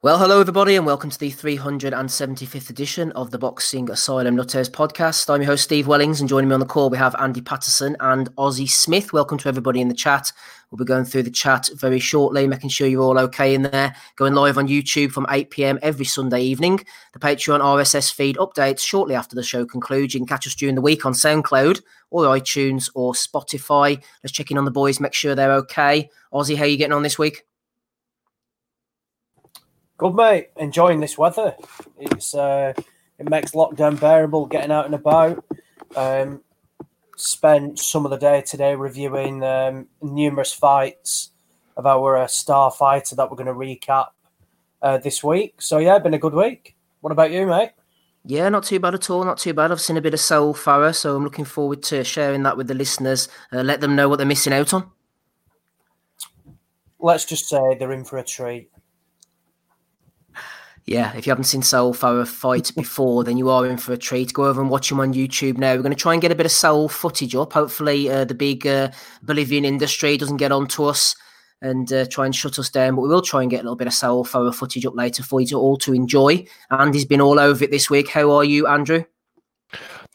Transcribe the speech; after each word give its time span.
Well, 0.00 0.18
hello 0.18 0.40
everybody, 0.40 0.76
and 0.76 0.86
welcome 0.86 1.10
to 1.10 1.18
the 1.18 1.32
375th 1.32 2.70
edition 2.70 3.10
of 3.12 3.32
the 3.32 3.38
Boxing 3.38 3.90
Asylum 3.90 4.36
Nutters 4.36 4.70
podcast. 4.70 5.28
I'm 5.28 5.40
your 5.40 5.50
host, 5.50 5.64
Steve 5.64 5.88
Wellings, 5.88 6.20
and 6.20 6.28
joining 6.28 6.48
me 6.48 6.54
on 6.54 6.60
the 6.60 6.66
call, 6.66 6.88
we 6.88 6.96
have 6.96 7.16
Andy 7.18 7.40
Patterson 7.40 7.96
and 7.98 8.32
Ozzy 8.36 8.70
Smith. 8.70 9.12
Welcome 9.12 9.38
to 9.38 9.48
everybody 9.48 9.80
in 9.80 9.88
the 9.88 9.94
chat. 9.94 10.32
We'll 10.70 10.78
be 10.78 10.84
going 10.84 11.04
through 11.04 11.24
the 11.24 11.32
chat 11.32 11.68
very 11.74 11.98
shortly, 11.98 12.46
making 12.46 12.70
sure 12.70 12.86
you're 12.86 13.02
all 13.02 13.18
okay 13.18 13.56
in 13.56 13.62
there. 13.62 13.92
Going 14.14 14.34
live 14.34 14.56
on 14.56 14.68
YouTube 14.68 15.10
from 15.10 15.26
8 15.28 15.50
pm 15.50 15.80
every 15.82 16.04
Sunday 16.04 16.42
evening. 16.42 16.78
The 17.12 17.18
Patreon 17.18 17.58
RSS 17.58 18.12
feed 18.12 18.36
updates 18.36 18.82
shortly 18.82 19.16
after 19.16 19.34
the 19.34 19.42
show 19.42 19.66
concludes. 19.66 20.14
You 20.14 20.20
can 20.20 20.28
catch 20.28 20.46
us 20.46 20.54
during 20.54 20.76
the 20.76 20.80
week 20.80 21.06
on 21.06 21.12
SoundCloud 21.12 21.82
or 22.10 22.22
iTunes 22.26 22.88
or 22.94 23.14
Spotify. 23.14 24.00
Let's 24.22 24.32
check 24.32 24.52
in 24.52 24.58
on 24.58 24.64
the 24.64 24.70
boys, 24.70 25.00
make 25.00 25.12
sure 25.12 25.34
they're 25.34 25.54
okay. 25.54 26.08
Ozzy, 26.32 26.56
how 26.56 26.62
are 26.62 26.68
you 26.68 26.76
getting 26.76 26.92
on 26.92 27.02
this 27.02 27.18
week? 27.18 27.47
Good 29.98 30.14
mate, 30.14 30.50
enjoying 30.56 31.00
this 31.00 31.18
weather. 31.18 31.56
It's 31.98 32.32
uh, 32.32 32.72
it 33.18 33.28
makes 33.28 33.50
lockdown 33.50 34.00
bearable. 34.00 34.46
Getting 34.46 34.70
out 34.70 34.86
and 34.86 34.94
about. 34.94 35.44
Um, 35.96 36.40
spent 37.16 37.80
some 37.80 38.04
of 38.04 38.12
the 38.12 38.16
day 38.16 38.40
today 38.42 38.76
reviewing 38.76 39.42
um, 39.42 39.88
numerous 40.00 40.52
fights 40.52 41.32
of 41.76 41.84
our 41.84 42.16
uh, 42.16 42.26
star 42.28 42.70
fighter 42.70 43.16
that 43.16 43.28
we're 43.28 43.36
going 43.36 43.48
to 43.48 43.52
recap 43.52 44.10
uh, 44.82 44.98
this 44.98 45.24
week. 45.24 45.60
So 45.60 45.78
yeah, 45.78 45.98
been 45.98 46.14
a 46.14 46.18
good 46.18 46.34
week. 46.34 46.76
What 47.00 47.10
about 47.10 47.32
you, 47.32 47.44
mate? 47.44 47.72
Yeah, 48.24 48.48
not 48.50 48.62
too 48.62 48.78
bad 48.78 48.94
at 48.94 49.10
all. 49.10 49.24
Not 49.24 49.38
too 49.38 49.52
bad. 49.52 49.72
I've 49.72 49.80
seen 49.80 49.96
a 49.96 50.00
bit 50.00 50.14
of 50.14 50.20
Saul 50.20 50.54
Farah, 50.54 50.94
so 50.94 51.16
I'm 51.16 51.24
looking 51.24 51.44
forward 51.44 51.82
to 51.84 52.04
sharing 52.04 52.44
that 52.44 52.56
with 52.56 52.68
the 52.68 52.74
listeners. 52.74 53.28
Uh, 53.52 53.62
let 53.62 53.80
them 53.80 53.96
know 53.96 54.08
what 54.08 54.18
they're 54.18 54.26
missing 54.26 54.52
out 54.52 54.72
on. 54.72 54.92
Let's 57.00 57.24
just 57.24 57.48
say 57.48 57.76
they're 57.76 57.92
in 57.92 58.04
for 58.04 58.18
a 58.18 58.24
treat 58.24 58.70
yeah, 60.88 61.14
if 61.14 61.26
you 61.26 61.30
haven't 61.30 61.44
seen 61.44 61.62
Saul 61.62 61.92
Farah 61.92 62.26
fight 62.26 62.72
before, 62.76 63.22
then 63.22 63.36
you 63.36 63.50
are 63.50 63.66
in 63.66 63.76
for 63.76 63.92
a 63.92 63.98
treat. 63.98 64.32
Go 64.32 64.46
over 64.46 64.60
and 64.60 64.70
watch 64.70 64.90
him 64.90 65.00
on 65.00 65.12
YouTube 65.12 65.58
now. 65.58 65.74
We're 65.74 65.82
going 65.82 65.94
to 65.94 66.00
try 66.00 66.14
and 66.14 66.22
get 66.22 66.32
a 66.32 66.36
bit 66.36 66.46
of 66.46 66.52
Saul 66.52 66.88
footage 66.88 67.34
up. 67.34 67.52
Hopefully, 67.52 68.10
uh, 68.10 68.24
the 68.24 68.34
big 68.34 68.66
uh, 68.66 68.90
Bolivian 69.22 69.64
industry 69.64 70.16
doesn't 70.16 70.38
get 70.38 70.52
onto 70.52 70.84
us 70.84 71.14
and 71.60 71.92
uh, 71.92 72.06
try 72.06 72.24
and 72.24 72.34
shut 72.34 72.58
us 72.58 72.70
down. 72.70 72.94
But 72.94 73.02
we 73.02 73.08
will 73.08 73.22
try 73.22 73.42
and 73.42 73.50
get 73.50 73.60
a 73.60 73.64
little 73.64 73.76
bit 73.76 73.86
of 73.86 73.92
Saul 73.92 74.24
Farah 74.24 74.54
footage 74.54 74.86
up 74.86 74.96
later 74.96 75.22
for 75.22 75.40
you 75.40 75.46
to 75.48 75.58
all 75.58 75.76
to 75.78 75.92
enjoy. 75.92 76.46
Andy's 76.70 77.04
been 77.04 77.20
all 77.20 77.38
over 77.38 77.64
it 77.64 77.70
this 77.70 77.90
week. 77.90 78.08
How 78.08 78.30
are 78.30 78.44
you, 78.44 78.66
Andrew? 78.66 79.04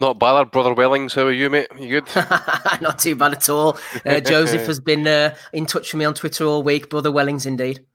Not 0.02 0.20
bad, 0.20 0.50
brother 0.50 0.74
Wellings. 0.74 1.14
How 1.14 1.24
are 1.24 1.32
you, 1.32 1.50
mate? 1.50 1.68
You 1.78 2.02
good? 2.02 2.16
Not 2.82 2.98
too 2.98 3.16
bad 3.16 3.34
at 3.34 3.48
all. 3.48 3.78
Uh, 4.06 4.20
Joseph 4.20 4.66
has 4.66 4.80
been 4.80 5.06
uh, 5.06 5.36
in 5.54 5.68
touch 5.68 5.94
with 5.94 6.00
me 6.00 6.06
on 6.06 6.16
Twitter 6.16 6.46
all 6.46 6.64
week. 6.64 6.90
Brother 6.90 7.12
Wellings, 7.12 7.46
indeed. 7.46 7.86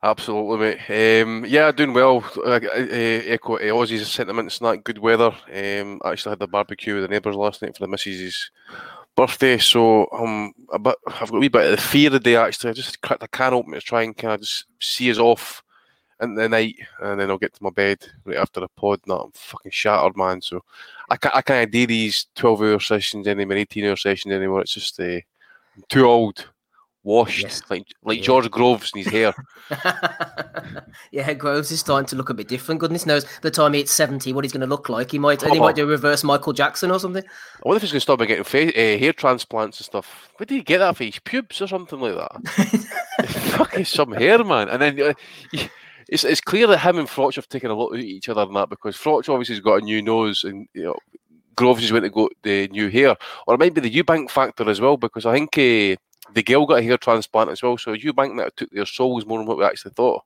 Absolutely, 0.00 0.58
mate. 0.58 1.22
Um, 1.22 1.44
yeah, 1.44 1.72
doing 1.72 1.92
well. 1.92 2.24
Uh, 2.36 2.60
echo 2.62 3.56
uh, 3.56 3.60
Ozzy's 3.60 4.08
sentiments. 4.08 4.60
Not 4.60 4.84
good 4.84 4.98
weather. 4.98 5.32
Um, 5.52 6.00
I 6.04 6.12
actually 6.12 6.30
had 6.30 6.38
the 6.38 6.46
barbecue 6.46 6.94
with 6.94 7.02
the 7.02 7.08
neighbours 7.08 7.34
last 7.34 7.62
night 7.62 7.76
for 7.76 7.84
the 7.84 7.88
missus's 7.88 8.52
birthday, 9.16 9.58
so 9.58 10.08
um, 10.12 10.52
a 10.72 10.78
bit, 10.78 10.94
I've 11.08 11.30
got 11.30 11.38
a 11.38 11.40
wee 11.40 11.48
bit 11.48 11.64
of 11.64 11.70
the 11.72 11.82
fear 11.82 12.06
of 12.06 12.12
the 12.12 12.20
day. 12.20 12.36
Actually, 12.36 12.70
I 12.70 12.74
just 12.74 13.02
cracked 13.02 13.24
a 13.24 13.28
can 13.28 13.52
open 13.52 13.72
to 13.72 13.80
try 13.80 14.04
and 14.04 14.16
kind 14.16 14.34
of 14.34 14.40
just 14.42 14.66
see 14.80 15.10
us 15.10 15.18
off 15.18 15.64
in 16.20 16.36
the 16.36 16.48
night, 16.48 16.76
and 17.00 17.18
then 17.18 17.28
I'll 17.28 17.36
get 17.38 17.54
to 17.54 17.64
my 17.64 17.70
bed 17.70 17.98
right 18.24 18.36
after 18.36 18.60
the 18.60 18.68
pod. 18.68 19.00
Not 19.06 19.24
I'm 19.24 19.32
fucking 19.34 19.72
shattered, 19.72 20.16
man. 20.16 20.40
So 20.40 20.62
I 21.10 21.16
can't, 21.16 21.34
I 21.34 21.42
can't 21.42 21.72
do 21.72 21.88
these 21.88 22.26
twelve 22.36 22.62
hour 22.62 22.78
sessions 22.78 23.26
anymore, 23.26 23.56
eighteen 23.56 23.86
hour 23.86 23.96
sessions 23.96 24.32
anymore. 24.32 24.60
It's 24.60 24.74
just 24.74 25.00
uh, 25.00 25.04
I'm 25.04 25.84
too 25.88 26.06
old 26.06 26.48
washed 27.08 27.42
yes. 27.42 27.62
like 27.70 27.86
like 28.04 28.18
yeah. 28.18 28.24
George 28.24 28.50
Groves 28.50 28.92
in 28.94 29.02
his 29.02 29.12
hair. 29.12 29.34
yeah, 31.10 31.32
Groves 31.32 31.72
is 31.72 31.80
starting 31.80 32.06
to 32.08 32.16
look 32.16 32.28
a 32.28 32.34
bit 32.34 32.48
different. 32.48 32.80
Goodness 32.80 33.06
knows 33.06 33.24
the 33.40 33.50
time 33.50 33.72
he 33.72 33.80
hits 33.80 33.92
seventy, 33.92 34.32
what 34.32 34.44
he's 34.44 34.52
going 34.52 34.60
to 34.60 34.66
look 34.66 34.88
like. 34.88 35.10
He 35.10 35.18
might 35.18 35.42
oh. 35.42 35.52
he 35.52 35.58
might 35.58 35.74
do 35.74 35.86
reverse 35.86 36.22
Michael 36.22 36.52
Jackson 36.52 36.90
or 36.90 37.00
something. 37.00 37.24
I 37.24 37.60
wonder 37.64 37.78
if 37.78 37.82
he's 37.82 37.92
going 37.92 37.96
to 37.96 38.00
stop 38.00 38.18
getting 38.20 38.44
fa- 38.44 38.68
uh, 38.68 38.98
hair 38.98 39.14
transplants 39.14 39.80
and 39.80 39.86
stuff. 39.86 40.30
Where 40.36 40.44
did 40.44 40.54
he 40.54 40.62
get 40.62 40.78
that 40.78 40.96
for 40.96 41.04
his 41.04 41.18
pubes 41.18 41.62
or 41.62 41.66
something 41.66 41.98
like 41.98 42.14
that? 42.14 43.26
Fucking 43.56 43.86
some 43.86 44.12
hair, 44.12 44.44
man. 44.44 44.68
And 44.68 44.82
then. 44.82 45.00
Uh, 45.00 45.68
it's, 46.10 46.24
it's 46.24 46.40
clear 46.40 46.66
that 46.68 46.78
him 46.78 46.96
and 46.98 47.06
Froch 47.06 47.36
have 47.36 47.50
taken 47.50 47.70
a 47.70 47.74
lot 47.74 47.92
at 47.92 48.00
each 48.00 48.30
other 48.30 48.40
in 48.40 48.54
that 48.54 48.70
because 48.70 48.96
Froch 48.96 49.28
obviously 49.28 49.56
has 49.56 49.60
got 49.60 49.82
a 49.82 49.84
new 49.84 50.00
nose 50.00 50.42
and 50.42 50.66
you 50.72 50.84
know 50.84 50.96
Groves 51.54 51.82
is 51.82 51.90
going 51.90 52.04
to 52.04 52.08
go 52.08 52.30
the 52.44 52.68
new 52.68 52.88
hair, 52.88 53.16
or 53.46 53.54
it 53.54 53.58
might 53.60 53.74
be 53.74 53.80
the 53.80 53.90
Eubank 53.90 54.30
factor 54.30 54.70
as 54.70 54.80
well 54.80 54.96
because 54.96 55.26
I 55.26 55.34
think 55.34 55.58
uh, 55.58 56.00
the 56.34 56.42
girl 56.42 56.66
got 56.66 56.78
a 56.78 56.82
hair 56.82 56.98
transplant 56.98 57.50
as 57.50 57.62
well. 57.62 57.78
So 57.78 57.94
Eubank 57.94 58.36
that 58.38 58.56
took 58.56 58.70
their 58.70 58.86
souls 58.86 59.26
more 59.26 59.38
than 59.38 59.46
what 59.46 59.58
we 59.58 59.64
actually 59.64 59.92
thought. 59.92 60.24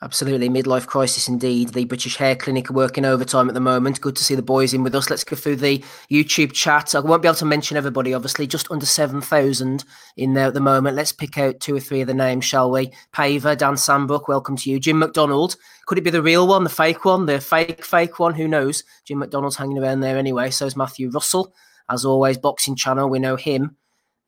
Absolutely, 0.00 0.48
midlife 0.48 0.86
crisis 0.86 1.26
indeed. 1.26 1.70
The 1.70 1.84
British 1.84 2.16
Hair 2.18 2.36
Clinic 2.36 2.70
are 2.70 2.74
working 2.74 3.04
overtime 3.04 3.48
at 3.48 3.54
the 3.54 3.60
moment. 3.60 4.00
Good 4.00 4.14
to 4.14 4.22
see 4.22 4.36
the 4.36 4.42
boys 4.42 4.72
in 4.72 4.84
with 4.84 4.94
us. 4.94 5.10
Let's 5.10 5.24
go 5.24 5.34
through 5.34 5.56
the 5.56 5.82
YouTube 6.08 6.52
chat. 6.52 6.94
I 6.94 7.00
won't 7.00 7.20
be 7.20 7.26
able 7.26 7.34
to 7.34 7.44
mention 7.44 7.76
everybody, 7.76 8.14
obviously, 8.14 8.46
just 8.46 8.70
under 8.70 8.86
7,000 8.86 9.84
in 10.16 10.34
there 10.34 10.46
at 10.46 10.54
the 10.54 10.60
moment. 10.60 10.94
Let's 10.94 11.10
pick 11.10 11.36
out 11.36 11.58
two 11.58 11.74
or 11.74 11.80
three 11.80 12.00
of 12.00 12.06
the 12.06 12.14
names, 12.14 12.44
shall 12.44 12.70
we? 12.70 12.92
Paver, 13.12 13.58
Dan 13.58 13.74
Sandbrook, 13.74 14.28
welcome 14.28 14.56
to 14.58 14.70
you. 14.70 14.78
Jim 14.78 15.00
McDonald, 15.00 15.56
could 15.86 15.98
it 15.98 16.04
be 16.04 16.10
the 16.10 16.22
real 16.22 16.46
one, 16.46 16.62
the 16.62 16.70
fake 16.70 17.04
one, 17.04 17.26
the 17.26 17.40
fake, 17.40 17.84
fake 17.84 18.20
one? 18.20 18.34
Who 18.34 18.46
knows? 18.46 18.84
Jim 19.04 19.18
McDonald's 19.18 19.56
hanging 19.56 19.78
around 19.78 19.98
there 19.98 20.16
anyway. 20.16 20.50
So 20.50 20.66
is 20.66 20.76
Matthew 20.76 21.10
Russell. 21.10 21.52
As 21.90 22.04
always, 22.04 22.38
Boxing 22.38 22.76
Channel, 22.76 23.10
we 23.10 23.18
know 23.18 23.34
him. 23.34 23.76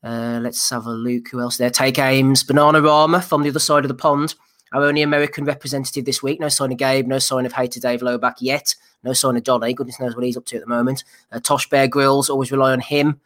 Uh, 0.02 0.40
let's 0.42 0.70
have 0.70 0.86
a 0.86 0.92
look. 0.92 1.28
Who 1.28 1.40
else 1.40 1.56
there? 1.56 1.70
Take 1.70 1.98
Ames, 1.98 2.42
Banana 2.42 2.80
Rama 2.80 3.20
from 3.20 3.42
the 3.42 3.50
other 3.50 3.58
side 3.58 3.84
of 3.84 3.88
the 3.88 3.94
pond. 3.94 4.34
Our 4.72 4.84
only 4.84 5.02
American 5.02 5.44
representative 5.44 6.04
this 6.04 6.22
week. 6.22 6.38
No 6.40 6.48
sign 6.48 6.72
of 6.72 6.78
Gabe. 6.78 7.06
No 7.06 7.18
sign 7.18 7.44
of 7.44 7.52
Hater 7.52 7.80
Dave 7.80 8.00
Loback 8.00 8.36
yet. 8.40 8.74
No 9.02 9.12
sign 9.12 9.36
of 9.36 9.42
Johnny. 9.42 9.74
Goodness 9.74 9.98
knows 9.98 10.14
what 10.14 10.24
he's 10.24 10.36
up 10.36 10.46
to 10.46 10.56
at 10.56 10.62
the 10.62 10.68
moment. 10.68 11.04
Uh, 11.32 11.40
Tosh 11.40 11.68
Bear 11.68 11.88
Grills. 11.88 12.30
Always 12.30 12.52
rely 12.52 12.72
on 12.72 12.80
him. 12.80 13.20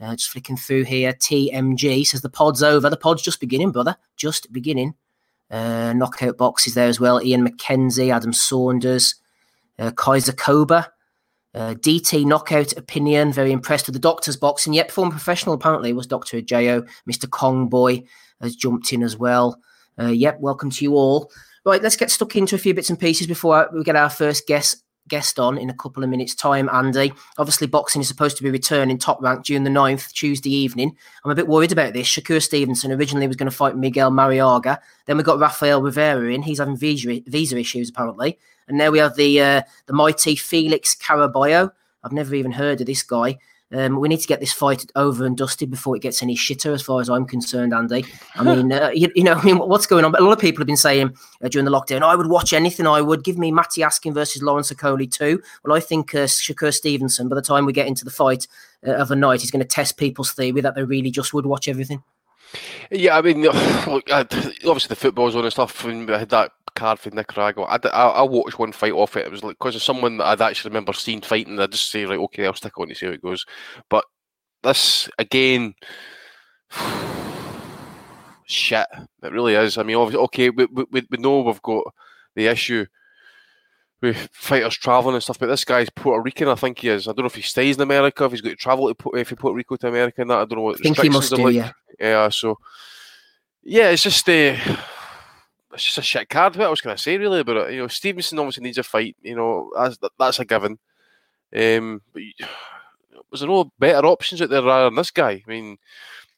Uh, 0.00 0.14
just 0.14 0.30
flicking 0.30 0.56
through 0.56 0.84
here. 0.84 1.12
TMG 1.12 2.06
says 2.06 2.20
the 2.20 2.28
pod's 2.28 2.62
over. 2.62 2.88
The 2.88 2.96
pod's 2.96 3.22
just 3.22 3.40
beginning, 3.40 3.72
brother. 3.72 3.96
Just 4.16 4.52
beginning. 4.52 4.94
Uh, 5.50 5.92
knockout 5.94 6.36
boxes 6.36 6.74
there 6.74 6.88
as 6.88 7.00
well. 7.00 7.22
Ian 7.22 7.46
McKenzie, 7.46 8.14
Adam 8.14 8.32
Saunders, 8.32 9.16
uh, 9.78 9.90
Kaiser 9.92 10.32
Cobra. 10.32 10.92
Uh, 11.56 11.72
DT 11.74 12.26
knockout 12.26 12.76
opinion. 12.76 13.32
Very 13.32 13.50
impressed 13.50 13.86
with 13.86 13.94
the 13.94 13.98
doctor's 13.98 14.36
boxing. 14.36 14.74
Yet 14.74 14.92
former 14.92 15.10
professional 15.10 15.54
apparently 15.54 15.94
was 15.94 16.06
Doctor 16.06 16.38
Ajayo. 16.38 16.86
Mr. 17.10 17.28
Kong 17.28 17.68
Boy 17.68 18.02
has 18.42 18.54
jumped 18.54 18.92
in 18.92 19.02
as 19.02 19.16
well. 19.16 19.58
Uh, 19.98 20.08
yep, 20.08 20.38
welcome 20.38 20.68
to 20.68 20.84
you 20.84 20.96
all. 20.96 21.32
Right, 21.64 21.82
let's 21.82 21.96
get 21.96 22.10
stuck 22.10 22.36
into 22.36 22.54
a 22.54 22.58
few 22.58 22.74
bits 22.74 22.90
and 22.90 23.00
pieces 23.00 23.26
before 23.26 23.70
we 23.72 23.82
get 23.84 23.96
our 23.96 24.10
first 24.10 24.46
guest 24.46 24.84
guest 25.08 25.38
on 25.38 25.56
in 25.56 25.70
a 25.70 25.74
couple 25.74 26.02
of 26.02 26.10
minutes' 26.10 26.34
time, 26.34 26.68
Andy. 26.68 27.12
Obviously, 27.38 27.66
boxing 27.66 28.02
is 28.02 28.08
supposed 28.08 28.36
to 28.36 28.42
be 28.42 28.50
returning 28.50 28.98
top 28.98 29.22
rank 29.22 29.44
June 29.44 29.64
the 29.64 29.70
9th, 29.70 30.12
Tuesday 30.12 30.50
evening. 30.50 30.96
I'm 31.24 31.30
a 31.30 31.34
bit 31.34 31.48
worried 31.48 31.72
about 31.72 31.92
this. 31.94 32.08
Shakur 32.08 32.42
Stevenson 32.42 32.92
originally 32.92 33.26
was 33.26 33.36
going 33.36 33.50
to 33.50 33.56
fight 33.56 33.76
Miguel 33.76 34.10
Marriaga. 34.10 34.78
Then 35.06 35.16
we 35.16 35.22
got 35.22 35.38
Rafael 35.38 35.80
Rivera 35.80 36.32
in. 36.32 36.42
He's 36.42 36.58
having 36.58 36.76
visa, 36.76 37.20
visa 37.26 37.56
issues, 37.56 37.88
apparently. 37.88 38.38
And 38.68 38.78
now 38.78 38.90
we 38.90 38.98
have 38.98 39.16
the 39.16 39.40
uh, 39.40 39.62
the 39.86 39.92
mighty 39.92 40.36
Felix 40.36 40.94
Caraballo. 40.94 41.70
I've 42.02 42.12
never 42.12 42.34
even 42.34 42.52
heard 42.52 42.80
of 42.80 42.86
this 42.86 43.02
guy. 43.02 43.38
Um, 43.72 43.98
we 43.98 44.08
need 44.08 44.20
to 44.20 44.28
get 44.28 44.38
this 44.38 44.52
fight 44.52 44.88
over 44.94 45.26
and 45.26 45.36
dusted 45.36 45.70
before 45.70 45.96
it 45.96 46.02
gets 46.02 46.22
any 46.22 46.36
shitter, 46.36 46.72
as 46.72 46.82
far 46.82 47.00
as 47.00 47.10
I'm 47.10 47.26
concerned, 47.26 47.74
Andy. 47.74 48.04
I 48.36 48.44
mean, 48.44 48.70
uh, 48.70 48.90
you, 48.94 49.10
you, 49.16 49.24
know, 49.24 49.32
I 49.36 49.44
mean, 49.44 49.58
what's 49.58 49.86
going 49.86 50.04
on? 50.04 50.12
But 50.12 50.20
A 50.20 50.24
lot 50.24 50.32
of 50.32 50.38
people 50.38 50.60
have 50.60 50.68
been 50.68 50.76
saying 50.76 51.16
uh, 51.42 51.48
during 51.48 51.64
the 51.64 51.72
lockdown, 51.72 52.02
I 52.02 52.14
would 52.14 52.28
watch 52.28 52.52
anything. 52.52 52.86
I 52.86 53.00
would 53.00 53.24
give 53.24 53.38
me 53.38 53.50
Matty 53.50 53.82
Askin 53.82 54.14
versus 54.14 54.42
Lawrence 54.42 54.70
Okolie 54.70 55.10
too. 55.10 55.42
Well, 55.64 55.76
I 55.76 55.80
think 55.80 56.14
uh, 56.14 56.26
Shakur 56.26 56.72
Stevenson, 56.72 57.28
by 57.28 57.34
the 57.34 57.42
time 57.42 57.66
we 57.66 57.72
get 57.72 57.88
into 57.88 58.04
the 58.04 58.10
fight 58.10 58.46
uh, 58.86 58.92
of 58.92 59.10
a 59.10 59.16
night, 59.16 59.42
is 59.42 59.50
going 59.50 59.62
to 59.62 59.68
test 59.68 59.96
people's 59.96 60.32
theory 60.32 60.60
that 60.60 60.76
they 60.76 60.84
really 60.84 61.10
just 61.10 61.34
would 61.34 61.46
watch 61.46 61.66
everything. 61.66 62.04
Yeah, 62.90 63.16
I 63.16 63.22
mean, 63.22 63.42
look, 63.86 64.10
obviously 64.10 64.88
the 64.88 64.96
football's 64.96 65.34
on 65.36 65.44
and 65.44 65.52
stuff, 65.52 65.84
and 65.84 66.10
I 66.10 66.18
had 66.18 66.28
that 66.30 66.52
card 66.74 66.98
for 66.98 67.10
Nicaragua. 67.10 67.64
I, 67.64 67.78
I, 67.88 68.08
I 68.08 68.22
watched 68.22 68.58
one 68.58 68.72
fight 68.72 68.92
off 68.92 69.16
it. 69.16 69.26
It 69.26 69.32
was 69.32 69.42
like 69.42 69.58
because 69.58 69.74
of 69.74 69.82
someone 69.82 70.18
that 70.18 70.26
I'd 70.26 70.40
actually 70.40 70.70
remember 70.70 70.92
seeing 70.92 71.20
fighting. 71.20 71.58
I 71.58 71.66
just 71.66 71.90
say 71.90 72.06
like, 72.06 72.20
okay, 72.20 72.46
I'll 72.46 72.54
stick 72.54 72.78
on 72.78 72.88
to 72.88 72.94
see 72.94 73.06
how 73.06 73.12
it 73.12 73.22
goes. 73.22 73.44
But 73.88 74.04
this 74.62 75.08
again, 75.18 75.74
shit. 78.46 78.86
It 79.22 79.32
really 79.32 79.54
is. 79.54 79.78
I 79.78 79.82
mean, 79.82 79.96
obviously, 79.96 80.22
okay, 80.24 80.50
we, 80.50 80.66
we, 80.66 81.06
we 81.10 81.18
know 81.18 81.40
we've 81.40 81.62
got 81.62 81.84
the 82.36 82.46
issue 82.46 82.86
with 84.02 84.28
fighters 84.32 84.76
traveling 84.76 85.14
and 85.14 85.22
stuff, 85.22 85.38
but 85.38 85.46
this 85.46 85.64
guy's 85.64 85.90
Puerto 85.90 86.22
Rican, 86.22 86.48
I 86.48 86.54
think 86.54 86.78
he 86.78 86.88
is. 86.88 87.08
I 87.08 87.12
don't 87.12 87.20
know 87.20 87.26
if 87.26 87.34
he 87.34 87.42
stays 87.42 87.76
in 87.76 87.82
America, 87.82 88.24
if 88.24 88.32
he's 88.32 88.40
got 88.40 88.50
to 88.50 88.56
travel 88.56 88.92
to 88.94 89.10
if 89.14 89.30
he 89.30 89.34
Puerto 89.34 89.56
Rico 89.56 89.76
to 89.76 89.88
America 89.88 90.20
and 90.20 90.30
that. 90.30 90.38
I 90.38 90.44
don't 90.44 90.58
know 90.58 90.62
what 90.62 90.80
I 90.80 90.82
think 90.82 91.00
he 91.00 91.08
must 91.08 91.34
do, 91.34 91.44
like. 91.44 91.54
yeah. 91.54 91.72
Yeah, 91.98 92.28
so 92.28 92.58
yeah, 93.62 93.90
it's 93.90 94.02
just 94.02 94.28
uh, 94.28 94.56
it's 95.72 95.84
just 95.84 95.98
a 95.98 96.02
shit 96.02 96.28
card. 96.28 96.56
What 96.56 96.66
I 96.66 96.70
was 96.70 96.80
going 96.80 96.96
to 96.96 97.02
say 97.02 97.16
really 97.16 97.40
about 97.40 97.68
it? 97.68 97.72
You 97.72 97.80
know, 97.80 97.88
Stevenson 97.88 98.38
obviously 98.38 98.64
needs 98.64 98.78
a 98.78 98.82
fight. 98.82 99.16
You 99.22 99.36
know, 99.36 99.70
that's 99.74 99.98
that's 100.18 100.38
a 100.38 100.44
given. 100.44 100.78
Um, 101.54 102.02
but 102.12 102.22
was 103.30 103.40
there 103.40 103.48
no 103.48 103.70
better 103.78 104.06
options 104.06 104.42
out 104.42 104.50
there 104.50 104.62
rather 104.62 104.84
than 104.86 104.96
this 104.96 105.10
guy? 105.10 105.42
I 105.46 105.50
mean, 105.50 105.78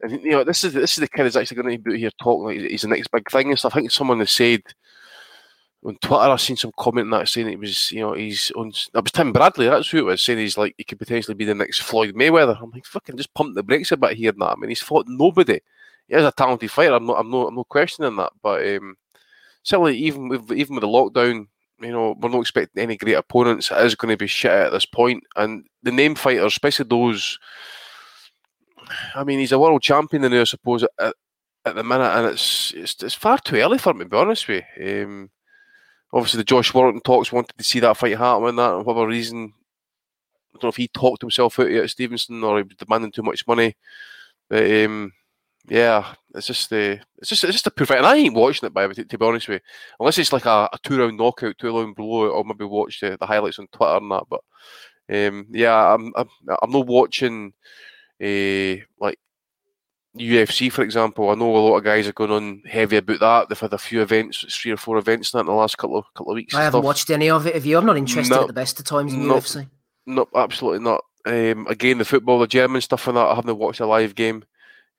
think, 0.06 0.22
you 0.22 0.30
know, 0.30 0.44
this 0.44 0.64
is 0.64 0.72
this 0.72 0.92
is 0.92 1.00
the 1.00 1.08
kid 1.08 1.24
that's 1.24 1.36
actually 1.36 1.62
going 1.62 1.76
to 1.76 1.90
be 1.90 1.98
here 1.98 2.10
talking 2.22 2.44
like 2.44 2.70
he's 2.70 2.82
the 2.82 2.88
next 2.88 3.10
big 3.10 3.28
thing 3.30 3.50
and 3.50 3.58
stuff. 3.58 3.74
I 3.74 3.80
think 3.80 3.90
someone 3.90 4.20
has 4.20 4.30
said 4.30 4.62
on 5.84 5.96
Twitter, 6.00 6.22
I've 6.22 6.40
seen 6.40 6.56
some 6.56 6.72
comment 6.76 7.10
that 7.10 7.28
saying 7.28 7.48
it 7.48 7.58
was, 7.58 7.92
you 7.92 8.00
know, 8.00 8.12
he's 8.14 8.50
on. 8.56 8.72
That 8.92 9.04
was 9.04 9.12
Tim 9.12 9.32
Bradley. 9.32 9.68
That's 9.68 9.88
who 9.88 9.98
it 9.98 10.04
was 10.04 10.22
saying 10.22 10.38
he's 10.38 10.58
like 10.58 10.74
he 10.76 10.84
could 10.84 10.98
potentially 10.98 11.34
be 11.34 11.44
the 11.44 11.54
next 11.54 11.82
Floyd 11.82 12.14
Mayweather. 12.14 12.60
I'm 12.60 12.70
like, 12.70 12.84
fucking 12.84 13.16
just 13.16 13.32
pump 13.34 13.54
the 13.54 13.62
brakes 13.62 13.92
a 13.92 13.96
bit 13.96 14.16
here. 14.16 14.32
Now, 14.36 14.48
I 14.48 14.56
mean, 14.56 14.70
he's 14.70 14.82
fought 14.82 15.06
nobody. 15.08 15.60
He 16.08 16.14
is 16.14 16.24
a 16.24 16.32
talented 16.32 16.70
fighter. 16.70 16.94
I'm 16.94 17.06
not. 17.06 17.20
I'm 17.20 17.30
not. 17.30 17.48
I'm 17.48 17.54
not 17.54 17.68
questioning 17.68 18.16
that. 18.16 18.32
But 18.42 18.66
um, 18.66 18.96
certainly, 19.62 19.96
even 19.98 20.28
with 20.28 20.50
even 20.50 20.74
with 20.74 20.82
the 20.82 20.88
lockdown, 20.88 21.46
you 21.80 21.92
know, 21.92 22.16
we're 22.18 22.28
not 22.28 22.40
expecting 22.40 22.82
any 22.82 22.96
great 22.96 23.14
opponents. 23.14 23.70
It 23.70 23.78
is 23.78 23.94
going 23.94 24.12
to 24.12 24.16
be 24.16 24.26
shit 24.26 24.50
at 24.50 24.72
this 24.72 24.86
point. 24.86 25.22
And 25.36 25.64
the 25.84 25.92
name 25.92 26.16
fighters, 26.16 26.46
especially 26.46 26.86
those. 26.88 27.38
I 29.14 29.22
mean, 29.22 29.38
he's 29.38 29.52
a 29.52 29.58
world 29.58 29.82
champion 29.82 30.22
now, 30.22 30.40
I 30.40 30.44
suppose, 30.44 30.82
at, 30.82 31.14
at 31.64 31.74
the 31.74 31.84
minute, 31.84 32.10
and 32.16 32.26
it's, 32.26 32.72
it's 32.74 33.02
it's 33.02 33.14
far 33.14 33.38
too 33.38 33.56
early 33.56 33.78
for 33.78 33.90
him 33.90 33.98
to 33.98 34.04
be 34.06 34.16
honest 34.16 34.48
with 34.48 34.64
you. 34.80 35.04
Um, 35.04 35.30
obviously, 36.12 36.38
the 36.38 36.44
Josh 36.44 36.72
Warrington 36.74 37.02
talks 37.02 37.32
wanted 37.32 37.56
to 37.56 37.64
see 37.64 37.80
that 37.80 37.96
fight 37.96 38.18
happen, 38.18 38.48
and 38.48 38.58
that 38.58 38.70
for 38.70 38.82
whatever 38.84 39.06
reason. 39.08 39.52
I 40.50 40.58
don't 40.60 40.64
know 40.64 40.68
if 40.70 40.76
he 40.76 40.88
talked 40.88 41.22
himself 41.22 41.58
out 41.60 41.70
at 41.70 41.90
Stevenson 41.90 42.42
or 42.42 42.56
he 42.58 42.64
was 42.64 42.74
demanding 42.76 43.12
too 43.12 43.22
much 43.22 43.46
money. 43.46 43.76
But 44.48 44.64
um, 44.84 45.12
yeah, 45.68 46.14
it's 46.34 46.46
just 46.46 46.72
uh, 46.72 46.96
it's 47.18 47.28
just 47.28 47.44
it's 47.44 47.52
just 47.52 47.66
a 47.66 47.70
perfect. 47.70 47.98
And 47.98 48.06
I 48.06 48.16
ain't 48.16 48.34
watching 48.34 48.66
it 48.66 48.74
by 48.74 48.86
to, 48.88 49.04
to 49.04 49.18
be 49.18 49.24
honest 49.24 49.48
with 49.48 49.60
you, 49.62 49.70
unless 50.00 50.18
it's 50.18 50.32
like 50.32 50.46
a, 50.46 50.68
a 50.72 50.78
two 50.82 50.98
round 50.98 51.18
knockout, 51.18 51.58
two 51.58 51.76
round 51.76 51.94
blowout, 51.94 52.32
or 52.32 52.44
maybe 52.44 52.64
watch 52.64 53.00
the, 53.00 53.16
the 53.18 53.26
highlights 53.26 53.58
on 53.58 53.68
Twitter 53.68 53.96
and 53.98 54.10
that. 54.10 54.24
But 54.28 54.40
um, 55.10 55.46
yeah, 55.50 55.94
I'm, 55.94 56.12
I'm 56.16 56.28
I'm 56.62 56.70
not 56.70 56.86
watching 56.86 57.52
uh, 58.22 58.84
like 58.98 59.18
UFC 60.18 60.70
for 60.70 60.82
example. 60.82 61.30
I 61.30 61.34
know 61.34 61.54
a 61.54 61.58
lot 61.58 61.76
of 61.76 61.84
guys 61.84 62.06
are 62.06 62.12
going 62.12 62.30
on 62.30 62.62
heavy 62.66 62.96
about 62.96 63.20
that. 63.20 63.48
They've 63.48 63.58
had 63.58 63.72
a 63.72 63.78
few 63.78 64.02
events, 64.02 64.44
three 64.54 64.72
or 64.72 64.76
four 64.76 64.98
events 64.98 65.32
in 65.34 65.40
in 65.40 65.46
the 65.46 65.52
last 65.52 65.78
couple 65.78 65.96
of 65.96 66.04
couple 66.14 66.32
of 66.32 66.36
weeks. 66.36 66.54
I 66.54 66.62
haven't 66.62 66.80
stuff. 66.80 66.84
watched 66.84 67.10
any 67.10 67.30
of 67.30 67.46
it. 67.46 67.54
Have 67.54 67.66
you? 67.66 67.78
I'm 67.78 67.86
not 67.86 67.96
interested 67.96 68.34
no, 68.34 68.42
at 68.42 68.46
the 68.46 68.52
best 68.52 68.78
of 68.78 68.86
times 68.86 69.12
in 69.12 69.22
UFC. 69.22 69.68
No, 70.06 70.26
absolutely 70.34 70.80
not. 70.80 71.04
Um, 71.26 71.66
again, 71.66 71.98
the 71.98 72.04
football, 72.04 72.38
the 72.38 72.46
German 72.46 72.80
stuff, 72.80 73.06
and 73.08 73.16
that 73.16 73.26
I 73.26 73.34
haven't 73.34 73.58
watched 73.58 73.80
a 73.80 73.86
live 73.86 74.14
game. 74.14 74.44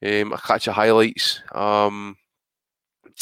Um, 0.06 0.33
I 0.33 0.38
catch 0.38 0.66
the 0.66 0.74
highlights. 0.74 1.42
Um, 1.54 2.18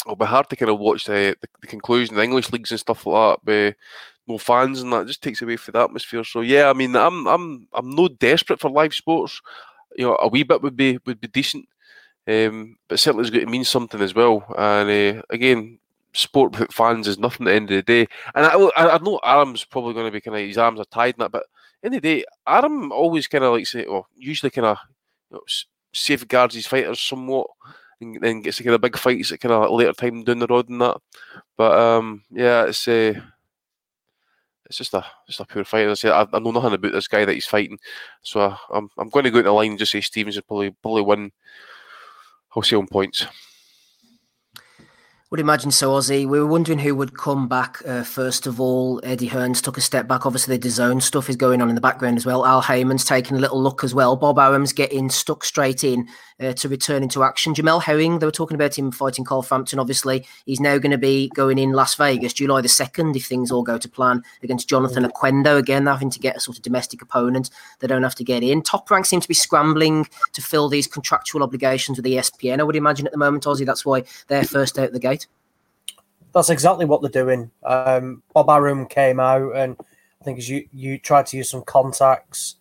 it'll 0.04 0.16
be 0.16 0.26
hard 0.26 0.48
to 0.50 0.56
kind 0.56 0.70
of 0.70 0.78
watch 0.78 1.04
the, 1.04 1.36
the, 1.40 1.48
the 1.62 1.66
conclusion, 1.66 2.14
the 2.14 2.22
English 2.22 2.52
leagues 2.52 2.70
and 2.70 2.80
stuff 2.80 3.06
like 3.06 3.38
that. 3.38 3.44
But 3.44 3.76
no 4.28 4.38
fans 4.38 4.82
and 4.82 4.92
that 4.92 5.06
just 5.06 5.22
takes 5.22 5.42
away 5.42 5.56
from 5.56 5.72
the 5.72 5.80
atmosphere. 5.80 6.22
So 6.22 6.42
yeah, 6.42 6.68
I 6.68 6.74
mean, 6.74 6.94
I'm 6.94 7.26
I'm 7.26 7.66
I'm 7.72 7.90
no 7.90 8.08
desperate 8.08 8.60
for 8.60 8.70
live 8.70 8.94
sports. 8.94 9.40
You 9.96 10.06
know, 10.06 10.18
a 10.20 10.28
wee 10.28 10.42
bit 10.42 10.62
would 10.62 10.76
be 10.76 10.98
would 11.06 11.20
be 11.20 11.28
decent, 11.28 11.66
um, 12.28 12.76
but 12.88 13.00
certainly 13.00 13.22
it's 13.22 13.30
going 13.30 13.46
to 13.46 13.50
mean 13.50 13.64
something 13.64 14.00
as 14.00 14.14
well. 14.14 14.44
And 14.56 15.18
uh, 15.18 15.22
again, 15.30 15.78
sport 16.12 16.52
without 16.52 16.72
fans 16.72 17.08
is 17.08 17.18
nothing 17.18 17.46
at 17.46 17.50
the 17.50 17.56
end 17.56 17.70
of 17.70 17.76
the 17.76 17.82
day. 17.82 18.08
And 18.34 18.46
I 18.46 18.54
I, 18.54 18.96
I 18.96 18.98
know 18.98 19.20
Arum's 19.22 19.64
probably 19.64 19.94
going 19.94 20.06
to 20.06 20.12
be 20.12 20.20
kind 20.20 20.36
of 20.36 20.46
his 20.46 20.58
arms 20.58 20.80
are 20.80 20.84
tied 20.84 21.14
in 21.14 21.20
that, 21.20 21.32
but 21.32 21.44
in 21.82 21.92
the 21.92 22.00
day, 22.00 22.24
Aram 22.46 22.92
always 22.92 23.26
kind 23.26 23.44
of 23.44 23.52
like 23.52 23.66
say, 23.66 23.86
well, 23.86 24.08
usually 24.16 24.50
kind 24.50 24.66
of 24.66 24.78
you 25.30 25.36
know, 25.36 25.42
safeguards 25.92 26.54
his 26.54 26.66
fighters 26.66 27.00
somewhat 27.00 27.46
and 28.00 28.20
then 28.20 28.42
gets 28.42 28.58
to 28.58 28.62
get 28.62 28.74
a 28.74 28.78
big 28.78 28.96
fights 28.96 29.32
at 29.32 29.40
kind 29.40 29.52
of 29.52 29.70
later 29.70 29.92
time 29.92 30.24
down 30.24 30.38
the 30.38 30.46
road 30.46 30.68
and 30.68 30.80
that. 30.80 30.96
But 31.56 31.78
um, 31.78 32.22
yeah, 32.30 32.64
it's 32.64 32.86
uh, 32.88 33.14
it's 34.66 34.78
just 34.78 34.94
a 34.94 35.04
just 35.26 35.40
a 35.40 35.46
pure 35.46 35.64
fight. 35.64 35.88
I, 35.88 35.94
say 35.94 36.10
I, 36.10 36.26
know 36.38 36.50
nothing 36.50 36.74
about 36.74 36.92
this 36.92 37.08
guy 37.08 37.24
that 37.24 37.34
he's 37.34 37.46
fighting, 37.46 37.78
so 38.22 38.40
I, 38.40 38.56
I'm 38.70 38.90
I'm 38.98 39.08
going 39.08 39.24
to 39.24 39.30
go 39.30 39.38
into 39.38 39.48
the 39.48 39.52
line 39.52 39.70
and 39.70 39.78
just 39.78 39.92
say 39.92 40.00
Stevens 40.00 40.36
will 40.36 40.42
probably 40.42 40.70
probably 40.70 41.02
win. 41.02 41.32
I'll 42.54 42.62
say 42.62 42.76
on 42.76 42.86
points. 42.86 43.26
Would 45.30 45.40
imagine 45.40 45.70
so, 45.70 45.90
Ozzy. 45.90 46.26
We 46.26 46.40
were 46.40 46.46
wondering 46.46 46.78
who 46.78 46.94
would 46.94 47.14
come 47.14 47.48
back 47.48 47.82
uh, 47.86 48.02
first 48.02 48.46
of 48.46 48.62
all. 48.62 48.98
Eddie 49.04 49.26
Hearn's 49.26 49.60
took 49.60 49.76
a 49.76 49.82
step 49.82 50.08
back. 50.08 50.24
Obviously, 50.24 50.56
the 50.56 50.68
DAZN 50.68 51.02
stuff 51.02 51.28
is 51.28 51.36
going 51.36 51.60
on 51.60 51.68
in 51.68 51.74
the 51.74 51.82
background 51.82 52.16
as 52.16 52.24
well. 52.24 52.46
Al 52.46 52.62
Haymon's 52.62 53.04
taking 53.04 53.36
a 53.36 53.40
little 53.40 53.62
look 53.62 53.84
as 53.84 53.94
well. 53.94 54.16
Bob 54.16 54.38
Arum's 54.38 54.72
getting 54.72 55.10
stuck 55.10 55.44
straight 55.44 55.84
in 55.84 56.08
uh, 56.40 56.54
to 56.54 56.68
return 56.70 57.02
into 57.02 57.22
action. 57.22 57.52
Jamel 57.52 57.82
Herring, 57.82 58.18
they 58.18 58.26
were 58.26 58.32
talking 58.32 58.54
about 58.54 58.78
him 58.78 58.90
fighting 58.90 59.22
Carl 59.22 59.42
Frampton. 59.42 59.78
Obviously, 59.78 60.26
he's 60.46 60.60
now 60.60 60.78
going 60.78 60.92
to 60.92 60.98
be 60.98 61.28
going 61.34 61.58
in 61.58 61.72
Las 61.72 61.94
Vegas 61.96 62.32
July 62.32 62.62
the 62.62 62.68
2nd 62.68 63.14
if 63.14 63.26
things 63.26 63.50
all 63.50 63.62
go 63.62 63.76
to 63.76 63.88
plan 63.88 64.22
against 64.42 64.66
Jonathan 64.66 65.04
mm. 65.04 65.10
Oquendo. 65.12 65.58
Again, 65.58 65.84
having 65.84 66.08
to 66.10 66.18
get 66.18 66.36
a 66.36 66.40
sort 66.40 66.56
of 66.56 66.62
domestic 66.62 67.02
opponent. 67.02 67.50
They 67.80 67.86
don't 67.86 68.02
have 68.02 68.14
to 68.14 68.24
get 68.24 68.42
in. 68.42 68.62
Top 68.62 68.90
Rank 68.90 69.04
seem 69.04 69.20
to 69.20 69.28
be 69.28 69.34
scrambling 69.34 70.06
to 70.32 70.40
fill 70.40 70.70
these 70.70 70.86
contractual 70.86 71.42
obligations 71.42 71.98
with 71.98 72.04
the 72.04 72.14
ESPN. 72.14 72.60
I 72.60 72.62
would 72.62 72.76
imagine 72.76 73.04
at 73.04 73.12
the 73.12 73.18
moment, 73.18 73.44
Ozzy, 73.44 73.66
that's 73.66 73.84
why 73.84 74.04
they're 74.28 74.44
first 74.44 74.78
out 74.78 74.92
the 74.92 74.98
gate 74.98 75.17
that's 76.38 76.50
exactly 76.50 76.84
what 76.84 77.02
they're 77.02 77.10
doing. 77.24 77.50
Um, 77.64 78.22
Bob 78.32 78.48
Arum 78.48 78.86
came 78.86 79.18
out 79.18 79.56
and 79.56 79.76
I 80.20 80.24
think 80.24 80.38
as 80.38 80.48
you 80.48 80.68
you 80.72 80.96
tried 80.96 81.26
to 81.26 81.36
use 81.36 81.50
some 81.50 81.62
contacts, 81.62 82.56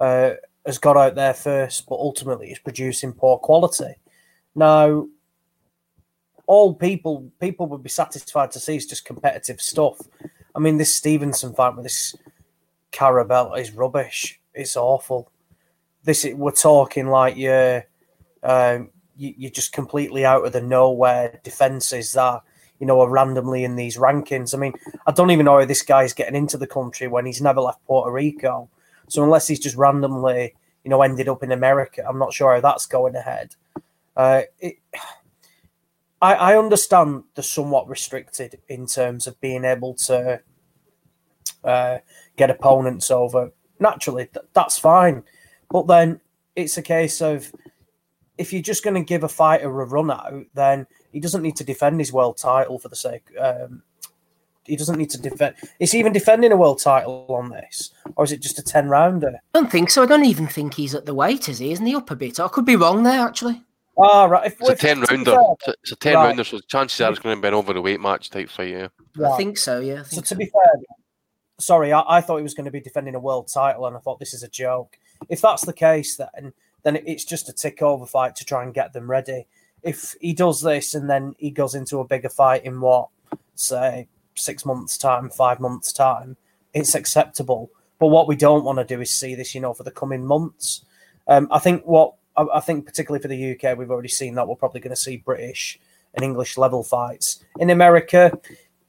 uh, 0.00 0.32
has 0.66 0.78
got 0.78 0.96
out 0.96 1.14
there 1.14 1.34
first, 1.34 1.86
but 1.88 1.94
ultimately 1.94 2.50
it's 2.50 2.58
producing 2.58 3.12
poor 3.12 3.38
quality. 3.38 3.94
Now, 4.56 5.06
all 6.48 6.74
people 6.74 7.30
people 7.40 7.66
would 7.68 7.84
be 7.84 7.88
satisfied 7.88 8.50
to 8.50 8.58
see 8.58 8.74
is 8.74 8.86
just 8.86 9.04
competitive 9.04 9.60
stuff. 9.60 10.00
I 10.54 10.58
mean, 10.58 10.78
this 10.78 10.96
Stevenson 10.96 11.54
fight 11.54 11.76
with 11.76 11.84
this 11.84 12.16
Carabel 12.90 13.56
is 13.56 13.70
rubbish. 13.70 14.40
It's 14.54 14.76
awful. 14.76 15.30
This 16.02 16.26
we're 16.34 16.50
talking 16.50 17.06
like 17.06 17.36
you're 17.36 17.86
um, 18.42 18.90
you, 19.16 19.34
you're 19.36 19.50
just 19.52 19.72
completely 19.72 20.24
out 20.24 20.44
of 20.44 20.52
the 20.52 20.60
nowhere 20.60 21.38
defenses 21.44 22.14
that 22.14 22.42
you 22.80 22.86
know, 22.86 23.00
are 23.00 23.08
randomly 23.08 23.62
in 23.62 23.76
these 23.76 23.98
rankings. 23.98 24.54
I 24.54 24.58
mean, 24.58 24.72
I 25.06 25.12
don't 25.12 25.30
even 25.30 25.44
know 25.44 25.60
how 25.60 25.64
this 25.66 25.82
guy's 25.82 26.14
getting 26.14 26.34
into 26.34 26.56
the 26.56 26.66
country 26.66 27.06
when 27.06 27.26
he's 27.26 27.42
never 27.42 27.60
left 27.60 27.84
Puerto 27.84 28.10
Rico. 28.10 28.68
So 29.08 29.22
unless 29.22 29.46
he's 29.46 29.60
just 29.60 29.76
randomly, 29.76 30.54
you 30.82 30.90
know, 30.90 31.02
ended 31.02 31.28
up 31.28 31.42
in 31.42 31.52
America, 31.52 32.02
I'm 32.08 32.18
not 32.18 32.32
sure 32.32 32.54
how 32.54 32.60
that's 32.60 32.86
going 32.86 33.14
ahead. 33.14 33.54
Uh, 34.16 34.42
it, 34.58 34.76
I, 36.22 36.34
I 36.34 36.58
understand 36.58 37.24
the 37.34 37.42
somewhat 37.42 37.88
restricted 37.88 38.60
in 38.68 38.86
terms 38.86 39.26
of 39.26 39.40
being 39.40 39.64
able 39.64 39.94
to 39.94 40.40
uh, 41.64 41.98
get 42.36 42.50
opponents 42.50 43.10
over. 43.10 43.52
Naturally, 43.78 44.26
th- 44.26 44.46
that's 44.52 44.78
fine. 44.78 45.22
But 45.70 45.86
then 45.86 46.20
it's 46.56 46.76
a 46.76 46.82
case 46.82 47.20
of 47.20 47.52
if 48.40 48.54
you're 48.54 48.62
just 48.62 48.82
going 48.82 48.94
to 48.94 49.06
give 49.06 49.22
a 49.22 49.28
fighter 49.28 49.68
a 49.82 49.84
run 49.84 50.10
out, 50.10 50.46
then 50.54 50.86
he 51.12 51.20
doesn't 51.20 51.42
need 51.42 51.56
to 51.56 51.64
defend 51.64 52.00
his 52.00 52.10
world 52.10 52.38
title 52.38 52.78
for 52.78 52.88
the 52.88 52.96
sake. 52.96 53.26
Um, 53.38 53.82
he 54.64 54.76
doesn't 54.76 54.96
need 54.96 55.10
to 55.10 55.20
defend. 55.20 55.56
Is 55.78 55.92
he 55.92 55.98
even 55.98 56.14
defending 56.14 56.50
a 56.50 56.56
world 56.56 56.80
title 56.80 57.26
on 57.28 57.50
this, 57.50 57.90
or 58.16 58.24
is 58.24 58.32
it 58.32 58.40
just 58.40 58.58
a 58.58 58.62
ten 58.62 58.88
rounder? 58.88 59.32
I 59.54 59.58
don't 59.58 59.70
think 59.70 59.90
so. 59.90 60.02
I 60.02 60.06
don't 60.06 60.24
even 60.24 60.46
think 60.46 60.74
he's 60.74 60.94
at 60.94 61.04
the 61.04 61.14
weight, 61.14 61.50
is 61.50 61.58
he? 61.58 61.70
Isn't 61.72 61.84
he 61.84 61.94
up 61.94 62.10
a 62.10 62.16
bit? 62.16 62.40
I 62.40 62.48
could 62.48 62.64
be 62.64 62.76
wrong 62.76 63.02
there, 63.02 63.20
actually. 63.20 63.62
Ah, 63.98 64.24
right. 64.24 64.46
If, 64.46 64.58
it's 64.60 64.70
if, 64.70 64.78
a 64.78 64.80
ten 64.80 65.00
rounder. 65.02 65.36
It's 65.82 65.92
a 65.92 65.96
ten 65.96 66.14
right. 66.14 66.26
rounder, 66.28 66.44
so 66.44 66.60
chances 66.60 67.00
are 67.02 67.10
it's 67.10 67.18
going 67.18 67.36
to 67.36 67.42
be 67.42 67.48
an 67.48 67.54
over 67.54 67.74
the 67.74 67.82
weight 67.82 68.00
match 68.00 68.30
type 68.30 68.48
fight. 68.48 68.70
Yeah, 68.70 68.88
right. 69.16 69.32
I 69.32 69.36
think 69.36 69.58
so. 69.58 69.80
Yeah. 69.80 70.02
Think 70.02 70.06
so, 70.06 70.16
so 70.16 70.22
to 70.22 70.34
be 70.36 70.46
fair, 70.46 70.82
sorry, 71.58 71.92
I, 71.92 72.02
I 72.06 72.20
thought 72.22 72.38
he 72.38 72.42
was 72.42 72.54
going 72.54 72.64
to 72.64 72.70
be 72.70 72.80
defending 72.80 73.14
a 73.14 73.20
world 73.20 73.50
title, 73.52 73.86
and 73.86 73.96
I 73.96 74.00
thought 74.00 74.18
this 74.18 74.32
is 74.32 74.42
a 74.42 74.48
joke. 74.48 74.98
If 75.28 75.42
that's 75.42 75.66
the 75.66 75.74
case, 75.74 76.16
then 76.16 76.52
then 76.82 76.96
it's 77.06 77.24
just 77.24 77.48
a 77.48 77.52
tick 77.52 77.82
over 77.82 78.06
fight 78.06 78.36
to 78.36 78.44
try 78.44 78.62
and 78.62 78.74
get 78.74 78.92
them 78.92 79.10
ready 79.10 79.46
if 79.82 80.14
he 80.20 80.32
does 80.32 80.60
this 80.60 80.94
and 80.94 81.08
then 81.08 81.34
he 81.38 81.50
goes 81.50 81.74
into 81.74 82.00
a 82.00 82.06
bigger 82.06 82.28
fight 82.28 82.64
in 82.64 82.80
what, 82.80 83.08
say, 83.54 84.08
six 84.34 84.64
months' 84.64 84.98
time, 84.98 85.30
five 85.30 85.60
months' 85.60 85.92
time, 85.92 86.36
it's 86.74 86.94
acceptable. 86.94 87.70
But 87.98 88.08
what 88.08 88.28
we 88.28 88.36
don't 88.36 88.64
want 88.64 88.78
to 88.78 88.84
do 88.84 89.00
is 89.00 89.10
see 89.10 89.34
this, 89.34 89.54
you 89.54 89.60
know, 89.60 89.74
for 89.74 89.82
the 89.82 89.90
coming 89.90 90.24
months. 90.24 90.84
Um, 91.28 91.48
I 91.50 91.58
think 91.58 91.84
what 91.84 92.14
I, 92.36 92.60
think 92.60 92.86
particularly 92.86 93.20
for 93.20 93.28
the 93.28 93.52
UK, 93.52 93.76
we've 93.76 93.90
already 93.90 94.08
seen 94.08 94.34
that 94.34 94.48
we're 94.48 94.54
probably 94.54 94.80
going 94.80 94.94
to 94.94 95.00
see 95.00 95.18
British 95.18 95.78
and 96.14 96.24
English 96.24 96.56
level 96.56 96.82
fights. 96.82 97.44
In 97.58 97.68
America, 97.68 98.32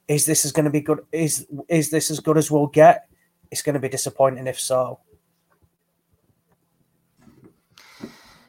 is 0.07 0.25
this 0.25 0.45
is 0.45 0.53
going 0.53 0.65
to 0.65 0.71
be 0.71 0.79
good? 0.79 0.99
Is 1.11 1.45
is 1.67 1.89
this 1.89 2.09
as 2.09 2.21
good 2.21 2.37
as 2.37 2.49
we'll 2.49 2.67
get? 2.67 3.09
It's 3.51 3.61
going 3.61 3.73
to 3.73 3.79
be 3.79 3.89
disappointing 3.89 4.47
if 4.47 4.59
so. 4.59 4.99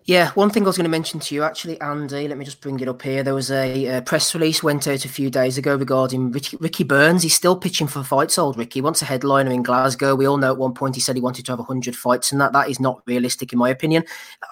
Yeah, 0.04 0.32
one 0.32 0.50
thing 0.50 0.64
I 0.64 0.66
was 0.66 0.76
going 0.76 0.84
to 0.84 0.90
mention 0.90 1.20
to 1.20 1.34
you 1.34 1.44
actually, 1.44 1.80
Andy. 1.80 2.26
Let 2.26 2.36
me 2.36 2.44
just 2.44 2.60
bring 2.60 2.80
it 2.80 2.88
up 2.88 3.00
here. 3.02 3.22
There 3.22 3.36
was 3.36 3.52
a, 3.52 4.00
press 4.04 4.34
release 4.34 4.60
went 4.60 4.88
out 4.88 5.04
a 5.04 5.08
few 5.08 5.30
days 5.30 5.58
ago 5.58 5.76
regarding 5.76 6.32
Ricky, 6.32 6.56
Ricky, 6.56 6.82
Burns. 6.82 7.22
He's 7.22 7.36
still 7.36 7.56
pitching 7.56 7.86
for 7.86 8.02
fights. 8.02 8.36
Old 8.36 8.58
Ricky 8.58 8.80
wants 8.80 9.00
a 9.02 9.04
headliner 9.04 9.52
in 9.52 9.62
Glasgow. 9.62 10.16
We 10.16 10.26
all 10.26 10.38
know 10.38 10.50
at 10.50 10.58
one 10.58 10.74
point 10.74 10.96
he 10.96 11.00
said 11.00 11.14
he 11.14 11.22
wanted 11.22 11.46
to 11.46 11.52
have 11.52 11.60
hundred 11.60 11.94
fights, 11.94 12.32
and 12.32 12.40
that 12.40 12.52
that 12.52 12.68
is 12.68 12.80
not 12.80 13.00
realistic 13.06 13.52
in 13.52 13.60
my 13.60 13.70
opinion. 13.70 14.02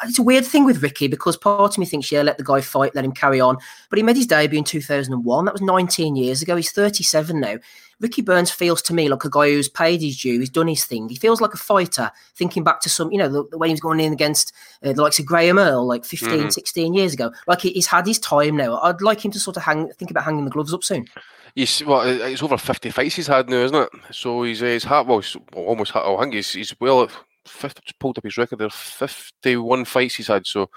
It's 0.04 0.20
a 0.20 0.22
weird 0.22 0.46
thing 0.46 0.66
with 0.66 0.84
Ricky 0.84 1.08
because 1.08 1.36
part 1.36 1.72
of 1.72 1.78
me 1.78 1.86
thinks, 1.86 2.12
yeah, 2.12 2.22
let 2.22 2.38
the 2.38 2.44
guy 2.44 2.60
fight, 2.60 2.94
let 2.94 3.04
him 3.04 3.12
carry 3.12 3.40
on. 3.40 3.56
But 3.88 3.96
he 3.96 4.04
made 4.04 4.16
his 4.16 4.28
debut 4.28 4.58
in 4.58 4.64
two 4.64 4.80
thousand 4.80 5.14
and 5.14 5.24
one. 5.24 5.46
That 5.46 5.54
was 5.54 5.62
nineteen 5.62 6.14
years 6.14 6.42
ago. 6.42 6.54
He's 6.54 6.70
thirty 6.70 7.02
seven 7.02 7.40
now 7.40 7.56
Ricky 8.00 8.22
Burns 8.22 8.50
feels 8.50 8.80
to 8.82 8.94
me 8.94 9.08
like 9.08 9.24
a 9.24 9.30
guy 9.30 9.50
who's 9.50 9.68
paid 9.68 10.00
his 10.00 10.18
due, 10.18 10.40
he's 10.40 10.50
done 10.50 10.68
his 10.68 10.84
thing. 10.84 11.08
He 11.08 11.16
feels 11.16 11.40
like 11.40 11.54
a 11.54 11.58
fighter, 11.58 12.10
thinking 12.34 12.64
back 12.64 12.80
to 12.80 12.88
some, 12.88 13.12
you 13.12 13.18
know, 13.18 13.28
the, 13.28 13.44
the 13.50 13.58
way 13.58 13.68
he 13.68 13.74
was 13.74 13.80
going 13.80 14.00
in 14.00 14.12
against 14.12 14.52
uh, 14.82 14.92
the 14.92 15.02
likes 15.02 15.18
of 15.18 15.26
Graham 15.26 15.58
Earl 15.58 15.86
like 15.86 16.04
15, 16.04 16.28
mm-hmm. 16.30 16.48
16 16.48 16.94
years 16.94 17.14
ago. 17.14 17.30
Like 17.46 17.60
he's 17.60 17.86
had 17.86 18.06
his 18.06 18.18
time 18.18 18.56
now. 18.56 18.80
I'd 18.80 19.02
like 19.02 19.24
him 19.24 19.30
to 19.32 19.38
sort 19.38 19.56
of 19.56 19.62
hang, 19.62 19.92
think 19.92 20.10
about 20.10 20.24
hanging 20.24 20.44
the 20.44 20.50
gloves 20.50 20.72
up 20.72 20.82
soon. 20.82 21.06
He's 21.54 21.84
well, 21.84 22.02
it's 22.02 22.42
over 22.42 22.56
50 22.56 22.90
fights 22.90 23.16
he's 23.16 23.26
had 23.26 23.50
now, 23.50 23.56
isn't 23.56 23.76
it? 23.76 23.88
So 24.12 24.44
he's, 24.44 24.62
uh, 24.62 24.66
he's 24.66 24.84
had, 24.84 25.06
well, 25.06 25.20
he's 25.20 25.36
almost, 25.54 25.94
I 25.94 26.16
think 26.20 26.34
he's, 26.34 26.52
he's 26.52 26.74
well, 26.80 27.08
50, 27.46 27.82
pulled 27.98 28.18
up 28.18 28.24
his 28.24 28.38
record 28.38 28.60
there, 28.60 28.70
51 28.70 29.84
fights 29.84 30.14
he's 30.14 30.28
had. 30.28 30.46
So 30.46 30.70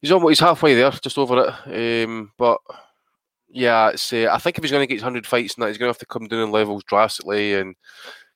he's 0.00 0.10
almost, 0.10 0.30
he's 0.30 0.40
halfway 0.40 0.74
there, 0.74 0.90
just 0.90 1.18
over 1.18 1.54
it. 1.66 2.06
Um, 2.06 2.32
but 2.36 2.58
yeah, 3.50 3.92
uh, 4.12 4.26
I 4.30 4.38
think 4.38 4.56
if 4.56 4.64
he's 4.64 4.70
going 4.70 4.82
to 4.82 4.86
get 4.86 4.94
his 4.94 5.02
100 5.02 5.26
fights 5.26 5.54
and 5.54 5.62
that, 5.62 5.68
he's 5.68 5.78
going 5.78 5.88
to 5.88 5.94
have 5.94 5.98
to 5.98 6.06
come 6.06 6.26
down 6.26 6.40
in 6.40 6.50
levels 6.50 6.84
drastically 6.84 7.54
and 7.54 7.74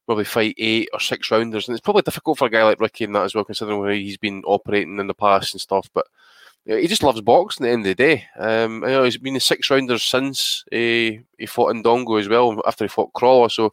probably 0.06 0.24
fight 0.24 0.54
eight 0.58 0.88
or 0.92 1.00
six 1.00 1.30
rounders. 1.30 1.68
And 1.68 1.74
it's 1.74 1.84
probably 1.84 2.02
difficult 2.02 2.38
for 2.38 2.46
a 2.46 2.50
guy 2.50 2.62
like 2.62 2.80
Ricky 2.80 3.04
in 3.04 3.12
that 3.12 3.24
as 3.24 3.34
well, 3.34 3.44
considering 3.44 3.80
where 3.80 3.92
he's 3.92 4.18
been 4.18 4.42
operating 4.44 4.98
in 4.98 5.06
the 5.06 5.14
past 5.14 5.54
and 5.54 5.60
stuff. 5.60 5.88
But 5.94 6.06
know, 6.66 6.76
he 6.76 6.86
just 6.86 7.02
loves 7.02 7.20
boxing 7.20 7.66
at 7.66 7.68
the 7.68 7.72
end 7.72 7.86
of 7.86 7.86
the 7.86 7.94
day. 7.94 8.24
Um, 8.38 8.82
you 8.82 8.88
know, 8.88 9.04
he's 9.04 9.18
been 9.18 9.34
the 9.34 9.40
six 9.40 9.70
rounders 9.70 10.02
since 10.02 10.64
he, 10.70 11.20
he 11.38 11.46
fought 11.46 11.74
Indongo 11.74 12.18
as 12.20 12.28
well 12.28 12.60
after 12.66 12.84
he 12.84 12.88
fought 12.88 13.12
Crawford. 13.12 13.52
So 13.52 13.72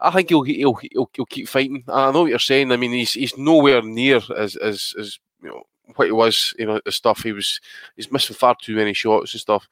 I 0.00 0.10
think 0.10 0.30
he'll 0.30 0.42
he'll 0.42 0.74
he'll, 0.74 1.10
he'll 1.14 1.26
keep 1.26 1.48
fighting. 1.48 1.84
I 1.88 2.10
know 2.10 2.22
what 2.22 2.30
you're 2.30 2.38
saying. 2.38 2.72
I 2.72 2.76
mean, 2.76 2.92
he's 2.92 3.12
he's 3.12 3.36
nowhere 3.36 3.82
near 3.82 4.20
as 4.36 4.56
as 4.56 4.94
as 4.98 5.18
you 5.42 5.50
know 5.50 5.62
what 5.96 6.06
he 6.06 6.12
was. 6.12 6.54
You 6.58 6.66
know, 6.66 6.80
the 6.84 6.92
stuff 6.92 7.22
he 7.22 7.32
was. 7.32 7.60
He's 7.96 8.10
missing 8.10 8.36
far 8.36 8.56
too 8.60 8.76
many 8.76 8.94
shots 8.94 9.34
and 9.34 9.40
stuff. 9.40 9.68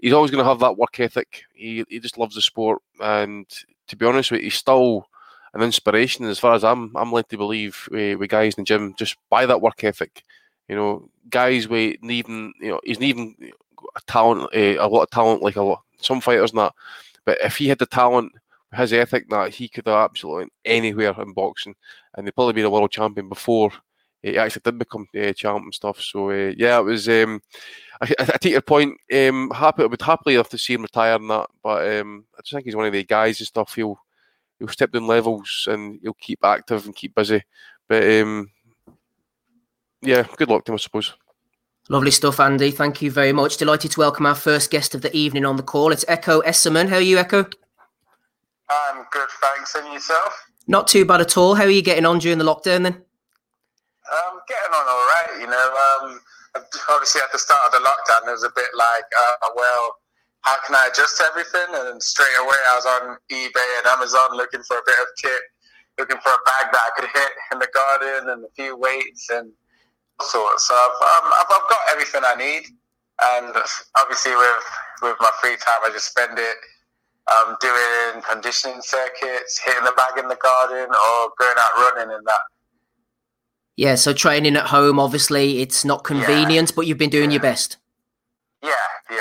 He's 0.00 0.12
always 0.12 0.30
going 0.30 0.42
to 0.42 0.48
have 0.48 0.60
that 0.60 0.78
work 0.78 0.98
ethic. 0.98 1.44
He 1.54 1.84
he 1.88 2.00
just 2.00 2.18
loves 2.18 2.34
the 2.34 2.42
sport, 2.42 2.80
and 3.00 3.46
to 3.88 3.96
be 3.96 4.06
honest 4.06 4.30
with 4.30 4.40
you, 4.40 4.46
he's 4.46 4.54
still 4.54 5.06
an 5.54 5.62
inspiration 5.62 6.24
as 6.26 6.38
far 6.38 6.54
as 6.54 6.64
I'm 6.64 6.96
I'm 6.96 7.12
led 7.12 7.28
to 7.28 7.36
believe 7.36 7.88
with, 7.90 8.18
with 8.18 8.30
guys 8.30 8.54
in 8.54 8.62
the 8.62 8.66
gym 8.66 8.94
just 8.96 9.16
by 9.28 9.46
that 9.46 9.60
work 9.60 9.84
ethic. 9.84 10.22
You 10.68 10.76
know, 10.76 11.10
guys 11.28 11.68
with 11.68 11.96
even 12.02 12.52
you 12.60 12.70
know 12.70 12.80
he's 12.84 13.00
even 13.00 13.34
a 13.96 14.00
talent, 14.06 14.42
uh, 14.54 14.76
a 14.78 14.88
lot 14.88 15.02
of 15.02 15.10
talent 15.10 15.42
like 15.42 15.56
a 15.56 15.62
lot 15.62 15.82
some 15.98 16.20
fighters 16.20 16.50
and 16.50 16.60
that. 16.60 16.74
But 17.24 17.38
if 17.42 17.56
he 17.56 17.68
had 17.68 17.78
the 17.78 17.86
talent, 17.86 18.32
his 18.74 18.92
ethic, 18.92 19.28
that 19.30 19.52
he 19.54 19.68
could 19.68 19.86
have 19.86 20.10
absolutely 20.10 20.50
anywhere 20.64 21.14
in 21.20 21.32
boxing, 21.32 21.74
and 22.14 22.26
he'd 22.26 22.34
probably 22.34 22.54
been 22.54 22.64
a 22.64 22.70
world 22.70 22.90
champion 22.90 23.28
before 23.28 23.72
he 24.22 24.36
actually 24.36 24.62
did 24.64 24.78
become 24.78 25.08
uh, 25.18 25.32
champ 25.32 25.64
and 25.64 25.74
stuff. 25.74 26.00
So 26.00 26.30
uh, 26.30 26.52
yeah, 26.56 26.78
it 26.78 26.84
was. 26.84 27.08
Um, 27.08 27.42
I, 28.00 28.12
I, 28.18 28.24
take 28.38 28.52
your 28.52 28.60
point. 28.62 28.96
Um, 29.12 29.50
happy, 29.50 29.82
I 29.82 29.86
would 29.86 30.00
happily 30.00 30.36
have 30.36 30.48
to 30.50 30.58
see 30.58 30.74
him 30.74 30.82
retire 30.82 31.14
and 31.14 31.30
that, 31.30 31.48
but 31.62 32.00
um, 32.00 32.24
I 32.36 32.40
just 32.42 32.52
think 32.52 32.64
he's 32.64 32.76
one 32.76 32.86
of 32.86 32.92
the 32.92 33.04
guys 33.04 33.40
and 33.40 33.46
stuff. 33.46 33.74
He'll 33.74 33.98
he'll 34.58 34.68
step 34.68 34.92
down 34.92 35.06
levels 35.06 35.66
and 35.70 35.98
he'll 36.02 36.14
keep 36.14 36.44
active 36.44 36.86
and 36.86 36.94
keep 36.94 37.14
busy. 37.14 37.42
But 37.88 38.04
um, 38.04 38.50
yeah, 40.02 40.26
good 40.36 40.48
luck 40.48 40.64
to 40.64 40.72
him, 40.72 40.74
I 40.74 40.78
suppose. 40.78 41.14
Lovely 41.88 42.12
stuff, 42.12 42.38
Andy. 42.38 42.70
Thank 42.70 43.02
you 43.02 43.10
very 43.10 43.32
much. 43.32 43.56
Delighted 43.56 43.90
to 43.92 44.00
welcome 44.00 44.24
our 44.24 44.34
first 44.34 44.70
guest 44.70 44.94
of 44.94 45.02
the 45.02 45.14
evening 45.16 45.44
on 45.44 45.56
the 45.56 45.62
call. 45.62 45.90
It's 45.90 46.04
Ekow 46.04 46.42
Essuman. 46.44 46.88
How 46.88 46.96
are 46.96 47.00
you, 47.00 47.16
Ekow? 47.16 47.50
I'm 48.70 49.04
good, 49.10 49.28
thanks. 49.40 49.74
And 49.74 49.92
yourself? 49.92 50.46
Not 50.68 50.86
too 50.86 51.04
bad 51.04 51.20
at 51.20 51.36
all. 51.36 51.56
How 51.56 51.64
are 51.64 51.70
you 51.70 51.82
getting 51.82 52.06
on 52.06 52.20
during 52.20 52.38
the 52.38 52.44
lockdown 52.44 52.84
then? 52.84 53.02
Um, 54.10 54.42
getting 54.50 54.74
on 54.74 54.86
all 54.90 55.06
right. 55.14 55.32
You 55.38 55.46
know, 55.46 55.66
um, 55.70 56.20
obviously 56.90 57.22
at 57.22 57.30
the 57.30 57.38
start 57.38 57.70
of 57.70 57.72
the 57.78 57.82
lockdown, 57.86 58.26
it 58.26 58.34
was 58.34 58.42
a 58.42 58.50
bit 58.54 58.70
like, 58.74 59.06
uh, 59.14 59.54
well, 59.54 59.96
how 60.42 60.56
can 60.66 60.74
I 60.74 60.88
adjust 60.90 61.22
everything? 61.22 61.68
And 61.70 62.02
straight 62.02 62.34
away, 62.40 62.58
I 62.70 62.74
was 62.74 62.86
on 62.86 63.02
eBay 63.30 63.70
and 63.78 63.86
Amazon 63.86 64.34
looking 64.34 64.62
for 64.66 64.78
a 64.78 64.86
bit 64.86 64.98
of 64.98 65.06
kit, 65.22 65.42
looking 65.98 66.18
for 66.24 66.32
a 66.32 66.42
bag 66.42 66.72
that 66.72 66.82
I 66.82 66.90
could 66.98 67.10
hit 67.12 67.32
in 67.52 67.58
the 67.60 67.68
garden 67.72 68.30
and 68.30 68.44
a 68.44 68.50
few 68.56 68.76
weights 68.76 69.30
and 69.30 69.52
all 70.18 70.26
sorts. 70.26 70.66
So 70.66 70.74
I've, 70.74 70.98
um, 71.22 71.30
I've, 71.38 71.50
I've 71.54 71.68
got 71.70 71.82
everything 71.92 72.22
I 72.24 72.34
need, 72.34 72.66
and 73.36 73.54
obviously 74.00 74.34
with 74.34 74.64
with 75.02 75.16
my 75.20 75.30
free 75.40 75.56
time, 75.56 75.80
I 75.84 75.90
just 75.92 76.08
spend 76.08 76.38
it 76.38 76.56
um, 77.30 77.56
doing 77.60 78.22
conditioning 78.28 78.80
circuits, 78.82 79.60
hitting 79.64 79.84
the 79.84 79.92
bag 79.92 80.18
in 80.18 80.28
the 80.28 80.40
garden, 80.40 80.88
or 80.88 81.30
going 81.38 81.56
out 81.56 81.94
running 81.94 82.16
and 82.16 82.26
that. 82.26 82.40
Yeah, 83.80 83.94
so 83.94 84.12
training 84.12 84.56
at 84.56 84.66
home, 84.66 85.00
obviously, 85.00 85.62
it's 85.62 85.86
not 85.86 86.04
convenient, 86.04 86.68
yeah. 86.68 86.74
but 86.76 86.86
you've 86.86 86.98
been 86.98 87.08
doing 87.08 87.30
yeah. 87.30 87.36
your 87.36 87.40
best. 87.40 87.78
Yeah, 88.62 88.72
yeah. 89.10 89.16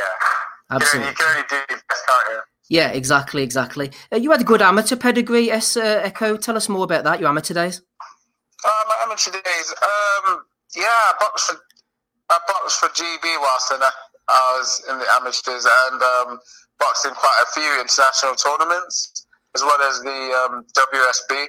Absolutely. 0.69 1.11
You 1.11 1.15
can 1.15 1.27
only, 1.27 1.39
you 1.39 1.45
can 1.45 1.55
only 1.55 1.65
do 1.67 1.73
your 1.75 1.81
best, 1.87 2.01
can't 2.05 2.27
you? 2.27 2.39
Yeah, 2.67 2.89
exactly, 2.89 3.41
exactly. 3.41 3.91
Uh, 4.11 4.17
you 4.17 4.31
had 4.31 4.41
a 4.41 4.43
good 4.43 4.61
amateur 4.61 4.97
pedigree, 4.97 5.49
S 5.49 5.77
uh, 5.77 6.03
Ekow. 6.03 6.41
Tell 6.41 6.57
us 6.57 6.67
more 6.67 6.83
about 6.83 7.05
that. 7.05 7.21
Your 7.21 7.29
amateur 7.29 7.53
days. 7.53 7.81
Uh, 8.65 8.83
my 8.89 8.95
amateur 9.03 9.31
days. 9.31 9.73
Um, 9.81 10.43
yeah, 10.75 10.83
I 10.91 11.13
boxed 11.21 11.51
for 11.51 11.57
I 12.29 12.39
boxed 12.45 12.81
for 12.81 12.89
GB 12.89 13.39
whilst 13.39 13.71
I 13.71 14.57
was 14.57 14.83
in 14.89 14.99
the 14.99 15.05
amateurs 15.21 15.65
and 15.87 16.03
um, 16.03 16.39
boxed 16.79 17.05
in 17.05 17.13
quite 17.13 17.43
a 17.43 17.45
few 17.53 17.79
international 17.79 18.35
tournaments 18.35 19.25
as 19.55 19.61
well 19.61 19.81
as 19.81 20.01
the 20.01 20.49
um, 20.51 20.65
WSB. 20.75 21.45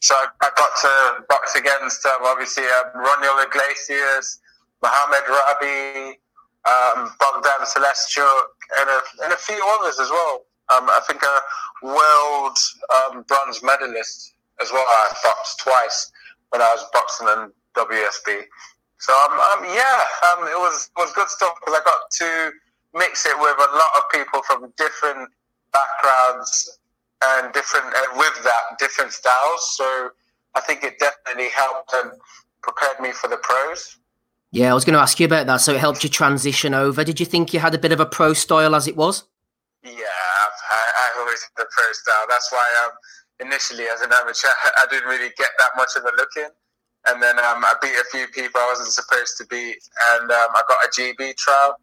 So 0.00 0.14
I, 0.14 0.26
I, 0.42 0.50
got 0.56 0.70
to 0.80 1.24
box 1.28 1.56
against 1.56 2.06
um, 2.06 2.22
obviously 2.22 2.64
um, 2.64 3.02
Roniel 3.02 3.44
Iglesias, 3.44 4.38
Mohamed 4.82 5.26
Rabi, 5.26 6.18
um, 6.66 7.10
Bogdan 7.18 7.66
Selestchuk, 7.66 8.46
and 8.78 8.88
a, 8.88 9.00
and 9.24 9.32
a 9.32 9.36
few 9.36 9.58
others 9.78 9.98
as 9.98 10.08
well. 10.08 10.44
Um, 10.70 10.88
I 10.88 11.00
think 11.06 11.22
a 11.22 11.86
world 11.86 12.58
um, 12.94 13.24
bronze 13.26 13.62
medalist 13.62 14.34
as 14.62 14.70
well. 14.70 14.84
I 14.86 15.14
boxed 15.24 15.60
twice 15.60 16.12
when 16.50 16.62
I 16.62 16.68
was 16.74 16.84
boxing 16.92 17.26
in 17.28 17.50
WSB. 17.74 18.44
So 18.98 19.12
um, 19.12 19.32
um 19.32 19.64
yeah, 19.64 20.02
um, 20.30 20.46
it 20.46 20.58
was 20.58 20.90
was 20.96 21.12
good 21.12 21.28
stuff 21.28 21.54
because 21.58 21.80
I 21.80 21.84
got 21.84 22.10
to 22.10 22.52
mix 22.94 23.26
it 23.26 23.38
with 23.38 23.56
a 23.56 23.70
lot 23.74 23.92
of 23.98 24.02
people 24.12 24.42
from 24.42 24.72
different 24.76 25.28
backgrounds 25.72 26.77
and 27.24 27.52
different 27.52 27.86
uh, 27.86 28.00
with 28.16 28.42
that 28.44 28.78
different 28.78 29.12
styles. 29.12 29.76
So 29.76 30.10
I 30.54 30.60
think 30.60 30.84
it 30.84 30.98
definitely 30.98 31.50
helped 31.50 31.92
and 31.94 32.12
prepared 32.62 33.00
me 33.00 33.12
for 33.12 33.28
the 33.28 33.38
pros. 33.38 33.98
Yeah, 34.50 34.70
I 34.70 34.74
was 34.74 34.84
going 34.84 34.94
to 34.94 35.00
ask 35.00 35.20
you 35.20 35.26
about 35.26 35.46
that. 35.46 35.58
So 35.58 35.74
it 35.74 35.80
helped 35.80 36.02
you 36.02 36.08
transition 36.08 36.72
over. 36.72 37.04
Did 37.04 37.20
you 37.20 37.26
think 37.26 37.52
you 37.52 37.60
had 37.60 37.74
a 37.74 37.78
bit 37.78 37.92
of 37.92 38.00
a 38.00 38.06
pro 38.06 38.32
style 38.32 38.74
as 38.74 38.88
it 38.88 38.96
was? 38.96 39.24
Yeah, 39.84 39.90
I, 39.92 41.10
I 41.14 41.20
always 41.20 41.42
had 41.42 41.64
the 41.64 41.66
pro 41.70 41.92
style. 41.92 42.24
That's 42.28 42.50
why 42.50 42.64
um, 42.86 43.46
initially 43.46 43.84
as 43.84 44.00
an 44.00 44.10
amateur, 44.12 44.48
I 44.78 44.86
didn't 44.90 45.08
really 45.08 45.32
get 45.36 45.50
that 45.58 45.70
much 45.76 45.90
of 45.96 46.04
a 46.04 46.16
look 46.16 46.30
in 46.36 46.48
and 47.06 47.22
then 47.22 47.38
um, 47.38 47.64
I 47.64 47.74
beat 47.80 47.94
a 47.94 48.04
few 48.10 48.26
people 48.28 48.60
I 48.60 48.68
wasn't 48.70 48.92
supposed 48.92 49.36
to 49.38 49.46
beat, 49.46 49.78
and 50.14 50.30
um, 50.30 50.50
I 50.52 50.62
got 50.68 50.84
a 50.84 50.88
GB 50.90 51.36
trial. 51.36 51.80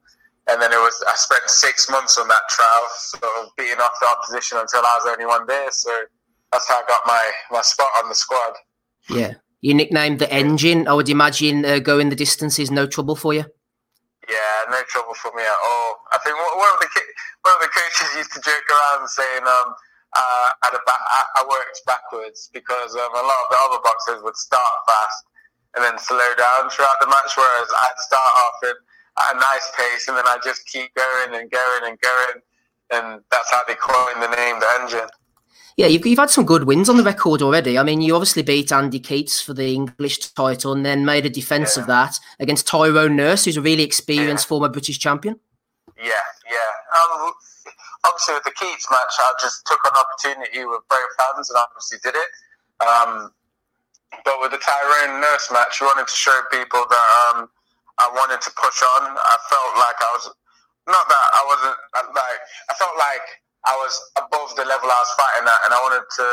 And 0.47 0.61
then 0.61 0.71
it 0.71 0.77
was 0.77 1.03
I 1.07 1.15
spent 1.15 1.49
six 1.49 1.89
months 1.89 2.17
on 2.17 2.27
that 2.27 2.45
trial, 2.49 2.87
sort 2.97 3.23
of 3.41 3.55
beating 3.57 3.79
off 3.79 3.97
the 3.99 4.07
opposition 4.07 4.57
until 4.59 4.81
I 4.81 4.97
was 4.97 5.03
the 5.05 5.11
only 5.11 5.25
one 5.25 5.47
there. 5.47 5.71
So 5.71 5.89
that's 6.51 6.67
how 6.67 6.75
I 6.75 6.83
got 6.87 7.01
my 7.05 7.21
my 7.51 7.61
spot 7.61 7.89
on 8.03 8.09
the 8.09 8.15
squad. 8.15 8.53
Yeah, 9.09 9.33
you 9.61 9.73
nicknamed 9.73 10.19
the 10.19 10.31
engine. 10.31 10.87
I 10.87 10.93
would 10.93 11.09
imagine 11.09 11.65
uh, 11.65 11.79
going 11.79 12.09
the 12.09 12.15
distance 12.15 12.59
is 12.59 12.69
no 12.69 12.85
trouble 12.85 13.15
for 13.15 13.33
you. 13.33 13.45
Yeah, 14.29 14.57
no 14.69 14.81
trouble 14.89 15.13
for 15.13 15.31
me 15.35 15.43
at 15.43 15.61
all. 15.65 16.01
I 16.13 16.17
think 16.23 16.37
one 16.37 16.73
of 16.73 16.79
the 16.81 16.89
one 17.45 17.53
of 17.57 17.61
the 17.61 17.69
coaches 17.69 18.09
used 18.17 18.33
to 18.33 18.41
joke 18.41 18.65
around 18.69 19.07
saying, 19.09 19.45
um, 19.45 19.73
uh, 20.13 20.49
ba- 20.85 21.05
I 21.37 21.45
worked 21.45 21.81
backwards 21.85 22.49
because 22.53 22.95
um, 22.95 23.13
a 23.13 23.21
lot 23.21 23.39
of 23.45 23.49
the 23.51 23.59
other 23.69 23.81
boxers 23.83 24.23
would 24.23 24.35
start 24.35 24.73
fast 24.87 25.21
and 25.75 25.83
then 25.83 25.99
slow 25.99 26.31
down 26.37 26.69
throughout 26.69 26.97
the 27.01 27.07
match, 27.07 27.37
whereas 27.37 27.69
I'd 27.69 27.99
start 27.99 28.31
off 28.41 28.57
at 28.63 28.77
a 29.17 29.35
nice 29.35 29.71
pace 29.77 30.07
and 30.07 30.17
then 30.17 30.25
I 30.27 30.37
just 30.43 30.67
keep 30.67 30.93
going 30.95 31.39
and 31.39 31.49
going 31.49 31.83
and 31.83 31.99
going, 31.99 32.41
and 32.91 33.21
that's 33.31 33.51
how 33.51 33.61
they 33.67 33.75
coined 33.75 34.21
the 34.21 34.35
name, 34.35 34.59
the 34.59 34.67
engine. 34.81 35.09
Yeah, 35.77 35.87
you've, 35.87 36.05
you've 36.05 36.19
had 36.19 36.29
some 36.29 36.45
good 36.45 36.63
wins 36.63 36.87
on 36.87 36.95
the 36.95 37.03
record 37.03 37.41
already. 37.41 37.77
I 37.77 37.83
mean, 37.83 38.01
you 38.01 38.15
obviously 38.15 38.43
beat 38.43 38.71
Andy 38.71 38.99
Keates 38.99 39.41
for 39.41 39.53
the 39.53 39.73
English 39.73 40.19
title 40.31 40.71
and 40.71 40.85
then 40.85 41.03
made 41.03 41.25
a 41.25 41.29
defence 41.29 41.75
yeah. 41.75 41.81
of 41.81 41.87
that 41.87 42.17
against 42.39 42.65
Tyrone 42.65 43.17
Nurse, 43.17 43.43
who's 43.43 43.57
a 43.57 43.61
really 43.61 43.83
experienced 43.83 44.45
yeah. 44.45 44.49
former 44.49 44.69
British 44.69 44.99
champion. 44.99 45.37
Yeah, 45.97 46.11
yeah. 46.49 47.11
Um, 47.11 47.33
obviously 48.07 48.35
with 48.35 48.45
the 48.45 48.51
Keates 48.51 48.89
match, 48.89 49.13
I 49.19 49.33
just 49.41 49.65
took 49.65 49.79
an 49.83 49.91
opportunity 49.99 50.63
with 50.65 50.81
both 50.89 51.11
hands 51.19 51.49
and 51.49 51.57
obviously 51.57 51.97
did 52.01 52.15
it. 52.15 52.29
Um, 52.85 53.31
but 54.23 54.39
with 54.39 54.51
the 54.51 54.57
Tyrone 54.57 55.19
Nurse 55.19 55.51
match, 55.51 55.81
I 55.81 55.85
wanted 55.85 56.07
to 56.07 56.15
show 56.15 56.39
people 56.51 56.85
that 56.89 57.35
um, 57.35 57.49
I 57.99 58.11
wanted 58.11 58.41
to 58.41 58.51
push 58.59 58.79
on. 58.97 59.15
I 59.15 59.35
felt 59.49 59.73
like 59.79 59.99
I 60.01 60.11
was 60.15 60.25
not 60.85 61.05
that 61.09 61.27
I 61.33 61.41
wasn't 61.49 61.77
like 62.13 62.39
I 62.69 62.73
felt 62.77 62.95
like 62.97 63.25
I 63.65 63.73
was 63.81 63.93
above 64.21 64.53
the 64.53 64.65
level 64.65 64.85
I 64.85 64.99
was 65.01 65.13
fighting 65.17 65.47
at, 65.49 65.59
and 65.65 65.71
I 65.73 65.79
wanted 65.81 66.05
to 66.05 66.27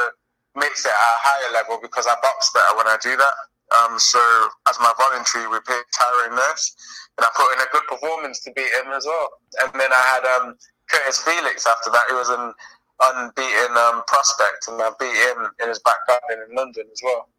mix 0.60 0.84
it 0.84 0.92
at 0.92 1.16
a 1.16 1.20
higher 1.24 1.50
level 1.56 1.80
because 1.80 2.04
I 2.04 2.12
box 2.20 2.52
better 2.52 2.76
when 2.76 2.88
I 2.88 3.00
do 3.00 3.16
that. 3.16 3.34
Um, 3.72 3.96
so 3.96 4.20
as 4.68 4.76
my 4.84 4.92
voluntary, 5.00 5.48
we 5.48 5.56
picked 5.64 5.96
Tyrone 5.96 6.36
Nurse, 6.36 6.76
and 7.16 7.24
I 7.24 7.30
put 7.32 7.56
in 7.56 7.64
a 7.64 7.68
good 7.72 7.88
performance 7.88 8.40
to 8.44 8.52
beat 8.52 8.68
him 8.76 8.92
as 8.92 9.08
well. 9.08 9.28
And 9.64 9.72
then 9.80 9.88
I 9.88 10.02
had 10.12 10.22
um, 10.36 10.60
Curtis 10.92 11.24
Felix 11.24 11.64
after 11.64 11.88
that, 11.88 12.04
who 12.12 12.20
was 12.20 12.28
an 12.28 12.52
unbeaten 13.00 13.72
um, 13.80 14.04
prospect, 14.04 14.68
and 14.68 14.76
I 14.76 14.92
beat 15.00 15.16
him 15.16 15.48
in 15.64 15.68
his 15.72 15.80
back 15.80 16.04
garden 16.06 16.44
in 16.44 16.54
London 16.54 16.84
as 16.92 17.00
well. 17.02 17.32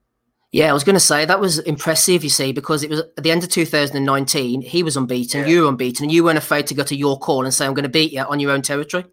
Yeah, 0.53 0.69
I 0.69 0.73
was 0.73 0.83
going 0.85 0.93
to 0.93 0.99
say 0.99 1.25
that 1.25 1.41
was 1.41 1.57
impressive, 1.57 2.23
you 2.23 2.29
see, 2.29 2.53
because 2.53 2.83
it 2.83 2.89
was 2.91 3.01
at 3.17 3.23
the 3.25 3.31
end 3.31 3.41
of 3.41 3.49
2019, 3.49 4.61
he 4.61 4.83
was 4.83 4.95
unbeaten, 4.95 5.41
Yeah. 5.41 5.47
you 5.47 5.63
were 5.63 5.69
unbeaten, 5.69 6.05
and 6.05 6.11
you 6.13 6.23
weren't 6.23 6.37
afraid 6.37 6.67
to 6.67 6.75
go 6.77 6.83
to 6.83 6.95
your 6.95 7.17
call 7.17 7.43
and 7.43 7.51
say, 7.51 7.65
I'm 7.65 7.73
going 7.73 7.89
to 7.89 7.89
beat 7.89 8.13
you 8.13 8.21
on 8.21 8.39
your 8.39 8.51
own 8.51 8.61
territory. 8.61 9.03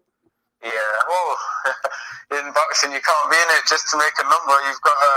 Yeah, 0.61 0.69
well, 1.09 1.37
in 2.37 2.53
boxing 2.53 2.93
you 2.93 3.01
can't 3.01 3.29
be 3.33 3.37
in 3.41 3.49
it 3.57 3.65
just 3.67 3.89
to 3.89 3.97
make 3.97 4.13
a 4.21 4.23
number. 4.29 4.53
You've 4.69 4.85
got 4.85 4.93
to 4.93 5.13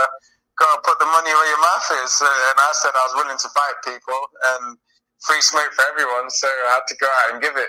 got 0.57 0.71
to 0.77 0.81
put 0.89 0.99
the 0.99 1.05
money 1.13 1.29
where 1.29 1.49
your 1.51 1.61
mouth 1.61 1.89
is. 2.09 2.17
Uh, 2.23 2.25
and 2.25 2.57
I 2.57 2.71
said 2.73 2.97
I 2.97 3.05
was 3.05 3.15
willing 3.21 3.37
to 3.37 3.49
fight 3.53 3.77
people 3.85 4.21
and 4.57 4.79
free 5.29 5.43
smoke 5.45 5.73
for 5.77 5.85
everyone, 5.93 6.31
so 6.31 6.49
I 6.49 6.81
had 6.81 6.87
to 6.89 6.97
go 6.97 7.07
out 7.07 7.35
and 7.35 7.43
give 7.43 7.57
it. 7.59 7.69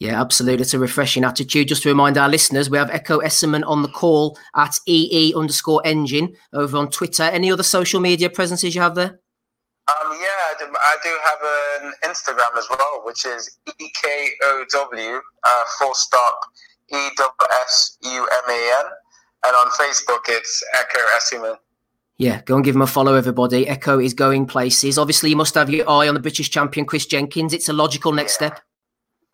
Yeah, 0.00 0.18
absolutely. 0.18 0.62
It's 0.62 0.72
a 0.72 0.78
refreshing 0.78 1.24
attitude. 1.24 1.68
Just 1.68 1.82
to 1.82 1.90
remind 1.90 2.16
our 2.16 2.28
listeners, 2.28 2.70
we 2.70 2.78
have 2.78 2.88
Ekow 2.90 3.22
Essuman 3.22 3.62
on 3.66 3.82
the 3.82 3.88
call 3.88 4.38
at 4.56 4.74
EE 4.86 5.34
underscore 5.36 5.82
engine 5.84 6.34
over 6.54 6.78
on 6.78 6.88
Twitter. 6.90 7.22
Any 7.24 7.52
other 7.52 7.62
social 7.62 8.00
media 8.00 8.30
presences 8.30 8.74
you 8.74 8.80
have 8.80 8.94
there? 8.94 9.20
Um, 9.88 10.12
yeah, 10.12 10.40
I 10.48 10.54
do, 10.58 10.64
I 10.74 10.96
do 11.02 11.18
have 11.22 11.38
an 11.84 11.92
Instagram 12.10 12.58
as 12.58 12.66
well, 12.70 13.02
which 13.04 13.26
is 13.26 13.58
EKOW, 13.68 15.20
uh, 15.44 15.64
full 15.78 15.94
stop, 15.94 16.40
E 16.94 17.08
double 17.16 17.34
S 17.62 17.98
U 18.02 18.28
M 18.32 18.50
A 18.50 18.76
N. 18.80 18.86
And 19.46 19.54
on 19.56 19.66
Facebook, 19.72 20.20
it's 20.28 20.62
Ekow 20.76 21.02
Essuman. 21.18 21.56
Yeah, 22.16 22.40
go 22.42 22.56
and 22.56 22.64
give 22.64 22.74
him 22.74 22.82
a 22.82 22.86
follow, 22.86 23.14
everybody. 23.14 23.66
Ekow 23.66 24.02
is 24.02 24.14
going 24.14 24.46
places. 24.46 24.96
Obviously, 24.96 25.28
you 25.30 25.36
must 25.36 25.54
have 25.56 25.68
your 25.68 25.88
eye 25.90 26.08
on 26.08 26.14
the 26.14 26.20
British 26.20 26.50
champion, 26.50 26.86
Chris 26.86 27.04
Jenkins. 27.06 27.52
It's 27.52 27.68
a 27.68 27.72
logical 27.74 28.12
next 28.12 28.32
Yeah. 28.40 28.48
step. 28.48 28.60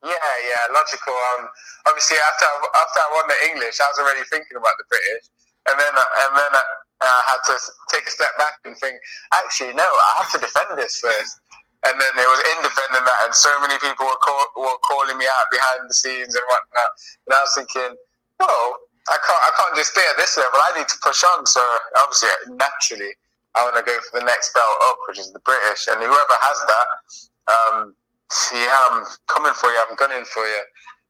Yeah, 0.07 0.35
yeah, 0.47 0.63
logical. 0.71 1.19
Um, 1.35 1.51
obviously, 1.91 2.15
after 2.23 2.47
I, 2.47 2.55
after 2.79 2.99
I 3.03 3.09
won 3.11 3.27
the 3.27 3.39
English, 3.51 3.83
I 3.83 3.91
was 3.91 3.99
already 3.99 4.23
thinking 4.31 4.55
about 4.55 4.79
the 4.79 4.87
British, 4.87 5.27
and 5.67 5.75
then 5.75 5.91
and 5.91 6.31
then 6.39 6.53
I, 6.55 6.63
I 7.03 7.21
had 7.35 7.43
to 7.51 7.55
take 7.91 8.07
a 8.07 8.13
step 8.15 8.31
back 8.39 8.63
and 8.63 8.79
think, 8.79 9.03
actually, 9.35 9.75
no, 9.75 9.83
I 9.83 10.23
have 10.23 10.31
to 10.31 10.39
defend 10.39 10.79
this 10.79 11.03
first. 11.03 11.43
And 11.85 11.95
then 12.01 12.15
it 12.19 12.27
was 12.27 12.43
in 12.51 12.59
defending 12.63 13.05
that, 13.05 13.21
and 13.29 13.35
so 13.35 13.53
many 13.61 13.79
people 13.79 14.07
were, 14.07 14.19
call, 14.19 14.43
were 14.59 14.81
calling 14.87 15.19
me 15.19 15.27
out 15.27 15.47
behind 15.53 15.87
the 15.87 15.95
scenes 15.95 16.35
and 16.35 16.43
whatnot. 16.51 16.91
And 17.29 17.33
I 17.37 17.41
was 17.47 17.55
thinking, 17.55 17.95
well, 18.43 18.65
I 19.07 19.19
can't, 19.23 19.43
I 19.43 19.51
can't 19.55 19.77
just 19.77 19.93
stay 19.95 20.03
at 20.11 20.17
this 20.19 20.35
level. 20.35 20.59
I 20.59 20.83
need 20.83 20.89
to 20.89 20.99
push 21.05 21.23
on. 21.37 21.47
So 21.47 21.63
obviously, 22.01 22.31
naturally, 22.59 23.13
I 23.55 23.63
want 23.63 23.77
to 23.79 23.87
go 23.87 23.95
for 24.11 24.19
the 24.19 24.27
next 24.27 24.51
belt 24.51 24.79
up, 24.89 24.99
which 25.07 25.21
is 25.21 25.31
the 25.31 25.39
British. 25.47 25.87
And 25.87 26.03
whoever 26.03 26.37
has 26.43 26.59
that, 26.67 26.89
um, 27.47 27.95
yeah, 28.53 28.89
I'm 28.91 29.05
coming 29.29 29.53
for 29.55 29.71
you. 29.71 29.85
I'm 29.89 29.97
gunning 29.97 30.25
for 30.25 30.45
you. 30.47 30.63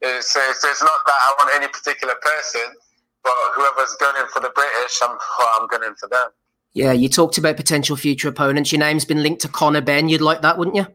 It's, 0.02 0.36
it's, 0.36 0.64
it's 0.64 0.82
not 0.82 1.00
that 1.06 1.16
I 1.16 1.34
want 1.38 1.50
any 1.56 1.68
particular 1.68 2.14
person, 2.20 2.76
but 3.24 3.32
whoever's 3.54 3.96
gunning 3.98 4.28
for 4.32 4.40
the 4.40 4.52
British, 4.54 5.00
I'm, 5.02 5.16
I'm 5.58 5.66
gunning 5.68 5.94
for 5.98 6.08
them. 6.08 6.28
Yeah, 6.76 6.92
you 6.92 7.08
talked 7.08 7.38
about 7.38 7.56
potential 7.56 7.96
future 7.96 8.28
opponents. 8.28 8.70
Your 8.70 8.80
name's 8.80 9.08
been 9.08 9.22
linked 9.22 9.40
to 9.42 9.48
Conor 9.48 9.80
Benn. 9.80 10.10
You'd 10.10 10.20
like 10.20 10.42
that, 10.42 10.58
wouldn't 10.58 10.76
you? 10.76 10.86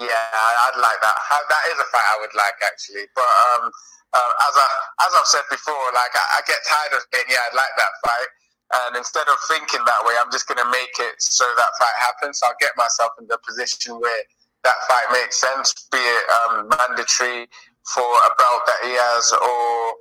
Yeah, 0.00 0.08
I'd 0.08 0.80
like 0.80 1.00
that. 1.04 1.16
That 1.30 1.64
is 1.68 1.76
a 1.76 1.86
fight 1.92 2.08
I 2.08 2.16
would 2.24 2.32
like 2.32 2.56
actually. 2.64 3.04
But 3.14 3.28
um, 3.28 3.68
uh, 4.16 4.32
as 4.48 4.54
I 4.56 4.66
as 5.04 5.12
I've 5.12 5.28
said 5.28 5.44
before, 5.52 5.84
like 5.92 6.16
I, 6.16 6.24
I 6.36 6.40
get 6.48 6.56
tired 6.64 6.96
of 6.96 7.04
saying, 7.12 7.28
yeah, 7.28 7.44
I'd 7.44 7.54
like 7.54 7.74
that 7.76 7.92
fight. 8.00 8.30
And 8.72 8.96
instead 8.96 9.28
of 9.28 9.36
thinking 9.52 9.84
that 9.84 10.00
way, 10.08 10.16
I'm 10.16 10.32
just 10.32 10.48
going 10.48 10.56
to 10.56 10.70
make 10.72 10.96
it 10.96 11.20
so 11.20 11.44
that 11.44 11.76
fight 11.76 11.96
happens. 12.00 12.40
So 12.40 12.48
I'll 12.48 12.56
get 12.56 12.72
myself 12.80 13.12
in 13.20 13.28
the 13.28 13.36
position 13.44 14.00
where 14.00 14.24
that 14.64 14.76
fight 14.88 15.06
makes 15.12 15.40
sense, 15.40 15.88
be 15.90 15.98
it 15.98 16.24
um, 16.30 16.68
mandatory 16.68 17.48
for 17.84 18.02
a 18.02 18.30
belt 18.38 18.62
that 18.66 18.80
he 18.84 18.92
has, 18.94 19.32
or 19.32 19.94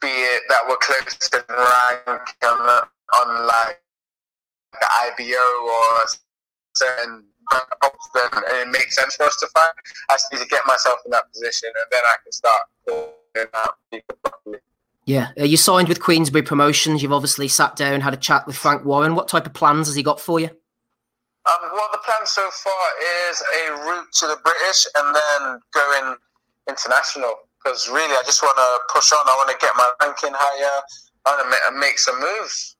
be 0.00 0.08
it 0.08 0.42
that 0.48 0.62
we're 0.68 0.76
close 0.76 1.28
in 1.32 1.42
rank 1.48 2.28
on, 2.44 2.60
on 3.18 3.46
like 3.46 3.80
the 4.72 4.86
IBO 5.18 5.66
or 5.66 6.06
certain 6.74 7.24
then 8.14 8.30
it 8.60 8.68
makes 8.68 8.96
sense 8.96 9.16
for 9.16 9.24
us 9.24 9.36
to 9.38 9.46
fight. 9.48 9.70
I 10.08 10.14
just 10.14 10.32
need 10.32 10.40
to 10.40 10.46
get 10.46 10.62
myself 10.66 10.98
in 11.04 11.10
that 11.10 11.30
position, 11.32 11.68
and 11.68 11.86
then 11.90 12.00
I 12.04 12.14
can 12.22 12.32
start 12.32 12.62
calling 12.88 13.48
out 13.54 13.74
people 13.90 14.16
properly. 14.22 14.58
Yeah. 15.06 15.30
You 15.36 15.56
signed 15.56 15.88
with 15.88 16.00
Queensberry 16.00 16.42
Promotions. 16.42 17.02
You've 17.02 17.12
obviously 17.12 17.48
sat 17.48 17.74
down, 17.76 18.00
had 18.00 18.14
a 18.14 18.18
chat 18.18 18.46
with 18.46 18.56
Frank 18.56 18.84
Warren. 18.84 19.14
What 19.14 19.28
type 19.28 19.46
of 19.46 19.54
plans 19.54 19.88
has 19.88 19.96
he 19.96 20.02
got 20.02 20.20
for 20.20 20.38
you? 20.38 20.50
Um, 21.48 21.70
well, 21.72 21.88
the 21.92 21.98
plan 22.04 22.26
so 22.26 22.48
far 22.50 22.84
is 23.28 23.40
a 23.40 23.72
route 23.88 24.12
to 24.20 24.26
the 24.26 24.36
British 24.44 24.86
and 24.96 25.16
then 25.16 25.60
going 25.72 26.16
international. 26.68 27.34
Because 27.62 27.88
really, 27.88 28.12
I 28.12 28.22
just 28.24 28.42
want 28.42 28.56
to 28.56 28.92
push 28.92 29.12
on. 29.12 29.18
I 29.24 29.34
want 29.36 29.50
to 29.50 29.56
get 29.60 29.72
my 29.76 29.90
ranking 30.02 30.32
higher. 30.32 30.82
I 31.26 31.30
want 31.30 31.44
to 31.44 31.50
make, 31.50 31.80
make 31.80 31.98
some 31.98 32.18
moves. 32.20 32.76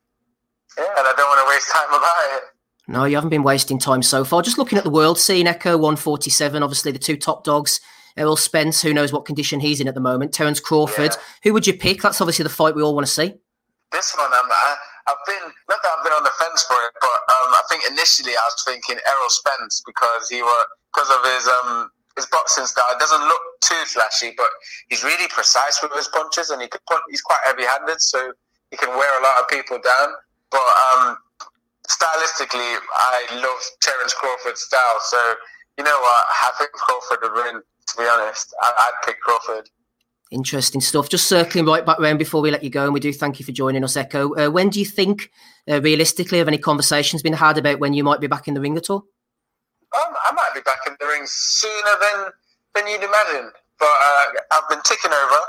Yeah, 0.77 0.85
and 0.85 1.07
I 1.07 1.13
don't 1.17 1.27
want 1.27 1.45
to 1.45 1.49
waste 1.49 1.69
time 1.69 1.89
about 1.89 2.37
it. 2.37 2.43
No, 2.87 3.05
you 3.05 3.15
haven't 3.15 3.29
been 3.29 3.43
wasting 3.43 3.77
time 3.77 4.01
so 4.01 4.23
far. 4.23 4.41
Just 4.41 4.57
looking 4.57 4.77
at 4.77 4.83
the 4.83 4.89
world 4.89 5.19
scene, 5.19 5.45
Ekow 5.45 5.77
147, 5.79 6.63
obviously 6.63 6.91
the 6.91 6.99
two 6.99 7.17
top 7.17 7.43
dogs. 7.43 7.79
Errol 8.17 8.35
Spence, 8.35 8.81
who 8.81 8.93
knows 8.93 9.13
what 9.13 9.25
condition 9.25 9.59
he's 9.59 9.79
in 9.79 9.87
at 9.87 9.95
the 9.95 10.01
moment. 10.01 10.33
Terence 10.33 10.59
Crawford. 10.59 11.11
Yeah. 11.11 11.21
Who 11.43 11.53
would 11.53 11.65
you 11.65 11.73
pick? 11.73 12.01
That's 12.01 12.19
obviously 12.19 12.43
the 12.43 12.49
fight 12.49 12.75
we 12.75 12.81
all 12.81 12.93
want 12.93 13.07
to 13.07 13.11
see. 13.11 13.33
this 13.91 14.15
one, 14.17 14.29
I'm, 14.33 14.51
I, 14.51 14.75
I've 15.07 15.23
been 15.25 15.45
not 15.69 15.79
that 15.81 15.91
I've 15.97 16.03
been 16.03 16.13
on 16.13 16.23
the 16.23 16.35
fence 16.37 16.63
for 16.63 16.77
it, 16.77 16.93
but 17.01 17.19
um, 17.31 17.49
I 17.57 17.63
think 17.69 17.83
initially 17.89 18.33
I 18.33 18.43
was 18.45 18.57
thinking 18.65 18.97
Errol 19.01 19.31
Spence 19.31 19.81
because 19.85 20.29
he 20.29 20.41
were 20.41 20.65
because 20.93 21.09
of 21.09 21.21
his 21.25 21.45
um 21.47 21.89
his 22.15 22.27
boxing 22.27 22.65
style. 22.65 22.91
It 22.91 22.99
doesn't 22.99 23.21
look 23.23 23.43
too 23.61 23.81
flashy, 23.87 24.33
but 24.35 24.49
he's 24.89 25.03
really 25.03 25.27
precise 25.29 25.79
with 25.81 25.93
his 25.95 26.07
punches, 26.09 26.49
and 26.49 26.61
he 26.61 26.67
could 26.67 26.83
punch. 26.85 27.01
He's 27.09 27.21
quite 27.21 27.39
heavy-handed, 27.45 28.01
so 28.01 28.33
he 28.69 28.77
can 28.77 28.89
wear 28.89 29.11
a 29.19 29.23
lot 29.23 29.39
of 29.39 29.47
people 29.47 29.79
down. 29.79 30.09
But 30.51 30.67
um, 30.91 31.17
stylistically, 31.87 32.77
I 32.93 33.41
love 33.41 33.61
Terence 33.81 34.13
Crawford's 34.13 34.61
style. 34.61 34.99
So 35.07 35.19
you 35.77 35.83
know 35.83 35.97
what, 35.99 36.23
I 36.29 36.51
think 36.57 36.71
Crawford 36.71 37.19
would 37.23 37.33
win. 37.33 37.61
To 37.61 37.97
be 37.97 38.07
honest, 38.07 38.53
I, 38.61 38.71
I'd 38.71 39.05
pick 39.05 39.19
Crawford. 39.21 39.69
Interesting 40.31 40.79
stuff. 40.79 41.09
Just 41.09 41.27
circling 41.27 41.65
right 41.65 41.85
back 41.85 41.99
round 41.99 42.17
before 42.17 42.41
we 42.41 42.51
let 42.51 42.63
you 42.63 42.69
go, 42.69 42.85
and 42.85 42.93
we 42.93 43.01
do 43.01 43.11
thank 43.11 43.37
you 43.37 43.45
for 43.45 43.51
joining 43.51 43.83
us, 43.83 43.97
Ekow. 43.97 44.47
Uh, 44.47 44.49
when 44.49 44.69
do 44.69 44.79
you 44.79 44.85
think, 44.85 45.29
uh, 45.69 45.81
realistically, 45.81 46.37
have 46.37 46.47
any 46.47 46.57
conversations 46.57 47.21
been 47.21 47.33
had 47.33 47.57
about 47.57 47.79
when 47.79 47.93
you 47.93 48.01
might 48.01 48.21
be 48.21 48.27
back 48.27 48.47
in 48.47 48.53
the 48.53 48.61
ring 48.61 48.77
at 48.77 48.89
all? 48.89 49.03
Um, 49.93 50.13
I 50.29 50.31
might 50.33 50.51
be 50.55 50.61
back 50.61 50.79
in 50.87 50.95
the 51.01 51.05
ring 51.05 51.23
sooner 51.25 51.95
than 51.99 52.31
than 52.73 52.87
you'd 52.87 53.03
imagine. 53.03 53.51
But 53.77 53.91
uh, 53.91 54.25
I've 54.51 54.69
been 54.69 54.79
ticking 54.85 55.11
over, 55.11 55.39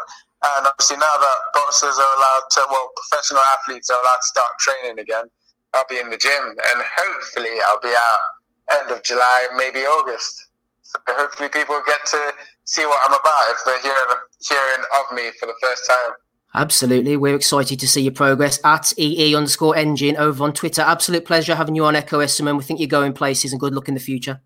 and 0.42 0.66
obviously 0.66 0.96
now 0.96 1.14
that 1.20 1.38
boxers 1.54 1.96
are 1.96 2.14
allowed 2.16 2.46
to, 2.50 2.66
well, 2.68 2.90
professional 2.96 3.42
athletes 3.54 3.88
are 3.88 4.00
allowed 4.00 4.16
to 4.16 4.26
start 4.26 4.50
training 4.58 4.98
again, 4.98 5.26
I'll 5.74 5.86
be 5.88 6.00
in 6.00 6.10
the 6.10 6.16
gym, 6.16 6.42
and 6.42 6.82
hopefully 6.82 7.54
I'll 7.68 7.80
be 7.80 7.94
out 7.94 8.80
end 8.80 8.90
of 8.90 9.04
July, 9.04 9.46
maybe 9.56 9.80
August. 9.80 10.48
So 10.82 10.98
hopefully 11.08 11.50
people 11.50 11.80
get 11.86 12.04
to 12.06 12.32
see 12.64 12.84
what 12.86 13.00
I'm 13.04 13.14
about 13.14 13.50
if 13.50 13.58
they're 13.64 13.80
hearing 13.82 14.16
hearing 14.48 14.84
of 14.98 15.16
me 15.16 15.30
for 15.38 15.46
the 15.46 15.54
first 15.60 15.86
time. 15.88 16.14
Absolutely. 16.54 17.16
We're 17.16 17.34
excited 17.34 17.80
to 17.80 17.88
see 17.88 18.02
your 18.02 18.12
progress 18.12 18.60
at 18.62 18.92
EE 18.98 19.34
underscore 19.34 19.74
engine 19.74 20.16
over 20.16 20.44
on 20.44 20.52
Twitter. 20.52 20.82
Absolute 20.82 21.24
pleasure 21.24 21.54
having 21.54 21.74
you 21.74 21.84
on 21.86 21.94
Ekow 21.94 22.22
Essuman. 22.22 22.58
We 22.58 22.62
think 22.62 22.78
you're 22.78 22.88
going 22.88 23.14
places 23.14 23.52
and 23.52 23.60
good 23.60 23.74
luck 23.74 23.88
in 23.88 23.94
the 23.94 24.00
future. 24.00 24.40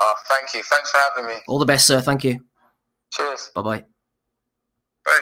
Oh, 0.00 0.14
thank 0.28 0.52
you. 0.54 0.62
Thanks 0.62 0.90
for 0.90 0.98
having 0.98 1.26
me. 1.26 1.40
All 1.46 1.58
the 1.58 1.64
best, 1.64 1.86
sir. 1.86 2.00
Thank 2.00 2.24
you. 2.24 2.40
Cheers. 3.12 3.52
Bye 3.54 3.62
bye. 3.62 3.84
Bye. 5.04 5.20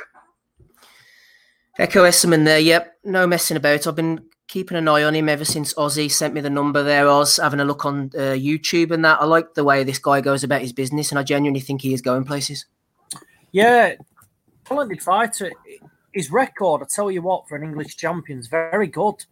Ekow 1.78 2.08
Essuman 2.08 2.44
there. 2.44 2.58
Yep. 2.58 2.94
No 3.04 3.26
messing 3.26 3.58
about. 3.58 3.86
I've 3.86 3.94
been 3.94 4.24
keeping 4.54 4.76
an 4.76 4.86
eye 4.86 5.02
on 5.02 5.16
him 5.16 5.28
ever 5.28 5.44
since 5.44 5.74
Ozzy 5.74 6.08
sent 6.08 6.32
me 6.32 6.40
the 6.40 6.48
number 6.48 6.84
there. 6.84 7.06
Was 7.06 7.38
having 7.38 7.58
a 7.58 7.64
look 7.64 7.84
on 7.84 8.12
uh, 8.14 8.38
YouTube 8.38 8.92
and 8.92 9.04
that. 9.04 9.20
I 9.20 9.24
like 9.24 9.54
the 9.54 9.64
way 9.64 9.82
this 9.82 9.98
guy 9.98 10.20
goes 10.20 10.44
about 10.44 10.60
his 10.60 10.72
business, 10.72 11.10
and 11.10 11.18
I 11.18 11.24
genuinely 11.24 11.58
think 11.58 11.82
he 11.82 11.92
is 11.92 12.00
going 12.00 12.22
places. 12.22 12.64
Yeah, 13.50 13.94
talented 14.64 15.02
fighter. 15.02 15.50
His 16.12 16.30
record, 16.30 16.82
I 16.82 16.86
tell 16.88 17.10
you 17.10 17.20
what, 17.20 17.48
for 17.48 17.56
an 17.56 17.64
English 17.64 17.96
champion 17.96 18.38
is 18.38 18.46
very 18.46 18.86
good. 18.86 19.24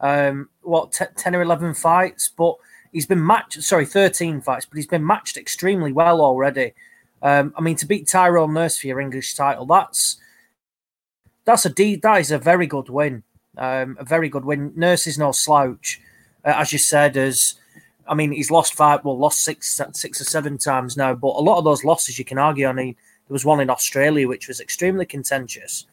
Um, 0.00 0.50
what, 0.62 0.92
t- 0.92 1.04
10 1.16 1.34
or 1.34 1.42
11 1.42 1.74
fights, 1.74 2.28
but 2.28 2.54
he's 2.92 3.06
been 3.06 3.26
matched, 3.26 3.60
sorry, 3.64 3.84
13 3.84 4.40
fights, 4.40 4.66
but 4.66 4.76
he's 4.76 4.86
been 4.86 5.04
matched 5.04 5.36
extremely 5.36 5.90
well 5.90 6.20
already. 6.20 6.74
Um, 7.22 7.52
I 7.58 7.60
mean, 7.60 7.74
to 7.74 7.86
beat 7.86 8.06
Tyrone 8.06 8.54
Nurse 8.54 8.78
for 8.78 8.86
your 8.86 9.00
English 9.00 9.34
title, 9.34 9.66
that's 9.66 10.16
that's 11.44 11.66
a 11.66 11.70
a 11.70 11.72
D, 11.72 11.96
that 11.96 12.20
is 12.20 12.30
a 12.30 12.38
very 12.38 12.68
good 12.68 12.88
win. 12.88 13.24
Um, 13.60 13.96
a 14.00 14.04
very 14.04 14.28
good 14.28 14.44
win. 14.44 14.72
Nurse 14.74 15.06
is 15.06 15.18
no 15.18 15.30
slouch, 15.32 16.00
uh, 16.44 16.54
as 16.56 16.72
you 16.72 16.78
said. 16.78 17.16
As 17.16 17.54
I 18.08 18.14
mean, 18.14 18.32
he's 18.32 18.50
lost 18.50 18.74
five, 18.74 19.04
well, 19.04 19.18
lost 19.18 19.42
six, 19.42 19.80
six 19.92 20.20
or 20.20 20.24
seven 20.24 20.58
times 20.58 20.96
now. 20.96 21.14
But 21.14 21.36
a 21.36 21.44
lot 21.44 21.58
of 21.58 21.64
those 21.64 21.84
losses, 21.84 22.18
you 22.18 22.24
can 22.24 22.38
argue. 22.38 22.66
I 22.66 22.72
mean, 22.72 22.96
there 23.28 23.34
was 23.34 23.44
one 23.44 23.60
in 23.60 23.70
Australia 23.70 24.26
which 24.26 24.48
was 24.48 24.60
extremely 24.60 25.06
contentious. 25.06 25.86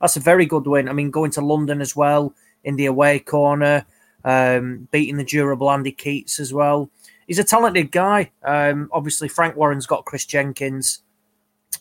That's 0.00 0.16
a 0.16 0.20
very 0.20 0.46
good 0.46 0.66
win. 0.66 0.88
I 0.88 0.92
mean, 0.92 1.10
going 1.10 1.30
to 1.32 1.40
London 1.40 1.80
as 1.80 1.96
well 1.96 2.34
in 2.62 2.76
the 2.76 2.86
away 2.86 3.18
corner, 3.18 3.86
um, 4.24 4.86
beating 4.90 5.16
the 5.16 5.24
durable 5.24 5.70
Andy 5.70 5.92
Keates 5.92 6.38
as 6.38 6.52
well. 6.52 6.90
He's 7.26 7.38
a 7.38 7.44
talented 7.44 7.90
guy. 7.90 8.30
Um, 8.42 8.90
obviously, 8.92 9.28
Frank 9.28 9.56
Warren's 9.56 9.86
got 9.86 10.04
Chris 10.04 10.26
Jenkins 10.26 11.00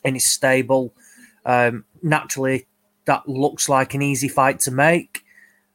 in 0.05 0.13
his 0.13 0.25
stable. 0.25 0.93
Um, 1.45 1.85
naturally, 2.01 2.65
that 3.05 3.27
looks 3.27 3.67
like 3.67 3.93
an 3.93 4.01
easy 4.01 4.29
fight 4.29 4.59
to 4.61 4.71
make. 4.71 5.22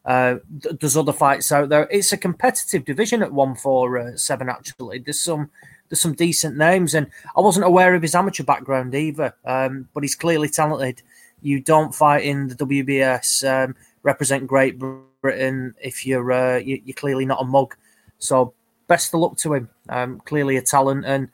Uh, 0.08 0.38
th- 0.62 0.80
there's 0.80 0.96
other 0.96 1.12
fights 1.12 1.52
out 1.52 1.68
there. 1.68 1.86
It's 1.90 2.12
a 2.12 2.16
competitive 2.16 2.86
division 2.86 3.22
at 3.22 3.30
one 3.30 3.54
four 3.54 3.98
uh, 3.98 4.16
seven. 4.16 4.48
Actually, 4.48 5.00
there's 5.00 5.20
some 5.20 5.50
there's 5.88 6.00
some 6.00 6.14
decent 6.14 6.56
names, 6.56 6.94
and 6.94 7.08
I 7.36 7.42
wasn't 7.42 7.66
aware 7.66 7.94
of 7.94 8.00
his 8.00 8.14
amateur 8.14 8.42
background 8.42 8.94
either. 8.94 9.34
Um, 9.44 9.86
but 9.92 10.02
he's 10.02 10.14
clearly 10.14 10.48
talented. 10.48 11.02
You 11.42 11.60
don't 11.60 11.94
fight 11.94 12.24
in 12.24 12.48
the 12.48 12.54
WBS, 12.54 13.46
um, 13.46 13.76
represent 14.02 14.46
Great 14.46 14.80
Britain 15.20 15.74
if 15.78 16.06
you're 16.06 16.32
uh, 16.32 16.56
you, 16.56 16.80
are 16.88 16.94
clearly 16.94 17.26
not 17.26 17.42
a 17.42 17.44
mug. 17.44 17.76
So 18.18 18.54
best 18.86 19.12
of 19.12 19.20
luck 19.20 19.36
to 19.38 19.52
him. 19.52 19.68
Um, 19.90 20.22
clearly 20.24 20.56
a 20.56 20.62
talent, 20.62 21.04
and 21.04 21.28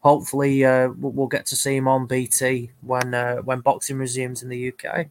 hopefully 0.00 0.66
uh, 0.66 0.90
we'll 0.98 1.28
get 1.28 1.46
to 1.46 1.56
see 1.56 1.76
him 1.76 1.88
on 1.88 2.04
BT 2.04 2.72
when 2.82 3.14
uh, 3.14 3.36
when 3.36 3.60
boxing 3.60 3.96
resumes 3.96 4.42
in 4.42 4.50
the 4.50 4.70
UK. 4.70 5.06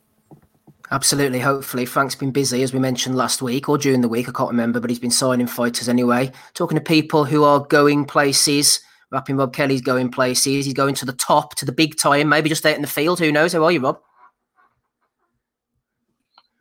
Absolutely. 0.89 1.39
Hopefully, 1.39 1.86
Frank's 1.86 2.15
been 2.15 2.32
busy, 2.32 2.63
as 2.63 2.73
we 2.73 2.80
mentioned 2.80 3.15
last 3.15 3.41
week 3.41 3.67
or 3.67 3.78
during 3.78 4.02
the 4.02 4.08
week. 4.08 4.30
I 4.30 4.32
can't 4.32 4.50
remember, 4.50 4.80
but 4.80 4.89
he's 4.89 5.00
been 5.00 5.12
signing 5.12 5.47
fighters 5.47 5.89
anyway. 5.89 6.32
Talking 6.54 6.78
to 6.78 6.84
people 6.84 7.26
who 7.26 7.43
are 7.43 7.60
going 7.60 8.06
places. 8.06 8.80
Rapping 9.12 9.38
Rob 9.38 9.54
Kelly's 9.54 9.82
going 9.82 10.10
places. 10.10 10.65
He's 10.65 10.73
going 10.73 10.95
to 10.95 11.06
the 11.06 11.13
top, 11.13 11.56
to 11.56 11.65
the 11.65 11.71
big 11.71 11.97
time, 11.97 12.30
maybe 12.30 12.50
just 12.50 12.65
out 12.65 12.76
in 12.76 12.82
the 12.82 12.88
field. 12.88 13.19
Who 13.19 13.32
knows? 13.32 13.54
How 13.54 13.63
are 13.63 13.71
you, 13.71 13.82
Rob? 13.82 14.00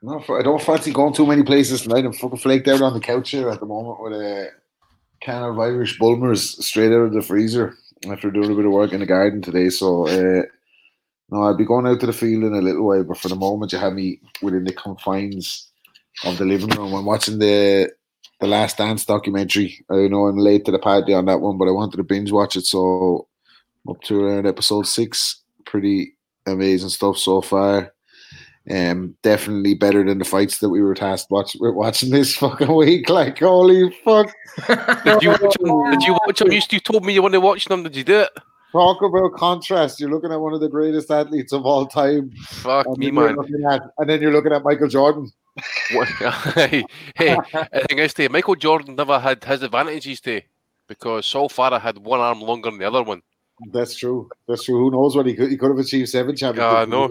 I 0.08 0.42
don't 0.42 0.62
fancy 0.62 0.92
going 0.92 1.14
too 1.14 1.26
many 1.26 1.42
places 1.42 1.82
tonight. 1.82 2.04
I'm 2.04 2.12
fucking 2.12 2.38
flaked 2.38 2.68
out 2.68 2.82
on 2.82 2.94
the 2.94 3.00
couch 3.00 3.30
here 3.30 3.48
at 3.48 3.58
the 3.58 3.66
moment 3.66 4.00
with 4.00 4.12
a 4.12 4.50
can 5.20 5.42
of 5.42 5.58
Irish 5.58 5.98
Bulmers 5.98 6.64
straight 6.64 6.92
out 6.92 7.06
of 7.06 7.12
the 7.12 7.22
freezer 7.22 7.76
after 8.08 8.30
doing 8.30 8.52
a 8.52 8.54
bit 8.54 8.66
of 8.66 8.72
work 8.72 8.92
in 8.92 9.00
the 9.00 9.06
garden 9.06 9.42
today. 9.42 9.68
So, 9.68 10.06
uh, 10.06 10.42
no, 11.30 11.42
I'll 11.42 11.56
be 11.56 11.64
going 11.64 11.86
out 11.86 12.00
to 12.00 12.06
the 12.06 12.12
field 12.12 12.44
in 12.44 12.54
a 12.54 12.60
little 12.60 12.86
while, 12.86 13.02
but 13.02 13.18
for 13.18 13.28
the 13.28 13.36
moment, 13.36 13.72
you 13.72 13.78
have 13.78 13.92
me 13.92 14.20
within 14.42 14.64
the 14.64 14.72
confines 14.72 15.68
of 16.24 16.38
the 16.38 16.44
living 16.44 16.68
room. 16.70 16.94
I'm 16.94 17.04
watching 17.04 17.38
the 17.38 17.90
the 18.40 18.46
Last 18.46 18.76
Dance 18.76 19.04
documentary. 19.04 19.84
I 19.90 20.08
know 20.08 20.26
I'm 20.26 20.36
late 20.36 20.66
to 20.66 20.70
the 20.70 20.78
party 20.78 21.14
on 21.14 21.24
that 21.24 21.40
one, 21.40 21.56
but 21.56 21.68
I 21.68 21.72
wanted 21.72 21.96
to 21.96 22.04
binge 22.04 22.30
watch 22.30 22.56
it, 22.56 22.66
so 22.66 23.28
up 23.88 24.00
to 24.02 24.24
around 24.24 24.46
episode 24.46 24.86
six. 24.86 25.42
Pretty 25.64 26.14
amazing 26.46 26.90
stuff 26.90 27.18
so 27.18 27.40
far. 27.40 27.92
Um, 28.68 29.16
definitely 29.22 29.74
better 29.74 30.04
than 30.04 30.18
the 30.18 30.24
fights 30.24 30.58
that 30.58 30.68
we 30.68 30.82
were 30.82 30.94
tasked 30.94 31.30
watch, 31.30 31.56
watching 31.58 32.10
this 32.10 32.36
fucking 32.36 32.72
week. 32.72 33.08
Like, 33.08 33.38
holy 33.38 33.90
fuck! 34.04 34.30
did 35.04 35.22
you 35.22 35.30
watch 35.30 35.56
them? 35.58 35.90
Did 35.90 36.02
you 36.02 36.12
watch 36.24 36.38
them? 36.38 36.52
You 36.52 36.80
told 36.80 37.04
me 37.04 37.14
you 37.14 37.22
wanted 37.22 37.36
to 37.36 37.40
watch 37.40 37.64
them. 37.64 37.82
Did 37.82 37.96
you 37.96 38.04
do 38.04 38.20
it? 38.20 38.30
Talk 38.72 39.02
about 39.02 39.32
contrast. 39.34 40.00
You're 40.00 40.10
looking 40.10 40.32
at 40.32 40.40
one 40.40 40.52
of 40.52 40.60
the 40.60 40.68
greatest 40.68 41.10
athletes 41.10 41.52
of 41.52 41.64
all 41.64 41.86
time. 41.86 42.30
Fuck 42.46 42.98
me, 42.98 43.10
man. 43.10 43.36
At, 43.70 43.82
and 43.98 44.10
then 44.10 44.20
you're 44.20 44.32
looking 44.32 44.52
at 44.52 44.64
Michael 44.64 44.88
Jordan. 44.88 45.30
hey, 45.88 46.84
hey, 47.14 47.36
I 47.54 47.80
think 47.88 48.00
I 48.00 48.06
say 48.08 48.26
eh, 48.26 48.28
Michael 48.28 48.56
Jordan 48.56 48.94
never 48.94 49.18
had 49.18 49.42
his 49.42 49.62
advantages 49.62 50.20
to 50.20 50.42
because 50.86 51.24
so 51.24 51.48
far 51.48 51.72
I 51.72 51.78
had 51.78 51.96
one 51.96 52.20
arm 52.20 52.40
longer 52.40 52.70
than 52.70 52.78
the 52.78 52.86
other 52.86 53.02
one. 53.02 53.22
That's 53.72 53.96
true. 53.96 54.28
That's 54.46 54.64
true. 54.64 54.78
Who 54.78 54.90
knows 54.90 55.16
what 55.16 55.24
he 55.24 55.34
could? 55.34 55.50
He 55.50 55.56
could 55.56 55.70
have 55.70 55.78
achieved 55.78 56.10
seven 56.10 56.36
championships. 56.36 56.78
Yeah, 56.78 56.84
no, 56.84 57.08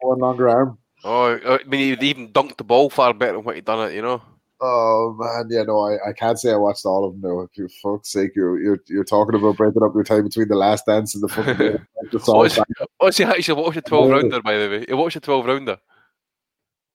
one 0.00 0.18
longer 0.20 0.48
arm. 0.48 0.78
Oh, 1.04 1.38
I 1.44 1.58
mean, 1.66 1.98
he 1.98 2.08
even 2.08 2.28
dunked 2.32 2.56
the 2.56 2.64
ball 2.64 2.88
far 2.88 3.12
better 3.12 3.34
than 3.34 3.44
what 3.44 3.56
he 3.56 3.60
done 3.60 3.90
it. 3.90 3.94
You 3.94 4.02
know. 4.02 4.22
Oh 4.64 5.16
man, 5.18 5.48
yeah, 5.50 5.64
no, 5.64 5.80
I, 5.80 6.10
I 6.10 6.12
can't 6.12 6.38
say 6.38 6.52
I 6.52 6.56
watched 6.56 6.86
all 6.86 7.04
of 7.04 7.14
them 7.14 7.22
though. 7.22 7.48
For 7.56 7.68
fuck's 7.82 8.12
sake, 8.12 8.30
you're 8.36 8.60
you're 8.60 8.78
you're 8.86 9.02
talking 9.02 9.34
about 9.34 9.56
breaking 9.56 9.82
up 9.82 9.92
your 9.92 10.04
time 10.04 10.22
between 10.22 10.46
the 10.46 10.54
last 10.54 10.86
dance 10.86 11.16
and 11.16 11.24
the 11.24 11.28
fucking 11.28 11.84
what's, 12.26 12.60
what's 12.98 13.16
he 13.16 13.24
actually 13.24 13.60
watched 13.60 13.78
a 13.78 13.82
twelve 13.82 14.08
rounder 14.10 14.40
by 14.40 14.56
the 14.58 14.68
way? 14.68 14.84
He 14.86 14.94
watched 14.94 15.16
a 15.16 15.20
twelve 15.20 15.46
rounder. 15.46 15.78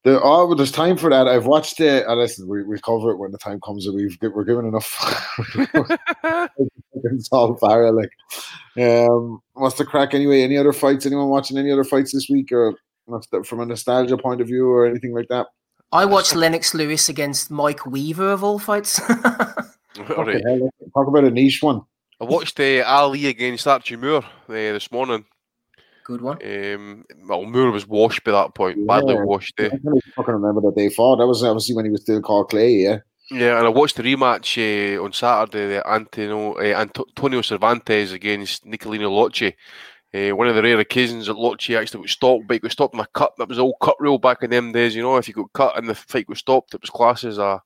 There, 0.05 0.23
oh, 0.23 0.55
there's 0.55 0.71
time 0.71 0.95
for 0.95 1.09
that. 1.09 1.27
I've 1.27 1.47
watched 1.47 1.81
it. 1.81 2.07
Uh, 2.07 2.15
listen, 2.15 2.47
we 2.47 2.63
we 2.63 2.79
cover 2.79 3.11
it 3.11 3.17
when 3.17 3.33
the 3.33 3.37
time 3.37 3.59
comes. 3.59 3.85
And 3.85 3.95
we've 3.95 4.17
we're 4.21 4.45
given 4.45 4.65
enough. 4.65 4.95
it's 7.03 7.27
all 7.33 7.57
fire. 7.57 7.91
Like, 7.91 8.11
um, 8.77 9.41
what's 9.55 9.77
the 9.77 9.83
crack 9.83 10.13
anyway? 10.13 10.43
Any 10.43 10.55
other 10.55 10.71
fights? 10.71 11.05
Anyone 11.05 11.27
watching 11.27 11.57
any 11.57 11.69
other 11.69 11.83
fights 11.83 12.13
this 12.13 12.29
week, 12.29 12.53
or 12.53 12.77
from 13.43 13.59
a 13.59 13.65
nostalgia 13.65 14.17
point 14.17 14.39
of 14.39 14.47
view, 14.47 14.69
or 14.69 14.85
anything 14.85 15.13
like 15.13 15.27
that? 15.27 15.47
I 15.91 16.05
watched 16.05 16.35
Lennox 16.35 16.73
Lewis 16.73 17.07
against 17.07 17.49
Mike 17.49 17.85
Weaver 17.85 18.31
of 18.31 18.43
all 18.43 18.59
fights. 18.59 18.99
okay, 19.99 20.41
talk 20.93 21.07
about 21.07 21.23
a 21.23 21.31
niche 21.31 21.61
one. 21.61 21.81
I 22.19 22.25
watched 22.25 22.59
uh, 22.59 22.83
Ali 22.85 23.27
against 23.27 23.67
Archie 23.67 23.95
Moore 23.95 24.23
uh, 24.23 24.27
this 24.47 24.91
morning. 24.91 25.25
Good 26.03 26.21
one. 26.21 26.39
Um, 26.43 27.05
well, 27.27 27.43
Moore 27.43 27.71
was 27.71 27.87
washed 27.87 28.23
by 28.23 28.31
that 28.31 28.53
point, 28.53 28.79
yeah, 28.79 28.85
badly 28.85 29.15
washed. 29.15 29.59
Eh? 29.59 29.69
I 29.73 29.99
fucking 30.15 30.33
remember 30.33 30.61
that 30.61 30.75
day 30.75 30.89
fought. 30.89 31.17
That 31.17 31.27
was 31.27 31.43
obviously 31.43 31.75
when 31.75 31.85
he 31.85 31.91
was 31.91 32.01
still 32.01 32.21
called 32.21 32.49
Clay, 32.49 32.71
yeah. 32.71 32.97
Yeah, 33.29 33.57
and 33.57 33.65
I 33.65 33.69
watched 33.69 33.97
the 33.97 34.03
rematch 34.03 34.57
uh, 34.57 35.03
on 35.03 35.11
Saturday. 35.11 35.67
The 35.67 35.89
Antonio, 35.89 36.53
uh, 36.53 36.79
Antonio 36.79 37.41
Cervantes 37.41 38.13
against 38.13 38.65
Nicolino 38.65 39.09
Locche. 39.09 39.53
Uh, 40.13 40.35
one 40.35 40.47
of 40.47 40.55
the 40.55 40.63
rare 40.63 40.79
occasions 40.79 41.27
that 41.27 41.35
Locche 41.35 41.77
actually 41.77 42.01
got 42.01 42.09
stopped, 42.09 42.47
but 42.47 42.61
got 42.61 42.71
stopped 42.71 42.93
in 42.93 42.99
a 42.99 43.07
cut. 43.07 43.33
That 43.37 43.49
was 43.49 43.59
all 43.59 43.75
cut 43.81 43.99
rule 43.99 44.17
back 44.17 44.41
in 44.41 44.49
them 44.49 44.71
days. 44.71 44.95
You 44.95 45.03
know, 45.03 45.17
if 45.17 45.27
you 45.27 45.33
got 45.33 45.53
cut 45.53 45.77
and 45.77 45.87
the 45.87 45.95
fight 45.95 46.29
was 46.29 46.39
stopped, 46.39 46.73
it 46.73 46.81
was 46.81 46.89
classed 46.89 47.25
as 47.25 47.37
a, 47.37 47.61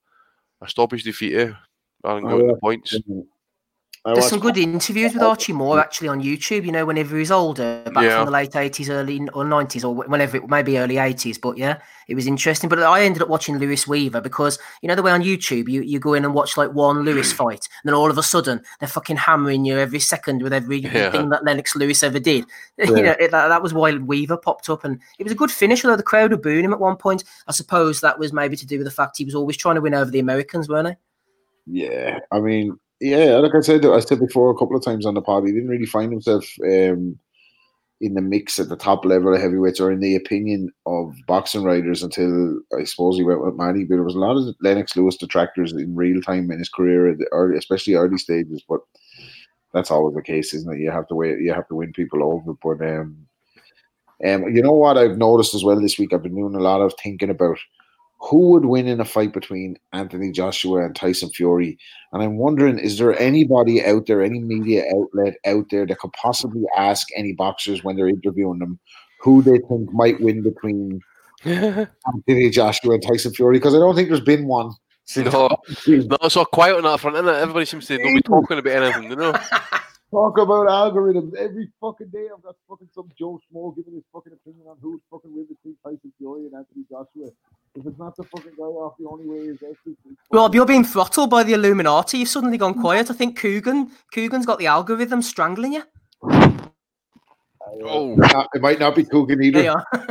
a 0.60 0.68
stoppage 0.68 1.04
defeat. 1.04 1.36
Eh? 1.36 1.52
Rather 2.02 2.20
than 2.20 2.30
oh, 2.32 2.38
yeah. 2.38 2.52
the 2.52 2.58
points. 2.58 2.98
There's 4.04 4.28
some 4.28 4.40
good 4.40 4.56
interviews 4.56 5.14
with 5.14 5.22
Archie 5.22 5.52
Moore 5.52 5.78
actually 5.78 6.08
on 6.08 6.20
YouTube. 6.20 6.64
You 6.64 6.72
know, 6.72 6.84
whenever 6.84 7.16
he's 7.16 7.30
older, 7.30 7.84
back 7.94 8.02
yeah. 8.02 8.16
from 8.16 8.26
the 8.26 8.32
late 8.32 8.56
eighties, 8.56 8.90
early 8.90 9.28
or 9.32 9.44
nineties, 9.44 9.84
or 9.84 9.94
whenever 9.94 10.38
it 10.38 10.48
maybe 10.48 10.76
early 10.76 10.98
eighties. 10.98 11.38
But 11.38 11.56
yeah, 11.56 11.78
it 12.08 12.16
was 12.16 12.26
interesting. 12.26 12.68
But 12.68 12.80
I 12.82 13.04
ended 13.04 13.22
up 13.22 13.28
watching 13.28 13.58
Lewis 13.58 13.86
Weaver 13.86 14.20
because 14.20 14.58
you 14.80 14.88
know 14.88 14.96
the 14.96 15.04
way 15.04 15.12
on 15.12 15.22
YouTube 15.22 15.68
you, 15.68 15.82
you 15.82 16.00
go 16.00 16.14
in 16.14 16.24
and 16.24 16.34
watch 16.34 16.56
like 16.56 16.72
one 16.72 17.04
Lewis 17.04 17.32
fight, 17.32 17.68
and 17.82 17.88
then 17.88 17.94
all 17.94 18.10
of 18.10 18.18
a 18.18 18.24
sudden 18.24 18.60
they're 18.80 18.88
fucking 18.88 19.16
hammering 19.16 19.64
you 19.64 19.78
every 19.78 20.00
second 20.00 20.42
with 20.42 20.52
every 20.52 20.78
yeah. 20.78 21.12
thing 21.12 21.28
that 21.28 21.44
Lennox 21.44 21.76
Lewis 21.76 22.02
ever 22.02 22.18
did. 22.18 22.44
Yeah. 22.78 22.86
you 22.86 23.02
know, 23.04 23.16
it, 23.20 23.30
that, 23.30 23.48
that 23.48 23.62
was 23.62 23.72
why 23.72 23.94
Weaver 23.94 24.36
popped 24.36 24.68
up, 24.68 24.84
and 24.84 25.00
it 25.20 25.22
was 25.22 25.32
a 25.32 25.36
good 25.36 25.52
finish. 25.52 25.84
Although 25.84 25.96
the 25.96 26.02
crowd 26.02 26.32
were 26.32 26.38
booing 26.38 26.64
him 26.64 26.72
at 26.72 26.80
one 26.80 26.96
point, 26.96 27.22
I 27.46 27.52
suppose 27.52 28.00
that 28.00 28.18
was 28.18 28.32
maybe 28.32 28.56
to 28.56 28.66
do 28.66 28.78
with 28.78 28.86
the 28.86 28.90
fact 28.90 29.18
he 29.18 29.24
was 29.24 29.36
always 29.36 29.56
trying 29.56 29.76
to 29.76 29.80
win 29.80 29.94
over 29.94 30.10
the 30.10 30.18
Americans, 30.18 30.68
weren't 30.68 30.88
he? 30.88 30.94
Yeah, 31.84 32.18
I 32.32 32.40
mean, 32.40 32.80
yeah, 33.02 33.36
like 33.38 33.54
I 33.54 33.60
said, 33.60 33.84
I 33.84 33.98
said 33.98 34.20
before 34.20 34.50
a 34.50 34.54
couple 34.54 34.76
of 34.76 34.84
times 34.84 35.04
on 35.04 35.14
the 35.14 35.20
pod, 35.20 35.44
he 35.44 35.52
didn't 35.52 35.68
really 35.68 35.86
find 35.86 36.12
himself 36.12 36.46
um, 36.64 37.18
in 38.00 38.14
the 38.14 38.20
mix 38.20 38.60
at 38.60 38.68
the 38.68 38.76
top 38.76 39.04
level 39.04 39.34
of 39.34 39.40
heavyweights 39.40 39.80
or 39.80 39.90
in 39.90 39.98
the 39.98 40.14
opinion 40.14 40.70
of 40.86 41.12
boxing 41.26 41.64
writers 41.64 42.02
until 42.04 42.60
I 42.78 42.84
suppose 42.84 43.16
he 43.16 43.24
went 43.24 43.44
with 43.44 43.56
Manny. 43.56 43.84
But 43.84 43.96
there 43.96 44.04
was 44.04 44.14
a 44.14 44.20
lot 44.20 44.36
of 44.36 44.54
Lennox 44.60 44.96
Lewis 44.96 45.16
detractors 45.16 45.72
in 45.72 45.96
real 45.96 46.22
time 46.22 46.50
in 46.52 46.60
his 46.60 46.68
career, 46.68 47.16
early, 47.32 47.58
especially 47.58 47.94
early 47.94 48.18
stages. 48.18 48.62
But 48.68 48.80
that's 49.74 49.90
always 49.90 50.14
the 50.14 50.22
case, 50.22 50.54
isn't 50.54 50.72
it? 50.72 50.80
You 50.80 50.92
have 50.92 51.08
to 51.08 51.16
wait, 51.16 51.40
you 51.40 51.52
have 51.52 51.66
to 51.68 51.74
win 51.74 51.92
people 51.92 52.22
over. 52.22 52.52
But 52.62 52.86
um, 52.86 53.26
um, 54.24 54.54
you 54.54 54.62
know 54.62 54.72
what 54.72 54.96
I've 54.96 55.18
noticed 55.18 55.54
as 55.54 55.64
well 55.64 55.80
this 55.80 55.98
week? 55.98 56.12
I've 56.12 56.22
been 56.22 56.36
doing 56.36 56.54
a 56.54 56.60
lot 56.60 56.80
of 56.80 56.94
thinking 57.02 57.30
about 57.30 57.58
who 58.22 58.50
would 58.50 58.66
win 58.66 58.86
in 58.86 59.00
a 59.00 59.04
fight 59.04 59.32
between 59.32 59.76
Anthony 59.92 60.30
Joshua 60.30 60.84
and 60.84 60.94
Tyson 60.94 61.30
Fury? 61.30 61.76
And 62.12 62.22
I'm 62.22 62.38
wondering, 62.38 62.78
is 62.78 62.98
there 62.98 63.18
anybody 63.18 63.84
out 63.84 64.06
there, 64.06 64.22
any 64.22 64.38
media 64.38 64.84
outlet 64.94 65.34
out 65.44 65.66
there 65.70 65.86
that 65.86 65.98
could 65.98 66.12
possibly 66.12 66.64
ask 66.76 67.08
any 67.16 67.32
boxers 67.32 67.82
when 67.82 67.96
they're 67.96 68.08
interviewing 68.08 68.60
them 68.60 68.78
who 69.20 69.42
they 69.42 69.58
think 69.68 69.92
might 69.92 70.20
win 70.20 70.42
between 70.42 71.00
Anthony 71.44 72.50
Joshua 72.50 72.94
and 72.94 73.02
Tyson 73.02 73.34
Fury? 73.34 73.56
Because 73.56 73.74
I 73.74 73.78
don't 73.78 73.96
think 73.96 74.08
there's 74.08 74.20
been 74.20 74.46
one. 74.46 74.70
No, 75.16 75.48
no, 75.88 76.16
it's 76.22 76.36
all 76.36 76.44
quiet 76.44 76.76
on 76.76 76.84
that 76.84 77.00
front, 77.00 77.16
isn't 77.16 77.28
it? 77.28 77.38
Everybody 77.38 77.66
seems 77.66 77.86
to 77.88 77.98
not 77.98 78.14
be 78.14 78.20
talking 78.22 78.58
about 78.58 78.82
anything, 78.82 79.10
you 79.10 79.16
know. 79.16 79.32
talk 80.12 80.38
about 80.38 80.68
algorithms 80.68 81.34
every 81.34 81.68
fucking 81.80 82.08
day. 82.08 82.28
I've 82.32 82.42
got 82.42 82.54
fucking 82.68 82.88
some 82.94 83.08
Joe 83.18 83.40
Small 83.50 83.72
giving 83.72 83.94
his 83.94 84.04
fucking 84.12 84.32
opinion 84.32 84.68
on 84.68 84.76
who's 84.80 85.00
fucking 85.10 85.34
win 85.34 85.46
between 85.46 85.76
Tyson 85.82 86.12
Fury 86.18 86.46
and 86.46 86.54
Anthony 86.54 86.84
Joshua. 86.88 87.32
If 87.74 87.86
it's 87.86 87.98
not 87.98 88.14
the 88.16 88.24
fucking 88.24 88.52
guy 88.58 88.64
off, 88.64 88.96
the 88.98 89.08
only 89.08 89.26
way 89.26 89.46
is 89.46 89.56
actually. 89.62 89.96
Rob, 90.30 90.54
you're 90.54 90.66
being 90.66 90.84
throttled 90.84 91.30
by 91.30 91.42
the 91.42 91.54
Illuminati. 91.54 92.18
You've 92.18 92.28
suddenly 92.28 92.58
gone 92.58 92.74
mm. 92.74 92.80
quiet. 92.82 93.10
I 93.10 93.14
think 93.14 93.38
Coogan, 93.38 93.90
Coogan's 94.12 94.44
got 94.44 94.58
the 94.58 94.66
algorithm 94.66 95.22
strangling 95.22 95.72
you. 95.72 95.82
Uh, 96.22 97.84
oh, 97.84 98.16
it 98.54 98.60
might 98.60 98.78
not 98.78 98.94
be 98.94 99.04
Coogan 99.04 99.42
either. 99.42 99.62
Yeah. 99.62 99.74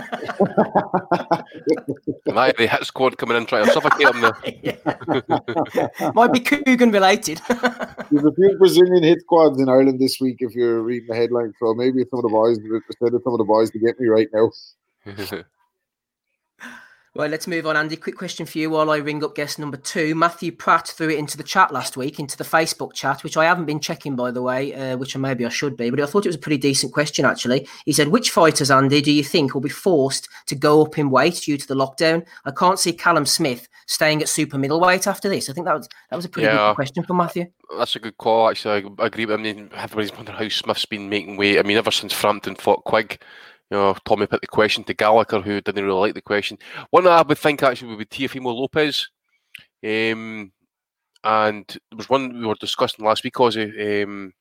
might 2.34 2.58
the 2.58 2.65
hit 2.67 2.84
squad 2.84 3.19
coming 3.19 3.38
in 3.38 3.45
trying 3.45 3.65
to 3.65 3.71
suffocate 3.71 4.08
him 4.08 4.21
there. 4.21 6.12
might 6.15 6.34
be 6.34 6.39
Coogan 6.39 6.91
related. 6.91 7.41
There's 7.50 8.26
a 8.26 8.32
few 8.32 8.56
Brazilian 8.58 9.04
hit 9.04 9.21
squads 9.21 9.62
in 9.62 9.69
Ireland 9.69 10.00
this 10.00 10.19
week. 10.19 10.38
If 10.39 10.56
you're 10.56 10.82
reading 10.82 11.10
the 11.10 11.15
headline, 11.15 11.54
so 11.60 11.76
maybe 11.76 12.04
some 12.10 12.17
of 12.19 12.24
the 12.24 12.30
boys, 12.30 12.58
instead 12.58 13.13
of 13.13 13.21
some 13.24 13.34
of 13.34 13.38
the 13.38 13.43
boys, 13.43 13.69
to 13.71 13.78
get 13.78 14.00
me 14.00 14.08
right 14.08 14.30
now. 14.34 14.50
Right, 17.13 17.30
let's 17.30 17.45
move 17.45 17.67
on, 17.67 17.76
Andy. 17.76 17.97
Quick 17.97 18.15
question 18.15 18.45
for 18.45 18.58
you 18.58 18.69
while 18.69 18.89
I 18.89 18.95
ring 18.95 19.21
up 19.21 19.36
guest 19.36 19.60
number 19.60 19.76
two. 19.76 20.15
Matthew 20.15 20.50
Pratt 20.54 20.88
threw 20.88 21.10
it 21.10 21.19
into 21.19 21.36
the 21.36 21.43
chat 21.43 21.74
last 21.74 21.97
week, 21.97 22.19
into 22.19 22.38
the 22.38 22.45
Facebook 22.45 22.93
chat, 22.93 23.21
which 23.21 23.36
I 23.36 23.43
haven't 23.43 23.65
been 23.65 23.82
checking, 23.82 24.15
by 24.15 24.32
the 24.32 24.41
way, 24.41 24.74
uh, 24.74 24.95
which 24.95 25.17
maybe 25.17 25.45
I 25.45 25.50
should 25.50 25.76
be, 25.76 25.89
but 25.89 26.00
I 26.00 26.06
thought 26.06 26.26
it 26.26 26.30
was 26.30 26.38
a 26.38 26.39
pretty 26.39 26.58
decent 26.58 26.93
question, 26.93 27.26
actually. 27.26 27.67
He 27.84 27.91
said, 27.91 28.08
Which 28.08 28.30
fighters, 28.30 28.71
Andy, 28.71 29.02
do 29.02 29.12
you 29.12 29.26
think 29.26 29.54
will 29.54 29.60
be 29.60 29.67
forced 29.67 30.30
to 30.45 30.56
go 30.56 30.82
up 30.86 30.97
in 30.97 31.10
weight 31.10 31.36
due 31.45 31.58
to 31.58 31.67
the 31.67 31.76
lockdown? 31.76 32.26
I 32.45 32.52
can't 32.52 32.80
see 32.80 32.93
Callum 32.93 33.26
Smith 33.26 33.67
staying 33.88 34.21
at 34.21 34.30
super 34.30 34.58
middleweight 34.58 35.06
after 35.06 35.28
this. 35.28 35.50
I 35.50 35.54
think 35.54 35.65
that 35.65 35.76
was 35.76 35.89
that 36.12 36.15
was 36.15 36.24
a 36.24 36.30
pretty 36.30 36.45
Yeah. 36.47 36.69
good 36.69 36.76
question 36.76 37.04
for 37.04 37.13
Matthew. 37.13 37.47
That's 37.78 37.97
a 37.97 38.00
good 38.00 38.17
call, 38.19 38.47
actually. 38.50 38.89
I 39.00 39.06
agree. 39.08 39.32
I 39.32 39.36
mean, 39.36 39.69
everybody's 39.76 40.13
wondering 40.13 40.38
how 40.38 40.47
Smith's 40.47 40.86
been 40.86 41.10
making 41.10 41.36
weight. 41.36 41.60
I 41.60 41.63
mean, 41.63 41.76
ever 41.76 41.91
since 41.91 42.13
Frampton 42.13 42.56
fought 42.56 42.86
Quigg, 42.86 43.21
you 43.72 43.78
know, 43.78 43.96
Tommy 44.06 44.28
put 44.28 44.42
the 44.42 44.48
question 44.48 44.84
to 44.84 44.94
Gallagher, 44.94 45.40
who 45.40 45.62
didn't 45.62 45.86
really 45.86 46.00
like 46.00 46.14
the 46.14 46.22
question. 46.22 46.58
One 46.90 47.06
that 47.06 47.14
I 47.14 47.22
would 47.22 47.38
think 47.38 47.64
actually 47.64 47.96
would 47.96 48.00
be 48.00 48.06
Teofimo 48.28 48.54
Lopez. 48.54 49.10
Um, 49.84 50.52
and 51.24 51.66
there 51.68 51.98
was 51.98 52.10
one 52.10 52.38
we 52.40 52.46
were 52.46 52.56
discussing 52.56 53.06
last 53.06 53.24
week, 53.24 53.36
Ozzy. 53.36 54.04
Um, 54.04 54.34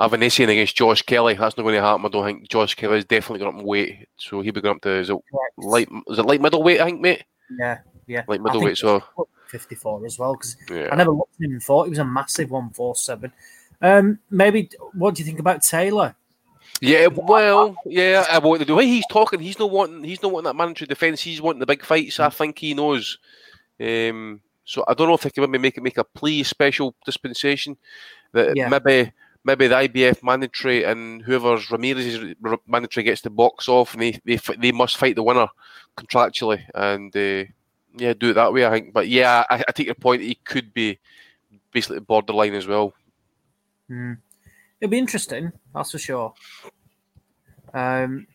Avanesyan 0.00 0.48
against 0.48 0.76
Josh 0.76 1.02
Kelly. 1.02 1.34
That's 1.34 1.56
not 1.56 1.64
going 1.64 1.74
to 1.74 1.82
happen. 1.82 2.06
I 2.06 2.08
don't 2.08 2.24
think 2.24 2.48
Josh 2.48 2.76
Kelly's 2.76 3.04
definitely 3.04 3.40
going 3.40 3.56
up 3.56 3.60
in 3.60 3.66
weight. 3.66 4.06
So 4.16 4.40
he'll 4.40 4.52
be 4.52 4.60
going 4.60 4.76
up 4.76 4.82
to, 4.82 4.90
is 4.90 5.10
it 5.10 5.16
light, 5.58 5.88
is 6.06 6.20
it 6.20 6.24
light 6.24 6.40
middleweight, 6.40 6.80
I 6.80 6.84
think, 6.84 7.00
mate? 7.00 7.24
Yeah, 7.58 7.78
yeah. 8.06 8.22
Light 8.28 8.28
I 8.28 8.32
think 8.34 8.42
middleweight, 8.44 8.78
so. 8.78 9.02
54 9.48 10.06
as 10.06 10.18
well 10.18 10.34
because 10.34 10.56
Yeah. 10.70 10.90
I 10.92 10.94
never 10.96 11.10
looked 11.10 11.34
at 11.40 11.46
him 11.46 11.52
and 11.52 11.62
thought 11.62 11.84
he 11.84 11.90
was 11.90 11.98
a 11.98 12.04
massive 12.04 12.50
147. 12.50 13.32
Um, 13.80 14.18
maybe 14.30 14.70
what 14.92 15.14
do 15.14 15.22
you 15.22 15.26
think 15.26 15.40
about 15.40 15.62
Taylor? 15.62 16.14
Yeah, 16.80 17.08
well, 17.08 17.76
yeah. 17.86 18.38
well, 18.38 18.58
the 18.58 18.74
way 18.74 18.86
he's 18.86 19.06
talking, 19.10 19.40
he's 19.40 19.58
not 19.58 19.70
wanting. 19.70 20.04
He's 20.04 20.22
not 20.22 20.32
wanting 20.32 20.46
that 20.46 20.56
mandatory 20.56 20.86
defence. 20.86 21.20
He's 21.20 21.40
wanting 21.42 21.60
the 21.60 21.66
big 21.66 21.84
fights. 21.84 22.20
I 22.20 22.28
think 22.28 22.58
he 22.58 22.74
knows. 22.74 23.18
Um, 23.80 24.40
so 24.64 24.84
I 24.86 24.94
don't 24.94 25.08
know 25.08 25.14
if 25.14 25.22
they 25.22 25.30
can 25.30 25.42
maybe 25.50 25.58
make 25.58 25.76
it 25.76 25.82
make 25.82 25.98
a 25.98 26.04
plea 26.04 26.42
special 26.42 26.94
dispensation 27.04 27.76
that 28.32 28.56
Yeah. 28.56 28.68
maybe 28.68 29.12
maybe 29.44 29.66
the 29.66 29.74
IBF 29.74 30.22
mandatory 30.22 30.84
and 30.84 31.22
whoever's 31.22 31.70
Ramirez's 31.70 32.34
mandatory 32.66 33.04
gets 33.04 33.22
the 33.22 33.30
box 33.30 33.68
off, 33.68 33.94
and 33.94 34.02
they 34.02 34.20
they, 34.24 34.38
they 34.58 34.72
must 34.72 34.96
fight 34.98 35.16
the 35.16 35.22
winner 35.22 35.48
contractually, 35.96 36.62
and 36.74 37.14
uh, 37.16 37.44
yeah, 37.96 38.14
do 38.14 38.30
it 38.30 38.34
that 38.34 38.52
way. 38.52 38.66
I 38.66 38.70
think. 38.70 38.92
But 38.92 39.08
yeah, 39.08 39.44
I, 39.50 39.64
I 39.66 39.72
take 39.72 39.86
your 39.86 39.94
point. 39.94 40.22
He 40.22 40.34
could 40.36 40.72
be 40.74 40.98
basically 41.72 42.00
borderline 42.00 42.54
as 42.54 42.66
well. 42.66 42.92
Hmm. 43.88 44.14
It'll 44.80 44.90
be 44.90 44.98
interesting, 44.98 45.52
that's 45.74 45.90
for 45.92 45.98
sure. 45.98 46.34
Um, 47.74 48.26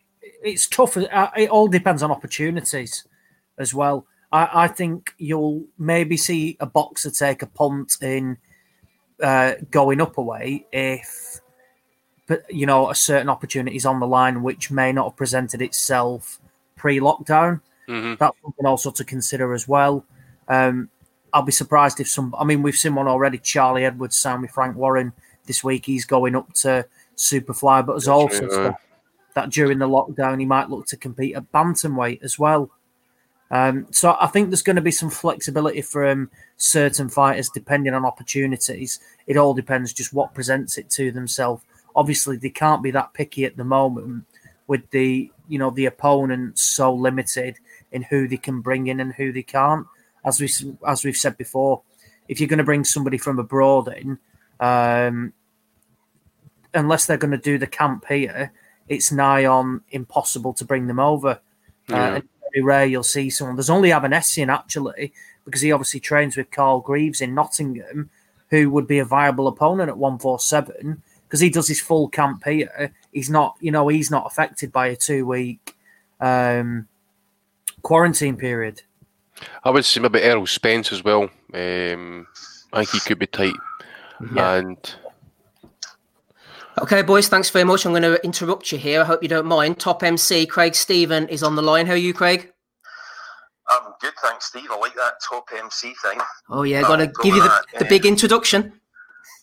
it's 0.43 0.67
tough. 0.67 0.97
uh, 0.97 1.29
It 1.37 1.49
all 1.49 1.67
depends 1.67 2.03
on 2.03 2.11
opportunities 2.11 3.05
as 3.57 3.73
well. 3.73 4.05
I, 4.31 4.65
I 4.65 4.67
think 4.67 5.13
you'll 5.17 5.65
maybe 5.77 6.17
see 6.17 6.57
a 6.59 6.65
boxer 6.65 7.11
take 7.11 7.41
a 7.41 7.47
punt 7.47 7.97
in 8.01 8.37
uh, 9.21 9.53
going 9.71 10.01
up 10.01 10.17
away 10.17 10.65
if, 10.71 11.39
but 12.27 12.43
you 12.53 12.65
know, 12.65 12.89
a 12.89 12.95
certain 12.95 13.29
opportunity 13.29 13.75
is 13.77 13.85
on 13.85 13.99
the 13.99 14.07
line 14.07 14.43
which 14.43 14.71
may 14.71 14.91
not 14.91 15.09
have 15.09 15.15
presented 15.15 15.61
itself 15.61 16.39
pre-lockdown. 16.75 17.61
hmm 17.87 18.15
That's 18.19 18.37
something 18.41 18.65
also 18.65 18.91
to 18.91 19.03
consider 19.03 19.53
as 19.53 19.67
well. 19.67 20.05
Um, 20.47 20.89
I'll 21.33 21.41
be 21.41 21.51
surprised 21.51 21.99
if 21.99 22.07
some. 22.09 22.35
I 22.37 22.43
mean, 22.43 22.61
we've 22.61 22.75
seen 22.75 22.95
one 22.95 23.07
already. 23.07 23.39
Charlie 23.39 23.85
Edwards 23.85 24.23
with 24.41 24.51
Frank 24.51 24.75
Warren 24.75 25.13
this 25.45 25.63
week. 25.63 25.85
He's 25.85 26.05
going 26.05 26.35
up 26.35 26.53
to 26.55 26.85
Superfly, 27.15 27.85
but 27.85 27.93
there's 27.93 28.07
also 28.07 28.75
that 29.35 29.49
during 29.49 29.79
the 29.79 29.87
lockdown 29.87 30.39
he 30.39 30.45
might 30.45 30.69
look 30.69 30.85
to 30.87 30.97
compete 30.97 31.35
at 31.35 31.51
bantamweight 31.51 32.23
as 32.23 32.37
well. 32.37 32.69
Um, 33.51 33.87
so 33.91 34.17
I 34.19 34.27
think 34.27 34.49
there's 34.49 34.63
going 34.63 34.77
to 34.77 34.81
be 34.81 34.91
some 34.91 35.09
flexibility 35.09 35.81
from 35.81 36.31
certain 36.57 37.09
fighters 37.09 37.49
depending 37.49 37.93
on 37.93 38.05
opportunities. 38.05 38.99
It 39.27 39.37
all 39.37 39.53
depends 39.53 39.93
just 39.93 40.13
what 40.13 40.33
presents 40.33 40.77
it 40.77 40.89
to 40.91 41.11
themselves. 41.11 41.63
Obviously, 41.95 42.37
they 42.37 42.49
can't 42.49 42.81
be 42.81 42.91
that 42.91 43.13
picky 43.13 43.45
at 43.45 43.55
the 43.55 43.63
moment 43.63 44.25
with 44.67 44.89
the 44.91 45.31
you 45.47 45.59
know 45.59 45.69
the 45.69 45.85
opponent 45.85 46.57
so 46.57 46.93
limited 46.93 47.57
in 47.91 48.01
who 48.03 48.27
they 48.27 48.37
can 48.37 48.61
bring 48.61 48.87
in 48.87 48.99
and 48.99 49.13
who 49.13 49.31
they 49.31 49.43
can't. 49.43 49.85
As 50.25 50.39
we 50.39 50.49
as 50.87 51.03
we've 51.03 51.15
said 51.15 51.37
before, 51.37 51.83
if 52.27 52.39
you're 52.39 52.49
going 52.49 52.57
to 52.57 52.63
bring 52.63 52.83
somebody 52.83 53.17
from 53.17 53.37
abroad 53.37 53.93
in, 53.95 54.17
um, 54.63 55.33
unless 56.73 57.05
they're 57.05 57.17
going 57.17 57.31
to 57.31 57.37
do 57.37 57.57
the 57.57 57.67
camp 57.67 58.05
here, 58.07 58.51
it's 58.87 59.11
nigh 59.11 59.45
on 59.45 59.81
impossible 59.91 60.53
to 60.53 60.65
bring 60.65 60.87
them 60.87 60.99
over. 60.99 61.39
Uh, 61.91 61.95
Yeah. 61.95 62.15
and 62.15 62.29
very 62.53 62.63
rare 62.63 62.85
you'll 62.85 63.03
see 63.03 63.29
someone. 63.29 63.55
There's 63.57 63.69
only 63.69 63.89
Avanesyan 63.89 64.47
actually, 64.49 65.11
because 65.45 65.61
he 65.61 65.71
obviously 65.71 65.99
trains 65.99 66.37
with 66.37 66.51
Carl 66.51 66.79
Greaves 66.79 67.19
in 67.19 67.35
Nottingham, 67.35 68.09
who 68.49 68.69
would 68.69 68.87
be 68.87 68.99
a 68.99 69.05
viable 69.05 69.47
opponent 69.47 69.89
at 69.89 69.97
147 69.97 71.01
because 71.27 71.39
he 71.39 71.49
does 71.49 71.67
his 71.67 71.81
full 71.81 72.07
camp 72.09 72.43
here. 72.45 72.93
He's 73.11 73.29
not, 73.29 73.55
you 73.59 73.71
know, 73.71 73.87
he's 73.87 74.11
not 74.11 74.25
affected 74.27 74.71
by 74.71 74.87
a 74.87 74.95
two 74.95 75.25
week 75.25 75.75
um, 76.21 76.87
quarantine 77.81 78.37
period. 78.37 78.83
I 79.63 79.71
would 79.71 79.83
say 79.83 79.99
maybe 79.99 80.21
Errol 80.21 80.45
Spence 80.45 80.91
as 80.93 81.03
well. 81.03 81.23
Um, 81.53 82.27
I 82.71 82.85
think 82.85 82.89
he 82.91 82.99
could 83.01 83.19
be 83.19 83.27
tight. 83.27 83.55
Yeah. 84.35 84.53
And 84.55 84.95
Okay, 86.81 87.03
boys, 87.03 87.27
thanks 87.27 87.49
very 87.51 87.65
much. 87.65 87.85
I'm 87.85 87.91
going 87.91 88.01
to 88.01 88.23
interrupt 88.25 88.71
you 88.71 88.79
here. 88.79 89.01
I 89.01 89.03
hope 89.03 89.21
you 89.21 89.29
don't 89.29 89.45
mind. 89.45 89.79
Top 89.79 90.01
MC 90.01 90.47
Craig 90.47 90.73
Stephen 90.73 91.27
is 91.29 91.43
on 91.43 91.55
the 91.55 91.61
line. 91.61 91.85
How 91.85 91.93
are 91.93 91.97
you, 91.97 92.13
Craig? 92.13 92.51
I'm 93.69 93.93
good, 94.01 94.13
thanks, 94.21 94.45
Steve. 94.45 94.69
I 94.71 94.77
like 94.77 94.95
that 94.95 95.13
top 95.27 95.47
MC 95.55 95.93
thing. 96.03 96.19
Oh 96.49 96.63
yeah, 96.63 96.81
got 96.81 96.97
to 96.97 97.07
give 97.07 97.35
you 97.35 97.41
the, 97.41 97.47
go 97.47 97.79
the 97.79 97.85
yeah. 97.85 97.89
big 97.89 98.05
introduction. 98.05 98.73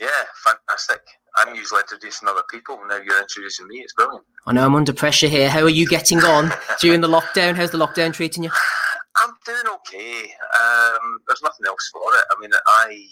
Yeah, 0.01 0.09
fantastic. 0.45 1.01
I'm 1.37 1.55
usually 1.55 1.81
introducing 1.81 2.29
other 2.29 2.43
people. 2.51 2.79
And 2.81 2.89
now 2.89 2.97
you're 2.97 3.21
introducing 3.21 3.69
me. 3.69 3.77
It's 3.79 3.93
brilliant. 3.93 4.25
I 4.47 4.53
know 4.53 4.67
I'm 4.67 4.75
under 4.75 4.93
pressure 4.93 5.29
here. 5.29 5.49
How 5.49 5.63
are 5.63 5.69
you 5.69 5.87
getting 5.87 6.19
on 6.19 6.53
during 6.81 7.01
the 7.01 7.09
lockdown? 7.09 7.55
How's 7.55 7.71
the 7.71 7.79
lockdown 7.79 8.13
treating 8.13 8.43
you? 8.43 8.51
I'm 9.23 9.31
doing 9.47 9.75
okay. 9.75 10.33
Um, 10.59 11.21
there's 11.27 11.43
nothing 11.43 11.67
else 11.67 11.89
for 11.93 12.01
it. 12.01 12.25
I 12.31 12.41
mean, 12.41 12.51
I 12.67 13.07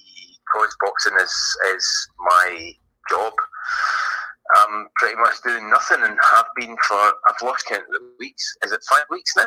college 0.53 0.71
boxing 0.81 1.15
is 1.21 1.57
is 1.75 2.09
my 2.19 2.73
job. 3.11 3.33
I'm 4.67 4.89
pretty 4.97 5.17
much 5.17 5.35
doing 5.45 5.69
nothing 5.71 5.99
and 6.03 6.17
have 6.33 6.47
been 6.57 6.77
for 6.87 6.97
I've 6.97 7.43
lost 7.43 7.67
count 7.67 7.83
of 7.83 7.89
the 7.93 8.11
weeks. 8.19 8.57
Is 8.65 8.73
it 8.73 8.81
five 8.89 9.05
weeks 9.11 9.37
now? 9.37 9.47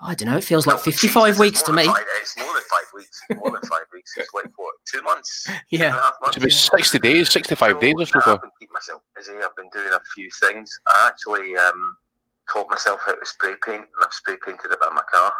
I 0.00 0.14
don't 0.14 0.28
know. 0.28 0.36
It 0.36 0.44
feels 0.44 0.64
like 0.64 0.78
55 0.78 1.26
Jesus, 1.26 1.40
weeks 1.40 1.62
to 1.62 1.72
me. 1.72 1.86
Five, 1.86 2.04
it's 2.20 2.36
more 2.38 2.52
than 2.54 2.62
five 2.70 2.86
weeks. 2.94 3.20
More 3.34 3.50
than 3.50 3.62
five 3.62 3.82
weeks. 3.92 4.12
It's 4.16 4.32
like 4.32 4.44
what, 4.54 4.74
two 4.86 5.02
months? 5.02 5.42
Two 5.44 5.50
and 5.52 5.60
a 5.82 5.84
Yeah. 5.86 5.90
half 5.90 6.14
months? 6.22 6.36
it's 6.36 6.68
about 6.68 6.78
60 6.78 6.98
days, 7.00 7.32
65 7.32 7.80
days 7.80 7.94
or 7.98 8.06
so 8.06 8.18
I've 8.20 8.24
far. 8.24 8.38
been 8.38 8.50
keeping 8.60 8.74
myself 8.74 9.02
busy. 9.16 9.32
I've 9.42 9.56
been 9.56 9.68
doing 9.72 9.92
a 9.92 9.98
few 10.14 10.30
things. 10.40 10.70
I 10.86 11.08
actually 11.10 11.56
um, 11.56 11.96
taught 12.52 12.70
myself 12.70 13.00
how 13.04 13.16
to 13.16 13.26
spray 13.26 13.54
paint, 13.66 13.82
and 13.90 14.04
I've 14.04 14.12
spray 14.12 14.36
painted 14.46 14.70
it 14.70 14.78
on 14.86 14.94
my 14.94 15.02
car. 15.12 15.32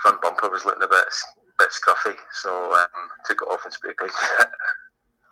Front 0.00 0.22
bumper 0.22 0.48
was 0.48 0.64
looking 0.64 0.82
a 0.82 0.88
bit 0.88 1.04
bit 1.58 1.70
scruffy, 1.70 2.14
so 2.32 2.72
um, 2.74 2.86
took 3.26 3.42
it 3.42 3.46
off 3.46 3.64
and 3.64 3.72
spray 3.72 3.92
painted 3.98 4.14
it. 4.40 4.48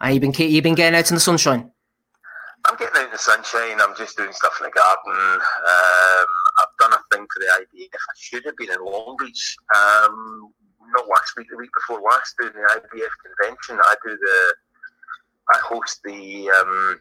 Ah, 0.01 0.09
you 0.09 0.21
been 0.21 0.33
you 0.33 0.63
been 0.63 0.75
getting 0.75 0.99
out 0.99 1.09
in 1.11 1.15
the 1.15 1.21
sunshine? 1.21 1.71
I'm 2.65 2.77
getting 2.77 2.97
out 2.97 3.05
in 3.07 3.11
the 3.13 3.19
sunshine. 3.19 3.81
I'm 3.81 3.95
just 3.97 4.17
doing 4.17 4.33
stuff 4.33 4.55
in 4.61 4.67
the 4.67 4.71
garden. 4.73 5.13
Um, 5.15 6.27
I've 6.59 6.77
done 6.79 6.93
a 6.93 7.03
thing 7.17 7.27
for 7.33 7.41
the 7.41 7.47
IBF. 7.47 7.95
I 7.95 8.15
should 8.17 8.45
have 8.45 8.57
been 8.57 8.71
in 8.71 8.85
Long 8.85 9.17
Beach. 9.19 9.57
Um, 9.75 10.53
not 10.95 11.07
last 11.09 11.33
week, 11.37 11.47
the 11.51 11.57
week 11.57 11.71
before 11.75 12.01
last, 12.03 12.35
doing 12.41 12.53
the 12.53 12.81
IBF 12.81 13.11
convention. 13.25 13.79
I 13.85 13.95
do 14.05 14.17
the, 14.17 14.55
I 15.55 15.59
host 15.59 16.01
the 16.05 16.51
um, 16.51 17.01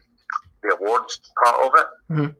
the 0.62 0.76
awards 0.80 1.20
part 1.44 1.56
of 1.66 1.72
it. 1.80 1.86
Mhm. 2.12 2.36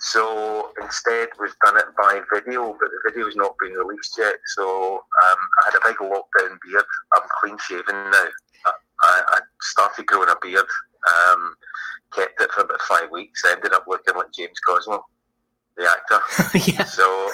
So 0.00 0.70
instead, 0.80 1.28
we've 1.40 1.54
done 1.64 1.76
it 1.76 1.86
by 2.00 2.20
video, 2.32 2.72
but 2.78 2.88
the 2.90 3.10
video's 3.10 3.34
not 3.36 3.54
been 3.60 3.72
released 3.72 4.14
yet. 4.18 4.36
So 4.54 4.94
um, 4.96 5.36
I 5.62 5.70
had 5.70 5.74
a 5.74 5.88
big 5.88 5.96
lockdown 5.98 6.56
beard. 6.64 6.84
I'm 7.16 7.22
clean 7.40 7.56
shaven 7.66 8.10
now. 8.10 8.28
I, 9.02 9.22
I 9.28 9.40
started 9.60 10.06
growing 10.06 10.28
a 10.28 10.36
beard. 10.42 10.66
Um, 11.30 11.54
kept 12.14 12.40
it 12.40 12.50
for 12.52 12.62
about 12.62 12.80
five 12.82 13.10
weeks. 13.10 13.44
Ended 13.44 13.72
up 13.72 13.84
looking 13.88 14.14
like 14.14 14.32
James 14.36 14.58
Cosmo, 14.66 15.04
the 15.76 15.88
actor. 15.88 16.20
yeah. 16.72 16.84
So 16.84 17.02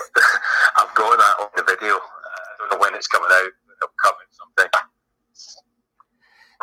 I've 0.77 0.95
got 0.95 1.17
that 1.19 1.37
on 1.41 1.49
the 1.57 1.65
video. 1.65 1.95
Uh, 1.95 1.99
I 1.99 2.55
don't 2.59 2.73
know 2.73 2.79
when 2.79 2.95
it's 2.95 3.09
coming 3.09 3.29
out. 3.31 3.51
but 3.67 3.77
It'll 3.83 3.95
come 4.03 4.15
out 4.15 4.31
sometime. 4.31 4.89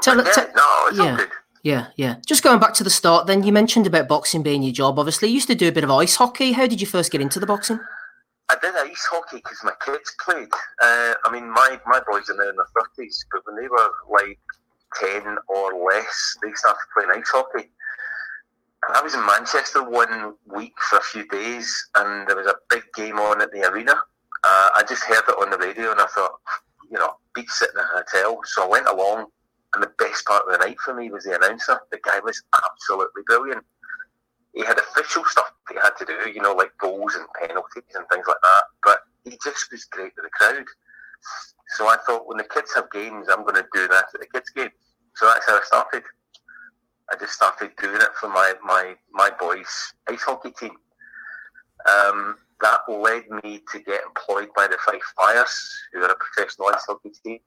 Tell, 0.01 0.17
yeah, 0.17 0.31
tell- 0.31 0.53
no, 0.55 0.87
it's 0.87 0.97
yeah. 0.97 1.11
all 1.11 1.17
good. 1.17 1.29
Yeah, 1.63 1.87
yeah. 1.95 2.15
Just 2.25 2.43
going 2.43 2.59
back 2.59 2.73
to 2.75 2.83
the 2.83 2.89
start, 2.89 3.27
then 3.27 3.43
you 3.43 3.51
mentioned 3.51 3.87
about 3.87 4.07
boxing 4.07 4.43
being 4.43 4.63
your 4.63 4.73
job. 4.73 4.99
Obviously, 4.99 5.29
you 5.29 5.35
used 5.35 5.47
to 5.47 5.55
do 5.55 5.67
a 5.67 5.71
bit 5.71 5.83
of 5.83 5.91
ice 5.91 6.15
hockey. 6.15 6.53
How 6.53 6.67
did 6.67 6.81
you 6.81 6.87
first 6.87 7.11
get 7.11 7.21
into 7.21 7.39
the 7.39 7.45
boxing? 7.45 7.79
I 8.49 8.55
did 8.61 8.75
ice 8.75 9.07
hockey 9.11 9.37
because 9.37 9.59
my 9.63 9.73
kids 9.85 10.13
played. 10.23 10.49
Uh, 10.81 11.13
I 11.23 11.31
mean, 11.31 11.49
my, 11.49 11.79
my 11.85 12.01
boys 12.09 12.29
are 12.29 12.35
now 12.35 12.49
in 12.49 12.55
their 12.55 12.65
thirties, 12.75 13.25
but 13.31 13.41
when 13.45 13.61
they 13.61 13.67
were 13.67 13.89
like 14.09 14.39
ten 14.99 15.37
or 15.47 15.73
less, 15.85 16.37
they 16.43 16.51
started 16.53 16.85
playing 16.93 17.11
ice 17.15 17.29
hockey. 17.29 17.69
And 18.87 18.97
I 18.97 19.01
was 19.01 19.13
in 19.13 19.25
Manchester 19.25 19.83
one 19.83 20.33
week 20.47 20.73
for 20.89 20.97
a 20.97 21.03
few 21.03 21.27
days, 21.27 21.89
and 21.95 22.27
there 22.27 22.35
was 22.35 22.47
a 22.47 22.55
big 22.69 22.83
game 22.95 23.19
on 23.19 23.41
at 23.41 23.51
the 23.51 23.69
arena, 23.71 23.95
uh, 24.43 24.69
I 24.75 24.83
just 24.87 25.03
heard 25.03 25.23
it 25.27 25.35
on 25.39 25.49
the 25.49 25.57
radio 25.57 25.91
and 25.91 25.99
I 25.99 26.07
thought, 26.07 26.39
you 26.89 26.97
know, 26.97 27.13
beat 27.35 27.49
sitting 27.49 27.75
in 27.77 27.83
a 27.83 27.87
hotel. 27.87 28.41
So 28.45 28.63
I 28.65 28.67
went 28.67 28.87
along, 28.87 29.27
and 29.73 29.83
the 29.83 29.91
best 29.97 30.25
part 30.25 30.43
of 30.45 30.51
the 30.51 30.65
night 30.65 30.79
for 30.79 30.93
me 30.93 31.09
was 31.09 31.23
the 31.23 31.35
announcer. 31.35 31.79
The 31.91 31.99
guy 32.03 32.19
was 32.19 32.41
absolutely 32.65 33.23
brilliant. 33.25 33.63
He 34.53 34.65
had 34.65 34.77
official 34.77 35.23
stuff 35.25 35.53
that 35.67 35.73
he 35.73 35.79
had 35.81 35.95
to 35.97 36.05
do, 36.05 36.29
you 36.29 36.41
know, 36.41 36.53
like 36.53 36.77
goals 36.77 37.15
and 37.15 37.25
penalties 37.39 37.95
and 37.95 38.05
things 38.11 38.25
like 38.27 38.41
that. 38.41 38.63
But 38.83 38.99
he 39.23 39.37
just 39.43 39.71
was 39.71 39.85
great 39.85 40.11
with 40.15 40.25
the 40.25 40.29
crowd. 40.29 40.65
So 41.77 41.87
I 41.87 41.97
thought, 42.05 42.27
when 42.27 42.37
the 42.37 42.43
kids 42.43 42.73
have 42.75 42.91
games, 42.91 43.27
I'm 43.29 43.43
going 43.43 43.55
to 43.55 43.67
do 43.73 43.87
that 43.87 44.05
at 44.13 44.19
the 44.19 44.27
kids' 44.33 44.49
games. 44.49 44.71
So 45.15 45.25
that's 45.25 45.45
how 45.47 45.57
I 45.57 45.61
started. 45.63 46.03
I 47.11 47.15
just 47.17 47.33
started 47.33 47.71
doing 47.81 48.01
it 48.01 48.15
for 48.19 48.29
my 48.29 48.53
my 48.63 48.95
my 49.11 49.29
boys' 49.39 49.93
ice 50.09 50.23
hockey 50.23 50.51
team. 50.51 50.75
Um, 51.89 52.35
that 52.61 52.81
led 52.87 53.23
me 53.43 53.61
to 53.71 53.79
get 53.79 54.01
employed 54.05 54.49
by 54.55 54.67
the 54.67 54.77
Fife 54.85 55.01
Flyers, 55.17 55.73
who 55.93 56.01
are 56.01 56.11
a 56.11 56.15
professional 56.15 56.67
ice 56.67 56.85
hockey 56.87 57.11
team, 57.23 57.39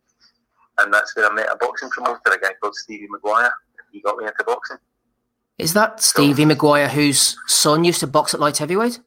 and 0.78 0.92
that's 0.92 1.14
where 1.16 1.30
I 1.30 1.34
met 1.34 1.48
a 1.50 1.56
boxing 1.56 1.90
promoter, 1.90 2.20
a 2.26 2.38
guy 2.38 2.52
called 2.60 2.74
Stevie 2.74 3.08
Maguire. 3.08 3.52
He 3.92 4.00
got 4.00 4.16
me 4.16 4.24
into 4.26 4.44
boxing. 4.44 4.78
Is 5.58 5.72
that 5.74 6.00
Stevie 6.02 6.44
Maguire, 6.44 6.88
whose 6.88 7.36
son 7.46 7.84
used 7.84 8.00
to 8.00 8.08
box 8.08 8.34
at 8.34 8.40
light 8.40 8.58
heavyweight? 8.58 8.98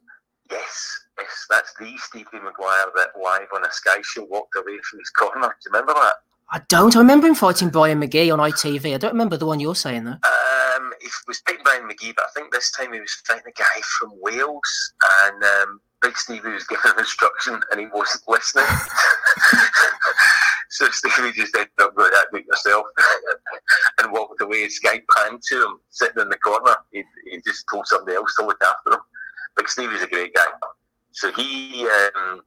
Yes, 0.50 1.00
yes, 1.18 1.46
that's 1.50 1.74
the 1.78 1.94
Stevie 1.98 2.42
Maguire 2.42 2.86
that 2.96 3.08
live 3.22 3.48
on 3.54 3.64
a 3.64 3.70
Sky 3.70 4.00
show 4.02 4.24
walked 4.24 4.56
away 4.56 4.78
from 4.88 4.98
his 4.98 5.10
corner. 5.10 5.40
Do 5.42 5.46
you 5.48 5.72
remember 5.72 5.92
that? 5.94 6.14
I 6.50 6.62
don't. 6.68 6.96
I 6.96 7.00
remember 7.00 7.26
him 7.26 7.34
fighting 7.34 7.68
Brian 7.68 7.98
Magee 7.98 8.30
on 8.30 8.38
ITV. 8.38 8.94
I 8.94 8.96
don't 8.96 9.12
remember 9.12 9.36
the 9.36 9.44
one 9.44 9.60
you're 9.60 9.74
saying 9.74 10.04
though. 10.04 10.12
Um, 10.12 10.92
he 11.02 11.08
was 11.26 11.40
fighting 11.40 11.62
Brian 11.62 11.86
Magee, 11.86 12.12
but 12.16 12.24
I 12.24 12.28
think 12.34 12.50
this 12.50 12.70
time 12.70 12.94
he 12.94 13.00
was 13.00 13.12
fighting 13.26 13.44
a 13.46 13.52
guy 13.52 13.80
from 13.98 14.12
Wales, 14.22 14.92
and 15.26 15.44
um, 15.44 15.80
Big 16.00 16.16
Stevie 16.16 16.48
was 16.48 16.64
giving 16.64 16.90
him 16.90 16.98
instruction, 16.98 17.60
and 17.70 17.80
he 17.80 17.86
wasn't 17.92 18.26
listening. 18.26 18.64
so 20.70 20.88
Stevie 20.90 21.32
just 21.32 21.56
ended 21.56 21.70
up 21.80 21.94
going, 21.94 22.10
"That 22.10 22.26
make 22.32 22.46
yourself," 22.46 22.86
and 23.98 24.12
walked 24.12 24.40
away. 24.42 24.68
Guy 24.82 25.02
panned 25.16 25.42
to 25.48 25.64
him, 25.64 25.80
sitting 25.90 26.22
in 26.22 26.28
the 26.28 26.38
corner. 26.38 26.76
He, 26.92 27.04
he 27.30 27.40
just 27.44 27.64
told 27.72 27.86
somebody 27.86 28.16
else 28.16 28.34
to 28.36 28.46
look 28.46 28.62
after 28.62 28.94
him. 28.94 29.00
Big 29.56 29.68
Stevie's 29.68 30.02
a 30.02 30.06
great 30.06 30.34
guy. 30.34 30.46
So 31.12 31.32
he 31.32 31.88
um, 32.14 32.42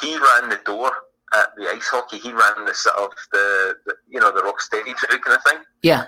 he 0.00 0.16
ran 0.16 0.50
the 0.50 0.60
door 0.64 0.90
at 1.34 1.54
the 1.56 1.68
ice 1.68 1.88
hockey. 1.88 2.18
He 2.18 2.32
ran 2.32 2.64
the 2.64 2.74
sort 2.74 2.96
of 2.96 3.10
the, 3.32 3.76
the 3.86 3.94
you 4.08 4.20
know 4.20 4.32
the 4.32 4.42
rock 4.42 4.60
steady 4.60 4.94
kind 4.94 5.36
of 5.36 5.42
thing. 5.44 5.58
Yeah. 5.82 6.06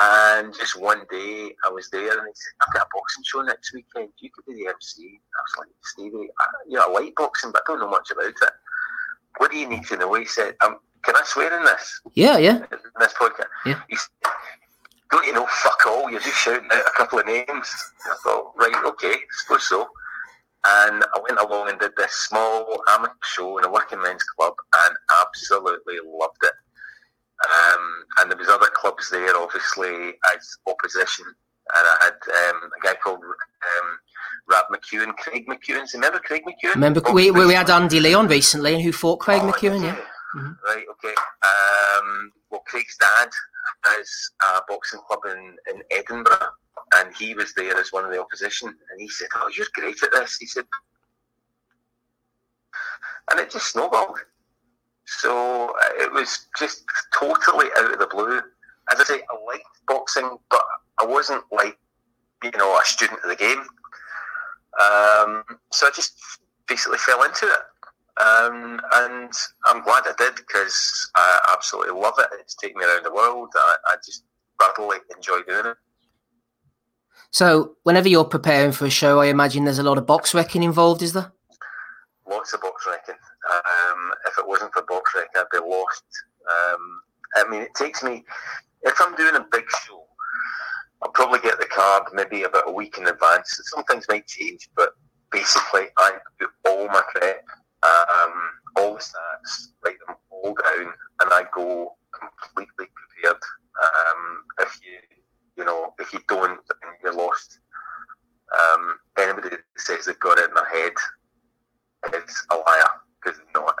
And 0.00 0.54
just 0.54 0.80
one 0.80 1.02
day 1.10 1.54
I 1.66 1.68
was 1.68 1.90
there 1.90 2.00
and 2.00 2.26
he 2.26 2.32
said, 2.32 2.54
I've 2.62 2.72
got 2.72 2.86
a 2.86 2.90
boxing 2.94 3.24
show 3.24 3.42
next 3.42 3.74
weekend. 3.74 4.08
You 4.20 4.30
could 4.30 4.46
be 4.46 4.54
the 4.54 4.70
MC. 4.70 5.20
I 5.20 5.40
was 5.44 5.54
like, 5.58 5.68
Stevie, 5.82 6.30
I, 6.40 6.44
you 6.66 6.78
know, 6.78 6.86
I 6.88 7.00
like 7.00 7.14
boxing, 7.14 7.52
but 7.52 7.60
I 7.68 7.72
don't 7.72 7.80
know 7.80 7.90
much 7.90 8.10
about 8.10 8.24
it. 8.24 8.34
What 9.38 9.50
do 9.50 9.56
you 9.58 9.68
need 9.68 9.84
to 9.86 9.96
know? 9.96 10.12
He 10.14 10.26
said, 10.26 10.54
um, 10.64 10.76
Can 11.02 11.16
I 11.16 11.22
swear 11.24 11.56
in 11.56 11.64
this? 11.64 12.00
Yeah, 12.14 12.38
yeah. 12.38 12.56
In 12.56 12.68
this 13.00 13.14
podcast? 13.14 13.46
Yeah. 13.66 13.80
He 13.88 13.96
said, 13.96 14.10
Don't 15.10 15.26
you 15.26 15.32
know 15.32 15.46
fuck 15.46 15.78
all? 15.86 16.10
You're 16.10 16.20
just 16.20 16.38
shouting 16.38 16.68
out 16.72 16.86
a 16.86 16.92
couple 16.96 17.18
of 17.18 17.26
names. 17.26 17.48
I 18.06 18.16
thought, 18.24 18.52
Right, 18.56 18.84
okay, 18.84 19.14
suppose 19.40 19.68
so. 19.68 19.88
And 20.64 21.02
I 21.02 21.20
went 21.28 21.40
along 21.40 21.70
and 21.70 21.80
did 21.80 21.92
this 21.96 22.12
small 22.12 22.82
amateur 22.90 23.12
show 23.24 23.58
in 23.58 23.64
a 23.64 23.70
working 23.70 24.00
men's 24.00 24.22
club 24.22 24.54
and 24.86 24.96
absolutely 25.20 25.96
loved 26.04 26.36
it. 26.42 26.52
Um, 27.44 28.04
and 28.20 28.30
there 28.30 28.38
was 28.38 28.48
other 28.48 28.68
clubs 28.72 29.10
there, 29.10 29.36
obviously, 29.36 30.14
as 30.32 30.56
opposition. 30.68 31.24
And 31.74 31.86
I 31.86 31.96
had 32.04 32.50
um, 32.54 32.70
a 32.76 32.86
guy 32.86 32.94
called 33.02 33.20
um, 33.22 33.98
Rab 34.50 34.64
McEwan, 34.72 35.16
Craig 35.16 35.46
McEwan. 35.46 35.86
Remember 35.94 36.18
Craig 36.18 36.42
McEwan? 36.44 36.74
Remember 36.74 37.00
we, 37.12 37.30
we 37.30 37.54
had 37.54 37.70
Andy 37.70 38.00
Lee 38.00 38.14
on 38.14 38.26
recently, 38.28 38.74
and 38.74 38.82
who 38.82 38.92
fought 38.92 39.20
Craig 39.20 39.40
Oh, 39.42 39.50
McEwan? 39.52 39.82
Yeah. 39.82 39.96
Mhm. 40.36 40.56
Right, 40.64 40.84
okay. 40.90 41.14
Um, 41.44 42.32
well, 42.50 42.62
Craig's 42.66 42.96
dad 42.98 43.28
has 43.84 44.30
a 44.42 44.60
boxing 44.66 45.00
club 45.06 45.20
in, 45.26 45.56
in 45.72 45.82
Edinburgh, 45.90 46.48
and 46.96 47.14
he 47.16 47.34
was 47.34 47.52
there 47.54 47.76
as 47.76 47.92
one 47.92 48.04
of 48.04 48.10
the 48.10 48.20
opposition. 48.20 48.68
And 48.68 49.00
he 49.00 49.08
said, 49.08 49.28
"Oh, 49.34 49.50
you're 49.56 49.66
great 49.74 50.02
at 50.02 50.10
this." 50.12 50.36
He 50.38 50.46
said, 50.46 50.64
and 53.30 53.40
it 53.40 53.50
just 53.50 53.72
snowballed. 53.72 54.18
So 55.04 55.68
uh, 55.68 56.02
it 56.02 56.12
was 56.12 56.48
just 56.58 56.84
totally 57.14 57.66
out 57.78 57.92
of 57.92 57.98
the 57.98 58.06
blue. 58.06 58.38
As 58.90 59.00
I 59.00 59.04
say, 59.04 59.14
I 59.30 59.44
liked 59.46 59.64
boxing, 59.86 60.38
but 60.50 60.62
I 61.02 61.06
wasn't 61.06 61.44
like 61.50 61.76
you 62.44 62.50
know 62.56 62.78
a 62.78 62.84
student 62.84 63.20
of 63.24 63.30
the 63.30 63.36
game. 63.36 63.60
Um, 64.80 65.44
so 65.72 65.86
I 65.86 65.90
just 65.94 66.14
basically 66.68 66.98
fell 66.98 67.22
into 67.22 67.46
it. 67.46 67.62
Um, 68.20 68.80
and 68.94 69.32
I'm 69.64 69.82
glad 69.82 70.04
I 70.06 70.12
did 70.18 70.36
because 70.36 71.10
I 71.16 71.38
absolutely 71.52 71.98
love 71.98 72.14
it. 72.18 72.26
It's 72.40 72.54
taken 72.54 72.78
me 72.78 72.84
around 72.84 73.04
the 73.04 73.12
world. 73.12 73.48
I, 73.54 73.76
I 73.88 73.96
just 74.04 74.24
thoroughly 74.60 74.98
enjoy 75.14 75.40
doing 75.46 75.66
it. 75.66 75.76
So, 77.30 77.76
whenever 77.84 78.08
you're 78.08 78.26
preparing 78.26 78.72
for 78.72 78.84
a 78.84 78.90
show, 78.90 79.20
I 79.20 79.26
imagine 79.26 79.64
there's 79.64 79.78
a 79.78 79.82
lot 79.82 79.96
of 79.96 80.04
BoxRecking 80.04 80.62
involved, 80.62 81.00
is 81.00 81.14
there? 81.14 81.32
Lots 82.28 82.52
of 82.52 82.60
BoxRecking. 82.60 83.16
Um, 83.50 84.12
if 84.26 84.36
it 84.38 84.46
wasn't 84.46 84.72
for 84.74 84.82
BoxRecking, 84.82 85.36
I'd 85.36 85.46
be 85.50 85.58
lost. 85.58 86.04
Um, 86.50 87.00
I 87.34 87.48
mean, 87.48 87.62
it 87.62 87.74
takes 87.74 88.02
me, 88.02 88.24
if 88.82 88.94
I'm 89.00 89.14
doing 89.16 89.36
a 89.36 89.46
big 89.50 89.64
show, 89.86 90.01
I'll 91.02 91.10
probably 91.10 91.40
get 91.40 91.58
the 91.58 91.66
card 91.66 92.04
maybe 92.12 92.44
about 92.44 92.68
a 92.68 92.72
week 92.72 92.96
in 92.98 93.06
advance. 93.06 93.60
Some 93.64 93.84
things 93.84 94.06
might 94.08 94.26
change, 94.26 94.68
but 94.76 94.90
basically, 95.32 95.86
I 95.98 96.12
do 96.38 96.46
all 96.68 96.86
my 96.88 97.02
prep, 97.14 97.44
um, 97.82 98.32
all 98.76 98.94
the 98.94 99.00
stats, 99.00 99.72
write 99.84 99.96
them 100.06 100.16
all 100.30 100.54
down, 100.54 100.92
and 101.20 101.32
I 101.32 101.44
go 101.54 101.96
completely 102.12 102.86
prepared. 102.94 103.42
Um, 103.82 104.44
if 104.60 104.78
you, 104.84 104.98
you 105.56 105.64
know, 105.64 105.94
if 105.98 106.12
you 106.12 106.20
don't, 106.28 106.60
then 106.68 106.90
you're 107.02 107.14
lost. 107.14 107.58
Um, 108.52 108.96
anybody 109.18 109.48
that 109.48 109.60
says 109.76 110.04
they've 110.04 110.18
got 110.20 110.38
it 110.38 110.50
in 110.50 110.54
their 110.54 110.68
head 110.68 110.92
is 112.14 112.46
a 112.50 112.56
liar 112.56 112.90
because 113.22 113.38
they're 113.38 113.62
not. 113.62 113.74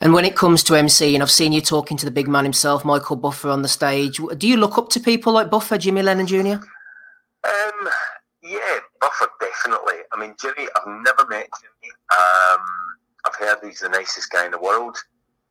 And 0.00 0.12
when 0.12 0.24
it 0.24 0.36
comes 0.36 0.62
to 0.64 0.74
MC, 0.76 1.14
and 1.14 1.22
I've 1.22 1.30
seen 1.30 1.52
you 1.52 1.60
talking 1.60 1.96
to 1.98 2.04
the 2.04 2.10
big 2.10 2.28
man 2.28 2.44
himself, 2.44 2.84
Michael 2.84 3.16
Buffer, 3.16 3.48
on 3.48 3.62
the 3.62 3.68
stage. 3.68 4.20
Do 4.36 4.48
you 4.48 4.56
look 4.56 4.78
up 4.78 4.88
to 4.90 5.00
people 5.00 5.32
like 5.32 5.50
Buffer, 5.50 5.76
Jimmy 5.78 6.02
Lennon 6.02 6.26
Jr.? 6.26 6.38
Um, 7.44 7.88
yeah, 8.42 8.78
Buffer 9.00 9.28
definitely. 9.40 9.96
I 10.12 10.20
mean, 10.20 10.34
Jimmy, 10.40 10.68
I've 10.76 10.86
never 10.86 11.26
met 11.28 11.48
Jimmy. 11.60 11.92
Um, 12.12 12.60
I've 13.26 13.34
heard 13.34 13.58
he's 13.62 13.80
the 13.80 13.88
nicest 13.88 14.30
guy 14.30 14.46
in 14.46 14.52
the 14.52 14.58
world. 14.60 14.96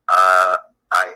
Uh, 0.09 0.55
I, 0.93 1.13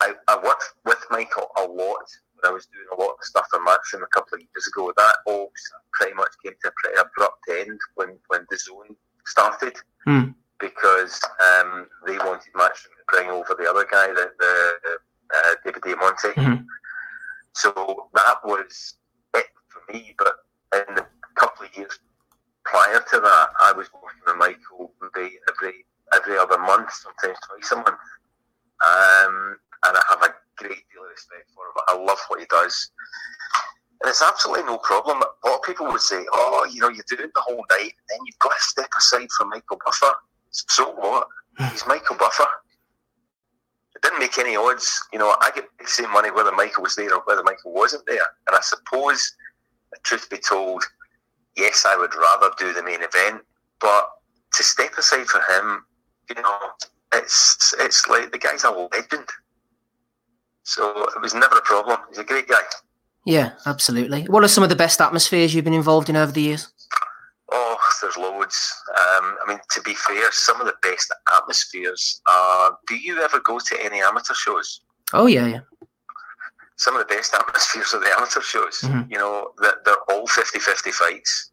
I 0.00 0.14
I 0.28 0.36
worked 0.42 0.74
with 0.84 0.98
Michael 1.10 1.46
a 1.56 1.62
lot 1.62 2.04
when 2.34 2.44
I 2.44 2.50
was 2.50 2.66
doing 2.66 2.86
a 2.92 3.00
lot 3.00 3.10
of 3.12 3.24
stuff 3.24 3.46
on 3.54 3.64
Matchroom 3.64 4.02
a 4.02 4.06
couple 4.08 4.34
of 4.34 4.40
years 4.40 4.66
ago. 4.74 4.92
That 4.96 5.14
all 5.26 5.52
pretty 5.92 6.14
much 6.14 6.30
came 6.44 6.54
to 6.62 6.68
a 6.68 6.72
pretty 6.82 6.98
abrupt 7.00 7.38
end 7.48 7.78
when 7.94 8.18
when 8.28 8.40
DAZN 8.52 8.96
started 9.24 9.76
Hmm. 10.04 10.30
Because 10.62 11.20
um, 11.58 11.86
they 12.06 12.16
wanted 12.18 12.52
Matchroom 12.54 12.94
to 12.96 13.04
bring 13.08 13.28
over 13.28 13.54
the 13.58 13.68
other 13.68 13.84
guy, 13.90 14.06
the, 14.06 14.30
the 14.38 14.54
uh, 15.36 15.54
David 15.64 15.82
Diamante. 15.82 16.28
Mhm. 16.40 16.64
So 17.54 18.08
that 18.14 18.36
was 18.44 18.94
it 19.34 19.46
for 19.68 19.82
me. 19.92 20.14
But 20.16 20.34
in 20.88 20.94
the 20.94 21.06
couple 21.34 21.66
of 21.66 21.76
years 21.76 21.98
prior 22.64 23.00
to 23.10 23.20
that, 23.20 23.48
I 23.60 23.72
was 23.72 23.88
working 23.92 24.22
with 24.26 24.36
Michael 24.36 24.92
maybe 25.14 25.38
every 25.50 25.84
every 26.14 26.38
other 26.38 26.58
month, 26.58 26.92
sometimes 26.92 27.38
twice 27.46 27.72
a 27.72 27.76
month. 27.76 27.88
Um, 28.84 29.58
and 29.84 29.96
I 29.96 30.02
have 30.10 30.22
a 30.22 30.34
great 30.56 30.84
deal 30.92 31.02
of 31.02 31.10
respect 31.10 31.50
for 31.54 31.64
him. 31.66 31.84
I 31.88 31.96
love 32.04 32.18
what 32.28 32.40
he 32.40 32.46
does. 32.46 32.90
And 34.02 34.10
it's 34.10 34.22
absolutely 34.22 34.64
no 34.64 34.78
problem. 34.78 35.22
A 35.22 35.48
lot 35.48 35.58
of 35.58 35.62
people 35.62 35.86
would 35.86 36.00
say, 36.00 36.24
oh, 36.32 36.68
you 36.72 36.80
know, 36.80 36.88
you're 36.88 37.04
doing 37.08 37.30
the 37.34 37.40
whole 37.40 37.64
night, 37.70 37.92
and 37.94 38.06
then 38.10 38.18
you've 38.26 38.38
got 38.40 38.50
to 38.50 38.60
step 38.62 38.88
aside 38.98 39.28
for 39.36 39.46
Michael 39.46 39.78
Buffer. 39.84 40.12
So 40.52 40.92
what? 40.92 41.26
He's 41.70 41.84
Michael 41.86 42.16
Buffer. 42.16 42.46
It 43.94 44.02
didn't 44.02 44.20
make 44.20 44.38
any 44.38 44.56
odds. 44.56 45.02
You 45.12 45.18
know, 45.18 45.34
I 45.40 45.50
get 45.54 45.64
the 45.78 45.86
same 45.86 46.12
money 46.12 46.30
whether 46.30 46.52
Michael 46.52 46.82
was 46.82 46.96
there 46.96 47.14
or 47.14 47.22
whether 47.26 47.42
Michael 47.42 47.72
wasn't 47.72 48.06
there. 48.06 48.26
And 48.46 48.56
I 48.56 48.60
suppose, 48.60 49.34
truth 50.04 50.28
be 50.30 50.38
told, 50.38 50.82
yes, 51.56 51.84
I 51.86 51.96
would 51.96 52.14
rather 52.14 52.50
do 52.58 52.72
the 52.72 52.82
main 52.82 53.00
event, 53.02 53.42
but 53.80 54.08
to 54.54 54.62
step 54.62 54.92
aside 54.98 55.26
for 55.26 55.40
him, 55.40 55.84
you 56.28 56.42
know, 56.42 56.58
it's 57.14 57.74
it's 57.78 58.08
like 58.08 58.32
the 58.32 58.38
guy's 58.38 58.64
a 58.64 58.70
legend. 58.70 59.28
So 60.64 61.06
it 61.14 61.20
was 61.20 61.34
never 61.34 61.56
a 61.56 61.62
problem. 61.62 61.98
He's 62.08 62.18
a 62.18 62.24
great 62.24 62.48
guy. 62.48 62.62
Yeah, 63.24 63.52
absolutely. 63.66 64.24
What 64.24 64.44
are 64.44 64.48
some 64.48 64.64
of 64.64 64.70
the 64.70 64.76
best 64.76 65.00
atmospheres 65.00 65.54
you've 65.54 65.64
been 65.64 65.74
involved 65.74 66.08
in 66.08 66.16
over 66.16 66.32
the 66.32 66.42
years? 66.42 66.72
Oh, 67.54 67.76
there's 68.00 68.16
loads. 68.16 68.74
Um, 68.90 69.36
I 69.42 69.48
mean, 69.48 69.58
to 69.72 69.82
be 69.82 69.94
fair, 69.94 70.32
some 70.32 70.60
of 70.60 70.66
the 70.66 70.74
best 70.82 71.12
atmospheres 71.36 72.20
are. 72.26 72.78
Do 72.86 72.96
you 72.96 73.20
ever 73.22 73.40
go 73.40 73.58
to 73.58 73.84
any 73.84 74.00
amateur 74.00 74.34
shows? 74.34 74.80
Oh, 75.12 75.26
yeah, 75.26 75.46
yeah. 75.46 75.60
Some 76.76 76.96
of 76.96 77.06
the 77.06 77.14
best 77.14 77.34
atmospheres 77.40 77.92
are 77.94 78.00
the 78.00 78.10
amateur 78.16 78.40
shows. 78.40 78.80
Mhm. 78.80 79.10
You 79.10 79.18
know, 79.18 79.52
that 79.58 79.84
they're 79.84 80.02
all 80.10 80.26
50 80.26 80.58
50 80.58 80.90
fights. 80.92 81.50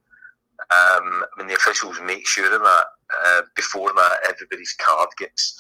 Um, 0.72 1.24
I 1.24 1.28
mean, 1.38 1.48
the 1.48 1.56
officials 1.56 2.00
make 2.02 2.26
sure 2.28 2.54
of 2.54 2.62
that. 2.62 2.86
uh, 3.26 3.42
before 3.56 3.92
that, 3.94 4.20
everybody's 4.30 4.74
card 4.80 5.10
gets 5.18 5.60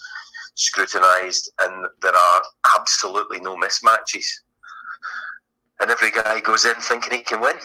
scrutinised, 0.55 1.51
and 1.61 1.87
there 2.01 2.15
are 2.15 2.41
absolutely 2.77 3.39
no 3.39 3.55
mismatches. 3.57 4.25
And 5.79 5.89
every 5.89 6.11
guy 6.11 6.39
goes 6.41 6.65
in 6.65 6.75
thinking 6.75 7.13
he 7.17 7.23
can 7.23 7.41
win. 7.41 7.55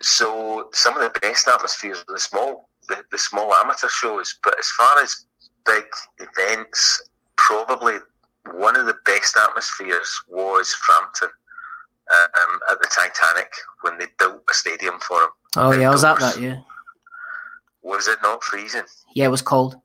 So 0.00 0.68
some 0.72 0.96
of 0.96 1.00
the 1.00 1.18
best 1.20 1.48
atmospheres 1.48 2.04
are 2.08 2.14
the 2.14 2.20
small, 2.20 2.68
the, 2.88 3.02
the 3.10 3.18
small 3.18 3.52
amateur 3.54 3.88
shows. 3.88 4.38
But 4.42 4.58
as 4.58 4.68
far 4.76 5.02
as 5.02 5.26
big 5.64 5.84
events, 6.18 7.08
probably 7.36 7.94
one 8.52 8.76
of 8.76 8.86
the 8.86 8.96
best 9.06 9.36
atmospheres 9.36 10.10
was 10.28 10.74
Frampton 10.74 11.28
um, 12.12 12.60
at 12.70 12.80
the 12.80 12.88
Titanic 12.94 13.52
when 13.82 13.98
they 13.98 14.06
built 14.18 14.42
a 14.48 14.54
stadium 14.54 14.98
for 15.00 15.22
him. 15.22 15.30
Oh 15.56 15.72
yeah, 15.72 15.88
I 15.88 15.92
was 15.92 16.04
at 16.04 16.18
that. 16.20 16.40
Yeah. 16.40 16.60
Was 17.82 18.08
it 18.08 18.18
not 18.22 18.42
freezing? 18.42 18.82
Yeah, 19.14 19.26
it 19.26 19.30
was 19.30 19.42
cold. 19.42 19.76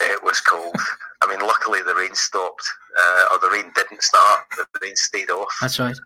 It 0.00 0.22
was 0.22 0.40
cold. 0.40 0.76
I 1.22 1.28
mean, 1.28 1.40
luckily 1.40 1.82
the 1.82 1.94
rain 1.94 2.14
stopped, 2.14 2.62
uh, 2.98 3.24
or 3.32 3.38
the 3.40 3.50
rain 3.50 3.72
didn't 3.74 4.02
start. 4.02 4.44
The 4.56 4.66
rain 4.80 4.94
stayed 4.94 5.30
off. 5.30 5.52
That's 5.60 5.78
right. 5.80 5.96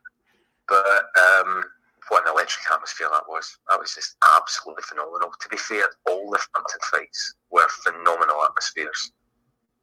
But 0.66 1.04
um, 1.20 1.64
what 2.12 2.26
an 2.26 2.34
electric 2.34 2.70
atmosphere 2.70 3.08
that 3.10 3.26
was. 3.26 3.56
That 3.70 3.80
was 3.80 3.94
just 3.94 4.16
absolutely 4.36 4.82
phenomenal. 4.82 5.32
To 5.40 5.48
be 5.48 5.56
fair, 5.56 5.84
all 6.06 6.30
the 6.30 6.38
Frampton 6.52 6.80
fights 6.90 7.36
were 7.50 7.66
phenomenal 7.82 8.44
atmospheres. 8.44 9.12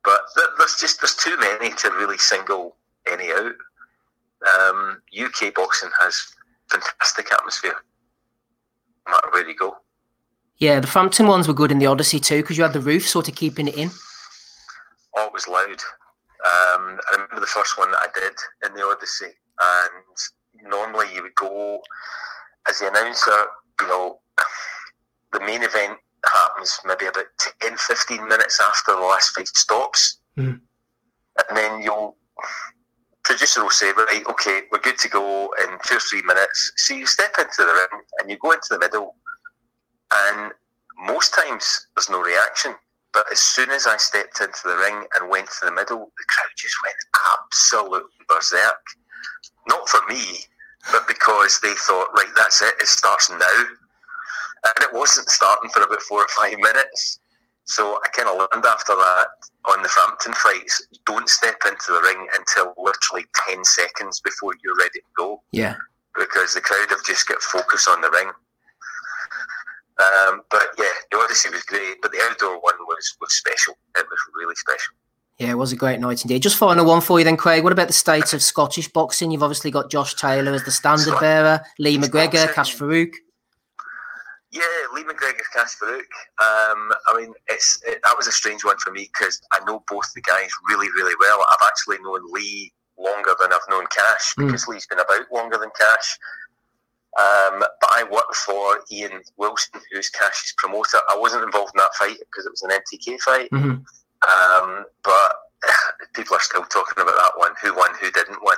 But 0.03 0.21
there's 0.59 0.75
just 0.75 1.01
there's 1.01 1.15
too 1.15 1.35
many 1.39 1.71
to 1.71 1.89
really 1.97 2.19
single 2.19 2.77
any 3.11 3.31
out. 3.31 3.53
Um, 4.45 5.01
UK 5.11 5.55
boxing 5.55 5.89
has 5.99 6.15
fantastic 6.69 7.33
atmosphere, 7.33 7.73
no 9.07 9.11
matter 9.11 9.29
where 9.31 9.49
you 9.49 9.55
go. 9.55 9.77
Yeah, 10.57 10.79
the 10.79 10.87
Frampton 10.87 11.25
ones 11.25 11.47
were 11.47 11.55
good 11.55 11.71
in 11.71 11.79
the 11.79 11.87
Odyssey 11.87 12.19
too 12.19 12.43
because 12.43 12.57
you 12.57 12.63
had 12.63 12.73
the 12.73 12.79
roof 12.79 13.09
sort 13.09 13.27
of 13.27 13.35
keeping 13.35 13.67
it 13.67 13.75
in. 13.75 13.89
Oh, 15.17 15.25
it 15.25 15.33
was 15.33 15.47
loud. 15.47 15.81
Um, 16.45 16.99
I 17.09 17.13
remember 17.13 17.39
the 17.39 17.47
first 17.47 17.75
one 17.79 17.89
that 17.89 18.01
I 18.03 18.19
did 18.19 18.33
in 18.69 18.75
the 18.75 18.85
Odyssey, 18.85 19.25
and 19.25 20.15
normally 20.67 21.07
you 21.13 21.23
would 21.23 21.35
go 21.35 21.81
as 22.67 22.79
the 22.79 22.89
announcer, 22.89 23.31
you 23.81 23.87
know, 23.87 24.19
the 25.33 25.39
main 25.41 25.63
event 25.63 25.97
happens 26.25 26.79
maybe 26.85 27.05
about 27.05 27.25
10, 27.61 27.75
15 27.77 28.27
minutes 28.27 28.59
after 28.61 28.93
the 28.93 29.01
last 29.01 29.29
fight 29.35 29.47
stops. 29.47 30.19
Mm. 30.37 30.59
And 31.47 31.57
then 31.57 31.81
you'll, 31.81 32.17
producer 33.23 33.63
will 33.63 33.69
say, 33.69 33.91
right, 33.91 34.23
okay, 34.29 34.61
we're 34.71 34.79
good 34.79 34.97
to 34.99 35.09
go 35.09 35.53
in 35.61 35.77
two 35.85 35.95
or 35.95 35.99
three 35.99 36.21
minutes. 36.23 36.71
So 36.77 36.93
you 36.93 37.05
step 37.05 37.35
into 37.37 37.49
the 37.59 37.65
ring 37.65 38.01
and 38.19 38.29
you 38.29 38.37
go 38.37 38.51
into 38.51 38.67
the 38.71 38.79
middle, 38.79 39.15
and 40.11 40.51
most 40.97 41.33
times 41.33 41.87
there's 41.95 42.09
no 42.09 42.21
reaction. 42.21 42.75
But 43.13 43.31
as 43.31 43.39
soon 43.39 43.71
as 43.71 43.87
I 43.87 43.97
stepped 43.97 44.39
into 44.41 44.59
the 44.65 44.75
ring 44.77 45.05
and 45.15 45.29
went 45.29 45.47
to 45.47 45.65
the 45.65 45.71
middle, 45.71 45.99
the 45.99 46.25
crowd 46.27 46.51
just 46.57 46.75
went 46.83 46.95
absolutely 47.33 48.09
berserk. 48.27 48.83
Not 49.67 49.87
for 49.87 50.01
me, 50.09 50.39
but 50.91 51.07
because 51.07 51.59
they 51.61 51.73
thought, 51.73 52.09
right, 52.15 52.31
that's 52.35 52.61
it, 52.61 52.73
it 52.79 52.87
starts 52.87 53.29
now. 53.29 53.63
And 54.65 54.83
it 54.83 54.93
wasn't 54.93 55.29
starting 55.29 55.69
for 55.69 55.83
about 55.83 56.01
four 56.01 56.19
or 56.19 56.27
five 56.35 56.57
minutes. 56.57 57.19
So 57.65 57.99
I 58.03 58.07
kind 58.09 58.27
of 58.27 58.35
learned 58.37 58.65
after 58.65 58.95
that 58.95 59.27
on 59.65 59.83
the 59.83 59.89
Frampton 59.89 60.33
fights, 60.33 60.87
don't 61.05 61.29
step 61.29 61.57
into 61.67 61.91
the 61.91 62.01
ring 62.01 62.27
until 62.33 62.73
literally 62.77 63.25
10 63.47 63.63
seconds 63.63 64.19
before 64.21 64.53
you're 64.63 64.77
ready 64.77 64.99
to 64.99 65.11
go. 65.15 65.43
Yeah. 65.51 65.75
Because 66.17 66.55
the 66.55 66.61
crowd 66.61 66.89
have 66.89 67.05
just 67.05 67.27
got 67.27 67.41
focus 67.41 67.87
on 67.87 68.01
the 68.01 68.09
ring. 68.09 68.31
Um, 69.99 70.41
but 70.49 70.69
yeah, 70.79 70.95
the 71.11 71.19
Odyssey 71.19 71.49
was 71.49 71.63
great, 71.63 72.01
but 72.01 72.11
the 72.11 72.21
outdoor 72.29 72.59
one 72.61 72.79
was, 72.87 73.15
was 73.21 73.33
special. 73.33 73.77
It 73.95 74.05
was 74.09 74.19
really 74.35 74.55
special. 74.55 74.95
Yeah, 75.39 75.51
it 75.51 75.57
was 75.57 75.71
a 75.71 75.77
great 75.77 76.01
night 76.01 76.21
indeed. 76.23 76.41
Just 76.43 76.57
final 76.57 76.85
one 76.85 76.99
for 76.99 77.17
you 77.17 77.23
then, 77.23 77.37
Craig. 77.37 77.63
What 77.63 77.71
about 77.71 77.87
the 77.87 77.93
state 77.93 78.33
of 78.33 78.41
Scottish 78.41 78.89
boxing? 78.89 79.31
You've 79.31 79.41
obviously 79.43 79.71
got 79.71 79.89
Josh 79.89 80.13
Taylor 80.15 80.51
as 80.53 80.65
the 80.65 80.71
standard 80.71 81.17
bearer, 81.19 81.61
Lee 81.79 81.97
McGregor, 81.97 82.53
Kash 82.53 82.75
Farooq. 82.75 83.13
Yeah, 84.51 84.63
Lee 84.93 85.03
McGregor, 85.03 85.39
Kash 85.55 85.77
Farooq. 85.81 85.99
Um, 86.41 86.91
I 87.07 87.13
mean, 87.17 87.33
it's 87.47 87.81
it, 87.87 88.01
that 88.03 88.17
was 88.17 88.27
a 88.27 88.33
strange 88.33 88.65
one 88.65 88.77
for 88.79 88.91
me 88.91 89.09
because 89.13 89.39
I 89.53 89.63
know 89.65 89.81
both 89.89 90.11
the 90.13 90.21
guys 90.21 90.49
really, 90.67 90.87
really 90.97 91.15
well. 91.21 91.45
I've 91.49 91.65
actually 91.67 91.99
known 92.03 92.19
Lee 92.33 92.73
longer 92.97 93.31
than 93.39 93.53
I've 93.53 93.59
known 93.69 93.85
Kash 93.87 94.33
Mm. 94.37 94.47
because 94.47 94.67
Lee's 94.67 94.87
been 94.87 94.99
about 94.99 95.31
longer 95.31 95.57
than 95.57 95.69
Kash. 95.79 96.17
Um, 97.17 97.59
but 97.59 97.89
I 97.93 98.03
worked 98.11 98.35
for 98.35 98.79
Iain 98.91 99.21
Wilson, 99.37 99.79
who's 99.91 100.09
Kash's 100.09 100.53
promoter. 100.57 100.97
I 101.09 101.17
wasn't 101.17 101.45
involved 101.45 101.71
in 101.75 101.79
that 101.79 101.95
fight 101.95 102.17
because 102.19 102.45
it 102.45 102.51
was 102.51 102.61
an 102.61 102.71
MTK 102.71 103.17
fight. 103.21 103.49
Mhm. 103.51 103.85
Um, 104.27 104.85
but 105.03 105.31
people 106.13 106.35
are 106.35 106.41
still 106.41 106.63
talking 106.63 107.01
about 107.01 107.15
that 107.17 107.33
one. 107.37 107.53
Who 107.61 107.75
won? 107.75 107.91
Who 107.99 108.11
didn't 108.11 108.39
win? 108.41 108.57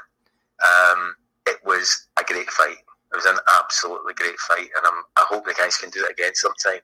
Um, 0.64 1.16
it 1.47 1.57
was 1.66 2.07
a 2.20 2.24
great 2.24 2.49
fight. 2.49 2.78
It 3.12 3.16
was 3.16 3.26
an 3.26 3.38
absolutely 3.59 4.14
great 4.14 4.39
fight, 4.39 4.70
and 4.78 4.86
I'm, 4.86 5.03
I 5.18 5.26
hope 5.28 5.45
the 5.45 5.53
guys 5.53 5.78
can 5.78 5.89
do 5.89 6.05
it 6.05 6.12
again 6.12 6.34
sometime. 6.34 6.80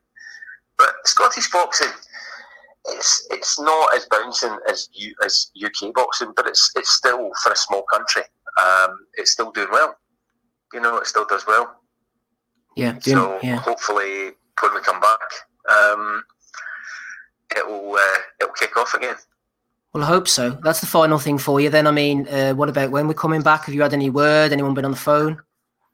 But 0.78 0.94
Scottish 1.06 1.50
boxing, 1.52 1.92
it's 2.86 3.28
it's 3.32 3.60
not 3.60 3.96
as 3.96 4.06
bouncing 4.06 4.58
as 4.70 4.90
U, 4.94 5.14
as 5.24 5.52
UK 5.64 5.94
boxing, 5.94 6.34
but 6.36 6.46
it's 6.48 6.72
it's 6.76 6.92
still 6.92 7.32
for 7.42 7.52
a 7.52 7.56
small 7.56 7.84
country. 7.92 8.24
Um, 8.62 9.00
it's 9.16 9.32
still 9.32 9.52
doing 9.52 9.70
well. 9.72 9.96
You 10.74 10.82
know, 10.82 10.98
it 10.98 11.08
still 11.08 11.26
does 11.26 11.46
well. 11.48 11.80
Yeah, 12.76 12.92
doing, 12.94 13.18
So 13.18 13.40
yeah. 13.42 13.56
hopefully, 13.58 14.32
when 14.62 14.74
we 14.74 14.82
come 14.82 15.00
back, 15.00 15.20
um, 15.70 16.24
it 17.58 17.68
will 17.68 17.94
uh, 17.94 18.20
it 18.40 18.46
will 18.46 18.54
kick 18.54 18.78
off 18.78 18.94
again. 18.94 19.16
Well, 19.94 20.04
I 20.04 20.08
hope 20.08 20.28
so. 20.28 20.52
That's 20.52 20.80
the 20.80 20.86
final 20.86 21.18
thing 21.18 21.38
for 21.38 21.60
you. 21.60 21.70
Then, 21.70 21.88
I 21.88 21.92
mean, 21.92 22.28
uh, 22.28 22.54
what 22.54 22.70
about 22.70 22.92
when 22.92 23.08
we're 23.08 23.14
coming 23.14 23.42
back? 23.42 23.66
Have 23.66 23.74
you 23.74 23.82
had 23.82 23.94
any 23.94 24.10
word? 24.10 24.52
Anyone 24.52 24.74
been 24.74 24.86
on 24.86 24.92
the 24.92 24.98
phone? 24.98 25.42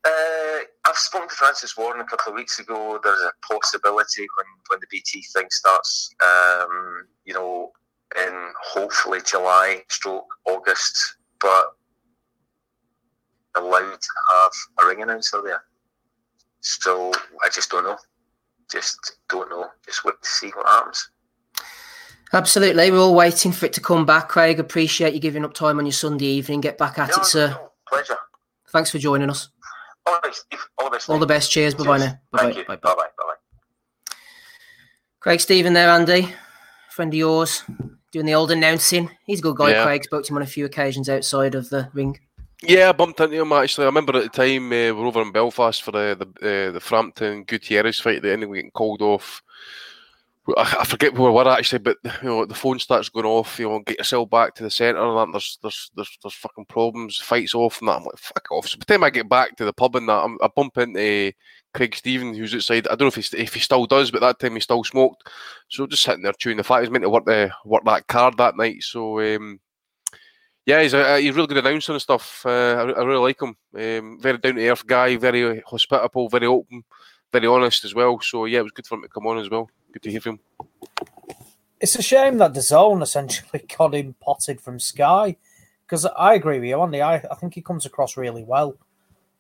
Uh, 0.06 0.60
I've 0.86 0.98
spoken 0.98 1.30
to 1.30 1.36
Francis 1.36 1.78
Warren 1.78 2.02
a 2.02 2.04
couple 2.04 2.32
of 2.32 2.36
weeks 2.36 2.60
ago. 2.60 3.00
There's 3.02 3.22
a 3.22 3.32
possibility 3.54 4.28
when, 4.38 4.46
when 4.68 4.80
the 4.82 4.88
BT 4.92 5.24
thing 5.34 5.46
starts, 5.50 6.14
um, 6.22 7.06
you 7.24 7.34
know, 7.34 7.72
in 8.18 8.52
hopefully 8.62 9.20
July, 9.26 9.84
stroke 9.90 10.28
August, 10.46 11.18
but 11.40 11.68
allowed 13.56 14.02
to 14.02 14.10
have 14.34 14.52
a 14.82 14.88
ring 14.88 15.02
announcer 15.04 15.42
there. 15.42 15.64
So 16.62 17.12
I 17.44 17.50
just 17.50 17.70
don't 17.70 17.84
know. 17.84 17.98
Just 18.72 19.18
don't 19.30 19.50
know. 19.50 19.68
Just 19.86 20.04
wait 20.04 20.16
to 20.22 20.30
see 20.30 20.50
what 20.50 20.68
happens. 20.68 21.10
Absolutely. 22.34 22.90
We're 22.92 22.98
all 22.98 23.14
waiting 23.16 23.52
for 23.52 23.66
it 23.68 23.74
to 23.74 23.82
come 23.82 24.06
back, 24.06 24.28
Craig. 24.30 24.60
Appreciate 24.60 25.14
you 25.14 25.20
giving 25.20 25.46
up 25.46 25.54
time 25.54 25.78
on 25.78 25.86
your 25.86 25.94
Sunday 25.94 26.26
evening. 26.26 26.62
Get 26.62 26.78
back 26.78 26.98
at 26.98 27.10
No, 27.10 27.16
it, 27.18 27.26
sir. 27.26 27.48
no, 27.50 27.72
pleasure. 27.88 28.18
Thanks 28.70 28.90
for 28.90 28.98
joining 28.98 29.30
us. 29.30 29.50
All 30.06 30.20
right, 30.24 30.34
Steve. 30.34 30.60
All 30.80 30.86
the 30.86 30.92
best. 30.92 31.10
All 31.10 31.20
the 31.20 31.26
best. 31.28 31.52
Cheers. 31.52 31.76
Bye 31.76 31.84
bye 31.86 31.98
now. 32.00 32.20
Thank 32.36 32.56
Bye 32.56 32.60
you. 32.62 32.66
bye. 32.66 32.76
Bye 32.78 32.96
bye. 32.96 33.04
Bye 33.18 33.24
bye. 33.26 34.16
Craig 35.20 35.40
Stephen 35.40 35.74
there, 35.74 35.90
Andy. 35.90 36.34
Friend 36.90 37.14
of 37.14 37.18
yours. 37.18 37.64
Doing 38.12 38.26
the 38.26 38.36
old 38.36 38.52
announcing. 38.52 39.10
He's 39.26 39.40
a 39.40 39.44
good 39.44 39.56
guy, 39.58 39.70
Yeah. 39.72 39.84
Craig. 39.84 40.04
Spoke 40.04 40.24
to 40.26 40.34
him 40.34 40.38
on 40.38 40.44
a 40.44 40.48
few 40.48 40.66
occasions 40.66 41.10
outside 41.10 41.56
of 41.56 41.70
the 41.70 41.90
ring. 41.94 42.20
Yeah, 42.62 42.90
I 42.90 42.92
bumped 42.94 43.20
into 43.20 43.42
him 43.42 43.52
actually. 43.52 43.84
I 43.84 43.88
remember 43.88 44.16
at 44.18 44.24
the 44.24 44.30
time 44.30 44.68
uh, 44.68 44.70
we 44.70 44.92
were 44.92 45.06
over 45.06 45.22
in 45.22 45.32
Belfast 45.32 45.84
for 45.84 45.92
the 45.92 46.16
the, 46.40 46.68
uh, 46.70 46.72
the 46.72 46.80
Frampton 46.80 47.44
Gutierrez 47.44 48.00
fight. 48.00 48.22
That 48.22 48.32
ended 48.34 48.50
up 48.50 48.56
getting 48.56 48.72
called 48.72 49.02
off. 49.02 49.42
I, 50.58 50.84
forget 50.84 51.14
where 51.14 51.32
we 51.32 51.36
were 51.36 51.48
actually, 51.48 51.80
but 51.80 51.98
you 52.04 52.28
know 52.28 52.46
the 52.46 52.54
phone 52.54 52.78
starts 52.78 53.08
going 53.08 53.26
off. 53.26 53.58
You 53.58 53.70
know, 53.70 53.80
get 53.80 54.00
yourself 54.00 54.30
back 54.30 54.56
to 54.56 54.64
the 54.64 54.70
centre, 54.70 55.00
and 55.00 55.34
there's 55.34 55.58
there's 55.62 55.90
there's 55.96 56.18
there's 56.22 56.34
fucking 56.34 56.66
problems, 56.66 57.18
fights 57.18 57.56
off, 57.56 57.80
and 57.80 57.88
that. 57.88 57.98
I'm 57.98 58.04
like, 58.04 58.18
fuck 58.18 58.52
off. 58.52 58.68
So 58.68 58.78
by 58.78 58.84
the 58.86 58.94
time 58.94 59.04
I 59.06 59.10
get 59.10 59.30
back 59.30 59.56
to 59.58 59.66
the 59.66 59.72
pub 59.72 59.96
and 59.96 60.10
that, 60.10 60.24
I'm, 60.24 60.38
I 60.42 60.50
bump 60.54 60.78
into 60.78 61.32
Craig 61.74 61.96
Stephen, 61.96 62.34
who's 62.34 62.54
outside. 62.54 62.88
I 62.88 62.96
don't 62.96 63.02
know 63.02 63.08
if 63.08 63.16
he 63.16 63.38
if 63.38 63.54
he 63.54 63.62
still 63.62 63.86
does, 63.86 64.12
but 64.12 64.20
that 64.20 64.40
time 64.40 64.56
he 64.56 64.60
still 64.60 64.84
smoked. 64.84 65.30
So 65.70 65.88
just 65.88 66.04
sitting 66.04 66.24
there 66.24 66.34
chewing 66.34 66.58
the 66.58 66.64
fat. 66.64 66.82
He's 66.82 66.90
meant 66.90 67.04
to 67.04 67.10
work 67.10 67.26
the 67.26 67.50
work 67.64 67.86
that 67.86 68.08
card 68.08 68.36
that 68.38 68.58
night. 68.58 68.84
So 68.84 69.22
um, 69.22 69.62
yeah, 70.66 70.82
he's 70.82 70.94
a, 70.94 71.20
he's 71.20 71.36
really 71.36 71.48
good 71.48 71.66
announcer 71.66 71.94
and 71.94 72.02
stuff. 72.02 72.46
Uh, 72.46 72.50
I, 72.98 73.00
I 73.00 73.04
really 73.04 73.22
like 73.22 73.42
him. 73.42 73.56
Um, 73.76 74.20
very 74.22 74.38
down 74.38 74.56
to 74.56 74.70
earth 74.70 74.86
guy, 74.86 75.16
very 75.16 75.62
hospitable, 75.62 76.30
very 76.30 76.48
open, 76.48 76.84
very 77.34 77.48
honest 77.48 77.84
as 77.84 77.94
well. 77.94 78.22
So 78.22 78.46
yeah, 78.46 78.60
it 78.60 78.64
was 78.64 78.72
good 78.72 78.88
for 78.88 78.96
him 78.96 79.02
to 79.02 79.10
come 79.10 79.28
on 79.28 79.40
as 79.40 79.50
well. 79.50 79.70
Good 79.92 80.04
to 80.04 80.12
hear 80.12 80.22
from 80.22 80.36
him. 80.36 80.68
It's 81.82 81.96
a 81.96 82.02
shame 82.02 82.38
that 82.38 82.54
DAZN 82.54 83.02
essentially 83.02 83.66
got 83.78 83.94
him 83.94 84.16
potted 84.22 84.62
from 84.62 84.80
Sky 84.80 85.36
because 85.86 86.06
I 86.06 86.36
agree 86.36 86.60
with 86.60 86.70
you, 86.70 86.82
Andy. 86.82 87.02
I, 87.02 87.16
I 87.16 87.36
think 87.36 87.56
he 87.56 87.62
comes 87.62 87.86
across 87.86 88.16
really 88.16 88.44
well. 88.44 88.78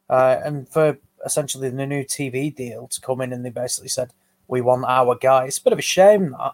Uh, 0.09 0.41
and 0.43 0.67
for 0.67 0.97
essentially 1.25 1.69
the 1.69 1.85
new 1.85 2.03
TV 2.03 2.53
deal 2.53 2.87
to 2.89 2.99
come 2.99 3.21
in 3.21 3.31
and 3.31 3.45
they 3.45 3.49
basically 3.49 3.87
said, 3.87 4.11
we 4.47 4.59
want 4.59 4.83
our 4.85 5.15
guy. 5.15 5.45
It's 5.45 5.59
a 5.59 5.63
bit 5.63 5.73
of 5.73 5.79
a 5.79 5.83
shame 5.83 6.35
that. 6.37 6.53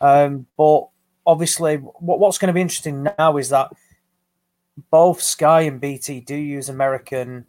Um, 0.00 0.46
but 0.56 0.88
obviously, 1.26 1.76
what, 1.76 2.18
what's 2.18 2.38
going 2.38 2.48
to 2.48 2.54
be 2.54 2.60
interesting 2.60 3.06
now 3.18 3.36
is 3.36 3.50
that 3.50 3.70
both 4.90 5.20
Sky 5.20 5.62
and 5.62 5.80
BT 5.80 6.20
do 6.20 6.34
use 6.34 6.68
American 6.68 7.44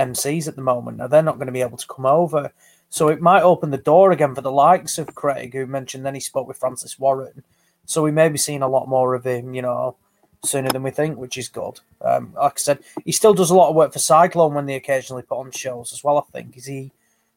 MCs 0.00 0.48
at 0.48 0.56
the 0.56 0.62
moment. 0.62 0.96
Now, 0.96 1.06
they're 1.06 1.22
not 1.22 1.36
going 1.36 1.46
to 1.46 1.52
be 1.52 1.60
able 1.60 1.76
to 1.76 1.86
come 1.86 2.06
over. 2.06 2.52
So 2.88 3.08
it 3.08 3.20
might 3.20 3.42
open 3.42 3.70
the 3.70 3.78
door 3.78 4.10
again 4.10 4.34
for 4.34 4.40
the 4.40 4.50
likes 4.50 4.98
of 4.98 5.14
Craig, 5.14 5.54
who 5.54 5.66
mentioned 5.66 6.04
then 6.04 6.14
he 6.14 6.20
spoke 6.20 6.48
with 6.48 6.58
Francis 6.58 6.98
Warren. 6.98 7.44
So 7.86 8.02
we 8.02 8.10
may 8.10 8.28
be 8.28 8.38
seeing 8.38 8.62
a 8.62 8.68
lot 8.68 8.88
more 8.88 9.14
of 9.14 9.24
him, 9.24 9.54
you 9.54 9.62
know, 9.62 9.96
sooner 10.44 10.70
than 10.70 10.82
we 10.82 10.90
think, 10.90 11.18
which 11.18 11.38
is 11.38 11.48
good. 11.48 11.80
Um, 12.00 12.32
like 12.34 12.54
I 12.54 12.56
said, 12.56 12.78
he 13.04 13.12
still 13.12 13.34
does 13.34 13.50
a 13.50 13.54
lot 13.54 13.70
of 13.70 13.76
work 13.76 13.92
for 13.92 13.98
Cyclone 13.98 14.54
when 14.54 14.66
they 14.66 14.74
occasionally 14.74 15.22
put 15.22 15.38
on 15.38 15.50
shows 15.52 15.92
as 15.92 16.02
well. 16.02 16.18
I 16.18 16.22
think 16.32 16.56
is 16.56 16.66
he 16.66 16.92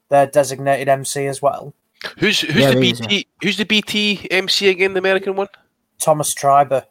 their 0.09 0.27
designated 0.27 0.87
MC 0.87 1.27
as 1.27 1.41
well. 1.41 1.73
Who's 2.17 2.41
who's 2.41 2.55
Yeah, 2.55 2.71
the 2.71 2.81
he 2.81 2.91
is, 2.91 3.01
BT 3.01 3.27
who's 3.41 3.57
the 3.57 3.65
BT 3.65 4.27
MC 4.31 4.69
again? 4.69 4.93
The 4.93 4.99
American 4.99 5.35
one. 5.35 5.47
Thomas 5.99 6.33
Treiber. 6.33 6.85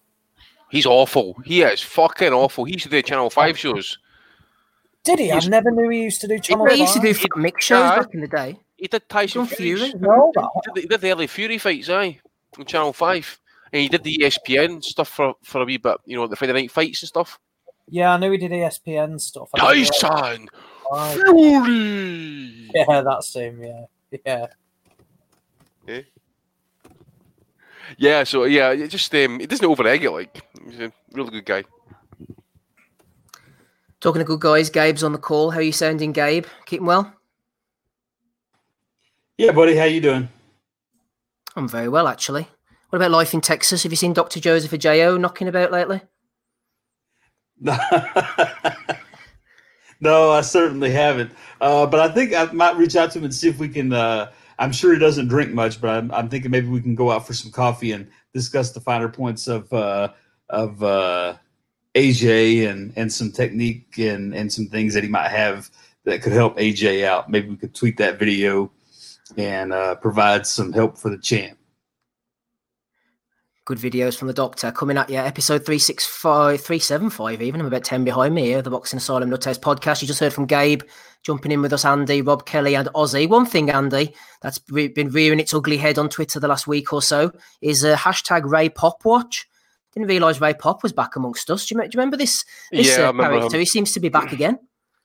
He's 0.71 0.87
awful. 0.87 1.37
He 1.45 1.63
is 1.63 1.83
fucking 1.83 2.33
awful. 2.33 2.65
He 2.65 2.73
used 2.73 2.85
to 2.85 2.91
do 2.91 3.03
Channel 3.03 3.29
Five 3.31 3.59
shows. 3.59 3.99
Did 5.05 5.19
he? 5.19 5.33
I 5.33 5.39
never 5.41 5.71
knew 5.71 5.89
he 5.89 6.03
used 6.05 6.21
to 6.21 6.29
do 6.29 6.39
Channel 6.39 6.67
He 6.67 6.81
used 6.81 6.95
to 6.95 7.01
do 7.01 7.13
Five. 7.13 7.27
mix 7.37 7.65
shows 7.65 7.81
Yeah. 7.81 7.97
back 7.99 8.15
in 8.15 8.21
the 8.21 8.29
day. 8.29 8.59
He 8.77 8.87
did 8.89 9.09
Tyson 9.09 9.47
Fury. 9.47 9.79
Fury. 9.91 9.95
No, 10.01 10.33
He 10.35 10.61
did, 10.63 10.75
the, 10.75 10.81
he 10.83 10.87
did 10.87 11.01
the 11.01 11.11
early 11.13 11.27
Fury 11.27 11.59
fights, 11.59 11.89
aye, 11.89 12.21
on 12.59 12.65
Channel 12.65 12.93
Five, 12.93 13.39
and 13.73 13.83
he 13.83 13.89
did 13.89 14.03
the 14.05 14.17
ESPN 14.19 14.83
stuff 14.83 15.09
for 15.09 15.35
for 15.43 15.63
a 15.63 15.65
wee 15.65 15.77
bit. 15.77 15.97
You 16.07 16.17
know, 16.17 16.27
the 16.27 16.37
Friday 16.37 16.53
night 16.53 16.71
fights 16.71 17.03
and 17.03 17.09
stuff. 17.09 17.39
Yeah, 17.89 18.15
I 18.15 18.17
knew 18.19 18.31
he 18.31 18.39
did 18.39 18.53
ESPN 18.53 19.21
stuff. 19.21 19.51
I 19.55 19.75
didn't 19.75 19.93
Tyson 20.01 20.49
realise- 20.93 21.15
Fury. 21.15 22.71
Yeah, 22.75 23.01
that's 23.03 23.35
him. 23.35 23.63
Yeah, 23.63 23.85
yeah. 24.27 24.47
Yeah, 25.87 26.01
Yeah, 27.99 28.25
so 28.25 28.45
yeah, 28.45 28.71
it 28.71 28.89
just 28.89 29.13
um, 29.15 29.41
it 29.41 29.49
doesn't 29.51 29.67
overegg 29.67 30.03
it. 30.03 30.11
Like 30.11 30.43
he's 30.65 30.81
a 30.81 30.93
really 31.13 31.31
good 31.31 31.45
guy. 31.45 31.65
Talking 34.03 34.19
to 34.19 34.25
good 34.25 34.41
guys, 34.41 34.69
Gabe's 34.69 35.05
on 35.05 35.13
the 35.13 35.19
call. 35.19 35.53
How 35.53 35.61
are 35.61 35.63
you 35.63 35.71
sounding, 35.71 36.11
Gabe? 36.11 36.47
Keeping 36.67 36.87
well? 36.87 37.15
Yeah, 39.39 39.53
buddy, 39.53 39.77
how 39.77 39.85
you 39.85 40.01
doing? 40.01 40.29
I'm 41.55 41.69
very 41.69 41.89
well, 41.89 42.09
actually. 42.09 42.49
What 42.91 42.97
about 42.97 43.13
life 43.13 43.33
in 43.33 43.41
Texas? 43.41 43.85
Have 43.85 43.93
you 43.93 43.97
seen 43.97 44.13
Dr. 44.13 44.41
Joseph 44.41 44.73
Ajayo 44.73 45.21
knocking 45.21 45.47
about 45.47 45.71
lately? 45.71 46.01
no, 50.01 50.33
I 50.33 50.41
certainly 50.41 50.91
haven't. 50.91 51.31
Uh, 51.61 51.87
but 51.87 52.01
I 52.01 52.09
think 52.13 52.35
I 52.35 52.47
might 52.47 52.77
reach 52.77 52.97
out 52.97 53.13
to 53.13 53.19
him 53.21 53.25
and 53.27 53.33
see 53.33 53.49
if 53.49 53.61
we 53.61 53.69
can. 53.69 53.93
Uh, 53.93 54.33
I'm 54.59 54.73
sure 54.73 54.93
he 54.93 54.99
doesn't 54.99 55.29
drink 55.29 55.53
much, 55.53 55.81
but 55.81 55.91
I'm, 55.91 56.11
I'm 56.11 56.29
thinking 56.29 56.51
maybe 56.51 56.67
we 56.67 56.81
can 56.81 56.97
go 56.97 57.13
out 57.13 57.25
for 57.25 57.35
some 57.35 57.53
coffee 57.53 57.93
and 57.93 58.11
discuss 58.35 58.73
the 58.73 58.81
finer 58.81 59.09
points 59.09 59.47
of 59.47 59.73
uh, 59.73 60.09
of 60.49 60.83
uh, 60.83 61.37
AJ 61.95 62.71
and 62.71 62.93
and 62.97 63.13
some 63.13 63.31
technique 63.31 63.99
and 63.99 64.35
and 64.35 64.53
some 64.53 64.67
things 64.67 64.95
that 64.95 65.03
he 65.03 65.09
might 65.09 65.29
have 65.29 65.71
that 66.05 66.23
could 66.23 66.33
help 66.33 66.57
AJ 66.57 67.05
out. 67.05 67.31
Maybe 67.31 67.49
we 67.49 67.57
could 67.57 67.75
tweet 67.75 67.97
that 67.99 68.19
video 68.19 68.71
and 69.37 69.73
uh, 69.73 69.95
provide 69.97 70.47
some 70.47 70.73
help 70.73 70.99
for 70.99 71.11
the 71.11 71.19
champ. 71.19 71.59
Good 73.65 73.79
videos 73.79 74.19
from 74.19 74.27
the 74.27 74.35
doctor 74.35 74.73
coming 74.73 74.99
at 74.99 75.09
you. 75.09 75.19
Episode 75.19 75.65
365, 75.65 76.61
375 76.61 77.43
even. 77.43 77.61
I'm 77.61 77.67
about 77.69 77.85
10 77.85 78.03
behind 78.03 78.35
me 78.35 78.47
here. 78.47 78.61
The 78.61 78.71
Boxing 78.71 78.97
Asylum 78.97 79.31
Nutters 79.31 79.59
podcast. 79.59 80.03
You 80.03 80.09
just 80.09 80.19
heard 80.19 80.33
from 80.33 80.47
Gabe 80.47 80.83
jumping 81.23 81.53
in 81.53 81.63
with 81.63 81.73
us, 81.73 81.85
Andy, 81.85 82.23
Rob 82.23 82.45
Kelly, 82.45 82.75
and 82.75 82.89
Ozzy. 82.89 83.29
One 83.29 83.47
thing, 83.47 83.71
Andy, 83.71 84.15
that's 84.41 84.61
re- 84.69 84.89
been 84.89 85.11
rearing 85.11 85.39
its 85.39 85.55
ugly 85.55 85.77
head 85.77 85.97
on 85.97 86.09
Twitter 86.09 86.41
the 86.41 86.49
last 86.49 86.67
week 86.67 86.93
or 86.93 87.01
so 87.01 87.31
is 87.61 87.85
uh, 87.85 87.97
hashtag 87.97 88.51
Ray 88.51 88.69
Pop 88.69 89.05
Watch. 89.05 89.49
Didn't 89.93 90.09
realise 90.09 90.41
Ray 90.41 90.55
Pop 90.55 90.83
was 90.83 90.93
back 90.93 91.17
amongst 91.17 91.51
us. 91.51 91.67
Do 91.67 91.75
you, 91.75 91.81
do 91.81 91.85
you 91.87 91.91
remember 91.95 92.17
this, 92.17 92.45
this 92.71 92.97
Yeah, 92.97 93.05
uh, 93.05 93.07
remember 93.09 93.39
character? 93.39 93.57
him. 93.57 93.61
He 93.61 93.67
seems 93.67 93.93
to 93.93 94.01
be 94.01 94.09
back 94.09 94.33
again. 94.33 94.59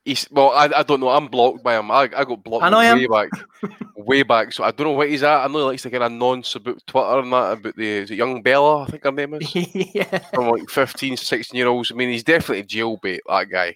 He's 0.05 0.25
well, 0.31 0.51
I, 0.51 0.69
I 0.73 0.83
don't 0.83 1.01
know. 1.01 1.09
I'm 1.09 1.27
blocked 1.27 1.63
by 1.63 1.77
him. 1.77 1.91
I, 1.91 2.03
I 2.03 2.23
got 2.23 2.41
blocked 2.41 2.63
I 2.63 2.69
know 2.69 2.95
way 2.95 3.07
back, 3.07 3.29
way 3.97 4.23
back. 4.23 4.53
So 4.53 4.63
I 4.63 4.71
don't 4.71 4.87
know 4.87 4.93
what 4.93 5.09
he's 5.09 5.21
at. 5.21 5.43
I 5.43 5.47
know 5.47 5.59
he 5.59 5.65
likes 5.65 5.81
to 5.81 5.89
get 5.89 6.01
a 6.01 6.07
nonce 6.07 6.55
about 6.55 6.81
Twitter 6.87 7.19
and 7.19 7.33
that 7.33 7.51
about 7.57 7.75
the 7.75 7.85
is 7.85 8.11
it 8.11 8.15
young 8.15 8.41
Bella. 8.41 8.83
I 8.83 8.85
think 8.85 9.03
her 9.03 9.11
name 9.11 9.33
is 9.33 9.53
yeah. 9.93 10.19
from 10.33 10.47
like 10.47 10.69
15, 10.69 11.17
16 11.17 11.57
year 11.57 11.67
olds. 11.67 11.91
I 11.91 11.95
mean, 11.95 12.09
he's 12.09 12.23
definitely 12.23 12.61
a 12.61 12.63
jailbait. 12.63 13.19
That 13.27 13.49
guy. 13.49 13.75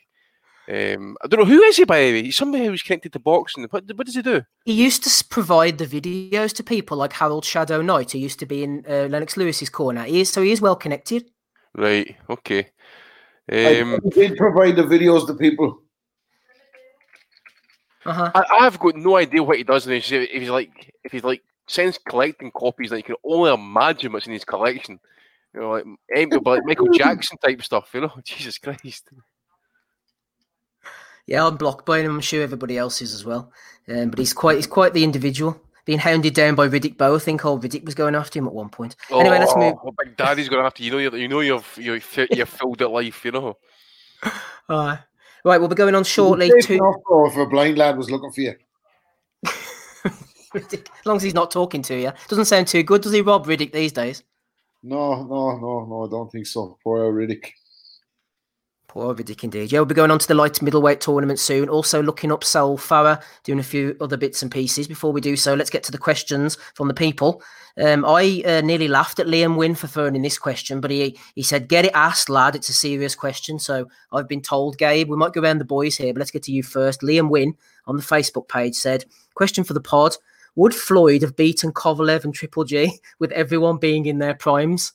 Um, 0.72 1.18
I 1.22 1.28
don't 1.28 1.42
know 1.42 1.46
who 1.46 1.62
is 1.64 1.76
he 1.76 1.84
by 1.84 2.00
the 2.00 2.12
way. 2.14 2.24
He's 2.24 2.38
somebody 2.38 2.66
who's 2.66 2.82
connected 2.82 3.12
to 3.14 3.20
boxing. 3.20 3.64
What, 3.66 3.84
what 3.96 4.06
does 4.06 4.16
he 4.16 4.22
do? 4.22 4.44
He 4.64 4.74
used 4.74 5.04
to 5.04 5.26
provide 5.26 5.78
the 5.78 5.86
videos 5.86 6.54
to 6.56 6.64
people 6.64 6.96
like 6.98 7.12
Harold 7.14 7.44
Shadow 7.44 7.82
Knight, 7.82 8.12
who 8.12 8.20
used 8.20 8.40
to 8.40 8.46
be 8.46 8.64
in 8.64 8.86
uh, 8.88 9.08
Lennox 9.10 9.36
Lewis's 9.36 9.70
corner. 9.70 10.04
He 10.04 10.22
is, 10.22 10.32
so 10.32 10.42
he 10.42 10.52
is 10.52 10.62
well 10.62 10.78
connected. 10.78 11.30
Right. 11.76 12.16
Okay. 12.30 12.70
I 13.52 13.82
Um, 13.82 14.00
did 14.12 14.38
provide 14.38 14.78
the 14.78 14.84
videos 14.84 15.28
to 15.28 15.34
people. 15.34 15.82
Uh-huh. 18.06 18.32
I, 18.34 18.44
I've 18.62 18.80
got 18.80 18.96
no 18.96 19.18
idea 19.18 19.44
what 19.44 19.58
he 19.58 19.64
does. 19.64 19.86
And 19.86 19.96
if 19.96 20.06
he's, 20.06 20.50
like, 20.50 20.94
if 21.04 21.12
he's 21.12 21.24
like 21.24 21.42
sends 21.68 21.98
collecting 21.98 22.52
copies, 22.52 22.90
that 22.92 22.98
you 22.98 23.04
can 23.04 23.16
only 23.24 23.54
imagine 23.54 24.14
what's 24.14 24.26
in 24.26 24.34
his 24.34 24.46
collection. 24.46 25.00
You 25.54 25.62
know, 25.62 25.72
like, 25.72 25.86
em- 26.16 26.30
like 26.46 26.66
Michael 26.66 26.90
Jackson 26.94 27.38
type 27.38 27.62
stuff. 27.62 27.90
You 27.94 28.02
know, 28.02 28.14
Jesus 28.24 28.58
Christ. 28.58 29.10
Yeah, 31.28 31.46
I'm 31.46 31.58
blocked 31.58 31.86
by 31.86 32.00
him. 32.00 32.12
I'm 32.12 32.22
sure 32.22 32.44
everybody 32.44 32.78
else 32.78 33.02
is 33.02 33.14
as 33.14 33.26
well. 33.26 33.52
Um, 33.88 34.10
but 34.10 34.20
he's 34.20 34.34
quite 34.34 34.58
he's 34.58 34.68
quite 34.68 34.94
the 34.94 35.04
individual. 35.04 35.62
Being 35.86 36.00
hounded 36.00 36.36
down 36.36 36.54
by 36.54 36.70
Riddick 36.70 36.98
Bowe. 36.98 37.16
I 37.16 37.20
think 37.20 37.44
old 37.44 37.64
Riddick 37.64 37.86
was 37.86 37.96
going 37.96 38.14
after 38.14 38.38
him 38.38 38.48
at 38.48 38.54
one 38.54 38.70
point. 38.70 38.96
Anyway, 39.12 39.40
let's 39.40 39.56
move. 39.56 39.76
Oh, 39.84 39.94
Big 40.04 40.16
Daddy's 40.16 40.48
gonna 40.48 40.64
have 40.64 40.76
to. 40.76 40.84
You 40.84 40.92
know, 40.92 40.98
you 41.00 41.16
you 41.16 41.28
know, 41.28 41.40
you've 41.40 41.78
you've 41.80 42.28
you're 42.32 42.46
filled 42.46 42.82
at 42.82 42.92
life. 42.92 43.26
You 43.26 43.32
know. 43.32 43.58
Uh, 44.70 44.96
right, 45.44 45.58
we'll 45.58 45.68
be 45.68 45.76
going 45.76 45.96
on 45.96 46.04
shortly. 46.06 46.50
Safe 46.50 46.68
To 46.68 47.26
if 47.26 47.36
a 47.36 47.46
blind 47.46 47.78
lad 47.78 47.98
was 47.98 48.10
looking 48.10 48.32
for 48.32 48.40
you. 48.40 48.54
Riddick, 50.54 50.88
as 51.00 51.06
long 51.06 51.18
as 51.18 51.24
he's 51.24 51.34
not 51.34 51.52
talking 51.52 51.82
to 51.82 52.00
you. 52.00 52.12
Doesn't 52.30 52.46
sound 52.46 52.68
too 52.68 52.82
good, 52.82 53.02
does 53.02 53.12
he, 53.12 53.20
Rob 53.20 53.48
Riddick 53.48 53.74
these 53.74 53.92
days? 53.92 54.24
No, 54.84 55.24
no, 55.24 55.58
no, 55.58 55.86
no, 55.86 56.06
I 56.06 56.10
don't 56.10 56.32
think 56.32 56.46
so. 56.46 56.78
Poor 56.84 57.04
old 57.04 57.16
Riddick. 57.16 57.52
Poor 58.92 59.16
Riddick 59.16 59.46
indeed. 59.46 59.72
Yeah, 59.72 59.80
we'll 59.80 59.86
be 59.86 59.96
going 59.96 60.12
on 60.12 60.20
to 60.20 60.28
the 60.28 60.34
light 60.34 60.62
middleweight 60.62 61.00
tournament 61.00 61.40
soon. 61.40 61.70
Also 61.70 62.04
looking 62.04 62.30
up 62.30 62.44
Saul 62.44 62.78
Farah, 62.78 63.24
doing 63.46 63.58
a 63.58 63.64
few 63.64 63.96
other 64.02 64.18
bits 64.18 64.42
and 64.42 64.52
pieces. 64.52 64.86
Before 64.86 65.14
we 65.14 65.22
do 65.22 65.38
so, 65.38 65.54
let's 65.54 65.70
get 65.70 65.82
to 65.84 65.94
the 65.94 65.98
questions 65.98 66.58
from 66.76 66.90
the 66.90 66.94
people. 66.94 67.42
Um, 67.82 68.04
I 68.04 68.44
uh, 68.46 68.60
nearly 68.60 68.90
laughed 68.90 69.22
at 69.22 69.28
Liam 69.28 69.56
Wynn 69.56 69.76
for 69.76 69.88
throwing 69.88 70.18
in 70.18 70.24
this 70.24 70.38
question, 70.38 70.82
but 70.82 70.92
he 70.92 71.18
he 71.36 71.42
said, 71.42 71.70
"Get 71.70 71.86
it 71.86 71.94
asked, 71.94 72.30
lad. 72.30 72.54
It's 72.54 72.68
a 72.68 72.74
serious 72.74 73.16
question." 73.16 73.60
So 73.60 73.88
I've 74.12 74.28
been 74.28 74.42
told, 74.42 74.78
Gabe. 74.78 75.08
We 75.08 75.16
might 75.16 75.32
go 75.32 75.40
around 75.40 75.60
the 75.60 75.64
boys 75.64 75.96
here, 75.96 76.14
but 76.14 76.20
let's 76.20 76.32
get 76.32 76.44
to 76.44 76.52
you 76.52 76.62
first. 76.62 77.00
Liam 77.00 77.30
Wynn 77.30 77.56
on 77.88 77.96
the 77.96 78.04
Facebook 78.04 78.50
page 78.50 78.76
said, 78.76 79.06
"Question 79.36 79.64
for 79.64 79.74
the 79.74 79.80
pod: 79.80 80.18
Would 80.56 80.76
Floyd 80.76 81.22
have 81.22 81.38
beaten 81.38 81.72
Kovalev 81.72 82.26
and 82.26 82.36
Triple 82.36 82.66
G 82.66 83.00
with 83.20 83.32
everyone 83.32 83.78
being 83.78 84.06
in 84.06 84.18
their 84.18 84.36
primes?" 84.36 84.92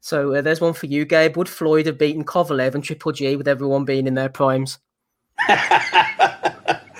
So 0.00 0.34
uh, 0.34 0.40
there's 0.40 0.60
one 0.60 0.72
for 0.72 0.86
you, 0.86 1.04
Gabe. 1.04 1.36
Would 1.36 1.48
Floyd 1.48 1.86
have 1.86 1.98
beaten 1.98 2.24
Kovalev 2.24 2.74
and 2.74 2.82
Triple 2.82 3.12
G 3.12 3.36
with 3.36 3.46
everyone 3.46 3.84
being 3.84 4.06
in 4.06 4.14
their 4.14 4.30
primes? 4.30 4.78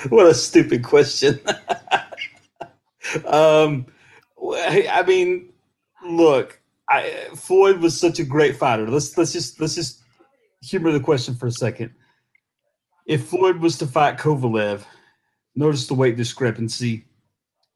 what 0.08 0.26
a 0.26 0.34
stupid 0.34 0.84
question. 0.84 1.40
um, 3.26 3.86
I 4.38 5.02
mean, 5.06 5.52
look, 6.04 6.60
I, 6.88 7.28
Floyd 7.34 7.80
was 7.80 7.98
such 7.98 8.18
a 8.18 8.24
great 8.24 8.56
fighter. 8.56 8.88
Let's 8.88 9.16
let's 9.16 9.32
just 9.32 9.60
let's 9.60 9.74
just 9.74 10.02
humor 10.62 10.92
the 10.92 11.00
question 11.00 11.34
for 11.34 11.46
a 11.46 11.52
second. 11.52 11.92
If 13.06 13.28
Floyd 13.28 13.56
was 13.56 13.78
to 13.78 13.86
fight 13.86 14.18
Kovalev, 14.18 14.82
notice 15.54 15.86
the 15.86 15.94
weight 15.94 16.16
discrepancy. 16.16 17.06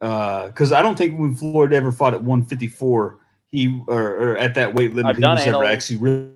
Because 0.00 0.72
I 0.72 0.82
don't 0.82 0.98
think 0.98 1.18
when 1.18 1.34
Floyd 1.34 1.72
ever 1.72 1.90
fought 1.90 2.12
at 2.12 2.22
154, 2.22 3.18
he 3.54 3.80
or, 3.86 4.02
or 4.02 4.36
at 4.36 4.54
that 4.56 4.74
weight 4.74 4.94
limit, 4.94 5.10
I've 5.10 5.16
he 5.16 5.22
was 5.22 5.46
ever 5.46 5.64
actually 5.64 5.96
really. 5.98 6.30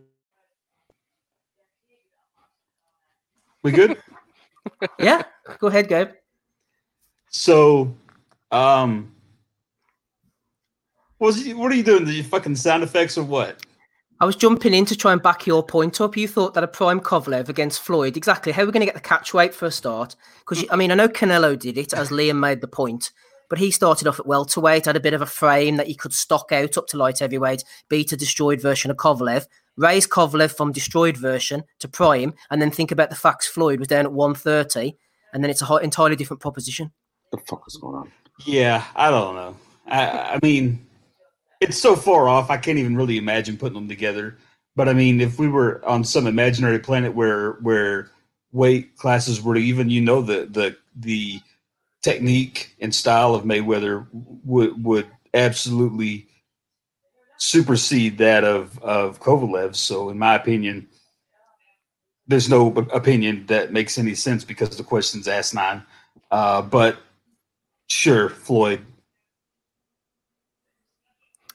We 3.63 3.73
good? 3.73 3.99
Yeah, 4.99 5.23
go 5.61 5.69
ahead, 5.69 5.89
Gabe. 5.89 6.11
So, 7.31 7.95
um, 8.53 9.15
what 11.17 11.29
was 11.29 11.43
he, 11.43 11.55
what 11.55 11.73
are 11.73 11.75
you 11.75 11.83
doing? 11.83 12.05
Did 12.05 12.15
you 12.15 12.23
fucking 12.23 12.55
sound 12.55 12.83
effects 12.83 13.17
or 13.17 13.25
what? 13.25 13.65
I 14.21 14.27
was 14.27 14.37
jumping 14.37 14.75
in 14.75 14.85
to 14.85 14.95
try 14.95 15.13
and 15.13 15.23
back 15.23 15.47
your 15.47 15.63
point 15.63 16.03
up. 16.03 16.19
You 16.19 16.29
thought 16.29 16.53
that 16.53 16.63
a 16.63 16.69
prime 16.69 17.01
Kovalev 17.01 17.49
against 17.49 17.81
Floyd, 17.81 18.17
exactly. 18.17 18.53
How 18.53 18.63
are 18.63 18.67
we 18.67 18.73
going 18.73 18.81
to 18.81 18.87
get 18.87 18.95
the 18.95 19.01
catch 19.01 19.33
weight 19.33 19.55
for 19.55 19.65
a 19.65 19.71
start? 19.71 20.15
Because 20.41 20.67
I 20.71 20.77
mean, 20.77 20.93
I 20.93 20.95
know 20.95 21.09
Canelo 21.09 21.59
did 21.59 21.79
it, 21.79 21.95
as 21.95 22.11
Liam 22.11 22.39
made 22.39 22.61
the 22.61 22.69
point, 22.69 23.11
but 23.49 23.59
he 23.59 23.71
started 23.71 24.07
off 24.07 24.21
at 24.21 24.27
welterweight, 24.27 24.87
had 24.87 24.97
a 24.97 25.01
bit 25.01 25.15
of 25.15 25.23
a 25.23 25.27
frame 25.27 25.77
that 25.77 25.87
he 25.87 25.95
could 25.95 26.13
stock 26.13 26.53
out 26.53 26.77
up 26.77 26.87
to 26.89 26.97
light 26.97 27.19
heavyweight, 27.19 27.65
beat 27.89 28.13
a 28.13 28.17
destroyed 28.17 28.61
version 28.61 28.91
of 28.91 28.97
Kovalev, 28.97 29.47
raise 29.77 30.07
Kovalev 30.07 30.55
from 30.57 30.73
destroyed 30.73 31.17
version 31.17 31.63
to 31.79 31.89
prime, 31.89 32.35
and 32.51 32.61
then 32.61 32.71
think 32.71 32.91
about 32.91 33.11
the 33.11 33.17
facts 33.17 33.47
Floyd 33.47 33.79
was 33.79 33.89
down 33.89 34.05
at 34.05 34.13
130, 34.13 34.97
and 35.33 35.43
then 35.43 35.51
it's 35.51 35.63
a 35.63 35.67
ho- 35.67 35.77
entirely 35.77 36.17
different 36.17 36.43
proposition. 36.43 36.93
What 37.31 37.41
the 37.41 37.47
fuck 37.47 37.65
is 37.67 37.77
going 37.77 37.97
on? 37.97 38.13
Yeah, 38.47 38.85
I 38.95 39.11
don't 39.11 39.35
know. 39.35 39.57
I, 39.87 40.35
I 40.35 40.39
mean, 40.43 40.87
it's 41.61 41.79
so 41.79 41.97
far 41.97 42.29
off. 42.29 42.51
I 42.51 42.57
can't 42.57 42.79
even 42.79 42.97
really 42.97 43.19
imagine 43.19 43.57
putting 43.57 43.75
them 43.75 43.89
together. 43.89 44.37
But 44.77 44.89
I 44.89 44.93
mean, 44.93 45.21
if 45.21 45.39
we 45.39 45.49
were 45.49 45.85
on 45.85 46.05
some 46.05 46.27
imaginary 46.27 46.79
planet 46.79 47.15
where 47.15 47.53
where 47.55 48.11
weight 48.53 48.97
classes 48.97 49.43
were 49.43 49.57
even, 49.57 49.91
you 49.91 50.01
know, 50.01 50.23
the 50.23 50.47
the 50.47 50.77
the 50.95 51.41
technique 52.03 52.75
and 52.81 52.95
style 52.95 53.35
of 53.35 53.45
Mayweather 53.45 54.07
would 54.13 54.83
would 54.85 55.07
absolutely 55.35 56.29
supersede 57.39 58.19
that 58.19 58.45
of 58.45 58.79
of 58.81 59.21
Kovalev. 59.21 59.75
So, 59.77 60.11
in 60.11 60.19
my 60.19 60.35
opinion, 60.35 60.89
there's 62.27 62.49
no 62.49 62.69
opinion 62.93 63.47
that 63.47 63.73
makes 63.73 63.99
any 63.99 64.15
sense 64.15 64.45
because 64.45 64.77
the 64.77 64.85
question's 64.85 65.29
asinine. 65.29 65.83
Uh, 66.31 66.63
but 66.63 66.99
sure, 67.89 68.29
Floyd. 68.29 68.85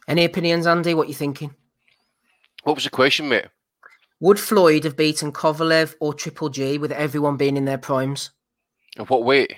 Any 0.08 0.26
opinions, 0.26 0.68
Andy? 0.68 0.94
What 0.94 1.08
you 1.08 1.14
thinking? 1.14 1.54
What 2.64 2.76
was 2.76 2.84
the 2.84 2.90
question, 2.90 3.30
mate? 3.30 3.46
Would 4.20 4.40
Floyd 4.40 4.86
have 4.86 4.96
beaten 4.96 5.32
Kovalev 5.32 5.96
or 6.00 6.14
Triple 6.14 6.50
G 6.50 6.78
with 6.78 6.92
everyone 6.92 7.38
being 7.38 7.58
in 7.58 7.66
their 7.66 7.78
primes? 7.78 8.32
In 8.98 9.06
what 9.06 9.24
weight? 9.24 9.54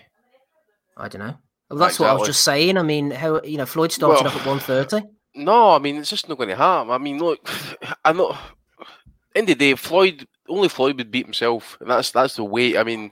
I 0.98 1.08
don't 1.08 1.20
know. 1.22 1.38
Well, 1.70 1.80
that's 1.80 2.00
what 2.00 2.10
I 2.10 2.14
was 2.14 2.28
just 2.28 2.44
saying. 2.44 2.78
I 2.78 2.84
mean, 2.84 3.12
how 3.12 3.42
you 3.42 3.58
know 3.58 3.66
Floyd 3.66 3.92
started 3.92 4.24
Well- 4.24 4.34
off 4.34 4.40
at 4.42 4.48
one 4.48 4.60
thirty. 4.60 5.02
No, 5.38 5.72
I 5.72 5.80
mean 5.80 5.98
it's 5.98 6.10
just 6.10 6.30
not 6.30 6.38
going 6.38 6.48
to 6.48 6.56
happen. 6.56 6.92
I 6.92 6.98
mean, 6.98 7.20
look, 7.20 7.50
I'm 8.06 8.16
not. 8.16 8.40
End 9.36 9.50
of 9.50 9.58
the 9.58 9.72
day, 9.72 9.76
Floyd 9.76 10.26
only 10.48 10.70
Floyd 10.70 10.98
would 10.98 11.12
beat 11.12 11.26
himself, 11.26 11.78
and 11.82 11.90
that's 11.90 12.12
that's 12.12 12.36
the 12.38 12.44
way. 12.46 12.78
I 12.78 12.84
mean, 12.84 13.12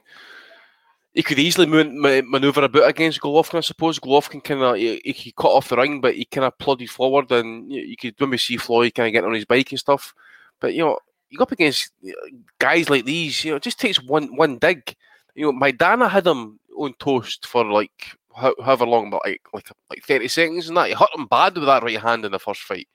he 1.13 1.21
could 1.21 1.37
easily 1.37 1.67
man- 1.67 1.99
maneuver 2.29 2.63
a 2.63 2.69
bit 2.69 2.87
against 2.87 3.19
Golovkin. 3.19 3.57
I 3.57 3.61
suppose 3.61 3.99
Golovkin 3.99 4.41
kind 4.41 4.61
of 4.61 4.75
he, 4.77 5.01
he 5.03 5.33
cut 5.33 5.51
off 5.51 5.67
the 5.67 5.75
ring, 5.75 5.99
but 5.99 6.15
he 6.15 6.23
kind 6.23 6.45
of 6.45 6.57
plodded 6.57 6.89
forward, 6.89 7.29
and 7.31 7.69
you, 7.69 7.81
you 7.81 7.97
could 7.97 8.15
maybe 8.21 8.37
see 8.37 8.55
Floyd 8.55 8.95
kind 8.95 9.07
of 9.07 9.11
getting 9.13 9.27
on 9.27 9.35
his 9.35 9.45
bike 9.45 9.71
and 9.71 9.79
stuff. 9.79 10.13
But 10.61 10.73
you 10.73 10.83
know, 10.83 10.97
you 11.29 11.37
go 11.37 11.43
up 11.43 11.51
against 11.51 11.91
uh, 12.07 12.11
guys 12.57 12.89
like 12.89 13.03
these, 13.03 13.43
you 13.43 13.51
know, 13.51 13.57
it 13.57 13.63
just 13.63 13.79
takes 13.79 14.01
one 14.01 14.35
one 14.35 14.59
dig. 14.59 14.95
You 15.35 15.51
know, 15.51 15.59
Maidana 15.59 16.09
had 16.09 16.25
him 16.27 16.59
on 16.77 16.93
toast 16.99 17.45
for 17.47 17.65
like 17.65 18.15
how, 18.35 18.53
however 18.63 18.85
long, 18.85 19.09
but 19.09 19.21
like 19.25 19.41
like 19.53 19.69
like 19.89 20.03
thirty 20.03 20.27
seconds, 20.27 20.67
and 20.67 20.77
that 20.77 20.87
he 20.87 20.93
hurt 20.93 21.15
him 21.15 21.27
bad 21.27 21.55
with 21.55 21.65
that 21.65 21.83
right 21.83 21.99
hand 21.99 22.25
in 22.25 22.31
the 22.31 22.39
first 22.39 22.61
fight. 22.61 22.87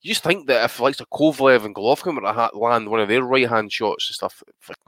You 0.00 0.10
just 0.10 0.22
think 0.22 0.46
that 0.46 0.64
if 0.64 0.78
likes 0.78 1.00
of 1.00 1.10
Kovalev 1.10 1.64
and 1.64 1.74
Golovkin 1.74 2.14
were 2.14 2.20
to 2.20 2.58
land 2.58 2.88
one 2.88 3.00
of 3.00 3.08
their 3.08 3.22
right 3.22 3.48
hand 3.48 3.72
shots 3.72 4.08
and 4.08 4.14
stuff, 4.14 4.42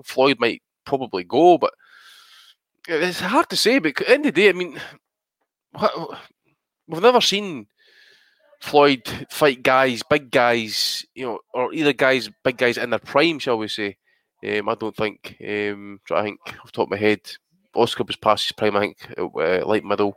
Floyd 0.05 0.39
might 0.39 0.63
probably 0.85 1.25
go, 1.25 1.59
but 1.59 1.75
it's 2.87 3.21
hard 3.21 3.49
to 3.51 3.57
say. 3.57 3.81
But 3.81 4.01
at 4.01 4.07
the 4.07 4.11
end 4.11 4.27
of 4.27 4.35
the 4.35 4.43
day, 4.43 4.49
I 4.49 4.53
mean, 4.53 4.81
we've 6.87 7.03
never 7.03 7.21
seen 7.21 7.67
Floyd 8.61 9.03
fight 9.31 9.63
guys, 9.63 10.03
big 10.09 10.31
guys, 10.31 11.05
you 11.15 11.27
know, 11.27 11.41
or 11.55 11.73
either 11.73 11.93
guys, 11.93 12.31
big 12.45 12.59
guys 12.59 12.79
in 12.79 12.91
their 12.91 12.99
prime, 12.99 13.39
shall 13.39 13.59
we 13.59 13.69
say? 13.69 13.97
Um, 14.47 14.69
I 14.69 14.75
don't 14.75 14.97
think. 14.97 15.37
Um, 15.47 16.01
I 16.11 16.23
think 16.23 16.41
off 16.63 16.73
top 16.73 16.87
of 16.87 16.91
my 16.91 16.97
head, 16.97 17.21
Oscar 17.75 18.05
was 18.05 18.17
past 18.17 18.47
his 18.49 18.53
prime. 18.53 18.77
I 18.77 18.81
think 18.81 18.99
uh, 19.19 19.67
light 19.67 19.85
middle. 19.85 20.17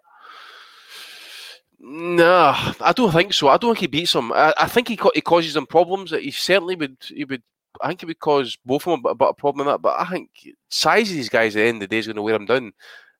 Nah, 1.79 2.73
I 2.79 2.93
don't 2.93 3.11
think 3.11 3.33
so. 3.33 3.49
I 3.49 3.57
don't 3.57 3.71
think 3.71 3.79
he 3.79 3.87
beats 3.87 4.15
him. 4.15 4.31
I, 4.31 4.53
I 4.57 4.67
think 4.67 4.87
he 4.87 4.95
ca- 4.95 5.11
he 5.13 5.21
causes 5.21 5.53
them 5.53 5.65
problems. 5.65 6.11
He 6.11 6.31
certainly 6.31 6.75
would. 6.75 6.97
He 7.07 7.25
would. 7.25 7.43
I 7.81 7.89
think 7.89 8.03
it 8.03 8.05
would 8.05 8.19
cause 8.19 8.57
both 8.65 8.87
of 8.87 8.91
them 8.91 8.99
a 8.99 9.03
bit, 9.03 9.11
a 9.11 9.15
bit 9.15 9.27
of 9.29 9.37
problem 9.37 9.67
in 9.67 9.71
that. 9.73 9.81
But 9.81 9.99
I 9.99 10.05
think 10.05 10.29
size 10.69 11.09
of 11.09 11.15
these 11.15 11.29
guys 11.29 11.55
at 11.55 11.59
the 11.59 11.65
end 11.65 11.77
of 11.77 11.89
the 11.89 11.93
day 11.93 11.97
is 11.97 12.07
going 12.07 12.15
to 12.15 12.21
wear 12.21 12.35
them 12.37 12.45
down. 12.45 12.71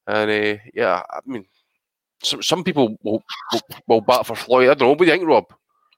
And 0.07 0.31
uh, 0.31 0.61
yeah, 0.73 1.01
I 1.09 1.19
mean, 1.25 1.45
some 2.23 2.41
some 2.41 2.63
people 2.63 2.97
will, 3.03 3.23
will 3.51 3.61
will 3.88 4.01
bat 4.01 4.25
for 4.25 4.36
Floyd. 4.36 4.69
I 4.69 4.73
don't 4.75 4.81
know. 4.81 4.89
What 4.89 4.99
do 4.99 5.05
you 5.05 5.11
think, 5.11 5.27
Rob? 5.27 5.45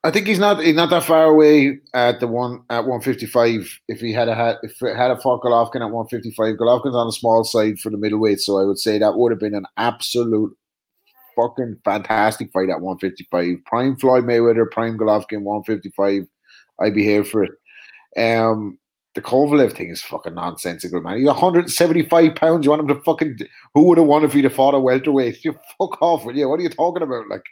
I 0.05 0.11
think 0.11 0.27
he's 0.27 0.37
not 0.37 0.61
he's 0.61 0.75
not 0.75 0.91
that 0.91 1.03
far 1.03 1.23
away 1.23 1.79
at 1.95 2.19
the 2.19 2.27
one 2.27 2.63
at 2.69 2.85
one 2.85 3.01
fifty 3.01 3.25
five. 3.25 3.79
If 3.87 4.01
he 4.01 4.13
had 4.13 4.29
a 4.29 4.35
had 4.35 4.57
if 4.61 4.79
it 4.83 4.95
had 4.95 5.09
a 5.09 5.17
fought 5.17 5.41
Golovkin 5.41 5.81
at 5.81 5.91
one 5.91 6.05
fifty 6.05 6.29
five, 6.29 6.57
Golovkin's 6.57 6.95
on 6.95 7.07
the 7.07 7.11
small 7.11 7.43
side 7.43 7.79
for 7.79 7.89
the 7.89 7.97
middleweight, 7.97 8.39
so 8.39 8.59
I 8.59 8.65
would 8.65 8.77
say 8.77 8.99
that 8.99 9.15
would 9.15 9.31
have 9.31 9.39
been 9.39 9.55
an 9.55 9.65
absolute 9.77 10.55
fucking 11.35 11.79
fantastic 11.83 12.51
fight 12.51 12.69
at 12.69 12.81
one 12.81 12.99
fifty 12.99 13.27
five. 13.31 13.55
Prime 13.65 13.95
Floyd 13.95 14.25
Mayweather, 14.25 14.69
prime 14.69 14.95
Golovkin, 14.95 15.41
one 15.41 15.63
fifty 15.63 15.89
five. 15.89 16.27
I'd 16.79 16.93
be 16.93 17.03
here 17.03 17.23
for 17.23 17.43
it. 17.43 17.53
Um, 18.15 18.77
the 19.15 19.23
Kovalev 19.23 19.73
thing 19.73 19.89
is 19.89 20.03
fucking 20.03 20.35
nonsensical, 20.35 21.01
man. 21.01 21.17
He's 21.17 21.25
175 21.25 22.35
pounds. 22.35 22.63
You 22.63 22.69
want 22.69 22.81
him 22.81 22.89
to 22.89 23.01
fucking? 23.01 23.39
Who 23.73 23.83
would 23.83 23.97
have 23.97 24.07
won 24.07 24.23
if 24.23 24.33
he'd 24.33 24.43
have 24.43 24.53
fought 24.53 24.75
a 24.75 24.79
welterweight? 24.79 25.39
You 25.43 25.53
fuck 25.79 25.99
off 26.01 26.25
with 26.25 26.35
you. 26.35 26.47
What 26.47 26.59
are 26.59 26.63
you 26.63 26.69
talking 26.69 27.01
about? 27.01 27.27
Like, 27.27 27.43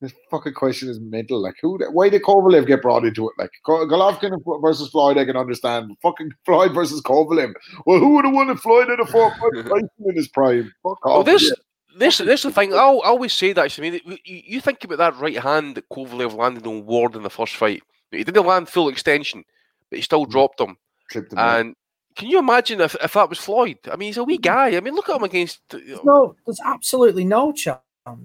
this 0.00 0.12
fucking 0.30 0.54
question 0.54 0.88
is 0.88 1.00
mental. 1.00 1.40
Like, 1.40 1.56
who? 1.60 1.78
Why 1.90 2.08
did 2.08 2.22
Kovalev 2.22 2.66
get 2.66 2.82
brought 2.82 3.04
into 3.04 3.28
it? 3.28 3.34
Like, 3.38 3.50
Go- 3.64 3.86
Golovkin 3.86 4.38
versus 4.60 4.90
Floyd, 4.90 5.18
I 5.18 5.24
can 5.24 5.36
understand. 5.36 5.96
Fucking 6.02 6.30
Floyd 6.44 6.74
versus 6.74 7.00
Kovalev. 7.00 7.54
Well, 7.86 7.98
who 7.98 8.14
would 8.14 8.24
have 8.24 8.34
won 8.34 8.50
if 8.50 8.60
Floyd 8.60 8.88
had 8.88 9.00
a 9.00 9.06
fought 9.06 9.32
Mike 9.40 9.64
Tyson 9.64 9.88
in 10.06 10.16
his 10.16 10.28
prime? 10.28 10.72
Fuck 10.82 11.04
Well, 11.04 11.22
this, 11.22 11.52
this, 11.96 12.18
this 12.18 12.40
is 12.40 12.42
the 12.42 12.52
thing. 12.52 12.74
I'll, 12.74 13.00
always 13.00 13.32
say 13.32 13.52
that. 13.52 13.78
I 13.78 13.82
mean, 13.82 14.00
you, 14.04 14.18
you 14.24 14.60
think 14.60 14.84
about 14.84 14.98
that 14.98 15.16
right 15.16 15.38
hand 15.38 15.76
that 15.76 15.88
Kovalev 15.88 16.34
landed 16.34 16.66
on 16.66 16.84
Ward 16.86 17.14
in 17.16 17.22
the 17.22 17.30
first 17.30 17.56
fight. 17.56 17.82
He 18.10 18.24
didn't 18.24 18.46
land 18.46 18.68
full 18.68 18.88
extension, 18.88 19.44
but 19.90 19.96
he 19.96 20.02
still 20.02 20.26
mm. 20.26 20.30
dropped 20.30 20.60
him. 20.60 20.76
Clipped 21.10 21.32
him 21.32 21.38
out. 21.38 21.60
And 21.60 21.76
can 22.16 22.28
you 22.28 22.38
imagine 22.38 22.80
if, 22.80 22.94
if 23.02 23.12
that 23.14 23.28
was 23.28 23.38
Floyd? 23.38 23.78
I 23.90 23.96
mean, 23.96 24.08
he's 24.08 24.16
a 24.16 24.24
wee 24.24 24.38
guy. 24.38 24.76
I 24.76 24.80
mean, 24.80 24.94
look 24.94 25.08
at 25.08 25.16
him 25.16 25.24
against. 25.24 25.60
You 25.72 25.96
know, 25.96 26.02
No, 26.04 26.36
there's 26.46 26.60
absolutely 26.64 27.24
no 27.24 27.52
chance. 27.52 27.80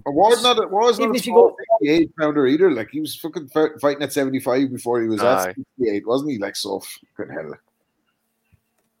Ward 0.06 0.42
not 0.42 0.62
a, 0.62 0.66
Ward's 0.68 0.98
not 0.98 1.04
Even 1.06 1.16
a 1.16 1.18
if 1.18 1.26
you 1.26 1.32
go- 1.34 1.56
68 1.80 2.16
pounder 2.18 2.46
either. 2.46 2.70
Like, 2.70 2.90
he 2.90 3.00
was 3.00 3.16
fucking 3.16 3.48
fi- 3.48 3.76
fighting 3.80 4.02
at 4.02 4.12
75 4.12 4.70
before 4.70 5.00
he 5.00 5.08
was 5.08 5.22
Aye. 5.22 5.48
at 5.50 5.56
68, 5.78 6.06
wasn't 6.06 6.32
he? 6.32 6.38
Like, 6.38 6.56
so 6.56 6.82
fucking 7.16 7.32
hell. 7.32 7.54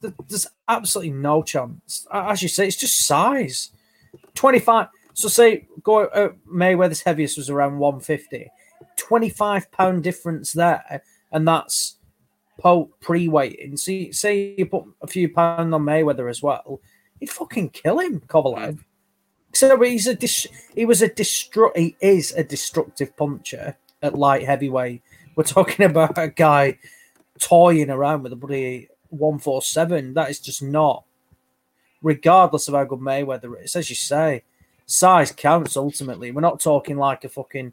Th- 0.02 0.14
There's 0.28 0.46
absolutely 0.68 1.12
no 1.12 1.42
chance. 1.42 2.06
As 2.12 2.42
you 2.42 2.48
say, 2.48 2.66
it's 2.66 2.76
just 2.76 3.06
size. 3.06 3.72
25. 4.34 4.88
So, 5.12 5.28
say 5.28 5.66
go 5.82 6.06
uh, 6.06 6.30
Mayweather's 6.50 7.02
heaviest 7.02 7.36
was 7.36 7.50
around 7.50 7.78
150. 7.78 8.50
25 8.96 9.70
pound 9.72 10.02
difference 10.02 10.52
there. 10.52 11.02
And 11.32 11.46
that's 11.46 11.96
pre 13.00 13.28
weighting. 13.28 13.76
See, 13.76 14.12
say 14.12 14.54
you 14.56 14.66
put 14.66 14.84
a 15.02 15.06
few 15.06 15.28
pound 15.28 15.74
on 15.74 15.82
Mayweather 15.84 16.30
as 16.30 16.42
well, 16.42 16.80
he'd 17.18 17.30
fucking 17.30 17.70
kill 17.70 17.98
him, 17.98 18.20
Kovalev. 18.20 18.78
So 19.52 19.80
he's 19.82 20.06
a 20.06 20.14
dis- 20.14 20.46
he 20.74 20.84
was 20.84 21.02
a 21.02 21.08
destruct 21.08 21.76
he 21.76 21.96
is 22.00 22.32
a 22.32 22.44
destructive 22.44 23.16
puncher 23.16 23.76
at 24.02 24.16
light 24.16 24.44
heavyweight. 24.44 25.02
We're 25.36 25.44
talking 25.44 25.84
about 25.90 26.16
a 26.18 26.28
guy 26.28 26.78
toying 27.38 27.90
around 27.90 28.22
with 28.22 28.32
a 28.32 28.36
bloody 28.36 28.88
147. 29.10 30.14
That 30.14 30.30
is 30.30 30.38
just 30.40 30.62
not, 30.62 31.04
regardless 32.02 32.68
of 32.68 32.74
how 32.74 32.84
good 32.84 33.00
Mayweather 33.00 33.62
is. 33.64 33.76
As 33.76 33.90
you 33.90 33.96
say, 33.96 34.42
size 34.86 35.32
counts 35.32 35.76
ultimately. 35.76 36.30
We're 36.30 36.40
not 36.40 36.60
talking 36.60 36.96
like 36.96 37.24
a 37.24 37.28
fucking 37.28 37.72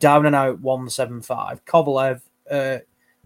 down 0.00 0.26
and 0.26 0.34
out 0.34 0.60
175. 0.60 1.64
Kovalev 1.64 2.20
uh, 2.50 2.78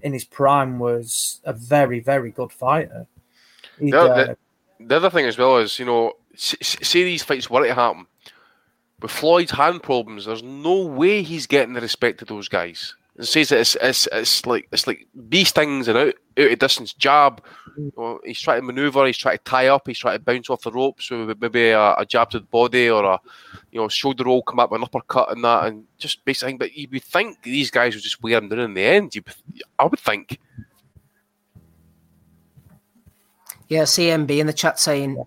in 0.02 0.12
his 0.12 0.24
prime 0.24 0.78
was 0.78 1.40
a 1.44 1.52
very, 1.52 2.00
very 2.00 2.30
good 2.30 2.52
fighter. 2.52 3.06
He'd, 3.78 3.92
uh, 3.94 4.14
the- 4.26 4.36
the 4.86 4.96
other 4.96 5.10
thing 5.10 5.26
as 5.26 5.36
well 5.36 5.58
is, 5.58 5.78
you 5.78 5.84
know, 5.84 6.14
say 6.40 7.04
these 7.04 7.22
fights 7.22 7.50
were 7.50 7.66
to 7.66 7.74
happen 7.74 8.06
with 9.00 9.10
Floyd's 9.10 9.50
hand 9.50 9.82
problems. 9.82 10.26
There's 10.26 10.42
no 10.42 10.86
way 10.86 11.22
he's 11.22 11.46
getting 11.46 11.74
the 11.74 11.80
respect 11.80 12.22
of 12.22 12.28
those 12.28 12.48
guys. 12.48 12.94
It 13.18 13.24
says 13.24 13.52
it's, 13.52 13.76
it's, 13.82 14.08
it's 14.12 14.46
like 14.46 14.68
it's 14.72 14.86
like 14.86 15.06
bee 15.28 15.44
stings 15.44 15.88
and 15.88 15.98
out 15.98 16.14
out 16.38 16.52
of 16.52 16.58
distance 16.58 16.94
jab. 16.94 17.44
You 17.76 17.92
know, 17.96 18.20
he's 18.24 18.40
trying 18.40 18.60
to 18.60 18.66
maneuver. 18.66 19.06
He's 19.06 19.18
trying 19.18 19.36
to 19.36 19.44
tie 19.44 19.66
up. 19.66 19.86
He's 19.86 19.98
trying 19.98 20.18
to 20.18 20.24
bounce 20.24 20.48
off 20.48 20.62
the 20.62 20.72
ropes 20.72 21.10
with 21.10 21.38
maybe 21.40 21.68
a, 21.68 21.94
a 21.94 22.06
jab 22.06 22.30
to 22.30 22.38
the 22.38 22.46
body 22.46 22.88
or 22.88 23.04
a 23.04 23.20
you 23.72 23.80
know 23.80 23.88
shoulder 23.88 24.24
roll, 24.24 24.42
come 24.42 24.60
up 24.60 24.70
with 24.70 24.80
an 24.80 24.84
uppercut 24.84 25.32
and 25.32 25.44
that, 25.44 25.66
and 25.66 25.84
just 25.98 26.24
basically. 26.24 26.54
But 26.54 26.74
you 26.74 26.88
would 26.92 27.04
think 27.04 27.42
these 27.42 27.70
guys 27.70 27.94
would 27.94 28.04
just 28.04 28.22
wear 28.22 28.38
him 28.38 28.48
down 28.48 28.60
in 28.60 28.74
the 28.74 28.84
end. 28.84 29.14
You, 29.14 29.22
I 29.78 29.84
would 29.84 30.00
think. 30.00 30.38
Yeah, 33.68 33.82
CMB 33.82 34.30
in 34.30 34.46
the 34.46 34.52
chat 34.52 34.80
saying, 34.80 35.22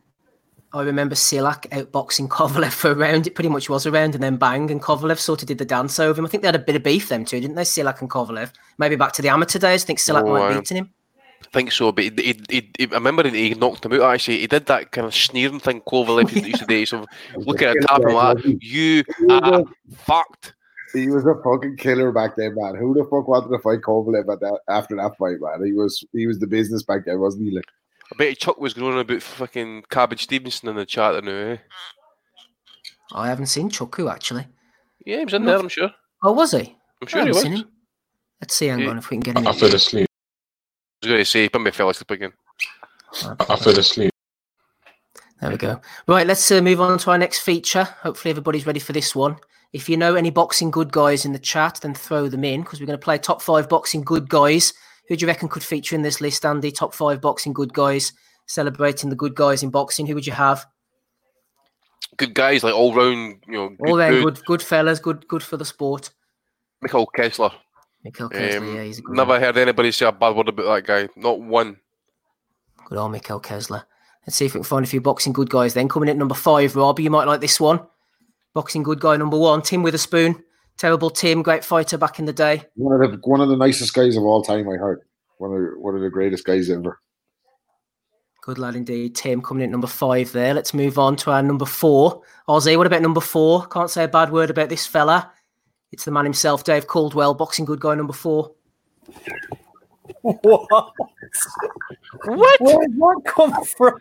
I 0.74 0.82
remember 0.84 1.14
Sillakh 1.16 1.68
outboxing 1.70 2.28
Kovalev 2.30 2.72
for 2.74 2.92
a 2.92 2.96
round. 2.96 3.28
It 3.28 3.36
pretty 3.36 3.50
much 3.50 3.70
was 3.70 3.86
a 3.86 3.92
round, 3.92 4.16
and 4.16 4.24
then 4.24 4.38
bang, 4.38 4.72
and 4.72 4.82
Kovalev 4.82 5.20
sort 5.20 5.42
of 5.44 5.48
did 5.48 5.60
the 5.60 5.66
dance 5.66 6.00
over 6.00 6.20
him. 6.20 6.26
I 6.26 6.30
think 6.30 6.42
they 6.42 6.48
had 6.48 6.56
a 6.56 6.60
bit 6.60 6.76
of 6.76 6.84
beef 6.84 7.10
them 7.10 7.26
two, 7.26 7.40
didn't 7.40 7.56
they? 7.56 7.64
Sillakh 7.64 8.02
and 8.02 8.10
Kovalev. 8.10 8.52
Maybe 8.78 8.96
back 8.96 9.12
to 9.14 9.22
the 9.22 9.30
amateur 9.30 9.60
days. 9.60 9.84
I 9.84 9.88
think 9.88 10.00
Sillakh 10.00 10.24
Oh, 10.24 10.34
might 10.34 10.42
aye. 10.42 10.54
have 10.54 10.62
beaten 10.64 10.78
him. 10.78 10.90
I 11.42 11.46
think 11.54 11.72
so, 11.72 11.92
but 11.92 12.06
he, 12.06 12.12
he, 12.18 12.42
he, 12.50 12.72
he- 12.80 12.88
I 12.92 12.96
remember 12.96 13.28
he 13.30 13.54
knocked 13.54 13.86
him 13.86 13.94
out. 13.94 14.02
Actually, 14.14 14.40
he 14.40 14.48
did 14.48 14.66
that 14.66 14.92
kind 14.92 15.06
of 15.06 15.14
sneering 15.14 15.60
thing 15.60 15.82
Kovalev 15.82 16.32
used 16.34 16.60
to 16.60 16.66
do. 16.66 16.86
So 16.86 17.06
looking 17.38 17.68
at 17.68 17.78
tap 17.82 18.02
him 18.02 18.14
like, 18.14 18.38
"You 18.44 19.04
are 19.30 19.64
fucked." 19.96 20.56
He 20.94 21.10
was 21.10 21.26
a 21.26 21.34
fucking 21.44 21.78
killer 21.78 22.12
back 22.12 22.36
then, 22.36 22.54
man. 22.56 22.76
Who 22.76 22.94
the 22.94 23.04
fuck 23.04 23.28
wanted 23.28 23.50
to 23.50 23.60
fight 23.60 23.82
Kovalev 23.82 24.32
at 24.32 24.40
that, 24.40 24.60
after 24.68 24.96
that 24.96 25.18
fight, 25.18 25.38
man? 25.42 25.66
He 25.66 25.74
was 25.74 26.04
he 26.14 26.26
was 26.28 26.40
the 26.40 26.48
business 26.48 26.82
back 26.84 27.06
then, 27.06 27.20
wasn't 27.20 27.46
he? 27.50 27.52
Like, 27.56 27.66
I 28.14 28.16
bet 28.16 28.38
Chuck 28.38 28.60
was 28.60 28.76
groaning 28.76 29.00
about 29.00 29.24
fucking 29.24 29.86
Cabbage 29.90 30.24
Stevenson 30.24 30.70
in 30.70 30.76
the 30.76 30.86
chat 30.86 31.24
now. 31.24 31.32
Eh? 31.32 31.58
I 33.12 33.28
haven't 33.28 33.48
seen 33.48 33.70
Chuku 33.70 34.12
actually. 34.12 34.48
Yeah, 35.06 35.20
he 35.20 35.26
was 35.26 35.34
in 35.34 35.46
there. 35.46 35.58
I'm 35.58 35.68
sure. 35.70 35.90
Oh, 36.22 36.32
was 36.32 36.52
he? 36.52 36.60
I'm 37.02 37.08
I 37.08 37.10
sure 37.10 37.22
he 37.22 37.28
haven't 37.28 37.34
was. 37.34 37.42
seen 37.42 37.52
him. 37.54 37.66
Let's 38.40 38.56
see, 38.56 38.68
hang 38.68 38.80
Yeah. 38.82 38.90
on, 38.90 38.98
if 39.00 39.10
we 39.10 39.16
can 39.16 39.22
get 39.22 39.38
him. 39.38 39.48
I 39.48 39.52
in. 39.52 39.58
fell 39.58 39.74
asleep. 39.74 40.08
I 40.08 41.06
was 41.06 41.10
going 41.10 41.22
to 41.22 41.26
say, 41.26 41.48
but 41.48 41.60
me 41.60 41.72
fell 41.72 41.90
asleep 41.90 42.12
again. 42.12 42.34
I 43.50 43.56
fell 43.56 43.78
asleep. 43.80 44.12
There 45.42 45.50
we 45.50 45.58
go. 45.58 45.82
Right, 46.08 46.26
let's 46.28 46.50
uh, 46.52 46.62
move 46.62 46.80
on 46.80 46.98
to 47.00 47.12
our 47.12 47.18
next 47.18 47.40
feature. 47.40 47.84
Hopefully, 48.02 48.30
everybody's 48.30 48.66
ready 48.68 48.80
for 48.80 48.94
this 48.94 49.16
one. 49.16 49.38
If 49.74 49.90
you 49.90 49.98
know 49.98 50.16
any 50.16 50.30
boxing 50.30 50.70
good 50.72 50.92
guys 50.92 51.26
in 51.26 51.34
the 51.34 51.40
chat, 51.40 51.80
then 51.82 51.96
throw 51.96 52.30
them 52.30 52.44
in 52.44 52.62
because 52.62 52.80
we're 52.80 52.86
going 52.86 53.00
to 53.00 53.04
play 53.04 53.18
top 53.18 53.42
five 53.42 53.68
boxing 53.68 54.04
good 54.04 54.30
guys. 54.30 54.74
Who 55.08 55.16
do 55.16 55.22
you 55.24 55.28
reckon 55.28 55.50
could 55.50 55.64
feature 55.64 55.96
in 55.96 56.02
this 56.02 56.22
list, 56.22 56.46
Andy? 56.46 56.72
Top 56.72 56.94
five 56.94 57.20
boxing 57.22 57.54
good 57.54 57.74
guys, 57.74 58.14
celebrating 58.48 59.10
the 59.10 59.16
good 59.16 59.36
guys 59.36 59.62
in 59.64 59.70
boxing. 59.70 60.06
Who 60.08 60.16
would 60.16 60.26
you 60.28 60.34
have? 60.34 60.66
Good 62.18 62.34
guys, 62.34 62.64
like 62.64 62.74
all 62.76 62.94
round, 62.94 63.44
you 63.48 63.54
know, 63.54 63.76
All 63.88 63.98
round 63.98 64.16
good, 64.24 64.36
good, 64.36 64.46
good 64.46 64.62
fellas, 64.62 65.00
good, 65.00 65.28
good 65.28 65.44
for 65.44 65.58
the 65.58 65.66
sport. 65.66 66.12
Mikkel 66.86 67.08
Kessler. 67.16 67.52
Mikkel 68.06 68.32
Kessler, 68.32 68.58
Um, 68.60 68.76
yeah, 68.76 68.84
he's 68.84 69.00
a 69.00 69.02
good 69.02 69.16
never 69.16 69.32
one. 69.32 69.42
heard 69.42 69.58
anybody 69.58 69.92
say 69.92 70.06
a 70.06 70.12
bad 70.12 70.36
word 70.36 70.50
about 70.50 70.74
that 70.76 70.86
guy. 70.86 71.10
Not 71.16 71.40
one. 71.42 71.78
Good 72.86 72.98
old 72.98 73.12
Mikkel 73.14 73.42
Kessler. 73.42 73.86
Let's 74.28 74.36
see 74.38 74.46
if 74.46 74.54
we 74.54 74.60
can 74.60 74.66
find 74.66 74.86
a 74.86 74.88
few 74.90 75.02
boxing 75.02 75.34
good 75.34 75.50
guys 75.50 75.74
then. 75.74 75.90
Coming 75.90 76.08
in 76.10 76.16
at 76.16 76.20
number 76.20 76.36
five, 76.36 76.76
Rob, 76.76 77.00
you 77.00 77.10
might 77.10 77.28
like 77.28 77.42
this 77.42 77.60
one. 77.60 77.80
Boxing 78.54 78.84
good 78.84 79.00
guy 79.00 79.18
number 79.18 79.38
one, 79.38 79.62
Tim 79.62 79.82
Witherspoon. 79.84 80.44
Terrible 80.78 81.10
team, 81.10 81.42
great 81.44 81.64
fighter 81.64 81.98
back 81.98 82.20
in 82.20 82.26
the 82.26 82.34
day. 82.34 82.64
One 82.76 83.02
of 83.02 83.12
the 83.12 83.18
one 83.28 83.42
of 83.42 83.50
the 83.50 83.58
nicest 83.58 83.94
guys 83.94 84.18
of 84.18 84.24
all 84.24 84.44
time. 84.44 84.68
I 84.70 84.76
heard 84.76 85.02
one 85.38 85.54
of 85.54 85.60
the, 85.60 85.80
one 85.80 85.96
of 85.96 86.02
the 86.02 86.10
greatest 86.10 86.46
guys 86.46 86.70
ever. 86.70 87.00
Good 88.42 88.58
lad 88.58 88.76
indeed. 88.76 89.16
Tim 89.16 89.42
coming 89.42 89.64
in 89.64 89.70
at 89.70 89.72
number 89.72 89.88
five 89.88 90.32
there. 90.34 90.54
Let's 90.54 90.74
move 90.74 91.00
on 91.00 91.16
to 91.18 91.32
our 91.32 91.42
number 91.42 91.66
four. 91.66 92.24
Ozzy, 92.50 92.76
what 92.76 92.88
about 92.88 93.02
number 93.02 93.22
four? 93.22 93.66
Can't 93.68 93.90
say 93.90 94.04
a 94.04 94.08
bad 94.08 94.32
word 94.32 94.50
about 94.50 94.68
this 94.68 94.86
fella. 94.86 95.32
It's 95.94 96.04
the 96.04 96.12
man 96.12 96.26
himself, 96.26 96.64
Dave 96.64 96.88
Coldwell, 96.88 97.36
boxing 97.36 97.66
good 97.66 97.80
guy 97.80 97.96
number 97.96 98.14
four. 98.14 98.52
What? 100.22 100.44
What? 102.26 102.62
Where 102.62 102.80
did 102.82 102.98
that 102.98 103.22
come 103.26 103.64
from? 103.64 104.00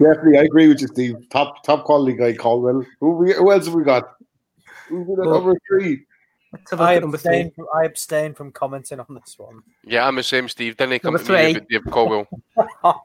Definitely, 0.00 0.38
I 0.38 0.42
agree 0.42 0.66
with 0.66 0.80
you, 0.80 0.88
Steve. 0.88 1.16
Top 1.30 1.62
top 1.62 1.84
quality 1.84 2.16
guy, 2.16 2.32
Coldwell. 2.32 2.84
Who, 3.00 3.32
who 3.32 3.52
else 3.52 3.66
have 3.66 3.74
we 3.74 3.84
got? 3.84 4.04
Who's 4.04 4.10
in 4.10 4.12
at 4.14 4.72
Well, 4.72 4.73
number 4.90 5.54
three? 5.68 6.04
Let's 6.52 6.70
have 6.70 6.80
a 6.80 6.82
look 6.82 6.88
I 6.90 6.94
at 6.94 7.02
number 7.02 7.18
three. 7.18 7.40
abstain, 7.40 7.50
from, 7.52 7.66
I 7.74 7.84
abstain 7.84 8.34
from 8.34 8.52
commenting 8.52 9.00
on 9.00 9.06
this 9.14 9.34
one. 9.38 9.60
Yeah, 9.84 10.06
I'm 10.06 10.14
the 10.14 10.22
same, 10.22 10.48
Steve. 10.48 10.76
Didn't 10.76 10.92
he 10.92 10.98
come 11.00 11.14
Number 11.14 11.26
to 11.26 11.32
me 11.32 11.38
three. 11.38 11.50
about 11.56 11.68
Dave 11.68 11.92
Coldwell? 11.92 12.28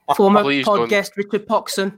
Former 0.16 0.44
Please 0.44 0.66
pod 0.66 0.78
don't. 0.78 0.88
guest 0.90 1.14
Richard 1.18 1.48
Poxon. 1.48 1.98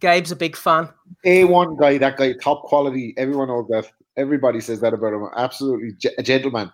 Gabe's 0.00 0.30
a 0.30 0.36
big 0.36 0.56
fan. 0.56 0.88
A1 1.24 1.78
guy, 1.78 1.98
that 1.98 2.16
guy, 2.16 2.34
top 2.34 2.64
quality. 2.64 3.14
Everyone 3.16 3.48
knows 3.48 3.66
that. 3.68 3.90
Everybody 4.16 4.60
says 4.60 4.80
that 4.80 4.94
about 4.94 5.12
him. 5.12 5.28
Absolutely 5.36 5.92
ge- 5.92 6.14
a 6.18 6.22
gentleman. 6.22 6.70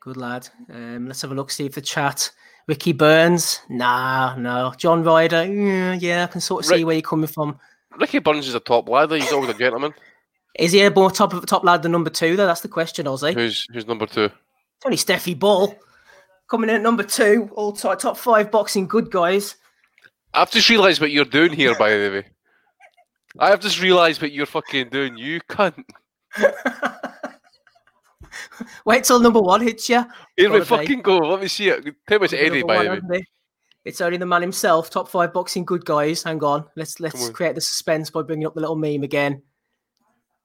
Good 0.00 0.16
lad. 0.16 0.48
Um, 0.70 1.06
let's 1.06 1.22
have 1.22 1.32
a 1.32 1.34
look, 1.34 1.50
see 1.50 1.66
if 1.66 1.74
the 1.74 1.80
chat. 1.80 2.30
Ricky 2.66 2.92
Burns, 2.92 3.60
nah, 3.68 4.34
no. 4.36 4.72
John 4.76 5.02
Ryder, 5.02 5.44
yeah, 5.44 5.94
yeah, 5.94 6.24
I 6.24 6.26
can 6.26 6.40
sort 6.40 6.64
of 6.64 6.66
see 6.68 6.84
where 6.84 6.94
you're 6.94 7.02
coming 7.02 7.26
from. 7.26 7.58
Ricky 7.98 8.18
Burns 8.18 8.48
is 8.48 8.54
a 8.54 8.60
top 8.60 8.88
lad. 8.88 9.10
He's 9.12 9.32
always 9.32 9.50
a 9.50 9.54
gentleman. 9.54 9.92
Is 10.58 10.72
he 10.72 10.82
a 10.82 10.90
more 10.90 11.10
top 11.10 11.32
of 11.32 11.44
top 11.46 11.64
lad 11.64 11.82
than 11.82 11.92
number 11.92 12.10
two? 12.10 12.36
Though 12.36 12.46
that's 12.46 12.60
the 12.60 12.68
question, 12.68 13.06
Ozzy. 13.06 13.34
Who's 13.34 13.66
who's 13.72 13.86
number 13.86 14.06
two? 14.06 14.28
Tony 14.28 14.36
only 14.84 14.96
Steffi 14.96 15.38
Ball 15.38 15.74
coming 16.48 16.70
in 16.70 16.76
at 16.76 16.82
number 16.82 17.02
two. 17.02 17.50
All 17.54 17.72
top 17.72 17.98
top 17.98 18.16
five 18.16 18.50
boxing 18.50 18.86
good 18.86 19.10
guys. 19.10 19.56
I've 20.32 20.50
just 20.50 20.68
realised 20.68 21.00
what 21.00 21.10
you're 21.10 21.24
doing 21.24 21.52
here, 21.52 21.74
by 21.76 21.90
the 21.90 22.10
way. 22.10 22.24
I 23.38 23.50
have 23.50 23.60
just 23.60 23.80
realised 23.80 24.22
what 24.22 24.32
you're 24.32 24.46
fucking 24.46 24.90
doing. 24.90 25.16
You 25.16 25.40
cunt. 25.48 25.82
Wait 28.84 29.04
till 29.04 29.20
number 29.20 29.40
one 29.40 29.60
hits 29.60 29.88
you. 29.88 30.04
Here 30.36 30.52
we 30.52 30.60
fucking 30.64 31.02
go. 31.02 31.18
Let 31.18 31.40
me 31.40 31.48
see 31.48 31.68
it. 31.68 31.84
Tell 32.08 32.18
me 32.18 32.24
it's 32.24 32.34
Eddie, 32.34 32.62
by 32.62 32.84
the 32.84 33.00
way. 33.08 33.24
It's 33.84 34.00
only 34.00 34.16
the 34.18 34.26
man 34.26 34.42
himself. 34.42 34.88
Top 34.90 35.08
five 35.08 35.32
boxing 35.32 35.64
good 35.64 35.84
guys. 35.84 36.22
Hang 36.22 36.42
on. 36.42 36.64
Let's 36.76 37.00
let's 37.00 37.26
on. 37.26 37.32
create 37.32 37.54
the 37.54 37.60
suspense 37.60 38.10
by 38.10 38.22
bringing 38.22 38.46
up 38.46 38.54
the 38.54 38.60
little 38.60 38.76
meme 38.76 39.02
again. 39.02 39.42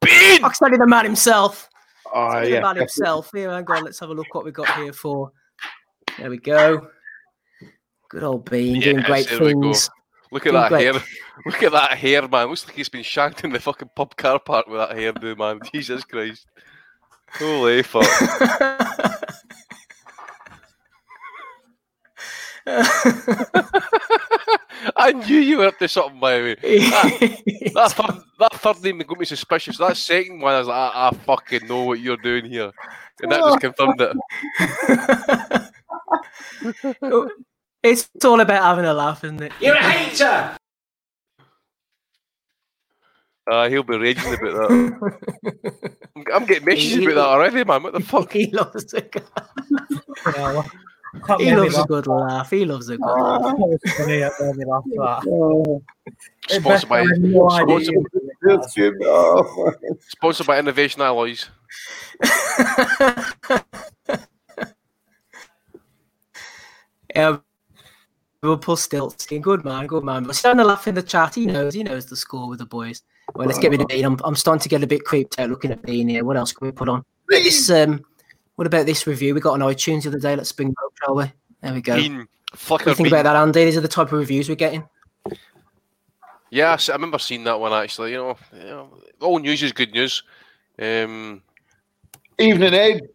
Bean! 0.01 0.45
It's 0.45 0.61
only 0.61 0.77
the 0.77 0.87
man 0.87 1.05
himself. 1.05 1.69
Oh, 2.13 2.37
only 2.37 2.49
yeah. 2.49 2.55
the 2.55 2.61
man 2.61 2.75
himself. 2.77 3.29
Here, 3.33 3.49
hang 3.51 3.65
on. 3.69 3.83
Let's 3.83 3.99
have 3.99 4.09
a 4.09 4.13
look 4.13 4.33
what 4.33 4.45
we 4.45 4.51
got 4.51 4.69
here 4.77 4.93
for. 4.93 5.31
There 6.17 6.29
we 6.29 6.37
go. 6.37 6.87
Good 8.09 8.23
old 8.23 8.49
Bean 8.49 8.79
doing 8.81 9.01
great 9.01 9.29
there 9.29 9.39
we 9.39 9.53
go. 9.53 9.61
things. 9.61 9.89
Look 10.31 10.45
at 10.45 10.51
Doing 10.51 10.61
that 10.61 10.69
great. 10.69 10.93
hair. 10.95 11.03
Look 11.45 11.63
at 11.63 11.71
that 11.71 11.97
hair, 11.97 12.27
man. 12.27 12.47
Looks 12.49 12.67
like 12.67 12.75
he's 12.75 12.89
been 12.89 13.03
shanked 13.03 13.43
in 13.43 13.51
the 13.51 13.59
fucking 13.59 13.89
pub 13.95 14.15
car 14.15 14.39
park 14.39 14.67
with 14.67 14.77
that 14.79 14.95
hairdo, 14.95 15.37
man. 15.37 15.59
Jesus 15.73 16.03
Christ. 16.03 16.45
Holy 17.31 17.83
fuck. 17.83 18.05
I 24.95 25.11
knew 25.11 25.39
you 25.39 25.57
were 25.59 25.67
up 25.67 25.77
to 25.79 25.87
something, 25.87 26.19
by 26.19 26.37
the 26.37 26.43
way. 26.43 26.55
That, 27.73 27.73
that, 27.73 27.91
third, 27.91 28.21
that 28.39 28.53
third 28.53 28.83
name 28.83 28.99
got 28.99 29.19
me 29.19 29.25
suspicious. 29.25 29.77
That 29.77 29.97
second 29.97 30.39
one, 30.39 30.53
I 30.53 30.59
was 30.59 30.67
like, 30.67 30.95
I, 30.95 31.09
I 31.09 31.11
fucking 31.11 31.67
know 31.67 31.83
what 31.83 31.99
you're 31.99 32.17
doing 32.17 32.45
here. 32.45 32.71
And 33.21 33.31
that 33.31 33.39
just 33.39 33.59
confirmed 33.77 34.01
it. 34.01 34.15
it's 37.83 38.09
all 38.23 38.39
about 38.39 38.63
having 38.63 38.85
a 38.85 38.93
laugh, 38.93 39.23
isn't 39.23 39.41
it? 39.41 39.51
You're 39.59 39.75
a 39.75 39.83
hater! 39.83 40.55
Uh, 43.49 43.67
he'll 43.67 43.83
be 43.83 43.97
raging 43.97 44.33
about 44.33 44.69
that. 44.69 45.97
I'm, 46.15 46.23
I'm 46.33 46.45
getting 46.45 46.65
messages 46.65 46.97
about 46.97 47.15
that 47.15 47.25
already, 47.25 47.63
man. 47.63 47.81
What 47.83 47.93
the 47.93 47.99
fuck? 47.99 48.31
he 48.31 48.45
loves 48.51 48.93
a 48.93 49.01
good, 49.01 49.23
Yeah, 50.25 50.53
that 50.53 50.71
he 51.39 51.55
loves 51.55 51.77
a 51.77 51.83
good 51.85 52.07
laugh. 52.07 52.49
He 52.49 52.65
loves 52.65 52.89
a 52.89 52.97
good 52.97 53.05
laugh. 53.05 53.41
That 53.57 53.57
was 53.57 53.79
funny, 53.97 54.19
that 54.19 54.33
made 54.39 54.55
me 54.55 54.65
laugh, 54.65 54.83
that. 54.85 55.81
Sponsored 56.49 56.89
by, 56.89 57.03
no 57.03 57.49
sponsored, 57.49 57.93
you 57.93 57.99
were 57.99 58.09
doing 58.19 58.29
Yes, 58.47 58.73
Jim. 58.73 58.97
Oh, 59.03 59.73
sponsored 60.07 60.47
by 60.47 60.59
Innovation 60.59 61.01
Alloys. 61.01 61.49
yeah, 67.15 67.37
Liverpool 68.43 68.77
still 68.77 69.13
seeing 69.17 69.41
good 69.41 69.65
man, 69.65 69.87
good 69.87 70.03
man. 70.03 70.23
But 70.23 70.35
starting 70.35 70.59
to 70.59 70.65
laugh 70.65 70.87
in 70.87 70.95
the 70.95 71.03
chat. 71.03 71.35
He 71.35 71.45
knows, 71.45 71.73
he 71.73 71.83
knows 71.83 72.05
the 72.05 72.15
score 72.15 72.47
with 72.47 72.59
the 72.59 72.65
boys. 72.65 73.03
Well, 73.35 73.47
let's 73.47 73.59
get 73.59 73.71
rid 73.71 73.81
of 73.81 73.87
Bean. 73.87 74.05
I'm, 74.05 74.17
I'm 74.23 74.35
starting 74.35 74.61
to 74.61 74.69
get 74.69 74.83
a 74.83 74.87
bit 74.87 75.03
creeped 75.03 75.39
out 75.39 75.49
looking 75.49 75.71
at 75.71 75.83
Bean 75.83 76.07
here. 76.07 76.23
What 76.23 76.37
else 76.37 76.51
can 76.53 76.65
we 76.65 76.71
put 76.71 76.89
on? 76.89 77.03
This, 77.27 77.69
um, 77.69 78.03
what 78.59 78.67
about 78.67 78.85
this 78.85 79.07
review? 79.07 79.33
We 79.33 79.39
got 79.39 79.53
on 79.53 79.61
iTunes 79.61 80.03
the 80.03 80.09
other 80.09 80.19
day. 80.19 80.35
Let's 80.35 80.51
bring 80.51 80.67
it 80.67 80.75
up, 80.83 80.91
shall 81.01 81.15
we? 81.15 81.31
There 81.61 81.73
we 81.73 81.79
go. 81.79 81.95
Bean. 81.95 82.27
What 82.67 82.83
do 82.83 82.89
you 82.89 82.93
think 82.97 83.05
Bean. 83.07 83.13
about 83.21 83.23
that, 83.31 83.37
Andy? 83.37 83.63
These 83.63 83.77
are 83.77 83.81
the 83.81 83.87
type 83.87 84.07
of 84.07 84.19
reviews 84.19 84.49
we're 84.49 84.55
getting. 84.55 84.83
Yeah, 86.49 86.75
I 86.89 86.91
remember 86.91 87.19
seeing 87.19 87.45
that 87.45 87.57
one 87.57 87.71
actually. 87.71 88.11
You 88.11 88.17
know, 88.17 88.37
you 88.53 88.65
know, 88.65 88.89
all 89.21 89.39
news 89.39 89.63
is 89.63 89.71
good 89.71 89.93
news. 89.93 90.23
Um, 90.77 91.41
Evening, 92.37 92.73
Ed. 92.73 93.07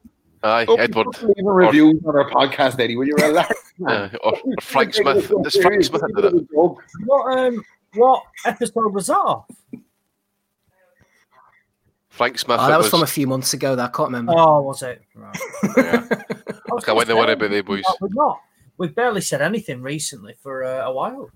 aye, 0.43 0.65
Oh, 0.67 0.77
Edward. 0.77 1.09
Leaving 1.23 1.45
reviews 1.45 2.01
on 2.07 2.17
our 2.17 2.31
podcast, 2.31 2.81
Eddie. 2.81 2.97
When 2.97 3.09
you're 3.09 3.19
relaxed, 3.19 3.75
Uh, 3.87 4.09
or, 4.25 4.39
or 4.39 4.55
Frank 4.63 4.95
Smith. 4.95 5.31
It's 5.45 5.59
Frank 5.59 5.85
Smith 5.85 6.01
that. 6.01 6.47
What, 7.05 7.39
um, 7.39 7.63
what 7.93 8.23
episode 8.47 8.95
was 8.95 9.09
that? 9.09 9.43
Off? 12.15 12.17
Frank 12.17 12.39
Smith. 12.39 12.59
Oh, 12.61 12.69
that 12.69 12.79
was 12.79 12.89
from 12.89 13.03
a 13.03 13.07
few 13.07 13.27
months 13.27 13.55
ago. 13.55 13.75
That 13.75 13.91
I 13.91 13.97
can't 13.97 14.09
remember. 14.09 14.35
Oh, 14.37 14.63
was 14.63 14.83
it? 14.83 15.03
Right. 15.17 15.37
yeah. 15.77 16.07
I 16.11 16.75
was 16.75 16.85
Okay, 16.85 16.93
when 16.93 17.07
they 17.07 17.13
gonna 17.13 17.27
worry 17.27 17.33
about 17.33 17.51
they 17.51 17.61
boys. 17.61 17.85
We've 18.01 18.15
not. 18.15 18.41
We've 18.79 18.95
barely 18.95 19.21
said 19.21 19.43
anything 19.43 19.83
recently 19.83 20.35
for 20.41 20.65
uh, 20.65 20.87
a 20.87 20.93
while. 20.93 21.31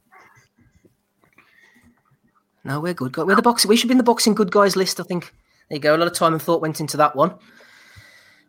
No, 2.65 2.81
we're 2.81 2.95
good. 2.95 3.17
We're 3.17 3.35
the 3.35 3.43
boxing. 3.43 3.69
We 3.69 3.77
should 3.77 3.89
be 3.89 3.93
in 3.93 3.99
the 3.99 4.05
boxing 4.05 4.35
good 4.35 4.53
guys 4.53 4.77
list. 4.77 5.01
I 5.01 5.03
think. 5.03 5.35
There 5.69 5.77
you 5.77 5.83
go. 5.83 5.97
A 5.97 5.99
lot 5.99 6.07
of 6.07 6.15
time 6.15 6.33
and 6.33 6.41
thought 6.41 6.63
went 6.63 6.81
into 6.81 6.97
that 6.97 7.17
one. 7.17 7.35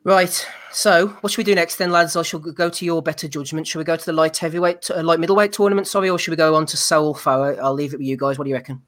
Right. 0.03 0.47
So, 0.71 1.07
what 1.21 1.32
should 1.32 1.39
we 1.39 1.43
do 1.43 1.55
next 1.55 1.77
then, 1.77 1.91
lads? 1.91 2.15
I 2.15 2.21
shall 2.21 2.39
go 2.39 2.69
to 2.69 2.86
your 2.86 3.01
better 3.01 3.27
judgment. 3.27 3.65
Should 3.65 3.80
we 3.80 3.86
go 3.86 3.95
to 3.95 4.05
the 4.05 4.13
light 4.13 4.38
heavyweight, 4.38 4.91
uh, 4.91 5.01
light 5.01 5.19
middleweight 5.19 5.51
tournament? 5.51 5.88
Sorry, 5.88 6.09
or 6.09 6.19
should 6.19 6.32
we 6.32 6.38
go 6.38 6.53
on 6.53 6.67
to 6.67 6.77
Saul 6.77 7.15
Farah? 7.15 7.57
I'll 7.59 7.73
leave 7.73 7.93
it 7.93 7.97
with 7.97 8.07
you 8.07 8.17
guys. 8.17 8.38
What 8.38 8.45
do 8.45 8.49
you 8.49 8.55
reckon? 8.55 8.82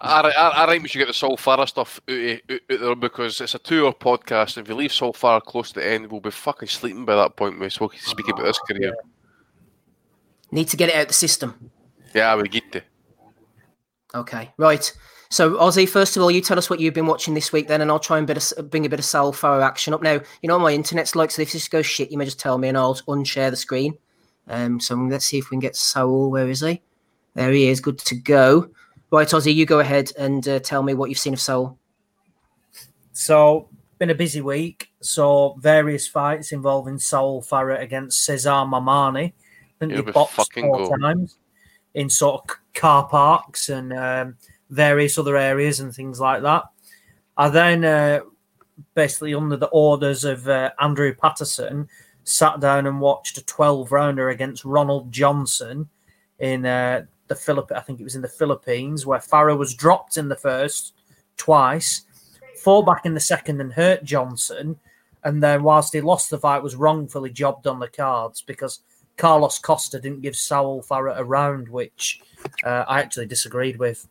I, 0.00 0.20
I, 0.20 0.64
I 0.64 0.66
think 0.66 0.82
we 0.82 0.88
should 0.88 0.98
get 0.98 1.08
the 1.08 1.14
Saul 1.14 1.36
Farah 1.36 1.68
stuff 1.68 2.00
out, 2.08 2.14
of- 2.14 2.40
out, 2.50 2.60
out 2.70 2.80
there 2.80 2.94
because 2.96 3.40
it's 3.40 3.54
a 3.54 3.58
two-hour 3.58 3.92
podcast. 3.92 4.58
If 4.58 4.68
you 4.68 4.74
leave 4.74 4.92
Saul 4.92 5.12
Farah 5.12 5.42
close 5.42 5.72
to 5.72 5.80
the 5.80 5.86
end, 5.86 6.10
we'll 6.10 6.20
be 6.20 6.30
fucking 6.30 6.68
sleeping 6.68 7.04
by 7.04 7.16
that 7.16 7.36
point. 7.36 7.58
We 7.58 7.68
so 7.70 7.88
we 7.90 7.98
speak 7.98 8.28
about 8.28 8.44
this 8.44 8.58
career. 8.58 8.94
Need 10.50 10.68
to 10.68 10.76
get 10.76 10.90
it 10.90 10.96
out 10.96 11.08
the 11.08 11.14
system. 11.14 11.70
Yeah, 12.14 12.36
we 12.36 12.48
get 12.48 12.70
to. 12.72 12.82
Okay. 14.14 14.52
Right. 14.58 14.92
So, 15.30 15.54
Ozzy, 15.54 15.88
first 15.88 16.14
of 16.14 16.22
all, 16.22 16.30
you 16.30 16.42
tell 16.42 16.58
us 16.58 16.68
what 16.68 16.78
you've 16.78 16.92
been 16.92 17.06
watching 17.06 17.32
this 17.32 17.52
week, 17.52 17.66
then, 17.66 17.80
and 17.80 17.90
I'll 17.90 17.98
try 17.98 18.18
and 18.18 18.26
bit 18.26 18.52
of, 18.58 18.70
bring 18.70 18.84
a 18.84 18.88
bit 18.90 18.98
of 18.98 19.04
Saul 19.06 19.32
Farah 19.32 19.62
action 19.64 19.94
up. 19.94 20.02
Now, 20.02 20.20
you 20.42 20.48
know 20.48 20.58
my 20.58 20.72
internet's 20.72 21.16
like, 21.16 21.30
so 21.30 21.40
if 21.40 21.52
this 21.52 21.68
goes 21.68 21.86
shit, 21.86 22.10
you 22.10 22.18
may 22.18 22.26
just 22.26 22.38
tell 22.38 22.58
me, 22.58 22.68
and 22.68 22.76
I'll 22.76 22.94
unshare 22.94 23.48
the 23.48 23.56
screen. 23.56 23.96
Um, 24.48 24.78
so 24.78 24.94
let's 24.94 25.24
see 25.24 25.38
if 25.38 25.46
we 25.46 25.54
can 25.54 25.60
get 25.60 25.74
Saul. 25.74 26.30
Where 26.30 26.50
is 26.50 26.60
he? 26.60 26.82
There 27.34 27.50
he 27.50 27.68
is. 27.68 27.80
Good 27.80 27.96
to 28.00 28.14
go. 28.14 28.68
Right, 29.12 29.28
Ozzy, 29.28 29.54
you 29.54 29.66
go 29.66 29.80
ahead 29.80 30.10
and 30.18 30.48
uh, 30.48 30.58
tell 30.60 30.82
me 30.82 30.94
what 30.94 31.10
you've 31.10 31.18
seen 31.18 31.34
of 31.34 31.40
Saul. 31.40 31.78
So, 33.12 33.68
been 33.98 34.08
a 34.08 34.14
busy 34.14 34.40
week. 34.40 34.88
So, 35.02 35.54
various 35.58 36.08
fights 36.08 36.50
involving 36.50 36.98
Saul 36.98 37.42
Farah 37.42 37.78
against 37.78 38.24
Cesar 38.24 38.64
Mamani. 38.64 39.24
I 39.26 39.34
think 39.78 39.92
Here 39.92 40.00
they 40.00 40.12
boxed 40.12 40.54
four 40.54 40.88
go. 40.88 40.96
times 40.96 41.36
in 41.92 42.08
sort 42.08 42.40
of 42.40 42.56
car 42.72 43.06
parks 43.06 43.68
and 43.68 43.92
um, 43.92 44.36
various 44.70 45.18
other 45.18 45.36
areas 45.36 45.80
and 45.80 45.94
things 45.94 46.18
like 46.18 46.40
that. 46.40 46.64
I 47.36 47.50
then 47.50 47.84
uh, 47.84 48.20
basically 48.94 49.34
under 49.34 49.58
the 49.58 49.66
orders 49.66 50.24
of 50.24 50.48
uh, 50.48 50.70
Andrew 50.80 51.14
Patterson 51.14 51.86
sat 52.24 52.60
down 52.60 52.86
and 52.86 52.98
watched 52.98 53.36
a 53.36 53.44
12 53.44 53.92
rounder 53.92 54.30
against 54.30 54.64
Ronald 54.64 55.12
Johnson 55.12 55.90
in 56.38 56.64
uh, 56.64 57.02
the 57.28 57.34
Philippines. 57.34 57.78
I 57.78 57.82
think 57.82 58.00
it 58.00 58.04
was 58.04 58.16
in 58.16 58.22
the 58.22 58.28
Philippines 58.28 59.06
where 59.06 59.18
Farah 59.18 59.56
was 59.56 59.74
dropped 59.74 60.16
in 60.16 60.28
the 60.28 60.36
first 60.36 60.94
twice, 61.36 62.02
fall 62.56 62.82
back 62.82 63.06
in 63.06 63.14
the 63.14 63.20
second 63.20 63.60
and 63.60 63.72
hurt 63.72 64.04
Johnson. 64.04 64.78
And 65.24 65.42
then, 65.42 65.62
whilst 65.62 65.92
he 65.92 66.00
lost 66.00 66.30
the 66.30 66.38
fight, 66.38 66.62
was 66.62 66.74
wrongfully 66.74 67.30
jobbed 67.30 67.66
on 67.66 67.78
the 67.78 67.88
cards 67.88 68.42
because 68.42 68.80
Carlos 69.16 69.58
Costa 69.58 70.00
didn't 70.00 70.22
give 70.22 70.36
Saul 70.36 70.82
Farah 70.82 71.18
a 71.18 71.24
round, 71.24 71.68
which 71.68 72.20
uh, 72.64 72.84
I 72.88 73.00
actually 73.00 73.26
disagreed 73.26 73.78
with. 73.78 74.08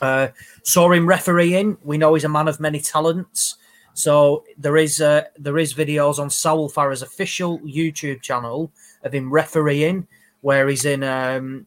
Uh, 0.00 0.28
saw 0.62 0.90
him 0.90 1.06
refereeing. 1.06 1.76
We 1.82 1.98
know 1.98 2.14
he's 2.14 2.24
a 2.24 2.28
man 2.28 2.48
of 2.48 2.60
many 2.60 2.80
talents. 2.80 3.56
So 3.92 4.44
there 4.56 4.76
is 4.76 5.00
uh, 5.00 5.24
there 5.38 5.58
is 5.58 5.74
videos 5.74 6.18
on 6.18 6.30
Saul 6.30 6.70
Farah's 6.70 7.02
official 7.02 7.58
YouTube 7.60 8.22
channel 8.22 8.72
of 9.02 9.12
him 9.12 9.30
refereeing, 9.30 10.06
where 10.40 10.68
he's 10.68 10.86
in 10.86 11.02
um, 11.02 11.66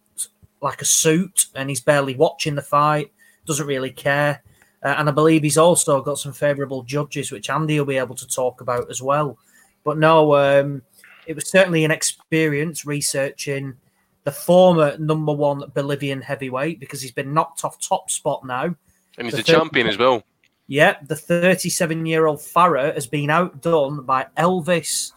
like 0.64 0.82
a 0.82 0.86
suit 0.86 1.46
and 1.54 1.70
he's 1.70 1.82
barely 1.82 2.16
watching 2.16 2.56
the 2.56 2.62
fight, 2.62 3.12
doesn't 3.46 3.68
really 3.68 3.92
care. 3.92 4.42
Uh, 4.82 4.96
and 4.98 5.08
I 5.08 5.12
believe 5.12 5.44
he's 5.44 5.58
also 5.58 6.02
got 6.02 6.18
some 6.18 6.34
favourable 6.34 6.84
judges, 6.84 7.32
which 7.32 7.50
Andy 7.50 7.78
will 7.78 7.86
be 7.86 7.98
able 7.98 8.16
to 8.16 8.28
talk 8.28 8.62
about 8.62 8.90
as 8.90 9.02
well. 9.02 9.38
But 9.84 9.98
no, 9.98 10.36
um, 10.36 10.82
it 11.28 11.36
was 11.36 11.50
certainly 11.50 11.86
an 11.86 11.92
experience 11.92 12.86
researching 12.86 13.76
the 14.24 14.32
former 14.32 14.98
number 14.98 15.34
one 15.34 15.64
Bolivian 15.74 16.22
heavyweight 16.22 16.80
because 16.80 17.02
he's 17.02 17.12
been 17.12 17.34
knocked 17.34 17.66
off 17.66 17.80
top 17.80 18.10
spot 18.10 18.46
now. 18.46 18.76
And 19.18 19.28
he's 19.28 19.32
the, 19.32 19.38
the 19.38 19.44
champion 19.44 19.88
as 19.88 19.98
well. 19.98 20.24
Yeah, 20.68 20.96
the 21.06 21.16
37 21.16 22.06
year 22.06 22.26
old 22.26 22.40
Farah 22.40 22.94
has 22.94 23.06
been 23.06 23.30
outdone 23.30 24.06
by 24.06 24.28
Elvis 24.38 25.12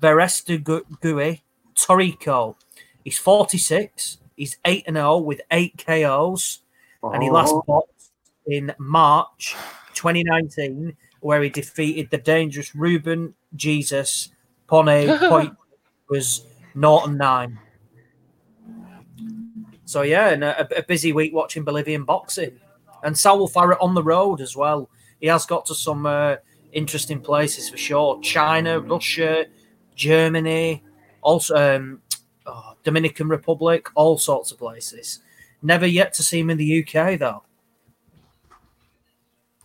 Veresteguy 0.00 1.40
Torrico. 1.74 2.54
He's 3.04 3.18
46. 3.18 4.18
He's 4.36 4.58
8 4.64 4.84
and 4.86 4.96
0 4.96 5.18
with 5.18 5.40
8 5.50 5.84
KOs. 5.84 6.60
Oh. 7.02 7.10
And 7.10 7.22
he 7.22 7.30
last 7.30 7.52
oh. 7.52 7.64
boxed 7.66 8.12
in 8.46 8.72
March 8.78 9.56
2019, 9.94 10.96
where 11.20 11.42
he 11.42 11.50
defeated 11.50 12.10
the 12.10 12.18
dangerous 12.18 12.74
Ruben 12.74 13.34
Jesus 13.54 14.30
Pone 14.68 15.18
Point 15.28 15.56
was 16.08 16.46
0 16.78 17.04
and 17.04 17.18
9. 17.18 17.58
So, 19.84 20.02
yeah, 20.02 20.30
and 20.30 20.42
a, 20.42 20.78
a 20.78 20.82
busy 20.82 21.12
week 21.12 21.32
watching 21.32 21.64
Bolivian 21.64 22.04
boxing 22.04 22.58
and 23.02 23.16
Saul 23.16 23.48
Farah 23.48 23.76
on 23.80 23.94
the 23.94 24.02
road 24.02 24.40
as 24.40 24.56
well. 24.56 24.90
He 25.20 25.28
has 25.28 25.46
got 25.46 25.64
to 25.66 25.74
some 25.74 26.06
uh, 26.06 26.36
interesting 26.72 27.20
places 27.20 27.70
for 27.70 27.76
sure. 27.76 28.20
China, 28.20 28.80
Russia, 28.80 29.46
Germany, 29.94 30.82
also 31.22 31.76
um, 31.76 32.02
oh, 32.46 32.74
Dominican 32.84 33.28
Republic, 33.28 33.88
all 33.94 34.18
sorts 34.18 34.52
of 34.52 34.58
places. 34.58 35.20
Never 35.62 35.86
yet 35.86 36.12
to 36.14 36.22
see 36.22 36.40
him 36.40 36.50
in 36.50 36.58
the 36.58 36.82
UK 36.82 37.18
though. 37.18 37.42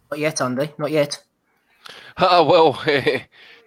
Not 0.09 0.19
yet, 0.19 0.41
Andy. 0.41 0.71
Not 0.77 0.91
yet. 0.91 1.23
Ah, 2.17 2.43
well, 2.43 2.73
uh, 2.85 3.19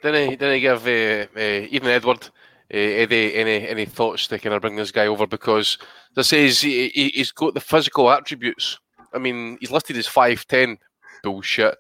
didn't 0.02 0.30
he, 0.30 0.36
didn't 0.36 0.54
he 0.54 0.60
give 0.60 0.86
uh, 0.86 1.26
uh, 1.34 1.66
even 1.70 1.88
Edward 1.88 2.28
uh, 2.72 2.76
any 2.76 3.34
any 3.34 3.66
any 3.66 3.84
thoughts 3.86 4.28
to 4.28 4.38
kind 4.38 4.54
of 4.54 4.60
bring 4.60 4.76
this 4.76 4.92
guy 4.92 5.06
over 5.06 5.26
because 5.26 5.78
this 6.14 6.28
says 6.28 6.60
he, 6.60 6.88
he's 6.90 7.32
got 7.32 7.54
the 7.54 7.60
physical 7.60 8.10
attributes 8.10 8.78
I 9.14 9.18
mean, 9.18 9.56
he's 9.60 9.70
listed 9.70 9.96
as 9.96 10.06
five 10.06 10.46
ten, 10.46 10.78
bullshit. 11.22 11.78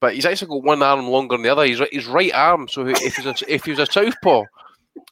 But 0.00 0.14
he's 0.14 0.26
actually 0.26 0.48
got 0.48 0.64
one 0.64 0.82
arm 0.82 1.06
longer 1.08 1.34
than 1.36 1.42
the 1.42 1.48
other. 1.48 1.64
He's 1.64 1.80
his 1.90 2.06
right 2.06 2.32
arm. 2.34 2.68
So 2.68 2.86
if 2.86 3.16
he's 3.16 3.26
a, 3.26 3.34
if 3.48 3.64
he 3.64 3.70
was 3.70 3.80
a 3.80 3.90
southpaw, 3.90 4.44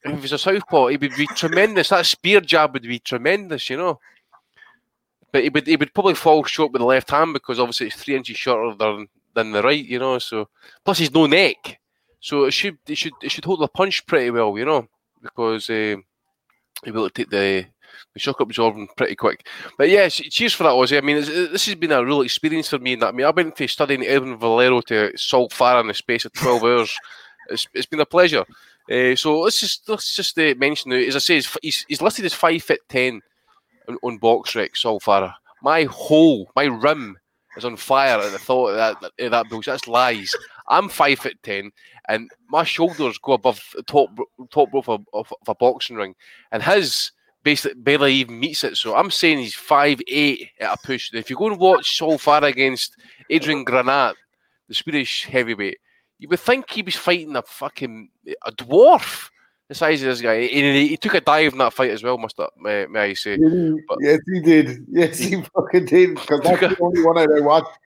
if 0.04 0.14
he 0.14 0.20
was 0.20 0.32
a 0.32 0.38
southpaw, 0.38 0.88
he 0.88 0.96
would 0.96 1.16
be 1.16 1.26
tremendous. 1.26 1.88
That 1.88 2.06
spear 2.06 2.40
jab 2.40 2.72
would 2.74 2.82
be 2.82 2.98
tremendous, 2.98 3.68
you 3.70 3.76
know. 3.76 4.00
But 5.32 5.44
he 5.44 5.48
would 5.48 5.66
he 5.66 5.76
would 5.76 5.94
probably 5.94 6.14
fall 6.14 6.44
short 6.44 6.72
with 6.72 6.80
the 6.80 6.86
left 6.86 7.10
hand 7.10 7.32
because 7.32 7.58
obviously 7.58 7.86
it's 7.86 7.96
three 7.96 8.16
inches 8.16 8.36
shorter 8.36 8.76
than 8.76 9.08
than 9.34 9.52
the 9.52 9.62
right, 9.62 9.84
you 9.84 9.98
know. 9.98 10.18
So 10.18 10.48
plus 10.84 10.98
he's 10.98 11.14
no 11.14 11.26
neck, 11.26 11.80
so 12.20 12.44
it 12.44 12.52
should 12.52 12.78
it 12.86 12.96
should 12.96 13.14
it 13.22 13.30
should 13.30 13.44
hold 13.44 13.60
the 13.60 13.68
punch 13.68 14.06
pretty 14.06 14.30
well, 14.30 14.56
you 14.58 14.64
know, 14.64 14.86
because 15.22 15.70
uh, 15.70 15.96
he'll 16.84 16.84
be 16.84 16.90
able 16.90 17.08
to 17.08 17.14
take 17.14 17.30
the 17.30 17.66
the 18.12 18.20
shock 18.20 18.40
absorbing 18.40 18.88
pretty 18.96 19.16
quick. 19.16 19.46
But 19.78 19.88
yeah, 19.88 20.08
cheers 20.08 20.52
for 20.52 20.64
that, 20.64 20.70
Ozzy. 20.70 20.98
I 20.98 21.00
mean, 21.00 21.16
this 21.16 21.66
has 21.66 21.74
been 21.76 21.92
a 21.92 22.04
real 22.04 22.22
experience 22.22 22.68
for 22.68 22.78
me. 22.78 22.94
In 22.94 22.98
that 23.00 23.08
I 23.08 23.12
mean, 23.12 23.26
I've 23.26 23.34
been 23.34 23.52
to 23.52 23.66
studying 23.66 24.04
Edwin 24.04 24.36
Valero 24.36 24.80
to 24.82 25.16
Saul 25.16 25.48
Farah 25.48 25.80
in 25.80 25.86
the 25.86 25.94
space 25.94 26.24
of 26.24 26.32
twelve 26.32 26.62
hours. 26.64 26.94
It's, 27.48 27.66
it's 27.74 27.86
been 27.86 28.00
a 28.00 28.06
pleasure. 28.06 28.44
Uh, 28.93 29.16
so 29.16 29.40
let's 29.40 29.59
just 29.59 29.88
let's 29.88 30.14
just 30.14 30.38
uh, 30.38 30.55
mention 30.59 30.90
now, 30.90 30.97
as 30.97 31.16
I 31.16 31.20
say, 31.20 31.43
he's, 31.62 31.86
he's 31.88 32.03
listed 32.03 32.26
as 32.26 32.34
five 32.34 32.62
foot 32.62 32.80
ten 32.90 33.22
on, 33.88 33.97
on 34.03 34.18
BoxRec, 34.18 34.76
Saul 34.76 35.01
Farah. 35.01 35.32
My 35.62 35.84
hole, 35.84 36.51
my 36.55 36.64
rim 36.64 37.16
is 37.57 37.64
on 37.64 37.76
fire 37.76 38.18
at 38.18 38.32
the 38.32 38.38
thought 38.38 38.70
of 38.70 38.76
that, 38.76 39.01
that, 39.01 39.30
that 39.30 39.49
bullshit. 39.49 39.72
That's 39.72 39.88
lies. 39.88 40.30
I'm 40.68 40.90
five 40.90 41.20
foot 41.20 41.38
ten, 41.43 41.70
and 42.09 42.30
my 42.51 42.64
shoulders 42.64 43.16
go 43.18 43.32
above 43.32 43.62
the 43.74 43.82
top 43.82 44.11
top 44.51 44.72
rope 44.74 44.88
of, 44.88 45.07
of, 45.14 45.32
of 45.32 45.49
a 45.49 45.55
boxing 45.55 45.97
ring, 45.97 46.14
and 46.51 46.62
his 46.62 47.12
basically 47.45 47.80
barely 47.80 48.14
even 48.14 48.38
meets 48.38 48.62
it. 48.62 48.76
So 48.76 48.95
I'm 48.95 49.11
saying 49.11 49.38
he's 49.38 49.55
five 49.55 50.01
eight 50.09 50.51
at 50.61 50.78
a 50.78 50.86
push. 50.86 51.14
If 51.14 51.30
you 51.30 51.36
go 51.36 51.47
and 51.47 51.59
watch 51.59 51.97
Saul 51.97 52.18
Farah 52.18 52.49
against 52.49 52.97
Adrian 53.30 53.64
Granat, 53.64 54.14
the 54.68 54.74
Swedish 54.74 55.24
heavyweight, 55.24 55.78
you 56.22 56.28
would 56.28 56.38
think 56.38 56.70
he 56.70 56.82
was 56.82 56.94
fighting 56.94 57.34
a 57.34 57.42
fucking 57.42 58.08
a 58.46 58.52
dwarf 58.52 59.28
the 59.68 59.74
size 59.74 60.00
of 60.02 60.08
this 60.08 60.20
guy. 60.20 60.42
He, 60.42 60.86
he 60.86 60.96
took 60.96 61.14
a 61.14 61.20
dive 61.20 61.52
in 61.52 61.58
that 61.58 61.72
fight 61.72 61.90
as 61.90 62.04
well, 62.04 62.16
must 62.16 62.38
I, 62.38 62.46
may, 62.56 62.86
may 62.86 63.00
I 63.00 63.14
say? 63.14 63.38
But, 63.88 63.98
yes, 64.00 64.20
he 64.32 64.40
did. 64.40 64.86
Yes, 64.88 65.18
he 65.18 65.42
fucking 65.56 65.86
did. 65.86 66.14
Because 66.14 66.40
that's 66.42 66.60
the 66.60 66.76
only 66.80 67.02
one 67.02 67.18
I 67.18 67.26
watched. 67.40 67.76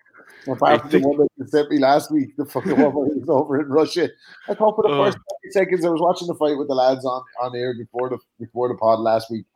Apart 0.47 0.82
from 0.82 0.91
the 0.91 0.99
one 1.01 1.16
that 1.16 1.28
you 1.39 1.47
sent 1.47 1.70
me 1.70 1.78
last 1.78 2.12
week, 2.12 2.37
the 2.37 2.45
fucking 2.45 2.78
one 2.78 2.95
where 2.95 3.09
he 3.09 3.18
was 3.18 3.28
over 3.30 3.59
in 3.59 3.68
Russia. 3.68 4.11
I 4.49 4.55
thought 4.55 4.76
for 4.76 4.82
the 4.82 4.95
uh, 4.95 5.05
first 5.07 5.18
30 5.43 5.53
seconds 5.53 5.84
I 5.87 5.89
was 5.89 6.03
watching 6.03 6.28
the 6.28 6.34
fight 6.34 6.59
with 6.59 6.68
the 6.68 6.74
lads 6.74 7.07
on, 7.07 7.22
on 7.41 7.57
air 7.57 7.74
before 7.74 8.11
the 8.11 8.18
before 8.39 8.68
the 8.68 8.74
pod 8.74 9.01
last 9.01 9.30
week. 9.30 9.47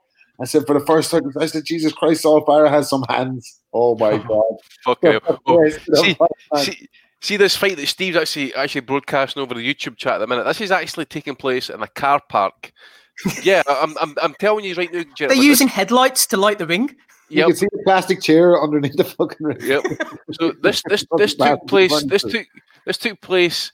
I 0.41 0.47
said 0.47 0.66
for 0.66 0.78
the 0.78 0.85
first 0.87 1.11
time, 1.11 1.31
I 1.39 1.47
said, 1.47 1.64
Jesus 1.64 1.93
Christ, 1.93 2.22
Saul 2.22 2.45
Farah 2.47 2.70
has 2.70 2.89
some 2.89 3.05
hands. 3.09 3.61
Oh 3.74 3.95
my 3.97 4.16
god. 4.28 4.57
Fuck 4.85 4.99
yeah. 5.03 5.18
Oh, 5.47 5.68
see, 5.68 6.16
see, 6.57 6.89
see, 7.21 7.37
this 7.37 7.57
fight 7.57 7.77
that 7.77 7.87
Steve's 7.87 8.16
actually 8.16 8.55
actually 8.55 8.83
broadcasting 8.83 9.43
over 9.43 9.55
the 9.55 9.75
YouTube 9.75 9.97
chat 9.97 10.14
at 10.14 10.18
the 10.18 10.27
minute. 10.27 10.45
This 10.45 10.61
is 10.61 10.71
actually 10.71 11.07
taking 11.07 11.37
place 11.37 11.71
in 11.71 11.83
a 11.83 11.89
car 11.89 12.21
park. 12.29 12.73
yeah, 13.43 13.62
I'm, 13.68 13.97
I'm, 13.99 14.14
I'm 14.23 14.35
telling 14.35 14.64
you 14.64 14.75
right 14.75 14.93
now. 14.93 15.05
They're 15.18 15.35
using 15.35 15.66
this, 15.66 15.75
headlights 15.75 16.27
to 16.29 16.37
light 16.37 16.59
the 16.59 16.66
ring. 16.66 16.97
You 17.29 17.45
can 17.45 17.55
see 17.55 17.68
the 17.71 17.83
plastic 17.85 18.21
chair 18.21 18.61
underneath 18.61 18.97
the 18.97 19.05
fucking 19.05 19.47
ring. 19.47 19.59
Yep. 19.62 19.85
So 20.33 20.53
this 20.62 20.83
this 20.89 21.05
this 21.16 21.35
took 21.35 21.66
place. 21.66 22.03
This 22.05 22.23
took 22.23 22.47
this 22.87 22.99
took 22.99 23.21
place. 23.21 23.73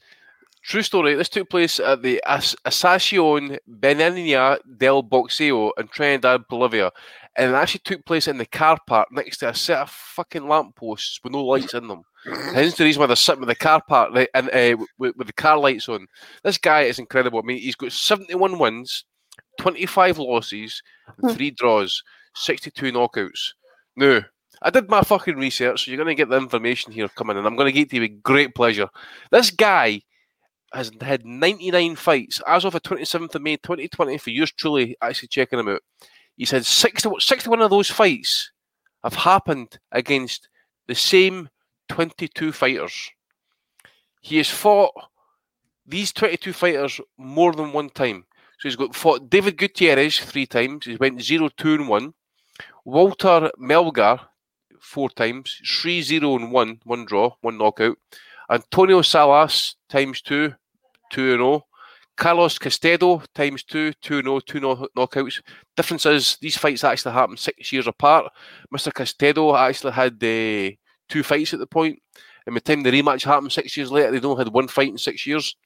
True 0.63 0.83
story. 0.83 1.15
This 1.15 1.29
took 1.29 1.49
place 1.49 1.79
at 1.79 2.03
the 2.03 2.21
As- 2.27 2.57
Asociación 2.65 3.57
Benigna 3.71 4.59
del 4.77 5.05
Boxeo 5.05 5.71
in 5.79 5.87
Trinidad, 5.87 6.49
Bolivia, 6.49 6.91
and 7.37 7.53
it 7.53 7.55
actually 7.55 7.83
took 7.85 8.05
place 8.05 8.27
in 8.27 8.37
the 8.37 8.47
car 8.47 8.77
park 8.85 9.13
next 9.13 9.39
to 9.39 9.49
a 9.49 9.55
set 9.55 9.79
of 9.79 9.91
fucking 9.91 10.49
lampposts 10.49 11.21
with 11.23 11.33
no 11.33 11.45
lights 11.45 11.73
in 11.73 11.87
them. 11.87 12.03
Hence 12.55 12.77
the 12.77 12.85
reason 12.85 13.01
why 13.01 13.07
they're 13.07 13.17
sitting 13.17 13.41
with 13.41 13.49
the 13.49 13.55
car 13.55 13.83
park 13.87 14.13
and 14.35 14.51
uh, 14.51 14.85
with, 14.99 15.17
with 15.17 15.27
the 15.27 15.33
car 15.33 15.59
lights 15.59 15.89
on. 15.89 16.07
This 16.43 16.59
guy 16.59 16.83
is 16.83 16.99
incredible. 16.99 17.39
I 17.39 17.43
mean, 17.43 17.59
he's 17.59 17.77
got 17.77 17.93
seventy-one 17.93 18.59
wins, 18.59 19.05
twenty-five 19.59 20.19
losses, 20.19 20.83
and 21.23 21.37
three 21.37 21.51
draws. 21.51 22.03
62 22.37 22.93
knockouts. 22.93 23.55
No, 23.97 24.23
I 24.63 24.71
did 24.71 24.89
my 24.89 25.03
fucking 25.03 25.37
research, 25.37 25.85
so 25.85 25.91
you're 25.91 25.97
going 25.97 26.09
to 26.09 26.15
get 26.15 26.29
the 26.29 26.37
information 26.37 26.93
here 26.93 27.09
coming, 27.09 27.37
and 27.37 27.47
I'm 27.47 27.57
going 27.57 27.67
to 27.67 27.73
get 27.73 27.91
to 27.91 27.97
you 27.97 28.03
with 28.03 28.23
great 28.23 28.55
pleasure. 28.55 28.89
This 29.31 29.51
guy 29.51 30.03
has 30.73 30.91
had 31.01 31.25
99 31.25 31.97
fights 31.97 32.43
as 32.47 32.65
of 32.65 32.73
the 32.73 32.81
27th 32.81 33.35
of 33.35 33.43
May 33.43 33.57
2020 33.57 34.19
for 34.19 34.31
yours 34.31 34.53
truly 34.53 34.97
actually 35.01 35.29
checking 35.29 35.59
him 35.59 35.69
out. 35.69 35.81
He's 36.37 36.51
had 36.51 36.67
60, 36.67 37.09
61 37.19 37.63
of 37.63 37.71
those 37.71 37.91
fights 37.91 38.53
have 39.03 39.15
happened 39.15 39.79
against 39.93 40.49
the 40.87 40.95
same 40.95 41.49
22 41.89 42.53
fighters. 42.53 43.11
He 44.21 44.39
has 44.39 44.51
fought 44.51 44.93
these 45.87 46.13
22 46.13 46.53
fighters 46.53 47.01
more 47.17 47.53
than 47.53 47.73
one 47.73 47.91
time. 47.91 48.25
So 48.59 48.69
he's 48.69 48.77
got 48.77 48.95
fought 48.95 49.31
David 49.31 49.57
Gutierrez 49.57 50.19
three 50.19 50.47
times. 50.47 50.87
He 50.87 50.97
went 50.97 51.23
0 51.23 51.49
2 51.57 51.75
and 51.75 51.89
1. 51.89 52.15
Walter 52.85 53.51
Melgar 53.61 54.21
four 54.81 55.11
times, 55.11 55.61
3 55.83 56.01
0 56.03 56.37
and 56.37 56.53
1, 56.53 56.81
one 56.85 57.05
draw, 57.05 57.35
one 57.41 57.59
knockout. 57.59 57.99
Antonio 58.49 59.03
Salas 59.03 59.75
times 59.89 60.23
two, 60.23 60.55
2 61.11 61.33
and 61.33 61.39
0. 61.39 61.67
Carlos 62.17 62.59
Castedo 62.59 63.23
times 63.35 63.63
two, 63.63 63.93
two 64.01 64.23
no, 64.23 64.41
two 64.41 64.59
no, 64.59 64.89
knockouts. 64.97 65.43
Difference 65.77 66.07
is 66.07 66.39
these 66.41 66.57
fights 66.57 66.83
actually 66.83 67.13
happened 67.13 67.39
six 67.39 67.71
years 67.73 67.87
apart. 67.87 68.33
Mr. 68.75 68.91
Castedo 68.91 69.55
actually 69.57 69.93
had 69.93 70.15
uh, 70.15 70.75
two 71.09 71.23
fights 71.23 71.53
at 71.53 71.61
the 71.61 71.67
point, 71.67 72.01
and 72.47 72.55
by 72.55 72.61
the 72.61 72.61
time 72.61 72.83
the 72.83 72.91
rematch 72.91 73.25
happened 73.25 73.53
six 73.53 73.77
years 73.77 73.91
later, 73.91 74.11
they'd 74.11 74.25
only 74.25 74.45
had 74.45 74.53
one 74.53 74.69
fight 74.69 74.89
in 74.89 74.99
six 74.99 75.27
years. 75.27 75.57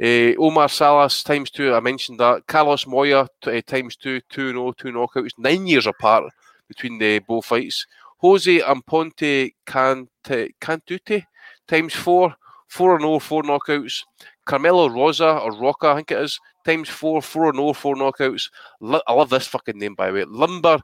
Uh, 0.00 0.32
Omar 0.38 0.68
Salas 0.68 1.24
times 1.24 1.50
two, 1.50 1.74
I 1.74 1.80
mentioned 1.80 2.20
that. 2.20 2.46
Carlos 2.46 2.86
Moya 2.86 3.26
t- 3.42 3.58
uh, 3.58 3.60
times 3.66 3.96
two, 3.96 4.20
two 4.28 4.52
no, 4.52 4.72
two 4.72 4.88
knockouts, 4.88 5.30
nine 5.38 5.66
years 5.66 5.86
apart 5.86 6.24
between 6.68 6.98
the 6.98 7.18
both 7.20 7.46
fights. 7.46 7.86
Jose 8.18 8.60
Amponte 8.60 9.54
Cante, 9.66 10.54
Cantute 10.60 11.24
times 11.66 11.94
four, 11.94 12.34
four 12.68 12.96
and 12.96 13.04
oh, 13.04 13.18
four 13.18 13.42
knockouts. 13.42 14.04
Carmelo 14.44 14.88
Rosa 14.88 15.38
or 15.38 15.52
Roca, 15.58 15.88
I 15.88 15.96
think 15.96 16.12
it 16.12 16.18
is, 16.18 16.38
times 16.64 16.88
four, 16.88 17.20
four 17.20 17.50
and 17.50 17.58
oh, 17.58 17.72
four 17.72 17.96
knockouts. 17.96 18.50
L- 18.82 19.02
I 19.06 19.12
love 19.12 19.30
this 19.30 19.48
fucking 19.48 19.78
name 19.78 19.94
by 19.94 20.08
the 20.08 20.12
way. 20.14 20.24
Lumber. 20.24 20.78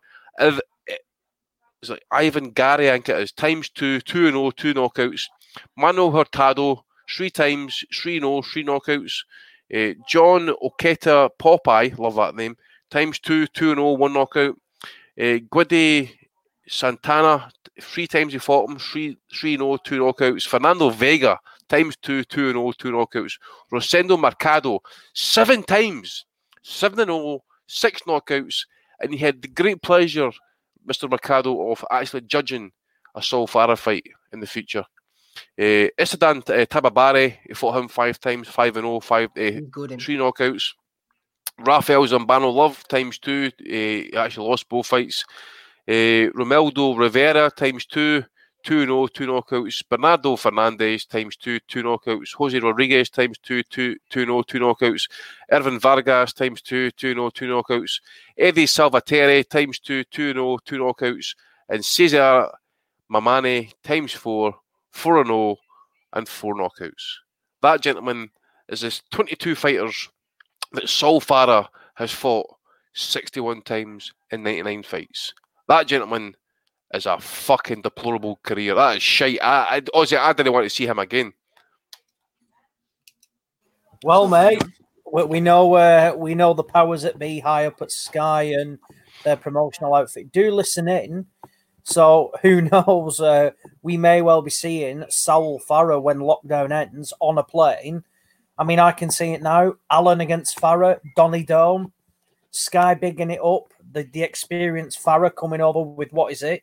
It's 1.85 1.91
like 1.91 2.05
Ivan 2.11 2.51
Gary, 2.51 2.89
I 2.89 2.95
think 2.95 3.11
it 3.11 3.19
is, 3.19 3.33
times 3.33 3.69
two, 3.69 4.01
two 4.01 4.27
and 4.27 4.37
oh, 4.37 4.51
two 4.51 4.73
knockouts. 4.73 5.25
Mano 5.77 6.11
Hurtado, 6.11 6.85
three 7.15 7.31
times, 7.31 7.85
three 7.93 8.17
and 8.17 8.25
oh, 8.25 8.43
three 8.43 8.65
knockouts. 8.65 9.25
Uh, 9.75 9.95
John 10.09 10.55
Oketa 10.63 11.31
Popeye, 11.39 11.99
love 11.99 12.17
that 12.17 12.35
name, 12.35 12.57
times 12.91 13.19
two, 13.19 13.47
two 13.47 13.71
and 13.71 13.81
oh, 13.81 13.93
one 13.93 14.15
knockout. 14.15 14.57
Uh, 15.19 15.39
Guidi 15.53 16.11
Santana, 16.67 17.51
three 17.81 18.07
times 18.07 18.33
he 18.33 18.39
fought 18.39 18.71
him, 18.71 18.79
three, 18.79 19.19
three 19.33 19.55
and 19.55 19.63
oh, 19.63 19.77
two 19.77 20.01
knockouts. 20.01 20.47
Fernando 20.47 20.89
Vega, 20.89 21.39
times 21.69 21.97
two, 21.97 22.25
two 22.25 22.49
and 22.49 22.59
oh, 22.59 22.73
two 22.73 22.93
knockouts. 22.93 23.35
Rosendo 23.73 24.19
Mercado, 24.19 24.81
seven 25.13 25.63
times, 25.63 26.25
seven 26.63 27.01
and 27.01 27.11
oh, 27.11 27.45
six 27.67 28.03
knockouts. 28.03 28.65
And 29.01 29.13
he 29.13 29.19
had 29.19 29.43
the 29.43 29.49
great 29.49 29.83
pleasure, 29.83 30.31
Mr. 30.89 31.11
Mercado, 31.11 31.71
of 31.71 31.85
actually 31.91 32.23
judging 32.23 32.73
a 33.15 33.23
Saul 33.23 33.47
Farah 33.47 33.79
fight 33.79 34.07
in 34.33 34.41
the 34.41 34.47
future. 34.47 34.85
Uh, 35.59 35.89
Isadan 35.99 36.39
uh, 36.49 36.67
Tababare, 36.67 37.39
he 37.47 37.55
fought 37.55 37.77
him 37.77 37.89
five 37.89 38.21
times, 38.21 38.49
five 38.49 38.77
and 38.77 38.87
oh, 38.87 39.01
five, 39.01 39.31
uh, 39.37 39.61
Good. 39.71 40.01
three 40.01 40.17
knockouts. 40.17 40.75
Rafael 41.59 42.07
Zambano 42.07 42.53
Love 42.53 42.87
times 42.89 43.19
two. 43.19 43.51
Uh, 43.61 43.65
he 43.67 44.13
actually 44.17 44.49
lost 44.49 44.69
both 44.69 44.87
fights. 44.87 45.25
Uh, 45.89 46.31
Romeldo 46.35 46.99
Rivera 46.99 47.51
times 47.51 47.87
two. 47.87 48.25
Two 48.65 48.81
and 48.81 49.15
two 49.15 49.27
knockouts. 49.27 49.83
Bernardo 49.89 50.37
Fernandez 50.37 51.05
times 51.05 51.37
two, 51.37 51.61
two 51.69 51.83
knockouts. 51.83 52.35
Jose 52.35 52.59
Rodriguez 52.59 53.11
times 53.11 53.37
two, 53.39 53.63
two, 53.63 53.95
two 54.09 54.27
oh, 54.31 54.43
two 54.43 54.59
knockouts. 54.59 55.09
Ervin 55.53 55.79
Vargas 55.79 56.33
times 56.33 56.63
two, 56.63 56.91
two 56.93 57.15
oh, 57.19 57.29
two 57.29 57.47
knockouts. 57.47 58.01
Eddie 58.39 58.67
Salvatore 58.67 59.45
times 59.45 59.79
two, 59.79 60.03
two 60.05 60.33
oh, 60.39 60.59
two 60.65 60.79
knockouts. 60.79 61.37
And 61.69 61.85
Cesar 61.85 62.49
Mamani 63.13 63.73
times 63.83 64.13
four, 64.13 64.55
four 64.91 65.21
and 65.21 65.31
oh, 65.31 65.59
and 66.15 66.27
four 66.27 66.55
knockouts. 66.55 67.19
That 67.61 67.83
gentleman 67.83 68.31
is 68.69 68.81
this 68.81 69.03
22 69.11 69.55
fighters 69.55 70.09
that 70.73 70.89
Saul 70.89 71.21
Farah 71.21 71.69
has 71.97 72.13
fought 72.13 72.47
61 72.95 73.63
times 73.63 74.13
in 74.31 74.43
99 74.43 74.83
fights. 74.85 75.35
That 75.69 75.87
gentleman 75.87 76.35
is 76.95 77.07
a 77.07 77.19
fucking 77.19 77.83
deplorable 77.83 78.39
career. 78.43 78.75
That 78.75 78.97
is 78.97 79.03
shite. 79.03 79.39
I, 79.43 79.77
I, 79.77 79.83
honestly, 79.93 80.17
I 80.17 80.33
didn't 80.33 80.53
want 80.53 80.65
to 80.65 80.71
see 80.71 80.87
him 80.87 80.99
again. 80.99 81.33
Well, 84.03 84.29
mate, 84.29 84.63
we, 85.07 85.41
know 85.41 85.75
uh, 85.75 86.15
we 86.17 86.35
know 86.35 86.53
the 86.53 86.63
powers 86.63 87.03
that 87.03 87.19
be 87.19 87.41
high 87.41 87.67
up 87.67 87.81
at 87.81 87.91
Sky 87.91 88.43
and 88.43 88.79
their 89.25 89.37
promotional 89.37 89.95
outfit. 89.95 90.31
Do 90.33 90.51
listen 90.51 90.89
in. 90.89 91.27
So 91.85 92.33
who 92.43 92.61
knows? 92.73 93.21
Uh, 93.21 93.53
we 93.83 93.97
may 93.97 94.23
well 94.23 94.43
be 94.43 94.51
seeing 94.51 95.05
Saul 95.09 95.61
Farah 95.69 96.03
when 96.03 96.19
lockdown 96.19 96.71
ends 96.71 97.13
on 97.21 97.39
a 97.39 97.45
plane. 97.45 98.05
I 98.59 98.65
mean, 98.65 98.79
I 98.79 98.93
can 98.93 99.11
see 99.11 99.33
it 99.33 99.43
now. 99.43 99.75
Allen 99.91 100.21
against 100.21 100.61
Farah, 100.61 101.01
Donny 101.17 101.43
Dome, 101.43 101.93
Sky 102.51 102.95
bigging 102.95 103.31
it 103.31 103.41
up. 103.43 103.73
The 103.91 104.05
the 104.05 104.23
experienced 104.23 105.03
Farah 105.03 105.35
coming 105.35 105.61
over 105.61 105.83
with 105.83 106.13
what 106.13 106.33
is 106.33 106.43
it? 106.43 106.63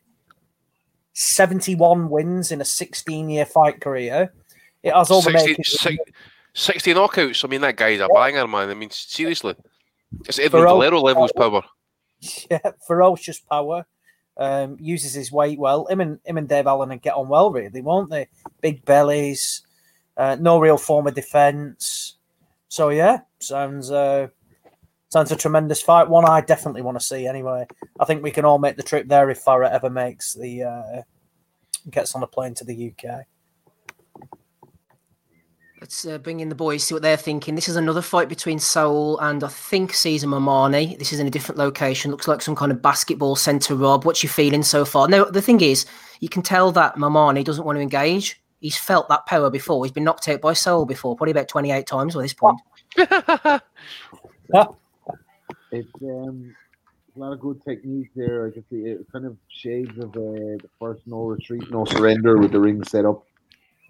71 1.14 2.10
wins 2.10 2.52
in 2.52 2.62
a 2.62 2.66
16 2.66 3.30
year 3.30 3.46
fight 3.46 3.82
career. 3.82 4.34
It 4.84 4.94
has 4.94 5.12
all 5.12 5.22
the 5.22 5.32
60, 5.32 5.50
makings. 5.50 5.80
six- 5.80 6.12
60 6.54 6.94
knockouts. 6.94 7.46
I 7.46 7.48
mean, 7.48 7.62
that 7.62 7.78
guy's 7.78 8.00
a 8.00 8.08
banger, 8.14 8.48
man. 8.48 8.70
I 8.70 8.74
mean, 8.74 8.90
seriously. 8.90 9.56
It's 10.28 10.40
all- 10.40 10.50
Valero 10.50 11.00
levels 11.02 11.32
power. 11.36 11.62
Yeah, 12.52 12.60
ferocious 12.86 13.40
power. 13.40 13.84
Um, 14.38 14.78
uses 14.80 15.14
his 15.14 15.32
weight 15.32 15.58
well. 15.58 15.88
Him 15.88 16.02
and 16.02 16.20
him 16.24 16.38
and 16.38 16.48
Dave 16.48 16.68
Allen 16.68 16.96
get 17.00 17.16
on 17.16 17.28
well, 17.28 17.52
really, 17.52 17.82
won't 17.82 18.12
they? 18.12 18.28
Big 18.62 18.86
bellies, 18.86 19.64
uh, 20.18 20.38
no 20.40 20.60
real 20.60 20.78
form 20.78 21.08
of 21.08 21.16
defense. 21.16 22.18
So 22.70 22.90
yeah, 22.90 23.22
sounds 23.40 23.90
uh, 23.90 24.28
sounds 25.12 25.32
a 25.32 25.36
tremendous 25.36 25.82
fight. 25.82 26.10
One 26.10 26.26
I 26.26 26.42
definitely 26.42 26.82
want 26.82 27.00
to 27.00 27.06
see. 27.06 27.28
Anyway, 27.28 27.68
I 28.00 28.06
think 28.06 28.24
we 28.24 28.32
can 28.32 28.46
all 28.46 28.60
make 28.60 28.78
the 28.78 28.84
trip 28.84 29.08
there 29.08 29.30
if 29.30 29.44
Farah 29.44 29.72
ever 29.72 29.90
makes 29.90 30.34
the 30.34 30.64
uh, 30.64 31.02
gets 31.90 32.16
on 32.16 32.24
a 32.24 32.28
plane 32.28 32.54
to 32.56 32.64
the 32.64 32.94
UK. 32.94 33.26
Let's 35.82 36.06
uh, 36.06 36.20
bring 36.20 36.42
in 36.42 36.50
the 36.50 36.56
boys, 36.56 36.84
see 36.84 36.94
what 36.94 37.02
they're 37.02 37.18
thinking. 37.18 37.56
This 37.56 37.68
is 37.68 37.76
another 37.76 38.04
fight 38.04 38.30
between 38.30 38.60
Saul 38.60 39.18
and 39.18 39.44
I 39.44 39.48
think 39.48 39.96
Cesar 39.96 40.28
Mamani. 40.28 40.98
This 41.00 41.12
is 41.12 41.20
in 41.20 41.26
a 41.26 41.32
different 41.32 41.58
location. 41.58 42.12
Looks 42.12 42.28
like 42.28 42.44
some 42.44 42.56
kind 42.56 42.72
of 42.72 42.84
basketball 42.84 43.36
centre, 43.36 43.74
Rob. 43.74 44.06
What's 44.06 44.22
your 44.22 44.32
feeling 44.32 44.62
so 44.62 44.86
far? 44.86 45.08
No, 45.08 45.26
the 45.26 45.42
thing 45.42 45.60
is, 45.60 45.88
you 46.20 46.30
can 46.30 46.44
tell 46.44 46.72
that 46.74 46.98
Mamani 46.98 47.44
doesn't 47.44 47.66
want 47.66 47.78
to 47.78 47.82
engage. 47.82 48.40
He's 48.60 48.78
felt 48.78 49.10
that 49.10 49.26
power 49.26 49.50
before. 49.50 49.84
He's 49.84 49.92
been 49.92 50.04
knocked 50.04 50.30
out 50.30 50.40
by 50.40 50.54
Saul 50.54 50.86
before, 50.86 51.16
probably 51.16 51.32
about 51.32 51.48
28 51.48 51.88
times 51.88 52.14
by 52.14 52.22
this 52.22 52.36
point. 52.36 52.62
It's 55.72 55.90
um, 56.02 56.54
a 57.16 57.20
lot 57.20 57.34
of 57.34 57.40
good 57.40 57.62
technique 57.64 58.10
there. 58.16 58.48
I 58.48 58.52
can 58.52 58.64
see 58.70 58.90
it 58.90 59.06
kind 59.12 59.26
of 59.26 59.38
shades 59.48 59.98
of 59.98 60.10
uh, 60.10 60.60
the 60.62 60.70
first 60.80 61.02
no 61.06 61.24
retreat, 61.24 61.70
no 61.72 61.86
surrender 61.86 62.38
with 62.38 62.52
the 62.52 62.60
ring 62.60 62.84
set 62.84 63.06
up. 63.06 63.26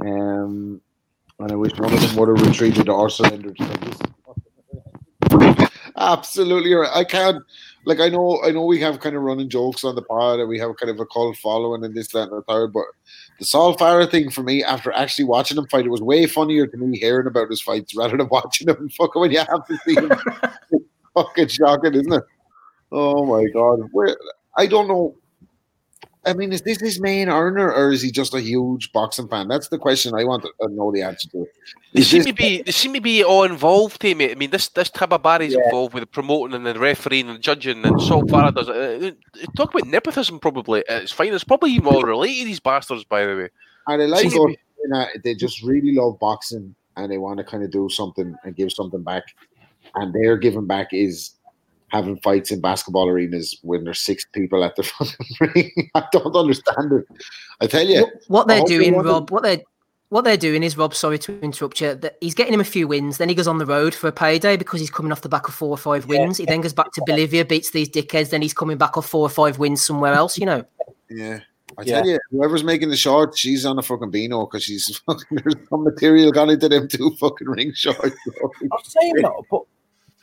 Um, 0.05 0.81
and 1.39 1.51
I 1.51 1.55
wish 1.55 1.73
one 1.73 1.93
of 1.93 2.01
them 2.01 2.15
would 2.15 2.29
have 2.29 2.47
retreated 2.47 2.89
or 2.89 3.09
surrendered. 3.09 3.57
So 3.57 4.35
Absolutely 5.97 6.73
right. 6.73 6.89
I 6.93 7.03
can't 7.03 7.43
like 7.85 7.99
I 7.99 8.09
know 8.09 8.41
I 8.43 8.51
know 8.51 8.65
we 8.65 8.79
have 8.81 8.99
kind 8.99 9.15
of 9.15 9.23
running 9.23 9.49
jokes 9.49 9.83
on 9.83 9.95
the 9.95 10.01
pod 10.01 10.39
and 10.39 10.47
we 10.47 10.59
have 10.59 10.75
kind 10.77 10.89
of 10.89 10.99
a 10.99 11.05
cult 11.05 11.37
following 11.37 11.83
and 11.83 11.95
this, 11.95 12.09
that, 12.09 12.29
and 12.29 12.31
the 12.31 12.43
third, 12.43 12.73
but 12.73 12.85
the 13.39 13.45
Saul 13.45 13.75
Farah 13.75 14.09
thing 14.09 14.29
for 14.29 14.43
me, 14.43 14.63
after 14.63 14.91
actually 14.91 15.25
watching 15.25 15.57
him 15.57 15.67
fight, 15.67 15.85
it 15.85 15.89
was 15.89 16.01
way 16.01 16.27
funnier 16.27 16.67
to 16.67 16.77
me 16.77 16.97
hearing 16.97 17.27
about 17.27 17.49
his 17.49 17.61
fights 17.61 17.95
rather 17.95 18.17
than 18.17 18.27
watching 18.31 18.69
him. 18.69 18.89
Fucking 18.89 19.19
when 19.19 19.31
you 19.31 19.39
have 19.39 19.67
to 19.67 19.77
see 19.85 19.95
him, 19.95 20.11
fucking 21.13 21.47
shocking, 21.47 21.93
isn't 21.93 22.13
it? 22.13 22.23
Oh 22.91 23.25
my 23.25 23.45
god, 23.53 23.79
where 23.91 24.15
I 24.57 24.65
don't 24.67 24.87
know. 24.87 25.15
I 26.23 26.33
mean, 26.33 26.53
is 26.53 26.61
this 26.61 26.79
his 26.79 26.99
main 26.99 27.29
earner, 27.29 27.73
or 27.73 27.91
is 27.91 28.03
he 28.03 28.11
just 28.11 28.35
a 28.35 28.41
huge 28.41 28.91
boxing 28.91 29.27
fan? 29.27 29.47
That's 29.47 29.69
the 29.69 29.79
question 29.79 30.13
I 30.13 30.23
want 30.23 30.43
to 30.43 30.49
uh, 30.63 30.67
know 30.67 30.91
the 30.91 31.01
answer 31.01 31.27
to. 31.29 31.47
They 31.93 32.01
seem 32.03 32.19
this- 32.19 32.27
to 32.27 32.33
be 32.33 32.61
they 32.61 32.71
seem 32.71 32.93
to 32.93 33.01
be 33.01 33.23
all 33.23 33.43
involved, 33.43 34.05
eh, 34.05 34.13
mate. 34.13 34.31
I 34.31 34.35
mean, 34.35 34.51
this 34.51 34.67
this 34.69 34.89
Tababari's 34.91 35.55
involved 35.55 35.95
with 35.95 36.01
the 36.03 36.07
promoting 36.07 36.55
and 36.55 36.65
the 36.65 36.77
refereeing 36.77 37.27
and 37.29 37.41
judging, 37.41 37.83
and 37.83 37.99
Saul 37.99 38.23
Farah 38.23 38.53
does 38.53 38.67
it. 38.69 38.75
Uh, 38.75 39.07
uh, 39.07 39.45
Talk 39.57 39.73
about 39.73 39.87
nepotism, 39.87 40.39
probably. 40.39 40.83
It's 40.87 41.11
fine. 41.11 41.33
It's 41.33 41.43
probably 41.43 41.71
even 41.71 41.87
all 41.87 42.03
related. 42.03 42.45
These 42.45 42.59
bastards, 42.59 43.03
by 43.03 43.25
the 43.25 43.35
way. 43.35 43.49
And 43.87 44.03
I 44.03 44.05
like 44.05 44.21
Seems 44.21 44.33
to 44.33 44.39
those 44.39 44.47
be- 44.49 44.59
that 44.91 45.09
they 45.23 45.33
just 45.33 45.63
really 45.63 45.95
love 45.95 46.19
boxing 46.19 46.75
and 46.97 47.11
they 47.11 47.17
want 47.17 47.37
to 47.39 47.43
kind 47.43 47.63
of 47.63 47.71
do 47.71 47.89
something 47.89 48.35
and 48.43 48.55
give 48.55 48.71
something 48.71 49.01
back. 49.01 49.23
And 49.95 50.13
their 50.13 50.37
giving 50.37 50.67
back 50.67 50.89
is 50.93 51.31
having 51.89 52.17
fights 52.21 52.51
in 52.51 52.61
basketball 52.61 53.09
arenas 53.09 53.57
when 53.63 53.83
there's 53.83 53.99
six 53.99 54.25
people 54.31 54.63
at 54.63 54.75
the 54.77 54.83
fucking 54.83 55.25
ring. 55.53 55.89
I 55.95 56.03
don't 56.11 56.35
understand 56.35 56.91
it. 56.93 57.05
I 57.59 57.67
tell 57.67 57.85
you, 57.85 58.01
What- 58.01 58.13
what 58.27 58.47
they're 58.47 58.63
doing, 58.63 58.95
want 58.95 59.07
Rob, 59.07 59.31
what 59.31 59.43
they're 59.43 59.61
what 60.09 60.25
they're 60.25 60.35
doing 60.35 60.61
is 60.61 60.77
Rob. 60.77 60.93
Sorry 60.93 61.17
to 61.19 61.39
interrupt 61.39 61.79
you. 61.79 61.95
That 61.95 62.17
he's 62.19 62.33
getting 62.35 62.53
him 62.53 62.59
a 62.59 62.65
few 62.65 62.85
wins. 62.85 63.17
Then 63.17 63.29
he 63.29 63.35
goes 63.35 63.47
on 63.47 63.59
the 63.59 63.65
road 63.65 63.93
for 63.93 64.09
a 64.09 64.11
payday 64.11 64.57
because 64.57 64.81
he's 64.81 64.89
coming 64.89 65.09
off 65.11 65.21
the 65.21 65.29
back 65.29 65.47
of 65.47 65.53
four 65.53 65.69
or 65.69 65.77
five 65.77 66.05
wins. 66.05 66.35
He 66.37 66.43
then 66.45 66.59
goes 66.59 66.73
back 66.73 66.91
to 66.93 67.03
Bolivia, 67.05 67.45
beats 67.45 67.69
these 67.71 67.87
dickheads. 67.89 68.29
Then 68.31 68.41
he's 68.41 68.53
coming 68.53 68.77
back 68.77 68.97
off 68.97 69.05
four 69.07 69.21
or 69.25 69.29
five 69.29 69.57
wins 69.57 69.81
somewhere 69.81 70.13
else. 70.13 70.37
You 70.37 70.47
know. 70.47 70.65
Yeah. 71.09 71.39
I 71.77 71.83
Yeah. 71.83 72.01
tell 72.01 72.09
you, 72.09 72.19
whoever's 72.29 72.65
making 72.65 72.89
the 72.89 72.97
shorts, 72.97 73.39
she's 73.39 73.65
on 73.65 73.79
a 73.79 73.81
fucking 73.81 74.11
beano 74.11 74.45
because 74.45 74.63
she's 74.63 74.97
fucking 75.05 75.25
there's 75.43 75.55
some 75.69 75.85
material 75.85 76.33
gone 76.33 76.49
into 76.49 76.67
them 76.67 76.89
two 76.89 77.11
fucking 77.17 77.47
ring 77.47 77.71
shorts. 77.73 78.01
I'm 78.03 78.83
saying 78.83 79.15
though, 79.21 79.45
but 79.49 79.61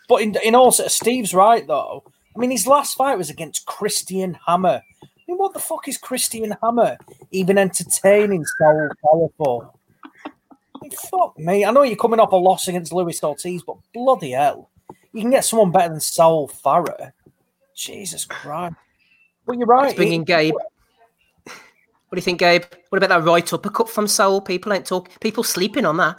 but 0.09 0.23
in 0.23 0.37
in 0.45 0.55
all 0.55 0.73
Steve's 0.73 1.35
right 1.35 1.67
though. 1.67 2.05
I 2.35 2.41
mean, 2.41 2.51
his 2.51 2.67
last 2.67 2.97
fight 2.97 3.19
was 3.19 3.31
against 3.31 3.67
Christian 3.67 4.39
Hammer. 4.47 4.83
I 5.03 5.07
mean, 5.27 5.39
what 5.39 5.55
the 5.55 5.61
fuck 5.61 5.89
is 5.89 5.99
Christian 5.99 6.57
Hammer 6.63 6.97
even 7.31 7.59
entertaining 7.59 8.45
so 8.45 8.89
powerful? 9.05 9.79
I 10.25 10.79
mean, 10.81 10.91
fuck 10.93 11.39
me. 11.39 11.65
I 11.65 11.71
know 11.71 11.83
you're 11.83 11.97
coming 11.97 12.21
off 12.21 12.33
a 12.33 12.37
loss 12.37 12.69
against 12.69 12.93
Luis 12.93 13.23
Ortiz, 13.23 13.63
but 13.63 13.77
bloody 13.93 14.31
hell. 14.33 14.71
You 15.13 15.23
can 15.23 15.31
get 15.31 15.45
someone 15.45 15.73
better 15.73 15.91
than 15.91 16.01
Saul 16.01 16.49
Farah. 16.49 17.13
Jesus 17.75 18.25
Christ. 18.25 18.77
Well, 19.47 19.59
you're 19.59 19.67
right. 19.67 19.85
Let's 19.85 19.95
bring 19.95 20.13
in 20.13 20.25
Gabe. 20.25 20.55
What 20.55 22.15
do 22.15 22.17
you 22.17 22.23
think, 22.23 22.39
Gabe? 22.39 22.65
What 22.89 23.03
about 23.03 23.09
that 23.09 23.29
right 23.29 23.53
uppercut 23.53 23.91
from 23.91 24.07
Saul? 24.07 24.41
People 24.41 24.73
ain't 24.73 24.87
talk. 24.87 25.11
People 25.21 25.45
sleeping 25.45 25.85
on 25.85 25.97
that. 25.99 26.19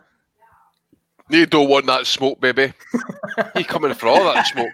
You 1.30 1.46
don't 1.46 1.70
want 1.70 1.86
that 1.86 2.08
smoke, 2.08 2.40
baby. 2.40 2.74
you 3.56 3.66
coming 3.66 3.94
for 3.94 4.08
all 4.08 4.24
that 4.34 4.48
smoke. 4.48 4.72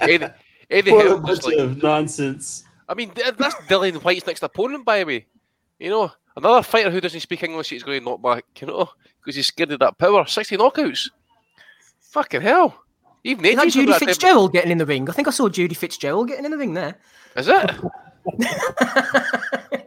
Eddie, 0.00 0.26
Eddie 0.70 0.92
What 0.92 1.06
a 1.06 1.16
bunch 1.16 1.44
like, 1.44 1.56
of 1.58 1.82
nonsense. 1.82 2.64
I 2.88 2.94
mean, 2.94 3.12
that's 3.14 3.54
Dillian 3.66 4.02
Whyte's 4.02 4.26
next 4.26 4.42
opponent, 4.42 4.84
by 4.84 4.98
the 4.98 5.04
way. 5.06 5.26
You 5.78 5.90
know, 5.90 6.10
another 6.36 6.62
fighter 6.62 6.90
who 6.90 7.00
doesn't 7.00 7.20
speak 7.20 7.42
English, 7.42 7.70
he's 7.70 7.82
going 7.82 8.00
to 8.00 8.04
knock 8.04 8.22
back, 8.22 8.44
you 8.60 8.66
know, 8.66 8.88
because 9.20 9.36
he's 9.36 9.46
scared 9.46 9.72
of 9.72 9.78
that 9.80 9.98
power. 9.98 10.26
60 10.26 10.56
knockouts. 10.56 11.10
Fucking 12.00 12.42
hell. 12.42 12.82
Even 13.24 13.44
Is 13.44 13.56
that 13.56 13.68
Judy 13.70 13.86
not 13.90 14.00
that 14.00 14.06
Fitzgerald 14.06 14.52
getting 14.52 14.70
in 14.70 14.78
the 14.78 14.86
ring? 14.86 15.08
I 15.08 15.12
think 15.12 15.28
I 15.28 15.32
saw 15.32 15.48
Judy 15.48 15.74
Fitzgerald 15.74 16.28
getting 16.28 16.44
in 16.44 16.52
the 16.52 16.58
ring 16.58 16.74
there. 16.74 16.96
damn- 17.34 17.42
Is 17.42 17.48
it? 17.48 17.70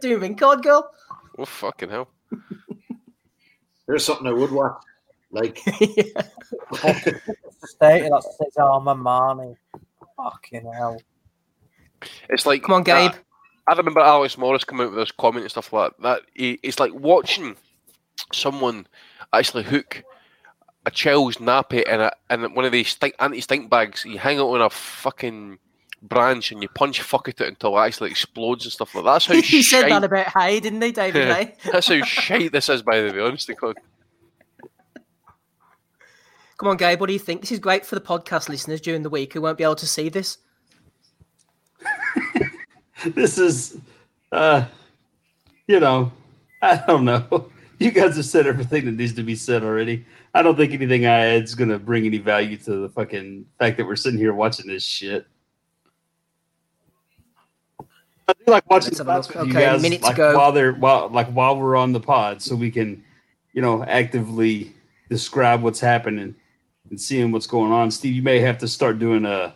Doing 0.00 0.20
ring 0.20 0.34
card 0.34 0.62
girl. 0.62 0.90
Oh, 1.38 1.44
fucking 1.44 1.88
hell. 1.88 2.08
There's 3.86 4.04
something 4.04 4.26
I 4.26 4.32
would 4.32 4.50
watch. 4.50 4.82
Like, 5.30 5.58
State 7.64 8.08
that 8.10 8.22
says 8.22 8.54
oh, 8.58 8.62
Arma 8.62 8.94
Marnie. 8.94 9.56
Fucking 10.16 10.72
hell. 10.72 11.00
It's 12.28 12.46
like. 12.46 12.62
Come 12.62 12.74
on, 12.74 12.82
Gabe. 12.82 13.12
I 13.68 13.74
remember 13.74 14.00
Alex 14.00 14.36
Morris 14.36 14.64
coming 14.64 14.86
out 14.86 14.92
with 14.92 14.98
this 14.98 15.12
comment 15.12 15.44
and 15.44 15.50
stuff 15.50 15.72
like 15.72 15.92
that. 16.02 16.22
He, 16.34 16.58
it's 16.62 16.80
like 16.80 16.92
watching 16.92 17.56
someone 18.32 18.86
actually 19.32 19.62
hook 19.62 20.02
a 20.86 20.90
child's 20.90 21.36
nappy 21.36 21.82
in 21.86 22.00
a 22.00 22.10
in 22.30 22.54
one 22.54 22.64
of 22.64 22.72
these 22.72 22.88
stink, 22.88 23.14
anti-stink 23.20 23.70
bags. 23.70 24.04
You 24.04 24.18
hang 24.18 24.38
it 24.38 24.42
on 24.42 24.60
a 24.60 24.70
fucking 24.70 25.58
branch 26.02 26.50
and 26.50 26.62
you 26.62 26.68
punch 26.70 27.00
fuck 27.02 27.28
at 27.28 27.40
it 27.40 27.48
until 27.48 27.78
it 27.78 27.82
actually 27.82 28.10
explodes 28.10 28.64
and 28.64 28.72
stuff 28.72 28.94
like 28.94 29.04
that. 29.04 29.12
That's 29.12 29.26
how 29.26 29.34
he 29.40 29.62
said 29.62 29.82
shite- 29.82 29.90
that 29.90 30.04
about 30.04 30.26
Haye, 30.28 30.60
didn't 30.60 30.82
he, 30.82 30.92
David 30.92 31.28
Haye? 31.34 31.54
That's 31.70 31.88
how 31.88 32.02
shite 32.02 32.52
this 32.52 32.68
is, 32.68 32.82
by 32.82 33.00
the 33.00 33.12
way. 33.12 33.20
Honestly, 33.20 33.54
to 33.54 33.60
God. 33.60 33.76
Come 36.60 36.68
on, 36.68 36.76
Gabe. 36.76 37.00
What 37.00 37.06
do 37.06 37.14
you 37.14 37.18
think? 37.18 37.40
This 37.40 37.52
is 37.52 37.58
great 37.58 37.86
for 37.86 37.94
the 37.94 38.02
podcast 38.02 38.50
listeners 38.50 38.82
during 38.82 39.02
the 39.02 39.08
week 39.08 39.32
who 39.32 39.40
won't 39.40 39.56
be 39.56 39.64
able 39.64 39.76
to 39.76 39.86
see 39.86 40.10
this. 40.10 40.36
This 43.06 43.38
is, 43.38 43.78
uh, 44.30 44.66
you 45.66 45.80
know, 45.80 46.12
I 46.60 46.76
don't 46.86 47.06
know. 47.06 47.50
You 47.78 47.90
guys 47.90 48.16
have 48.16 48.26
said 48.26 48.46
everything 48.46 48.84
that 48.84 48.92
needs 48.92 49.14
to 49.14 49.22
be 49.22 49.34
said 49.34 49.62
already. 49.64 50.04
I 50.34 50.42
don't 50.42 50.54
think 50.54 50.74
anything 50.74 51.06
I 51.06 51.28
add 51.28 51.44
is 51.44 51.54
going 51.54 51.70
to 51.70 51.78
bring 51.78 52.04
any 52.04 52.18
value 52.18 52.58
to 52.58 52.76
the 52.76 52.90
fucking 52.90 53.46
fact 53.58 53.78
that 53.78 53.86
we're 53.86 53.96
sitting 53.96 54.18
here 54.18 54.34
watching 54.34 54.66
this 54.66 54.82
shit. 54.82 55.26
I 58.28 58.34
do 58.34 58.52
like 58.52 58.68
watching 58.68 58.92
the 58.92 58.98
have 58.98 59.08
a 59.08 59.14
fights 59.14 59.28
look. 59.34 59.46
with 59.46 59.46
you 59.46 59.52
guys, 59.54 60.02
like 60.02 60.14
go. 60.14 60.36
while 60.36 60.52
they're 60.52 60.74
while 60.74 61.08
like 61.08 61.28
while 61.28 61.56
we're 61.58 61.74
on 61.74 61.94
the 61.94 62.00
pod, 62.00 62.42
so 62.42 62.54
we 62.54 62.70
can, 62.70 63.02
you 63.54 63.62
know, 63.62 63.82
actively 63.82 64.74
describe 65.08 65.62
what's 65.62 65.80
happening 65.80 66.34
and 66.90 67.00
seeing 67.00 67.32
what's 67.32 67.46
going 67.46 67.72
on. 67.72 67.90
Steve, 67.90 68.14
you 68.14 68.22
may 68.22 68.40
have 68.40 68.58
to 68.58 68.68
start 68.68 68.98
doing 68.98 69.24
a 69.24 69.54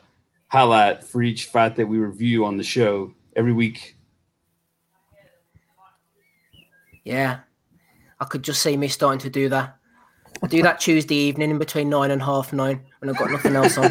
highlight 0.48 1.04
for 1.04 1.22
each 1.22 1.46
fight 1.46 1.76
that 1.76 1.86
we 1.86 1.98
review 1.98 2.44
on 2.44 2.56
the 2.56 2.64
show 2.64 3.12
every 3.36 3.52
week. 3.52 3.96
Yeah. 7.02 7.40
I 8.20 8.24
could 8.24 8.42
just 8.42 8.62
see 8.62 8.76
me 8.76 8.88
starting 8.88 9.18
to 9.20 9.30
do 9.30 9.48
that. 9.50 9.76
I 10.42 10.46
do 10.46 10.62
that 10.62 10.80
Tuesday 10.80 11.14
evening 11.16 11.50
in 11.50 11.58
between 11.58 11.88
nine 11.88 12.10
and 12.10 12.22
half 12.22 12.52
nine 12.52 12.80
when 12.98 13.10
I've 13.10 13.18
got 13.18 13.30
nothing 13.30 13.56
else 13.56 13.78
on. 13.78 13.90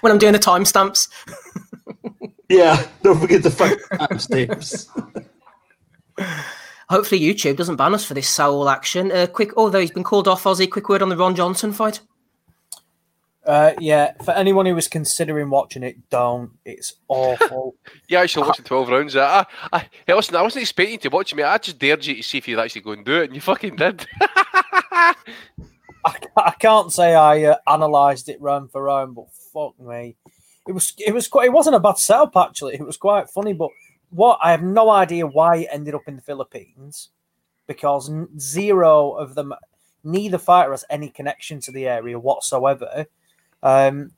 when 0.00 0.12
I'm 0.12 0.18
doing 0.18 0.32
the 0.32 0.38
timestamps. 0.38 1.08
Yeah, 2.48 2.86
don't 3.02 3.20
forget 3.20 3.42
the 3.42 3.50
fucking 3.50 3.78
timestamps. 3.92 4.88
Hopefully 6.90 7.20
YouTube 7.20 7.56
doesn't 7.56 7.76
ban 7.76 7.94
us 7.94 8.04
for 8.04 8.14
this 8.14 8.28
Saul 8.28 8.68
action. 8.68 9.12
Uh, 9.12 9.28
quick, 9.28 9.56
although 9.56 9.78
he's 9.78 9.92
been 9.92 10.02
called 10.02 10.26
off, 10.26 10.42
Ozzy. 10.42 10.68
Quick 10.68 10.88
word 10.88 11.02
on 11.02 11.08
the 11.08 11.16
Ron 11.16 11.36
Johnson 11.36 11.72
fight. 11.72 12.00
Uh, 13.46 13.74
yeah, 13.78 14.12
for 14.24 14.32
anyone 14.32 14.66
who 14.66 14.74
was 14.74 14.88
considering 14.88 15.50
watching 15.50 15.84
it, 15.84 16.10
don't. 16.10 16.50
It's 16.64 16.94
awful. 17.06 17.76
Yeah, 18.08 18.18
I 18.18 18.22
actually 18.24 18.48
watching 18.48 18.64
12 18.64 18.88
rounds. 18.88 19.14
I, 19.14 19.46
I, 19.72 19.86
hey, 20.04 20.14
listen, 20.14 20.34
I 20.34 20.42
wasn't 20.42 20.62
expecting 20.62 20.98
to 20.98 21.10
watch 21.10 21.32
me. 21.32 21.44
I 21.44 21.58
just 21.58 21.78
dared 21.78 22.04
you 22.04 22.16
to 22.16 22.22
see 22.24 22.38
if 22.38 22.48
you'd 22.48 22.58
actually 22.58 22.80
go 22.80 22.90
and 22.90 23.04
do 23.04 23.22
it, 23.22 23.26
and 23.26 23.36
you 23.36 23.40
fucking 23.40 23.76
did. 23.76 24.04
I, 24.20 25.14
I 26.36 26.54
can't 26.58 26.92
say 26.92 27.14
I 27.14 27.44
uh, 27.44 27.56
analysed 27.68 28.28
it 28.28 28.40
round 28.40 28.72
for 28.72 28.82
round, 28.82 29.14
but 29.14 29.26
fuck 29.52 29.78
me, 29.78 30.16
it 30.66 30.72
was 30.72 30.92
it 30.98 31.14
was 31.14 31.28
quite. 31.28 31.46
It 31.46 31.52
wasn't 31.52 31.76
a 31.76 31.80
bad 31.80 31.98
setup 31.98 32.36
actually. 32.36 32.74
It 32.74 32.84
was 32.84 32.96
quite 32.96 33.30
funny, 33.30 33.52
but 33.52 33.70
what 34.10 34.38
I 34.42 34.50
have 34.50 34.62
no 34.62 34.90
idea 34.90 35.26
why 35.26 35.58
it 35.58 35.68
ended 35.70 35.94
up 35.94 36.02
in 36.06 36.16
the 36.16 36.22
Philippines 36.22 37.10
because 37.66 38.10
zero 38.38 39.12
of 39.12 39.34
them, 39.36 39.54
neither 40.02 40.38
fighter 40.38 40.72
has 40.72 40.84
any 40.90 41.08
connection 41.08 41.60
to 41.60 41.70
the 41.70 41.86
area 41.86 42.18
whatsoever. 42.18 43.06
Um, 43.62 44.10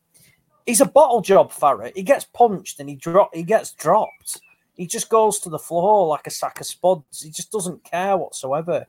he's 0.64 0.80
a 0.80 0.86
bottle 0.86 1.20
job 1.20 1.52
Farah. 1.52 1.94
He 1.94 2.02
gets 2.02 2.24
punched 2.24 2.80
and 2.80 2.88
he 2.88 2.96
drop. 2.96 3.34
He 3.34 3.42
gets 3.42 3.72
dropped. 3.72 4.40
He 4.74 4.86
just 4.86 5.10
goes 5.10 5.38
to 5.40 5.50
the 5.50 5.58
floor 5.58 6.06
like 6.06 6.26
a 6.26 6.30
sack 6.30 6.60
of 6.60 6.66
spuds. 6.66 7.22
He 7.22 7.30
just 7.30 7.52
doesn't 7.52 7.84
care 7.84 8.16
whatsoever. 8.16 8.86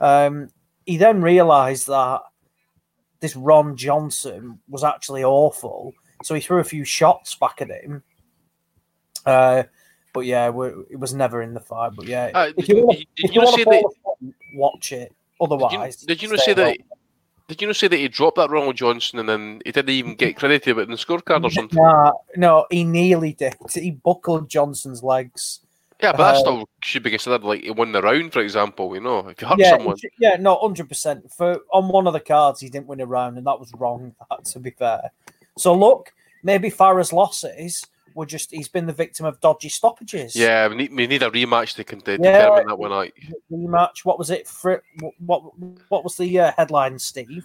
Um, 0.00 0.50
he 0.84 0.98
then 0.98 1.22
realised 1.22 1.86
that 1.86 2.20
this 3.20 3.36
Ron 3.36 3.74
Johnson 3.74 4.58
was 4.68 4.84
actually 4.84 5.24
awful, 5.24 5.94
so 6.22 6.34
he 6.34 6.42
threw 6.42 6.58
a 6.58 6.64
few 6.64 6.84
shots 6.84 7.34
back 7.36 7.62
at 7.62 7.70
him. 7.70 8.02
Uh, 9.24 9.62
but 10.14 10.20
yeah, 10.20 10.46
it 10.46 10.98
was 10.98 11.12
never 11.12 11.42
in 11.42 11.52
the 11.52 11.60
fight. 11.60 11.92
But 11.94 12.06
yeah, 12.06 12.30
Uh, 12.34 12.52
if 12.56 12.66
did 12.66 12.68
you, 12.68 12.86
wanna- 12.86 12.98
you- 12.98 13.04
if 13.18 13.24
you 13.24 13.34
you 13.34 13.40
not 13.40 13.44
want 13.44 13.56
say 13.56 13.64
to 13.64 13.70
that- 14.22 14.34
watch 14.54 14.92
it. 14.92 15.12
Otherwise, 15.40 15.96
Did 15.96 16.08
you, 16.08 16.14
did 16.14 16.22
you 16.22 16.28
not 16.30 16.38
stay 16.40 16.50
say 16.52 16.54
that? 16.54 16.78
Did 17.48 17.60
you 17.60 17.66
not 17.66 17.76
say 17.76 17.88
that 17.88 17.96
he 17.98 18.08
dropped 18.08 18.36
that 18.36 18.48
Ronald 18.48 18.76
Johnson 18.76 19.18
and 19.18 19.28
then 19.28 19.60
he 19.66 19.72
didn't 19.72 19.90
even 19.90 20.14
get 20.14 20.36
credited 20.36 20.78
in 20.78 20.90
the 20.90 20.96
scorecard 20.96 21.44
or 21.44 21.50
something? 21.50 21.76
Nah, 21.82 22.12
no, 22.36 22.64
he 22.70 22.84
nearly 22.84 23.34
did. 23.34 23.54
He 23.74 23.90
buckled 23.90 24.48
Johnson's 24.48 25.02
legs. 25.02 25.60
Yeah, 26.00 26.12
but 26.12 26.18
that 26.18 26.36
Uh, 26.36 26.38
still 26.40 26.68
should 26.82 27.02
be 27.02 27.10
considered 27.10 27.42
like 27.44 27.62
he 27.64 27.70
won 27.70 27.92
the 27.92 28.00
round, 28.00 28.32
for 28.32 28.40
example. 28.40 28.94
You 28.94 29.00
know, 29.02 29.28
if 29.28 29.42
you 29.42 29.46
hurt 29.48 29.58
yeah, 29.58 29.70
someone, 29.76 29.96
yeah, 30.18 30.36
no, 30.36 30.56
hundred 30.56 30.88
percent. 30.88 31.30
For 31.32 31.60
on 31.72 31.88
one 31.88 32.06
of 32.06 32.12
the 32.14 32.20
cards, 32.20 32.60
he 32.60 32.68
didn't 32.70 32.86
win 32.86 33.00
a 33.00 33.06
round, 33.06 33.36
and 33.36 33.46
that 33.46 33.60
was 33.60 33.72
wrong. 33.74 34.14
That 34.30 34.44
to 34.46 34.60
be 34.60 34.70
fair. 34.70 35.10
So 35.58 35.74
look, 35.74 36.12
maybe 36.42 36.70
Farah's 36.70 37.12
losses 37.12 37.86
were 38.14 38.26
just 38.26 38.50
he's 38.50 38.68
been 38.68 38.86
the 38.86 38.92
victim 38.92 39.26
of 39.26 39.40
dodgy 39.40 39.68
stoppages. 39.68 40.34
yeah, 40.36 40.68
we 40.68 40.76
need, 40.76 40.92
we 40.94 41.06
need 41.06 41.22
a 41.22 41.30
rematch 41.30 41.74
to, 41.74 41.84
con- 41.84 42.00
to 42.02 42.12
Yeah. 42.12 42.16
determine 42.42 42.66
that 42.68 42.78
one 42.78 42.92
out. 42.92 43.10
rematch. 43.50 44.04
What 44.04 44.18
was 44.18 44.30
it? 44.30 44.46
For 44.48 44.82
what? 45.18 45.42
What 45.88 46.04
was 46.04 46.16
the 46.16 46.38
uh, 46.40 46.52
headline, 46.56 46.98
Steve? 46.98 47.44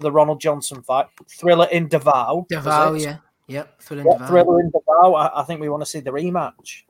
The 0.00 0.10
Ronald 0.10 0.40
Johnson 0.40 0.82
fight, 0.82 1.06
thriller 1.38 1.68
in 1.70 1.88
Davao. 1.88 2.38
was 2.38 2.46
Davao, 2.48 2.94
yeah. 2.94 3.18
Yep, 3.48 3.80
thrilling 3.82 4.06
Yeah, 4.06 4.12
Davao. 4.14 4.26
thriller 4.26 4.60
in 4.60 4.70
Davao. 4.70 5.14
I, 5.14 5.40
I 5.40 5.44
think 5.44 5.60
we 5.60 5.68
want 5.68 5.82
to 5.82 5.86
see 5.86 6.00
the 6.00 6.10
rematch. 6.10 6.82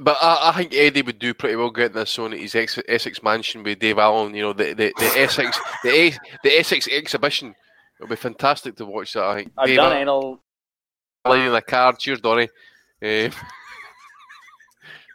But 0.00 0.16
I, 0.20 0.50
I 0.50 0.52
think 0.56 0.74
Eddie 0.74 1.02
would 1.02 1.18
do 1.18 1.34
pretty 1.34 1.56
well 1.56 1.70
getting 1.70 1.94
this 1.96 2.18
on 2.18 2.32
at 2.32 2.38
his 2.38 2.54
ex, 2.54 2.78
Essex 2.88 3.22
mansion 3.22 3.62
with 3.62 3.78
Dave 3.78 3.98
Allen. 3.98 4.34
You 4.34 4.42
know, 4.42 4.52
the 4.52 4.72
the, 4.74 4.92
the 4.98 5.12
Essex 5.18 5.58
the 5.84 6.12
the 6.42 6.58
Essex 6.58 6.88
exhibition. 6.88 7.54
It'll 7.98 8.08
be 8.10 8.16
fantastic 8.16 8.76
to 8.76 8.86
watch 8.86 9.12
that. 9.12 9.24
I 9.24 9.34
think. 9.36 9.52
I've 9.56 9.66
Dave 9.68 9.76
done 9.76 9.86
Allen 9.92 9.98
anal. 10.02 10.41
Laying 11.26 11.52
the 11.52 11.62
card. 11.62 11.98
Cheers, 11.98 12.20
Donny. 12.20 12.48
Um, 13.02 13.30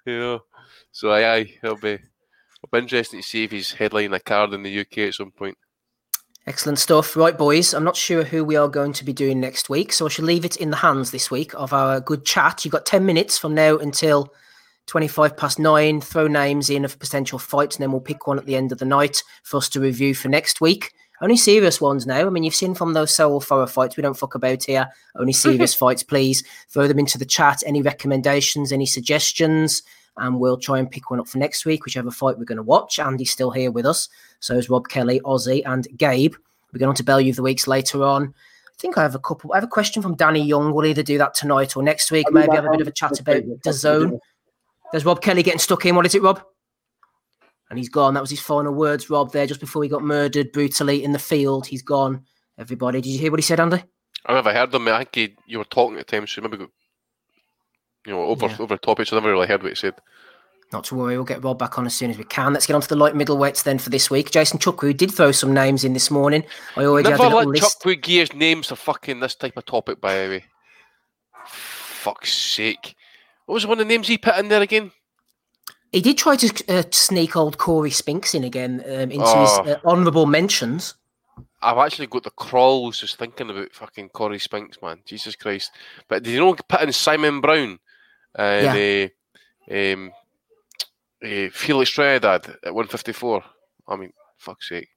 you 0.06 0.20
know, 0.20 0.44
so 0.92 1.12
aye, 1.12 1.34
aye, 1.36 1.54
it'll 1.64 1.78
be. 1.78 1.94
It'll 1.94 2.70
be 2.72 2.80
interesting 2.80 3.22
to 3.22 3.28
see 3.28 3.44
if 3.44 3.52
he's 3.52 3.74
headlining 3.74 4.16
a 4.16 4.20
card 4.20 4.54
in 4.54 4.64
the 4.64 4.80
UK 4.80 4.98
at 5.00 5.14
some 5.14 5.32
point. 5.32 5.58
Excellent 6.48 6.80
stuff. 6.80 7.16
Right, 7.16 7.38
boys, 7.38 7.74
I'm 7.74 7.84
not 7.84 7.96
sure 7.96 8.24
who 8.24 8.44
we 8.44 8.56
are 8.56 8.70
going 8.70 8.94
to 8.94 9.06
be 9.06 9.14
doing 9.14 9.40
next 9.40 9.70
week, 9.70 9.92
so 9.92 10.06
I 10.06 10.10
shall 10.10 10.26
leave 10.26 10.46
it 10.46 10.56
in 10.56 10.72
the 10.72 10.78
hands 10.78 11.12
this 11.12 11.30
week 11.30 11.54
of 11.54 11.74
our 11.74 12.00
good 12.00 12.26
chat. 12.26 12.64
You've 12.64 12.72
got 12.72 12.86
10 12.86 13.06
minutes 13.06 13.38
from 13.38 13.54
now 13.54 13.78
until 13.78 14.34
25 14.88 15.36
past 15.36 15.60
nine. 15.60 16.02
Throw 16.02 16.28
names 16.28 16.70
in 16.70 16.86
of 16.86 16.98
potential 16.98 17.38
fights, 17.38 17.76
and 17.76 17.84
then 17.84 17.92
we'll 17.92 18.02
pick 18.02 18.26
one 18.26 18.40
at 18.40 18.46
the 18.46 18.56
end 18.56 18.72
of 18.72 18.80
the 18.80 18.86
night 18.86 19.22
for 19.44 19.58
us 19.58 19.70
to 19.70 19.82
review 19.82 20.16
for 20.16 20.30
next 20.30 20.62
week. 20.62 20.94
Only 21.22 21.38
serious 21.38 21.82
ones 21.82 22.06
now. 22.06 22.28
I 22.28 22.30
mean, 22.30 22.44
you've 22.44 22.54
seen 22.54 22.76
from 22.76 22.94
those 22.94 23.14
Saul 23.14 23.42
Farah 23.42 23.70
fights, 23.70 23.98
we 23.98 24.04
don't 24.04 24.18
fuck 24.18 24.36
about 24.36 24.64
here. 24.64 24.88
Only 25.16 25.34
serious 25.34 25.74
fights, 25.74 26.04
please. 26.04 26.44
Throw 26.70 26.88
them 26.88 27.00
into 27.00 27.18
the 27.18 27.26
chat. 27.26 27.64
Any 27.66 27.82
recommendations, 27.82 28.72
any 28.72 28.86
suggestions? 28.86 29.82
And 30.18 30.40
we'll 30.40 30.58
try 30.58 30.80
and 30.80 30.90
pick 30.90 31.10
one 31.10 31.20
up 31.20 31.28
for 31.28 31.38
next 31.38 31.66
week, 31.66 31.86
whichever 31.86 32.12
fight 32.12 32.38
we're 32.38 32.46
going 32.46 32.58
to 32.58 32.64
watch. 32.64 33.00
Andy's 33.00 33.32
still 33.32 33.52
here 33.52 33.72
with 33.72 33.86
us. 33.86 34.10
So 34.40 34.56
is 34.56 34.70
Rob 34.70 34.90
Kelly, 34.90 35.20
Ozzy, 35.22 35.64
and 35.66 35.88
Gabe. 35.98 36.36
We're 36.72 36.80
going 36.80 36.90
on 36.90 36.96
to 36.96 37.04
Bellew 37.04 37.30
of 37.30 37.36
the 37.36 37.44
Weeks 37.44 37.68
later 37.68 38.04
on. 38.04 38.34
I 38.68 38.80
think 38.80 38.98
I 38.98 39.02
have 39.02 39.16
a 39.16 39.20
couple. 39.20 39.54
I 39.54 39.58
have 39.58 39.64
a 39.64 39.68
question 39.68 40.04
from 40.04 40.16
Danny 40.16 40.44
Young. 40.44 40.72
We'll 40.72 40.86
either 40.86 41.02
do 41.02 41.18
that 41.18 41.34
tonight 41.34 41.76
or 41.76 41.82
next 41.82 42.12
week. 42.12 42.28
Maybe 42.32 42.56
have 42.56 42.66
a 42.66 42.70
bit 42.70 42.82
of 42.82 42.88
a 42.88 42.92
chat 42.92 43.20
about 43.20 43.44
the 43.64 43.74
zone. 43.74 44.20
There's 44.92 45.06
Rob 45.06 45.22
Kelly 45.22 45.42
getting 45.42 45.60
stuck 45.60 45.86
in. 45.86 45.96
What 45.96 46.06
is 46.06 46.14
it, 46.14 46.22
Rob? 46.22 46.44
And 47.70 47.78
he's 47.80 47.90
gone. 47.90 48.14
That 48.14 48.22
was 48.22 48.30
his 48.30 48.40
final 48.40 48.74
words, 48.74 49.10
Rob, 49.10 49.32
there 49.32 49.46
just 49.48 49.60
before 49.60 49.84
he 49.84 49.90
got 49.90 50.04
murdered 50.04 50.52
brutally 50.52 51.04
in 51.04 51.12
the 51.12 51.20
field. 51.20 51.68
He's 51.68 51.82
gone. 51.82 52.24
Everybody, 52.58 53.02
did 53.02 53.10
you 53.10 53.20
hear 53.20 53.32
what 53.32 53.40
he 53.40 53.44
said, 53.44 53.60
Andy? 53.60 53.84
I 54.26 54.34
never 54.34 54.54
heard 54.54 54.74
him. 54.74 54.88
I 54.88 55.00
think 55.00 55.16
he, 55.16 55.36
you 55.46 55.58
were 55.60 55.64
talking 55.66 55.98
at 56.00 56.08
times, 56.08 56.32
so 56.32 56.42
maybe 56.42 56.58
got, 56.58 56.70
you 58.06 58.14
know 58.14 58.24
over 58.24 58.48
Yeah. 58.48 58.58
over 58.60 58.76
the 58.76 58.80
topic. 58.80 59.08
So 59.08 59.16
I 59.16 59.20
never 59.20 59.32
really 59.32 59.48
heard 59.48 59.62
what 59.64 59.70
he 59.72 59.76
said. 59.76 59.94
Not 60.74 60.84
to 60.86 60.96
worry, 60.96 61.16
we'll 61.16 61.24
get 61.24 61.42
Rob 61.44 61.60
back 61.60 61.78
on 61.78 61.86
as 61.86 61.96
soon 61.96 62.10
as 62.12 62.18
we 62.18 62.26
can. 62.26 62.52
Let's 62.52 62.66
get 62.68 62.74
on 62.74 62.82
to 62.82 62.90
the 62.90 62.96
light 62.98 63.14
middleweights 63.14 63.64
then 63.64 63.80
for 63.80 63.90
this 63.90 64.10
week. 64.12 64.32
Jason 64.32 64.60
Chukwu 64.60 64.98
did 64.98 65.12
throw 65.12 65.32
some 65.32 65.54
names 65.54 65.86
in 65.86 65.94
this 65.94 66.12
morning. 66.12 66.44
I 66.76 66.84
already 66.84 67.10
Never 67.10 67.24
had 67.24 67.32
a 67.32 67.36
let 67.38 67.48
list. 67.48 67.62
Chuck 67.64 67.86
Wiggy's 67.86 68.34
names 68.34 68.68
for 68.68 68.76
fucking 68.76 69.22
this 69.22 69.36
type 69.36 69.56
of 69.56 69.66
topic, 69.66 70.02
by 70.02 70.14
the 70.16 70.30
way. 70.30 70.44
Fuck's 71.46 72.34
sake. 72.34 72.96
What 73.46 73.54
was 73.54 73.66
one 73.66 73.80
of 73.80 73.88
the 73.88 73.94
names 73.94 74.10
he 74.10 74.18
put 74.18 74.38
in 74.38 74.50
there 74.50 74.62
again? 74.62 74.92
He 75.92 76.02
did 76.02 76.18
try 76.18 76.36
to 76.36 76.64
uh, 76.68 76.84
sneak 76.92 77.36
old 77.36 77.58
Corey 77.58 77.92
Spinks 77.92 78.36
in 78.36 78.44
again 78.44 78.84
um, 78.86 79.12
into 79.12 79.24
Oh. 79.26 79.64
his 79.64 79.76
uh, 79.76 79.80
honourable 79.86 80.26
mentions. 80.26 80.96
I've 81.62 81.78
actually 81.78 82.08
got 82.08 82.24
the 82.24 82.30
crawls 82.32 83.00
just 83.00 83.18
thinking 83.18 83.50
about 83.50 83.74
fucking 83.74 84.10
Corey 84.10 84.40
Spinks, 84.40 84.82
man. 84.82 85.00
Jesus 85.06 85.36
Christ. 85.36 85.72
But 86.08 86.24
did 86.24 86.34
you 86.34 86.40
know 86.40 86.54
put 86.68 86.82
in 86.82 86.92
Simon 86.92 87.42
Brown 87.42 87.80
and 88.36 89.12
uh, 89.70 89.74
um, 89.76 90.12
uh, 91.24 91.50
Felix 91.52 91.90
Trinidad 91.90 92.48
at 92.64 92.74
154? 92.74 93.44
I 93.88 93.96
mean, 93.96 94.14
fuck's 94.38 94.70
sake. 94.70 94.90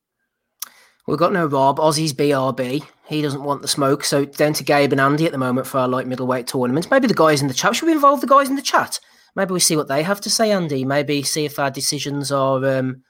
We've 1.06 1.18
got 1.18 1.32
no 1.32 1.46
Rob. 1.46 1.78
Ozzy's 1.78 2.12
BRB. 2.12 2.84
He 3.06 3.22
doesn't 3.22 3.42
want 3.42 3.62
the 3.62 3.68
smoke. 3.68 4.04
So 4.04 4.24
down 4.24 4.52
to 4.54 4.64
Gabe 4.64 4.92
and 4.92 5.00
Andy 5.00 5.26
at 5.26 5.32
the 5.32 5.38
moment 5.38 5.66
for 5.66 5.78
our 5.78 5.88
light 5.88 6.06
middleweight 6.06 6.46
tournament. 6.46 6.90
Maybe 6.90 7.06
the 7.08 7.14
guys 7.14 7.40
in 7.42 7.48
the 7.48 7.54
chat. 7.54 7.74
Should 7.74 7.86
we 7.86 7.92
involve 7.92 8.20
the 8.20 8.26
guys 8.26 8.48
in 8.48 8.56
the 8.56 8.62
chat? 8.62 9.00
Maybe 9.36 9.52
we 9.52 9.60
see 9.60 9.76
what 9.76 9.88
they 9.88 10.02
have 10.02 10.20
to 10.22 10.30
say, 10.30 10.50
Andy. 10.52 10.84
Maybe 10.84 11.22
see 11.22 11.44
if 11.44 11.58
our 11.58 11.70
decisions 11.70 12.32
are 12.32 12.64
um, 12.64 13.02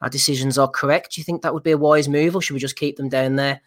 our 0.00 0.10
decisions 0.10 0.58
are 0.58 0.68
correct. 0.68 1.14
Do 1.14 1.20
you 1.20 1.24
think 1.24 1.42
that 1.42 1.54
would 1.54 1.62
be 1.62 1.70
a 1.70 1.78
wise 1.78 2.08
move, 2.08 2.36
or 2.36 2.42
should 2.42 2.54
we 2.54 2.60
just 2.60 2.76
keep 2.76 2.96
them 2.96 3.08
down 3.08 3.36
there 3.36 3.60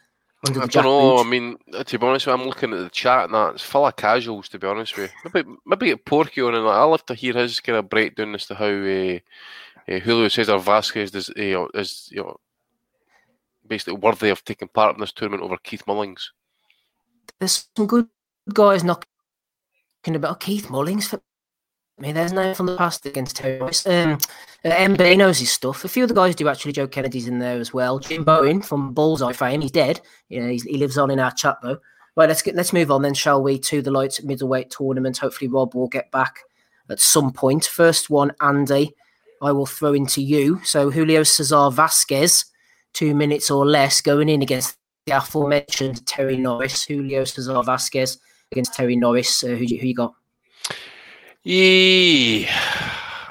under 0.47 0.61
I 0.61 0.65
the 0.65 0.71
don't 0.71 0.83
know. 0.83 1.17
I 1.17 1.23
mean, 1.23 1.57
to 1.85 1.99
be 1.99 2.05
honest, 2.05 2.25
with 2.27 2.35
you, 2.35 2.41
I'm 2.41 2.47
looking 2.47 2.73
at 2.73 2.79
the 2.79 2.89
chat 2.89 3.25
and 3.25 3.33
that 3.33 3.55
it's 3.55 3.63
full 3.63 3.87
of 3.87 3.95
casuals. 3.95 4.49
To 4.49 4.59
be 4.59 4.67
honest 4.67 4.97
with 4.97 5.11
you, 5.23 5.31
maybe 5.33 5.49
maybe 5.65 5.85
get 5.87 6.05
Porky 6.05 6.41
on 6.41 6.55
and. 6.55 6.67
I'll 6.67 6.91
have 6.91 7.05
to 7.07 7.15
hear 7.15 7.33
his 7.33 7.59
kind 7.59 7.77
of 7.77 7.89
breakdown 7.89 8.35
as 8.35 8.45
to 8.47 8.55
how 8.55 8.65
uh, 8.65 9.19
uh, 9.87 9.99
Julio 9.99 10.27
Cesar 10.27 10.57
Vasquez 10.57 11.13
is, 11.15 11.29
uh, 11.29 11.67
is 11.73 12.09
you 12.11 12.21
know 12.21 12.37
basically 13.67 13.95
worthy 13.95 14.29
of 14.29 14.43
taking 14.43 14.67
part 14.67 14.95
in 14.95 15.01
this 15.01 15.11
tournament 15.11 15.43
over 15.43 15.57
Keith 15.63 15.85
Mullings. 15.85 16.31
There's 17.39 17.67
some 17.75 17.87
good 17.87 18.07
guys 18.53 18.83
knocking 18.83 19.07
about 20.07 20.39
Keith 20.39 20.67
Mullings. 20.67 21.07
For 21.07 21.21
me, 21.97 22.11
there's 22.11 22.33
no 22.33 22.53
from 22.53 22.65
the 22.65 22.77
past 22.77 23.05
against 23.05 23.37
Terry 23.37 23.59
Rice. 23.59 23.85
Um, 23.87 24.17
uh, 24.65 24.87
knows 24.87 25.39
his 25.39 25.51
stuff. 25.51 25.85
A 25.85 25.87
few 25.87 26.03
of 26.03 26.09
the 26.09 26.15
guys 26.15 26.35
do 26.35 26.49
actually. 26.49 26.73
Joe 26.73 26.87
Kennedy's 26.87 27.27
in 27.27 27.39
there 27.39 27.59
as 27.59 27.73
well. 27.73 27.99
Jim 27.99 28.23
Bowen 28.23 28.61
from 28.61 28.93
Bullseye 28.93 29.33
fame. 29.33 29.61
He's 29.61 29.71
dead. 29.71 30.01
Yeah, 30.29 30.47
he's, 30.47 30.63
he 30.63 30.77
lives 30.77 30.97
on 30.97 31.11
in 31.11 31.19
our 31.19 31.31
chat 31.31 31.57
though. 31.63 31.77
Right, 32.17 32.27
let's 32.29 32.41
get 32.41 32.55
let's 32.55 32.73
move 32.73 32.91
on 32.91 33.01
then, 33.01 33.13
shall 33.13 33.41
we, 33.41 33.59
to 33.59 33.81
the 33.81 33.91
light 33.91 34.19
middleweight 34.23 34.71
tournament. 34.71 35.17
Hopefully, 35.17 35.49
Rob 35.49 35.73
will 35.75 35.87
get 35.87 36.11
back 36.11 36.39
at 36.89 36.99
some 36.99 37.31
point. 37.31 37.65
First 37.65 38.09
one, 38.09 38.31
Andy, 38.41 38.93
I 39.41 39.51
will 39.51 39.65
throw 39.65 39.93
into 39.93 40.21
you. 40.21 40.61
So 40.63 40.89
Julio 40.89 41.23
Cesar 41.23 41.69
Vasquez, 41.71 42.45
two 42.93 43.15
minutes 43.15 43.51
or 43.51 43.65
less, 43.65 44.01
going 44.01 44.29
in 44.29 44.41
against 44.41 44.77
the 45.05 45.17
aforementioned 45.17 46.05
Terry 46.05 46.37
Norris. 46.37 46.85
Julio 46.85 47.23
Cesar 47.23 47.61
Vasquez 47.63 48.17
against 48.51 48.73
Terry 48.73 48.95
Norris. 48.95 49.43
Uh, 49.43 49.49
who, 49.49 49.57
who 49.57 49.87
you 49.87 49.95
got? 49.95 50.13
Yeah, 51.47 52.49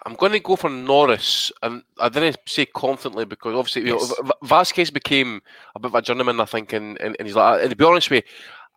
I'm 0.07 0.15
going 0.15 0.31
to 0.31 0.39
go 0.39 0.55
for 0.55 0.71
Norris, 0.71 1.51
and 1.65 1.83
I 1.99 2.09
didn't 2.09 2.39
say 2.47 2.65
confidently 2.65 3.25
because 3.25 3.57
obviously 3.57 3.83
you 3.83 3.97
know, 3.97 4.33
Vasquez 4.45 4.93
became 4.93 5.43
a 5.75 5.81
bit 5.81 5.89
of 5.89 5.97
a 5.97 6.03
journeyman, 6.03 6.39
I 6.39 6.45
think, 6.45 6.73
and, 6.73 6.97
and, 7.01 7.17
and 7.19 7.27
he's 7.27 7.35
like. 7.35 7.63
And 7.63 7.71
to 7.71 7.77
be 7.77 7.85
honest 7.85 8.11
with 8.11 8.23
you, 8.25 8.31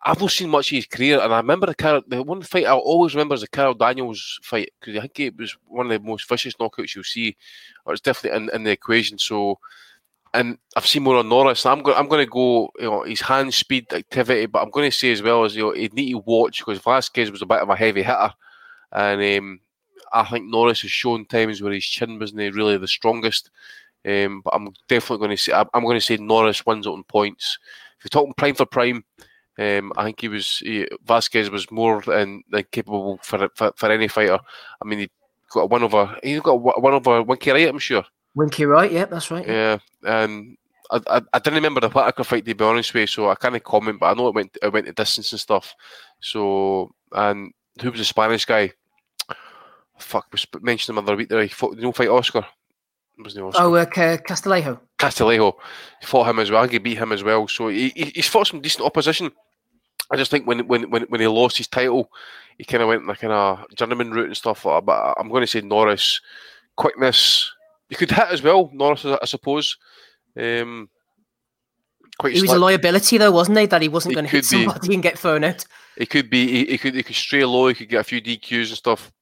I've 0.04 0.20
not 0.20 0.32
seen 0.32 0.50
much 0.50 0.72
of 0.72 0.76
his 0.76 0.86
career, 0.86 1.20
and 1.20 1.32
I 1.32 1.36
remember 1.36 1.66
the 1.66 1.76
Carl, 1.76 2.02
the 2.08 2.20
one 2.20 2.42
fight 2.42 2.66
I 2.66 2.72
always 2.72 3.14
remember 3.14 3.36
is 3.36 3.42
the 3.42 3.46
Carl 3.46 3.74
Daniels 3.74 4.40
fight 4.42 4.72
because 4.80 4.96
I 4.96 5.02
think 5.02 5.20
it 5.20 5.36
was 5.36 5.56
one 5.68 5.86
of 5.86 6.02
the 6.02 6.04
most 6.04 6.28
vicious 6.28 6.54
knockouts 6.54 6.96
you'll 6.96 7.04
see, 7.04 7.36
or 7.84 7.92
it's 7.92 8.02
definitely 8.02 8.36
in, 8.38 8.50
in 8.52 8.64
the 8.64 8.72
equation. 8.72 9.18
So, 9.18 9.60
and 10.34 10.58
I've 10.76 10.84
seen 10.84 11.04
more 11.04 11.16
on 11.16 11.28
Norris. 11.28 11.64
And 11.64 11.78
I'm 11.78 11.84
going. 11.84 11.96
I'm 11.96 12.08
going 12.08 12.26
to 12.26 12.30
go. 12.30 12.72
You 12.80 12.86
know, 12.86 13.02
his 13.04 13.20
hand 13.20 13.54
speed 13.54 13.92
activity, 13.92 14.46
but 14.46 14.62
I'm 14.62 14.70
going 14.70 14.90
to 14.90 14.96
say 14.96 15.12
as 15.12 15.22
well 15.22 15.44
as 15.44 15.54
you 15.54 15.62
know, 15.62 15.74
he'd 15.74 15.94
need 15.94 16.10
to 16.10 16.18
watch 16.18 16.58
because 16.58 16.80
Vasquez 16.80 17.30
was 17.30 17.42
a 17.42 17.46
bit 17.46 17.60
of 17.60 17.68
a 17.68 17.76
heavy 17.76 18.02
hitter, 18.02 18.32
and 18.92 19.38
um, 19.38 19.60
I 20.12 20.24
think 20.24 20.46
Norris 20.46 20.82
has 20.82 20.90
shown 20.90 21.26
times 21.26 21.62
where 21.62 21.72
his 21.72 21.84
chin 21.84 22.18
wasn't 22.18 22.54
really 22.54 22.76
the 22.78 22.88
strongest. 22.88 23.50
Um, 24.08 24.42
but 24.44 24.54
I'm 24.54 24.72
definitely 24.88 25.18
going 25.18 25.36
to 25.36 25.42
say 25.42 25.52
I'm 25.52 25.82
going 25.82 25.96
to 25.96 26.00
say 26.00 26.16
Norris 26.16 26.64
wins 26.64 26.86
it 26.86 26.90
on 26.90 27.02
points. 27.04 27.58
If 27.98 28.04
you're 28.04 28.10
talking 28.10 28.34
prime 28.34 28.54
for 28.54 28.64
prime, 28.64 29.04
um, 29.58 29.92
I 29.96 30.04
think 30.04 30.20
he 30.20 30.28
was 30.28 30.58
he, 30.58 30.86
Vasquez 31.04 31.50
was 31.50 31.70
more 31.70 32.00
than, 32.02 32.42
than 32.50 32.64
capable 32.70 33.18
for, 33.22 33.48
for 33.54 33.72
for 33.76 33.90
any 33.90 34.08
fighter. 34.08 34.38
I 34.80 34.84
mean, 34.86 35.00
he 35.00 35.10
got 35.52 35.62
a 35.62 35.66
one 35.66 35.82
over. 35.82 36.16
He 36.22 36.38
got 36.38 36.60
one 36.60 36.94
over 36.94 37.22
Winky 37.22 37.50
Wright, 37.50 37.68
I'm 37.68 37.78
sure. 37.78 38.04
Winky 38.34 38.66
Wright, 38.66 38.92
yeah, 38.92 39.06
that's 39.06 39.32
right. 39.32 39.46
Yeah, 39.46 39.78
and 40.04 40.56
I, 40.90 41.00
I, 41.08 41.22
I 41.32 41.38
didn't 41.40 41.56
remember 41.56 41.80
the 41.80 41.88
Whitaker 41.88 42.22
fight 42.22 42.44
to 42.44 42.54
be 42.54 42.64
honest 42.64 42.94
with 42.94 43.00
you, 43.00 43.06
so 43.08 43.30
I 43.30 43.34
can't 43.34 43.62
comment. 43.64 43.98
But 43.98 44.06
I 44.06 44.14
know 44.14 44.28
it 44.28 44.34
went 44.34 44.56
it 44.62 44.72
went 44.72 44.86
to 44.86 44.92
distance 44.92 45.32
and 45.32 45.40
stuff. 45.40 45.74
So 46.20 46.94
and 47.12 47.52
who 47.80 47.90
was 47.90 48.00
the 48.00 48.04
Spanish 48.04 48.44
guy? 48.44 48.72
Fuck, 49.98 50.26
we 50.32 50.60
mentioned 50.60 50.96
him 50.96 51.04
the 51.04 51.10
other 51.10 51.16
week 51.16 51.28
there. 51.28 51.42
He 51.42 51.48
fought, 51.48 51.76
know, 51.76 51.92
fight 51.92 52.08
Oscar. 52.08 52.46
Wasn't 53.18 53.42
he 53.42 53.48
Oscar? 53.48 53.62
Oh, 53.62 53.74
uh, 53.74 53.84
Ca- 53.84 54.18
Castillejo. 54.18 54.80
Castillejo 54.98 55.56
he 56.00 56.06
fought 56.06 56.28
him 56.28 56.38
as 56.38 56.50
well. 56.50 56.66
He 56.68 56.78
beat 56.78 56.98
him 56.98 57.12
as 57.12 57.24
well. 57.24 57.48
So 57.48 57.68
he, 57.68 57.88
he, 57.90 58.12
he's 58.14 58.28
fought 58.28 58.46
some 58.46 58.60
decent 58.60 58.86
opposition. 58.86 59.32
I 60.10 60.16
just 60.16 60.30
think 60.30 60.46
when 60.46 60.66
when 60.68 60.88
when, 60.90 61.02
when 61.02 61.20
he 61.20 61.26
lost 61.26 61.58
his 61.58 61.66
title, 61.66 62.10
he 62.56 62.64
kind 62.64 62.82
of 62.82 62.88
went 62.88 63.06
like 63.06 63.22
in 63.22 63.30
a 63.30 63.64
journeyman 63.74 64.12
route 64.12 64.26
and 64.26 64.36
stuff 64.36 64.64
like 64.64 64.80
that. 64.80 64.86
But 64.86 65.14
I'm 65.18 65.28
going 65.28 65.42
to 65.42 65.46
say 65.46 65.60
Norris, 65.60 66.20
quickness. 66.76 67.52
You 67.90 67.96
could 67.96 68.10
hit 68.10 68.28
as 68.30 68.42
well, 68.42 68.70
Norris, 68.72 69.04
I 69.04 69.18
I 69.20 69.26
suppose. 69.26 69.76
Um, 70.36 70.88
quite 72.18 72.34
He 72.34 72.42
was 72.42 72.52
a 72.52 72.58
liability, 72.58 73.18
though, 73.18 73.32
wasn't 73.32 73.58
he? 73.58 73.66
That 73.66 73.82
he 73.82 73.88
wasn't 73.88 74.14
going 74.14 74.26
to 74.26 74.30
hit 74.30 74.46
could 74.48 74.88
be. 74.88 74.94
and 74.94 75.02
get 75.02 75.18
thrown 75.18 75.44
out. 75.44 75.64
It 75.96 76.10
could 76.10 76.30
be. 76.30 76.46
He, 76.46 76.72
he 76.72 76.78
could. 76.78 76.94
He 76.94 77.02
could 77.02 77.16
stray 77.16 77.44
low. 77.44 77.68
He 77.68 77.74
could 77.74 77.88
get 77.88 78.00
a 78.00 78.04
few 78.04 78.20
DQs 78.20 78.68
and 78.68 78.76
stuff. 78.76 79.12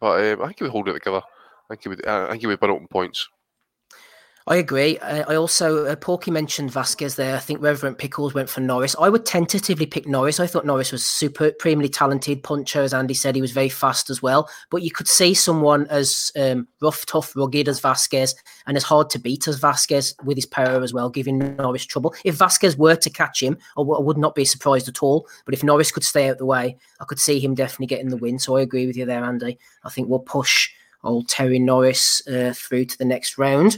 But 0.00 0.32
um, 0.32 0.42
I 0.42 0.46
think 0.46 0.58
he 0.58 0.64
would 0.64 0.72
hold 0.72 0.88
it 0.88 0.94
together. 0.94 1.20
I 1.20 1.74
think 1.74 1.82
he 1.82 1.88
would. 1.88 2.06
I 2.06 2.30
think 2.30 2.40
he 2.40 2.46
would 2.46 2.62
it 2.62 2.70
on 2.70 2.86
points. 2.88 3.28
I 4.48 4.56
agree. 4.56 4.96
Uh, 5.00 5.30
I 5.30 5.34
also, 5.34 5.84
uh, 5.84 5.94
Porky 5.94 6.30
mentioned 6.30 6.70
Vasquez 6.70 7.16
there. 7.16 7.36
I 7.36 7.38
think 7.38 7.60
Reverend 7.60 7.98
Pickles 7.98 8.32
went 8.32 8.48
for 8.48 8.62
Norris. 8.62 8.96
I 8.98 9.10
would 9.10 9.26
tentatively 9.26 9.84
pick 9.84 10.08
Norris. 10.08 10.40
I 10.40 10.46
thought 10.46 10.64
Norris 10.64 10.90
was 10.90 11.04
supremely 11.04 11.90
talented 11.90 12.42
puncher, 12.42 12.80
as 12.80 12.94
Andy 12.94 13.12
said. 13.12 13.34
He 13.34 13.42
was 13.42 13.52
very 13.52 13.68
fast 13.68 14.08
as 14.08 14.22
well. 14.22 14.48
But 14.70 14.82
you 14.82 14.90
could 14.90 15.06
see 15.06 15.34
someone 15.34 15.86
as 15.88 16.32
um, 16.34 16.66
rough, 16.80 17.04
tough, 17.04 17.36
rugged 17.36 17.68
as 17.68 17.80
Vasquez 17.80 18.34
and 18.66 18.74
as 18.78 18.84
hard 18.84 19.10
to 19.10 19.18
beat 19.18 19.46
as 19.48 19.58
Vasquez 19.58 20.14
with 20.24 20.38
his 20.38 20.46
power 20.46 20.82
as 20.82 20.94
well, 20.94 21.10
giving 21.10 21.54
Norris 21.56 21.84
trouble. 21.84 22.14
If 22.24 22.36
Vasquez 22.36 22.74
were 22.74 22.96
to 22.96 23.10
catch 23.10 23.42
him, 23.42 23.58
I, 23.76 23.82
would 23.82 24.16
not 24.16 24.34
be 24.34 24.46
surprised 24.46 24.88
at 24.88 25.02
all. 25.02 25.28
But 25.44 25.52
if 25.52 25.62
Norris 25.62 25.92
could 25.92 26.04
stay 26.04 26.30
out 26.30 26.38
the 26.38 26.46
way, 26.46 26.78
I 27.00 27.04
could 27.04 27.20
see 27.20 27.38
him 27.38 27.54
definitely 27.54 27.88
getting 27.88 28.08
the 28.08 28.16
win. 28.16 28.38
So 28.38 28.56
I 28.56 28.62
agree 28.62 28.86
with 28.86 28.96
you 28.96 29.04
there, 29.04 29.24
Andy. 29.24 29.58
I 29.84 29.90
think 29.90 30.08
we'll 30.08 30.20
push 30.20 30.70
old 31.04 31.28
Terry 31.28 31.58
Norris 31.58 32.26
uh, 32.26 32.54
through 32.56 32.86
to 32.86 32.96
the 32.96 33.04
next 33.04 33.36
round. 33.36 33.76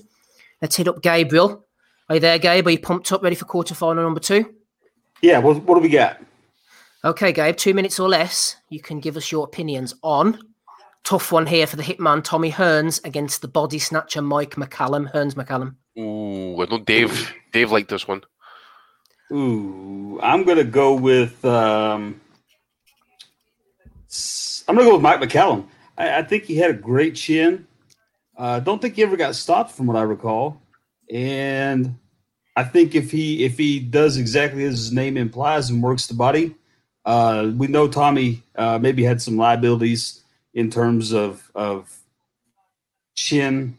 Let's 0.61 0.77
hit 0.77 0.89
up 0.89 1.03
Gabriel. 1.03 1.67
Are 2.09 2.17
you 2.17 2.21
there, 2.21 2.39
Gabe? 2.39 2.67
Are 2.67 2.71
you 2.71 2.79
pumped 2.79 3.11
up, 3.13 3.23
ready 3.23 3.37
for 3.37 3.45
quarterfinal 3.45 3.97
number 4.03 4.21
two? 4.21 4.55
Yeah, 5.23 5.39
what, 5.39 5.63
what 5.63 5.77
do 5.77 5.81
we 5.81 5.89
get? 5.89 6.23
Okay, 7.05 7.33
Gabe, 7.33 7.57
two 7.57 7.73
minutes 7.75 7.99
or 7.99 8.09
less. 8.09 8.57
You 8.69 8.81
can 8.81 9.01
give 9.01 9.17
us 9.17 9.31
your 9.33 9.45
opinions 9.45 9.95
on. 10.03 10.39
Tough 11.03 11.33
one 11.33 11.47
here 11.47 11.67
for 11.67 11.77
the 11.77 11.83
hitman 11.83 12.23
Tommy 12.23 12.53
Hearns 12.53 13.03
against 13.07 13.41
the 13.41 13.49
body 13.49 13.79
snatcher 13.79 14.21
Mike 14.21 14.57
McCallum. 14.57 15.11
Hearns 15.13 15.35
McCallum. 15.35 15.77
Ooh, 15.99 16.61
I 16.61 16.67
know 16.67 16.79
Dave. 16.79 17.33
Dave 17.53 17.71
liked 17.73 17.89
this 17.89 18.07
one. 18.07 18.23
Ooh, 19.33 20.21
I'm 20.23 20.45
gonna 20.45 20.65
go 20.65 20.95
with 20.95 21.43
um, 21.45 22.21
s- 24.09 24.63
I'm 24.69 24.75
gonna 24.75 24.89
go 24.89 24.95
with 24.95 25.03
Mike 25.03 25.21
McCallum. 25.21 25.65
I, 25.97 26.19
I 26.19 26.23
think 26.23 26.45
he 26.45 26.57
had 26.57 26.71
a 26.71 26.75
great 26.75 27.15
chin. 27.15 27.67
Uh, 28.41 28.59
don't 28.59 28.81
think 28.81 28.95
he 28.97 29.03
ever 29.03 29.19
got 29.19 29.35
stopped, 29.35 29.71
from 29.71 29.87
what 29.87 29.99
I 29.99 30.03
recall. 30.03 30.63
And 31.11 31.99
I 32.57 32.65
think 32.65 32.95
if 32.95 33.11
he 33.11 33.45
if 33.45 33.59
he 33.59 33.79
does 33.79 34.17
exactly 34.17 34.65
as 34.65 34.79
his 34.79 34.93
name 34.93 35.19
implies 35.19 35.69
and 35.69 35.83
works 35.83 36.07
the 36.07 36.15
body, 36.15 36.55
uh, 37.05 37.51
we 37.55 37.67
know 37.67 37.87
Tommy 37.87 38.43
uh, 38.57 38.79
maybe 38.79 39.05
had 39.05 39.21
some 39.21 39.37
liabilities 39.37 40.23
in 40.55 40.71
terms 40.71 41.13
of 41.13 41.51
of 41.55 41.95
chin 43.15 43.79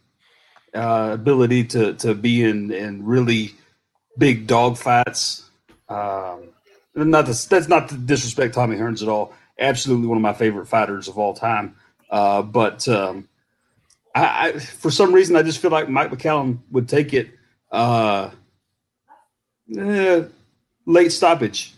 uh, 0.75 1.09
ability 1.13 1.63
to 1.63 1.95
to 1.95 2.13
be 2.13 2.43
in 2.43 2.71
in 2.71 3.03
really 3.03 3.55
big 4.19 4.45
dog 4.45 4.77
fights. 4.77 5.49
Um, 5.89 6.49
not 6.93 7.25
to, 7.25 7.49
that's 7.49 7.67
not 7.67 7.89
to 7.89 7.95
disrespect 7.95 8.53
Tommy 8.53 8.77
Hearns 8.77 9.01
at 9.01 9.09
all. 9.09 9.33
Absolutely 9.57 10.05
one 10.05 10.17
of 10.17 10.21
my 10.21 10.33
favorite 10.33 10.67
fighters 10.67 11.07
of 11.07 11.17
all 11.17 11.33
time. 11.33 11.75
Uh, 12.11 12.43
but 12.43 12.88
um, 12.88 13.27
I, 14.13 14.47
I, 14.47 14.59
for 14.59 14.91
some 14.91 15.13
reason, 15.13 15.35
I 15.35 15.43
just 15.43 15.59
feel 15.59 15.71
like 15.71 15.89
Mike 15.89 16.11
McCallum 16.11 16.59
would 16.71 16.89
take 16.89 17.13
it 17.13 17.29
uh, 17.71 18.29
eh, 19.77 20.23
late 20.85 21.11
stoppage. 21.11 21.73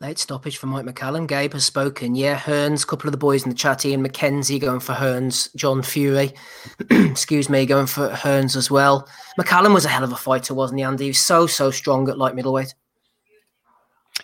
Late 0.00 0.18
stoppage 0.18 0.58
for 0.58 0.66
Mike 0.66 0.86
McCallum. 0.86 1.26
Gabe 1.26 1.54
has 1.54 1.64
spoken. 1.64 2.14
Yeah, 2.14 2.38
Hearns, 2.38 2.84
a 2.84 2.86
couple 2.86 3.08
of 3.08 3.12
the 3.12 3.18
boys 3.18 3.42
in 3.42 3.48
the 3.48 3.54
chat, 3.56 3.84
Ian 3.84 4.06
McKenzie 4.06 4.60
going 4.60 4.78
for 4.78 4.92
Hearns, 4.92 5.54
John 5.56 5.82
Fury, 5.82 6.34
excuse 6.90 7.48
me, 7.48 7.66
going 7.66 7.88
for 7.88 8.08
Hearns 8.10 8.54
as 8.54 8.70
well. 8.70 9.08
McCallum 9.40 9.74
was 9.74 9.84
a 9.84 9.88
hell 9.88 10.04
of 10.04 10.12
a 10.12 10.16
fighter, 10.16 10.54
wasn't 10.54 10.78
he, 10.78 10.84
Andy? 10.84 11.04
He 11.04 11.10
was 11.10 11.18
so, 11.18 11.48
so 11.48 11.72
strong 11.72 12.08
at 12.08 12.16
light 12.16 12.36
middleweight. 12.36 12.74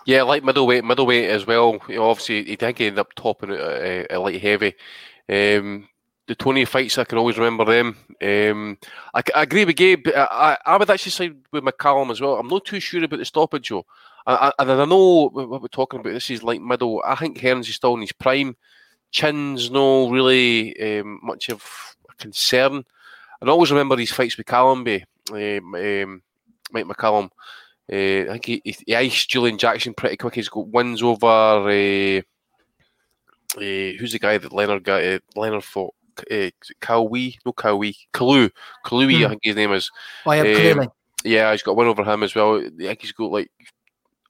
Yeah, 0.07 0.23
light 0.23 0.45
middleweight, 0.45 0.85
middleweight 0.85 1.31
as 1.31 1.45
well. 1.45 1.81
You 1.89 1.97
know, 1.97 2.11
obviously, 2.11 2.45
he 2.45 2.55
did 2.55 2.81
end 2.81 2.99
up 2.99 3.13
topping 3.15 3.51
it 3.51 3.61
at, 3.61 4.13
uh, 4.13 4.21
light 4.21 4.41
heavy. 4.41 4.75
Um, 5.29 5.89
the 6.27 6.35
Toney 6.35 6.65
fights, 6.65 6.99
I 6.99 7.05
can 7.05 7.19
always 7.19 7.37
remember 7.37 7.65
them. 7.65 7.97
Um, 8.23 8.79
I, 9.13 9.23
I, 9.35 9.43
agree 9.43 9.65
with 9.65 9.77
Gabe. 9.77 10.09
I, 10.09 10.57
I, 10.65 10.77
would 10.77 10.89
actually 10.89 11.13
side 11.13 11.37
with 11.53 11.65
McCallum 11.65 12.11
as 12.11 12.21
well. 12.21 12.37
I'm 12.37 12.49
not 12.49 12.65
too 12.65 12.81
sure 12.81 13.05
about 13.05 13.19
the 13.19 13.25
stoppage, 13.25 13.69
Joe. 13.69 13.85
And 14.27 14.53
I, 14.59 14.85
know 14.87 15.29
what 15.29 15.61
we're 15.61 15.69
talking 15.69 16.01
about. 16.01 16.15
This 16.15 16.31
is 16.31 16.43
like 16.43 16.63
middle. 16.63 17.03
I 17.05 17.15
think 17.15 17.39
Hearns 17.39 17.69
is 17.69 17.75
still 17.75 17.95
in 17.95 18.01
his 18.01 18.13
prime. 18.13 18.57
Chin's 19.11 19.71
no 19.71 20.11
really 20.11 21.01
um, 21.01 21.21
much 21.23 21.51
of 21.51 21.63
a 22.11 22.15
concern. 22.15 22.85
And 23.41 23.51
I 23.51 23.53
always 23.53 23.71
remember 23.71 23.97
his 23.97 24.11
fights 24.11 24.39
with 24.39 24.47
Callumby, 24.47 25.05
um, 25.31 25.75
um, 25.75 26.23
Mike 26.73 26.87
McCallum. 26.87 27.31
Uh, 27.93 28.31
I 28.31 28.33
think 28.33 28.47
he, 28.47 28.63
he, 28.65 28.77
he, 28.87 28.97
iced 28.97 29.29
Julian 29.29 29.59
Jackson 29.59 29.93
pretty 29.93 30.17
quick. 30.17 30.35
He's 30.35 30.49
got 30.49 30.69
wins 30.69 31.03
over. 31.03 31.27
Uh, 31.27 32.23
uh, 33.57 33.93
who's 33.99 34.13
the 34.13 34.19
guy 34.19 34.39
that 34.39 34.55
Leonard 34.55 34.85
got? 34.85 35.21
Leonard 35.37 35.65
fought. 35.65 35.95
Uh, 36.31 36.51
no 37.47 37.53
Kawi, 37.53 38.07
Kalu, 38.13 38.51
Kalui, 38.85 39.19
hmm. 39.19 39.25
I 39.25 39.29
think 39.29 39.41
his 39.43 39.57
name 39.57 39.73
is. 39.73 39.91
Oh, 40.27 40.33
yeah, 40.33 40.73
um, 40.73 40.89
yeah, 41.25 41.51
he's 41.53 41.63
got 41.63 41.73
a 41.73 41.75
win 41.75 41.89
over 41.89 42.05
him 42.05 42.23
as 42.23 42.35
well. 42.35 42.59
I 42.59 42.69
think 42.71 43.01
he's 43.01 43.13
got 43.13 43.33
like 43.33 43.51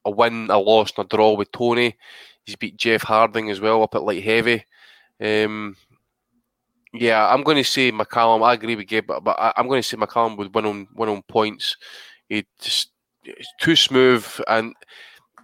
a 0.05 0.11
win, 0.11 0.49
a 0.51 0.59
loss, 0.59 0.93
and 0.97 1.05
a 1.05 1.09
draw 1.09 1.35
with 1.35 1.51
Toney. 1.53 1.97
He's 2.45 2.57
beat 2.57 2.77
Jeff 2.77 3.03
Harding 3.03 3.51
as 3.51 3.61
well 3.61 3.83
up 3.83 3.95
at 3.95 4.03
light 4.03 4.23
heavy. 4.23 4.65
Um, 5.21 5.77
yeah, 6.93 7.27
I'm 7.29 7.43
going 7.43 7.57
to 7.57 7.65
say 7.65 7.91
McCallum. 7.91 8.47
I 8.47 8.55
agree 8.55 8.77
with 8.77 8.87
Gabe, 8.87 9.07
but, 9.07 9.25
but 9.25 9.39
I, 9.39 9.53
am 9.57 9.67
going 9.67 9.83
to 9.83 9.89
say 9.89 9.97
McCallum 9.97 10.37
would 10.37 10.55
win 10.55 10.67
on 10.67 10.89
win 10.95 11.09
on 11.09 11.23
points. 11.23 11.77
He 12.29 12.47
just 12.61 12.91
it's 13.25 13.53
too 13.61 13.77
smooth 13.77 14.27
and. 14.49 14.75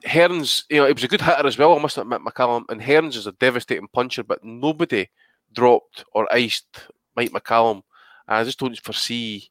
Hearns, 0.07 0.65
you 0.71 0.79
know, 0.79 0.87
he 0.87 0.95
was 0.95 1.05
a 1.05 1.09
good 1.09 1.21
hitter 1.21 1.47
as 1.47 1.59
well. 1.59 1.77
I 1.77 1.83
must 1.83 1.99
admit, 1.99 2.23
McCallum 2.23 2.65
and 2.71 2.81
Hearns 2.81 3.17
is 3.17 3.27
a 3.27 3.33
devastating 3.33 3.87
puncher, 3.93 4.25
but 4.25 4.43
nobody 4.43 5.07
dropped 5.53 6.05
or 6.13 6.33
iced 6.33 6.89
Mike 7.17 7.31
McCallum. 7.31 7.83
I 8.29 8.45
just 8.45 8.59
don't 8.59 8.79
foresee 8.79 9.51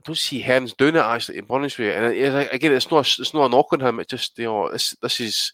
I 0.00 0.02
don't 0.06 0.16
see 0.16 0.42
Hearns 0.42 0.74
doing 0.74 0.96
it 0.96 1.00
actually. 1.00 1.36
To 1.36 1.42
be 1.42 1.48
honest 1.50 1.78
with 1.78 1.88
you, 1.88 1.92
and 1.92 2.48
again, 2.52 2.72
it's 2.72 2.90
not 2.90 3.06
it's 3.18 3.34
not 3.34 3.46
a 3.46 3.48
knock 3.50 3.72
on 3.72 3.80
him. 3.80 4.00
It's 4.00 4.10
just 4.10 4.38
you 4.38 4.46
know 4.46 4.70
this 4.70 4.96
this 5.02 5.20
is 5.20 5.52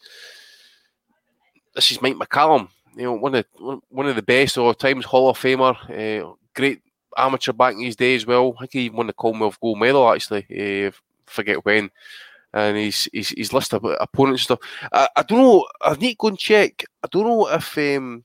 this 1.75 1.91
is 1.91 2.01
Mike 2.01 2.15
McCallum. 2.15 2.69
You 2.97 3.05
know, 3.05 3.15
one 3.15 3.35
of 3.35 3.45
one 3.89 4.07
of 4.07 4.15
the 4.15 4.23
best 4.23 4.57
of 4.57 4.63
all 4.63 4.75
times, 4.75 5.05
Hall 5.05 5.29
of 5.29 5.39
Famer, 5.39 5.75
uh, 5.91 6.35
great 6.55 6.81
amateur 7.17 7.53
back 7.53 7.75
in 7.75 7.83
his 7.83 7.97
day 7.97 8.15
as 8.15 8.25
well. 8.25 8.55
I 8.59 8.61
think 8.61 8.73
he 8.73 8.81
even 8.83 8.99
won 8.99 9.09
the 9.09 9.15
Commonwealth 9.15 9.59
gold 9.61 9.81
medal 9.81 10.09
actually. 10.13 10.47
Uh, 10.87 10.93
forget 11.27 11.65
when. 11.65 11.91
And 12.55 12.77
he's 12.77 13.09
he's, 13.13 13.31
he's 13.31 13.53
listed 13.53 13.85
opponents 14.01 14.45
stuff. 14.45 14.61
I, 14.93 15.09
I 15.17 15.23
don't 15.25 15.41
know. 15.41 15.67
I 15.83 15.95
need 15.95 16.13
to 16.13 16.17
go 16.19 16.29
and 16.29 16.39
check. 16.39 16.85
I 17.03 17.09
don't 17.11 17.27
know 17.27 17.49
if 17.49 17.77
um, 17.77 18.25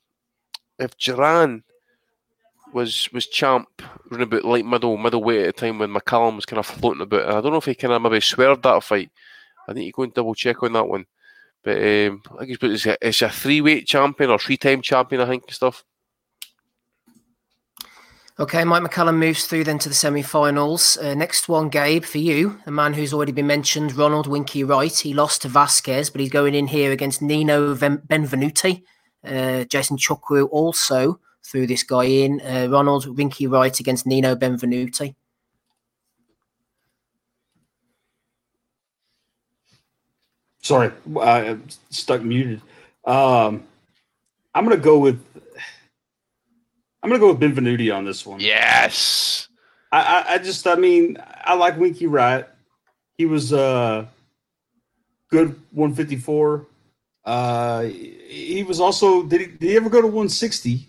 if 0.82 0.98
Duran 0.98 1.64
was 2.74 3.10
was 3.12 3.28
champ 3.28 3.68
running 4.10 4.28
about 4.28 4.46
light 4.46 4.66
middle 4.66 4.98
middleweight 4.98 5.48
at 5.48 5.56
the 5.56 5.68
time 5.68 5.80
when 5.80 5.94
McCallum 5.94 6.36
was 6.36 6.46
kind 6.46 6.60
of 6.60 6.66
floating 6.66 7.02
about. 7.02 7.30
I 7.30 7.42
don't 7.42 7.52
know 7.52 7.58
if 7.58 7.66
he 7.66 7.76
kind 7.76 7.94
of 7.94 8.02
maybe 8.02 8.20
swerved 8.20 8.64
that 8.64 8.84
fight. 8.84 9.12
I 9.68 9.74
need 9.74 9.86
to 9.86 9.92
go 9.92 10.04
and 10.04 10.14
double 10.14 10.36
check 10.36 10.64
on 10.64 10.74
that 10.74 10.88
one. 10.88 11.06
But 11.64 11.78
um, 11.78 12.24
I 12.40 12.46
guess 12.46 12.58
it's 12.62 12.86
a, 12.86 12.98
it's 13.02 13.22
a 13.22 13.30
three 13.30 13.62
weight 13.62 13.88
champion 13.88 14.32
or 14.32 14.40
three 14.40 14.58
time 14.58 14.82
champion, 14.82 15.22
I 15.22 15.28
think, 15.28 15.44
and 15.44 15.54
stuff. 15.54 15.84
Okay, 18.40 18.64
Mike 18.64 18.82
McCallum 18.82 19.18
moves 19.18 19.46
through 19.46 19.66
then 19.66 19.78
to 19.78 19.90
the 19.90 19.94
semi-finals. 19.94 20.98
Uh, 20.98 21.14
next 21.14 21.48
one, 21.48 21.70
Gabe, 21.70 22.04
for 22.04 22.18
you, 22.18 22.60
a 22.66 22.72
man 22.72 22.94
who's 22.94 23.14
already 23.14 23.34
been 23.34 23.46
mentioned, 23.46 23.96
Ronald 23.96 24.26
Winky 24.26 24.64
Wright. 24.64 24.98
He 24.98 25.14
lost 25.14 25.44
to 25.44 25.48
Vasquez, 25.48 26.10
but 26.10 26.22
he's 26.22 26.32
going 26.32 26.56
in 26.56 26.66
here 26.66 26.92
against 26.92 27.22
Nino 27.22 27.76
Benvenuti. 27.76 28.82
Uh, 29.24 29.64
Jason 29.66 29.98
Chukwu 29.98 30.48
also 30.52 31.20
threw 31.44 31.68
this 31.68 31.84
guy 31.84 32.06
in. 32.06 32.42
Uh, 32.42 32.68
Ronald 32.70 33.18
Winky 33.18 33.48
Wright 33.48 33.78
against 33.80 34.06
Nino 34.06 34.36
Benvenuti. 34.36 35.16
Sorry, 40.62 40.92
I 41.20 41.42
am 41.46 41.64
stuck 41.90 42.22
muted. 42.22 42.62
Um, 43.06 43.64
I'm 44.54 44.66
going 44.66 44.78
to 44.78 44.84
go 44.84 45.00
with. 45.00 45.20
I'm 47.04 47.10
going 47.10 47.20
to 47.20 47.26
go 47.28 47.34
with 47.34 47.42
Benvenuti 47.42 47.96
on 47.96 48.06
this 48.06 48.26
one. 48.26 48.40
Yes. 48.40 49.48
I, 49.92 50.00
I, 50.02 50.34
I 50.34 50.38
just, 50.38 50.68
I 50.68 50.76
mean, 50.76 51.18
I 51.44 51.56
like 51.56 51.78
Winky 51.78 52.06
Wright. 52.06 52.48
He 53.18 53.26
was 53.26 53.54
uh 53.54 54.06
good 55.30 55.60
154. 55.72 56.68
Uh, 57.24 57.84
he 57.84 58.64
was 58.68 58.80
also 58.80 59.24
did 59.24 59.42
he, 59.42 59.48
did 59.48 59.62
he 59.62 59.76
ever 59.76 59.90
go 59.90 60.02
to 60.02 60.08
160? 60.08 60.88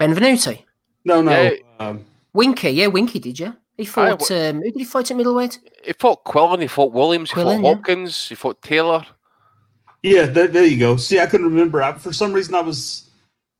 Benvenuti. 0.00 0.64
No, 1.04 1.22
no. 1.22 1.30
Yeah. 1.30 1.50
Um, 1.78 2.04
Winky, 2.32 2.70
yeah, 2.70 2.88
Winky 2.88 3.18
did 3.18 3.38
you? 3.38 3.56
He 3.76 3.84
fought. 3.84 4.30
I, 4.30 4.48
um, 4.48 4.56
who 4.56 4.70
did 4.70 4.74
he 4.76 4.84
fight 4.84 5.10
at 5.10 5.16
middleweight? 5.16 5.58
He 5.84 5.92
fought 5.92 6.24
Quillan. 6.24 6.60
He 6.60 6.66
fought 6.66 6.92
Williams. 6.92 7.30
Quillan, 7.30 7.58
he 7.58 7.62
fought 7.62 7.76
Hopkins. 7.76 8.26
Yeah. 8.26 8.28
He 8.30 8.34
fought 8.34 8.62
Taylor. 8.62 9.06
Yeah, 10.02 10.26
there, 10.26 10.46
there 10.48 10.64
you 10.64 10.78
go. 10.78 10.96
See, 10.96 11.18
I 11.20 11.26
couldn't 11.26 11.46
remember. 11.46 11.82
I, 11.82 11.92
for 11.92 12.12
some 12.12 12.32
reason, 12.32 12.54
I 12.54 12.60
was 12.60 13.10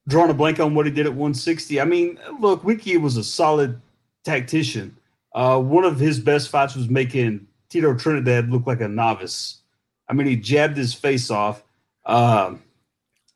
drawing 0.09 0.31
a 0.31 0.35
blank 0.35 0.61
on 0.61 0.75
what 0.75 0.87
he 0.87 0.93
did 0.93 1.07
at 1.07 1.13
160. 1.13 1.81
I 1.81 1.85
mean, 1.85 2.19
look, 2.41 2.65
Winky 2.65 2.97
was 2.97 3.17
a 3.17 3.25
solid 3.25 3.81
tactician. 4.25 4.97
Uh, 5.35 5.61
one 5.61 5.85
of 5.85 5.99
his 5.99 6.19
best 6.19 6.49
fights 6.49 6.75
was 6.75 6.89
making 6.89 7.47
Tito 7.69 7.95
Trinidad 7.95 8.51
look 8.51 8.67
like 8.67 8.81
a 8.81 8.89
novice. 8.89 9.61
I 10.09 10.12
mean, 10.12 10.27
he 10.27 10.37
jabbed 10.37 10.77
his 10.77 10.95
face 10.95 11.31
off. 11.31 11.62
Um, 12.05 12.62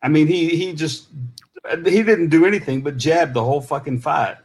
I 0.03 0.09
mean, 0.09 0.27
he 0.27 0.57
he 0.57 0.73
just 0.73 1.09
he 1.85 2.03
didn't 2.03 2.29
do 2.29 2.47
anything 2.47 2.81
but 2.83 2.97
jab 2.97 3.33
the 3.33 3.45
whole 3.45 3.61
fucking 3.61 4.01
fight. 4.01 4.37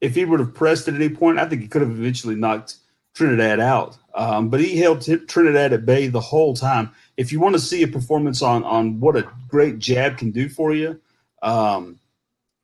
If 0.00 0.14
he 0.14 0.24
would 0.24 0.40
have 0.40 0.54
pressed 0.54 0.88
at 0.88 0.94
any 0.94 1.08
point, 1.08 1.38
I 1.38 1.46
think 1.46 1.62
he 1.62 1.68
could 1.68 1.82
have 1.82 1.90
eventually 1.90 2.34
knocked 2.34 2.76
Trinidad 3.14 3.60
out. 3.60 3.96
Um, 4.14 4.48
but 4.48 4.60
he 4.60 4.76
held 4.78 5.06
Trinidad 5.28 5.72
at 5.72 5.86
bay 5.86 6.08
the 6.08 6.20
whole 6.20 6.54
time. 6.54 6.90
If 7.16 7.30
you 7.30 7.40
want 7.40 7.54
to 7.54 7.60
see 7.60 7.82
a 7.82 7.88
performance 7.88 8.42
on 8.42 8.64
on 8.64 9.00
what 9.00 9.16
a 9.16 9.28
great 9.48 9.78
jab 9.78 10.18
can 10.18 10.30
do 10.30 10.48
for 10.48 10.74
you, 10.74 11.00
um, 11.42 11.98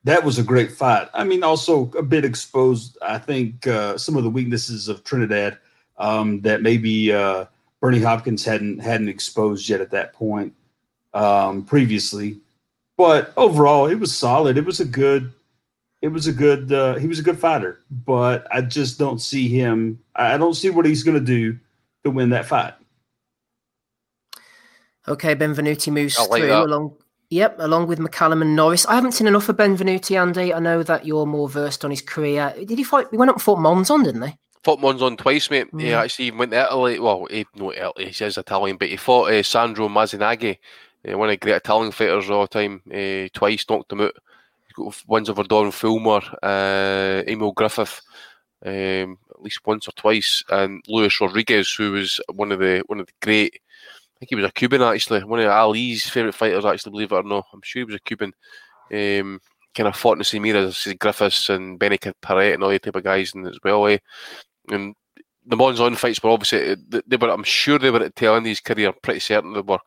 that 0.04 0.24
was 0.24 0.38
a 0.38 0.42
great 0.42 0.72
fight. 0.72 1.08
I 1.12 1.24
mean, 1.24 1.42
also 1.42 1.90
a 1.98 2.02
bit 2.02 2.24
exposed. 2.24 2.96
I 3.02 3.18
think 3.18 3.66
uh, 3.66 3.98
some 3.98 4.16
of 4.16 4.24
the 4.24 4.30
weaknesses 4.30 4.88
of 4.88 5.04
Trinidad 5.04 5.58
um, 5.98 6.40
that 6.42 6.62
maybe 6.62 7.12
uh, 7.12 7.46
Bernie 7.80 8.00
Hopkins 8.00 8.44
hadn't 8.44 8.78
hadn't 8.80 9.08
exposed 9.08 9.68
yet 9.68 9.80
at 9.80 9.90
that 9.90 10.12
point 10.12 10.52
um, 11.14 11.64
previously. 11.64 12.38
But 12.96 13.32
overall, 13.36 13.86
it 13.86 13.94
was 13.94 14.16
solid. 14.16 14.58
It 14.58 14.64
was 14.64 14.80
a 14.80 14.84
good. 14.84 15.32
It 16.02 16.08
was 16.08 16.26
a 16.26 16.32
good. 16.32 16.72
Uh, 16.72 16.96
he 16.96 17.06
was 17.06 17.18
a 17.18 17.22
good 17.22 17.38
fighter, 17.38 17.80
but 18.04 18.46
I 18.52 18.60
just 18.60 18.98
don't 18.98 19.20
see 19.20 19.48
him. 19.48 20.00
I 20.14 20.36
don't 20.36 20.54
see 20.54 20.70
what 20.70 20.86
he's 20.86 21.02
going 21.02 21.18
to 21.18 21.24
do 21.24 21.58
to 22.04 22.10
win 22.10 22.30
that 22.30 22.46
fight. 22.46 22.74
Okay, 25.06 25.34
Benvenuti 25.34 25.92
moves 25.92 26.16
through 26.16 26.46
that. 26.48 26.64
along. 26.64 26.96
Yep, 27.30 27.56
along 27.58 27.88
with 27.88 27.98
McCallum 27.98 28.40
and 28.40 28.56
Norris. 28.56 28.86
I 28.86 28.94
haven't 28.94 29.12
seen 29.12 29.26
enough 29.26 29.48
of 29.48 29.56
Benvenuti, 29.56 30.18
Andy. 30.18 30.52
I 30.52 30.60
know 30.60 30.82
that 30.82 31.04
you're 31.04 31.26
more 31.26 31.48
versed 31.48 31.84
on 31.84 31.90
his 31.90 32.00
career. 32.00 32.54
Did 32.56 32.78
he 32.78 32.84
fight? 32.84 33.06
He 33.10 33.16
went 33.16 33.28
up 33.28 33.36
and 33.36 33.42
fought 33.42 33.58
Monzon, 33.58 34.04
didn't 34.04 34.22
he? 34.22 34.34
Fought 34.64 34.80
Monzon 34.80 35.16
twice, 35.16 35.50
mate. 35.50 35.72
Mm. 35.72 35.80
He 35.80 35.92
actually 35.92 36.30
went 36.32 36.50
to 36.52 36.64
Italy. 36.64 36.98
Well, 36.98 37.26
he, 37.30 37.46
no, 37.54 37.72
Italy, 37.72 38.06
he 38.06 38.12
says 38.12 38.36
Italian, 38.36 38.76
but 38.76 38.88
he 38.88 38.96
fought 38.96 39.30
uh, 39.30 39.42
Sandro 39.42 39.88
Mazzinghi 39.88 40.58
uh, 41.06 41.16
one 41.16 41.28
of 41.28 41.32
the 41.32 41.36
great 41.36 41.56
Italian 41.56 41.92
fighters 41.92 42.24
of 42.24 42.32
all 42.32 42.46
time. 42.46 42.82
Uh, 42.92 43.28
twice 43.32 43.64
knocked 43.68 43.92
him 43.92 44.00
out. 44.00 44.14
He's 44.66 44.72
got 44.74 45.04
wins 45.06 45.30
over 45.30 45.44
Don 45.44 45.70
Fullmer, 45.70 46.22
uh, 46.42 47.22
Emile 47.30 47.52
Griffith, 47.52 48.00
um, 48.64 49.18
at 49.30 49.42
least 49.42 49.66
once 49.66 49.88
or 49.88 49.92
twice, 49.92 50.42
and 50.50 50.82
Luis 50.88 51.20
Rodriguez, 51.20 51.72
who 51.72 51.92
was 51.92 52.20
one 52.32 52.52
of 52.52 52.58
the 52.58 52.82
one 52.86 53.00
of 53.00 53.06
the 53.06 53.12
great. 53.20 53.60
I 54.16 54.18
think 54.18 54.30
he 54.30 54.34
was 54.34 54.46
a 54.46 54.50
Cuban 54.52 54.82
actually, 54.82 55.22
one 55.22 55.38
of 55.38 55.48
Ali's 55.48 56.08
favourite 56.08 56.34
fighters 56.34 56.64
actually, 56.64 56.90
believe 56.90 57.12
it 57.12 57.16
or 57.16 57.22
not. 57.22 57.46
I'm 57.52 57.62
sure 57.62 57.80
he 57.80 57.84
was 57.84 57.94
a 57.94 58.00
Cuban. 58.00 58.34
Um, 58.92 59.40
kind 59.78 59.86
of 59.88 59.96
fought 59.96 60.14
in 60.14 60.18
the 60.18 60.24
same 60.24 60.44
era 60.44 60.62
as 60.62 60.86
Griffiths 60.98 61.48
and 61.48 61.78
Benny 61.78 61.98
Paret 62.20 62.54
and 62.54 62.64
all 62.64 62.70
the 62.70 62.78
type 62.78 62.96
of 62.96 63.04
guys 63.04 63.32
and 63.34 63.46
as 63.46 63.58
well. 63.62 63.86
Eh? 63.86 63.98
And 64.70 64.94
the 65.46 65.56
Monzon 65.56 65.96
fights 65.96 66.22
were 66.22 66.30
obviously 66.30 66.76
they 67.06 67.16
were. 67.16 67.30
I'm 67.30 67.44
sure 67.44 67.78
they 67.78 67.90
were 67.90 68.00
at 68.02 68.14
the 68.14 68.20
tail 68.20 68.34
end 68.34 68.44
of 68.44 68.50
his 68.50 68.60
career. 68.60 68.92
Pretty 68.92 69.20
certain 69.20 69.54
they 69.54 69.60
were 69.60 69.78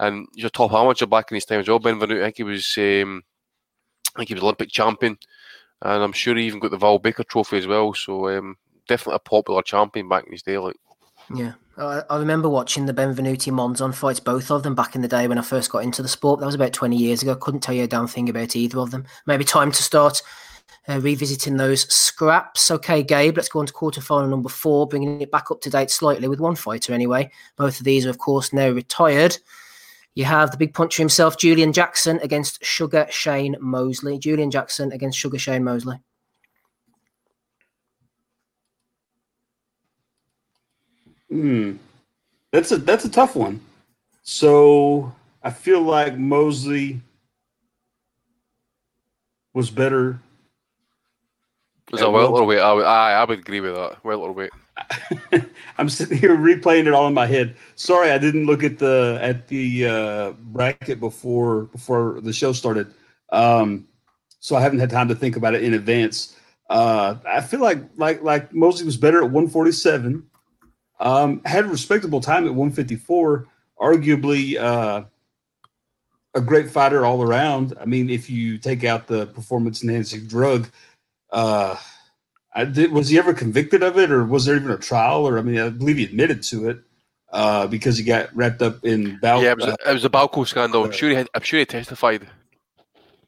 and 0.00 0.26
a 0.42 0.50
top 0.50 0.72
amateur 0.72 1.06
back 1.06 1.30
in 1.30 1.36
his 1.36 1.44
time 1.44 1.60
as 1.60 1.68
well. 1.68 1.78
Benvenuti, 1.78 2.20
I 2.20 2.24
think 2.24 2.36
he 2.38 2.42
was 2.42 2.74
um, 2.78 3.22
I 4.14 4.18
think 4.18 4.28
he 4.28 4.34
was 4.34 4.42
Olympic 4.42 4.70
champion, 4.70 5.16
and 5.82 6.02
I'm 6.02 6.12
sure 6.12 6.34
he 6.34 6.46
even 6.46 6.58
got 6.58 6.70
the 6.70 6.78
Val 6.78 6.98
Barker 6.98 7.24
Trophy 7.24 7.58
as 7.58 7.66
well. 7.66 7.94
So 7.94 8.28
um, 8.28 8.56
definitely 8.88 9.16
a 9.16 9.28
popular 9.28 9.62
champion 9.62 10.08
back 10.08 10.24
in 10.26 10.32
his 10.32 10.42
day. 10.42 10.58
Like, 10.58 10.76
Yeah, 11.34 11.52
I, 11.76 12.16
remember 12.18 12.48
watching 12.48 12.86
the 12.86 12.94
Benvenuti 12.94 13.52
Monzon 13.52 13.94
fights, 13.94 14.20
both 14.20 14.50
of 14.50 14.62
them 14.62 14.74
back 14.74 14.94
in 14.94 15.02
the 15.02 15.08
day 15.08 15.26
when 15.26 15.38
I 15.38 15.42
first 15.42 15.70
got 15.70 15.82
into 15.82 16.02
the 16.02 16.08
sport. 16.08 16.40
That 16.40 16.46
was 16.46 16.54
about 16.54 16.72
20 16.72 16.96
years 16.96 17.22
ago. 17.22 17.34
Couldn't 17.34 17.60
tell 17.60 17.74
you 17.74 17.84
a 17.84 17.88
damn 17.88 18.06
thing 18.06 18.28
about 18.28 18.54
either 18.54 18.78
of 18.78 18.90
them. 18.90 19.04
Maybe 19.26 19.44
time 19.44 19.72
to 19.72 19.82
start 19.82 20.22
uh, 20.88 21.00
revisiting 21.00 21.56
those 21.56 21.92
scraps. 21.92 22.70
Okay, 22.70 23.02
Gabe, 23.02 23.36
let's 23.36 23.48
go 23.48 23.60
on 23.60 23.66
to 23.66 23.72
quarterfinal 23.72 24.28
number 24.28 24.48
four, 24.48 24.86
bringing 24.86 25.20
it 25.20 25.30
back 25.30 25.50
up 25.50 25.60
to 25.62 25.70
date 25.70 25.90
slightly 25.90 26.28
with 26.28 26.40
one 26.40 26.54
fighter 26.54 26.92
anyway. 26.92 27.30
Both 27.56 27.78
of 27.78 27.84
these 27.84 28.06
are, 28.06 28.10
of 28.10 28.18
course, 28.18 28.52
now 28.52 28.70
retired. 28.70 29.38
You 30.14 30.24
have 30.26 30.52
the 30.52 30.56
big 30.56 30.74
puncher 30.74 31.02
himself, 31.02 31.38
Julian 31.38 31.72
Jackson, 31.72 32.20
against 32.22 32.64
Sugar 32.64 33.06
Shane 33.10 33.56
Mosley. 33.60 34.18
Julian 34.18 34.50
Jackson 34.50 34.92
against 34.92 35.18
Sugar 35.18 35.38
Shane 35.38 35.64
Mosley. 35.64 35.96
Hmm. 41.34 41.78
That's 42.52 42.70
a 42.70 42.76
that's 42.76 43.04
a 43.04 43.10
tough 43.10 43.34
one. 43.34 43.60
So 44.22 45.12
I 45.42 45.50
feel 45.50 45.80
like 45.80 46.16
Mosley 46.16 47.00
was 49.52 49.68
better. 49.68 50.20
was 51.90 52.02
a 52.02 52.08
well-? 52.08 52.36
I 52.36 52.42
would, 52.42 52.84
I, 52.84 53.12
I 53.14 53.24
would 53.24 53.40
agree 53.40 53.58
with 53.58 53.74
that. 53.74 54.00
Welterweight. 54.04 54.52
I'm 55.78 55.88
sitting 55.88 56.18
here 56.18 56.36
replaying 56.36 56.86
it 56.86 56.92
all 56.92 57.08
in 57.08 57.14
my 57.14 57.26
head. 57.26 57.56
Sorry, 57.74 58.12
I 58.12 58.18
didn't 58.18 58.46
look 58.46 58.62
at 58.62 58.78
the 58.78 59.18
at 59.20 59.48
the 59.48 59.88
uh, 59.88 60.32
bracket 60.38 61.00
before 61.00 61.62
before 61.64 62.20
the 62.20 62.32
show 62.32 62.52
started, 62.52 62.94
um, 63.30 63.88
so 64.38 64.54
I 64.54 64.60
haven't 64.60 64.78
had 64.78 64.90
time 64.90 65.08
to 65.08 65.16
think 65.16 65.34
about 65.34 65.56
it 65.56 65.64
in 65.64 65.74
advance. 65.74 66.36
Uh, 66.70 67.16
I 67.26 67.40
feel 67.40 67.58
like 67.58 67.78
like 67.96 68.22
like 68.22 68.54
Mosley 68.54 68.86
was 68.86 68.96
better 68.96 69.18
at 69.18 69.24
147. 69.24 70.30
Um, 71.00 71.42
had 71.44 71.64
a 71.64 71.68
respectable 71.68 72.20
time 72.20 72.44
at 72.46 72.54
154. 72.54 73.46
Arguably 73.80 74.56
uh, 74.58 75.04
a 76.34 76.40
great 76.40 76.70
fighter 76.70 77.04
all 77.04 77.22
around. 77.22 77.74
I 77.80 77.84
mean, 77.84 78.10
if 78.10 78.30
you 78.30 78.58
take 78.58 78.84
out 78.84 79.06
the 79.06 79.26
performance 79.26 79.82
enhancing 79.82 80.26
drug, 80.26 80.68
uh, 81.30 81.76
I 82.54 82.64
did, 82.64 82.92
was 82.92 83.08
he 83.08 83.18
ever 83.18 83.34
convicted 83.34 83.82
of 83.82 83.98
it, 83.98 84.10
or 84.10 84.24
was 84.24 84.44
there 84.44 84.56
even 84.56 84.70
a 84.70 84.78
trial? 84.78 85.26
Or 85.26 85.38
I 85.38 85.42
mean, 85.42 85.58
I 85.58 85.68
believe 85.70 85.96
he 85.96 86.04
admitted 86.04 86.42
to 86.44 86.68
it 86.68 86.78
uh, 87.32 87.66
because 87.66 87.98
he 87.98 88.04
got 88.04 88.34
wrapped 88.34 88.62
up 88.62 88.84
in 88.84 89.18
Bal- 89.18 89.42
yeah, 89.42 89.52
it 89.52 89.58
was, 89.58 89.76
it 89.86 89.92
was 89.92 90.04
a 90.04 90.10
Balco 90.10 90.46
scandal. 90.46 90.84
I'm 90.84 90.90
uh, 90.90 90.92
sure 90.92 91.10
he 91.10 91.16
had, 91.16 91.28
I'm 91.34 91.42
sure 91.42 91.58
he 91.58 91.66
testified. 91.66 92.26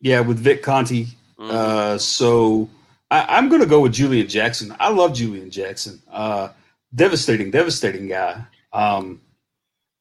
yeah, 0.01 0.21
with 0.21 0.39
Vic 0.39 0.63
Conte. 0.63 1.07
Mhm. 1.39 1.51
Uh, 1.51 1.99
so 1.99 2.71
I, 3.11 3.37
I'm 3.37 3.49
going 3.49 3.61
to 3.61 3.67
go 3.67 3.81
with 3.81 3.93
Julian 3.93 4.29
Jackson. 4.29 4.75
I 4.79 4.91
love 4.91 5.13
Julian 5.13 5.51
Jackson. 5.51 6.01
Uh, 6.11 6.49
devastating, 6.95 7.51
devastating 7.51 8.09
guy. 8.09 8.43
Um, 8.73 9.21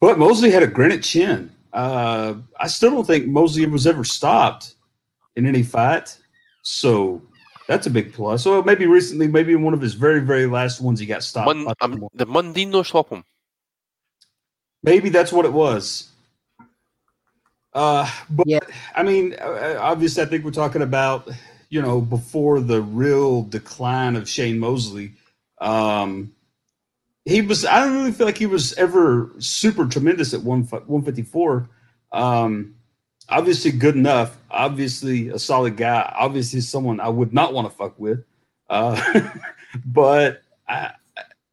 but 0.02 0.20
Mosley 0.20 0.52
had 0.52 0.64
a 0.64 0.68
granite 0.68 1.04
chin. 1.04 1.52
Uh, 1.74 2.36
I 2.60 2.68
still 2.68 2.92
don't 2.92 3.06
think 3.06 3.28
Mosley 3.28 3.66
was 3.66 3.88
ever 3.88 4.04
stopped 4.04 4.76
in 5.36 5.46
any 5.46 5.64
fight. 5.64 6.18
So 6.62 7.22
that's 7.68 7.88
a 7.88 7.90
big 7.90 8.14
plus. 8.14 8.44
So 8.44 8.62
maybe 8.64 8.86
recently, 8.86 9.28
maybe 9.28 9.54
in 9.54 9.64
one 9.64 9.74
of 9.74 9.82
his 9.82 9.94
very, 9.94 10.20
very 10.20 10.46
last 10.46 10.82
ones, 10.82 11.00
he 11.00 11.06
got 11.06 11.24
stopped. 11.24 11.48
Mun, 11.48 11.66
by 11.66 11.74
um, 11.82 12.08
the 12.14 12.26
Mundine 12.26 12.86
swap. 12.86 13.12
Maybe 14.84 15.10
that's 15.10 15.34
what 15.34 15.46
it 15.46 15.54
was. 15.54 16.10
Uh, 17.74 18.10
but 18.30 18.48
Yeah. 18.48 18.60
I 18.96 19.04
mean, 19.04 19.36
uh, 19.42 19.78
obviously, 19.82 20.24
I 20.24 20.28
think 20.28 20.46
we're 20.46 20.52
talking 20.52 20.82
about 20.82 21.30
you 21.70 21.82
know 21.82 22.00
before 22.00 22.62
the 22.62 22.82
real 22.82 23.44
decline 23.44 24.16
of 24.16 24.30
Shane 24.30 24.60
Mosley. 24.60 25.12
Um, 25.60 26.35
he 27.26 27.42
was. 27.42 27.66
I 27.66 27.80
don't 27.80 27.96
really 27.96 28.12
feel 28.12 28.28
like 28.28 28.38
he 28.38 28.46
was 28.46 28.74
ever 28.74 29.32
super 29.40 29.88
tremendous 29.88 30.34
at 30.34 30.42
one 30.42 30.64
one 30.64 31.02
fifty 31.02 31.24
four. 31.24 31.68
Um, 32.12 32.76
obviously, 33.30 33.72
good 33.72 33.96
enough. 33.96 34.38
Obviously, 34.52 35.30
a 35.30 35.40
solid 35.40 35.76
guy. 35.76 36.14
Obviously, 36.16 36.62
someone 36.62 37.00
I 37.00 37.10
would 37.10 37.34
not 37.34 37.54
want 37.54 37.70
to 37.70 37.76
fuck 37.76 38.00
with. 38.00 38.24
Uh, 38.70 39.30
but 39.86 40.44
I, 40.68 40.92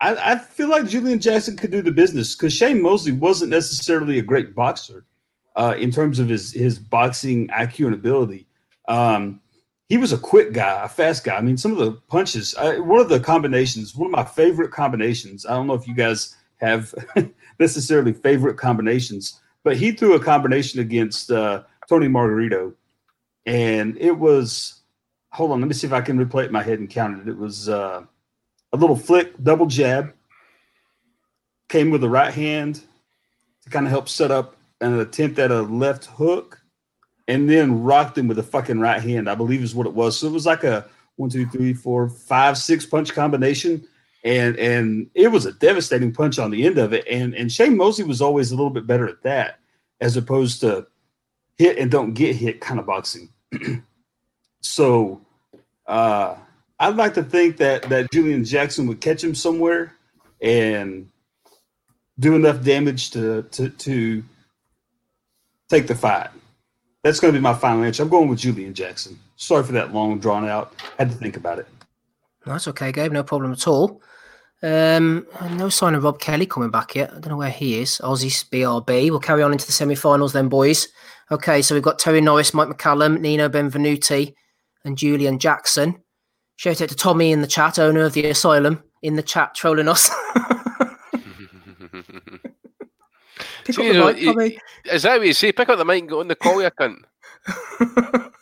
I, 0.01 0.33
I 0.33 0.39
feel 0.39 0.69
like 0.69 0.87
Julian 0.87 1.21
Jackson 1.21 1.57
could 1.57 1.71
do 1.71 1.81
the 1.81 1.91
business 1.91 2.37
because 2.37 2.53
Shane 2.53 2.83
Mosley 2.83 3.13
wasn't 3.13 3.51
necessarily 3.51 4.19
a 4.19 4.23
great 4.23 4.55
boxer 4.55 5.05
uh, 5.57 5.75
in 5.79 5.91
terms 5.91 6.19
of 6.19 6.29
his 6.29 6.53
his 6.53 6.79
boxing 6.79 7.49
IQ 7.49 7.87
and 7.87 7.95
ability. 7.95 8.47
Um, 8.89 9.41
he 9.93 9.99
was 9.99 10.11
a 10.11 10.17
quick 10.17 10.55
guy, 10.55 10.83
a 10.83 10.89
fast 10.89 11.23
guy. 11.23 11.37
I 11.37 11.43
mean, 11.43 11.59
some 11.59 11.73
of 11.73 11.77
the 11.77 11.93
punches, 12.09 12.55
I, 12.55 12.79
one 12.79 13.01
of 13.01 13.11
the 13.11 13.21
combinations, 13.21 13.95
one 13.95 14.07
of 14.07 14.13
my 14.13 14.25
favorite 14.25 14.71
combinations. 14.71 15.45
I 15.45 15.51
don't 15.51 15.67
know 15.67 15.75
if 15.75 15.87
you 15.87 15.95
guys 15.95 16.35
have 16.63 16.95
necessarily 17.59 18.15
favorite 18.15 18.57
combinations, 18.57 19.39
but 19.65 19.77
he 19.77 19.93
threw 19.93 20.15
a 20.15 20.19
combination 20.19 20.81
against 20.81 21.31
uh, 21.31 21.65
Tony 21.91 22.09
Margarito, 22.09 22.73
and 23.45 23.99
it 23.99 24.13
was. 24.13 24.81
Hold 25.33 25.51
on, 25.51 25.61
let 25.61 25.69
me 25.69 25.75
see 25.75 25.89
if 25.89 25.93
I 25.93 26.01
can 26.01 26.19
replay 26.19 26.45
it 26.45 26.47
in 26.47 26.53
my 26.53 26.63
head 26.63 26.79
and 26.79 26.89
count 26.89 27.21
it. 27.21 27.29
It 27.29 27.37
was 27.37 27.69
uh, 27.69 28.03
a 28.73 28.77
little 28.79 28.97
flick, 28.97 29.43
double 29.43 29.67
jab, 29.67 30.15
came 31.69 31.91
with 31.91 32.01
the 32.01 32.09
right 32.09 32.33
hand 32.33 32.81
to 33.65 33.69
kind 33.69 33.85
of 33.85 33.93
help 33.93 34.09
set 34.09 34.31
up 34.31 34.57
an 34.81 34.99
attempt 34.99 35.39
at 35.39 35.51
a 35.51 35.61
left 35.61 36.07
hook, 36.07 36.62
and 37.29 37.49
then 37.49 37.83
rocked 37.83 38.19
him 38.19 38.29
with 38.29 38.39
a 38.39 38.43
fucking 38.43 38.81
right 38.81 39.03
hand, 39.03 39.29
I 39.29 39.35
believe 39.35 39.63
is 39.63 39.75
what 39.75 39.87
it 39.87 39.95
was. 39.95 40.19
So 40.19 40.27
it 40.27 40.33
was 40.33 40.47
like 40.47 40.65
a 40.65 40.87
one, 41.17 41.31
two, 41.31 41.47
three, 41.47 41.75
four, 41.75 42.09
five, 42.09 42.59
six 42.59 42.87
punch 42.87 43.13
combination. 43.15 43.87
And 44.25 44.57
and 44.57 45.11
it 45.15 45.29
was 45.29 45.47
a 45.47 45.53
devastating 45.53 46.13
punch 46.13 46.39
on 46.39 46.51
the 46.51 46.65
end 46.65 46.79
of 46.79 46.93
it. 46.93 47.05
And 47.11 47.35
and 47.35 47.51
Shane 47.51 47.77
Mosley 47.77 48.05
was 48.05 48.23
always 48.23 48.53
a 48.53 48.57
little 48.57 48.71
bit 48.71 48.87
better 48.87 49.09
at 49.09 49.23
that, 49.23 49.59
as 50.01 50.17
opposed 50.17 50.61
to 50.61 50.87
hit 51.59 51.79
and 51.79 51.91
don't 51.91 52.15
get 52.15 52.37
hit 52.37 52.61
kind 52.61 52.79
of 52.79 52.87
boxing. 52.87 53.29
so 54.61 55.21
uh 55.87 56.37
I'd 56.79 56.97
like 56.97 57.15
to 57.15 57.23
think 57.23 57.59
that 57.59 57.83
that 57.89 58.11
Julian 58.13 58.45
Jackson 58.45 58.87
would 58.87 59.01
catch 59.01 59.23
him 59.23 59.35
somewhere 59.35 59.95
and 60.41 61.09
do 62.19 62.35
enough 62.35 62.63
damage 62.63 63.11
to 63.11 63.43
to 63.43 63.69
to 63.71 64.25
take 65.69 65.87
the 65.87 65.95
fight. 65.95 66.31
That's 67.03 67.19
going 67.19 67.35
to 67.35 67.39
be 67.39 67.43
my 67.43 67.55
final 67.55 67.85
answer. 67.85 68.03
I'm 68.03 68.09
going 68.09 68.29
with 68.29 68.39
Julian 68.39 68.75
Jackson. 68.75 69.19
Sorry 69.37 69.65
for 69.65 69.73
that 69.73 69.93
long 69.93 70.21
drawn 70.21 70.49
out. 70.49 70.75
Had 70.99 71.11
to 71.11 71.17
think 71.17 71.37
about 71.37 71.59
it. 71.59 71.67
That's 72.47 72.69
okay, 72.69 72.93
Gabe. 72.93 73.13
No 73.13 73.25
problem 73.25 73.53
at 73.53 73.67
all. 73.67 74.01
Um, 74.63 75.27
no 75.51 75.69
sign 75.69 75.97
of 75.97 76.05
Rob 76.05 76.21
Kelly 76.21 76.47
coming 76.47 76.71
back 76.71 76.95
yet. 76.95 77.11
I 77.11 77.15
don't 77.15 77.31
know 77.31 77.37
where 77.37 77.51
he 77.51 77.81
is. 77.81 78.01
Ozzy's 78.05 78.45
BRB. 78.45 79.11
We'll 79.11 79.19
carry 79.19 79.43
on 79.43 79.51
into 79.51 79.67
the 79.67 79.73
semi-finals 79.73 80.33
then, 80.33 80.49
boys. 80.49 80.87
Okay, 81.33 81.63
so 81.63 81.75
we've 81.75 81.83
got 81.83 81.99
Terry 81.99 82.21
Norris, 82.21 82.55
Mike 82.55 82.69
McCallum, 82.69 83.21
Nino 83.21 83.49
Benvenuti, 83.49 84.35
and 84.85 84.97
Julian 84.97 85.41
Jackson. 85.41 86.01
Shout 86.57 86.81
out 86.81 86.91
to 86.91 86.95
Tommy 86.95 87.33
in 87.33 87.41
the 87.41 87.49
chat, 87.49 87.81
owner 87.81 88.03
of 88.05 88.13
the 88.13 88.27
asylum, 88.27 88.83
in 89.03 89.17
the 89.17 89.23
chat 89.23 89.55
trolling 89.57 89.89
us. 89.89 90.09
Pick 93.65 93.79
up 93.79 93.85
the 93.85 94.05
mic, 94.05 94.19
you- 94.19 94.33
Tommy. 94.33 94.59
Is 94.85 95.03
that 95.03 95.19
what 95.19 95.27
you 95.27 95.33
say? 95.33 95.53
Pick 95.53 95.69
up 95.69 95.79
the 95.79 95.85
mic 95.85 96.01
and 96.01 96.09
go 96.09 96.21
on 96.21 96.29
the 96.29 96.37
call, 96.37 96.63
you 96.63 96.71
cunt. 96.71 96.97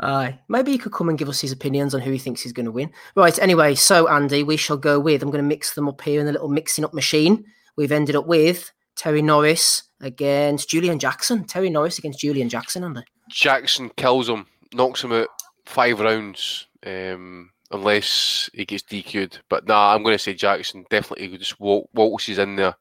Aye, 0.00 0.40
maybe 0.48 0.72
he 0.72 0.78
could 0.78 0.92
come 0.92 1.08
and 1.08 1.18
give 1.18 1.28
us 1.28 1.40
his 1.40 1.52
opinions 1.52 1.94
on 1.94 2.00
who 2.00 2.10
he 2.10 2.18
thinks 2.18 2.40
he's 2.42 2.52
going 2.52 2.66
to 2.66 2.72
win. 2.72 2.90
Right. 3.14 3.38
Anyway, 3.38 3.76
so 3.76 4.08
Andy, 4.08 4.42
we 4.42 4.56
shall 4.56 4.76
go 4.76 4.98
with. 4.98 5.22
I'm 5.22 5.30
going 5.30 5.42
to 5.44 5.48
mix 5.48 5.74
them 5.74 5.88
up 5.88 6.00
here 6.00 6.18
in 6.18 6.26
the 6.26 6.32
little 6.32 6.48
mixing 6.48 6.84
up 6.84 6.92
machine. 6.92 7.44
We've 7.76 7.92
ended 7.92 8.16
up 8.16 8.26
with 8.26 8.72
Terry 8.96 9.22
Norris 9.22 9.84
against 10.00 10.68
Julian 10.68 10.98
Jackson. 10.98 11.44
Terry 11.44 11.70
Norris 11.70 11.98
against 11.98 12.18
Julian 12.18 12.48
Jackson, 12.48 12.82
Andy. 12.82 13.02
Jackson 13.30 13.90
kills 13.96 14.28
him, 14.28 14.46
knocks 14.74 15.04
him 15.04 15.12
out 15.12 15.28
five 15.66 16.00
rounds, 16.00 16.66
um, 16.84 17.50
unless 17.70 18.50
he 18.52 18.64
gets 18.64 18.82
DQ'd. 18.82 19.38
But 19.48 19.68
nah, 19.68 19.94
I'm 19.94 20.02
going 20.02 20.14
to 20.16 20.18
say 20.18 20.34
Jackson 20.34 20.84
definitely 20.90 21.38
just 21.38 21.60
wal- 21.60 21.88
waltzes 21.94 22.38
in 22.38 22.56
there 22.56 22.74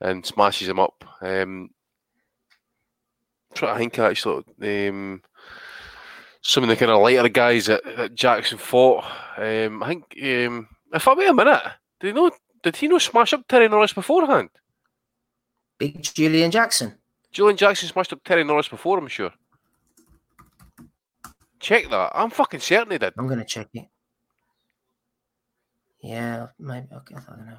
and 0.00 0.24
smashes 0.24 0.68
him 0.68 0.78
up. 0.78 1.04
Um, 1.20 1.70
to 3.54 3.74
think 3.76 3.98
actually, 3.98 4.44
um, 4.62 5.22
some 6.42 6.62
of 6.62 6.68
the 6.68 6.76
kind 6.76 6.90
of 6.90 7.00
lighter 7.00 7.28
guys 7.28 7.66
that, 7.66 7.82
that 7.96 8.14
Jackson 8.14 8.58
fought. 8.58 9.04
Um, 9.36 9.82
I 9.82 9.88
think 9.88 10.04
um, 10.22 10.68
if 10.92 11.08
I 11.08 11.14
wait 11.14 11.28
a 11.28 11.34
minute, 11.34 11.62
did 12.00 12.08
he 12.08 12.12
know? 12.12 12.30
Did 12.62 12.76
he 12.76 12.88
not 12.88 13.02
smash 13.02 13.32
up 13.32 13.46
Terry 13.48 13.68
Norris 13.68 13.92
beforehand? 13.92 14.50
Big 15.78 16.02
Julian 16.02 16.50
Jackson. 16.50 16.96
Julian 17.32 17.56
Jackson 17.56 17.88
smashed 17.88 18.12
up 18.12 18.24
Terry 18.24 18.44
Norris 18.44 18.68
before, 18.68 18.98
I'm 18.98 19.08
sure. 19.08 19.30
Check 21.60 21.88
that. 21.90 22.12
I'm 22.14 22.30
fucking 22.30 22.60
certain 22.60 22.92
he 22.92 22.98
did. 22.98 23.14
I'm 23.18 23.26
going 23.26 23.38
to 23.38 23.44
check 23.44 23.68
it. 23.74 23.86
Yeah, 26.02 26.46
maybe. 26.58 26.86
Okay, 26.92 27.14
I 27.14 27.36
don't 27.36 27.46
know. 27.46 27.58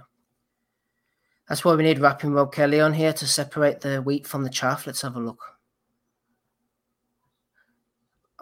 That's 1.50 1.64
why 1.64 1.74
we 1.76 1.84
need 1.84 2.00
rapping 2.00 2.34
Rob 2.34 2.54
Kelly 2.54 2.82
on 2.82 2.94
here 2.94 3.14
to 3.14 3.26
separate 3.28 3.82
the 3.82 4.02
wheat 4.02 4.28
from 4.28 4.44
the 4.44 4.50
chaff. 4.50 4.86
Let's 4.86 5.02
have 5.02 5.16
a 5.16 5.20
look. 5.20 5.40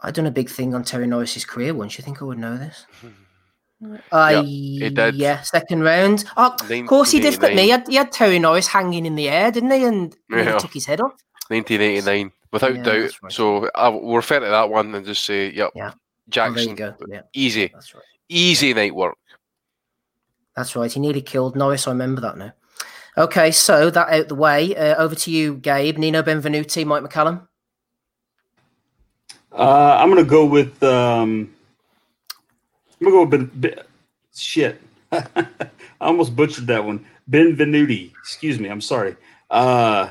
I 0.02 0.12
done 0.12 0.26
a 0.26 0.32
big 0.32 0.50
thing 0.50 0.74
on 0.74 0.84
Terry 0.84 1.08
Norris's 1.08 1.46
career 1.46 1.74
once. 1.74 1.98
You 1.98 2.04
think 2.04 2.22
I 2.22 2.26
would 2.26 2.38
know 2.38 2.58
this? 2.58 2.86
I 4.12 4.42
did. 4.42 5.16
yeah, 5.16 5.42
second 5.42 5.84
round. 5.84 6.26
Oh, 6.38 6.56
of 6.60 6.88
course 6.88 7.12
he 7.12 7.20
did. 7.20 7.40
But 7.40 7.54
me, 7.54 7.64
he 7.64 7.70
had, 7.70 7.88
he 7.88 7.96
had 7.96 8.12
Terry 8.12 8.40
Norris 8.40 8.68
hanging 8.68 9.06
in 9.06 9.16
the 9.16 9.30
air, 9.30 9.52
didn't 9.52 9.72
he? 9.72 9.84
And 9.84 10.16
he 10.30 10.44
took 10.60 10.74
his 10.74 10.86
head 10.86 11.02
off. 11.02 11.14
1989, 11.50 12.32
without 12.52 12.76
Yeah, 12.76 12.84
doubt. 12.84 13.12
right. 13.22 13.32
So 13.32 13.70
I 13.76 13.90
will 13.90 14.16
refer 14.16 14.40
to 14.40 14.46
that 14.48 14.70
one 14.70 14.96
and 14.96 15.06
just 15.06 15.26
say, 15.26 15.52
yep, 15.52 15.72
Yeah. 15.76 15.92
Oh, 15.94 15.98
Jackson. 16.30 16.76
Yeah, 17.08 17.22
easy, 17.34 17.68
that's 17.72 17.94
right. 17.94 18.04
easy 18.30 18.74
night 18.74 18.96
work. 18.96 19.16
That's 20.56 20.76
right. 20.76 20.92
He 20.92 21.00
nearly 21.00 21.22
killed 21.22 21.56
Norris. 21.56 21.88
I 21.88 21.92
remember 21.92 22.22
that 22.22 22.38
now. 22.38 22.54
Okay, 23.18 23.52
so 23.52 23.90
that 23.90 24.10
out 24.10 24.28
the 24.28 24.36
way. 24.36 24.76
Uh, 24.76 25.02
over 25.02 25.16
to 25.16 25.32
you, 25.32 25.56
Gabe. 25.56 25.98
Nino 25.98 26.22
Benvenuti, 26.22 26.86
Mike 26.86 27.04
McCallum. 27.04 27.48
Uh, 29.54 29.98
I'm 30.00 30.10
gonna 30.10 30.26
go 30.26 30.46
with. 30.46 30.84
Um, 30.84 31.54
I'm 33.00 33.06
gonna 33.06 33.12
go 33.12 33.22
with 33.22 33.32
ben, 33.32 33.52
ben- 33.54 33.86
shit. 34.36 34.82
I 35.12 35.48
almost 36.02 36.36
butchered 36.36 36.68
that 36.68 36.84
one. 36.84 37.06
Benvenuti. 37.30 38.12
Excuse 38.20 38.60
me. 38.60 38.68
I'm 38.68 38.82
sorry. 38.82 39.16
Uh, 39.50 40.10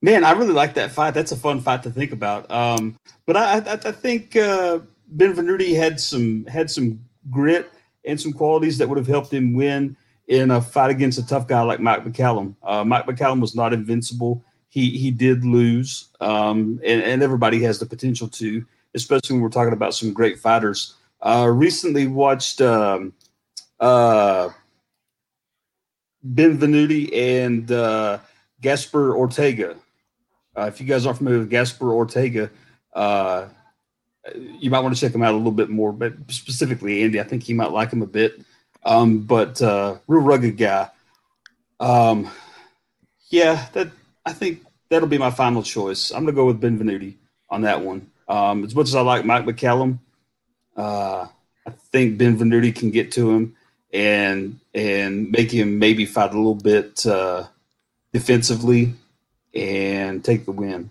man, 0.00 0.24
I 0.24 0.32
really 0.32 0.54
like 0.54 0.74
that 0.74 0.90
fight. 0.90 1.12
That's 1.12 1.32
a 1.32 1.36
fun 1.36 1.60
fight 1.60 1.82
to 1.82 1.90
think 1.90 2.12
about. 2.12 2.50
Um, 2.50 2.96
but 3.26 3.36
I, 3.36 3.58
I, 3.58 3.72
I 3.72 3.92
think 3.92 4.36
uh, 4.36 4.78
Benvenuti 5.14 5.76
had 5.76 6.00
some 6.00 6.46
had 6.46 6.70
some 6.70 6.98
grit 7.30 7.70
and 8.06 8.18
some 8.18 8.32
qualities 8.32 8.78
that 8.78 8.88
would 8.88 8.98
have 8.98 9.06
helped 9.06 9.32
him 9.32 9.52
win 9.52 9.96
in 10.28 10.50
a 10.50 10.60
fight 10.60 10.90
against 10.90 11.18
a 11.18 11.26
tough 11.26 11.46
guy 11.46 11.60
like 11.62 11.80
Mike 11.80 12.04
McCallum. 12.04 12.54
Uh, 12.62 12.84
Mike 12.84 13.06
McCallum 13.06 13.40
was 13.40 13.54
not 13.54 13.72
invincible. 13.72 14.44
He 14.68 14.90
he 14.98 15.10
did 15.10 15.44
lose, 15.44 16.08
um, 16.20 16.80
and, 16.84 17.02
and 17.02 17.22
everybody 17.22 17.62
has 17.62 17.78
the 17.78 17.86
potential 17.86 18.28
to, 18.28 18.64
especially 18.94 19.34
when 19.34 19.42
we're 19.42 19.48
talking 19.48 19.72
about 19.72 19.94
some 19.94 20.12
great 20.12 20.38
fighters. 20.38 20.94
Uh, 21.20 21.48
recently 21.48 22.06
watched 22.06 22.60
um, 22.60 23.12
uh, 23.78 24.48
Benvenuti 26.26 27.14
and 27.16 27.70
uh, 27.70 28.18
Gaspar 28.60 29.16
Ortega. 29.16 29.76
Uh, 30.56 30.66
if 30.66 30.80
you 30.80 30.86
guys 30.86 31.06
aren't 31.06 31.18
familiar 31.18 31.40
with 31.40 31.50
Gasper 31.50 31.92
Ortega, 31.92 32.50
uh, 32.94 33.46
you 34.34 34.70
might 34.70 34.80
want 34.80 34.94
to 34.94 35.00
check 35.00 35.14
him 35.14 35.22
out 35.22 35.34
a 35.34 35.36
little 35.36 35.52
bit 35.52 35.68
more. 35.68 35.92
But 35.92 36.14
specifically, 36.28 37.02
Andy, 37.02 37.20
I 37.20 37.24
think 37.24 37.48
you 37.48 37.54
might 37.54 37.72
like 37.72 37.92
him 37.92 38.02
a 38.02 38.06
bit. 38.06 38.40
Um, 38.84 39.20
but 39.20 39.60
uh, 39.62 39.96
real 40.06 40.22
rugged 40.22 40.56
guy. 40.56 40.90
Um, 41.80 42.30
yeah, 43.28 43.66
that 43.72 43.90
I 44.24 44.32
think 44.32 44.62
that'll 44.88 45.08
be 45.08 45.18
my 45.18 45.30
final 45.30 45.62
choice. 45.62 46.10
I'm 46.10 46.24
gonna 46.24 46.32
go 46.32 46.46
with 46.46 46.60
Benvenuti 46.60 47.14
on 47.50 47.62
that 47.62 47.80
one. 47.80 48.10
Um, 48.28 48.64
as 48.64 48.74
much 48.74 48.88
as 48.88 48.94
I 48.94 49.00
like 49.00 49.24
Mike 49.24 49.44
McCallum, 49.44 49.98
uh, 50.76 51.26
I 51.66 51.70
think 51.92 52.18
Benvenuti 52.18 52.74
can 52.74 52.90
get 52.90 53.12
to 53.12 53.30
him 53.30 53.56
and 53.92 54.58
and 54.74 55.30
make 55.30 55.50
him 55.50 55.78
maybe 55.78 56.04
fight 56.04 56.32
a 56.32 56.36
little 56.36 56.54
bit 56.54 57.06
uh, 57.06 57.44
defensively 58.12 58.94
and 59.54 60.24
take 60.24 60.44
the 60.44 60.52
win. 60.52 60.90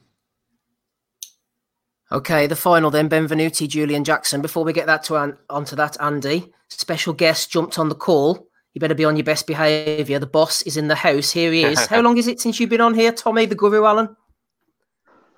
Okay, 2.12 2.46
the 2.46 2.56
final 2.56 2.92
then, 2.92 3.10
Benvenuti, 3.10 3.68
Julian 3.68 4.04
Jackson. 4.04 4.42
Before 4.42 4.64
we 4.64 4.72
get 4.72 4.86
that 4.86 5.04
to 5.06 5.16
an- 5.16 5.38
onto 5.50 5.76
that, 5.76 6.00
Andy, 6.00 6.54
special 6.80 7.14
guest 7.14 7.52
jumped 7.52 7.80
on 7.80 7.90
the 7.90 7.96
call. 7.96 8.48
You 8.74 8.80
better 8.80 8.96
be 8.96 9.06
on 9.06 9.16
your 9.16 9.24
best 9.24 9.46
behaviour. 9.46 10.18
The 10.20 10.26
boss 10.26 10.62
is 10.64 10.78
in 10.78 10.88
the 10.88 10.96
house. 10.96 11.32
Here 11.32 11.52
he 11.52 11.64
is. 11.64 11.86
How 11.88 12.02
long 12.02 12.18
is 12.18 12.28
it 12.28 12.42
since 12.42 12.60
you've 12.60 12.70
been 12.70 12.82
on 12.82 12.96
here, 12.96 13.12
Tommy, 13.12 13.46
the 13.46 13.56
Guru 13.56 13.86
Allen? 13.86 14.16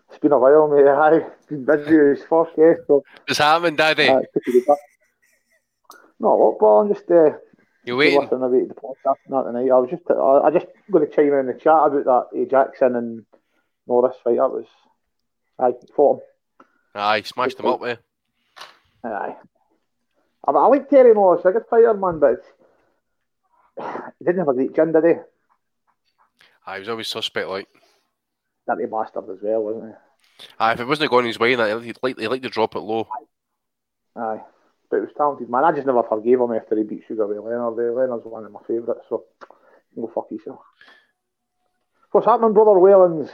It's 0.09 0.19
been 0.19 0.31
a 0.31 0.39
while, 0.39 0.67
mate. 0.69 0.87
Aye, 0.87 1.27
been 1.49 1.65
busy 1.65 1.97
as 1.97 2.25
first 2.27 2.55
guest, 2.55 2.81
so 2.87 3.03
What's 3.27 3.39
happening, 3.39 3.75
Daddy? 3.75 4.07
uh, 4.07 4.19
took 4.19 4.47
it 4.47 4.65
back. 4.65 4.77
Not 6.19 6.33
a 6.33 6.35
lot, 6.35 6.57
but 6.59 6.67
I'm 6.67 6.93
just 6.93 7.11
uh, 7.11 7.31
you 7.83 7.97
waiting? 7.97 8.21
listening 8.21 8.43
about 8.43 8.67
the 8.69 8.73
podcast 8.75 9.17
and 9.25 9.33
that 9.35 9.43
tonight. 9.43 9.71
I 9.71 9.79
was 9.79 9.89
just, 9.89 10.03
I, 10.09 10.47
I 10.47 10.51
just 10.51 10.67
going 10.89 11.05
to 11.05 11.13
chime 11.13 11.33
in 11.33 11.47
the 11.47 11.53
chat 11.53 11.73
about 11.73 12.29
that 12.31 12.39
A. 12.39 12.45
Jackson 12.45 12.95
and 12.95 13.25
Norris 13.85 14.15
fight. 14.23 14.37
That 14.37 14.49
was, 14.49 14.65
I 15.59 15.73
fought 15.93 16.19
him. 16.21 16.65
Aye, 16.95 17.23
smashed 17.23 17.57
them 17.57 17.65
up 17.65 17.81
there. 17.81 17.97
Aye. 19.03 19.35
I, 20.47 20.51
I 20.51 20.67
like 20.67 20.89
Terry 20.89 21.13
Norris, 21.13 21.45
a 21.45 21.51
good 21.51 21.63
fighter, 21.69 21.93
man, 21.93 22.19
but 22.19 22.31
it's, 22.33 22.47
he 24.19 24.25
didn't 24.25 24.39
have 24.39 24.47
a 24.49 24.53
great 24.53 24.75
chin, 24.75 24.91
did 24.91 25.03
he? 25.05 25.13
Aye, 26.67 26.73
he 26.75 26.79
was 26.79 26.89
always 26.89 27.07
suspect 27.07 27.47
like. 27.49 27.67
Dirty 28.67 28.85
bastard 28.85 29.29
as 29.29 29.37
well, 29.41 29.61
wasn't 29.63 29.93
he? 30.39 30.45
Aye, 30.59 30.73
if 30.73 30.79
it 30.79 30.87
wasn't 30.87 31.11
going 31.11 31.25
his 31.25 31.39
way, 31.39 31.55
that 31.55 31.81
he'd 31.83 31.97
like 32.01 32.17
he'd 32.19 32.27
like 32.27 32.41
to 32.41 32.49
drop 32.49 32.75
it 32.75 32.79
low. 32.79 33.07
Aye. 34.15 34.41
But 34.89 34.97
he 34.97 35.01
was 35.01 35.11
talented, 35.17 35.49
man. 35.49 35.63
I 35.63 35.71
just 35.71 35.85
never 35.87 36.03
forgave 36.03 36.39
him 36.39 36.51
after 36.53 36.75
he 36.77 36.83
beat 36.83 37.03
Sugar 37.07 37.25
Ray 37.27 37.39
Leonard. 37.39 37.75
Leonard's 37.95 38.25
one 38.25 38.45
of 38.45 38.51
my 38.51 38.59
favourites, 38.67 39.01
so 39.09 39.23
go 39.95 40.11
fuck 40.13 40.27
yourself. 40.31 40.59
What's 42.11 42.27
happening, 42.27 42.53
brother 42.53 42.71
Whalens? 42.79 43.29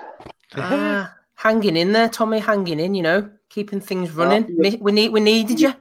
Ah, 0.56 1.14
hanging 1.36 1.78
in 1.78 1.92
there, 1.94 2.10
Tommy, 2.10 2.40
hanging 2.40 2.80
in, 2.80 2.96
you 2.96 3.04
know, 3.04 3.30
keeping 3.50 3.80
things 3.80 4.12
running. 4.12 4.46
yeah. 4.50 4.72
Mi- 4.72 4.78
We 4.82 4.92
need, 4.92 5.10
we 5.10 5.20
needed 5.20 5.60
you. 5.60 5.74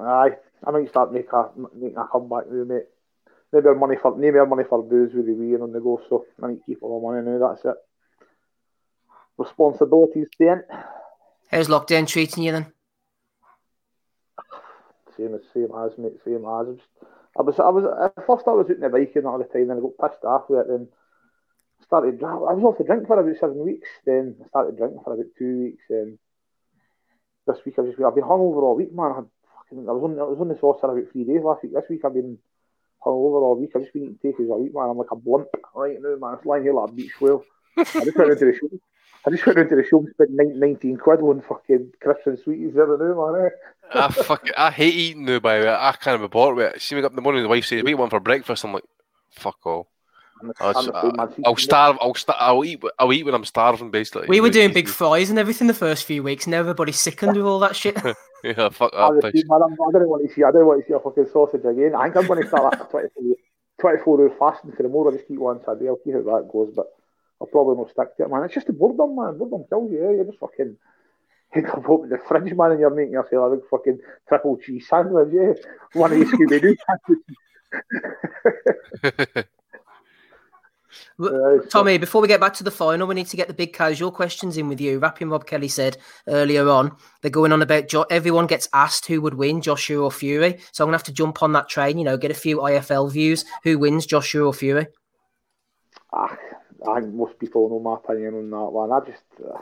Aye, 0.00 0.36
I 0.66 0.70
might 0.70 0.88
start 0.88 1.12
making 1.12 1.30
a, 1.32 1.50
making 1.74 1.96
a 1.96 2.06
comeback 2.10 2.50
now, 2.50 2.64
mate. 2.64 2.86
Maybe 3.52 3.66
our 3.66 3.74
money 3.74 3.96
for 4.00 4.16
maybe 4.16 4.38
our 4.38 4.46
money 4.46 4.64
for 4.68 4.82
booze 4.82 5.12
with 5.12 5.26
the 5.26 5.32
wee 5.32 5.56
on 5.56 5.72
the 5.72 5.80
go, 5.80 6.00
so 6.08 6.24
I 6.42 6.48
need 6.48 6.58
to 6.58 6.64
keep 6.64 6.82
all 6.82 7.00
my 7.00 7.20
money 7.20 7.38
now. 7.38 7.48
That's 7.48 7.64
it. 7.64 7.74
Responsibilities 9.36 10.28
then. 10.38 10.62
How's 11.50 11.68
lockdown 11.68 12.06
treating 12.06 12.44
you 12.44 12.52
then? 12.52 12.72
Same 15.16 15.34
as 15.34 15.40
same 15.52 15.68
as 15.76 15.98
mate, 15.98 16.20
same 16.24 16.44
as. 16.46 16.78
I 17.36 17.42
was 17.42 17.58
I 17.58 17.68
was 17.68 17.84
at 18.16 18.26
first 18.26 18.46
I 18.46 18.52
was 18.52 18.66
out 18.70 18.76
on 18.76 18.80
the 18.80 18.88
bike 18.88 19.12
and 19.16 19.26
all 19.26 19.38
the 19.38 19.44
time, 19.44 19.68
then 19.68 19.78
I 19.78 19.80
got 19.80 20.10
pissed 20.10 20.24
off 20.24 20.48
with 20.48 20.60
it. 20.60 20.68
Then 20.68 20.88
started. 21.82 22.22
I 22.22 22.34
was 22.34 22.64
off 22.64 22.78
the 22.78 22.84
drink 22.84 23.06
for 23.06 23.18
about 23.18 23.36
seven 23.38 23.58
weeks. 23.64 23.88
Then 24.06 24.36
I 24.44 24.48
started 24.48 24.76
drinking 24.76 25.00
for 25.02 25.14
about 25.14 25.26
two 25.36 25.58
weeks. 25.58 25.82
Then 25.88 26.18
this 27.46 27.58
week 27.64 27.74
I've 27.78 27.86
just 27.86 28.00
I've 28.00 28.14
been 28.14 28.24
hungover 28.24 28.62
all 28.62 28.76
week, 28.76 28.94
man. 28.94 29.12
I, 29.12 29.14
had 29.16 29.28
I 29.72 29.92
was 29.92 30.02
on 30.04 30.18
I 30.18 30.24
was 30.24 30.38
on 30.40 30.48
the 30.48 30.58
sauce 30.58 30.78
for 30.80 30.90
about 30.96 31.10
three 31.12 31.24
days 31.24 31.42
last 31.42 31.62
week. 31.62 31.72
This 31.74 31.84
week 31.88 32.00
I've 32.04 32.14
been 32.14 32.38
hungover 33.04 33.42
all 33.42 33.58
week. 33.60 33.70
I've 33.74 33.82
just 33.82 33.92
been 33.94 34.04
eating 34.04 34.18
takers 34.22 34.48
all 34.50 34.62
week, 34.62 34.74
man. 34.74 34.88
I'm 34.90 34.98
like 34.98 35.10
a 35.12 35.16
blimp 35.16 35.48
right 35.74 35.96
now, 36.00 36.16
man. 36.16 36.36
It's 36.36 36.46
lying 36.46 36.64
here 36.64 36.74
like 36.74 36.90
a 36.90 36.92
beach 36.92 37.20
whale. 37.20 37.44
I 37.76 37.84
just 38.04 38.16
went 38.16 38.30
into 38.32 38.46
the 38.46 38.54
shop. 38.58 38.70
I 39.26 39.30
just 39.30 39.46
went 39.46 39.58
into 39.58 39.76
the 39.76 39.84
shop 39.84 40.00
and 40.00 40.10
spent 40.14 40.30
nine- 40.32 40.58
19 40.58 40.96
quid 40.96 41.20
on 41.20 41.42
fucking 41.42 41.92
crisps 42.02 42.26
and 42.26 42.38
sweeties 42.38 42.74
the 42.74 42.82
other 42.82 42.96
day, 42.98 43.14
man. 43.14 43.46
eh? 43.46 43.50
I 43.92 44.08
fuck. 44.10 44.48
I 44.56 44.70
hate 44.70 44.94
eating 44.94 45.24
now 45.24 45.38
by 45.40 45.58
the 45.58 45.66
way. 45.66 45.70
I 45.72 46.16
be 46.16 46.26
bored 46.28 46.56
with 46.56 46.74
it. 46.74 46.82
See 46.82 46.94
me 46.94 47.02
up 47.02 47.12
in 47.12 47.16
the 47.16 47.22
morning, 47.22 47.42
the 47.42 47.48
wife 47.48 47.66
says, 47.66 47.82
"Wait 47.82 47.94
one 47.94 48.10
for 48.10 48.20
breakfast." 48.20 48.64
I'm 48.64 48.72
like, 48.72 48.84
"Fuck 49.30 49.58
all." 49.64 49.88
I'm, 50.40 50.52
I'll, 50.60 50.78
I'm 50.78 50.86
the 50.86 51.00
same, 51.02 51.12
man. 51.16 51.34
I'll 51.44 51.56
starve. 51.56 51.98
I'll 52.00 52.14
sta- 52.14 52.36
I'll 52.38 52.64
eat. 52.64 52.82
I'll 52.98 53.12
eat 53.12 53.24
when 53.24 53.34
I'm 53.34 53.44
starving, 53.44 53.90
basically. 53.90 54.26
We 54.28 54.40
were 54.40 54.50
doing 54.50 54.72
big 54.72 54.88
fries 54.88 55.30
and 55.30 55.38
everything 55.38 55.66
the 55.66 55.74
first 55.74 56.04
few 56.04 56.22
weeks, 56.22 56.44
and 56.44 56.52
now 56.52 56.60
everybody's 56.60 57.00
sickened 57.00 57.36
with 57.36 57.46
all 57.46 57.58
that 57.60 57.76
shit. 57.76 57.96
Yeah, 58.42 58.70
fuck 58.70 58.92
I'm 58.96 59.16
that. 59.16 59.32
the 59.32 59.38
bitch. 59.38 59.48
man. 59.50 59.60
I'm, 59.62 59.72
I 59.72 59.98
don't 59.98 60.08
want 60.08 60.26
to 60.26 60.34
see. 60.34 60.42
I 60.42 60.50
don't 60.50 60.64
want 60.64 60.80
to 60.80 60.86
see 60.88 60.94
a 60.94 60.98
fucking 60.98 61.26
sausage 61.30 61.62
again. 61.62 61.94
I 61.94 62.04
think 62.04 62.16
I'm 62.16 62.26
going 62.26 62.40
to 62.40 62.48
start 62.48 62.72
a 62.72 62.84
24, 62.84 63.36
24 63.78 64.18
hour 64.18 64.30
fasting 64.38 64.72
for 64.72 64.82
the 64.82 64.88
more. 64.88 65.12
I 65.12 65.16
just 65.18 65.30
eat 65.30 65.38
once 65.38 65.62
a 65.68 65.76
day. 65.76 65.88
I'll 65.88 65.98
see 66.02 66.12
how 66.12 66.22
that 66.22 66.48
goes, 66.50 66.72
but 66.74 66.86
I'll 67.38 67.48
probably 67.48 67.76
not 67.76 67.90
stick 67.90 68.16
to 68.16 68.22
it, 68.24 68.30
man. 68.30 68.44
It's 68.44 68.54
just 68.54 68.66
the 68.66 68.72
boredom, 68.72 69.14
man. 69.16 69.36
Boredom 69.36 69.64
kills 69.68 69.92
you. 69.92 70.08
Eh? 70.08 70.12
You're 70.12 70.24
just 70.24 70.38
fucking. 70.38 70.74
You 71.54 71.62
come 71.62 71.84
open 71.86 72.08
the 72.08 72.16
fridge, 72.16 72.54
man, 72.54 72.70
and 72.70 72.80
you're 72.80 72.88
making 72.88 73.12
yourself 73.12 73.52
a 73.52 73.56
big 73.56 73.64
fucking 73.68 73.98
triple 74.26 74.56
cheese 74.56 74.88
sandwich, 74.88 75.28
yeah? 75.34 75.52
One 75.92 76.12
of 76.12 76.18
these 76.18 76.30
Scooby 76.32 76.62
Doo 76.62 76.76
sandwiches. 79.12 79.44
Tommy, 81.70 81.98
before 81.98 82.22
we 82.22 82.28
get 82.28 82.40
back 82.40 82.54
to 82.54 82.64
the 82.64 82.70
final, 82.70 83.06
we 83.06 83.14
need 83.14 83.26
to 83.28 83.36
get 83.36 83.48
the 83.48 83.54
big 83.54 83.72
casual 83.72 84.10
questions 84.10 84.56
in 84.56 84.68
with 84.68 84.80
you. 84.80 84.98
Rapping 84.98 85.30
Rob 85.30 85.46
Kelly 85.46 85.68
said 85.68 85.96
earlier 86.26 86.68
on, 86.68 86.96
they're 87.22 87.30
going 87.30 87.52
on 87.52 87.62
about 87.62 87.88
jo- 87.88 88.06
everyone 88.10 88.46
gets 88.46 88.68
asked 88.72 89.06
who 89.06 89.20
would 89.20 89.34
win, 89.34 89.60
Joshua 89.60 90.02
or 90.02 90.10
Fury. 90.10 90.58
So 90.72 90.84
I'm 90.84 90.88
going 90.88 90.92
to 90.92 90.98
have 90.98 91.04
to 91.04 91.12
jump 91.12 91.42
on 91.42 91.52
that 91.52 91.68
train, 91.68 91.98
you 91.98 92.04
know, 92.04 92.16
get 92.16 92.30
a 92.30 92.34
few 92.34 92.58
IFL 92.58 93.10
views. 93.12 93.44
Who 93.64 93.78
wins, 93.78 94.06
Joshua 94.06 94.46
or 94.46 94.54
Fury? 94.54 94.86
Ah, 96.12 96.36
I 96.88 97.00
think 97.00 97.14
most 97.14 97.38
people 97.38 97.68
know 97.68 97.78
my 97.78 97.94
opinion 97.94 98.34
on 98.34 98.50
that 98.50 98.70
one. 98.70 98.92
I 98.92 99.00
just, 99.00 99.22
uh, 99.44 99.58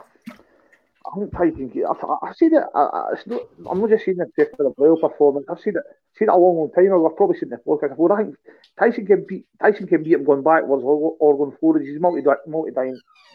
I 1.05 1.17
think 1.17 1.31
Tyson. 1.31 1.71
I, 1.87 2.27
I 2.27 2.33
see 2.33 2.49
that. 2.49 2.67
I, 2.75 2.79
I, 2.81 3.09
it's 3.13 3.25
not, 3.25 3.41
I'm 3.69 3.79
not 3.79 3.89
just 3.89 4.05
seeing 4.05 4.19
it 4.19 4.33
just 4.37 4.55
for 4.57 4.63
the 4.63 4.71
playoff 4.71 5.01
performance. 5.01 5.45
I've 5.49 5.59
seen 5.59 5.75
it, 5.75 5.83
seen 6.17 6.27
it 6.27 6.31
a 6.31 6.35
long, 6.35 6.57
long 6.57 6.71
time. 6.71 6.93
I've 6.93 7.15
probably 7.15 7.37
seen 7.37 7.49
podcast 7.49 7.89
before. 7.89 8.11
I 8.11 8.23
think 8.23 8.35
Tyson 8.77 9.05
can 9.05 9.25
beat 9.27 9.45
Tyson 9.61 9.87
can 9.87 10.03
beat 10.03 10.13
him 10.13 10.25
going 10.25 10.43
backwards 10.43 10.83
or, 10.83 11.15
or 11.19 11.37
going 11.37 11.57
forwards. 11.59 11.85
He's 11.85 11.99
multi 11.99 12.21
multi 12.47 12.71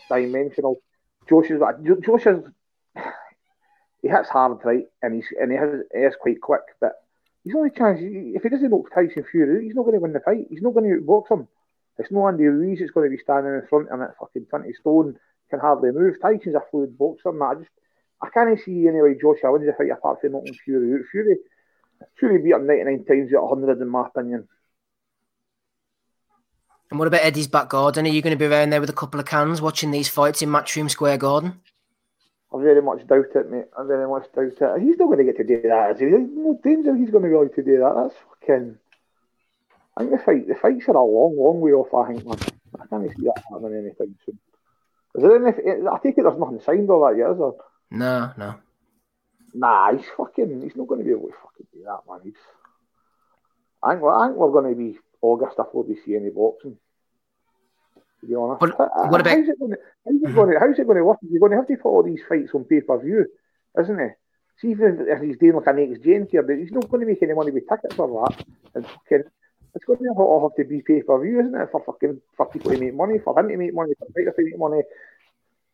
dimensional. 0.08 0.80
Josh 1.28 1.50
is 1.50 1.60
Jo- 1.84 2.00
Josh 2.04 2.26
is 2.26 2.44
he 4.02 4.08
hits 4.08 4.28
hard 4.28 4.58
right, 4.64 4.84
and 5.02 5.14
he's 5.14 5.26
and 5.40 5.50
he 5.50 5.56
has 5.56 5.70
he 5.92 6.00
is 6.00 6.16
quite 6.20 6.40
quick. 6.42 6.62
But 6.80 6.92
he's 7.44 7.54
only 7.54 7.70
chance 7.70 7.98
if 8.02 8.42
he 8.42 8.48
doesn't 8.48 8.70
knock 8.70 8.92
Tyson 8.94 9.24
Fury, 9.30 9.64
he's 9.64 9.74
not 9.74 9.84
going 9.84 9.94
to 9.94 10.00
win 10.00 10.12
the 10.12 10.20
fight. 10.20 10.46
He's 10.50 10.62
not 10.62 10.74
going 10.74 10.90
to 10.90 11.00
box 11.00 11.30
him. 11.30 11.48
It's 11.98 12.10
no 12.10 12.26
Andy 12.26 12.44
Ruiz 12.44 12.80
that's 12.80 12.90
going 12.90 13.08
to 13.08 13.16
be 13.16 13.22
standing 13.22 13.54
in 13.54 13.66
front 13.68 13.88
of 13.88 13.94
him 13.94 14.02
at 14.02 14.18
fucking 14.18 14.46
20 14.46 14.72
stone, 14.74 15.16
can 15.54 15.60
hardly 15.60 15.92
move. 15.92 16.16
Tyson's 16.20 16.54
a 16.54 16.62
fluid 16.70 16.98
boxer, 16.98 17.30
and 17.30 17.42
I 17.42 17.54
just, 17.54 17.70
I 18.20 18.28
can't 18.30 18.58
see 18.60 18.88
anyway 18.88 19.14
Josh 19.20 19.38
Allen 19.44 19.64
to 19.64 19.72
fight 19.72 19.90
apart 19.90 20.20
from 20.20 20.32
Norton 20.32 20.54
Fury. 20.64 21.02
Fury, 21.10 21.36
Fury 22.18 22.42
beat 22.42 22.54
him 22.54 22.66
99 22.66 23.04
times 23.04 23.34
out 23.34 23.44
of 23.44 23.58
100 23.58 23.80
in 23.80 23.88
my 23.88 24.06
opinion. 24.06 24.48
And 26.90 26.98
what 26.98 27.08
about 27.08 27.22
Eddie's 27.22 27.48
back 27.48 27.70
garden? 27.70 28.06
Are 28.06 28.10
you 28.10 28.22
going 28.22 28.36
to 28.36 28.38
be 28.38 28.46
around 28.46 28.70
there 28.70 28.80
with 28.80 28.90
a 28.90 28.94
couple 28.94 29.18
of 29.18 29.26
cans 29.26 29.60
watching 29.60 29.90
these 29.90 30.08
fights 30.08 30.42
in 30.42 30.48
Matchroom 30.48 30.90
Square 30.90 31.18
Garden? 31.18 31.60
I 32.54 32.62
very 32.62 32.82
much 32.82 33.06
doubt 33.06 33.34
it, 33.34 33.50
mate. 33.50 33.64
I 33.76 33.84
very 33.84 34.08
much 34.08 34.26
doubt 34.32 34.52
it. 34.60 34.82
He's 34.82 34.96
not 34.98 35.06
going 35.06 35.18
to 35.18 35.24
get 35.24 35.36
to 35.38 35.44
do 35.44 35.60
that. 35.62 35.92
Is 35.92 36.00
he? 36.00 36.06
There's 36.06 36.28
no 36.30 36.60
danger 36.62 36.94
he's 36.94 37.10
going 37.10 37.24
to 37.24 37.30
go 37.30 37.48
to 37.48 37.62
do 37.62 37.78
that. 37.78 37.94
That's 37.96 38.14
fucking. 38.28 38.78
I 39.96 40.00
think 40.00 40.12
the 40.12 40.24
fight, 40.24 40.46
the 40.46 40.54
fights 40.54 40.88
are 40.88 40.96
a 40.96 41.02
long, 41.02 41.36
long 41.36 41.60
way 41.60 41.72
off. 41.72 41.92
I 41.94 42.12
think, 42.12 42.26
man. 42.26 42.38
I 42.80 42.86
can't 42.86 43.08
see 43.08 43.24
that 43.24 43.42
happening 43.50 43.78
anytime 43.78 44.16
soon. 44.24 44.38
Is 45.14 45.22
there 45.22 45.36
any? 45.36 45.56
Eh, 45.56 45.88
I 45.90 45.98
think 45.98 46.18
it 46.18 46.22
there's 46.22 46.38
nothing 46.38 46.60
signed 46.60 46.90
or 46.90 47.10
that 47.12 47.18
yet, 47.18 47.30
is 47.32 47.38
there? 47.38 47.52
No, 47.90 48.32
no. 48.36 48.54
Nah, 49.54 49.92
he's 49.96 50.06
fucking. 50.16 50.62
He's 50.62 50.76
not 50.76 50.88
going 50.88 51.00
to 51.00 51.04
be 51.04 51.12
able 51.12 51.28
to 51.28 51.34
fucking 51.42 51.66
do 51.72 51.84
that, 51.84 52.00
man. 52.08 52.20
He's. 52.24 52.34
I 53.82 53.94
think, 53.94 54.04
I 54.04 54.26
think 54.26 54.36
we're 54.38 54.50
going 54.50 54.70
to 54.74 54.78
be 54.78 54.98
August 55.20 55.56
before 55.56 55.70
we'll 55.84 55.94
be 55.94 56.00
seeing 56.04 56.22
any 56.22 56.30
boxing. 56.30 56.76
To 58.20 58.26
be 58.26 58.34
honest, 58.34 58.60
What- 58.62 58.78
what 58.78 59.20
about- 59.20 59.26
how's 59.26 59.48
it 59.48 59.58
going 59.58 59.72
to? 59.72 59.78
How's 60.04 60.22
it 60.22 60.34
going 60.34 60.50
to? 60.52 60.58
How's 60.60 60.78
it 60.78 60.86
going 60.86 60.96
to 60.98 61.04
work? 61.04 61.18
You're 61.22 61.40
going 61.40 61.52
to 61.52 61.58
have 61.58 61.68
to 61.68 61.76
put 61.76 61.88
all 61.88 62.02
these 62.02 62.22
fights 62.28 62.50
on 62.54 62.64
pay 62.64 62.80
per 62.80 62.98
view, 62.98 63.26
isn't 63.78 64.00
it? 64.00 64.12
See, 64.58 64.70
even 64.70 65.06
if 65.08 65.20
he's 65.20 65.36
doing 65.38 65.56
like 65.56 65.66
an 65.66 66.00
gen 66.02 66.26
here, 66.30 66.42
but 66.42 66.56
he's 66.56 66.72
not 66.72 66.88
going 66.88 67.00
to 67.02 67.06
make 67.06 67.22
any 67.22 67.34
money 67.34 67.50
with 67.50 67.68
tickets 67.68 67.98
or 67.98 68.26
that. 68.28 68.44
And 68.74 68.86
fucking, 68.86 69.24
it's 69.74 69.84
going 69.84 69.98
to 69.98 70.08
all 70.16 70.48
have 70.48 70.56
to 70.56 70.64
be 70.68 70.82
pay 70.82 71.02
per 71.02 71.20
view, 71.22 71.40
isn't 71.40 71.54
it? 71.54 71.68
For 71.72 71.82
fucking 71.84 72.20
for 72.36 72.46
people 72.46 72.70
to 72.70 72.78
make 72.78 72.94
money, 72.94 73.18
for 73.18 73.38
him 73.38 73.48
to 73.48 73.56
make 73.56 73.74
money, 73.74 73.92
for 73.98 74.06
fighter 74.06 74.32
to 74.36 74.44
make 74.44 74.58
money, 74.58 74.82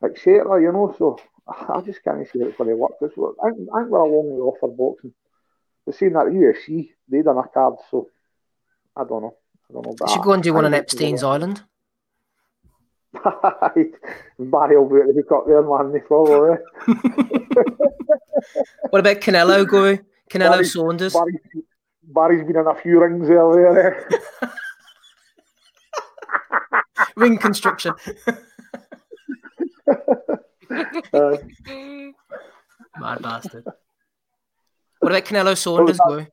etc. 0.03 0.61
You 0.63 0.73
know, 0.73 0.95
so 0.99 1.19
I 1.47 1.81
just 1.83 2.03
can't 2.03 2.27
see 2.29 2.41
how 2.41 2.47
it's 2.47 2.57
going 2.57 2.71
to 2.71 2.77
work. 2.77 2.93
This, 3.01 3.13
I, 3.19 3.49
I 3.49 3.51
think 3.51 3.91
we're 3.91 3.99
a 3.99 4.05
long 4.05 4.31
way 4.31 4.41
off 4.41 4.59
for 4.61 4.71
boxing. 4.71 5.13
The 5.87 5.93
same 5.93 6.13
that 6.15 6.27
UFC, 6.27 6.91
they 7.09 7.23
done 7.23 7.39
a 7.39 7.49
card, 7.49 7.75
so 7.91 8.09
I 8.97 9.05
don't 9.05 9.23
know. 9.23 9.37
I 9.69 9.73
don't 9.73 9.87
know. 9.87 9.97
You 10.07 10.13
should 10.13 10.23
go 10.23 10.33
and 10.33 10.43
do 10.43 10.55
one 10.55 10.65
on 10.65 10.75
Epstein's 10.75 11.23
Island. 11.23 11.63
Barry 13.15 14.77
will 14.79 14.89
be 14.89 15.01
at 15.01 15.15
the 15.15 15.35
up 15.35 15.47
there, 15.47 15.63
man. 15.63 15.93
They 15.93 15.99
probably. 16.07 16.59
What 18.91 19.01
about 19.01 19.21
Canelo, 19.21 19.67
Guru? 19.67 19.99
Canelo 20.31 20.53
Barry- 20.53 20.65
Saunders. 20.65 21.13
Barry's, 21.13 21.37
Barry's 22.15 22.47
been 22.47 22.57
in 22.57 22.67
a 22.67 22.75
few 22.75 23.01
rings 23.01 23.29
earlier. 23.31 24.09
Ring 27.17 27.39
construction. 27.39 27.95
Uh, 31.13 31.37
Mad 33.01 33.21
bastard. 33.23 33.65
What 35.01 35.11
about 35.11 35.25
Canelo 35.25 35.57
Saunders, 35.59 35.99
Guru? 36.07 36.27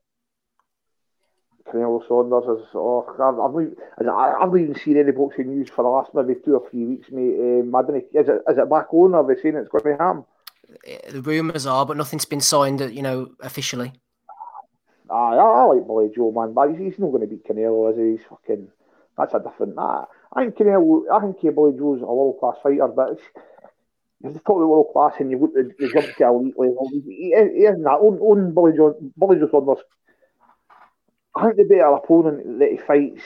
Canelo 1.67 2.07
Saunders 2.07 2.59
is. 2.59 2.67
Oh, 2.75 3.03
I've, 3.15 3.39
I've, 3.39 4.05
not, 4.05 4.15
I- 4.15 4.43
I've 4.43 4.49
not 4.51 4.59
even 4.59 4.75
seen 4.75 4.97
any 4.97 5.11
boxing 5.11 5.47
news 5.47 5.69
for 5.69 5.81
the 5.83 5.89
last 5.89 6.11
maybe 6.13 6.39
two 6.45 6.55
or 6.55 6.69
three 6.69 6.85
weeks, 6.85 7.09
mate. 7.11 7.39
Um, 7.39 7.73
I 7.75 7.81
don't 7.81 7.93
know, 7.93 8.01
is 8.21 8.29
it, 8.29 8.41
is 8.47 8.57
it 8.59 8.69
back 8.69 8.93
on? 8.93 9.15
Or 9.15 9.17
are 9.17 9.27
they 9.35 9.41
saying 9.41 9.55
it's 9.55 9.69
going 9.69 9.97
to 9.97 10.03
happen? 10.03 10.25
Eh, 10.85 11.09
The 11.11 11.21
rumours 11.23 11.65
are, 11.65 11.85
but 11.87 11.97
nothing's 11.97 12.25
been 12.25 12.41
signed, 12.41 12.79
you 12.81 13.01
know, 13.01 13.29
officially. 13.41 13.93
I, 15.09 15.35
I 15.35 15.63
like 15.63 15.87
Billy 15.87 16.09
Joe, 16.15 16.31
man, 16.31 16.53
but 16.53 16.69
he's, 16.69 16.79
he's 16.79 16.99
not 16.99 17.11
going 17.11 17.21
to 17.21 17.27
beat 17.27 17.47
Canelo, 17.47 17.91
is 17.91 17.97
he? 17.97 18.17
He's 18.17 18.27
fucking. 18.29 18.67
That's 19.17 19.33
a 19.33 19.39
different. 19.39 19.75
Nah, 19.75 20.05
I 20.33 20.43
think 20.43 20.55
Canelo. 20.55 21.03
I 21.11 21.19
think 21.21 21.41
Billy 21.41 21.77
Joe's 21.77 22.01
a 22.01 22.05
world 22.05 22.37
class 22.39 22.57
fighter, 22.61 22.87
but 22.87 23.13
it's, 23.13 23.21
if 24.23 24.33
you 24.33 24.41
talk 24.45 24.57
about 24.57 24.67
world 24.67 24.87
class 24.93 25.13
and 25.19 25.31
you 25.31 25.37
look 25.37 25.55
at 25.57 25.77
the 25.77 25.89
jump 25.89 26.15
to 26.15 26.25
elite 26.25 26.57
level, 26.57 26.89
he, 26.91 27.01
he, 27.01 27.33
isn't 27.33 27.83
that. 27.83 27.91
On, 27.91 28.17
on 28.19 28.53
Billy 28.53 28.73
Joe, 28.75 28.95
Billy 29.17 29.39
Joe 29.39 29.49
Saunders. 29.51 29.83
I 31.35 31.43
think 31.43 31.57
the 31.57 31.63
better 31.63 31.93
opponent 31.93 32.59
that 32.59 32.71
he 32.71 32.77
fights, 32.77 33.21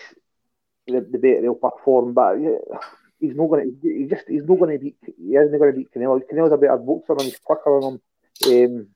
the, 0.88 0.99
the 0.99 1.18
better 1.18 1.41
he'll 1.41 1.56
perform. 1.56 2.14
But 2.14 2.41
yeah, 2.41 2.58
he's 3.20 3.36
not 3.36 3.48
going 3.48 3.80
to. 3.82 3.90
He 3.90 4.06
just 4.06 4.28
he's 4.28 4.44
not 4.44 4.60
going 4.60 4.78
to 4.78 4.84
beat. 4.84 4.98
He 5.18 5.36
isn't 5.36 5.58
going 5.58 5.72
to 5.72 5.78
beat 5.78 5.94
Canelo. 5.94 6.20
Canelo's 6.30 6.52
a 6.52 6.58
better 6.58 6.78
boxer 6.78 7.14
and 7.14 7.22
he's 7.22 7.40
quicker 7.40 7.78
on 7.80 7.99
him. 8.44 8.76
Um, 8.76 8.88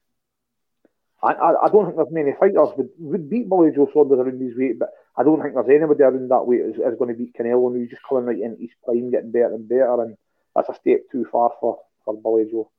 I, 1.26 1.31
I, 1.34 1.65
I 1.65 1.69
don't 1.69 1.85
think 1.85 1.97
there's 1.97 2.11
many 2.11 2.34
fighters 2.39 2.69
would, 2.77 2.89
would 2.99 3.30
beat 3.30 3.49
Billy 3.49 3.72
Joe 3.73 3.89
Saunders 3.93 4.19
around 4.19 4.39
his 4.39 4.56
weight, 4.56 4.77
but 4.77 4.89
I 5.18 5.23
don't 5.23 5.41
think 5.41 5.56
there's 5.56 5.69
anybody 5.69 6.03
around 6.03 6.30
that 6.30 6.45
weight 6.45 6.61
is, 6.61 6.76
is 6.76 6.99
going 6.99 7.10
to 7.10 7.18
beat 7.18 7.35
Canelo. 7.35 7.72
And 7.72 7.81
he's 7.81 7.89
just 7.89 8.03
coming 8.07 8.26
right 8.26 8.39
into 8.39 8.61
his 8.61 8.69
prime, 8.84 9.11
getting 9.11 9.31
better 9.31 9.56
and 9.56 9.68
better, 9.68 10.03
and 10.03 10.18
that's 10.56 10.69
a 10.69 10.76
step 10.76 11.02
too 11.11 11.26
far 11.31 11.52
for, 11.60 11.80
for 12.03 12.15
Billy 12.15 12.45
Joe. 12.52 12.69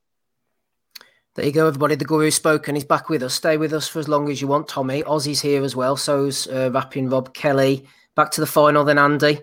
There 1.35 1.45
you 1.45 1.53
go, 1.53 1.67
everybody. 1.67 1.97
The 1.97 2.07
Guru's 2.07 2.35
spoken. 2.35 2.77
He's 2.77 2.85
back 2.85 3.11
with 3.11 3.23
us. 3.23 3.35
Stay 3.35 3.59
with 3.59 3.75
us 3.75 3.87
for 3.87 3.99
as 3.99 4.09
long 4.09 4.31
as 4.31 4.41
you 4.41 4.49
want, 4.49 4.69
Tommy. 4.69 5.03
Ozzy's 5.03 5.43
here 5.43 5.63
as 5.63 5.77
well. 5.77 5.97
So's 5.97 6.47
uh, 6.47 6.71
rapping 6.73 7.11
Rob 7.11 7.35
Kelly. 7.35 7.85
Back 8.15 8.31
to 8.33 8.41
the 8.41 8.47
final, 8.47 8.85
then, 8.85 8.97
Andy. 8.99 9.41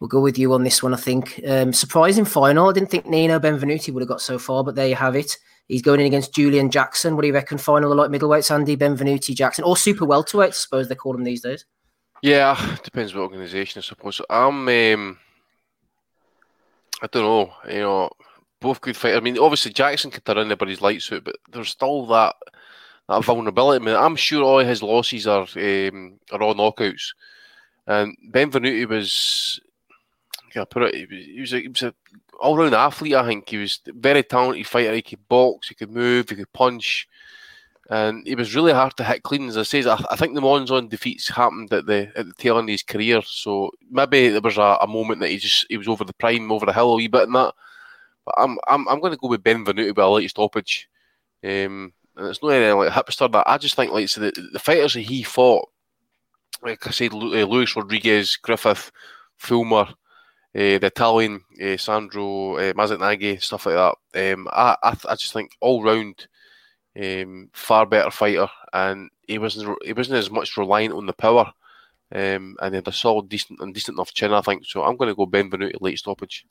We'll 0.00 0.08
go 0.08 0.20
with 0.20 0.38
you 0.38 0.52
on 0.52 0.64
this 0.64 0.82
one, 0.82 0.92
I 0.92 0.98
think. 0.98 1.40
Um, 1.46 1.72
surprising 1.72 2.26
final. 2.26 2.68
I 2.68 2.72
didn't 2.72 2.90
think 2.90 3.06
Nino 3.06 3.38
Benvenuti 3.38 3.90
would 3.90 4.02
have 4.02 4.08
got 4.08 4.20
so 4.20 4.38
far, 4.38 4.64
but 4.64 4.74
there 4.74 4.88
you 4.88 4.96
have 4.96 5.16
it. 5.16 5.38
He's 5.70 5.82
going 5.82 6.00
in 6.00 6.06
against 6.06 6.34
Julian 6.34 6.68
Jackson. 6.68 7.14
What 7.14 7.22
do 7.22 7.28
you 7.28 7.34
reckon? 7.34 7.56
Final, 7.56 7.90
the 7.90 7.94
light 7.94 8.10
middleweights, 8.10 8.50
Andy 8.50 8.76
Benvenuti 8.76 9.36
Jackson, 9.36 9.62
or 9.62 9.76
super 9.76 10.04
welterweights, 10.04 10.48
I 10.48 10.50
suppose 10.50 10.88
they 10.88 10.96
call 10.96 11.12
them 11.12 11.22
these 11.22 11.42
days. 11.42 11.64
Yeah, 12.22 12.76
depends 12.82 13.14
what 13.14 13.22
organisation, 13.22 13.78
I 13.78 13.82
suppose. 13.82 14.20
I'm, 14.28 14.68
um, 14.68 15.18
I 17.00 17.06
don't 17.06 17.22
know, 17.22 17.52
you 17.68 17.78
know, 17.78 18.10
both 18.60 18.80
good 18.80 18.96
fighters. 18.96 19.18
I 19.18 19.20
mean, 19.20 19.38
obviously 19.38 19.72
Jackson 19.72 20.10
could 20.10 20.24
turn 20.24 20.38
anybody's 20.38 20.82
lights 20.82 21.12
out, 21.12 21.22
but 21.22 21.36
there's 21.50 21.70
still 21.70 22.04
that 22.06 22.34
that 23.08 23.24
vulnerability. 23.24 23.82
I 23.82 23.86
mean, 23.86 23.96
I'm 23.96 24.16
sure 24.16 24.42
all 24.42 24.58
his 24.58 24.82
losses 24.82 25.28
are 25.28 25.46
um, 25.56 26.18
are 26.32 26.42
all 26.42 26.54
knockouts, 26.56 27.14
and 27.86 28.16
Benvenuti 28.32 28.88
was, 28.88 29.60
I 30.56 30.64
put 30.64 30.82
it? 30.82 31.08
He 31.10 31.40
was, 31.40 31.52
a, 31.52 31.60
he 31.60 31.68
was 31.68 31.82
a 31.82 31.94
all 32.40 32.56
round 32.56 32.74
athlete. 32.74 33.14
I 33.14 33.26
think 33.26 33.48
he 33.48 33.58
was 33.58 33.80
very 33.86 34.22
talented 34.22 34.66
fighter. 34.66 34.94
He 34.94 35.02
could 35.02 35.28
box, 35.28 35.68
he 35.68 35.74
could 35.74 35.90
move, 35.90 36.28
he 36.28 36.36
could 36.36 36.52
punch. 36.52 37.08
And 37.90 38.26
he 38.26 38.36
was 38.36 38.54
really 38.54 38.72
hard 38.72 38.96
to 38.96 39.04
hit 39.04 39.24
clean. 39.24 39.48
As 39.48 39.58
I 39.58 39.64
say, 39.64 39.84
I, 39.84 40.00
I 40.10 40.16
think 40.16 40.34
the 40.34 40.40
Monzon 40.40 40.88
defeats 40.88 41.28
happened 41.28 41.72
at 41.72 41.86
the 41.86 42.10
at 42.14 42.26
the 42.26 42.34
tail 42.38 42.58
end 42.58 42.68
of 42.68 42.72
his 42.72 42.84
career. 42.84 43.20
So 43.24 43.72
maybe 43.90 44.28
there 44.28 44.40
was 44.40 44.58
a, 44.58 44.78
a 44.80 44.86
moment 44.86 45.20
that 45.20 45.30
he 45.30 45.38
just 45.38 45.66
he 45.68 45.76
was 45.76 45.88
over 45.88 46.04
the 46.04 46.12
prime, 46.12 46.52
over 46.52 46.66
the 46.66 46.72
hill 46.72 46.92
a 46.92 46.96
wee 46.96 47.08
bit 47.08 47.24
in 47.24 47.32
that. 47.32 47.52
But 48.24 48.34
I'm 48.38 48.58
I'm 48.68 48.88
I'm 48.88 49.00
going 49.00 49.12
to 49.12 49.18
go 49.18 49.28
with 49.28 49.42
Ben 49.42 49.64
Benvenuti 49.64 49.94
by 49.94 50.04
a 50.04 50.08
light 50.08 50.30
stoppage. 50.30 50.88
Um, 51.42 51.92
and 52.16 52.28
it's 52.28 52.42
not 52.42 52.50
anything 52.50 52.76
like 52.78 52.92
hipster. 52.92 53.30
That 53.32 53.48
I 53.48 53.58
just 53.58 53.74
think 53.74 53.92
like 53.92 54.08
so 54.08 54.20
the, 54.20 54.48
the 54.52 54.58
fighters 54.58 54.94
that 54.94 55.00
he 55.00 55.24
fought, 55.24 55.68
like 56.62 56.86
I 56.86 56.90
said, 56.90 57.12
uh, 57.12 57.16
Luis 57.16 57.74
Rodriguez, 57.74 58.36
Griffith, 58.36 58.92
Fullmer, 59.40 59.92
uh, 60.54 60.78
the 60.78 60.86
Italian 60.86 61.42
uh, 61.62 61.76
Sandro 61.76 62.56
uh, 62.56 62.72
Mazzinghi, 62.72 63.42
stuff 63.42 63.66
like 63.66 63.76
that. 63.76 64.32
Um, 64.34 64.48
I, 64.50 64.76
I 64.82 64.96
I 65.08 65.14
just 65.14 65.32
think 65.32 65.52
all 65.60 65.82
round 65.82 66.26
um, 67.00 67.50
far 67.52 67.86
better 67.86 68.10
fighter, 68.10 68.48
and 68.72 69.10
he 69.26 69.38
wasn't 69.38 69.76
he 69.84 69.92
wasn't 69.92 70.18
as 70.18 70.30
much 70.30 70.56
reliant 70.56 70.94
on 70.94 71.06
the 71.06 71.12
power, 71.12 71.52
um, 72.12 72.56
and 72.60 72.74
he 72.74 72.76
had 72.76 72.88
a 72.88 72.92
solid, 72.92 73.28
decent 73.28 73.60
and 73.60 73.72
decent 73.72 73.96
enough 73.96 74.12
chin, 74.12 74.32
I 74.32 74.40
think. 74.40 74.64
So 74.66 74.82
I'm 74.82 74.96
going 74.96 75.08
to 75.08 75.14
go 75.14 75.26
Benvenuti 75.26 75.74
late 75.80 75.98
stoppage. 75.98 76.44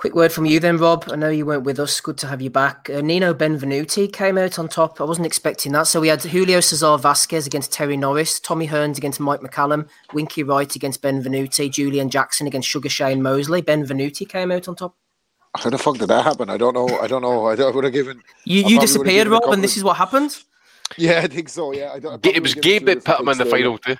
Quick 0.00 0.14
word 0.14 0.32
from 0.32 0.46
you 0.46 0.58
then, 0.58 0.78
Rob. 0.78 1.04
I 1.12 1.16
know 1.16 1.28
you 1.28 1.44
weren't 1.44 1.64
with 1.64 1.78
us. 1.78 2.00
Good 2.00 2.16
to 2.18 2.26
have 2.26 2.40
you 2.40 2.48
back. 2.48 2.88
Uh, 2.88 3.02
Nino 3.02 3.34
Benvenuti 3.34 4.10
came 4.10 4.38
out 4.38 4.58
on 4.58 4.66
top. 4.66 4.98
I 4.98 5.04
wasn't 5.04 5.26
expecting 5.26 5.72
that. 5.72 5.88
So 5.88 6.00
we 6.00 6.08
had 6.08 6.22
Julio 6.22 6.60
Cesar 6.60 6.96
Vasquez 6.96 7.46
against 7.46 7.70
Terry 7.70 7.98
Norris, 7.98 8.40
Tommy 8.40 8.66
Hearns 8.66 8.96
against 8.96 9.20
Mike 9.20 9.40
McCallum, 9.40 9.86
Winky 10.14 10.42
Wright 10.42 10.74
against 10.74 11.02
Benvenuti, 11.02 11.70
Julian 11.70 12.08
Jackson 12.08 12.46
against 12.46 12.66
Sugar 12.66 12.88
Shane 12.88 13.20
Mosley. 13.20 13.60
Benvenuti 13.60 14.26
came 14.26 14.50
out 14.50 14.68
on 14.68 14.74
top. 14.76 14.96
How 15.54 15.68
the 15.68 15.76
fuck 15.76 15.98
did 15.98 16.08
that 16.08 16.24
happen? 16.24 16.48
I 16.48 16.56
don't 16.56 16.72
know. 16.72 16.88
I 16.98 17.06
don't 17.06 17.20
know. 17.20 17.44
I, 17.48 17.54
don't- 17.54 17.70
I 17.70 17.74
would 17.74 17.84
have 17.84 17.92
given. 17.92 18.22
You, 18.46 18.62
you 18.66 18.80
disappeared, 18.80 19.26
given 19.26 19.32
Rob, 19.32 19.52
and 19.52 19.62
this 19.62 19.76
is 19.76 19.84
what 19.84 19.98
happened. 19.98 20.34
Yeah, 20.96 21.20
I 21.22 21.26
think 21.26 21.50
so. 21.50 21.74
Yeah, 21.74 21.92
I 21.92 21.98
don't, 21.98 22.26
I 22.26 22.30
It 22.30 22.42
was 22.42 22.54
Gabe 22.54 22.86
that 22.86 23.02
Cyrus 23.02 23.18
put 23.18 23.20
him 23.20 23.28
in 23.28 23.36
the 23.38 23.44
final 23.44 23.76
too. 23.76 23.96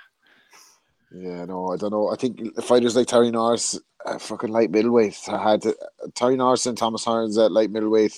Yeah, 1.13 1.45
no, 1.45 1.67
I 1.67 1.77
don't 1.77 1.91
know. 1.91 2.09
I 2.09 2.15
think 2.15 2.59
fighters 2.63 2.95
like 2.95 3.05
Terry 3.07 3.29
Norris, 3.31 3.77
uh, 4.11 4.17
fucking 4.19 4.51
light 4.51 4.71
middleweight, 4.71 5.17
I 5.27 5.51
had 5.51 5.61
to, 5.63 5.75
Terry 6.15 6.35
Norris 6.35 6.65
and 6.65 6.77
Thomas 6.77 7.05
Hearns 7.05 7.43
at 7.43 7.51
light 7.51 7.69
middleweight. 7.71 8.17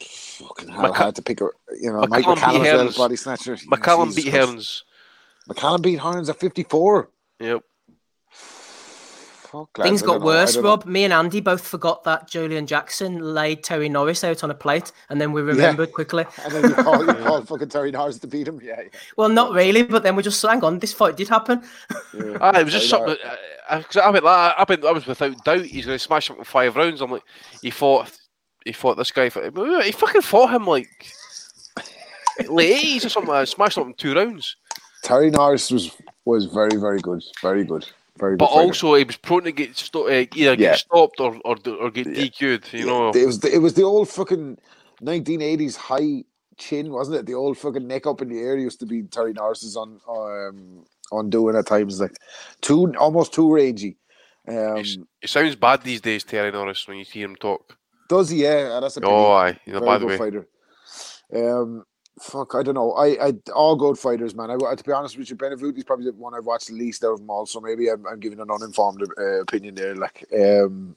Fucking 0.00 0.68
hell, 0.68 0.84
McCall- 0.92 0.94
I 1.00 1.04
had 1.06 1.14
to 1.16 1.22
pick 1.22 1.40
a, 1.40 1.48
you 1.80 1.92
know, 1.92 2.04
Mike 2.08 2.24
McCallum 2.24 2.52
beat 2.62 2.68
Hearns. 2.68 2.96
body 2.96 3.16
snatcher. 3.16 3.56
McCallum 3.56 4.14
beat. 4.14 4.26
Hearns. 4.26 4.82
McCallum 5.48 5.82
beat 5.82 5.98
Hearns 5.98 6.28
at 6.28 6.38
54. 6.38 7.10
Yep. 7.40 7.62
Fuck, 9.50 9.78
lads, 9.78 9.88
Things 9.88 10.02
got 10.02 10.12
don't 10.12 10.20
know, 10.22 10.28
I 10.28 10.34
worse, 10.42 10.54
don't 10.54 10.62
know. 10.62 10.68
Rob. 10.70 10.86
Me 10.86 11.04
and 11.04 11.12
Andy 11.12 11.40
both 11.40 11.66
forgot 11.66 12.04
that 12.04 12.28
Julian 12.28 12.66
Jackson 12.66 13.18
laid 13.34 13.64
Terry 13.64 13.88
Norris 13.88 14.22
out 14.22 14.44
on 14.44 14.50
a 14.50 14.54
plate, 14.54 14.92
and 15.08 15.20
then 15.20 15.32
we 15.32 15.42
remembered 15.42 15.92
quickly. 15.92 16.24
And 16.44 16.52
then 16.52 16.70
you 16.70 16.74
call, 16.74 17.04
you 17.04 17.12
call 17.24 17.42
fucking 17.42 17.68
Terry 17.68 17.90
Norris 17.90 18.18
to 18.20 18.26
beat 18.26 18.46
him. 18.48 18.60
Yeah, 18.62 18.82
Well, 19.16 19.28
not 19.28 19.52
really, 19.52 19.82
but 19.82 20.02
then 20.04 20.14
we 20.14 20.22
just 20.22 20.40
hang 20.40 20.62
on. 20.62 20.78
This 20.78 20.92
fight 20.92 21.16
did 21.16 21.28
happen. 21.28 21.62
yeah. 22.14 22.38
Ah, 22.40 22.58
it 22.58 22.64
was 22.64 22.72
just 22.74 22.88
Terry 22.90 23.08
something. 23.08 23.16
I, 23.68 23.76
I, 23.76 23.82
'cause 23.82 23.96
I, 23.96 24.10
went, 24.10 24.24
like, 24.24 24.54
I, 24.56 24.64
been, 24.64 24.86
I 24.86 24.92
was 24.92 25.06
without 25.06 25.44
doubt 25.44 25.64
he's 25.64 25.86
going 25.86 25.96
to 25.98 26.02
smash 26.04 26.30
him 26.30 26.36
in 26.38 26.44
five 26.44 26.76
rounds. 26.76 27.00
I'm 27.00 27.10
like, 27.10 27.24
he 27.62 27.70
fought 27.70 28.10
he 28.64 28.72
fought 28.72 28.96
this 28.98 29.10
guy. 29.10 29.30
For, 29.30 29.42
He 29.82 29.92
fucking 29.92 30.20
fought 30.22 30.50
him 30.54 30.66
like 30.66 30.88
late 32.48 32.72
eighties 32.78 33.04
or 33.04 33.08
something. 33.08 33.32
I 33.32 33.44
smashed 33.44 33.78
him 33.78 33.88
in 33.88 33.94
two 33.94 34.14
rounds. 34.14 34.56
Terry 35.02 35.30
Norris 35.30 35.70
was 35.70 35.96
was 36.24 36.46
very 36.46 36.76
very 36.76 37.00
good, 37.00 37.22
very 37.42 37.64
good, 37.64 37.86
very. 38.20 38.36
But 38.36 38.46
also, 38.50 38.94
he 38.94 39.04
was 39.04 39.16
prone 39.16 39.44
to 39.44 39.52
get 39.52 39.76
sto- 39.76 40.06
uh, 40.06 40.26
either 40.34 40.52
Yeah. 40.52 40.56
get 40.56 40.78
stopped 40.78 41.18
or 41.20 41.36
or, 41.44 41.56
or 41.80 41.90
get 41.90 42.06
DQ'd. 42.06 42.72
You 42.72 42.86
know, 42.86 43.10
it 43.10 43.26
was 43.26 43.40
the, 43.40 43.52
it 43.52 43.58
was 43.58 43.74
the 43.74 43.82
old 43.82 44.08
fucking 44.08 44.58
1980s 45.02 45.76
high 45.76 46.24
chin, 46.58 46.92
wasn't 46.92 47.16
it? 47.16 47.26
The 47.26 47.34
old 47.34 47.56
fucking 47.58 47.86
neck 47.86 48.06
up 48.06 48.20
in 48.22 48.28
the 48.28 48.38
air 48.38 48.56
used 48.56 48.78
to 48.80 48.86
be 48.86 49.02
Terry 49.02 49.32
Norris's 49.32 49.76
on 49.76 50.00
um 50.08 50.84
on 51.10 51.30
doing 51.30 51.56
at 51.56 51.66
times, 51.66 52.00
like 52.00 52.16
too 52.60 52.92
almost 52.98 53.32
too 53.32 53.52
rangy. 53.52 53.96
Um, 54.48 54.76
it 55.22 55.28
sounds 55.28 55.54
bad 55.56 55.82
these 55.82 56.00
days, 56.00 56.24
Terry 56.24 56.50
Norris, 56.50 56.86
when 56.88 56.98
you 56.98 57.04
hear 57.04 57.26
him 57.26 57.36
talk. 57.36 57.76
does 58.08 58.30
he? 58.30 58.42
Yeah, 58.42 58.80
that's 58.80 58.96
a 58.96 59.04
Oh, 59.04 59.32
aye, 59.32 59.58
in 59.66 59.74
a 59.76 59.80
bad 59.80 60.02
way. 60.02 60.16
fighter. 60.18 60.48
Um, 61.34 61.84
fuck, 62.20 62.54
I 62.54 62.62
don't 62.62 62.74
know. 62.74 62.92
I, 62.92 63.28
I 63.28 63.32
all 63.54 63.76
good 63.76 63.98
fighters, 63.98 64.34
man. 64.34 64.50
I, 64.50 64.74
to 64.74 64.84
be 64.84 64.92
honest 64.92 65.16
with 65.16 65.30
you, 65.30 65.36
Benvenuti's 65.36 65.84
probably 65.84 66.06
the 66.06 66.12
one 66.12 66.34
I've 66.34 66.44
watched 66.44 66.68
the 66.68 66.74
least 66.74 67.04
out 67.04 67.12
of 67.12 67.18
them 67.18 67.30
all. 67.30 67.46
So 67.46 67.60
maybe 67.60 67.88
I'm, 67.88 68.06
I'm 68.06 68.20
giving 68.20 68.40
an 68.40 68.50
uninformed 68.50 69.02
uh, 69.18 69.40
opinion 69.40 69.74
there. 69.74 69.94
Like, 69.96 70.24
um, 70.38 70.96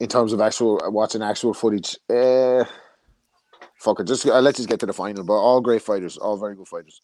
in 0.00 0.08
terms 0.08 0.32
of 0.32 0.40
actual 0.40 0.80
watching 0.86 1.22
actual 1.22 1.54
footage, 1.54 1.96
uh, 2.10 2.64
fuck 3.76 4.00
it. 4.00 4.06
Just 4.06 4.26
uh, 4.26 4.40
let's 4.40 4.56
just 4.56 4.68
get 4.68 4.80
to 4.80 4.86
the 4.86 4.92
final. 4.92 5.24
But 5.24 5.34
all 5.34 5.60
great 5.60 5.82
fighters, 5.82 6.16
all 6.16 6.36
very 6.36 6.54
good 6.54 6.68
fighters. 6.68 7.00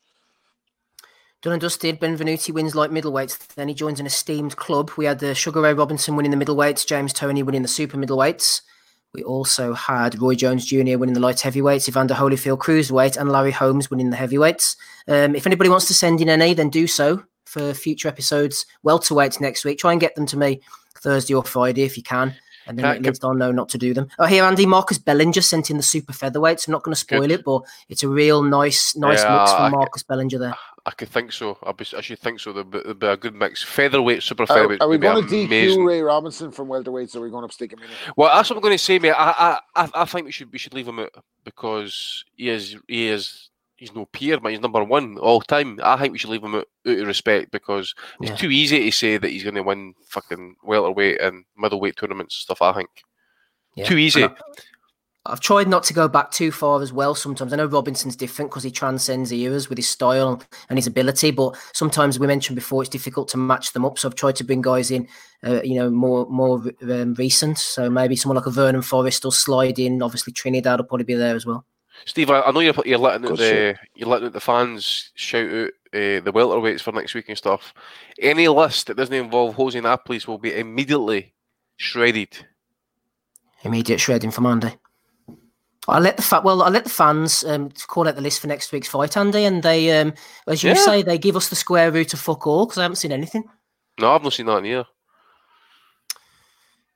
Done 1.43 1.55
and 1.55 1.61
dusted. 1.61 2.01
Benvenuti 2.01 2.55
wins 2.55 2.77
light 2.77 2.93
middleweights. 2.93 3.55
Then 3.55 3.67
he 3.67 3.75
joins 3.75 3.99
an 3.99 4.07
esteemed 4.07 4.57
club. 4.57 4.93
We 4.97 5.07
had 5.07 5.19
the 5.19 5.35
Sugar 5.35 5.61
Ray 5.61 5.75
Robinson 5.75 6.15
winning 6.15 6.31
the 6.31 6.43
middleweights, 6.43 6.87
James 6.87 7.13
Toney 7.13 7.43
winning 7.43 7.63
the 7.63 7.69
super 7.69 7.97
middleweights. 7.97 8.61
We 9.15 9.23
also 9.23 9.75
had 9.75 10.21
Roy 10.21 10.35
Jones 10.35 10.65
Jr. 10.65 10.97
winning 10.97 11.13
the 11.13 11.21
light 11.21 11.41
heavyweights, 11.41 11.87
Evander 11.89 12.15
Holyfield 12.15 12.59
cruiserweight, 12.59 13.19
and 13.19 13.31
Larry 13.31 13.51
Holmes 13.51 13.91
winning 13.91 14.09
the 14.09 14.17
heavyweights. 14.17 14.75
Um, 15.07 15.35
if 15.37 15.47
anybody 15.47 15.69
wants 15.69 15.87
to 15.89 15.95
send 15.95 16.23
in 16.23 16.31
any, 16.31 16.55
then 16.55 16.71
do 16.71 16.87
so 16.87 17.23
for 17.45 17.75
future 17.75 18.09
episodes. 18.09 18.65
Welterweights 18.87 19.39
next 19.39 19.67
week. 19.67 19.79
Try 19.79 19.93
and 19.93 20.01
get 20.01 20.15
them 20.15 20.25
to 20.27 20.39
me 20.39 20.63
Thursday 20.97 21.35
or 21.35 21.45
Friday 21.45 21.83
if 21.83 21.99
you 21.99 22.03
can. 22.03 22.35
And 22.67 22.79
then 22.79 22.85
at 22.87 23.03
least 23.03 23.25
I'll 23.25 23.35
know 23.35 23.51
not 23.53 23.69
to 23.71 23.79
do 23.79 23.93
them. 23.93 24.07
Oh, 24.21 24.25
here, 24.25 24.45
Andy 24.45 24.65
Marcus 24.67 24.97
Bellinger 24.97 25.41
sent 25.43 25.69
in 25.69 25.77
the 25.77 25.83
super 25.83 26.13
featherweights. 26.13 26.67
I'm 26.67 26.73
not 26.73 26.85
going 26.85 26.95
to 26.95 27.01
spoil 27.01 27.23
Good. 27.23 27.33
it, 27.33 27.45
but 27.45 27.63
it's 27.89 28.05
a 28.05 28.09
real 28.09 28.43
nice, 28.43 28.95
nice 28.97 29.19
Yeah, 29.23 29.41
mix 29.41 29.51
I- 29.51 29.57
from 29.69 29.73
Marcus 29.73 30.05
Bellinger 30.05 30.39
there. 30.39 30.55
I 30.85 30.91
could 30.91 31.09
think 31.11 31.31
so. 31.33 31.59
I, 31.63 31.71
be, 31.73 31.87
I 31.97 32.01
should 32.01 32.19
think 32.19 32.41
so. 32.41 32.53
There'd 32.53 32.71
be, 32.71 32.81
there'd 32.83 32.99
be 32.99 33.07
a 33.07 33.17
good 33.17 33.35
mix. 33.35 33.63
Featherweight, 33.63 34.23
super 34.23 34.47
featherweight. 34.47 34.81
are 34.81 34.89
we 34.89 34.99
going 34.99 35.27
to 35.29 35.45
amazing. 35.45 35.79
DQ 35.81 35.87
Ray 35.87 36.01
Robinson 36.03 36.51
from 36.51 36.67
welterweights? 36.69 37.15
Or 37.15 37.21
are 37.21 37.23
we 37.23 37.31
going 37.31 37.47
to 37.47 37.55
stick 37.55 37.73
him 37.73 37.79
in? 37.79 37.89
Well, 38.17 38.35
that's 38.35 38.51
what 38.51 38.57
I'm 38.57 38.63
going 38.63 38.75
to 38.75 38.79
say, 38.83 38.99
mate. 38.99 39.13
I, 39.13 39.59
I, 39.77 39.85
I, 39.85 39.91
I 39.95 40.05
think 40.07 40.27
we 40.27 40.33
should 40.33 40.53
we 40.53 40.59
should 40.59 40.75
leave 40.75 40.89
him 40.89 40.99
out 40.99 41.13
because 41.45 42.25
he 42.35 42.49
is 42.49 42.77
he 42.89 43.07
is 43.07 43.51
he's 43.77 43.95
no 43.95 44.07
peer, 44.07 44.41
but 44.41 44.51
He's 44.51 44.61
number 44.61 44.83
one 44.83 45.19
all 45.19 45.41
time. 45.41 45.79
I 45.85 45.97
think 45.99 46.13
we 46.13 46.19
should 46.19 46.31
leave 46.31 46.43
him 46.43 46.57
out, 46.57 46.67
out 46.87 46.99
of 46.99 47.07
respect 47.07 47.53
because 47.53 47.95
it's 48.21 48.31
Yeah. 48.31 48.37
too 48.37 48.51
easy 48.51 48.81
to 48.85 48.91
say 48.91 49.19
that 49.19 49.31
he's 49.31 49.45
going 49.45 49.55
to 49.57 49.63
win 49.63 49.95
fucking 50.09 50.57
welterweight 50.65 51.21
and 51.21 51.45
middleweight 51.57 51.97
tournaments 51.97 52.35
and 52.37 52.43
stuff. 52.57 52.63
I 52.63 52.73
think 52.73 52.91
Yeah. 53.77 53.85
too 53.87 53.99
easy. 53.99 54.27
And 55.25 55.33
I've 55.33 55.41
tried 55.41 55.69
not 55.69 55.85
to 55.85 55.95
go 55.95 56.09
back 56.09 56.31
too 56.31 56.51
far 56.51 56.83
as 56.83 56.93
well. 56.93 57.15
Sometimes 57.15 57.53
I 57.53 57.57
know 57.57 57.67
Robinson's 57.67 58.17
different 58.17 58.51
because 58.51 58.65
he 58.65 58.71
transcends 58.71 59.31
the 59.31 59.41
eras 59.43 59.69
with 59.69 59.79
his 59.79 59.89
style 59.89 60.43
and 60.69 60.79
his 60.79 60.87
ability, 60.87 61.31
but 61.31 61.57
sometimes 61.73 62.19
we 62.19 62.27
mentioned 62.27 62.57
before 62.57 62.83
it's 62.83 62.89
difficult 62.89 63.29
to 63.29 63.37
match 63.37 63.73
them 63.73 63.85
up. 63.85 63.99
So 63.99 64.09
I've 64.09 64.15
tried 64.15 64.37
to 64.37 64.45
bring 64.45 64.63
guys 64.63 64.91
in, 64.91 65.09
uh, 65.45 65.63
you 65.63 65.77
know, 65.77 65.91
more 65.91 66.27
more 66.27 66.63
um, 66.83 67.15
recent. 67.15 67.59
So 67.59 67.89
maybe 67.89 68.17
someone 68.17 68.37
like 68.37 68.47
a 68.47 68.51
Vernon 68.51 68.83
Forrest 68.83 69.25
will 69.25 69.31
slide 69.31 69.79
in. 69.79 70.03
Obviously 70.03 70.33
Trinidad 70.33 70.81
will 70.81 70.87
probably 70.87 71.05
be 71.05 71.15
there 71.15 71.37
as 71.37 71.47
well. 71.47 71.65
Steve, 72.05 72.31
I, 72.31 72.41
I 72.41 72.51
know 72.51 72.61
you're 72.61 72.75
you're 72.85 72.99
letting 72.99 73.29
Good 73.29 73.39
the 73.39 73.77
you're 73.95 74.09
letting 74.09 74.31
the 74.31 74.41
fans 74.41 75.13
shout 75.15 75.53
out 75.53 75.71
uh, 75.95 76.21
the 76.21 76.33
welterweights 76.33 76.81
for 76.81 76.93
next 76.93 77.15
week 77.15 77.29
and 77.29 77.39
stuff. 77.39 77.75
Any 78.19 78.49
list 78.49 78.89
that 78.89 78.97
doesn't 78.97 79.15
involve 79.15 79.55
Jose 79.55 79.81
Napoles 79.81 80.27
will 80.27 80.39
be 80.39 80.55
immediately 80.55 81.35
shredded. 81.77 82.47
Immediate 83.63 84.01
shredding 84.01 84.33
from 84.33 84.47
Andy. 84.47 84.75
I 85.89 85.99
let 85.99 86.17
the 86.17 86.23
fa- 86.23 86.43
well, 86.45 86.63
I 86.63 86.69
let 86.69 86.85
the 86.85 86.91
fans 86.91 87.43
um, 87.45 87.71
call 87.89 88.07
out 88.07 88.15
the 88.15 88.21
list 88.21 88.41
for 88.41 88.47
next 88.47 88.71
week's 88.71 88.87
fight, 88.89 89.17
Andy, 89.17 89.45
and 89.45 89.63
they, 89.63 89.99
um, 90.01 90.15
as 90.47 90.63
you 90.63 90.71
Yeah. 90.71 90.77
say, 90.77 91.03
they 91.03 91.19
give 91.19 91.35
us 91.37 91.49
the 91.49 91.57
square 91.57 91.91
root 91.91 92.15
of 92.15 92.21
fuck 92.21 92.47
all 92.47 92.67
because 92.67 92.79
I 92.79 92.83
haven't 92.83 92.97
seen 92.97 93.11
anything. 93.13 93.45
No, 94.01 94.13
I've 94.13 94.23
not 94.23 94.33
seen 94.33 94.47
that 94.47 94.59
in 94.59 94.65
here. 94.65 94.85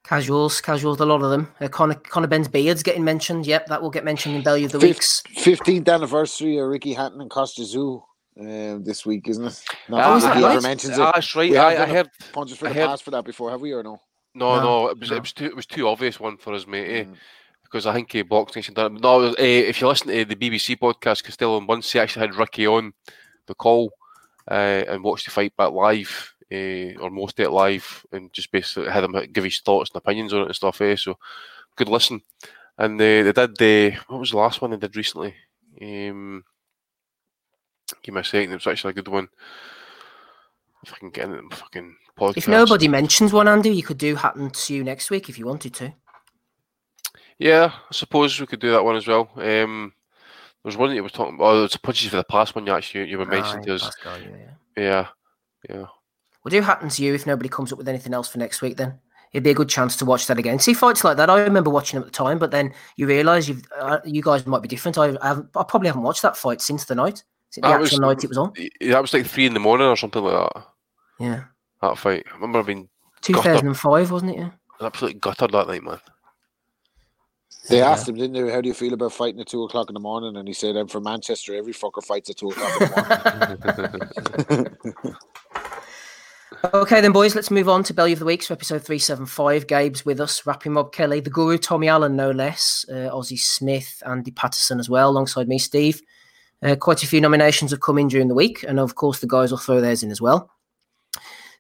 Casuals, 0.05 0.61
casuals, 0.61 1.01
a 1.01 1.05
lot 1.05 1.21
of 1.23 1.31
them. 1.31 1.53
Uh, 1.61 1.67
Conor, 1.67 1.95
Conor 1.97 2.29
Benn's 2.29 2.47
beard's 2.47 2.85
getting 2.85 3.03
mentioned. 3.03 3.45
Yep, 3.45 3.67
that 3.67 3.83
will 3.83 3.91
get 3.91 4.05
mentioned 4.05 4.37
in 4.37 4.43
Bellew 4.43 4.65
of 4.67 4.71
the 4.73 4.79
Fif- 4.79 4.89
Weeks. 4.97 5.23
15th 5.37 5.89
anniversary 5.93 6.59
of 6.59 6.69
Ricky 6.69 6.93
Hatton 6.95 7.21
and 7.21 7.29
Kostya 7.29 7.65
Tszyu 7.65 8.03
um, 8.39 8.85
this 8.85 9.05
week, 9.05 9.27
isn't 9.27 9.45
it? 9.45 9.65
Not 9.89 10.17
is 10.19 10.23
that 10.23 10.29
that 10.29 10.35
Ricky 10.37 10.45
right? 10.45 10.53
ever 10.53 10.63
mentions 10.63 10.97
it. 10.97 11.01
Ah, 11.03 11.11
that's 11.13 11.35
right. 11.35 11.51
We 11.51 11.57
have 11.57 11.67
I, 11.67 11.73
I 11.73 11.75
done 11.75 11.89
heard. 11.91 12.11
Punches 12.33 12.59
for 12.59 12.67
I 12.67 12.69
the 12.69 12.75
heard- 12.77 12.87
pass 12.87 13.01
for 13.01 13.11
that 13.11 13.25
before, 13.25 13.51
have 13.51 13.61
we 13.61 13.73
or 13.73 13.83
no? 13.83 14.01
No, 14.37 14.57
No, 14.57 14.63
no, 14.63 14.89
it 14.91 15.01
was 15.01 15.11
no. 15.11 15.17
it 15.17 15.21
was 15.23 15.33
too 15.33 15.47
it 15.47 15.57
was 15.57 15.67
too 15.67 15.89
obvious 15.89 16.21
one 16.21 16.37
for 16.37 16.55
us, 16.55 16.69
mate. 16.69 16.89
eh? 16.89 17.05
Mm. 17.05 17.17
Because 17.67 17.87
I 17.87 17.93
think 17.93 18.15
uh, 18.15 18.19
BoxNation 18.19 18.75
done 18.75 18.97
it. 18.97 19.03
No, 19.03 19.29
uh, 19.29 19.35
if 19.39 19.81
you 19.81 19.89
listen 19.89 20.09
to 20.09 20.25
the 20.25 20.37
BBC 20.37 20.79
podcast, 20.79 21.25
Costello 21.25 21.59
and 21.59 21.67
Bunce 21.67 21.93
he 21.93 21.99
actually 21.99 22.27
had 22.27 22.37
Ricky 22.37 22.67
on 22.67 22.93
the 23.47 23.55
call 23.55 23.93
uh, 24.51 24.85
and 24.89 25.03
watched 25.03 25.25
the 25.25 25.31
fight 25.31 25.57
back 25.57 25.73
live, 25.73 26.35
uh, 26.53 26.95
or 27.01 27.11
most 27.11 27.39
of 27.39 27.45
it 27.45 27.51
live, 27.51 28.07
and 28.13 28.33
just 28.33 28.53
basically 28.53 28.91
had 28.91 29.05
him 29.05 29.17
give 29.33 29.45
his 29.45 29.61
thoughts 29.61 29.91
and 29.91 29.99
opinions 29.99 30.33
on 30.33 30.43
it 30.43 30.47
and 30.47 30.57
stuff. 30.57 30.81
Eh? 30.81 30.97
So 30.97 31.19
good 31.77 31.89
listen. 31.89 32.23
And 32.79 33.01
uh, 33.01 33.33
they 33.33 33.33
did. 33.33 33.95
Uh, 33.95 34.01
what 34.09 34.21
was 34.21 34.31
the 34.31 34.37
last 34.37 34.61
one 34.61 34.71
they 34.71 34.77
did 34.77 34.97
recently? 34.97 35.35
Um, 35.81 36.45
give 38.03 38.15
me 38.15 38.21
a 38.21 38.25
second. 38.25 38.53
It 38.53 38.55
was 38.55 38.67
actually 38.67 38.91
a 38.91 38.95
good 38.95 39.09
one. 39.09 39.29
If 40.85 40.93
I 40.93 40.99
can 40.99 41.11
get 41.11 41.25
into 41.25 41.49
the 41.49 41.57
fucking 41.57 41.97
podcast. 42.19 42.37
If 42.37 42.49
nobody 42.49 42.87
mentions 42.89 43.33
one, 43.33 43.49
Andy, 43.49 43.71
you 43.71 43.83
could 43.83 43.99
do 43.99 44.15
Hatton-Tszyu 44.15 44.85
next 44.85 45.11
week 45.11 45.29
if 45.29 45.39
you 45.39 45.47
wanted 45.47 45.75
to. 45.75 45.95
Yeah, 47.39 47.71
I 47.75 47.93
suppose 47.93 48.39
we 48.41 48.47
could 48.47 48.61
do 48.61 48.71
that 48.73 48.85
one 48.85 48.97
as 48.97 49.07
well. 49.07 49.29
Um, 49.37 49.93
there 50.63 50.71
was 50.71 50.77
one 50.77 50.89
that 50.89 50.97
you 50.97 51.03
were 51.03 51.09
talking 51.11 51.35
about. 51.35 51.45
Oh, 51.55 51.65
it's 51.65 51.77
punches 51.77 52.11
for 52.11 52.17
the 52.17 52.25
past 52.25 52.55
one 52.55 52.67
you 52.67 52.73
actually 52.73 53.09
you 53.09 53.19
were 53.19 53.27
mentioning 53.27 53.63
Aye, 53.63 53.67
to 53.67 53.75
us. 53.75 53.97
Yeah, 54.05 54.17
yeah. 54.17 54.49
Yeah, 54.77 55.07
yeah. 55.69 55.87
We'll 56.43 56.51
do 56.51 56.61
Hatton-Tszyu 56.63 57.15
if 57.15 57.27
nobody 57.27 57.49
comes 57.49 57.73
up 57.73 57.79
with 57.79 57.89
anything 57.89 58.15
else 58.15 58.29
for 58.29 58.39
next 58.39 58.63
week. 58.63 58.77
Then 58.77 58.99
it'd 59.33 59.43
be 59.45 59.51
a 59.51 59.55
good 59.55 59.69
chance 59.69 59.97
to 59.97 60.05
watch 60.05 60.27
that 60.29 60.39
again. 60.39 60.59
See 60.59 60.75
fights 60.75 61.03
like 61.05 61.17
that. 61.17 61.29
I 61.29 61.41
remember 61.41 61.71
watching 61.71 61.99
them 61.99 62.07
at 62.07 62.13
the 62.13 62.17
time, 62.17 62.39
but 62.39 62.51
then 62.53 62.73
you 62.97 63.07
realise 63.07 63.49
you've 63.49 63.63
uh, 63.79 63.99
you 64.05 64.23
guys 64.23 64.47
might 64.47 64.63
be 64.63 64.69
different. 64.69 64.97
I, 64.97 65.17
I, 65.21 65.29
haven't, 65.29 65.49
I 65.57 65.65
probably 65.65 65.89
haven't 65.89 66.03
watched 66.03 66.23
that 66.23 66.37
fight 66.37 66.61
since 66.61 66.85
the 66.85 66.95
night. 66.95 67.23
Since 67.51 67.63
the 67.65 67.69
That 67.69 67.81
actual 67.83 67.83
was- 67.83 68.17
night 68.17 68.25
it 68.25 68.29
was 68.29 68.39
on. 68.39 68.53
That 68.81 69.03
was 69.03 69.13
like 69.13 69.27
three 69.27 69.47
in 69.47 69.55
the 69.55 69.61
morning 69.61 69.87
or 69.87 69.97
something 69.97 70.23
like 70.23 70.53
that. 70.53 70.65
Yeah, 71.19 71.45
That 71.83 71.99
fight. 71.99 72.25
I 72.31 72.35
remember 72.35 72.63
being 72.63 72.89
two 73.21 73.35
thousand 73.35 73.67
and 73.67 73.77
five, 73.79 74.11
wasn't 74.11 74.33
it? 74.33 74.39
Yeah. 74.39 74.51
absolutely 74.81 75.21
gutted 75.21 75.51
that 75.53 75.69
night, 75.69 75.83
man. 75.83 75.99
They 77.69 77.79
Yeah. 77.79 77.91
asked 77.91 78.09
him, 78.09 78.15
didn't 78.17 78.33
they, 78.33 78.53
how 78.53 78.61
do 78.61 78.69
you 78.69 78.75
feel 78.75 78.93
about 78.95 79.13
fighting 79.13 79.41
at 79.41 79.49
two 79.49 79.65
o'clock 79.65 79.89
in 79.91 79.95
the 79.95 80.01
morning? 80.01 80.37
And 80.37 80.47
he 80.47 80.55
said, 80.55 80.77
I'm 80.77 80.89
from 80.89 81.05
Manchester. 81.05 81.55
Every 81.55 81.73
fucker 81.73 82.05
fights 82.05 82.31
at 82.31 82.37
two 82.37 82.49
o'clock 82.51 82.81
in 82.81 82.89
the 82.89 84.77
morning. 85.01 85.17
Okay, 86.73 87.01
then, 87.01 87.11
boys, 87.13 87.35
let's 87.35 87.51
move 87.51 87.69
on 87.69 87.83
to 87.85 87.93
Bellew 87.93 88.13
of 88.13 88.21
the 88.21 88.25
Weeks 88.25 88.47
for 88.47 88.53
episode 88.53 88.83
375. 88.85 89.67
Gabe's 89.67 90.07
with 90.07 90.21
us, 90.21 90.47
rapping 90.47 90.75
Rob 90.75 90.93
Kelly, 90.93 91.19
the 91.21 91.29
guru 91.29 91.59
Tommy 91.59 91.89
Allen, 91.89 92.15
no 92.17 92.31
less, 92.31 92.85
uh, 92.89 93.11
Ozzy 93.13 93.39
Smith, 93.39 94.01
Andy 94.07 94.31
Patterson 94.31 94.79
as 94.79 94.89
well, 94.89 95.11
alongside 95.11 95.49
me, 95.49 95.59
Steve. 95.59 96.01
Uh, 96.63 96.77
quite 96.77 97.03
a 97.03 97.07
few 97.07 97.21
nominations 97.21 97.73
have 97.73 97.81
come 97.81 97.99
in 97.99 98.09
during 98.09 98.29
the 98.29 98.35
week, 98.35 98.63
and 98.67 98.79
of 98.79 98.95
course, 98.95 99.19
the 99.21 99.27
guys 99.27 99.51
will 99.51 99.59
throw 99.59 99.81
theirs 99.81 100.03
in 100.05 100.11
as 100.11 100.21
well. 100.21 100.51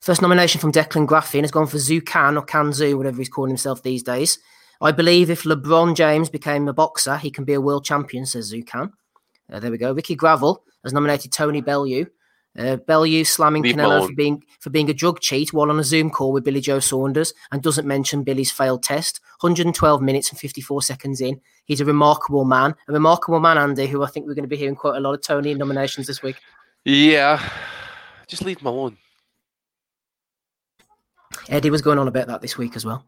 First 0.00 0.22
nomination 0.22 0.60
from 0.60 0.72
Declan 0.72 1.06
Graffin 1.06 1.42
has 1.42 1.50
gone 1.50 1.66
for 1.66 1.78
Zucan 1.78 2.36
or 2.36 2.46
Kanzu, 2.46 2.96
whatever 2.96 3.18
he's 3.18 3.28
calling 3.28 3.50
himself 3.50 3.82
these 3.82 4.04
days. 4.04 4.38
I 4.80 4.92
believe 4.92 5.30
if 5.30 5.44
LeBron 5.44 5.96
James 5.96 6.28
became 6.28 6.68
a 6.68 6.72
boxer, 6.72 7.16
he 7.16 7.30
can 7.30 7.44
be 7.44 7.54
a 7.54 7.60
world 7.60 7.84
champion, 7.84 8.26
says 8.26 8.52
Zucan. 8.52 8.92
Uh, 9.50 9.60
there 9.60 9.70
we 9.70 9.78
go. 9.78 9.92
Ricky 9.92 10.14
Gravel 10.14 10.64
has 10.82 10.92
nominated 10.92 11.32
Tony 11.32 11.60
Bellew. 11.60 12.06
Uh, 12.58 12.76
Bellew 12.76 13.22
slamming 13.22 13.62
Leave 13.62 13.76
Canelo 13.76 14.06
for 14.06 14.14
being 14.14 14.42
for 14.60 14.70
being 14.70 14.88
a 14.88 14.94
drug 14.94 15.20
cheat 15.20 15.52
while 15.52 15.70
on 15.70 15.78
a 15.78 15.84
Zoom 15.84 16.08
call 16.08 16.32
with 16.32 16.44
Billy 16.44 16.60
Joe 16.60 16.80
Saunders 16.80 17.34
and 17.52 17.62
doesn't 17.62 17.86
mention 17.86 18.24
Billy's 18.24 18.50
failed 18.50 18.82
test. 18.82 19.20
112 19.40 20.00
minutes 20.00 20.30
and 20.30 20.38
54 20.38 20.80
seconds 20.82 21.20
in. 21.20 21.38
He's 21.66 21.82
a 21.82 21.84
remarkable 21.84 22.46
man. 22.46 22.74
A 22.88 22.92
remarkable 22.92 23.40
man, 23.40 23.58
Andy, 23.58 23.86
who 23.86 24.02
I 24.02 24.06
think 24.06 24.26
we're 24.26 24.34
going 24.34 24.44
to 24.44 24.48
be 24.48 24.56
hearing 24.56 24.76
quite 24.76 24.96
a 24.96 25.00
lot 25.00 25.12
of 25.12 25.22
Tony 25.22 25.52
nominations 25.52 26.06
this 26.06 26.22
week. 26.22 26.36
Yeah, 26.84 27.46
just 28.26 28.42
leave 28.42 28.60
him 28.60 28.68
alone. 28.68 28.96
Eddie 31.48 31.70
was 31.70 31.82
going 31.82 31.98
on 31.98 32.08
about 32.08 32.28
that 32.28 32.40
this 32.40 32.56
week 32.56 32.74
as 32.76 32.86
well. 32.86 33.04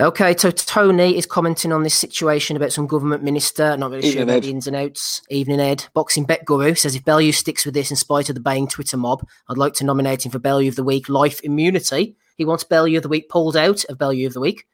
Okay, 0.00 0.36
so 0.36 0.52
Tony 0.52 1.16
is 1.16 1.26
commenting 1.26 1.72
on 1.72 1.82
this 1.82 1.94
situation 1.94 2.56
about 2.56 2.72
some 2.72 2.86
government 2.86 3.24
minister, 3.24 3.76
not 3.76 3.90
really 3.90 4.12
sure 4.12 4.22
about 4.22 4.36
Ed. 4.36 4.42
the 4.44 4.50
ins 4.50 4.68
and 4.68 4.76
outs. 4.76 5.22
Evening 5.28 5.58
Ed. 5.58 5.86
Boxing 5.92 6.24
Bet 6.24 6.44
Guru 6.44 6.74
says 6.76 6.94
if 6.94 7.04
Bellew 7.04 7.32
sticks 7.32 7.64
with 7.64 7.74
this 7.74 7.90
in 7.90 7.96
spite 7.96 8.28
of 8.28 8.36
the 8.36 8.40
baying 8.40 8.68
Twitter 8.68 8.96
mob, 8.96 9.26
I'd 9.48 9.58
like 9.58 9.74
to 9.74 9.84
nominate 9.84 10.24
him 10.24 10.30
for 10.30 10.38
Bellew 10.38 10.68
of 10.68 10.76
the 10.76 10.84
Week 10.84 11.08
Life 11.08 11.40
Immunity. 11.42 12.14
He 12.36 12.44
wants 12.44 12.62
Bellew 12.62 12.96
of 12.96 13.02
the 13.02 13.08
Week 13.08 13.28
pulled 13.28 13.56
out 13.56 13.84
of 13.86 13.98
Bellew 13.98 14.24
of 14.26 14.34
the 14.34 14.40
Week. 14.40 14.66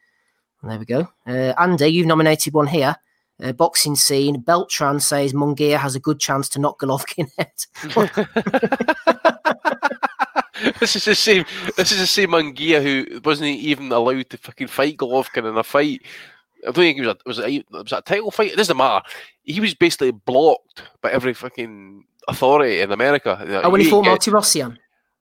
There 0.61 0.77
we 0.77 0.85
go. 0.85 1.07
Uh, 1.25 1.53
Andy, 1.57 1.87
you've 1.87 2.05
nominated 2.07 2.53
one 2.53 2.67
here. 2.67 2.95
Uh, 3.41 3.51
boxing 3.51 3.95
scene. 3.95 4.39
Beltran 4.39 4.99
says 4.99 5.33
Munguia 5.33 5.77
has 5.77 5.95
a 5.95 5.99
good 5.99 6.19
chance 6.19 6.49
to 6.49 6.59
knock 6.59 6.79
Golovkin 6.79 7.29
out. 7.39 7.65
this 10.79 10.95
is 10.95 11.05
the 11.05 11.15
same. 11.15 11.45
This 11.77 11.91
is 11.91 11.99
the 11.99 12.07
same 12.07 12.29
Munguia 12.29 12.81
who 12.81 13.19
wasn't 13.21 13.49
even 13.49 13.91
allowed 13.91 14.29
to 14.29 14.37
fucking 14.37 14.67
fight 14.67 14.97
Golovkin 14.97 15.49
in 15.49 15.57
a 15.57 15.63
fight. 15.63 16.01
I 16.63 16.67
don't 16.67 16.75
think 16.75 16.97
it 16.97 17.05
was 17.05 17.09
a, 17.09 17.17
was 17.25 17.39
it, 17.39 17.65
was 17.71 17.91
it 17.91 17.97
a 17.97 18.01
title 18.01 18.31
fight. 18.31 18.51
It 18.51 18.57
doesn't 18.57 18.77
matter. 18.77 19.05
He 19.43 19.59
was 19.59 19.73
basically 19.73 20.11
blocked 20.11 20.83
by 21.01 21.11
every 21.11 21.33
fucking 21.33 22.05
authority 22.27 22.81
in 22.81 22.91
America. 22.91 23.61
oh, 23.63 23.69
when 23.69 23.81
he 23.81 23.89
fought 23.89 24.05
Martirosyan. 24.05 24.77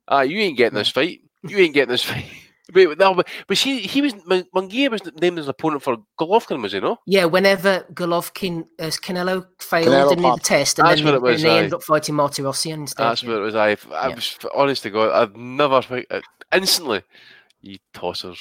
Ah, 0.08 0.22
you 0.22 0.38
ain't 0.38 0.56
getting 0.56 0.76
this 0.76 0.90
fight. 0.90 1.20
You 1.42 1.58
ain't 1.58 1.74
getting 1.74 1.90
this 1.90 2.04
fight. 2.04 2.26
But, 2.72 2.98
no, 2.98 3.14
but, 3.14 3.28
but 3.46 3.58
she, 3.58 3.80
he 3.80 4.00
was 4.00 4.14
Munguia 4.14 4.90
was 4.90 5.02
named 5.20 5.38
as 5.38 5.46
an 5.46 5.50
opponent 5.50 5.82
for 5.82 5.98
Golovkin, 6.18 6.62
was 6.62 6.72
he? 6.72 6.80
No, 6.80 6.98
Yeah, 7.06 7.26
whenever 7.26 7.84
Golovkin, 7.92 8.64
uh, 8.78 8.84
Canelo 8.84 9.46
failed 9.60 9.88
Canelo 9.88 10.12
in 10.12 10.22
the 10.22 10.38
test, 10.42 10.78
and 10.78 10.88
That's 10.88 11.02
then, 11.02 11.06
what 11.12 11.14
it 11.14 11.22
was, 11.22 11.42
and 11.42 11.50
they 11.50 11.58
ended 11.58 11.74
up 11.74 11.82
fighting 11.82 12.14
Martirosyan 12.14 12.74
instead. 12.74 13.04
that's 13.04 13.22
what 13.22 13.36
it 13.36 13.40
was. 13.40 13.54
I, 13.54 13.76
I 13.92 14.08
Yeah. 14.08 14.14
was 14.14 14.38
honest 14.54 14.82
to 14.84 14.90
God, 14.90 15.10
I've 15.12 15.36
never 15.36 15.82
fight- 15.82 16.06
uh, 16.10 16.20
instantly. 16.54 17.02
You 17.60 17.78
tossers. 17.92 18.38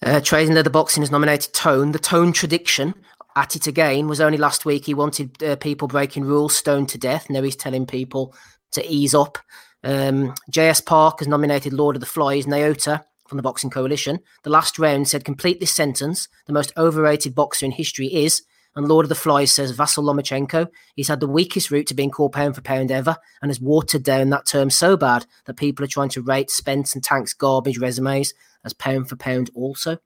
Uh, 0.00 0.20
Trading 0.20 0.54
Leather 0.54 0.70
Boxing 0.70 1.02
has 1.02 1.10
nominated 1.10 1.52
Tone. 1.52 1.90
The 1.90 1.98
Tone 1.98 2.32
Tradiction, 2.32 2.94
at 3.34 3.56
it 3.56 3.66
again, 3.66 4.06
was 4.06 4.20
only 4.20 4.38
last 4.38 4.64
week. 4.64 4.86
He 4.86 4.94
wanted 4.94 5.42
uh, 5.42 5.56
people 5.56 5.88
breaking 5.88 6.24
rules 6.24 6.56
stoned 6.56 6.88
to 6.90 6.98
death. 6.98 7.28
Now 7.28 7.42
he's 7.42 7.56
telling 7.56 7.86
people 7.86 8.34
to 8.72 8.86
ease 8.88 9.14
up. 9.14 9.38
Um, 9.84 10.34
JS 10.50 10.84
Park 10.84 11.20
has 11.20 11.28
nominated 11.28 11.72
Lord 11.72 11.96
of 11.96 12.00
the 12.00 12.06
Flies, 12.06 12.46
Naota 12.46 13.04
from 13.28 13.36
the 13.36 13.42
Boxing 13.42 13.70
Coalition. 13.70 14.18
The 14.42 14.50
last 14.50 14.78
round 14.78 15.08
said, 15.08 15.24
complete 15.24 15.60
this 15.60 15.70
sentence. 15.70 16.28
The 16.46 16.52
most 16.52 16.72
overrated 16.76 17.34
boxer 17.34 17.66
in 17.66 17.72
history 17.72 18.06
is, 18.06 18.42
and 18.74 18.88
Lord 18.88 19.04
of 19.04 19.08
the 19.08 19.14
Flies 19.14 19.52
says 19.52 19.76
Vasyl 19.76 20.04
Lomachenko. 20.04 20.68
He's 20.94 21.08
had 21.08 21.20
the 21.20 21.26
weakest 21.26 21.70
route 21.70 21.86
to 21.88 21.94
being 21.94 22.10
called 22.10 22.32
pound 22.32 22.54
for 22.54 22.62
pound 22.62 22.90
ever 22.90 23.16
and 23.42 23.50
has 23.50 23.60
watered 23.60 24.02
down 24.02 24.30
that 24.30 24.46
term 24.46 24.70
so 24.70 24.96
bad 24.96 25.26
that 25.46 25.56
people 25.56 25.84
are 25.84 25.88
trying 25.88 26.10
to 26.10 26.22
rate 26.22 26.50
Spence 26.50 26.94
and 26.94 27.02
Tank's 27.02 27.34
garbage 27.34 27.78
resumes 27.78 28.34
as 28.64 28.72
pound 28.72 29.08
for 29.08 29.16
pound 29.16 29.50
also 29.54 29.98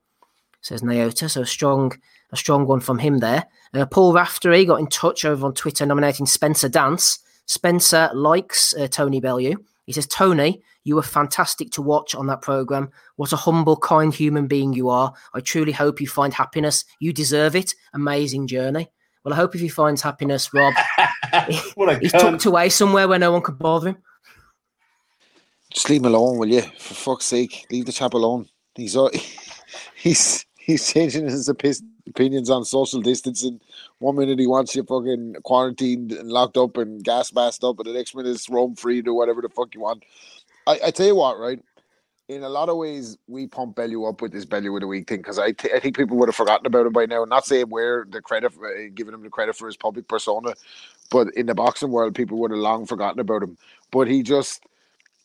says 0.63 0.83
Naota. 0.83 1.29
So 1.29 1.43
a 1.43 1.47
strong, 1.47 1.93
a 2.31 2.37
strong 2.37 2.67
one 2.67 2.81
from 2.81 2.99
him 2.99 3.19
there. 3.19 3.47
Uh, 3.75 3.85
Paul 3.85 4.15
Raftery 4.15 4.65
got 4.65 4.81
in 4.81 4.87
touch 4.87 5.25
over 5.25 5.45
on 5.45 5.55
Twitter 5.55 5.85
nominating 5.85 6.27
Spencer 6.27 6.69
Dance. 6.69 7.19
Spencer 7.47 8.11
likes 8.15 8.75
uh, 8.75 8.89
Tony 8.89 9.21
Bellew. 9.21 9.57
He 9.87 9.93
says, 9.93 10.07
Tony, 10.07 10.63
you 10.85 10.97
were 10.97 11.03
fantastic 11.03 11.71
to 11.73 11.83
watch 11.83 12.15
on 12.15 12.27
that 12.27 12.43
program. 12.43 12.91
What 13.17 13.33
a 13.33 13.37
humble, 13.37 13.77
kind 13.77 14.15
human 14.15 14.47
being 14.47 14.73
you 14.73 14.89
are. 14.89 15.13
I 15.35 15.41
truly 15.41 15.73
hope 15.73 16.01
you 16.01 16.09
find 16.09 16.33
happiness. 16.33 16.85
You 17.01 17.13
deserve 17.13 17.57
it. 17.57 17.75
Amazing 17.93 18.47
journey. 18.47 18.89
Well, 19.25 19.35
I 19.35 19.37
hope 19.37 19.55
if 19.55 19.61
he 19.61 19.69
finds 19.69 20.03
happiness, 20.03 20.53
Rob, 20.53 20.75
what 21.75 21.89
a 21.89 21.99
he's 21.99 22.13
cunt. 22.13 22.21
tucked 22.21 22.45
away 22.47 22.69
somewhere 22.69 23.07
where 23.07 23.19
no 23.21 23.31
one 23.31 23.43
could 23.43 23.59
bother 23.59 23.91
him. 23.91 23.97
Just 25.73 25.89
leave 25.89 26.01
him 26.01 26.07
alone, 26.07 26.39
will 26.39 26.49
you? 26.49 26.63
For 26.63 26.95
fuck's 26.95 27.27
sake, 27.27 27.67
leave 27.71 27.87
the 27.87 27.93
chap 27.93 28.15
alone. 28.15 28.49
He's 28.75 28.97
uh, 28.97 29.09
he's 29.95 30.45
he's 30.63 30.93
changing 30.93 31.27
his 31.27 31.49
opi- 31.49 31.83
opinions 32.09 32.51
on 32.51 32.65
social 32.65 33.01
distancing. 33.01 33.61
One 33.99 34.17
minute 34.17 34.39
he 34.39 34.47
wants 34.47 34.75
you 34.75 34.85
fucking 34.85 35.37
quarantined 35.43 36.13
and 36.13 36.29
locked 36.31 36.57
up 36.57 36.77
and 36.77 37.03
gas 37.03 37.33
masked 37.33 37.65
up, 37.65 37.79
and 37.79 37.87
the 37.87 37.93
next 37.93 38.15
minute 38.15 38.31
it's 38.31 38.49
roam 38.49 38.75
free, 38.77 39.03
do 39.03 39.15
whatever 39.15 39.43
the 39.43 39.49
fuck 39.49 39.75
you 39.75 39.81
want. 39.81 40.05
I, 40.67 40.79
I 40.87 40.91
tell 40.91 41.07
you 41.07 41.17
what, 41.17 41.39
right? 41.39 41.61
In 42.29 42.45
a 42.45 42.49
lot 42.49 42.69
of 42.69 42.77
ways, 42.77 43.19
we 43.27 43.47
pump 43.47 43.77
Bellew 43.77 44.07
up 44.07 44.23
with 44.23 44.33
this 44.33 44.45
Bellew 44.45 44.75
of 44.77 44.81
the 44.81 44.87
week 44.87 45.09
thing 45.09 45.19
because 45.19 45.39
I, 45.39 45.53
th- 45.53 45.75
I 45.75 45.81
think 45.81 45.97
people 45.97 46.17
would 46.19 46.29
have 46.29 46.37
forgotten 46.37 46.67
about 46.67 46.87
him 46.87 46.93
by 46.93 47.05
now. 47.05 47.25
Not 47.25 47.45
saying 47.45 47.69
we're 47.69 48.07
the 48.09 48.23
credit, 48.23 48.55
for, 48.55 48.67
uh, 48.67 48.89
giving 48.95 49.13
him 49.13 49.23
the 49.23 49.29
credit 49.29 49.57
for 49.57 49.67
his 49.67 49.77
public 49.77 50.09
persona, 50.09 50.55
but 51.11 51.29
in 51.35 51.47
the 51.47 51.55
boxing 51.55 51.91
world, 51.91 52.15
people 52.15 52.39
would 52.39 52.53
have 52.53 52.61
long 52.61 52.87
forgotten 52.87 53.21
about 53.21 53.43
him. 53.43 53.59
But 53.91 54.09
he 54.09 54.23
just 54.23 54.65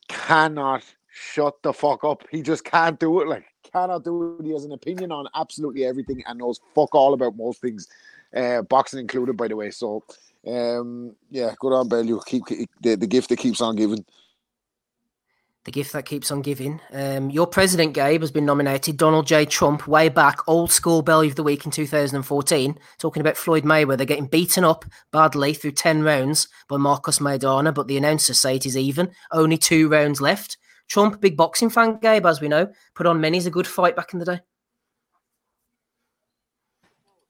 cannot 0.09 0.83
shut 1.09 1.61
the 1.63 1.71
fuck 1.73 2.03
up. 2.03 2.23
He 2.31 2.41
just 2.41 2.63
can't 2.65 2.99
do 2.99 3.21
it. 3.21 3.27
Like 3.27 3.45
cannot 3.77 4.03
do 4.03 4.37
it. 4.39 4.45
He 4.45 4.51
has 4.51 4.65
an 4.65 4.71
opinion 4.71 5.11
on 5.11 5.27
absolutely 5.35 5.85
everything 5.85 6.23
and 6.25 6.39
knows 6.39 6.59
fuck 6.73 6.93
all 6.95 7.13
about 7.13 7.37
most 7.37 7.61
things, 7.61 7.87
uh, 8.35 8.61
boxing 8.63 8.99
included, 8.99 9.37
by 9.37 9.47
the 9.47 9.55
way. 9.55 9.71
So, 9.71 10.03
um, 10.47 11.15
yeah, 11.29 11.53
good 11.59 11.73
on 11.73 11.87
Bellew. 11.87 12.19
Keep, 12.25 12.47
keep 12.47 12.69
the, 12.81 12.95
the 12.95 13.07
gift 13.07 13.29
that 13.29 13.37
keeps 13.37 13.61
on 13.61 13.75
giving. 13.75 14.03
The 15.65 15.71
gift 15.71 15.91
that 15.91 16.05
keeps 16.05 16.31
on 16.31 16.41
giving. 16.41 16.79
Um, 16.93 17.29
your 17.29 17.45
president, 17.45 17.93
Gabe, 17.93 18.21
has 18.21 18.31
been 18.31 18.45
nominated. 18.45 18.95
Donald 18.95 19.27
J. 19.27 19.45
Trump, 19.45 19.85
way 19.85 20.07
back, 20.07 20.47
old 20.47 20.71
school 20.71 21.01
Bellew 21.01 21.27
of 21.27 21.35
the 21.35 21.43
week 21.43 21.65
in 21.65 21.71
2014, 21.71 22.79
talking 22.97 23.19
about 23.19 23.35
Floyd 23.35 23.65
Mayweather 23.65 24.07
getting 24.07 24.27
beaten 24.27 24.63
up 24.63 24.85
badly 25.11 25.53
through 25.53 25.73
10 25.73 26.03
rounds 26.03 26.47
by 26.69 26.77
Marcos 26.77 27.19
Maidana, 27.19 27.73
but 27.73 27.87
the 27.87 27.97
announcers 27.97 28.39
say 28.39 28.55
it 28.55 28.65
is 28.65 28.77
even. 28.77 29.11
Only 29.33 29.57
two 29.57 29.89
rounds 29.89 30.21
left. 30.21 30.55
Trump, 30.87 31.19
big 31.21 31.35
boxing 31.35 31.69
fan, 31.69 31.99
Gabe, 32.01 32.25
as 32.25 32.41
we 32.41 32.47
know, 32.47 32.71
put 32.95 33.05
on 33.05 33.19
many's 33.21 33.45
a 33.45 33.51
good 33.51 33.67
fight 33.67 33.95
back 33.95 34.13
in 34.13 34.19
the 34.19 34.25
day. 34.25 34.39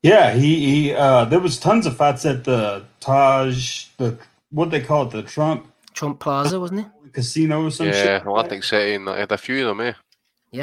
Yeah, 0.04 0.34
he, 0.34 0.60
he 0.66 0.94
uh 0.94 1.26
there 1.26 1.40
was 1.40 1.60
tons 1.60 1.86
of 1.86 1.98
fights 1.98 2.26
at 2.26 2.44
the 2.44 2.86
Taj 3.00 3.88
the 3.98 4.18
what 4.52 4.70
they 4.70 4.80
call 4.80 5.08
it, 5.08 5.12
the 5.12 5.24
Trump 5.24 5.72
Trump 5.94 6.20
Plaza, 6.20 6.60
wasn't 6.60 6.82
it? 6.82 6.88
casino 7.18 7.64
or 7.64 7.72
some 7.72 7.88
yeah, 7.88 7.94
shit. 7.94 8.22
Atlantic 8.22 8.64
City, 8.64 8.94
and 8.94 9.10
I 9.10 9.20
had 9.20 9.32
a 9.32 9.38
few 9.40 9.68
of 9.68 9.76
them, 9.76 9.88
eh? 9.88 9.94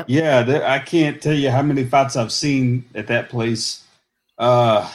Yeah, 0.07 0.43
there, 0.43 0.65
I 0.65 0.79
can't 0.79 1.21
tell 1.21 1.35
you 1.35 1.51
how 1.51 1.63
many 1.63 1.85
fights 1.85 2.17
I've 2.17 2.33
seen 2.33 2.85
at 2.95 3.09
that 3.09 3.29
place. 3.29 3.85
Uh, 4.39 4.91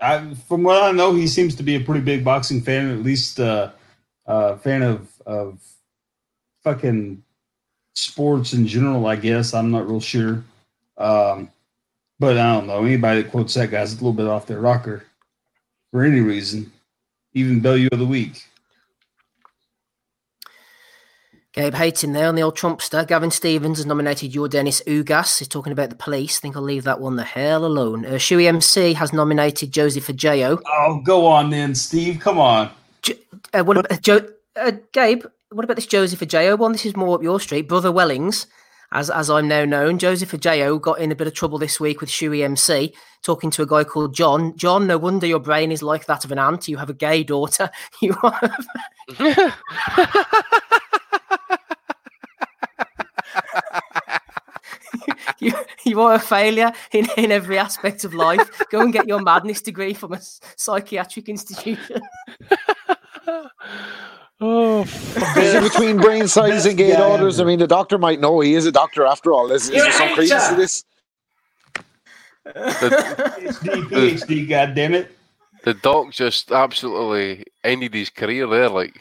I, 0.00 0.34
from 0.48 0.62
what 0.62 0.82
I 0.82 0.92
know, 0.92 1.14
he 1.14 1.26
seems 1.26 1.56
to 1.56 1.64
be 1.64 1.74
a 1.74 1.80
pretty 1.80 2.00
big 2.00 2.24
boxing 2.24 2.62
fan, 2.62 2.90
at 2.90 3.02
least 3.02 3.40
uh, 3.40 3.72
uh, 4.26 4.56
fan 4.58 4.82
of 4.82 5.08
of 5.26 5.60
fucking 6.64 7.22
sports 7.94 8.52
in 8.52 8.66
general. 8.66 9.06
I 9.06 9.16
guess 9.16 9.54
I'm 9.54 9.70
not 9.70 9.88
real 9.88 10.00
sure, 10.00 10.42
um, 10.98 11.50
but 12.18 12.38
I 12.38 12.54
don't 12.54 12.66
know. 12.66 12.84
Anybody 12.84 13.22
that 13.22 13.30
quotes 13.30 13.54
that 13.54 13.70
guy's 13.70 13.92
a 13.92 13.96
little 13.96 14.12
bit 14.12 14.26
off 14.26 14.46
their 14.46 14.60
rocker 14.60 15.04
for 15.90 16.02
any 16.02 16.20
reason, 16.20 16.72
even 17.34 17.60
Bellew 17.60 17.88
of 17.92 17.98
the 17.98 18.06
week. 18.06 18.44
Gabe 21.52 21.74
Hayton 21.74 22.14
there 22.14 22.28
on 22.28 22.34
the 22.34 22.40
old 22.40 22.56
Trumpster. 22.56 23.06
Gavin 23.06 23.30
Stevens 23.30 23.76
has 23.76 23.84
nominated 23.84 24.32
Yordenis 24.32 24.82
Ugas. 24.86 25.38
He's 25.38 25.48
talking 25.48 25.72
about 25.72 25.90
the 25.90 25.96
police. 25.96 26.38
I 26.38 26.40
think 26.40 26.56
I'll 26.56 26.62
leave 26.62 26.84
that 26.84 26.98
one 26.98 27.16
the 27.16 27.24
hell 27.24 27.66
alone. 27.66 28.06
Uh, 28.06 28.16
Shui 28.16 28.48
MC 28.48 28.94
has 28.94 29.12
nominated 29.12 29.70
Josie 29.70 30.00
Fajeo. 30.00 30.62
Oh, 30.66 31.02
go 31.04 31.26
on 31.26 31.50
then, 31.50 31.74
Steve. 31.74 32.20
Come 32.20 32.38
on. 32.38 32.70
Uh, 33.52 33.64
what 33.64 33.76
about 33.76 34.00
Joe? 34.00 34.26
Uh, 34.56 34.72
Gabe, 34.92 35.24
what 35.52 35.64
about 35.64 35.76
this 35.76 35.86
Josie 35.86 36.16
Fajeo 36.16 36.58
one? 36.58 36.72
This 36.72 36.86
is 36.86 36.96
more 36.96 37.14
up 37.14 37.22
your 37.22 37.38
street. 37.40 37.68
Brother 37.68 37.92
Wellings, 37.92 38.46
as 38.92 39.10
as 39.10 39.30
I'm 39.30 39.48
now 39.48 39.64
known, 39.64 39.98
Josie 39.98 40.26
Fajeo 40.26 40.80
got 40.80 40.98
in 40.98 41.12
a 41.12 41.16
bit 41.16 41.26
of 41.26 41.34
trouble 41.34 41.58
this 41.58 41.78
week 41.78 42.00
with 42.00 42.10
Shui 42.10 42.42
MC, 42.42 42.94
talking 43.22 43.50
to 43.52 43.62
a 43.62 43.66
guy 43.66 43.84
called 43.84 44.14
John. 44.14 44.56
John, 44.56 44.86
no 44.86 44.98
wonder 44.98 45.26
your 45.26 45.40
brain 45.40 45.72
is 45.72 45.82
like 45.82 46.06
that 46.06 46.24
of 46.24 46.32
an 46.32 46.38
ant. 46.38 46.68
You 46.68 46.78
have 46.78 46.90
a 46.90 46.94
gay 46.94 47.22
daughter. 47.22 47.70
You 48.00 48.16
are. 48.22 48.56
you, 55.38 55.52
you 55.84 56.00
are 56.00 56.14
a 56.14 56.18
failure 56.18 56.72
in, 56.92 57.06
in 57.16 57.30
every 57.32 57.58
aspect 57.58 58.04
of 58.04 58.14
life. 58.14 58.62
Go 58.70 58.80
and 58.80 58.92
get 58.92 59.06
your 59.06 59.20
madness 59.20 59.60
degree 59.62 59.94
from 59.94 60.14
a 60.14 60.20
psychiatric 60.56 61.28
institution. 61.28 62.00
Oh, 64.42 64.82
Is 65.36 65.54
it 65.54 65.62
between 65.62 66.00
brain 66.00 66.28
size 66.28 66.66
and 66.66 66.78
gay 66.78 66.90
Yeah, 66.90 66.98
daughters? 66.98 67.38
yeah. 67.38 67.44
I 67.44 67.46
mean, 67.46 67.60
the 67.60 67.68
doctor 67.68 67.98
might 67.98 68.20
know. 68.20 68.40
He 68.40 68.54
is 68.54 68.66
a 68.66 68.72
doctor 68.72 69.06
after 69.06 69.32
all. 69.32 69.52
Is, 69.52 69.70
is 69.70 69.84
there 69.84 69.92
some 69.92 70.10
credence 70.10 70.48
to 70.48 70.56
this? 70.56 70.84
the, 72.80 72.96
PhD, 73.38 73.88
PhD, 73.90 74.48
God 74.48 74.74
damn 74.74 74.94
it. 74.94 75.12
the 75.64 75.74
doc 75.74 76.12
just 76.12 76.52
absolutely 76.52 77.44
ended 77.64 77.94
his 77.94 78.10
career 78.10 78.46
there. 78.48 78.68
Like, 78.70 79.00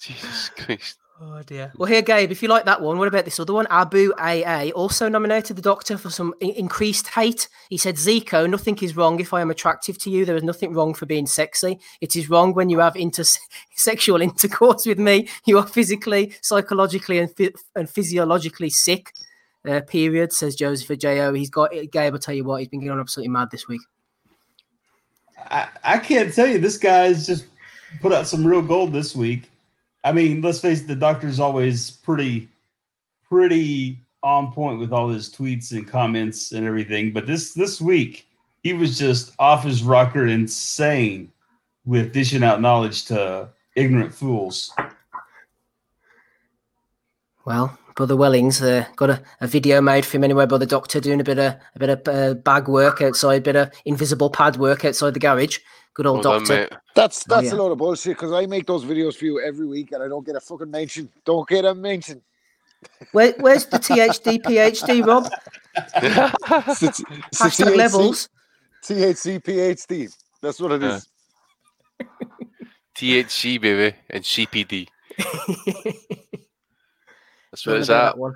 Jesus 0.00 0.50
Christ. 0.50 0.98
Oh 1.18 1.42
dear. 1.42 1.72
Well, 1.76 1.88
here, 1.88 2.02
Gabe, 2.02 2.30
if 2.30 2.42
you 2.42 2.48
like 2.48 2.66
that 2.66 2.82
one, 2.82 2.98
what 2.98 3.08
about 3.08 3.24
this 3.24 3.40
other 3.40 3.54
one? 3.54 3.66
Abu 3.70 4.12
AA 4.18 4.68
also 4.74 5.08
nominated 5.08 5.56
the 5.56 5.62
doctor 5.62 5.96
for 5.96 6.10
some 6.10 6.34
in- 6.40 6.50
increased 6.50 7.06
hate. 7.08 7.48
He 7.70 7.78
said, 7.78 7.96
Zico, 7.96 8.48
nothing 8.48 8.76
is 8.82 8.96
wrong 8.96 9.18
if 9.18 9.32
I 9.32 9.40
am 9.40 9.50
attractive 9.50 9.96
to 9.98 10.10
you. 10.10 10.26
There 10.26 10.36
is 10.36 10.42
nothing 10.42 10.74
wrong 10.74 10.92
for 10.92 11.06
being 11.06 11.26
sexy. 11.26 11.78
It 12.02 12.16
is 12.16 12.28
wrong 12.28 12.52
when 12.52 12.68
you 12.68 12.80
have 12.80 12.96
inter- 12.96 13.24
sexual 13.76 14.20
intercourse 14.20 14.84
with 14.84 14.98
me. 14.98 15.28
You 15.46 15.56
are 15.58 15.66
physically, 15.66 16.34
psychologically, 16.42 17.18
and, 17.18 17.34
phy- 17.34 17.54
and 17.74 17.88
physiologically 17.88 18.70
sick. 18.70 19.12
Uh, 19.66 19.80
period, 19.80 20.32
says 20.32 20.54
Joseph 20.54 20.96
J.O. 20.98 21.32
He's 21.32 21.50
got, 21.50 21.72
Gabe, 21.72 22.12
I'll 22.12 22.20
tell 22.20 22.34
you 22.34 22.44
what, 22.44 22.60
he's 22.60 22.68
been 22.68 22.84
going 22.84 23.00
absolutely 23.00 23.30
mad 23.30 23.48
this 23.50 23.66
week. 23.66 23.80
I, 25.50 25.68
I 25.82 25.98
can't 25.98 26.32
tell 26.32 26.46
you. 26.46 26.58
This 26.58 26.76
guy's 26.76 27.26
just 27.26 27.46
put 28.00 28.12
out 28.12 28.28
some 28.28 28.46
real 28.46 28.62
gold 28.62 28.92
this 28.92 29.16
week. 29.16 29.50
I 30.06 30.12
mean, 30.12 30.40
let's 30.40 30.60
face 30.60 30.82
it, 30.82 30.86
the 30.86 30.94
doctor's 30.94 31.40
always 31.40 31.90
pretty, 31.90 32.48
pretty 33.28 33.98
on 34.22 34.52
point 34.52 34.78
with 34.78 34.92
all 34.92 35.08
his 35.08 35.28
tweets 35.28 35.72
and 35.72 35.86
comments 35.86 36.52
and 36.52 36.64
everything. 36.64 37.12
But 37.12 37.26
this 37.26 37.54
this 37.54 37.80
week, 37.80 38.28
he 38.62 38.72
was 38.72 38.96
just 38.96 39.34
off 39.40 39.64
his 39.64 39.82
rocker, 39.82 40.28
insane 40.28 41.32
with 41.84 42.12
dishing 42.12 42.44
out 42.44 42.60
knowledge 42.60 43.06
to 43.06 43.48
ignorant 43.74 44.14
fools. 44.14 44.72
Well, 47.44 47.76
Brother 47.96 48.16
Wellings 48.16 48.62
uh, 48.62 48.86
got 48.94 49.10
a, 49.10 49.22
a 49.40 49.48
video 49.48 49.80
made 49.80 50.06
for 50.06 50.18
him 50.18 50.24
anyway 50.24 50.46
by 50.46 50.58
the 50.58 50.66
doctor 50.66 51.00
doing 51.00 51.20
a 51.20 51.24
bit 51.24 51.40
of 51.40 51.56
a 51.74 51.78
bit 51.80 51.88
of 51.88 52.06
uh, 52.06 52.34
bag 52.34 52.68
work 52.68 53.02
outside, 53.02 53.38
a 53.38 53.40
bit 53.40 53.56
of 53.56 53.72
invisible 53.84 54.30
pad 54.30 54.56
work 54.56 54.84
outside 54.84 55.14
the 55.14 55.20
garage. 55.20 55.58
Good 55.96 56.06
old 56.06 56.24
Well 56.24 56.38
doctor. 56.40 56.54
mate. 56.54 56.72
That's 56.94 57.24
Oh, 57.30 57.34
that's 57.36 57.46
yeah. 57.48 57.54
a 57.54 57.58
lot 57.62 57.72
of 57.72 57.78
bullshit 57.78 58.16
because 58.16 58.30
I 58.32 58.44
make 58.46 58.66
those 58.66 58.84
videos 58.84 59.16
for 59.16 59.24
you 59.24 59.40
every 59.40 59.66
week 59.66 59.92
and 59.92 60.02
I 60.02 60.08
don't 60.08 60.24
get 60.26 60.36
a 60.36 60.40
fucking 60.40 60.70
mention. 60.70 61.10
Don't 61.24 61.48
get 61.48 61.64
a 61.64 61.74
mention. 61.74 62.20
Where, 63.12 63.32
where's 63.40 63.64
the 63.66 63.78
THD 63.78 64.42
PhD, 64.42 65.04
Rob? 65.06 65.30
It's 65.74 65.92
the- 66.00 67.06
it's 67.30 67.40
Hashtag 67.40 67.66
THC 67.66 67.76
levels. 67.76 68.28
THC 68.84 69.42
PhD. 69.42 70.14
That's 70.42 70.60
what 70.60 70.72
it 70.72 70.82
is. 70.82 71.08
Yeah. 71.98 72.06
is. 72.06 73.26
THC 73.26 73.58
baby 73.60 73.96
and 74.10 74.22
CPD. 74.22 74.88
That's 77.50 77.66
what 77.66 77.76
it's 77.76 77.88
at. 77.88 78.02
that 78.04 78.18
one. 78.18 78.34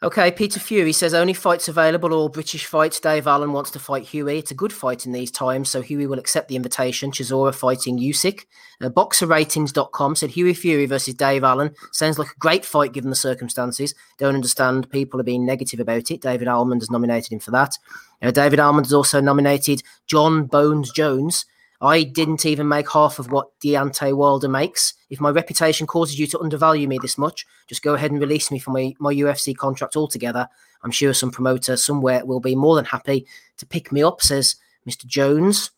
Okay, 0.00 0.30
Peter 0.30 0.60
Fury 0.60 0.92
says 0.92 1.12
only 1.12 1.32
fights 1.32 1.66
available, 1.66 2.12
all 2.12 2.28
British 2.28 2.66
fights. 2.66 3.00
Dave 3.00 3.26
Allen 3.26 3.52
wants 3.52 3.72
to 3.72 3.80
fight 3.80 4.04
Hughie. 4.04 4.38
It's 4.38 4.52
a 4.52 4.54
good 4.54 4.72
fight 4.72 5.04
in 5.04 5.10
these 5.10 5.32
times, 5.32 5.70
so 5.70 5.82
Hughie 5.82 6.06
will 6.06 6.20
accept 6.20 6.46
the 6.46 6.54
invitation. 6.54 7.10
Chisora 7.10 7.52
fighting 7.52 7.98
Usyk. 7.98 8.44
Uh, 8.80 8.90
BoxerRatings.com 8.90 10.14
said 10.14 10.30
Hughie 10.30 10.54
Fury 10.54 10.86
versus 10.86 11.14
Dave 11.14 11.42
Allen 11.42 11.74
sounds 11.90 12.16
like 12.16 12.28
a 12.28 12.38
great 12.38 12.64
fight 12.64 12.92
given 12.92 13.10
the 13.10 13.16
circumstances. 13.16 13.92
Don't 14.18 14.36
understand 14.36 14.88
people 14.90 15.18
are 15.18 15.24
being 15.24 15.44
negative 15.44 15.80
about 15.80 16.12
it. 16.12 16.20
David 16.20 16.46
Almond 16.46 16.80
has 16.80 16.92
nominated 16.92 17.32
him 17.32 17.40
for 17.40 17.50
that. 17.50 17.76
Uh, 18.22 18.30
David 18.30 18.60
Almond 18.60 18.86
has 18.86 18.94
also 18.94 19.20
nominated 19.20 19.82
John 20.06 20.46
Bones 20.46 20.92
Jones. 20.92 21.44
I 21.80 22.02
didn't 22.02 22.44
even 22.44 22.66
make 22.66 22.90
half 22.90 23.18
of 23.18 23.30
what 23.30 23.58
Deontay 23.60 24.16
Wilder 24.16 24.48
makes. 24.48 24.94
If 25.10 25.20
my 25.20 25.30
reputation 25.30 25.86
causes 25.86 26.18
you 26.18 26.26
to 26.28 26.40
undervalue 26.40 26.88
me 26.88 26.98
this 27.00 27.16
much, 27.16 27.46
just 27.68 27.82
go 27.82 27.94
ahead 27.94 28.10
and 28.10 28.20
release 28.20 28.50
me 28.50 28.58
from 28.58 28.74
my, 28.74 28.94
my 28.98 29.14
UFC 29.14 29.56
contract 29.56 29.96
altogether. 29.96 30.48
I'm 30.82 30.90
sure 30.90 31.14
some 31.14 31.30
promoter 31.30 31.76
somewhere 31.76 32.24
will 32.24 32.40
be 32.40 32.56
more 32.56 32.74
than 32.74 32.84
happy 32.84 33.26
to 33.58 33.66
pick 33.66 33.92
me 33.92 34.02
up, 34.02 34.22
says 34.22 34.56
Mr. 34.88 35.06
Jones. 35.06 35.70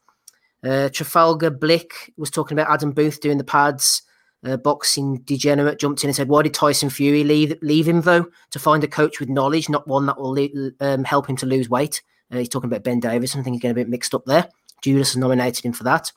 Uh, 0.63 0.89
Trafalgar 0.89 1.51
Blick 1.51 2.13
was 2.17 2.31
talking 2.31 2.59
about 2.59 2.73
Adam 2.73 2.93
Booth 2.93 3.21
doing 3.21 3.39
the 3.39 3.45
pads. 3.45 4.03
Uh, 4.43 4.57
boxing 4.57 5.19
degenerate 5.19 5.79
jumped 5.79 6.03
in 6.03 6.09
and 6.09 6.17
said, 6.17 6.29
"Why 6.29 6.41
did 6.41 6.55
Tyson 6.55 6.89
Fury 6.89 7.25
leave 7.25 7.59
leave 7.61 7.87
him 7.87 8.01
though? 8.01 8.27
To 8.53 8.59
find 8.59 8.83
a 8.83 8.89
coach 8.89 9.21
with 9.21 9.29
knowledge, 9.29 9.69
not 9.69 9.87
one 9.87 10.07
that 10.07 10.19
will 10.19 10.33
le- 10.33 10.73
um, 10.81 11.05
help 11.05 11.29
him 11.29 11.37
to 11.37 11.47
lose 11.47 11.69
weight." 11.69 12.01
Uh, 12.33 12.39
he's 12.39 12.49
talking 12.49 12.71
about 12.71 12.83
Ben 12.83 13.01
Davison. 13.01 13.41
I 13.41 13.43
think 13.43 13.55
he's 13.55 13.61
getting 13.61 13.73
a 13.73 13.83
bit 13.83 13.91
mixed 13.91 14.15
up 14.15 14.25
there. 14.25 14.49
Judas 14.83 15.11
has 15.11 15.17
nominated 15.17 15.65
him 15.65 15.73
for 15.73 15.85
that. 15.85 16.13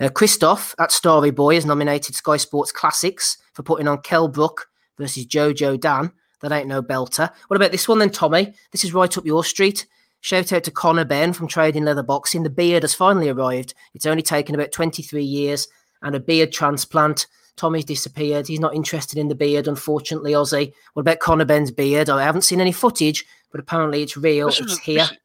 Uh, 0.00 0.08
Christoph 0.08 0.74
at 0.78 0.92
Starry 0.92 1.30
Boy 1.30 1.54
has 1.56 1.66
nominated 1.66 2.14
Sky 2.14 2.36
Sports 2.36 2.70
Classics 2.72 3.36
for 3.52 3.62
putting 3.62 3.88
on 3.88 4.00
Kel 4.02 4.28
Brook 4.28 4.68
versus 4.96 5.26
Jojo 5.26 5.78
Dan. 5.78 6.12
That 6.40 6.52
ain't 6.52 6.68
no 6.68 6.82
belter. 6.82 7.30
What 7.48 7.56
about 7.56 7.72
this 7.72 7.88
one 7.88 7.98
then, 7.98 8.10
Tommy? 8.10 8.54
This 8.70 8.84
is 8.84 8.94
right 8.94 9.18
up 9.18 9.26
your 9.26 9.42
street. 9.42 9.86
Shout 10.20 10.52
out 10.52 10.64
to 10.64 10.70
Conor 10.70 11.04
Benn 11.04 11.32
from 11.32 11.48
Trading 11.48 11.84
Leather 11.84 12.02
Boxing. 12.04 12.44
The 12.44 12.50
beard 12.50 12.84
has 12.84 12.94
finally 12.94 13.28
arrived. 13.28 13.74
It's 13.94 14.06
only 14.06 14.22
taken 14.22 14.54
about 14.54 14.70
23 14.72 15.22
years 15.22 15.66
and 16.02 16.14
a 16.14 16.20
beard 16.20 16.52
transplant. 16.52 17.26
Tommy's 17.56 17.84
disappeared. 17.84 18.46
He's 18.46 18.60
not 18.60 18.74
interested 18.74 19.18
in 19.18 19.26
the 19.26 19.34
beard, 19.34 19.66
unfortunately, 19.66 20.32
Ozzy. 20.32 20.72
What 20.92 21.00
about 21.00 21.18
Conor 21.18 21.44
Benn's 21.44 21.72
beard? 21.72 22.08
I 22.08 22.22
haven't 22.22 22.42
seen 22.42 22.60
any 22.60 22.70
footage, 22.72 23.24
but 23.50 23.60
apparently 23.60 24.02
it's 24.04 24.16
real. 24.16 24.46
This 24.46 24.60
It's 24.60 24.78
here. 24.78 25.08
we- 25.10 25.18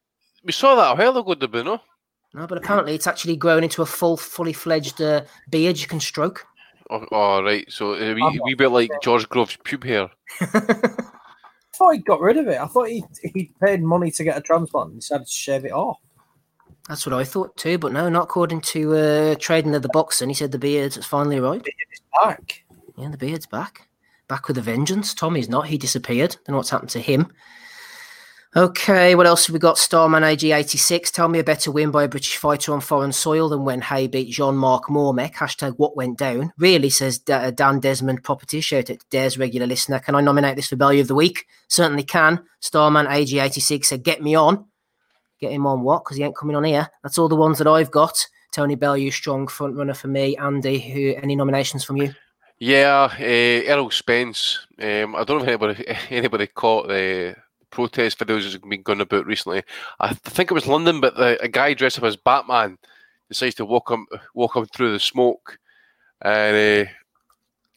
We 0.46 0.52
saw 0.52 0.74
that 0.74 0.92
a 0.92 0.94
while 0.96 1.16
ago, 1.16 1.34
we 1.40 1.76
no? 2.34 2.40
No, 2.40 2.46
but 2.46 2.58
apparently 2.58 2.94
it's 2.94 3.06
actually 3.06 3.36
grown 3.36 3.62
into 3.62 3.82
a 3.82 3.86
full, 3.86 4.16
fully 4.16 4.52
fledged 4.52 5.00
uh, 5.00 5.22
beard 5.50 5.78
you 5.78 5.86
can 5.86 6.00
stroke. 6.00 6.46
Oh, 6.90 7.06
oh 7.12 7.42
right. 7.42 7.70
So 7.70 7.94
a 7.94 8.10
I'm 8.10 8.14
wee, 8.14 8.20
not 8.20 8.44
wee 8.44 8.54
bit 8.54 8.68
like 8.68 8.90
George 9.02 9.28
Groves' 9.28 9.56
pube 9.64 9.84
hair. 9.84 10.10
I 10.40 11.76
thought 11.76 11.94
he 11.94 11.98
got 11.98 12.20
rid 12.20 12.36
of 12.36 12.48
it. 12.48 12.60
I 12.60 12.66
thought 12.66 12.88
he 12.88 13.04
he 13.22 13.52
paid 13.64 13.82
money 13.82 14.10
to 14.12 14.24
get 14.24 14.36
a 14.36 14.40
transplant 14.40 14.90
and 14.90 15.00
decided 15.00 15.26
to 15.26 15.32
shave 15.32 15.64
it 15.64 15.72
off. 15.72 15.98
That's 16.88 17.06
what 17.06 17.14
I 17.14 17.24
thought 17.24 17.56
too, 17.56 17.78
but 17.78 17.92
no, 17.92 18.08
not 18.08 18.24
according 18.24 18.60
to 18.60 18.94
uh, 18.94 19.34
Trading 19.36 19.72
Leather 19.72 19.88
Boxing. 19.92 20.28
He 20.28 20.34
said 20.34 20.52
the 20.52 20.58
beard 20.58 20.94
has 20.94 21.06
finally 21.06 21.38
arrived. 21.38 21.66
It's 21.66 22.02
back. 22.22 22.64
Yeah, 22.96 23.08
the 23.08 23.16
beard's 23.16 23.46
back. 23.46 23.88
Back 24.28 24.48
with 24.48 24.58
a 24.58 24.62
vengeance. 24.62 25.14
Tommy's 25.14 25.48
not. 25.48 25.66
He 25.66 25.78
disappeared. 25.78 26.36
Don't 26.44 26.50
know 26.50 26.56
what's 26.58 26.70
happened 26.70 26.90
to 26.90 27.00
him. 27.00 27.32
Okay, 28.56 29.16
what 29.16 29.26
else 29.26 29.46
have 29.46 29.52
we 29.52 29.58
got? 29.58 29.78
Starman 29.78 30.22
AG86. 30.22 31.10
Tell 31.10 31.26
me 31.26 31.40
a 31.40 31.44
better 31.44 31.72
win 31.72 31.90
by 31.90 32.04
a 32.04 32.08
British 32.08 32.36
fighter 32.36 32.72
on 32.72 32.80
foreign 32.80 33.10
soil 33.10 33.48
than 33.48 33.64
when 33.64 33.80
Haye 33.80 34.06
beat 34.06 34.30
Jean 34.30 34.54
Marc 34.54 34.88
Mormeck. 34.88 35.34
Hashtag 35.34 35.74
what 35.76 35.96
went 35.96 36.18
down. 36.18 36.52
Really, 36.56 36.88
says 36.88 37.18
Da- 37.18 37.50
Dan 37.50 37.80
Desmond 37.80 38.22
Property. 38.22 38.60
Shout 38.60 38.90
out 38.90 39.00
to 39.00 39.06
Des, 39.10 39.36
regular 39.40 39.66
listener. 39.66 39.98
Can 39.98 40.14
I 40.14 40.20
nominate 40.20 40.54
this 40.54 40.68
for 40.68 40.76
Bellew 40.76 41.00
of 41.00 41.08
the 41.08 41.16
Week? 41.16 41.48
Certainly 41.66 42.04
can. 42.04 42.44
Starman 42.60 43.06
AG86 43.06 43.86
said, 43.86 44.04
Get 44.04 44.22
me 44.22 44.36
on. 44.36 44.66
Get 45.40 45.50
him 45.50 45.66
on 45.66 45.82
what? 45.82 46.04
Because 46.04 46.16
he 46.16 46.22
ain't 46.22 46.36
coming 46.36 46.54
on 46.54 46.62
here. 46.62 46.88
That's 47.02 47.18
all 47.18 47.28
the 47.28 47.34
ones 47.34 47.58
that 47.58 47.66
I've 47.66 47.90
got. 47.90 48.24
Tony 48.52 48.76
Bellew, 48.76 49.10
strong 49.10 49.48
front 49.48 49.74
runner 49.74 49.94
for 49.94 50.06
me. 50.06 50.36
Andy, 50.36 50.78
who 50.78 51.16
any 51.20 51.34
nominations 51.34 51.82
from 51.82 51.96
you? 51.96 52.14
Yeah, 52.60 53.08
uh, 53.12 53.20
Errol 53.20 53.90
Spence. 53.90 54.64
Um, 54.80 55.16
I 55.16 55.24
don't 55.24 55.38
know 55.38 55.42
if 55.42 55.48
anybody 55.48 55.84
anybody 56.10 56.46
caught 56.46 56.86
the 56.86 57.34
protest 57.74 58.18
videos 58.18 58.44
that's 58.44 58.56
been 58.56 58.82
going 58.82 59.00
about 59.00 59.26
recently. 59.26 59.62
I 60.00 60.14
think 60.14 60.50
it 60.50 60.54
was 60.54 60.66
London, 60.66 61.00
but 61.00 61.16
the, 61.16 61.42
a 61.42 61.48
guy 61.48 61.74
dressed 61.74 61.98
up 61.98 62.04
as 62.04 62.16
Batman 62.16 62.78
decides 63.28 63.56
to 63.56 63.66
walk 63.66 63.90
him 63.90 64.06
walk 64.34 64.56
him 64.56 64.66
through 64.66 64.92
the 64.92 65.00
smoke, 65.00 65.58
and 66.22 66.86
uh, 66.86 66.90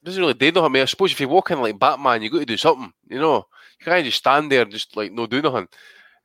doesn't 0.04 0.22
really 0.22 0.36
do 0.36 0.52
nothing. 0.52 0.66
I 0.66 0.70
mean, 0.70 0.82
I 0.84 0.86
suppose 0.86 1.12
if 1.12 1.20
you're 1.20 1.30
walking 1.30 1.60
like 1.60 1.80
Batman, 1.80 2.22
you 2.22 2.30
got 2.30 2.40
to 2.40 2.46
do 2.46 2.58
something. 2.58 2.94
You 3.10 3.20
know, 3.20 3.48
you 3.80 3.86
can't 3.86 4.06
just 4.06 4.20
stand 4.20 4.52
there 4.52 4.62
and 4.62 4.72
just 4.72 4.96
like 4.96 5.12
no 5.12 5.26
do 5.26 5.42
nothing. 5.42 5.68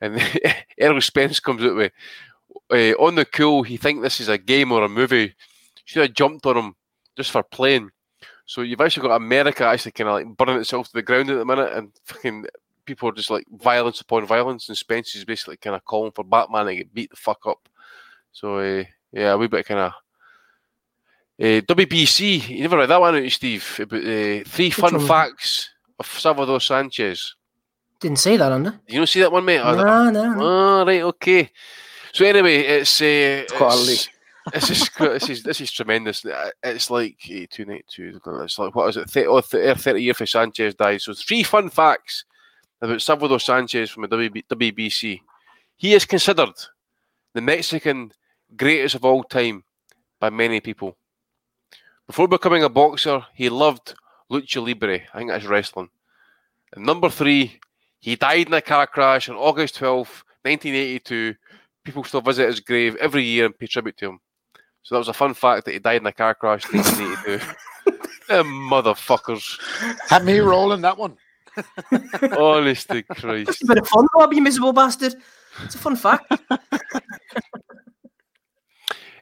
And 0.00 0.20
Errol 0.78 1.00
Spence 1.00 1.40
comes 1.40 1.64
out 1.64 1.74
with 1.74 1.92
uh, 2.70 2.92
on 3.02 3.14
the 3.14 3.24
cool. 3.24 3.62
He 3.62 3.78
think 3.78 4.02
this 4.02 4.20
is 4.20 4.28
a 4.28 4.38
game 4.38 4.70
or 4.70 4.84
a 4.84 4.88
movie. 4.88 5.34
Should 5.84 6.02
have 6.02 6.14
jumped 6.14 6.46
on 6.46 6.56
him 6.56 6.76
just 7.16 7.30
for 7.30 7.42
playing. 7.42 7.90
So 8.44 8.60
you've 8.60 8.80
actually 8.80 9.08
got 9.08 9.16
America 9.16 9.64
actually 9.64 9.92
kind 9.92 10.08
of 10.08 10.14
like 10.14 10.36
burning 10.36 10.60
itself 10.60 10.88
to 10.88 10.92
the 10.92 11.02
ground 11.02 11.30
at 11.30 11.38
the 11.38 11.44
minute, 11.44 11.72
and 11.72 11.90
fucking 12.04 12.46
people 12.84 13.08
are 13.08 13.12
just 13.12 13.30
like 13.30 13.44
violence 13.50 14.00
upon 14.00 14.26
violence, 14.26 14.68
and 14.68 14.76
Spence 14.78 15.14
is 15.14 15.24
basically 15.24 15.56
kind 15.56 15.76
of 15.76 15.84
calling 15.84 16.12
for 16.12 16.24
Batman 16.24 16.66
to 16.66 16.76
get 16.76 16.94
beat 16.94 17.10
the 17.10 17.16
fuck 17.16 17.46
up. 17.46 17.68
So 18.32 18.58
uh, 18.58 18.84
yeah, 19.12 19.32
a 19.32 19.38
wee 19.38 19.46
bit 19.48 19.66
kind 19.66 19.80
of. 19.80 19.92
Uh, 21.40 21.60
WBC, 21.62 22.48
you 22.50 22.60
never 22.62 22.76
read 22.76 22.90
that 22.90 23.00
one 23.00 23.16
out, 23.16 23.30
Steve, 23.32 23.64
about 23.82 24.00
uh, 24.00 24.44
three 24.46 24.70
fun 24.70 24.94
one? 24.94 25.06
facts 25.06 25.70
of 25.98 26.06
Salvador 26.06 26.60
Sanchez. 26.60 27.34
Didn't 28.00 28.18
see 28.18 28.36
that 28.36 28.52
under. 28.52 28.78
You 28.86 28.96
don't 28.96 29.08
see 29.08 29.20
that 29.20 29.32
one, 29.32 29.44
mate? 29.44 29.58
Oh, 29.60 29.74
No, 29.74 30.10
no, 30.10 30.32
no. 30.34 30.38
Oh, 30.40 30.84
right, 30.86 31.02
okay. 31.02 31.50
So 32.12 32.24
anyway, 32.26 32.58
it's 32.58 33.00
uh, 33.00 33.44
quality. 33.56 33.92
it's- 33.92 34.08
this 34.52 34.70
is 34.70 34.90
this 34.98 35.28
is 35.30 35.42
this 35.44 35.60
is 35.60 35.70
tremendous. 35.70 36.24
Uh, 36.24 36.50
It's 36.64 36.90
like 36.90 37.16
two 37.50 37.64
ninety 37.64 37.84
two. 37.88 38.20
It's 38.42 38.58
like 38.58 38.74
what 38.74 38.88
is 38.88 38.96
it? 38.96 39.08
30, 39.08 39.26
oh, 39.28 39.40
30 39.40 39.80
30 39.80 40.02
year 40.02 40.14
for 40.14 40.26
Sanchez 40.26 40.74
died. 40.74 41.00
So 41.00 41.14
three 41.14 41.44
fun 41.44 41.70
facts 41.70 42.24
about 42.82 43.00
Salvador 43.00 43.40
Sanchez 43.40 43.90
from 43.90 44.02
the 44.02 44.08
WB, 44.08 44.44
WBC. 44.50 45.20
He 45.76 45.94
is 45.94 46.04
considered 46.04 46.54
the 47.32 47.40
Mexican 47.40 48.12
greatest 48.56 48.96
of 48.96 49.04
all 49.04 49.22
time 49.22 49.64
by 50.20 50.30
many 50.30 50.60
people. 50.60 50.96
Before 52.06 52.28
becoming 52.28 52.64
a 52.64 52.68
boxer, 52.68 53.24
he 53.34 53.48
loved 53.48 53.94
lucha 54.30 54.64
libre. 54.64 55.00
I 55.14 55.18
think 55.18 55.30
that's 55.30 55.46
wrestling. 55.46 55.88
And 56.74 56.84
number 56.84 57.08
three, 57.08 57.60
he 58.00 58.16
died 58.16 58.48
in 58.48 58.54
a 58.54 58.60
car 58.60 58.86
crash 58.86 59.28
on 59.28 59.36
August 59.36 59.76
twelfth, 59.76 60.24
1982. 60.42 61.36
People 61.84 62.04
still 62.04 62.20
visit 62.20 62.48
his 62.48 62.60
grave 62.60 62.96
every 62.96 63.22
year 63.22 63.46
and 63.46 63.58
pay 63.58 63.66
tribute 63.66 63.96
to 63.98 64.10
him. 64.10 64.20
So 64.82 64.94
that 64.94 65.00
was 65.00 65.08
a 65.08 65.12
fun 65.12 65.34
fact 65.34 65.64
that 65.64 65.72
he 65.72 65.78
died 65.78 66.00
in 66.00 66.06
a 66.06 66.12
car 66.12 66.34
crash 66.34 66.68
in 66.72 66.80
1982. 66.80 67.98
Them 68.28 68.46
motherfuckers. 68.46 69.60
Had 70.08 70.24
me 70.24 70.38
rolling 70.38 70.80
that 70.82 70.98
one. 70.98 71.16
Honestly 72.38 73.02
Christ. 73.02 73.50
It's 73.50 73.62
a 73.62 73.66
bit 73.66 73.78
of 73.78 73.88
fun, 73.88 74.06
Rob, 74.14 74.32
you 74.32 74.42
miserable 74.42 74.72
bastard. 74.72 75.14
It's 75.64 75.74
a 75.74 75.78
fun 75.78 75.96
fact. 75.96 76.32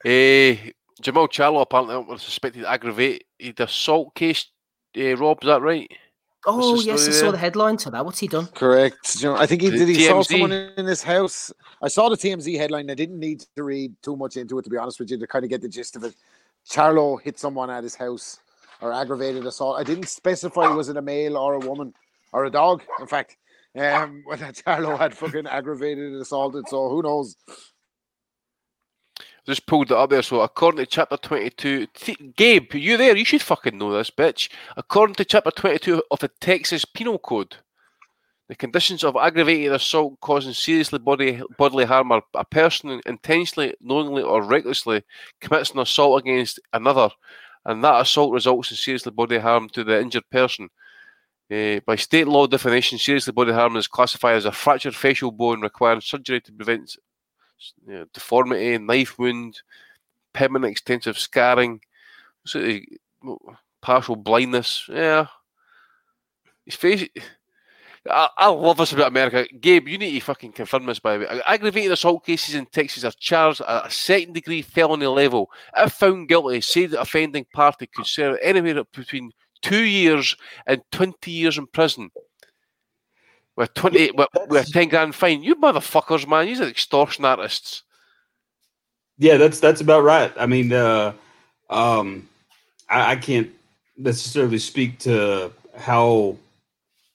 Eh, 0.03 0.57
Jermall 1.03 1.29
Charlo 1.29 1.61
apparently 1.61 1.95
was 1.97 2.23
suspected 2.23 2.65
aggravated 2.65 3.61
assault 3.61 4.15
case. 4.15 4.47
Uh, 4.97 5.15
Rob, 5.15 5.41
is 5.43 5.47
that 5.47 5.61
right? 5.61 5.91
Oh, 6.47 6.81
yes, 6.81 7.07
I 7.07 7.11
saw 7.11 7.23
there? 7.25 7.33
the 7.33 7.39
headline 7.39 7.77
to 7.79 7.91
that. 7.91 8.05
What's 8.05 8.19
he 8.19 8.27
done? 8.27 8.47
Correct. 8.47 9.17
You 9.21 9.29
know, 9.29 9.37
I 9.37 9.45
think 9.45 9.61
he 9.61 9.71
did. 9.71 9.89
He 9.89 10.07
saw 10.07 10.23
someone 10.23 10.53
in 10.53 10.87
his 10.87 11.03
house. 11.03 11.53
I 11.83 11.89
saw 11.89 12.09
the 12.09 12.17
TMZ 12.17 12.57
headline. 12.57 12.91
I 12.91 12.95
didn't 12.95 13.21
need 13.21 13.45
to 13.57 13.63
read 13.63 13.95
too 14.03 14.17
much 14.17 14.39
into 14.39 14.59
it 14.59 14.63
to 14.63 14.71
be 14.71 14.79
honest 14.79 14.99
with 14.99 15.11
you 15.11 15.19
to 15.19 15.27
kind 15.27 15.45
of 15.45 15.51
get 15.51 15.61
the 15.61 15.69
gist 15.69 15.97
of 15.97 16.05
it. 16.05 16.15
Charlo 16.69 17.21
hit 17.21 17.39
someone 17.39 17.69
at 17.69 17.83
his 17.83 17.95
house 17.95 18.39
or 18.81 18.93
aggravated 18.93 19.45
assault. 19.45 19.79
I 19.79 19.85
didn't 19.85 20.09
specify 20.09 20.69
was 20.69 20.89
it 20.89 20.97
a 20.97 21.03
male 21.03 21.37
or 21.37 21.55
a 21.55 21.59
woman, 21.59 21.93
or 22.33 22.45
a 22.45 22.51
dog, 22.51 22.83
in 22.99 23.07
fact. 23.07 23.37
Um, 23.79 24.25
that 24.37 24.57
Charlo 24.57 24.99
had 24.99 25.15
fucking 25.15 25.47
aggravated 25.47 26.13
assaulted, 26.15 26.69
so 26.69 26.89
who 26.89 27.03
knows? 27.03 27.37
Just 29.47 29.67
pulled 29.67 29.91
it 29.91 29.97
up 29.97 30.11
there. 30.11 30.23
So, 30.23 30.41
according 30.41 30.85
to 30.85 30.87
chapter 30.87 31.17
22, 31.17 31.87
Th- 31.95 32.37
Gabe, 32.37 32.75
you 32.75 32.97
there? 32.97 33.17
You 33.17 33.25
should 33.25 33.43
fucking 33.43 33.79
know 33.79 33.93
this, 33.93 34.11
bitch. 34.11 34.51
According 34.77 35.15
to 35.17 35.25
chapter 35.25 35.51
22 35.51 36.03
of 36.11 36.19
the 36.19 36.31
Texas 36.41 36.85
Penal 36.85 37.19
Code, 37.19 37.57
the 38.49 38.57
conditions 38.57 39.05
of 39.05 39.17
aggravated 39.17 39.73
assault 39.73 40.19
causing 40.21 40.53
seriously 40.53 40.99
body, 40.99 41.41
bodily 41.57 41.85
harm 41.85 42.11
are 42.13 42.23
a 42.35 42.45
person 42.45 43.01
intentionally, 43.07 43.75
knowingly, 43.81 44.23
or 44.23 44.43
recklessly 44.43 45.05
commits 45.41 45.71
an 45.71 45.79
assault 45.79 46.21
against 46.21 46.59
another, 46.73 47.11
and 47.65 47.83
that 47.85 48.01
assault 48.01 48.33
results 48.33 48.73
in 48.73 48.77
seriously 48.77 49.13
bodily 49.13 49.41
harm 49.41 49.69
to 49.69 49.85
the 49.85 50.01
injured 50.01 50.29
person. 50.31 50.69
Uh, 51.51 51.81
by 51.85 51.97
state 51.97 52.29
law 52.29 52.47
definition, 52.47 52.97
seriously 52.97 53.33
bodily 53.33 53.57
harm 53.57 53.77
is 53.77 53.89
classified 53.89 54.37
as 54.37 54.45
a 54.45 54.53
fractured 54.53 54.95
facial 54.95 55.33
bone 55.33 55.61
requiring 55.61 56.01
surgery 56.01 56.41
to 56.41 56.53
prevent 56.53 56.97
you 57.87 57.93
know, 57.93 58.07
deformity, 58.13 58.79
knife 58.79 59.19
wound, 59.19 59.61
permanent 60.33 60.71
extensive 60.71 61.19
scarring, 61.19 61.81
of 62.55 62.81
partial 63.83 64.17
blindness. 64.17 64.87
Yeah, 64.89 65.27
his 66.65 66.77
face. 66.77 67.09
I, 68.09 68.29
I 68.39 68.49
love 68.49 68.79
this 68.79 68.93
about 68.93 69.09
America. 69.09 69.47
Gabe, 69.61 69.89
you 69.89 69.99
need 69.99 70.13
to 70.13 70.21
fucking 70.21 70.53
confirm 70.53 70.87
this 70.87 71.01
by 71.01 71.19
the 71.19 71.27
way. 71.27 71.43
Aggravated 71.47 71.93
assault 71.93 72.25
cases 72.25 72.55
in 72.55 72.67
Texas 72.67 73.05
are 73.05 73.13
charged 73.19 73.61
at 73.61 73.87
a 73.87 73.91
second 73.91 74.35
degree 74.35 74.63
felony 74.63 75.07
level. 75.07 75.51
If 75.77 75.93
found 75.95 76.29
guilty, 76.29 76.61
say 76.61 76.87
the 76.87 77.01
offending 77.01 77.47
party 77.53 77.89
could 77.93 78.07
serve 78.07 78.39
anywhere 78.41 78.85
between 78.85 79.33
two 79.63 79.85
years 79.85 80.37
and 80.67 80.83
20 80.93 81.31
years 81.31 81.59
in 81.59 81.67
prison. 81.67 82.11
With 83.57 83.75
20, 83.75 84.13
with, 84.13 84.29
with 84.49 84.69
a 84.69 84.73
10 84.73 84.89
grand 84.89 85.15
fine. 85.15 85.43
You 85.43 85.57
motherfuckers, 85.57 86.27
man. 86.27 86.49
You're 86.49 86.69
extortion 86.69 87.25
artists. 87.25 87.83
Yeah, 89.19 89.37
that's 89.37 89.61
that's 89.61 89.83
about 89.83 90.03
right. 90.03 90.33
I 90.39 90.47
mean, 90.47 90.73
uh, 90.73 91.13
um, 91.69 92.27
I, 92.89 93.13
I 93.13 93.17
can't 93.17 93.51
necessarily 93.99 94.59
speak 94.59 94.99
to 95.01 95.53
how 95.77 96.39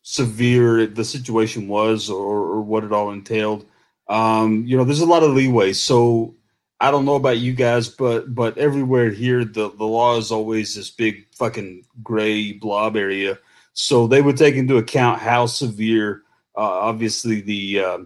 severe 0.03 0.85
the 0.85 1.03
situation 1.03 1.67
was 1.67 2.11
or, 2.11 2.37
or 2.37 2.61
what 2.61 2.83
it 2.83 2.91
all 2.91 3.09
entailed. 3.09 3.65
Um, 4.07 4.63
you 4.67 4.77
know, 4.77 4.83
there's 4.83 4.99
a 4.99 5.05
lot 5.05 5.23
of 5.23 5.31
leeway. 5.31 5.73
So 5.73 6.34
I 6.79 6.91
don't 6.91 7.05
know 7.05 7.15
about 7.15 7.37
you 7.37 7.53
guys, 7.53 7.87
but 7.87 8.33
but 8.35 8.57
everywhere 8.57 9.09
here, 9.09 9.45
the 9.45 9.71
the 9.71 9.85
law 9.85 10.17
is 10.17 10.31
always 10.31 10.75
this 10.75 10.89
big 10.89 11.25
fucking 11.33 11.85
gray 12.03 12.51
blob 12.53 12.97
area. 12.97 13.39
So 13.73 14.07
they 14.07 14.21
would 14.21 14.37
take 14.37 14.55
into 14.55 14.77
account 14.77 15.19
how 15.19 15.47
severe, 15.47 16.23
uh, 16.55 16.61
obviously 16.61 17.41
the 17.41 17.79
uh, 17.79 17.97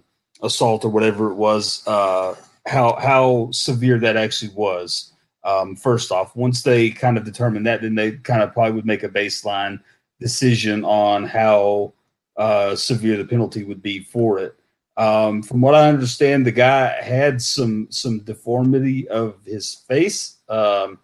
assault 0.41 0.83
or 0.83 0.89
whatever 0.89 1.31
it 1.31 1.35
was, 1.35 1.85
uh, 1.87 2.35
how 2.67 2.97
how 2.99 3.49
severe 3.51 3.99
that 3.99 4.17
actually 4.17 4.51
was. 4.53 5.13
Um, 5.43 5.75
first 5.75 6.11
off, 6.11 6.35
once 6.35 6.63
they 6.63 6.91
kind 6.91 7.17
of 7.17 7.23
determine 7.23 7.63
that, 7.63 7.81
then 7.81 7.95
they 7.95 8.11
kind 8.11 8.43
of 8.43 8.53
probably 8.53 8.73
would 8.73 8.85
make 8.85 9.03
a 9.03 9.09
baseline 9.09 9.79
decision 10.19 10.83
on 10.83 11.23
how 11.25 11.93
uh, 12.37 12.75
severe 12.75 13.17
the 13.17 13.25
penalty 13.25 13.63
would 13.63 13.81
be 13.81 13.99
for 14.03 14.39
it. 14.39 14.58
Um, 14.99 15.41
from 15.41 15.61
what 15.61 15.75
I 15.75 15.87
understand, 15.87 16.45
the 16.45 16.51
guy 16.51 17.01
had 17.01 17.41
some 17.41 17.87
some 17.89 18.19
deformity 18.19 19.07
of 19.07 19.37
his 19.45 19.73
face 19.73 20.35
um, 20.49 20.99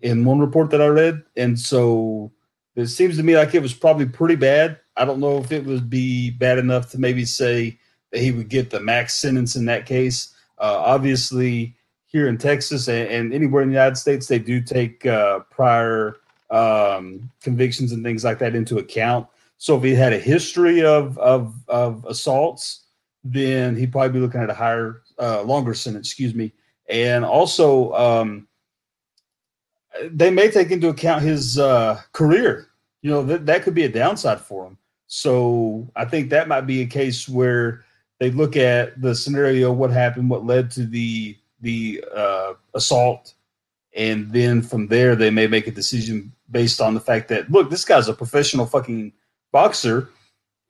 in 0.00 0.24
one 0.24 0.38
report 0.38 0.70
that 0.70 0.80
I 0.80 0.86
read, 0.86 1.22
and 1.36 1.60
so 1.60 2.32
it 2.76 2.86
seems 2.86 3.18
to 3.18 3.22
me 3.22 3.36
like 3.36 3.54
it 3.54 3.60
was 3.60 3.74
probably 3.74 4.06
pretty 4.06 4.36
bad. 4.36 4.80
I 4.96 5.04
don't 5.04 5.20
know 5.20 5.36
if 5.36 5.52
it 5.52 5.66
would 5.66 5.90
be 5.90 6.30
bad 6.30 6.58
enough 6.58 6.90
to 6.92 6.98
maybe 6.98 7.26
say 7.26 7.78
that 8.10 8.22
he 8.22 8.32
would 8.32 8.48
get 8.48 8.70
the 8.70 8.80
max 8.80 9.14
sentence 9.14 9.54
in 9.54 9.66
that 9.66 9.84
case. 9.84 10.34
Uh, 10.56 10.78
obviously, 10.78 11.76
here 12.06 12.28
in 12.28 12.38
Texas 12.38 12.88
and, 12.88 13.06
and, 13.10 13.34
anywhere 13.34 13.62
in 13.62 13.68
the 13.68 13.74
United 13.74 13.96
States, 13.96 14.28
they 14.28 14.38
do 14.38 14.62
take 14.62 15.04
uh, 15.04 15.40
prior 15.50 16.16
um, 16.50 17.30
convictions 17.42 17.92
and 17.92 18.02
things 18.02 18.24
like 18.24 18.38
that 18.38 18.54
into 18.54 18.78
account. 18.78 19.26
So 19.58 19.76
if 19.76 19.82
he 19.82 19.94
had 19.94 20.14
a 20.14 20.18
history 20.18 20.82
of 20.82 21.18
of, 21.18 21.54
of 21.68 22.06
assaults 22.06 22.84
then 23.32 23.76
he'd 23.76 23.92
probably 23.92 24.12
be 24.12 24.20
looking 24.20 24.40
at 24.40 24.50
a 24.50 24.54
higher, 24.54 25.02
uh, 25.18 25.42
longer 25.42 25.74
sentence, 25.74 26.08
excuse 26.08 26.34
me. 26.34 26.52
And 26.88 27.24
also, 27.24 27.92
um, 27.94 28.48
they 30.10 30.30
may 30.30 30.50
take 30.50 30.70
into 30.70 30.88
account 30.88 31.22
his 31.22 31.58
uh, 31.58 32.00
career. 32.12 32.68
You 33.02 33.10
know, 33.10 33.22
that, 33.24 33.46
that 33.46 33.62
could 33.62 33.74
be 33.74 33.84
a 33.84 33.88
downside 33.88 34.40
for 34.40 34.66
him. 34.66 34.78
So 35.06 35.88
I 35.94 36.04
think 36.04 36.30
that 36.30 36.48
might 36.48 36.62
be 36.62 36.82
a 36.82 36.86
case 36.86 37.28
where 37.28 37.84
they 38.18 38.30
look 38.30 38.56
at 38.56 39.00
the 39.00 39.14
scenario, 39.14 39.72
what 39.72 39.90
happened, 39.90 40.30
what 40.30 40.44
led 40.44 40.70
to 40.72 40.86
the 40.86 41.36
the 41.62 42.04
uh, 42.14 42.54
assault, 42.74 43.34
and 43.94 44.30
then 44.30 44.60
from 44.62 44.88
there 44.88 45.16
they 45.16 45.30
may 45.30 45.46
make 45.46 45.66
a 45.66 45.70
decision 45.70 46.32
based 46.50 46.80
on 46.80 46.94
the 46.94 47.00
fact 47.00 47.28
that 47.28 47.50
look, 47.50 47.70
this 47.70 47.84
guy's 47.84 48.08
a 48.08 48.14
professional 48.14 48.66
fucking 48.66 49.12
boxer 49.52 50.10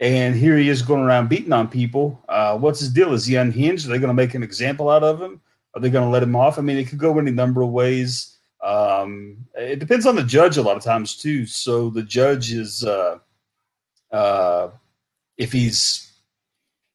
and 0.00 0.34
here 0.34 0.56
he 0.56 0.68
is 0.68 0.82
going 0.82 1.02
around 1.02 1.28
beating 1.28 1.52
on 1.52 1.68
people. 1.68 2.22
Uh, 2.28 2.58
what's 2.58 2.80
his 2.80 2.90
deal? 2.90 3.14
Is 3.14 3.26
he 3.26 3.36
unhinged? 3.36 3.86
Are 3.86 3.90
they 3.90 3.98
going 3.98 4.08
to 4.08 4.14
make 4.14 4.34
an 4.34 4.42
example 4.42 4.90
out 4.90 5.02
of 5.02 5.20
him? 5.20 5.40
Are 5.74 5.80
they 5.80 5.90
going 5.90 6.04
to 6.04 6.10
let 6.10 6.22
him 6.22 6.36
off? 6.36 6.58
I 6.58 6.62
mean, 6.62 6.76
it 6.76 6.88
could 6.88 6.98
go 6.98 7.18
any 7.18 7.30
number 7.30 7.62
of 7.62 7.70
ways. 7.70 8.36
Um, 8.62 9.38
it 9.54 9.78
depends 9.78 10.06
on 10.06 10.16
the 10.16 10.22
judge 10.22 10.56
a 10.56 10.62
lot 10.62 10.76
of 10.76 10.82
times 10.82 11.16
too. 11.16 11.46
So 11.46 11.90
the 11.90 12.02
judge 12.02 12.52
is, 12.52 12.84
uh, 12.84 13.18
uh, 14.10 14.70
if 15.36 15.52
he's 15.52 16.12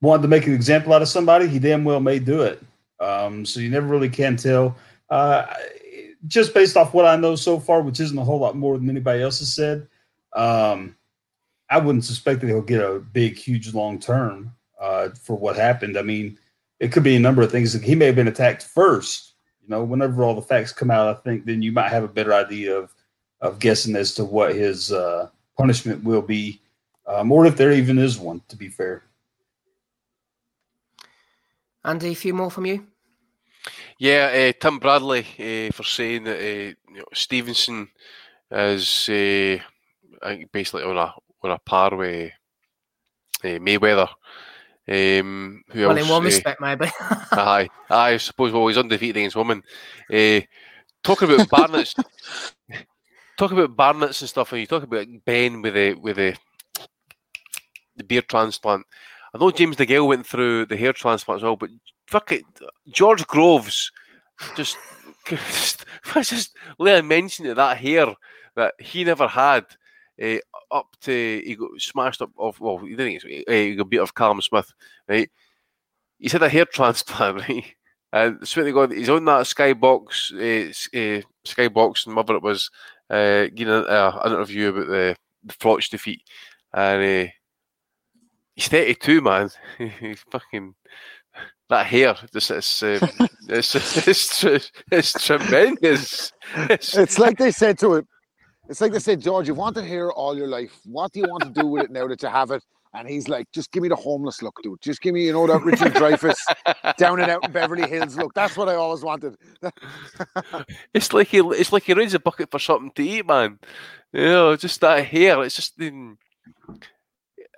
wanted 0.02 0.24
to 0.24 0.28
make 0.28 0.48
an 0.48 0.54
example 0.54 0.94
out 0.94 1.02
of 1.02 1.08
somebody, 1.08 1.48
he 1.48 1.60
damn 1.60 1.84
well 1.84 2.00
may 2.00 2.20
do 2.20 2.42
it. 2.42 2.62
Um, 3.00 3.46
so 3.46 3.60
you 3.60 3.70
never 3.70 3.88
really 3.88 4.10
can 4.10 4.36
tell. 4.36 4.76
Uh, 5.10 5.46
just 6.28 6.54
based 6.54 6.78
off 6.78 6.94
what 6.94 7.06
I 7.06 7.16
know 7.16 7.36
so 7.36 7.60
far, 7.60 7.82
which 7.82 8.00
isn't 8.00 8.18
a 8.18 8.24
whole 8.24 8.40
lot 8.40 8.56
more 8.56 8.78
than 8.78 8.90
anybody 8.90 9.24
else 9.24 9.40
has 9.40 9.54
said. 9.54 9.88
Um, 10.34 10.96
I 11.72 11.80
wouldn't 11.80 12.04
suspect 12.04 12.42
that 12.42 12.48
he'll 12.48 12.62
get 12.62 12.84
a 12.84 13.00
big, 13.00 13.38
huge 13.38 13.74
long 13.74 13.98
term 13.98 14.54
uh, 14.80 15.10
for 15.12 15.38
what 15.38 15.56
happened. 15.56 15.98
I 15.98 16.02
mean, 16.02 16.38
it 16.82 16.92
could 16.92 17.02
be 17.02 17.16
a 17.16 17.20
number 17.20 17.42
of 17.42 17.50
things. 17.50 17.72
He 17.74 17.96
may 17.96 18.08
have 18.08 18.16
been 18.16 18.28
attacked 18.28 18.64
first. 18.64 19.36
You 19.64 19.70
know, 19.70 19.84
whenever 19.84 20.24
all 20.24 20.36
the 20.36 20.42
facts 20.42 20.74
come 20.74 20.92
out, 20.92 21.08
I 21.08 21.14
think 21.22 21.46
then 21.46 21.62
you 21.62 21.72
might 21.72 21.90
have 21.90 22.04
a 22.04 22.10
better 22.10 22.34
idea 22.34 22.78
of 22.78 22.94
of 23.40 23.58
guessing 23.58 23.96
as 23.96 24.14
to 24.16 24.26
what 24.26 24.54
his 24.54 24.92
uh, 24.92 25.30
punishment 25.58 26.04
will 26.04 26.22
be, 26.22 26.62
um, 27.08 27.32
or 27.32 27.48
if 27.48 27.56
there 27.56 27.72
even 27.72 27.98
is 27.98 28.20
one. 28.20 28.42
To 28.50 28.58
be 28.58 28.68
fair. 28.68 29.04
Andy, 31.86 32.12
a 32.12 32.16
few 32.16 32.34
more 32.34 32.52
from 32.52 32.66
you. 32.66 32.86
Yeah, 33.98 34.50
uh, 34.50 34.60
Tim 34.60 34.78
Bradley 34.78 35.22
uh, 35.40 35.72
for 35.72 35.84
saying 35.84 36.26
that 36.26 36.38
uh, 36.38 36.76
you 36.92 36.98
know, 36.98 37.06
Stevenson 37.14 37.88
is 38.52 39.10
basically 40.52 40.84
on 40.84 40.98
a 40.98 41.14
on 41.44 41.52
a 41.52 41.60
par 41.60 41.96
with 41.96 42.32
uh, 43.44 43.48
Mayweather. 43.48 44.10
Um, 44.88 45.64
who 45.72 45.82
well, 45.82 45.92
else? 45.92 46.02
in 46.02 46.10
one 46.10 46.22
uh, 46.24 46.26
respect, 46.26 46.62
maybe. 46.62 46.88
aye, 47.32 47.70
I 47.90 48.18
suppose. 48.18 48.52
Well, 48.52 48.68
he's 48.68 48.78
undefeated 48.78 49.18
against 49.18 49.36
women. 49.36 49.64
Uh, 50.12 50.42
talking 51.04 51.32
about 51.32 51.50
Barnett's, 51.50 51.96
talking 53.38 53.58
about 53.58 53.76
Barnett's 53.76 54.22
and 54.22 54.30
stuff, 54.30 54.52
and 54.52 54.62
you 54.62 54.68
talk 54.68 54.84
about 54.84 55.08
Ben 55.26 55.62
with 55.62 55.76
the 55.76 55.94
with 55.94 56.18
the 56.18 56.36
the 57.96 58.04
beard 58.04 58.28
transplant. 58.28 58.86
I 59.34 59.38
know 59.38 59.52
James 59.52 59.78
DeGale 59.78 60.08
went 60.08 60.26
through 60.26 60.66
the 60.66 60.78
hair 60.78 60.94
transplant 60.94 61.40
as 61.40 61.44
well, 61.44 61.56
but 61.56 61.70
fuck 62.08 62.32
it, 62.32 62.44
George 62.90 63.26
Groves 63.28 63.92
just 64.56 64.78
just, 65.26 65.86
just 66.24 66.56
let 66.80 66.98
I 66.98 67.02
mention 67.02 67.54
that 67.54 67.78
hair 67.78 68.14
that 68.56 68.74
he 68.80 69.04
never 69.04 69.28
had. 69.28 69.66
Uh, 70.22 70.38
up 70.72 70.96
to 71.02 71.42
he 71.44 71.56
got 71.56 71.70
smashed 71.80 72.22
up 72.22 72.32
off. 72.38 72.60
Well, 72.60 72.78
he 72.78 72.96
didn't. 72.96 73.24
Uh, 73.48 73.52
he 73.52 73.76
got 73.76 73.90
beat 73.90 74.00
off 74.00 74.14
Callum 74.14 74.42
Smith, 74.42 74.72
right? 75.08 75.30
He's 76.20 76.32
had 76.34 76.44
a 76.44 76.50
hair 76.50 76.66
transplant, 76.72 77.40
right? 77.48 77.66
And 78.14 78.46
swear 78.48 78.66
to 78.66 78.74
God, 78.74 78.92
he's 78.92 79.10
on 79.10 79.26
that 79.26 79.46
skybox, 79.46 80.34
uh, 80.34 80.70
uh, 80.98 81.22
skybox, 81.46 82.06
and 82.06 82.16
whatever 82.16 82.38
it 82.38 82.44
was, 82.44 82.70
uh, 83.10 83.48
uh, 83.48 84.22
an 84.24 84.34
interview 84.34 84.70
about 84.70 84.88
the 84.88 85.16
the 85.44 85.54
Froch 85.54 85.90
defeat, 85.90 86.22
and 86.74 87.28
uh, 87.28 87.32
he's 88.56 88.68
thirty 88.68 88.96
two, 88.96 89.22
man. 89.22 89.50
he's 90.00 90.24
fucking 90.30 90.76
that 91.70 91.88
hair. 91.88 92.16
This 92.32 92.52
is 92.52 92.84
um, 92.84 93.10
it's, 93.50 93.76
it's, 94.08 94.44
it's, 94.44 94.72
it's 94.92 95.26
tremendous. 95.26 96.32
It's, 96.56 96.96
it's 96.96 97.18
like 97.18 97.38
they 97.38 97.52
said 97.52 97.80
to 97.80 97.96
him. 97.96 98.08
It's 98.72 98.80
like 98.80 98.94
they 98.94 99.00
said, 99.00 99.20
George, 99.20 99.50
you've 99.50 99.58
wanted 99.58 99.84
hair 99.84 100.14
all 100.14 100.34
your 100.34 100.48
life. 100.48 100.80
What 100.86 101.12
do 101.12 101.20
you 101.20 101.26
want 101.28 101.44
to 101.44 101.50
do 101.50 101.68
with 101.68 101.84
it 101.84 101.92
now 101.92 102.08
that 102.08 102.22
you 102.24 102.30
have 102.30 102.52
it? 102.52 102.64
And 102.94 103.06
he's 103.06 103.28
like, 103.28 103.52
just 103.52 103.70
give 103.74 103.84
me 103.84 103.90
the 103.90 103.98
homeless 103.98 104.42
look, 104.42 104.58
dude. 104.64 104.80
Just 104.80 105.02
give 105.02 105.14
me, 105.14 105.26
you 105.26 105.34
know, 105.34 105.46
that 105.46 105.62
Richard 105.62 105.94
Dreyfuss 105.94 106.38
down 106.98 107.20
and 107.20 107.30
out 107.30 107.44
in 107.44 107.52
Beverly 107.52 107.90
Hills 107.90 108.16
look. 108.16 108.34
That's 108.34 108.56
what 108.56 108.70
I 108.70 108.76
always 108.76 109.04
wanted. 109.04 109.36
it's 110.94 111.12
like 111.12 111.28
he, 111.28 111.40
it's 111.40 111.74
like 111.74 111.84
he 111.84 111.94
raised 111.94 112.16
a 112.16 112.20
bucket 112.20 112.50
for 112.50 112.60
something 112.60 112.92
to 112.92 113.04
eat, 113.04 113.28
man. 113.28 113.60
You 114.14 114.22
know, 114.22 114.56
just 114.56 114.80
that 114.80 115.06
hair. 115.06 115.44
It's 115.44 115.58
just, 115.58 115.78
mm, 115.78 116.16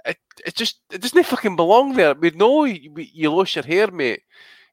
it, 0.06 0.18
it 0.48 0.56
just 0.56 0.80
it 0.92 1.00
doesn't 1.00 1.28
fucking 1.28 1.56
belong 1.56 1.94
there. 1.94 2.16
We 2.16 2.32
know 2.32 2.64
you, 2.64 2.92
you 2.98 3.32
lost 3.32 3.56
your 3.56 3.66
hair, 3.66 3.92
mate. 3.92 4.22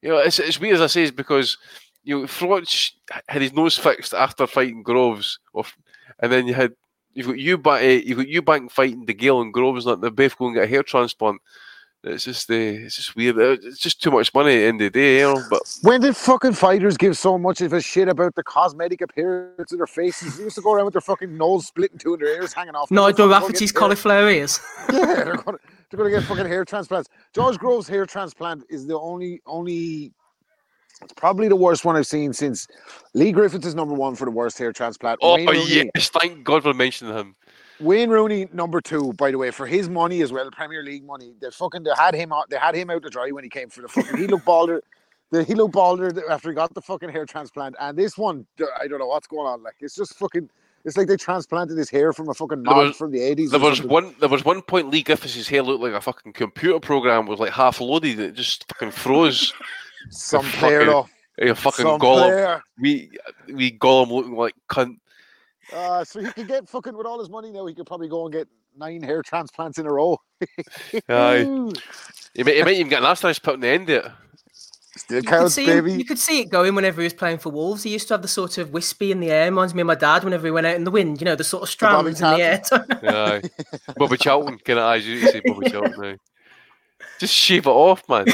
You 0.00 0.08
know, 0.08 0.18
it's 0.18 0.38
it's 0.38 0.58
weird 0.58 0.76
as 0.76 0.80
I 0.80 0.86
say, 0.86 1.02
is 1.02 1.10
because 1.10 1.58
you 2.02 2.20
know 2.20 2.26
Froch 2.26 2.92
had 3.28 3.42
his 3.42 3.52
nose 3.52 3.76
fixed 3.76 4.14
after 4.14 4.46
fighting 4.46 4.82
Groves, 4.82 5.38
or, 5.52 5.64
and 6.20 6.30
then 6.32 6.46
you 6.46 6.54
had 6.54 6.72
you've 7.14 7.26
got 7.26 7.38
you 7.38 7.54
uh, 7.64 7.78
you've 7.78 8.18
got 8.18 8.26
Eubank 8.26 8.70
fighting 8.70 9.06
DeGale 9.06 9.42
and 9.42 9.52
Groves, 9.52 9.86
not 9.86 10.00
the 10.00 10.10
both 10.10 10.36
going 10.36 10.54
to 10.54 10.60
get 10.60 10.68
a 10.68 10.70
hair 10.70 10.82
transplant. 10.82 11.40
It's 12.02 12.24
just 12.24 12.50
uh, 12.50 12.54
it's 12.54 12.96
just 12.96 13.14
weird. 13.14 13.36
It's 13.38 13.78
just 13.78 14.02
too 14.02 14.10
much 14.10 14.32
money 14.32 14.54
at 14.54 14.58
the 14.60 14.66
end 14.66 14.80
of 14.80 14.92
the 14.92 14.98
day, 14.98 15.18
you 15.18 15.34
know. 15.34 15.42
But 15.50 15.60
When 15.82 16.00
did 16.00 16.16
fucking 16.16 16.54
fighters 16.54 16.96
give 16.96 17.14
so 17.18 17.36
much 17.36 17.60
of 17.60 17.74
a 17.74 17.80
shit 17.82 18.08
about 18.08 18.34
the 18.36 18.42
cosmetic 18.42 19.02
appearance 19.02 19.70
of 19.70 19.78
their 19.78 19.86
faces? 19.86 20.38
They 20.38 20.44
used 20.44 20.56
to 20.56 20.62
go 20.62 20.72
around 20.72 20.86
with 20.86 20.94
their 20.94 21.02
fucking 21.02 21.36
nose 21.36 21.66
split 21.66 21.92
in 21.92 21.98
two 21.98 22.14
and 22.14 22.22
their 22.22 22.40
ears 22.40 22.54
hanging 22.54 22.74
off. 22.74 22.90
No, 22.90 23.12
They're 23.12 23.28
Rafferty's 23.28 23.72
cauliflower 23.72 24.30
ears. 24.30 24.58
Yeah, 24.92 25.24
they're 25.24 25.36
going, 25.36 25.58
to, 25.58 25.64
they're 25.90 25.98
going 25.98 26.10
to 26.10 26.18
get 26.20 26.26
fucking 26.26 26.46
hair 26.46 26.64
transplants. 26.64 27.10
George 27.34 27.58
Groves' 27.58 27.86
hair 27.86 28.06
transplant 28.06 28.64
is 28.70 28.86
the 28.86 28.98
only 28.98 29.42
only. 29.44 30.12
It's 31.02 31.12
probably 31.14 31.48
the 31.48 31.56
worst 31.56 31.84
one 31.84 31.96
I've 31.96 32.06
seen 32.06 32.32
since 32.32 32.66
Leigh 33.14 33.32
Griffiths 33.32 33.66
is 33.66 33.74
number 33.74 33.94
one 33.94 34.14
for 34.14 34.24
the 34.24 34.30
worst 34.30 34.58
hair 34.58 34.72
transplant. 34.72 35.18
oh 35.22 35.36
Rooney, 35.36 35.90
yes, 35.94 36.08
thank 36.10 36.44
God 36.44 36.62
for 36.62 36.74
mentioning 36.74 37.14
him. 37.14 37.34
Wayne 37.80 38.10
Rooney 38.10 38.46
number 38.52 38.80
two, 38.82 39.14
by 39.14 39.30
the 39.30 39.38
way, 39.38 39.50
for 39.50 39.66
his 39.66 39.88
money 39.88 40.20
as 40.20 40.32
well, 40.32 40.50
Premier 40.50 40.82
League 40.82 41.04
money. 41.04 41.32
They 41.40 41.50
fucking 41.50 41.82
they 41.84 41.92
had 41.96 42.14
him 42.14 42.32
out. 42.32 42.50
They 42.50 42.58
had 42.58 42.74
him 42.74 42.90
out 42.90 43.02
to 43.04 43.08
dry 43.08 43.30
when 43.30 43.42
he 43.44 43.48
came 43.50 43.70
for 43.70 43.80
the 43.80 43.88
fucking. 43.88 44.18
He 44.18 44.26
looked 44.26 44.44
balder. 44.44 44.82
The, 45.30 45.44
he 45.44 45.54
looked 45.54 45.72
balder 45.72 46.12
after 46.30 46.50
he 46.50 46.54
got 46.54 46.74
the 46.74 46.82
fucking 46.82 47.08
hair 47.08 47.24
transplant. 47.24 47.76
And 47.80 47.96
this 47.96 48.18
one, 48.18 48.46
I 48.78 48.86
don't 48.86 48.98
know 48.98 49.06
what's 49.06 49.26
going 49.28 49.46
on. 49.46 49.62
Like 49.62 49.76
it's 49.80 49.94
just 49.94 50.14
fucking. 50.18 50.50
It's 50.84 50.96
like 50.96 51.08
they 51.08 51.16
transplanted 51.16 51.76
his 51.78 51.88
hair 51.90 52.12
from 52.12 52.28
a 52.28 52.34
fucking 52.34 52.62
There 52.62 52.74
mod 52.74 52.86
was- 52.88 52.96
from 52.96 53.12
the 53.12 53.20
eighties. 53.22 53.50
There 53.50 53.60
was 53.60 53.82
one. 53.82 54.14
There 54.20 54.28
was 54.28 54.44
one 54.44 54.60
point. 54.60 54.90
Leigh 54.90 55.02
Griffiths' 55.02 55.48
hair 55.48 55.62
looked 55.62 55.82
like 55.82 55.92
a 55.94 56.00
fucking 56.02 56.34
computer 56.34 56.80
program 56.80 57.24
was 57.26 57.38
like 57.38 57.52
half 57.52 57.80
loaded. 57.80 58.18
It 58.20 58.34
just 58.34 58.66
fucking 58.68 58.90
froze. 58.90 59.54
Some 60.08 60.44
fucking- 60.44 60.58
player 60.60 60.84
though. 60.86 61.08
a 61.40 61.54
fucking 61.54 61.84
Some 61.84 62.00
golem. 62.00 62.22
player. 62.28 62.62
We 62.78 63.10
we 63.52 63.72
Gollum 63.78 64.10
looking 64.10 64.34
like 64.36 64.54
cunt. 64.68 64.96
Uh, 65.72 66.04
so 66.04 66.20
he 66.20 66.30
could 66.32 66.48
get 66.48 66.68
fucking 66.68 66.96
with 66.96 67.06
all 67.06 67.18
his 67.20 67.30
money 67.30 67.50
now. 67.52 67.66
He 67.66 67.74
could 67.74 67.86
probably 67.86 68.08
go 68.08 68.24
and 68.26 68.32
get 68.32 68.48
nine 68.76 69.02
hair 69.02 69.22
transplants 69.22 69.78
in 69.78 69.86
a 69.86 69.92
row. 69.92 70.18
Aye. 71.08 71.44
He 72.34 72.42
might, 72.42 72.54
he 72.56 72.62
might 72.62 72.74
even 72.74 72.88
get 72.88 73.00
an 73.00 73.06
asterisk 73.06 73.42
put 73.42 73.54
on 73.54 73.60
the 73.60 73.68
end 73.68 73.88
of 73.90 74.04
it. 74.06 74.12
Still 74.96 75.16
You 75.18 75.22
could, 75.22 75.28
counts, 75.30 75.54
see 75.54 75.64
him, 75.66 75.84
baby. 75.84 75.96
you 75.98 76.04
could 76.04 76.18
see 76.18 76.40
it 76.40 76.50
going 76.50 76.74
whenever 76.74 77.00
he 77.00 77.04
was 77.04 77.14
playing 77.14 77.38
for 77.38 77.50
Wolves. 77.50 77.84
He 77.84 77.90
used 77.90 78.08
to 78.08 78.14
have 78.14 78.22
the 78.22 78.28
sort 78.28 78.58
of 78.58 78.70
wispy 78.72 79.12
in 79.12 79.20
the 79.20 79.30
air. 79.30 79.44
Reminds 79.46 79.72
me 79.74 79.80
of 79.82 79.86
my 79.86 79.94
dad 79.94 80.24
whenever 80.24 80.46
he 80.46 80.50
went 80.50 80.66
out 80.66 80.74
in 80.76 80.82
the 80.84 80.90
wind. 80.90 81.20
You 81.20 81.24
know, 81.26 81.36
the 81.36 81.44
sort 81.44 81.62
of 81.62 81.78
Bobby 81.80 82.12
strands 82.14 82.72
in 82.72 82.80
the 82.82 83.04
air. 83.04 83.40
Aye. 83.42 83.42
Bobby 83.96 84.16
Charlton, 84.16 84.58
can 84.58 84.78
I 84.78 84.96
as 84.96 85.06
you 85.06 85.20
say 85.26 85.40
Bobby 85.44 85.70
Charlton 85.70 86.00
now? 86.00 86.14
Just 87.20 87.32
shave 87.34 87.66
it 87.66 87.70
off, 87.70 88.06
man. 88.08 88.26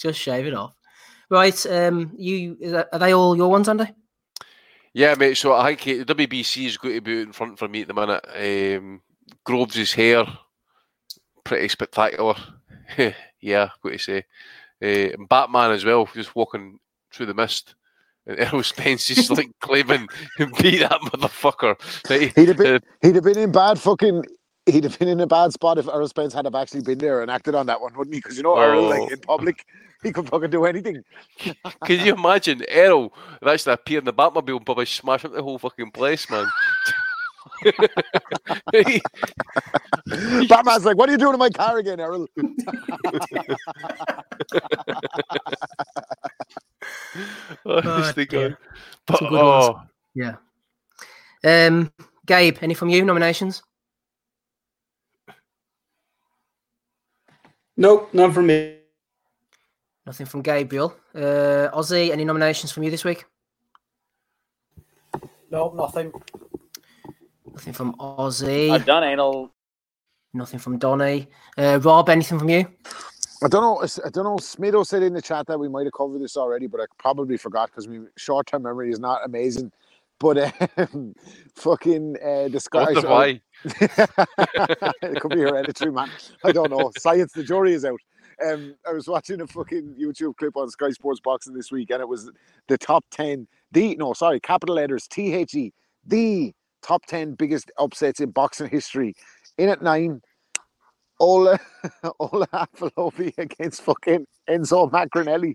Just 0.00 0.18
shave 0.18 0.46
it 0.46 0.54
off. 0.54 0.74
Right. 1.28 1.66
Um. 1.66 2.12
You 2.16 2.84
are 2.92 2.98
they 2.98 3.12
all 3.12 3.36
your 3.36 3.50
ones, 3.50 3.68
Andy? 3.68 3.86
Yeah, 4.94 5.14
mate. 5.14 5.36
So 5.36 5.52
I 5.52 5.74
think 5.74 6.00
uh, 6.00 6.04
WBC 6.04 6.66
is 6.66 6.78
going 6.78 6.94
to 6.94 7.00
be 7.02 7.20
in 7.20 7.32
front 7.32 7.58
for 7.58 7.68
me 7.68 7.82
at 7.82 7.88
the 7.88 7.94
minute. 7.94 8.78
Um, 8.78 9.02
Groves' 9.44 9.92
hair, 9.92 10.24
pretty 11.44 11.68
spectacular. 11.68 12.34
yeah, 13.40 13.68
got 13.82 13.92
to 13.92 13.98
say. 13.98 14.24
Uh, 14.82 15.12
and 15.12 15.28
Batman 15.28 15.72
as 15.72 15.84
well, 15.84 16.08
just 16.14 16.34
walking 16.34 16.78
through 17.12 17.26
the 17.26 17.34
mist. 17.34 17.74
And 18.26 18.38
Errol 18.40 18.62
Spence 18.62 19.10
is 19.10 19.30
like 19.30 19.50
claiming 19.60 20.08
beat 20.38 20.80
that 20.80 21.00
motherfucker. 21.02 21.76
He'd 22.34 22.48
have 22.48 22.56
been 22.56 22.80
he'd 23.02 23.14
have 23.16 23.24
been 23.24 23.38
in 23.38 23.52
bad 23.52 23.78
fucking 23.78 24.24
he'd 24.66 24.84
have 24.84 24.98
been 24.98 25.08
in 25.08 25.20
a 25.20 25.26
bad 25.26 25.52
spot 25.52 25.78
if 25.78 25.86
Errol 25.88 26.08
Spence 26.08 26.34
had 26.34 26.44
have 26.44 26.54
actually 26.54 26.82
been 26.82 26.98
there 26.98 27.22
and 27.22 27.30
acted 27.30 27.54
on 27.54 27.66
that 27.66 27.80
one, 27.80 27.94
wouldn't 27.96 28.14
he? 28.14 28.20
Because 28.20 28.36
you 28.36 28.42
know 28.42 28.58
Earl, 28.58 28.84
Oh. 28.84 28.88
like 28.88 29.10
in 29.12 29.18
public, 29.20 29.64
he 30.02 30.12
could 30.12 30.28
fucking 30.28 30.50
do 30.50 30.64
anything. 30.64 31.02
Can 31.84 32.04
you 32.04 32.14
imagine 32.14 32.62
Errol 32.68 33.12
actually 33.46 33.72
appear 33.74 34.00
in 34.00 34.04
the 34.04 34.12
Batmobile 34.12 34.56
and 34.56 34.66
probably 34.66 34.86
smash 34.86 35.24
up 35.24 35.32
the 35.32 35.42
whole 35.42 35.58
fucking 35.58 35.92
place, 35.92 36.28
man? 36.30 36.46
Batman's 40.48 40.84
like, 40.84 40.96
"What 40.96 41.08
are 41.08 41.12
you 41.12 41.18
doing 41.18 41.34
in 41.34 41.38
my 41.38 41.48
car 41.48 41.78
again, 41.78 42.00
Errol?" 42.00 42.26
Honestly, 47.64 48.26
dear. 48.26 48.50
God. 48.50 48.58
But, 49.06 49.20
good 49.20 49.32
oh, 49.32 49.80
Yeah. 50.14 50.36
Um. 51.44 51.92
Gabe, 52.26 52.58
any 52.60 52.74
from 52.74 52.88
you 52.88 53.04
nominations? 53.04 53.62
Nope, 57.76 58.08
none 58.14 58.32
from 58.32 58.46
me. 58.46 58.78
Nothing 60.06 60.26
from 60.26 60.42
Gabriel. 60.42 60.96
Uh, 61.14 61.68
Ozzy, 61.74 62.10
any 62.10 62.24
nominations 62.24 62.72
from 62.72 62.84
you 62.84 62.90
this 62.90 63.04
week? 63.04 63.24
No, 65.50 65.72
nothing. 65.76 66.12
Nothing 67.52 67.72
from 67.72 67.94
Ozzy. 67.96 68.70
I've 68.70 68.86
done 68.86 69.04
anal. 69.04 69.52
Nothing 70.32 70.58
from 70.58 70.78
Donny. 70.78 71.28
Uh, 71.56 71.78
Rob, 71.82 72.08
anything 72.08 72.38
from 72.38 72.48
you? 72.48 72.66
I 73.42 73.48
don't 73.48 73.62
know. 73.62 73.82
I 73.82 74.08
don't 74.10 74.24
know. 74.24 74.36
Smido 74.36 74.86
said 74.86 75.02
in 75.02 75.12
the 75.12 75.22
chat 75.22 75.46
that 75.46 75.58
we 75.58 75.68
might 75.68 75.84
have 75.84 75.92
covered 75.92 76.20
this 76.20 76.36
already, 76.36 76.66
but 76.66 76.80
I 76.80 76.84
probably 76.98 77.36
forgot 77.36 77.70
because 77.70 77.86
my 77.88 78.00
short-term 78.16 78.62
memory 78.62 78.90
is 78.90 78.98
not 78.98 79.20
amazing. 79.24 79.72
But 80.18 80.54
um, 80.78 81.14
fucking 81.56 82.16
uh, 82.16 82.48
the 82.48 82.68
wonder 82.72 83.08
why. 83.08 83.40
it 83.64 85.20
could 85.20 85.30
be 85.30 85.40
hereditary, 85.40 85.92
man. 85.92 86.10
I 86.44 86.52
don't 86.52 86.70
know. 86.70 86.90
Science, 86.98 87.32
the 87.32 87.44
jury 87.44 87.74
is 87.74 87.84
out. 87.84 88.00
Um, 88.44 88.74
I 88.86 88.92
was 88.92 89.08
watching 89.08 89.40
a 89.40 89.46
fucking 89.46 89.96
YouTube 90.00 90.36
clip 90.36 90.56
on 90.56 90.68
Sky 90.70 90.90
Sports 90.90 91.20
Boxing 91.20 91.54
this 91.54 91.72
week, 91.72 91.90
and 91.90 92.00
it 92.00 92.08
was 92.08 92.30
the 92.68 92.78
top 92.78 93.04
ten. 93.10 93.46
The 93.72 93.96
no, 93.96 94.12
sorry, 94.12 94.40
capital 94.40 94.76
letters 94.76 95.06
T 95.08 95.34
H 95.34 95.54
E. 95.54 95.72
The 96.06 96.52
top 96.82 97.06
ten 97.06 97.34
biggest 97.34 97.70
upsets 97.78 98.20
in 98.20 98.30
boxing 98.30 98.68
history. 98.68 99.14
In 99.58 99.68
at 99.68 99.82
nine, 99.82 100.20
Ola 101.18 101.58
Ola 102.20 102.46
Afolabi 102.48 103.36
against 103.38 103.82
fucking 103.82 104.26
Enzo 104.48 104.90
Maccarinelli, 104.90 105.54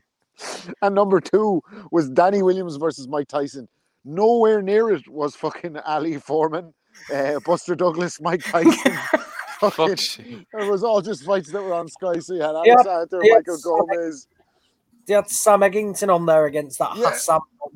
and 0.81 0.95
number 0.95 1.21
two 1.21 1.61
was 1.91 2.09
Danny 2.09 2.41
Williams 2.41 2.77
versus 2.77 3.07
Mike 3.07 3.27
Tyson. 3.27 3.67
Nowhere 4.03 4.61
near 4.61 4.89
it 4.91 5.07
was 5.07 5.35
fucking 5.35 5.77
Ali 5.77 6.17
Foreman, 6.17 6.73
uh, 7.13 7.39
Buster 7.45 7.75
Douglas, 7.75 8.19
Mike 8.21 8.43
Tyson. 8.43 8.93
Fucking- 9.59 10.45
it 10.59 10.69
was 10.71 10.83
all 10.83 11.01
just 11.01 11.23
fights 11.23 11.51
that 11.51 11.61
were 11.61 11.73
on 11.75 11.87
Sky. 11.87 12.17
So 12.17 12.33
you 12.33 12.41
had 12.41 12.55
Yeah, 12.65 12.73
Alexander, 12.73 13.19
yeah, 13.23 13.35
Michael 13.35 13.57
Sam- 13.57 13.71
Gomez. 13.91 14.27
They 15.05 15.13
had 15.13 15.29
Sam 15.29 15.59
Eggington 15.59 16.13
on 16.13 16.25
there 16.25 16.45
against 16.47 16.79
that 16.79 16.95
Yeah. 16.97 17.11
Hassan. 17.11 17.41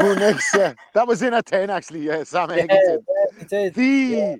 Who 0.00 0.14
next? 0.16 0.54
Yeah, 0.54 0.72
that 0.94 1.06
was 1.06 1.20
in 1.22 1.34
at 1.34 1.44
ten 1.44 1.68
actually. 1.68 2.00
Yeah, 2.06 2.24
Sam 2.24 2.48
yeah, 2.50 2.66
Eggington. 2.66 3.48
did. 3.50 3.74
The 3.74 3.84
Yeah. 3.86 4.36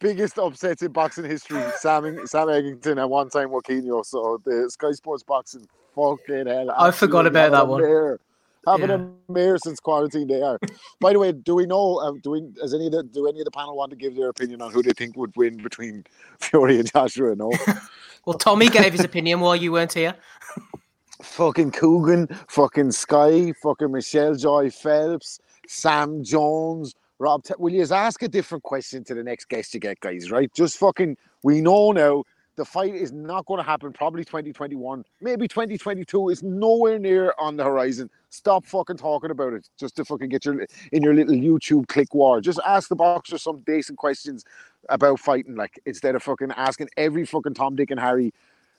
biggest 0.00 0.38
upsets 0.40 0.82
in 0.82 0.90
boxing 0.90 1.24
history. 1.24 1.62
Sam 1.78 2.26
Sam 2.26 2.48
Eggington 2.48 3.00
at 3.00 3.08
one 3.08 3.28
time 3.30 3.50
Joaquinho. 3.50 4.04
So 4.04 4.40
the 4.44 4.68
Sky 4.70 4.90
Sports 4.92 5.22
Boxing. 5.22 5.66
Fucking 5.94 6.46
hell! 6.46 6.70
I 6.76 6.90
forgot 6.90 7.26
about 7.26 7.52
that 7.52 7.68
one. 7.68 7.80
mare. 7.82 8.18
Having 8.66 8.88
Yeah. 8.90 9.04
a 9.28 9.32
mare 9.32 9.58
since 9.58 9.80
quarantine, 9.80 10.28
they 10.28 10.40
are. 10.40 10.58
By 11.00 11.12
the 11.12 11.18
way, 11.18 11.32
do 11.32 11.54
we 11.56 11.66
know? 11.66 11.96
Uh, 11.98 12.12
do 12.22 12.30
we? 12.30 12.42
Does 12.42 12.72
any 12.74 12.86
of 12.86 12.92
the 12.92 13.02
do 13.02 13.26
any 13.26 13.40
of 13.40 13.44
the 13.44 13.50
panel 13.50 13.76
want 13.76 13.90
to 13.90 13.96
give 13.96 14.14
their 14.14 14.28
opinion 14.28 14.62
on 14.62 14.70
who 14.72 14.82
they 14.82 14.92
think 14.92 15.16
would 15.16 15.32
win 15.36 15.56
between 15.62 16.04
Fury 16.40 16.78
and 16.78 16.90
Joshua? 16.92 17.34
No. 17.34 17.50
Well, 18.24 18.38
Tommy 18.38 18.68
gave 18.68 18.92
his 18.92 19.02
opinion 19.04 19.40
while 19.40 19.56
you 19.56 19.72
weren't 19.72 19.94
here. 19.94 20.14
fucking 21.22 21.72
Coogan, 21.72 22.28
fucking 22.48 22.92
Sky, 22.92 23.52
fucking 23.62 23.90
Michelle 23.90 24.36
Joy 24.36 24.70
Phelps, 24.70 25.40
Sam 25.66 26.22
Jones, 26.22 26.94
Rob. 27.18 27.42
T- 27.42 27.54
Will 27.58 27.72
you 27.72 27.82
ask 27.90 28.22
a 28.22 28.28
different 28.28 28.62
question 28.62 29.02
to 29.04 29.14
the 29.14 29.24
next 29.24 29.48
guest 29.48 29.74
you 29.74 29.80
get, 29.80 29.98
guys? 29.98 30.30
Right? 30.30 30.52
Just 30.54 30.78
fucking. 30.78 31.16
We 31.42 31.60
know 31.60 31.90
now 31.90 32.22
the 32.56 32.64
fight 32.64 32.94
is 32.94 33.12
not 33.12 33.46
going 33.46 33.58
to 33.58 33.64
happen. 33.64 33.92
Probably 33.92 34.24
2021, 34.24 35.04
maybe 35.20 35.48
2022. 35.48 36.28
It's 36.28 36.42
nowhere 36.42 36.98
near 36.98 37.32
on 37.38 37.56
the 37.56 37.64
horizon. 37.64 38.10
Stop 38.30 38.66
fucking 38.66 38.98
talking 38.98 39.30
about 39.30 39.52
it. 39.54 39.68
Just 39.78 39.96
to 39.96 40.04
fucking 40.04 40.28
get 40.28 40.44
your 40.44 40.66
in 40.92 41.02
your 41.02 41.14
little 41.14 41.34
YouTube 41.34 41.88
click 41.88 42.12
war. 42.14 42.40
Just 42.40 42.60
ask 42.66 42.88
the 42.88 42.96
boxer 42.96 43.38
some 43.38 43.60
decent 43.60 43.98
questions 43.98 44.44
about 44.88 45.18
fighting, 45.20 45.54
like 45.54 45.78
instead 45.86 46.14
of 46.14 46.22
fucking 46.22 46.50
asking 46.56 46.88
every 46.96 47.24
fucking 47.24 47.54
Tom, 47.54 47.76
Dick, 47.76 47.90
and 47.90 48.00
Harry 48.00 48.32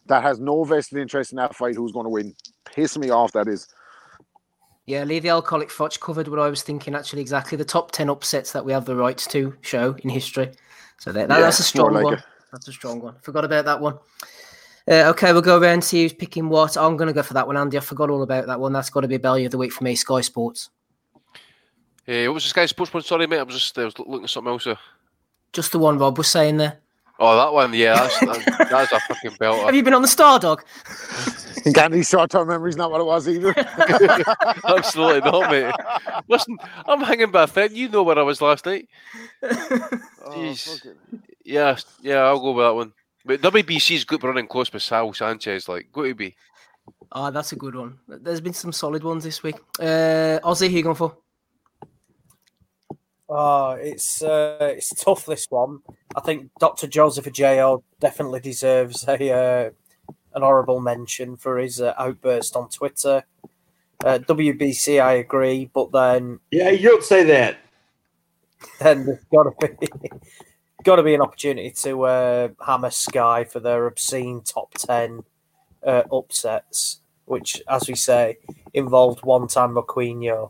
that 0.07 0.21
has 0.21 0.39
no 0.39 0.63
vested 0.65 0.97
interest 0.99 1.31
in 1.31 1.37
that 1.37 1.55
fight 1.55 1.75
who's 1.75 1.93
going 1.93 2.03
to 2.05 2.09
win. 2.09 2.35
Piss 2.65 2.97
me 2.97 3.09
off, 3.09 3.31
that 3.31 3.47
is. 3.47 3.67
Yeah, 4.85 5.05
leave 5.05 5.23
the 5.23 5.29
Alcoholic 5.29 5.71
Fudge 5.71 5.99
covered 6.01 6.27
what 6.27 6.41
I 6.41 6.49
was 6.49 6.61
thinking 6.61 6.93
actually 6.93 7.21
exactly 7.21 7.57
the 7.57 7.63
top 7.63 7.91
10 7.91 8.09
upsets 8.09 8.51
that 8.51 8.65
we 8.65 8.73
have 8.73 8.83
the 8.83 8.97
rights 8.97 9.25
to 9.27 9.55
show 9.61 9.95
in 10.03 10.09
history. 10.09 10.51
So 10.99 11.13
that, 11.13 11.29
that- 11.29 11.37
Yeah, 11.39 11.45
that's 11.45 11.59
a 11.59 11.63
strong 11.63 11.93
like 11.93 12.03
one. 12.03 12.23
That's 12.53 12.67
a 12.67 12.71
strong 12.71 13.01
one. 13.01 13.15
Forgot 13.21 13.45
about 13.45 13.65
that 13.65 13.81
one. 13.81 13.97
Uh, 14.87 15.09
okay, 15.09 15.33
we'll 15.33 15.41
go 15.41 15.59
around 15.59 15.81
to 15.83 15.97
who's 15.97 16.13
picking 16.13 16.49
what. 16.49 16.77
I'm 16.77 16.95
going 16.97 17.07
to 17.07 17.13
go 17.13 17.23
for 17.23 17.33
that 17.33 17.47
one, 17.47 17.57
Andy. 17.57 17.77
I 17.77 17.81
forgot 17.81 18.09
all 18.09 18.21
about 18.21 18.45
that 18.47 18.59
one. 18.59 18.71
That's 18.73 18.89
got 18.89 19.01
to 19.01 19.07
be 19.07 19.17
Bellew 19.17 19.43
of 19.45 19.51
the 19.51 19.57
Week 19.57 19.71
for 19.71 19.83
me, 19.83 19.95
Sky 19.95 20.21
Sports. 20.21 20.69
Uh, 22.07 22.25
what 22.25 22.35
was 22.35 22.43
this 22.43 22.53
guy's 22.53 22.69
sports 22.69 22.93
one? 22.93 23.01
Sorry, 23.01 23.25
mate. 23.27 23.39
I 23.39 23.43
was 23.43 23.55
just 23.55 23.77
I 23.77 23.85
was 23.85 23.97
looking 23.97 24.25
at 24.25 24.29
something 24.29 24.51
else. 24.51 24.67
uh. 24.67 24.75
Just 25.51 25.71
the 25.71 25.79
one 25.79 25.97
Rob 25.97 26.17
was 26.17 26.27
saying 26.27 26.57
there. 26.57 26.79
Oh, 27.19 27.37
that 27.37 27.53
one, 27.53 27.73
yeah, 27.73 27.93
that's 27.93 28.19
that's, 28.47 28.69
that's 28.69 28.91
a 28.91 28.99
fucking 28.99 29.37
belt. 29.39 29.65
Have 29.65 29.75
you 29.75 29.83
been 29.83 29.93
on 29.93 30.01
the 30.01 30.07
Star 30.07 30.39
Dog? 30.39 30.63
Gandhi's 31.71 32.09
short-term 32.09 32.49
memory's 32.49 32.75
not 32.75 32.91
what 32.91 32.99
it 32.99 33.05
was 33.05 33.29
either. 33.29 33.53
Absolutely 34.67 35.21
not, 35.31 35.49
mate. 35.49 35.73
Listen, 36.27 36.57
I'm 36.85 36.99
hanging 36.99 37.31
by 37.31 37.43
a 37.43 37.47
thread. 37.47 37.71
You 37.71 37.87
know 37.87 38.03
where 38.03 38.19
I 38.19 38.23
was 38.23 38.41
last 38.41 38.65
night. 38.65 38.89
Oh, 39.41 39.89
Jeez. 40.31 40.67
fuck 40.67 40.91
it. 40.91 40.97
Yeah, 41.43 41.77
yeah, 42.01 42.19
I'll 42.19 42.39
go 42.39 42.53
with 42.53 42.65
that 42.65 42.75
one. 42.75 42.93
But 43.25 43.41
WBC's 43.41 44.03
good 44.03 44.23
running 44.23 44.47
close 44.47 44.71
with 44.71 44.83
Sal 44.83 45.13
Sanchez, 45.13 45.67
like, 45.67 45.89
go 45.91 46.03
to 46.03 46.13
be. 46.13 46.35
Ah, 47.11 47.31
that's 47.31 47.53
a 47.53 47.55
good 47.55 47.75
one. 47.75 47.97
There's 48.07 48.41
been 48.41 48.53
some 48.53 48.71
solid 48.71 49.03
ones 49.03 49.23
this 49.23 49.43
week. 49.43 49.55
Uh, 49.79 50.39
Ozzy, 50.43 50.69
who 50.69 50.77
you 50.77 50.83
going 50.83 50.95
for? 50.95 51.17
Oh, 53.29 53.71
it's 53.71 54.21
uh, 54.21 54.57
it's 54.77 54.89
tough 54.89 55.25
this 55.25 55.47
one. 55.49 55.79
I 56.15 56.19
think 56.19 56.51
Dr. 56.59 56.87
Joseph 56.87 57.25
Ajayo 57.25 57.83
definitely 57.99 58.41
deserves 58.41 59.07
a 59.07 59.31
uh, 59.31 59.69
an 60.35 60.43
honourable 60.43 60.81
mention 60.81 61.37
for 61.37 61.57
his 61.57 61.79
uh, 61.81 61.93
outburst 61.97 62.55
on 62.55 62.69
Twitter. 62.69 63.23
Uh, 64.03 64.19
WBC, 64.19 65.01
I 65.01 65.13
agree, 65.13 65.69
but 65.73 65.91
then 65.91 66.39
Yeah, 66.51 66.69
you 66.69 66.89
don't 66.89 67.03
say 67.03 67.23
that. 67.23 67.57
then 68.79 69.05
there's 69.05 69.23
got 69.31 69.43
to 69.43 69.77
be 69.77 69.87
got 70.83 70.97
to 70.97 71.03
be 71.03 71.15
an 71.15 71.21
opportunity 71.21 71.71
to 71.71 72.03
uh, 72.03 72.47
hammer 72.65 72.89
Sky 72.89 73.43
for 73.43 73.59
their 73.59 73.87
obscene 73.87 74.41
top 74.41 74.73
ten 74.75 75.23
uh, 75.85 76.03
upsets, 76.11 77.01
which, 77.25 77.61
as 77.69 77.87
we 77.87 77.95
say, 77.95 78.37
involved 78.73 79.23
one-time 79.23 79.75
McQueen. 79.75 80.49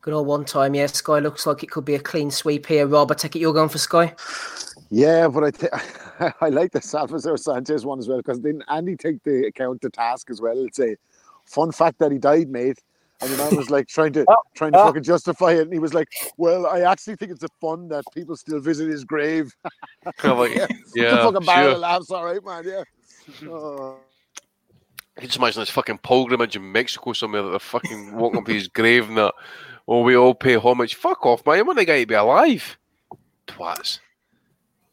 Good 0.00 0.12
old 0.12 0.26
one 0.26 0.44
time, 0.44 0.74
yeah. 0.74 0.86
Sky 0.86 1.18
looks 1.18 1.46
like 1.46 1.62
it 1.62 1.70
could 1.70 1.86
be 1.86 1.94
a 1.94 1.98
clean 1.98 2.30
sweep 2.30 2.66
here. 2.66 2.86
Rob, 2.86 3.10
I 3.10 3.14
take 3.14 3.36
it 3.36 3.38
you're 3.38 3.54
going 3.54 3.70
for 3.70 3.78
Sky. 3.78 4.14
Yeah, 4.90 5.28
but 5.28 5.44
I 5.44 5.50
think 5.50 5.72
I 6.42 6.50
like 6.50 6.72
the 6.72 6.82
Salvador 6.82 7.38
Sanchez 7.38 7.86
one 7.86 7.98
as 7.98 8.06
well 8.06 8.18
because 8.18 8.38
didn't 8.38 8.64
Andy 8.68 8.96
take 8.96 9.22
the 9.24 9.46
account 9.46 9.80
to 9.80 9.90
task 9.90 10.28
as 10.30 10.40
well? 10.42 10.62
It's 10.66 10.78
a 10.78 10.96
fun 11.46 11.72
fact 11.72 11.98
that 12.00 12.12
he 12.12 12.18
died, 12.18 12.50
mate. 12.50 12.82
And 13.24 13.32
the 13.32 13.38
man 13.38 13.56
was 13.56 13.70
like 13.70 13.88
trying 13.88 14.12
to 14.12 14.26
trying 14.54 14.72
to 14.72 14.78
oh. 14.78 14.86
fucking 14.86 15.02
justify 15.02 15.52
it, 15.52 15.62
and 15.62 15.72
he 15.72 15.78
was 15.78 15.94
like, 15.94 16.08
"Well, 16.36 16.66
I 16.66 16.80
actually 16.80 17.16
think 17.16 17.32
it's 17.32 17.42
a 17.42 17.48
fun 17.58 17.88
that 17.88 18.04
people 18.12 18.36
still 18.36 18.60
visit 18.60 18.86
his 18.86 19.02
grave." 19.02 19.50
I'm 20.22 20.36
like, 20.36 20.54
yeah, 20.54 20.66
yeah, 20.94 21.22
fucking 21.22 21.46
barrel 21.46 21.68
sure. 21.68 21.72
of 21.72 21.78
laughs, 21.78 22.10
all 22.10 22.24
right, 22.24 22.44
man. 22.44 22.64
Yeah. 22.66 23.48
Oh. 23.48 23.96
I 25.16 25.20
can 25.20 25.28
just 25.28 25.38
imagine 25.38 25.62
this 25.62 25.70
fucking 25.70 25.98
pilgrimage 25.98 26.54
in 26.54 26.70
Mexico 26.70 27.14
somewhere 27.14 27.42
that 27.42 27.50
they're 27.50 27.58
fucking 27.60 28.14
walking 28.14 28.40
up 28.40 28.46
to 28.46 28.52
his 28.52 28.68
grave 28.68 29.08
and 29.08 29.16
that. 29.16 29.32
Oh, 29.88 30.02
we 30.02 30.16
all 30.16 30.34
pay 30.34 30.56
homage. 30.56 30.94
Fuck 30.94 31.24
off, 31.24 31.46
man. 31.46 31.56
You 31.58 31.64
want 31.64 31.78
the 31.78 31.84
guy 31.86 32.00
to 32.00 32.06
be 32.06 32.14
alive? 32.14 32.76
Twats. 33.46 34.00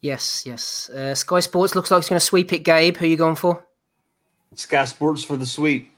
Yes, 0.00 0.44
yes. 0.46 0.88
Uh, 0.90 1.14
Sky 1.14 1.40
Sports 1.40 1.74
looks 1.74 1.90
like 1.90 1.98
it's 1.98 2.08
going 2.08 2.18
to 2.18 2.24
sweep 2.24 2.52
it. 2.52 2.60
Gabe, 2.60 2.96
who 2.96 3.04
are 3.04 3.08
you 3.08 3.16
going 3.16 3.36
for? 3.36 3.66
Sky 4.54 4.84
Sports 4.84 5.22
for 5.22 5.36
the 5.36 5.46
sweep. 5.46 5.91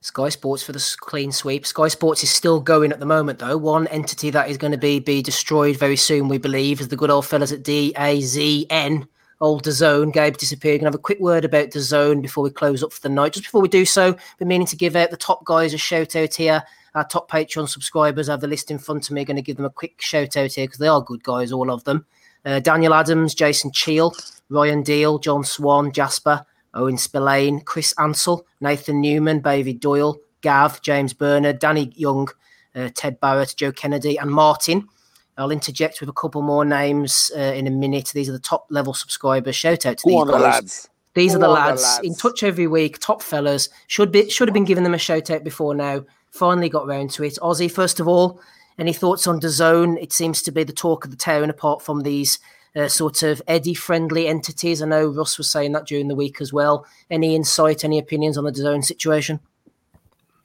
Sky 0.00 0.28
Sports 0.28 0.62
for 0.62 0.72
the 0.72 0.96
clean 1.00 1.32
sweep. 1.32 1.66
Sky 1.66 1.88
Sports 1.88 2.22
is 2.22 2.30
still 2.30 2.60
going 2.60 2.92
at 2.92 3.00
the 3.00 3.06
moment, 3.06 3.40
though. 3.40 3.56
One 3.56 3.88
entity 3.88 4.30
that 4.30 4.48
is 4.48 4.56
going 4.56 4.70
to 4.70 4.78
be 4.78 5.00
be 5.00 5.22
destroyed 5.22 5.76
very 5.76 5.96
soon, 5.96 6.28
we 6.28 6.38
believe, 6.38 6.80
is 6.80 6.88
the 6.88 6.96
good 6.96 7.10
old 7.10 7.26
fellas 7.26 7.50
at 7.50 7.64
DAZN, 7.64 9.08
old 9.40 9.64
DAZN. 9.64 10.12
Gabe 10.12 10.36
disappeared. 10.36 10.80
Going 10.80 10.92
to 10.92 10.96
have 10.96 11.00
a 11.00 11.02
quick 11.02 11.18
word 11.18 11.44
about 11.44 11.70
DAZN 11.70 12.22
before 12.22 12.44
we 12.44 12.50
close 12.50 12.84
up 12.84 12.92
for 12.92 13.00
the 13.00 13.08
night. 13.08 13.32
Just 13.32 13.46
before 13.46 13.60
we 13.60 13.68
do 13.68 13.84
so, 13.84 14.16
we're 14.38 14.46
meaning 14.46 14.68
to 14.68 14.76
give 14.76 14.94
out 14.94 15.10
the 15.10 15.16
top 15.16 15.44
guys 15.44 15.74
a 15.74 15.78
shout 15.78 16.14
out 16.14 16.34
here. 16.34 16.62
Our 16.94 17.04
top 17.04 17.28
Patreon 17.28 17.68
subscribers 17.68 18.28
I 18.28 18.34
have 18.34 18.40
the 18.40 18.46
list 18.46 18.70
in 18.70 18.78
front 18.78 19.08
of 19.08 19.14
me. 19.14 19.24
Going 19.24 19.36
to 19.36 19.42
give 19.42 19.56
them 19.56 19.66
a 19.66 19.70
quick 19.70 20.00
shout 20.00 20.36
out 20.36 20.52
here 20.52 20.66
because 20.66 20.78
they 20.78 20.86
are 20.86 21.02
good 21.02 21.24
guys, 21.24 21.50
all 21.50 21.72
of 21.72 21.82
them. 21.82 22.06
Uh, 22.44 22.60
Daniel 22.60 22.94
Adams, 22.94 23.34
Jason 23.34 23.72
Cheel, 23.72 24.14
Ryan 24.48 24.84
Deal, 24.84 25.18
John 25.18 25.42
Swan, 25.42 25.90
Jasper, 25.90 26.46
Owen 26.78 26.96
Spillane, 26.96 27.60
Chris 27.60 27.92
Ansell, 27.98 28.46
Nathan 28.60 29.00
Newman, 29.00 29.40
David 29.40 29.80
Doyle, 29.80 30.16
Gav, 30.40 30.80
James 30.80 31.12
Bernard, 31.12 31.58
Danny 31.58 31.92
Young, 31.96 32.28
uh, 32.74 32.88
Ted 32.94 33.20
Barrett, 33.20 33.54
Joe 33.56 33.72
Kennedy, 33.72 34.16
and 34.16 34.30
Martin. 34.30 34.88
I'll 35.36 35.50
interject 35.50 36.00
with 36.00 36.08
a 36.08 36.12
couple 36.12 36.42
more 36.42 36.64
names 36.64 37.30
uh, 37.36 37.40
in 37.40 37.66
a 37.66 37.70
minute. 37.70 38.10
These 38.14 38.28
are 38.28 38.32
the 38.32 38.38
top 38.38 38.66
level 38.70 38.94
subscribers. 38.94 39.54
Shout 39.56 39.86
out 39.86 39.98
to 39.98 40.04
Go 40.04 40.10
these 40.10 40.20
on, 40.20 40.26
the 40.26 40.38
lads. 40.38 40.88
These 41.14 41.34
are 41.34 41.38
the 41.38 41.46
on, 41.46 41.54
the 41.54 41.60
lads, 41.60 42.00
in 42.02 42.14
touch 42.14 42.42
every 42.42 42.66
week. 42.66 42.98
Top 42.98 43.22
fellas 43.22 43.68
should 43.86 44.12
be 44.12 44.30
should 44.30 44.48
have 44.48 44.54
been 44.54 44.64
giving 44.64 44.84
them 44.84 44.94
a 44.94 44.98
shout 44.98 45.30
out 45.30 45.44
before 45.44 45.74
now. 45.74 46.04
Finally 46.30 46.68
got 46.68 46.86
round 46.86 47.10
to 47.10 47.24
it. 47.24 47.38
Ozzy, 47.42 47.70
first 47.70 47.98
of 48.00 48.06
all, 48.06 48.40
any 48.78 48.92
thoughts 48.92 49.26
on 49.26 49.40
the 49.40 49.48
zone? 49.48 49.96
It 49.98 50.12
seems 50.12 50.42
to 50.42 50.52
be 50.52 50.64
the 50.64 50.72
talk 50.72 51.04
of 51.04 51.10
the 51.10 51.16
town. 51.16 51.50
Apart 51.50 51.82
from 51.82 52.02
these 52.02 52.38
uh, 52.76 52.88
sort 52.88 53.22
of 53.22 53.42
Eddie 53.46 53.74
friendly 53.74 54.28
entities, 54.28 54.82
I 54.82 54.86
know 54.86 55.08
Russ 55.08 55.38
was 55.38 55.50
saying 55.50 55.72
that 55.72 55.86
during 55.86 56.08
the 56.08 56.14
week 56.14 56.40
as 56.40 56.52
well. 56.52 56.86
Any 57.10 57.34
insight? 57.34 57.84
Any 57.84 57.98
opinions 57.98 58.38
on 58.38 58.44
the 58.44 58.54
zone 58.54 58.82
situation? 58.82 59.40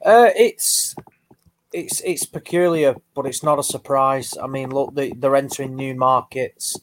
Uh, 0.04 0.30
it's 0.36 0.94
it's 1.72 2.00
it's 2.02 2.24
peculiar, 2.24 2.94
but 3.14 3.26
it's 3.26 3.42
not 3.42 3.58
a 3.58 3.64
surprise. 3.64 4.36
I 4.40 4.46
mean, 4.46 4.70
look, 4.70 4.94
they, 4.94 5.10
they're 5.10 5.36
entering 5.36 5.74
new 5.74 5.94
markets. 5.94 6.78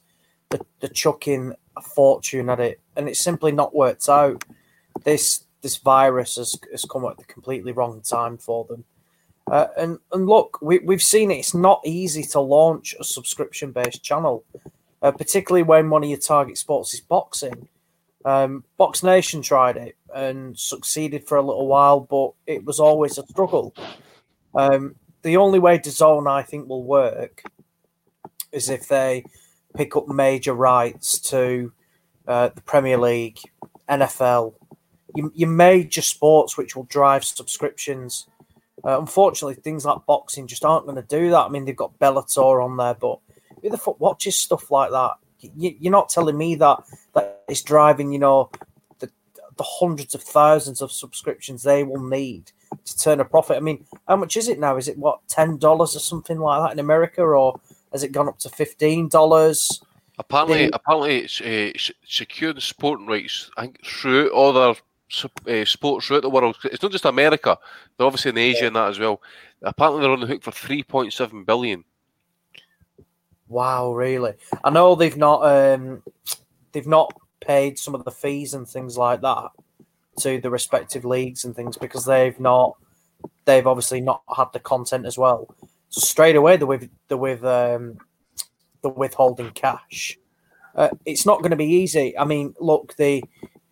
They're, 0.50 0.62
they're 0.80 0.90
chucking 0.90 1.54
a 1.78 1.82
fortune 1.82 2.50
at 2.50 2.60
it, 2.60 2.82
and 2.96 3.08
it's 3.08 3.22
simply 3.22 3.52
not 3.52 3.76
worked 3.76 4.10
out. 4.10 4.44
This 5.04 5.46
this 5.62 5.78
virus 5.78 6.36
has, 6.36 6.60
has 6.72 6.86
come 6.86 7.06
at 7.06 7.18
the 7.18 7.24
completely 7.24 7.72
wrong 7.72 8.02
time 8.02 8.38
for 8.38 8.66
them. 8.66 8.84
Uh, 9.50 9.68
and 9.78 10.00
and 10.12 10.28
look, 10.28 10.58
we, 10.62 10.80
we've 10.80 11.02
seen 11.02 11.32
it. 11.32 11.36
It's 11.36 11.54
not 11.54 11.82
easy 11.86 12.24
to 12.24 12.40
launch 12.40 12.96
a 13.00 13.04
subscription 13.04 13.72
based 13.72 14.04
channel, 14.04 14.44
uh, 15.02 15.12
particularly 15.12 15.64
when 15.64 15.90
one 15.90 16.04
of 16.04 16.10
your 16.10 16.20
target 16.20 16.58
sports 16.58 16.94
is 16.94 17.02
boxing. 17.02 17.68
Um, 18.24 18.64
BoxNation 18.80 19.44
tried 19.44 19.78
it 19.78 19.98
and 20.14 20.58
succeeded 20.58 21.28
for 21.28 21.38
a 21.38 21.42
little 21.42 21.68
while, 21.68 22.00
but 22.00 22.34
it 22.46 22.64
was 22.64 22.80
always 22.80 23.18
a 23.18 23.26
struggle. 23.26 23.74
Um, 24.54 24.96
the 25.24 25.38
only 25.38 25.60
way 25.60 25.78
to 25.78 25.90
DAZN, 25.90 26.30
I 26.30 26.44
think, 26.44 26.68
will 26.68 26.84
work 26.84 27.44
is 28.52 28.70
if 28.70 28.88
they 28.88 29.24
pick 29.76 29.96
up 29.96 30.08
major 30.08 30.54
rights 30.54 31.20
to 31.20 31.72
uh, 32.28 32.50
the 32.50 32.62
Premier 32.62 32.98
League, 32.98 33.40
NFL, 33.90 34.54
your, 35.16 35.32
your 35.34 35.50
major 35.50 36.02
sports, 36.02 36.58
which 36.58 36.76
will 36.76 36.84
drive 36.84 37.24
subscriptions. 37.24 38.28
Uh, 38.84 39.00
unfortunately, 39.00 39.56
things 39.56 39.86
like 39.86 40.06
boxing 40.06 40.48
just 40.48 40.66
aren't 40.66 40.86
going 40.86 40.96
to 40.96 41.02
do 41.02 41.30
that. 41.32 41.46
I 41.46 41.50
mean, 41.50 41.66
they've 41.66 41.76
got 41.76 42.00
Bellator 42.00 42.64
on 42.64 42.78
there, 42.78 42.96
but 42.96 43.20
who 43.62 43.70
the 43.70 43.78
fuck 43.78 44.00
watches 44.00 44.36
stuff 44.36 44.72
like 44.72 44.92
that? 44.92 45.14
You, 45.40 45.76
you're 45.80 45.92
not 45.92 46.10
telling 46.10 46.38
me 46.38 46.56
that 46.56 46.80
that 47.14 47.44
it's 47.48 47.62
driving, 47.62 48.12
you 48.12 48.20
know, 48.20 48.52
the 49.00 49.10
the 49.58 49.64
hundreds 49.64 50.16
of 50.16 50.22
thousands 50.22 50.82
of 50.82 50.92
subscriptions 50.92 51.64
they 51.64 51.84
will 51.84 52.04
need 52.04 52.52
to 52.86 52.98
turn 52.98 53.20
a 53.20 53.26
profit. 53.26 53.58
I 53.58 53.60
mean, 53.60 53.86
how 54.08 54.16
much 54.16 54.38
is 54.38 54.48
it 54.48 54.60
now? 54.60 54.78
Is 54.78 54.88
it 54.88 54.98
what 54.98 55.20
ten 55.28 55.58
dollars 55.58 55.96
or 55.96 56.00
something 56.00 56.40
like 56.40 56.62
that 56.62 56.74
in 56.74 56.80
America, 56.80 57.22
or 57.22 57.60
has 57.92 58.04
it 58.04 58.12
gone 58.12 58.28
up 58.28 58.38
to 58.40 58.50
fifteen 58.50 59.08
dollars? 59.10 59.82
Apparently, 60.20 60.66
They- 60.66 60.72
apparently, 60.74 61.18
it's 61.24 61.42
uh, 61.42 61.72
securing 62.06 62.60
sporting 62.60 63.08
rights. 63.08 63.50
I 63.58 63.64
think 63.64 63.84
throughout 63.84 64.32
other 64.34 64.80
uh, 65.48 65.66
sports 65.66 66.06
throughout 66.06 66.22
the 66.22 66.30
world. 66.30 66.56
It's 66.66 66.84
not 66.84 66.92
just 66.92 67.06
America; 67.06 67.58
they're 67.98 68.08
obviously 68.08 68.30
in 68.30 68.38
Asia 68.38 68.68
and 68.68 68.76
that 68.76 68.90
as 68.90 69.00
well. 69.00 69.22
Apparently, 69.64 70.02
they're 70.02 70.12
on 70.12 70.20
the 70.20 70.28
hook 70.28 70.44
for 70.44 70.52
three 70.52 70.84
point 70.84 71.14
seven 71.14 71.44
billion. 71.44 71.84
Wow, 73.52 73.92
really? 73.92 74.36
I 74.64 74.70
know 74.70 74.96
they've 74.96 75.18
not 75.18 75.46
um, 75.46 76.04
they've 76.72 76.88
not 76.88 77.14
paid 77.42 77.78
some 77.78 77.94
of 77.94 78.06
the 78.06 78.12
fees 78.12 78.54
and 78.54 78.66
things 78.66 78.98
like 78.98 79.20
that 79.22 79.50
to 80.20 80.40
the 80.40 80.50
respective 80.50 81.04
leagues 81.04 81.44
and 81.44 81.54
things 81.54 81.78
because 81.78 82.06
they've 82.06 82.40
not 82.40 82.78
they've 83.44 83.68
obviously 83.68 84.00
not 84.00 84.24
had 84.34 84.48
the 84.54 84.60
content 84.62 85.06
as 85.06 85.18
well. 85.18 85.54
So 85.90 86.00
straight 86.00 86.38
away 86.38 86.56
they're 86.56 86.66
with 86.66 86.90
they're 87.10 87.18
with 87.18 87.44
um, 87.44 87.98
the 88.84 88.90
withholding 88.90 89.52
cash. 89.52 90.18
Uh, 90.74 90.90
it's 91.06 91.26
not 91.26 91.40
going 91.40 91.52
to 91.52 91.58
be 91.58 91.66
easy. 91.66 92.18
I 92.18 92.24
mean, 92.24 92.56
look, 92.58 92.96
they 92.96 93.22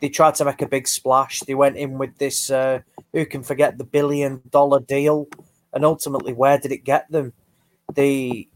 they 0.02 0.10
tried 0.10 0.36
to 0.36 0.46
make 0.46 0.62
a 0.62 0.68
big 0.68 0.90
splash. 0.90 1.40
They 1.40 1.56
went 1.56 1.78
in 1.78 1.98
with 1.98 2.18
this 2.18 2.52
uh, 2.52 2.82
who 3.14 3.26
can 3.26 3.44
forget 3.44 3.78
the 3.78 3.86
billion 3.86 4.42
dollar 4.50 4.82
deal, 4.82 5.30
and 5.72 5.86
ultimately, 5.86 6.34
where 6.34 6.58
did 6.58 6.74
it 6.74 6.84
get 6.84 7.10
them? 7.10 7.32
The 7.94 8.50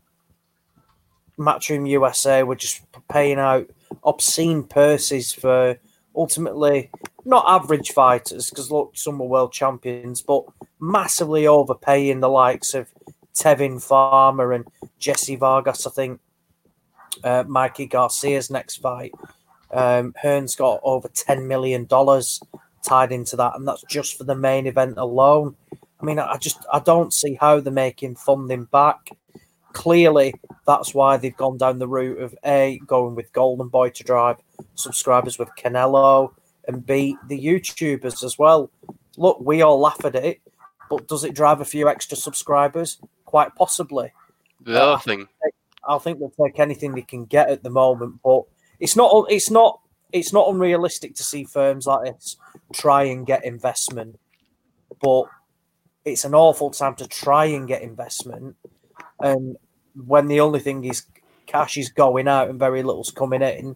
Matchroom 1.38 1.90
USA 1.90 2.44
were 2.44 2.56
just 2.56 2.82
paying 3.10 3.40
out 3.40 3.70
obscene 4.04 4.64
purses 4.64 5.34
for 5.34 5.78
ultimately 6.16 6.90
not 7.26 7.46
average 7.48 7.92
fighters 7.92 8.50
because 8.50 8.72
look, 8.72 8.92
some 8.96 9.20
were 9.20 9.26
world 9.26 9.52
champions, 9.52 10.22
but 10.22 10.44
massively 10.80 11.48
overpaying 11.48 12.20
the 12.20 12.30
likes 12.30 12.74
of 12.74 12.90
Tevin 13.34 13.82
Farmer 13.82 14.54
and 14.54 14.66
Jesse 15.00 15.36
Vargas. 15.36 15.88
I 15.88 15.92
think 15.92 16.20
uh, 17.24 17.44
Mikey 17.48 17.88
Garcia's 17.88 18.50
next 18.50 18.78
fight. 18.78 19.14
Um, 19.72 20.14
Hearn's 20.22 20.56
got 20.56 20.82
over 20.84 21.08
ten 21.08 21.48
million 21.48 21.86
dollars 21.86 22.42
tied 22.84 23.12
into 23.12 23.36
that, 23.38 23.56
and 23.56 23.68
that's 23.68 23.84
just 23.84 24.18
for 24.18 24.24
the 24.24 24.36
main 24.36 24.68
event 24.68 24.98
alone. 24.98 25.56
I 26.00 26.06
mean, 26.06 26.20
I 26.20 26.34
I 26.34 26.38
just 26.38 26.66
I 26.72 26.80
don't 26.80 27.14
see 27.14 27.36
how 27.40 27.60
they're 27.60 27.74
making 27.74 28.16
funding 28.16 28.66
back. 28.66 29.10
Clearly 29.74 30.34
that's 30.66 30.94
why 30.94 31.18
they've 31.18 31.36
gone 31.36 31.58
down 31.58 31.80
the 31.80 31.88
route 31.88 32.22
of 32.22 32.36
A, 32.46 32.80
going 32.88 33.16
with 33.16 33.34
Golden 33.34 33.68
Boy 33.68 33.90
to 33.90 34.04
drive 34.04 34.38
subscribers 34.76 35.38
with 35.38 35.50
Canelo, 35.58 36.32
and 36.68 36.86
B, 36.86 37.18
the 37.28 37.40
YouTubers 37.40 38.24
as 38.24 38.40
well. 38.40 38.72
Look, 39.18 39.40
we 39.42 39.62
all 39.62 39.80
laugh 39.80 40.06
at 40.06 40.16
it, 40.16 40.40
but 40.90 41.08
does 41.08 41.24
it 41.24 41.36
drive 41.36 41.62
a 41.62 41.66
few 41.66 41.90
extra 41.90 42.18
subscribers? 42.18 43.00
Quite 43.26 43.54
possibly. 43.56 44.14
The 44.62 44.82
other 44.82 44.94
uh, 44.94 45.00
thing, 45.00 45.28
I 45.88 45.98
think 45.98 46.20
they'll 46.20 46.30
take 46.46 46.60
anything 46.60 46.96
they 46.96 47.02
can 47.02 47.26
get 47.26 47.50
at 47.50 47.64
the 47.64 47.70
moment, 47.70 48.20
but 48.24 48.44
it's 48.80 48.96
not 48.96 49.26
it's 49.30 49.52
not 49.52 49.80
it's 50.12 50.32
not 50.32 50.50
unrealistic 50.50 51.16
to 51.16 51.24
see 51.24 51.44
firms 51.44 51.88
like 51.88 52.06
this 52.06 52.38
try 52.74 53.04
and 53.04 53.26
get 53.26 53.44
investment, 53.44 54.20
but 55.02 55.26
it's 56.06 56.26
an 56.26 56.34
awful 56.34 56.70
time 56.70 56.96
to 56.96 57.08
try 57.08 57.46
and 57.46 57.68
get 57.68 57.82
investment, 57.82 58.56
and 59.20 59.58
when 59.96 60.28
the 60.28 60.40
only 60.40 60.60
thing 60.60 60.84
is 60.86 61.04
cash 61.46 61.78
is 61.78 61.90
going 61.90 62.28
out 62.28 62.50
and 62.50 62.60
very 62.60 62.84
little's 62.84 63.12
coming 63.12 63.42
in. 63.42 63.76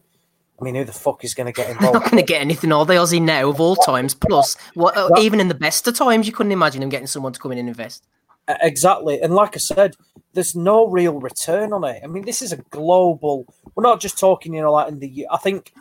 I 0.59 0.63
mean, 0.63 0.73
who 0.73 0.83
the 0.83 0.91
fuck 0.91 1.23
is 1.23 1.35
going 1.35 1.45
to 1.45 1.53
get 1.53 1.69
involved? 1.69 1.93
They're 1.93 2.01
not 2.01 2.11
going 2.11 2.23
to 2.23 2.27
get 2.27 2.41
anything, 2.41 2.71
are 2.71 2.85
they, 2.85 2.95
Ozzy, 2.95 3.21
now 3.21 3.49
of 3.49 3.61
all 3.61 3.75
times? 3.75 4.15
Plus, 4.15 4.55
what, 4.73 4.97
uh, 4.97 5.09
even 5.19 5.39
in 5.39 5.49
the 5.49 5.53
best 5.53 5.87
of 5.87 5.95
times, 5.95 6.25
you 6.25 6.33
couldn't 6.33 6.51
imagine 6.51 6.81
them 6.81 6.89
getting 6.89 7.05
someone 7.05 7.33
to 7.33 7.39
come 7.39 7.51
in 7.51 7.59
and 7.59 7.69
invest. 7.69 8.07
Exactly. 8.47 9.21
And 9.21 9.35
like 9.35 9.55
I 9.55 9.59
said, 9.59 9.95
there's 10.33 10.55
no 10.55 10.87
real 10.87 11.19
return 11.19 11.73
on 11.73 11.83
it. 11.83 12.01
I 12.03 12.07
mean, 12.07 12.25
this 12.25 12.41
is 12.41 12.53
a 12.53 12.57
global. 12.57 13.45
We're 13.75 13.83
not 13.83 13.99
just 13.99 14.17
talking, 14.17 14.53
you 14.53 14.61
know, 14.61 14.71
like 14.71 14.87
in 14.87 14.99
the. 14.99 15.27
I 15.31 15.37
think. 15.37 15.73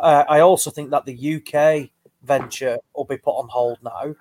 Uh, 0.00 0.24
I 0.28 0.40
also 0.40 0.70
think 0.70 0.90
that 0.90 1.04
the 1.04 1.36
UK 1.36 1.90
venture 2.22 2.78
will 2.94 3.04
be 3.04 3.16
put 3.16 3.32
on 3.32 3.48
hold 3.48 3.78
now. 3.82 4.14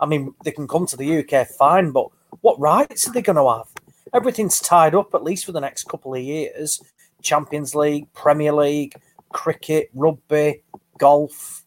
I 0.00 0.06
mean, 0.06 0.34
they 0.44 0.50
can 0.50 0.68
come 0.68 0.86
to 0.86 0.96
the 0.96 1.18
UK 1.18 1.48
fine, 1.48 1.90
but 1.90 2.08
what 2.40 2.58
rights 2.60 3.08
are 3.08 3.12
they 3.12 3.22
going 3.22 3.36
to 3.36 3.48
have? 3.48 3.68
Everything's 4.12 4.60
tied 4.60 4.94
up 4.94 5.14
at 5.14 5.22
least 5.22 5.44
for 5.44 5.52
the 5.52 5.60
next 5.60 5.84
couple 5.84 6.14
of 6.14 6.20
years. 6.20 6.80
Champions 7.22 7.74
League, 7.74 8.12
Premier 8.12 8.52
League, 8.52 8.94
cricket, 9.28 9.90
rugby, 9.94 10.62
golf. 10.98 11.64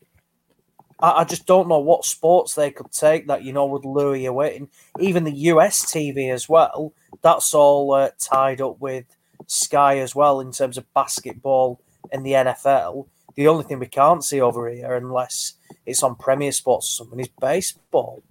I, 0.99 1.21
I 1.21 1.23
just 1.23 1.45
don't 1.45 1.67
know 1.67 1.79
what 1.79 2.05
sports 2.05 2.55
they 2.55 2.71
could 2.71 2.91
take 2.91 3.27
that 3.27 3.43
you 3.43 3.53
know 3.53 3.65
would 3.65 3.85
lure 3.85 4.15
you 4.15 4.41
in. 4.41 4.69
Even 4.99 5.23
the 5.23 5.31
US 5.31 5.85
TV 5.85 6.31
as 6.31 6.49
well. 6.49 6.93
That's 7.21 7.53
all 7.53 7.93
uh, 7.93 8.09
tied 8.19 8.61
up 8.61 8.79
with 8.79 9.05
Sky 9.47 9.99
as 9.99 10.15
well 10.15 10.39
in 10.39 10.51
terms 10.51 10.77
of 10.77 10.91
basketball 10.93 11.79
and 12.11 12.25
the 12.25 12.31
NFL. 12.31 13.07
The 13.35 13.47
only 13.47 13.63
thing 13.63 13.79
we 13.79 13.87
can't 13.87 14.23
see 14.23 14.39
over 14.39 14.69
here, 14.69 14.95
unless 14.95 15.53
it's 15.85 16.03
on 16.03 16.15
Premier 16.15 16.51
Sports 16.51 16.87
or 16.87 17.03
something, 17.03 17.19
is 17.19 17.29
baseball. 17.39 18.21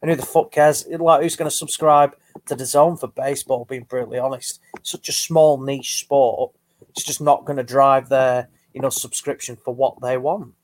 And 0.00 0.10
who 0.10 0.16
the 0.16 0.26
fuck 0.26 0.52
cares? 0.52 0.86
Like, 0.86 1.22
who's 1.22 1.36
going 1.36 1.50
to 1.50 1.56
subscribe 1.56 2.14
to 2.46 2.54
the 2.54 2.66
zone 2.66 2.96
for 2.96 3.08
baseball? 3.08 3.64
Being 3.64 3.84
brutally 3.84 4.18
honest, 4.18 4.60
such 4.82 5.08
a 5.08 5.12
small 5.12 5.60
niche 5.60 6.00
sport. 6.00 6.52
It's 6.90 7.04
just 7.04 7.20
not 7.20 7.44
going 7.44 7.56
to 7.56 7.62
drive 7.62 8.08
their, 8.08 8.48
you 8.72 8.80
know, 8.80 8.90
subscription 8.90 9.56
for 9.56 9.74
what 9.74 10.00
they 10.00 10.16
want. 10.16 10.54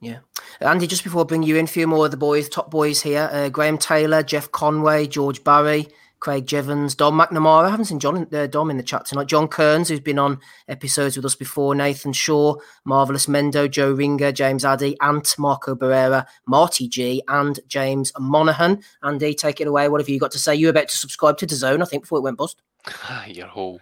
Yeah. 0.00 0.18
Andy, 0.60 0.86
just 0.86 1.04
before 1.04 1.22
I 1.22 1.24
bring 1.24 1.42
you 1.42 1.56
in, 1.56 1.66
a 1.66 1.68
few 1.68 1.86
more 1.86 2.06
of 2.06 2.10
the 2.10 2.16
boys, 2.16 2.48
top 2.48 2.70
boys 2.70 3.02
here. 3.02 3.28
Uh, 3.30 3.48
Graham 3.50 3.76
Taylor, 3.76 4.22
Jeff 4.22 4.50
Conway, 4.50 5.06
George 5.06 5.44
Barry, 5.44 5.88
Craig 6.20 6.46
Jevons, 6.46 6.94
Dom 6.94 7.18
McNamara. 7.18 7.64
I 7.64 7.70
haven't 7.70 7.86
seen 7.86 7.98
John, 7.98 8.26
uh, 8.32 8.46
Dom 8.46 8.70
in 8.70 8.76
the 8.76 8.82
chat 8.82 9.06
tonight. 9.06 9.26
John 9.26 9.48
Kearns, 9.48 9.88
who's 9.88 10.00
been 10.00 10.18
on 10.18 10.38
episodes 10.68 11.16
with 11.16 11.24
us 11.24 11.34
before. 11.34 11.74
Nathan 11.74 12.12
Shaw, 12.12 12.56
Marvelous 12.84 13.26
Mendo, 13.26 13.68
Joe 13.70 13.92
Ringer, 13.92 14.30
James 14.30 14.64
Addy, 14.64 14.96
Ant, 15.00 15.34
Marco 15.38 15.74
Barrera, 15.74 16.26
Marty 16.46 16.88
G, 16.88 17.22
and 17.28 17.58
James 17.68 18.12
Monaghan. 18.18 18.82
Andy, 19.02 19.34
take 19.34 19.62
it 19.62 19.66
away. 19.66 19.88
What 19.88 20.00
have 20.00 20.10
you 20.10 20.20
got 20.20 20.30
to 20.32 20.38
say? 20.38 20.54
You 20.54 20.66
were 20.66 20.72
about 20.72 20.88
to 20.88 20.96
subscribe 20.96 21.38
to 21.38 21.46
DAZN, 21.46 21.80
I 21.82 21.86
think, 21.86 22.02
before 22.02 22.18
it 22.18 22.22
went 22.22 22.36
bust. 22.36 22.60
your 23.26 23.46
whole. 23.46 23.80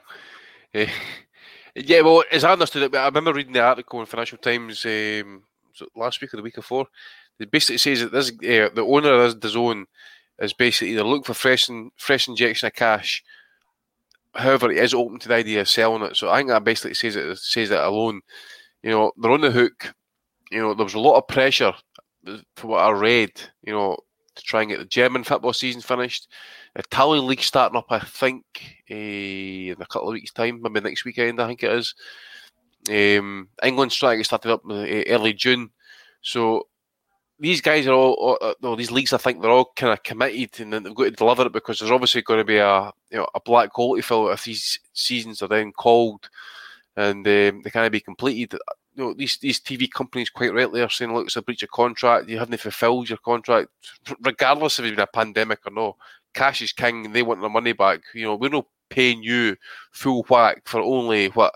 Eh, 0.74 0.88
yeah, 1.74 2.02
well, 2.02 2.22
as 2.30 2.44
I 2.44 2.52
understood 2.52 2.82
it, 2.84 2.96
I 2.96 3.06
remember 3.06 3.32
reading 3.32 3.52
the 3.52 3.62
article 3.62 3.98
in 4.00 4.06
Financial 4.06 4.38
Times 4.38 4.86
um, 4.86 5.42
last 5.96 6.20
week 6.20 6.32
or 6.32 6.36
the 6.36 6.42
week 6.44 6.54
before. 6.54 6.86
It 7.40 7.50
basically 7.50 7.78
says 7.78 8.00
that 8.00 8.12
this 8.12 8.30
uh, 8.30 8.70
the 8.74 8.84
owner 8.84 9.12
of 9.12 9.40
the 9.40 9.48
zone 9.48 9.86
is 10.40 10.52
basically 10.52 10.94
they're 10.94 11.04
looking 11.04 11.24
for 11.24 11.34
fresh 11.34 11.68
fresh 11.96 12.28
injection 12.28 12.66
of 12.66 12.74
cash. 12.74 13.22
However, 14.34 14.70
it 14.70 14.78
is 14.78 14.94
open 14.94 15.18
to 15.20 15.28
the 15.28 15.34
idea 15.34 15.60
of 15.60 15.68
selling 15.68 16.02
it. 16.02 16.16
So 16.16 16.30
I 16.30 16.38
think 16.38 16.50
that 16.50 16.64
basically 16.64 16.94
says 16.94 17.16
it 17.16 17.38
says 17.38 17.70
that 17.70 17.86
alone. 17.86 18.20
You 18.82 18.90
know, 18.90 19.12
they're 19.16 19.32
on 19.32 19.40
the 19.40 19.50
hook. 19.50 19.92
You 20.50 20.60
know, 20.60 20.74
there 20.74 20.84
was 20.84 20.94
a 20.94 21.00
lot 21.00 21.16
of 21.16 21.28
pressure 21.28 21.72
for 22.56 22.66
what 22.68 22.84
I 22.84 22.90
read. 22.90 23.32
You 23.62 23.72
know, 23.72 23.96
to 24.38 24.42
try 24.42 24.62
and 24.62 24.70
get 24.70 24.78
the 24.78 24.84
German 24.86 25.24
football 25.24 25.52
season 25.52 25.82
finished. 25.82 26.28
Italian 26.76 27.26
league 27.26 27.42
starting 27.42 27.76
up, 27.76 27.86
I 27.90 27.98
think, 27.98 28.44
uh, 28.90 28.94
in 28.94 29.76
a 29.80 29.86
couple 29.86 30.08
of 30.08 30.12
weeks' 30.12 30.32
time, 30.32 30.62
maybe 30.62 30.80
next 30.80 31.04
weekend, 31.04 31.40
I 31.40 31.48
think 31.48 31.62
it 31.62 31.72
is. 31.72 31.94
Um, 32.88 33.48
England's 33.62 33.96
trying 33.96 34.22
started 34.22 34.52
up 34.52 34.62
uh, 34.68 34.86
early 35.08 35.32
June. 35.32 35.70
So 36.22 36.68
these 37.40 37.60
guys 37.60 37.86
are 37.86 37.92
all, 37.92 38.38
uh, 38.40 38.54
no, 38.62 38.74
these 38.74 38.90
leagues, 38.90 39.12
I 39.12 39.18
think 39.18 39.40
they're 39.40 39.50
all 39.50 39.72
kind 39.76 39.92
of 39.92 40.02
committed 40.02 40.60
and 40.60 40.72
they've 40.72 40.94
got 40.94 41.04
to 41.04 41.10
deliver 41.12 41.46
it 41.46 41.52
because 41.52 41.78
there's 41.78 41.90
obviously 41.90 42.22
going 42.22 42.38
to 42.38 42.44
be 42.44 42.58
a 42.58 42.92
you 43.10 43.18
know 43.18 43.28
a 43.34 43.40
black 43.40 43.70
hole 43.72 43.96
to 43.96 44.02
fill 44.02 44.28
if 44.30 44.44
these 44.44 44.78
seasons 44.92 45.40
are 45.42 45.48
then 45.48 45.72
called 45.72 46.28
and 46.96 47.26
um, 47.26 47.62
they 47.62 47.70
can't 47.70 47.92
be 47.92 48.00
completed. 48.00 48.58
You 48.96 49.04
know, 49.04 49.14
these 49.14 49.38
these 49.38 49.60
TV 49.60 49.88
companies 49.88 50.30
quite 50.30 50.52
rightly 50.52 50.82
are 50.82 50.90
saying, 50.90 51.14
look, 51.14 51.26
it's 51.26 51.36
a 51.36 51.42
breach 51.42 51.62
of 51.62 51.70
contract. 51.70 52.28
You 52.28 52.38
haven't 52.38 52.60
fulfilled 52.60 53.08
your 53.08 53.18
contract, 53.18 53.68
regardless 54.20 54.78
if 54.78 54.84
it's 54.84 54.96
been 54.96 55.00
a 55.00 55.06
pandemic 55.06 55.60
or 55.64 55.70
no. 55.70 55.96
Cash 56.34 56.62
is 56.62 56.72
king, 56.72 57.06
and 57.06 57.14
they 57.14 57.22
want 57.22 57.40
their 57.40 57.48
money 57.48 57.72
back. 57.72 58.00
You 58.14 58.24
know, 58.24 58.34
we're 58.34 58.50
not 58.50 58.66
paying 58.90 59.22
you 59.22 59.56
full 59.92 60.24
whack 60.28 60.62
for 60.66 60.80
only 60.80 61.28
what 61.28 61.54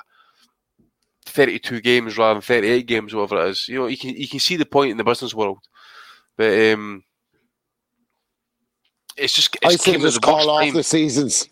32 1.27 1.81
games 1.81 2.19
rather 2.19 2.35
than 2.35 2.43
38 2.43 2.87
games, 2.87 3.15
whatever 3.15 3.45
it 3.45 3.51
is. 3.51 3.69
You 3.69 3.81
know, 3.81 3.87
you 3.87 3.99
can 3.99 4.11
you 4.11 4.29
can 4.29 4.39
see 4.39 4.57
the 4.57 4.65
point 4.65 4.93
in 4.93 4.97
the 4.97 5.05
business 5.05 5.35
world, 5.35 5.59
but 6.37 6.73
um, 6.73 7.03
it's 9.17 9.33
just 9.35 9.57
I 9.65 9.73
it's 9.73 9.85
say 9.85 9.93
came 9.93 10.01
just 10.01 10.23
call 10.23 10.51
off 10.51 10.63
time. 10.65 10.75
the 10.75 10.83
seasons. 10.83 11.49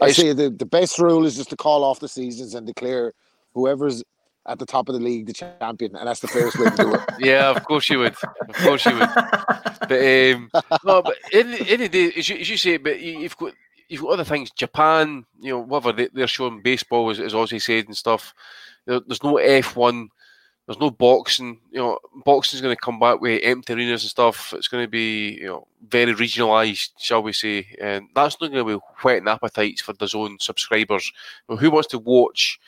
I 0.00 0.06
It's- 0.06 0.16
say 0.16 0.32
the, 0.32 0.50
the 0.50 0.66
best 0.66 0.98
rule 0.98 1.24
is 1.24 1.36
just 1.36 1.50
to 1.50 1.56
call 1.56 1.84
off 1.84 2.00
the 2.00 2.08
seasons 2.08 2.54
and 2.54 2.66
declare 2.66 3.12
whoever's 3.54 4.02
at 4.48 4.58
the 4.58 4.66
top 4.66 4.88
of 4.88 4.94
the 4.94 5.00
league 5.00 5.26
the 5.26 5.32
champion, 5.32 5.96
and 5.96 6.06
that's 6.06 6.20
the 6.20 6.28
fairest 6.28 6.58
way 6.58 6.70
to 6.70 6.76
do 6.76 6.94
it. 6.94 7.00
Yeah, 7.18 7.50
of 7.50 7.64
course 7.64 7.88
you 7.90 7.98
would. 8.00 8.14
Of 8.48 8.54
course 8.56 8.84
you 8.86 8.94
would. 8.98 9.08
But 9.88 10.34
um, 10.34 10.50
no, 10.84 11.02
but 11.02 11.16
in, 11.32 11.52
in 11.54 11.80
the 11.80 11.88
day, 11.88 12.12
as 12.16 12.28
you, 12.28 12.36
as 12.36 12.48
you 12.50 12.56
say, 12.56 12.76
but 12.76 13.00
you- 13.00 13.20
you've 13.20 13.36
got 13.36 13.52
you've 13.88 14.02
got 14.02 14.10
other 14.12 14.24
things. 14.24 14.50
Japan, 14.50 15.24
you 15.40 15.50
know, 15.52 15.60
whatever 15.60 15.92
they, 15.92 16.08
they're 16.12 16.26
showing 16.26 16.60
baseball, 16.62 17.08
as, 17.10 17.18
as 17.20 17.32
Ozzy 17.32 17.60
said 17.62 17.86
and 17.86 17.96
stuff. 17.96 18.34
There, 18.84 19.00
there's 19.06 19.22
no 19.24 19.36
F 19.38 19.74
one. 19.76 20.10
There's 20.66 20.80
no 20.80 20.90
boxing. 20.90 21.60
You 21.70 21.80
know, 21.80 21.98
boxing's 22.24 22.60
going 22.60 22.74
to 22.74 22.80
come 22.80 22.98
back 22.98 23.20
with 23.20 23.40
empty 23.44 23.72
arenas 23.72 24.02
and 24.02 24.10
stuff. 24.10 24.52
It's 24.52 24.68
going 24.68 24.84
to 24.84 24.88
be 24.88 25.38
you 25.40 25.46
know 25.46 25.66
very 25.88 26.12
regionalised, 26.12 26.90
shall 26.98 27.22
we 27.22 27.32
say, 27.32 27.68
and 27.80 28.08
that's 28.14 28.40
not 28.40 28.50
going 28.50 28.66
to 28.66 28.78
be 28.78 28.84
whetting 29.02 29.28
appetites 29.28 29.80
for 29.80 29.92
the 29.92 30.08
zone 30.08 30.38
subscribers. 30.40 31.12
Know, 31.48 31.56
who 31.56 31.70
wants 31.70 31.88
to 31.88 31.98
watch? 31.98 32.58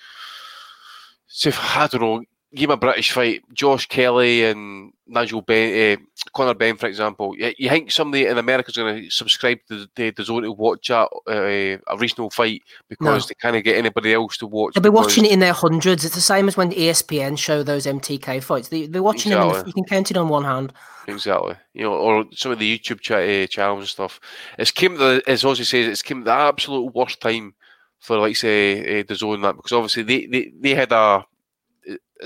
Say, 1.27 1.53
I 1.75 1.89
don't 1.89 2.01
know, 2.01 2.25
give 2.55 2.69
me 2.69 2.75
a 2.75 2.79
British 2.79 3.13
fight, 3.13 3.43
Josh 3.53 3.87
Kelly 3.87 4.45
and 4.45 4.93
Nigel 5.07 5.43
Benn, 5.43 5.99
uh, 5.99 6.03
Conor 6.35 6.55
Benn, 6.55 6.77
for 6.77 6.87
example. 6.87 7.35
You, 7.37 7.53
you 7.59 7.69
think 7.69 7.91
somebody 7.91 8.27
in 8.27 8.39
America 8.39 8.71
is 8.71 8.77
going 8.77 9.05
to 9.05 9.11
subscribe 9.11 9.59
to 9.69 9.87
the, 9.95 10.11
the 10.11 10.25
zone 10.25 10.43
to 10.43 10.53
watch 10.53 10.91
a, 10.91 11.01
uh, 11.27 11.77
a 11.87 11.97
regional 11.99 12.31
fight 12.31 12.63
because 12.89 13.25
No. 13.25 13.29
they 13.29 13.35
can't 13.35 13.65
get 13.65 13.77
anybody 13.77 14.15
else 14.15 14.37
to 14.39 14.47
watch? 14.47 14.75
They'll 14.75 14.83
be 14.83 14.89
watching 14.89 15.25
it 15.25 15.33
in 15.33 15.41
their 15.41 15.53
hundreds. 15.53 16.05
It's 16.05 16.15
the 16.15 16.21
same 16.21 16.49
as 16.49 16.57
when 16.57 16.71
ESPN 16.73 17.39
show 17.39 17.63
those 17.63 17.87
MTK 17.87 18.43
fights. 18.43 18.69
They, 18.69 18.87
they're 18.87 19.03
watching 19.03 19.31
them. 19.33 19.43
In 19.43 19.53
the, 19.53 19.65
you 19.67 19.73
can 19.73 19.85
count 19.85 20.11
it 20.11 20.17
on 20.17 20.29
one 20.29 20.45
hand. 20.45 20.73
Exactly. 21.07 21.57
You 21.75 21.85
know, 21.85 21.95
or 21.95 22.25
some 22.33 22.53
of 22.53 22.59
the 22.59 22.79
YouTube 22.79 23.01
cha- 23.01 23.17
uh, 23.17 23.47
channels 23.47 23.81
and 23.81 23.89
stuff. 23.89 24.21
It's 24.59 24.71
came 24.71 24.97
the, 24.97 25.23
as 25.27 25.43
Ozzy 25.43 25.65
says, 25.67 25.87
it's 25.87 26.03
came 26.03 26.25
the 26.25 26.33
absolute 26.33 26.95
worst 26.95 27.21
time 27.21 27.55
for 27.99 28.19
like 28.19 28.37
say 28.37 29.01
uh, 29.01 29.05
the 29.09 29.15
zone 29.15 29.41
that 29.43 29.57
because 29.57 29.73
obviously 29.73 30.03
they, 30.03 30.27
they, 30.27 30.53
they 30.61 30.75
had 30.75 30.93
a 30.93 31.25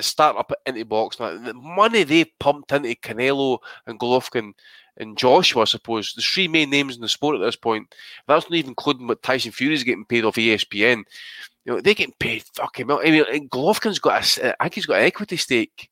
start 0.01 0.36
up 0.36 0.52
into 0.66 0.84
box 0.84 1.18
now. 1.20 1.36
The 1.36 1.55
money 1.55 2.02
they 2.02 2.24
pumped 2.40 2.72
into 2.72 2.94
Canelo 2.97 3.59
and 3.86 3.98
Golovkin 3.98 4.52
and 4.97 5.16
Joshua, 5.16 5.62
I 5.62 5.64
suppose, 5.64 6.12
the 6.14 6.22
three 6.22 6.48
main 6.48 6.70
names 6.70 6.97
in 6.97 7.02
the 7.02 7.09
sport 7.09 7.34
at 7.34 7.40
this 7.40 7.56
point. 7.56 7.94
That's 8.28 8.48
not 8.48 8.56
even 8.56 8.70
including 8.70 9.06
what 9.06 9.22
Tyson 9.22 9.52
Fury's 9.52 9.84
getting 9.84 10.05
paid 10.05 10.24
off 10.24 10.36
ESPN. 10.36 11.05
You 11.64 11.72
know, 11.74 11.80
they're 11.80 11.94
getting 11.94 12.14
paid 12.18 12.43
fucking 12.55 12.86
well. 12.86 13.01
I 13.05 13.10
mean, 13.10 13.48
Golovkin's 13.48 13.98
got 13.98 14.39
a, 14.39 14.62
I 14.62 14.64
think 14.64 14.74
he's 14.74 14.86
got 14.86 14.98
an 14.98 15.06
equity 15.06 15.36
stake. 15.36 15.89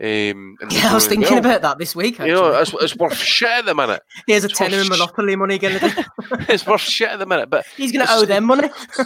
Um, 0.00 0.56
Yeah, 0.70 0.90
I 0.90 0.94
was 0.94 1.06
thinking 1.06 1.30
well. 1.30 1.38
about 1.38 1.62
that 1.62 1.78
this 1.78 1.94
week. 1.94 2.14
Actually. 2.14 2.30
You 2.30 2.34
know, 2.34 2.60
it's, 2.60 2.72
it's 2.80 2.96
worth 2.96 3.16
shit 3.16 3.48
at 3.48 3.66
the 3.66 3.74
minute. 3.74 4.02
Here's 4.26 4.44
a 4.44 4.48
it's 4.48 4.58
worth 4.58 4.70
tenner 4.70 4.80
in 4.80 4.86
sh- 4.86 4.90
Monopoly 4.90 5.36
money 5.36 5.58
going 5.58 5.78
to 5.78 6.06
it's 6.48 6.66
worth 6.66 6.80
shit 6.80 7.10
at 7.10 7.18
the 7.18 7.26
minute. 7.26 7.50
But 7.50 7.66
He's 7.76 7.92
going 7.92 8.06
to 8.06 8.12
owe 8.12 8.24
them 8.24 8.44
money. 8.44 8.68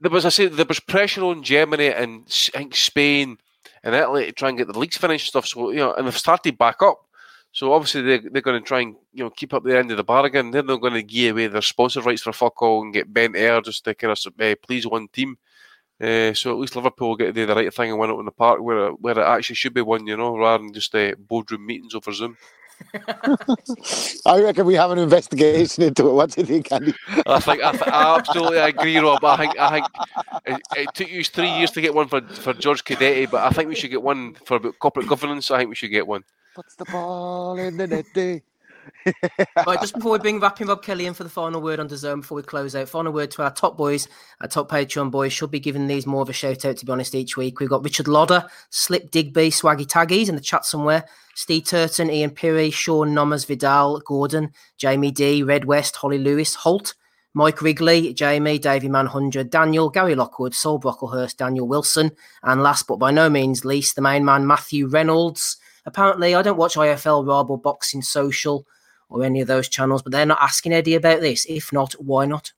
there 0.00 0.10
was, 0.10 0.24
I 0.24 0.28
say, 0.28 0.46
there 0.46 0.66
was 0.66 0.80
pressure 0.80 1.24
on 1.24 1.42
Germany 1.42 1.88
and 1.88 2.24
I 2.54 2.58
think 2.58 2.76
Spain 2.76 3.38
and 3.82 3.94
Italy 3.94 4.26
to 4.26 4.32
try 4.32 4.50
and 4.50 4.58
get 4.58 4.68
the 4.70 4.78
leagues 4.78 4.96
finished 4.96 5.34
and 5.34 5.44
stuff. 5.44 5.46
So 5.46 5.70
you 5.70 5.78
know, 5.78 5.94
and 5.94 6.06
they've 6.06 6.16
started 6.16 6.58
back 6.58 6.82
up. 6.82 7.00
So 7.52 7.72
obviously 7.72 8.02
they 8.02 8.18
they're 8.18 8.42
going 8.42 8.62
to 8.62 8.66
try 8.66 8.80
and 8.80 8.94
you 9.12 9.24
know 9.24 9.30
keep 9.30 9.54
up 9.54 9.64
the 9.64 9.76
end 9.76 9.90
of 9.90 9.96
the 9.96 10.04
bargain. 10.04 10.50
They're 10.50 10.62
not 10.62 10.80
going 10.80 10.94
to 10.94 11.02
give 11.02 11.36
away 11.36 11.48
their 11.48 11.62
sponsor 11.62 12.00
rights 12.02 12.22
for 12.22 12.32
fuck 12.32 12.60
all 12.62 12.82
and 12.82 12.94
get 12.94 13.12
bent 13.12 13.36
air 13.36 13.60
just 13.60 13.84
to 13.84 13.94
kind 13.94 14.12
of 14.12 14.40
uh, 14.40 14.54
please 14.62 14.86
one 14.86 15.08
team. 15.08 15.36
Uh, 16.00 16.32
so 16.32 16.50
at 16.50 16.58
least 16.58 16.76
Liverpool 16.76 17.10
will 17.10 17.16
get 17.16 17.26
to 17.26 17.32
do 17.32 17.46
the 17.46 17.54
right 17.54 17.72
thing 17.72 17.90
and 17.90 17.98
win 17.98 18.10
it 18.10 18.14
in 18.14 18.24
the 18.24 18.30
park 18.30 18.60
where 18.60 18.88
it, 18.88 19.00
where 19.00 19.18
it 19.18 19.26
actually 19.26 19.56
should 19.56 19.74
be 19.74 19.82
won, 19.82 20.06
you 20.06 20.16
know, 20.16 20.36
rather 20.36 20.62
than 20.62 20.72
just 20.72 20.94
uh, 20.94 21.14
boardroom 21.18 21.66
meetings 21.66 21.94
over 21.94 22.12
Zoom. 22.12 22.38
I 24.26 24.40
reckon 24.40 24.64
we 24.64 24.74
have 24.74 24.90
an 24.90 24.98
investigation 24.98 25.84
into 25.84 26.08
it. 26.08 26.12
What 26.12 26.30
do 26.30 26.40
you 26.40 26.46
think, 26.46 26.72
Andy? 26.72 26.94
I 27.26 27.38
think 27.38 27.62
I, 27.62 27.72
th- 27.72 27.82
I 27.82 28.16
absolutely 28.16 28.56
agree, 28.58 28.96
Rob. 28.98 29.22
I 29.22 29.36
think 29.36 29.58
I 29.58 29.70
think 29.70 29.86
it, 30.46 30.62
it 30.76 30.94
took 30.94 31.10
you 31.10 31.22
three 31.22 31.50
years 31.50 31.70
to 31.72 31.82
get 31.82 31.94
one 31.94 32.08
for, 32.08 32.22
for 32.22 32.54
George 32.54 32.82
Cadetti, 32.84 33.30
but 33.30 33.42
I 33.44 33.50
think 33.50 33.68
we 33.68 33.74
should 33.74 33.90
get 33.90 34.02
one 34.02 34.34
for 34.46 34.56
about 34.56 34.78
corporate 34.78 35.08
governance. 35.08 35.50
I 35.50 35.58
think 35.58 35.68
we 35.68 35.74
should 35.74 35.90
get 35.90 36.06
one. 36.06 36.24
Puts 36.54 36.74
the 36.76 36.86
ball 36.86 37.58
in 37.58 37.76
the 37.76 37.86
net. 37.86 38.06
Day. 38.14 38.42
right, 39.66 39.80
just 39.80 39.94
before 39.94 40.12
we 40.12 40.18
bring 40.18 40.40
wrapping 40.40 40.66
Rob 40.66 40.82
Kelly 40.82 41.06
in 41.06 41.14
for 41.14 41.24
the 41.24 41.30
final 41.30 41.60
word 41.60 41.80
on 41.80 41.88
the 41.88 41.96
zone 41.96 42.20
before 42.20 42.36
we 42.36 42.42
close 42.42 42.74
out, 42.74 42.88
final 42.88 43.12
word 43.12 43.30
to 43.32 43.42
our 43.42 43.50
top 43.50 43.76
boys, 43.76 44.08
our 44.40 44.48
top 44.48 44.70
Patreon 44.70 45.10
boys. 45.10 45.32
Should 45.32 45.50
be 45.50 45.60
giving 45.60 45.86
these 45.86 46.06
more 46.06 46.22
of 46.22 46.28
a 46.28 46.32
shout 46.32 46.64
out, 46.64 46.76
to 46.76 46.86
be 46.86 46.92
honest, 46.92 47.14
each 47.14 47.36
week. 47.36 47.60
We've 47.60 47.68
got 47.68 47.84
Richard 47.84 48.08
Lodder, 48.08 48.46
Slip 48.70 49.10
Digby, 49.10 49.50
Swaggy 49.50 49.86
Taggies 49.86 50.28
in 50.28 50.34
the 50.34 50.40
chat 50.40 50.64
somewhere, 50.64 51.04
Steve 51.34 51.64
Turton, 51.64 52.10
Ian 52.10 52.30
Pirry, 52.30 52.70
Sean 52.70 53.10
Nommers, 53.10 53.46
Vidal, 53.46 54.00
Gordon, 54.00 54.52
Jamie 54.76 55.10
D, 55.10 55.42
Red 55.42 55.64
West, 55.64 55.96
Holly 55.96 56.18
Lewis, 56.18 56.54
Holt, 56.54 56.94
Mike 57.32 57.62
Wrigley, 57.62 58.12
Jamie, 58.12 58.58
Davey 58.58 58.88
Manhunter, 58.88 59.44
Daniel, 59.44 59.88
Gary 59.88 60.14
Lockwood, 60.14 60.54
Saul 60.54 60.80
Brocklehurst, 60.80 61.36
Daniel 61.36 61.68
Wilson, 61.68 62.10
and 62.42 62.62
last 62.62 62.88
but 62.88 62.98
by 62.98 63.10
no 63.10 63.30
means 63.30 63.64
least, 63.64 63.94
the 63.94 64.02
main 64.02 64.24
man, 64.24 64.46
Matthew 64.46 64.88
Reynolds. 64.88 65.56
Apparently, 65.86 66.34
I 66.34 66.42
don't 66.42 66.58
watch 66.58 66.74
IFL 66.74 67.26
Rob 67.26 67.50
or 67.50 67.58
Boxing 67.58 68.02
Social 68.02 68.66
or 69.10 69.24
any 69.24 69.40
of 69.40 69.48
those 69.48 69.68
channels, 69.68 70.02
but 70.02 70.12
they're 70.12 70.26
not 70.26 70.40
asking 70.40 70.72
Eddie 70.72 70.94
about 70.94 71.20
this. 71.20 71.44
If 71.48 71.72
not, 71.72 71.92
why 71.94 72.26
not? 72.26 72.52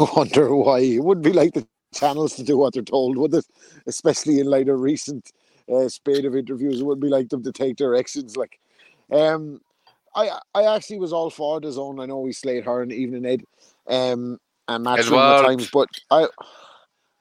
I 0.00 0.06
wonder 0.16 0.54
why. 0.54 0.80
It 0.80 1.04
wouldn't 1.04 1.24
be 1.24 1.32
like 1.32 1.54
the 1.54 1.66
channels 1.94 2.34
to 2.36 2.42
do 2.42 2.58
what 2.58 2.74
they're 2.74 2.82
told, 2.82 3.16
would 3.18 3.34
it? 3.34 3.46
Especially 3.86 4.40
in 4.40 4.46
light 4.46 4.68
of 4.68 4.80
recent 4.80 5.32
uh, 5.72 5.88
spate 5.88 6.24
of 6.24 6.36
interviews, 6.36 6.80
it 6.80 6.84
wouldn't 6.84 7.02
be 7.02 7.08
like 7.08 7.28
them 7.28 7.42
to 7.42 7.52
take 7.52 7.76
directions. 7.76 8.36
Like, 8.36 8.58
um, 9.12 9.60
I 10.14 10.38
I 10.54 10.74
actually 10.74 10.98
was 10.98 11.12
all 11.12 11.30
for 11.30 11.60
the 11.60 11.72
zone. 11.72 12.00
I 12.00 12.06
know 12.06 12.20
we 12.20 12.32
slayed 12.32 12.64
her 12.64 12.82
in 12.82 12.88
the 12.90 12.96
Evening 12.96 13.26
Ed, 13.26 13.42
um, 13.88 14.38
and 14.68 14.86
Matchroom 14.86 15.30
at 15.30 15.36
Edward. 15.36 15.38
times, 15.38 15.68
but 15.72 15.88
I 16.10 16.28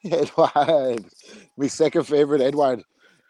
Edward, 0.05 1.05
my 1.57 1.67
second 1.67 2.03
favorite 2.03 2.41
Edward. 2.41 2.83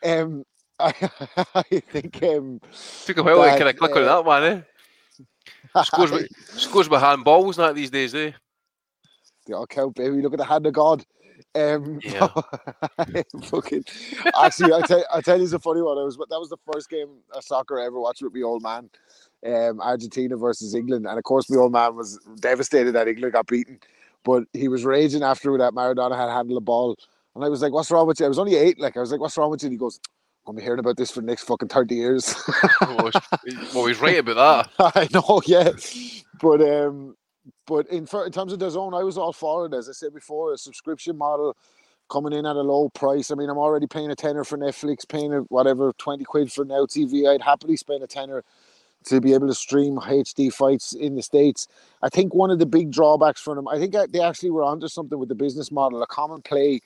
Um, 0.04 0.44
I 0.80 0.94
I 1.56 1.80
think 1.80 2.22
um, 2.24 2.62
Took 3.06 3.18
a 3.18 3.24
while 3.24 3.44
to 3.44 3.58
kind 3.58 3.70
of 3.70 3.78
click 3.78 3.96
on 3.96 4.04
uh, 4.04 4.06
that 4.06 4.26
one, 4.26 4.44
eh? 4.44 4.62
Scores 5.84 6.12
with, 6.12 6.28
scores 6.48 6.90
with 6.90 7.02
handballs, 7.02 7.58
not 7.58 7.76
these 7.76 7.92
days, 7.92 8.16
eh? 8.16 8.32
the 9.48 9.54
old 9.54 9.70
cow 9.70 9.90
baby. 9.90 10.22
Look 10.22 10.34
at 10.34 10.40
the 10.40 10.46
hand 10.46 10.68
of 10.68 10.74
God. 10.74 11.04
Um, 11.56 12.00
Yeah. 12.04 12.28
fucking. 13.44 13.84
Actually, 14.40 14.74
I 14.74 14.82
tell 14.82 15.04
I 15.14 15.22
tell 15.22 15.38
you 15.38 15.44
it's 15.44 15.54
a 15.54 15.60
funny 15.60 15.82
one. 15.82 15.98
I 15.98 16.04
was 16.04 16.18
that 16.18 16.40
was 16.40 16.50
the 16.50 16.58
first 16.72 16.90
game 16.90 17.10
of 17.32 17.44
soccer 17.44 17.80
I 17.80 17.86
ever 17.86 18.00
watched 18.00 18.22
with 18.22 18.34
my 18.34 18.42
old 18.42 18.62
man. 18.62 18.90
Um, 19.46 19.80
Argentina 19.82 20.36
versus 20.36 20.74
England, 20.74 21.06
and 21.06 21.18
of 21.18 21.24
course, 21.24 21.50
my 21.50 21.58
old 21.58 21.72
man 21.72 21.96
was 21.96 22.20
devastated 22.40 22.94
that 22.94 23.08
England 23.08 23.34
got 23.34 23.48
beaten. 23.48 23.80
But 24.24 24.44
he 24.54 24.68
was 24.68 24.84
raging 24.84 25.24
after 25.24 25.58
that 25.58 25.74
Maradona 25.74 26.18
had 26.18 26.30
handled 26.30 26.58
the 26.58 26.62
ball, 26.62 26.98
and 27.36 27.46
I 27.46 27.50
was 27.50 27.62
like, 27.62 27.72
"What's 27.72 27.92
wrong 27.92 28.08
with 28.08 28.20
you?" 28.20 28.26
I 28.26 28.30
was 28.30 28.40
only 28.40 28.56
eight. 28.56 28.80
Like 28.80 28.98
I 28.98 29.00
was 29.00 29.12
like, 29.12 29.22
"What's 29.22 29.38
wrong 29.38 29.52
with 29.52 29.62
you?" 29.62 29.68
And 29.68 29.74
he 29.74 29.78
goes, 29.78 30.00
"I'm 30.48 30.56
be 30.56 30.62
hearing 30.62 30.80
about 30.80 30.98
this 30.98 31.12
for 31.12 31.22
the 31.22 31.28
next 31.28 31.44
fucking 31.44 31.70
thirty 31.70 31.96
years." 31.96 32.36
well, 32.82 33.12
he's- 33.46 33.74
well, 33.76 33.86
he's 33.86 34.00
right 34.00 34.20
about 34.20 34.70
that. 34.78 34.92
I 34.96 35.08
know, 35.14 35.42
yeah. 35.46 35.72
But 36.42 36.62
um, 36.62 37.16
but 37.66 37.88
in 37.88 38.08
in 38.26 38.32
terms 38.32 38.54
of 38.54 38.60
the 38.60 38.70
zone, 38.70 38.94
I 38.94 39.04
was 39.04 39.18
all 39.18 39.34
for 39.34 39.66
it. 39.66 39.74
As 39.74 39.90
I 39.90 39.94
said 39.94 40.14
before, 40.14 40.54
a 40.54 40.58
subscription 40.58 41.18
model 41.18 41.56
coming 42.10 42.34
in 42.34 42.46
at 42.46 42.56
a 42.56 42.62
low 42.62 42.90
price. 42.90 43.32
I 43.32 43.36
mean, 43.36 43.50
I'm 43.50 43.58
already 43.58 43.88
paying 43.88 44.12
a 44.12 44.16
tenner 44.16 44.44
for 44.44 44.58
Netflix, 44.58 45.08
paying 45.08 45.34
a, 45.34 45.40
whatever 45.50 45.92
twenty 45.98 46.24
quid 46.24 46.52
for 46.52 46.66
Now 46.66 46.86
TV. 46.86 47.28
I'd 47.30 47.42
happily 47.42 47.78
spend 47.78 48.04
a 48.04 48.08
tenner 48.08 48.44
to 49.06 49.22
be 49.22 49.34
able 49.34 49.48
to 49.48 49.54
stream 49.54 49.98
HD 49.98 50.52
fights 50.54 50.94
in 50.94 51.16
the 51.16 51.22
states. 51.22 51.68
I 52.02 52.10
think 52.10 52.34
one 52.34 52.52
of 52.52 52.60
the 52.60 52.66
big 52.66 52.92
drawbacks 52.92 53.42
for 53.42 53.56
them, 53.56 53.68
I 53.68 53.78
think 53.80 53.96
they 54.12 54.22
actually 54.22 54.52
were 54.52 54.64
onto 54.64 54.88
something 54.88 55.18
with 55.18 55.30
the 55.30 55.36
business 55.36 55.72
model. 55.72 56.02
A 56.04 56.08
common 56.08 56.42
play 56.42 56.82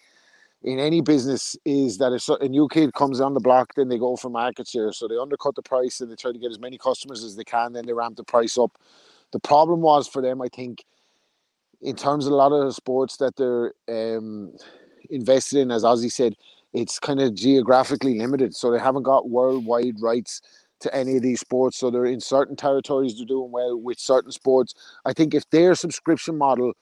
in 0.64 0.80
any 0.80 1.02
business 1.02 1.56
is 1.66 1.98
that 1.98 2.14
if 2.14 2.28
a 2.30 2.48
new 2.48 2.68
kid 2.68 2.94
comes 2.94 3.20
on 3.20 3.34
the 3.34 3.40
block, 3.40 3.74
then 3.76 3.90
they 3.90 3.98
go 3.98 4.16
for 4.16 4.30
market 4.30 4.68
share. 4.68 4.92
So 4.94 5.08
they 5.08 5.18
undercut 5.18 5.56
the 5.56 5.64
price 5.64 6.02
and 6.02 6.12
they 6.12 6.16
try 6.16 6.32
to 6.32 6.38
get 6.38 6.52
as 6.52 6.60
many 6.60 6.78
customers 6.78 7.24
as 7.24 7.36
they 7.36 7.44
can. 7.44 7.74
Then 7.74 7.86
they 7.86 7.94
ramp 7.94 8.18
the 8.18 8.24
price 8.24 8.58
up. 8.58 8.78
The 9.32 9.40
problem 9.40 9.82
was 9.82 10.08
for 10.08 10.22
them, 10.22 10.42
I 10.42 10.50
think, 10.50 10.86
in 11.82 11.96
terms 11.96 12.28
of 12.28 12.34
a 12.34 12.36
lot 12.36 12.52
of 12.52 12.66
the 12.66 12.74
sports 12.74 13.18
that 13.18 13.36
they're 13.38 13.74
um, 13.90 14.54
invested 15.10 15.60
in, 15.60 15.72
as 15.72 15.84
Ozzy 15.84 16.12
said, 16.12 16.36
it's 16.74 17.00
kind 17.00 17.20
of 17.20 17.34
geographically 17.34 18.20
limited. 18.20 18.56
So 18.56 18.70
they 18.70 18.80
haven't 18.80 19.04
got 19.04 19.30
worldwide 19.30 20.00
rights 20.00 20.42
to 20.82 20.94
any 20.96 21.16
of 21.16 21.24
these 21.24 21.40
sports. 21.40 21.78
So 21.78 21.90
they're 21.90 22.06
in 22.06 22.20
certain 22.20 22.56
territories, 22.56 23.18
they're 23.18 23.26
doing 23.26 23.52
well 23.52 23.80
with 23.80 24.00
certain 24.00 24.32
sports. 24.32 24.76
I 25.06 25.14
think 25.14 25.34
if 25.34 25.50
their 25.50 25.74
subscription 25.74 26.38
model 26.38 26.74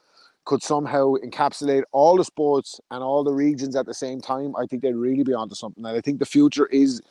could 0.45 0.63
somehow 0.63 1.13
encapsulate 1.23 1.83
all 1.91 2.17
the 2.17 2.23
sports 2.23 2.79
and 2.91 3.03
all 3.03 3.23
the 3.23 3.33
regions 3.33 3.75
at 3.75 3.85
the 3.85 3.93
same 3.93 4.19
time, 4.19 4.55
I 4.55 4.65
think 4.65 4.81
they'd 4.81 4.95
really 4.95 5.23
be 5.23 5.33
onto 5.33 5.55
something. 5.55 5.85
And 5.85 5.95
I 5.95 6.01
think 6.01 6.19
the 6.19 6.25
future 6.25 6.65
is 6.67 7.01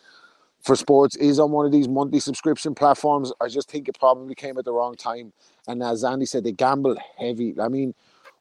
for 0.60 0.74
sports 0.74 1.14
is 1.16 1.38
on 1.38 1.52
one 1.52 1.64
of 1.64 1.72
these 1.72 1.88
monthly 1.88 2.20
subscription 2.20 2.74
platforms. 2.74 3.32
I 3.40 3.48
just 3.48 3.70
think 3.70 3.88
it 3.88 3.98
probably 3.98 4.34
came 4.34 4.58
at 4.58 4.64
the 4.64 4.72
wrong 4.72 4.96
time. 4.96 5.32
And 5.68 5.82
as 5.82 6.04
Andy 6.04 6.26
said, 6.26 6.44
they 6.44 6.52
gamble 6.52 6.96
heavy. 7.16 7.54
I 7.60 7.68
mean, 7.68 7.94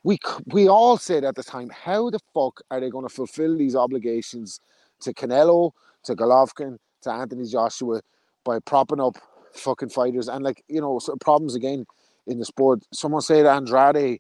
we 0.04 0.18
we 0.46 0.68
all 0.68 0.98
said 0.98 1.24
at 1.24 1.36
the 1.36 1.44
time, 1.44 1.70
how 1.70 2.10
the 2.10 2.20
fuck 2.34 2.62
are 2.72 2.80
they 2.80 2.90
going 2.90 3.08
to 3.08 3.14
fulfill 3.14 3.58
these 3.58 3.76
obligations 3.76 4.60
to 5.02 5.14
Canelo, 5.14 5.72
to 6.04 6.16
Golovkin, 6.16 6.78
to 7.02 7.12
Anthony 7.12 7.46
Joshua 7.46 8.02
by 8.44 8.60
propping 8.60 9.02
up 9.02 9.18
fucking 9.54 9.90
fighters 9.90 10.28
and 10.28 10.44
like 10.44 10.64
you 10.68 10.82
know 10.82 11.00
problems 11.20 11.56
again 11.56 11.86
in 12.28 12.40
the 12.40 12.46
sport. 12.46 12.84
Someone 12.94 13.22
said 13.22 13.46
Andrade, 13.46 14.20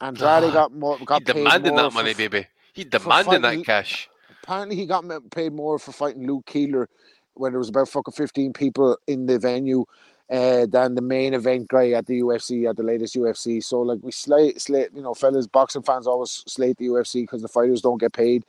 Andrade 0.00 0.44
Ah, 0.44 0.50
got 0.52 0.72
more 0.74 0.98
got 1.04 1.20
He 1.20 1.32
demanding 1.32 1.74
that 1.76 1.90
for- 1.92 1.94
money, 1.98 2.14
baby. 2.14 2.46
He 2.72 2.84
demanding 2.84 3.42
that 3.42 3.64
cash. 3.64 4.08
apparently 4.42 4.76
he 4.76 4.86
got 4.86 5.04
paid 5.30 5.52
more 5.52 5.78
for 5.78 5.92
fighting 5.92 6.26
Luke 6.26 6.46
Keeler 6.46 6.88
when 7.34 7.52
there 7.52 7.58
was 7.58 7.68
about 7.68 7.88
fucking 7.88 8.12
15 8.12 8.52
people 8.52 8.96
in 9.06 9.26
the 9.26 9.38
venue 9.38 9.84
uh, 10.30 10.66
than 10.66 10.94
the 10.94 11.02
main 11.02 11.34
event 11.34 11.68
guy 11.68 11.90
at 11.90 12.06
the 12.06 12.20
UFC 12.20 12.68
at 12.68 12.76
the 12.76 12.82
latest 12.82 13.14
UFC. 13.16 13.62
So 13.62 13.80
like 13.82 13.98
we 14.02 14.12
slate, 14.12 14.60
slate 14.60 14.90
you 14.94 15.02
know, 15.02 15.14
fellas, 15.14 15.46
boxing 15.46 15.82
fans 15.82 16.06
always 16.06 16.44
slate 16.46 16.76
the 16.78 16.86
UFC 16.86 17.22
because 17.22 17.42
the 17.42 17.48
fighters 17.48 17.80
don't 17.82 18.00
get 18.00 18.12
paid. 18.12 18.44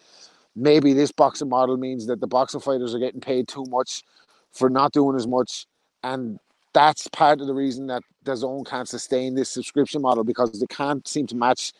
Maybe 0.55 0.93
this 0.93 1.11
boxing 1.11 1.49
model 1.49 1.77
means 1.77 2.05
that 2.07 2.19
the 2.19 2.27
boxing 2.27 2.59
fighters 2.61 2.93
are 2.93 2.99
getting 2.99 3.21
paid 3.21 3.47
too 3.47 3.65
much 3.69 4.03
for 4.51 4.69
not 4.69 4.91
doing 4.91 5.15
as 5.15 5.25
much, 5.25 5.65
and 6.03 6.37
that's 6.73 7.07
part 7.09 7.41
of 7.41 7.47
the 7.47 7.53
reason 7.53 7.87
that 7.87 8.03
the 8.23 8.35
zone 8.35 8.63
can't 8.63 8.87
sustain 8.87 9.35
this 9.35 9.49
subscription 9.49 10.01
model 10.01 10.23
because 10.23 10.59
they 10.59 10.67
can't 10.67 11.07
seem 11.07 11.27
to 11.27 11.35
match 11.35 11.73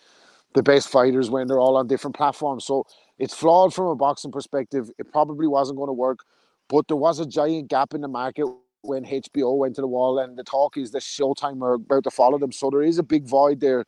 the 0.54 0.64
best 0.64 0.90
fighters 0.90 1.30
when 1.30 1.48
they're 1.48 1.60
all 1.60 1.78
on 1.78 1.88
different 1.88 2.16
platforms. 2.16 2.66
So 2.66 2.86
it's 3.20 3.34
flawed 3.34 3.74
from 3.74 3.86
a 3.86 3.96
boxing 3.96 4.32
perspective. 4.32 4.90
It 4.98 5.12
probably 5.12 5.48
wasn't 5.48 5.78
going 5.78 5.88
to 5.88 5.94
work, 5.94 6.20
but 6.68 6.88
there 6.88 6.98
was 6.98 7.20
a 7.20 7.26
giant 7.26 7.70
gap 7.70 7.94
in 7.94 8.02
the 8.02 8.08
market 8.08 8.48
when 8.82 9.06
HBO 9.06 9.58
went 9.58 9.76
to 9.76 9.82
the 9.82 9.88
wall, 9.88 10.20
and 10.20 10.38
the 10.38 10.44
talk 10.44 10.76
is 10.76 10.92
that 10.92 11.04
Showtime 11.04 11.62
are 11.62 11.74
about 11.74 12.04
to 12.04 12.12
follow 12.12 12.40
them. 12.40 12.52
So 12.52 12.70
there 12.70 12.82
is 12.82 12.98
a 12.98 13.04
big 13.04 13.26
void 13.26 13.60
there 13.60 13.86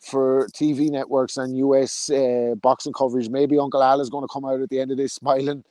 for 0.00 0.48
TV 0.54 0.90
networks 0.90 1.36
and 1.36 1.56
US 1.58 2.10
uh, 2.10 2.54
boxing 2.60 2.94
coverage. 2.94 3.28
Maybe 3.28 3.58
Uncle 3.58 3.82
Al 3.82 4.00
is 4.00 4.08
going 4.08 4.24
to 4.24 4.32
come 4.32 4.46
out 4.46 4.60
at 4.60 4.70
the 4.70 4.80
end 4.80 4.90
of 4.90 4.96
this 4.96 5.12
smiling. 5.20 5.62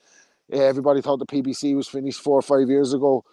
Everybody 0.52 1.02
thought 1.02 1.18
the 1.18 1.26
PBC 1.26 1.76
was 1.76 1.88
finished 1.88 2.22
four 2.22 2.38
or 2.38 2.42
five 2.42 2.70
years 2.70 2.94
ago. 2.94 3.24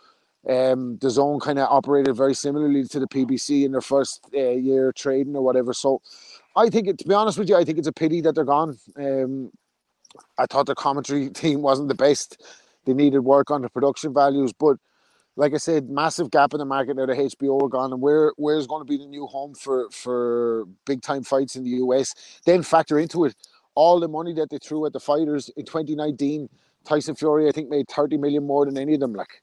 Um, 0.49 0.99
the 0.99 1.11
zone 1.11 1.41
kind 1.41 1.59
of 1.59 1.69
operated 1.71 2.17
very 2.17 2.35
similarly 2.35 2.85
to 2.85 3.01
the 3.01 3.09
PBC 3.09 3.65
in 3.65 3.73
their 3.73 3.81
first 3.81 4.27
uh, 4.35 4.51
year 4.51 4.93
trading 4.93 5.35
or 5.35 5.43
whatever. 5.43 5.73
So 5.73 6.01
I 6.55 6.69
think, 6.69 6.89
it, 6.89 6.99
to 6.99 7.09
be 7.09 7.15
honest 7.15 7.39
with 7.39 7.49
you, 7.49 7.57
I 7.57 7.65
think 7.65 7.79
it's 7.79 7.89
a 7.89 7.93
pity 7.93 8.21
that 8.23 8.35
they're 8.35 8.45
gone. 8.45 8.79
Um, 8.97 9.51
I 10.39 10.47
thought 10.47 10.67
the 10.67 10.75
commentary 10.75 11.31
team 11.43 11.63
wasn't 11.63 11.89
the 11.89 11.95
best. 11.95 12.43
They 12.85 12.95
needed 12.95 13.21
work 13.21 13.51
on 13.51 13.63
the 13.63 13.69
production 13.69 14.15
values, 14.15 14.53
but 14.53 14.77
like 15.35 15.53
I 15.53 15.59
said, 15.59 15.91
massive 15.91 16.31
gap 16.31 16.55
in 16.55 16.59
the 16.59 16.65
market 16.65 16.97
now 16.97 17.07
that 17.07 17.17
HBO 17.17 17.63
are 17.63 17.69
gone, 17.69 17.93
and 17.93 18.01
where 18.01 18.33
where's 18.37 18.67
going 18.67 18.81
to 18.81 18.89
be 18.91 18.97
the 18.97 19.07
new 19.07 19.27
home 19.27 19.55
for 19.55 19.91
for 19.91 20.65
big 20.87 21.03
time 21.03 21.23
fights 21.25 21.57
in 21.57 21.65
the 21.65 21.71
US? 21.71 22.15
Then 22.47 22.63
factor 22.63 22.99
into 22.99 23.27
it 23.27 23.35
all 23.77 24.01
the 24.01 24.09
money 24.09 24.33
that 24.33 24.51
they 24.51 24.59
threw 24.59 24.87
at 24.87 24.93
the 24.93 25.01
fighters 25.01 25.51
in 25.57 25.65
2019. 25.65 26.49
Tyson 26.85 27.15
Fury, 27.15 27.49
I 27.49 27.53
think, 27.53 27.69
made 27.69 27.89
30 27.89 28.17
million 28.17 28.47
more 28.47 28.65
than 28.65 28.79
any 28.79 28.95
of 28.95 29.01
them. 29.01 29.13
Like, 29.13 29.43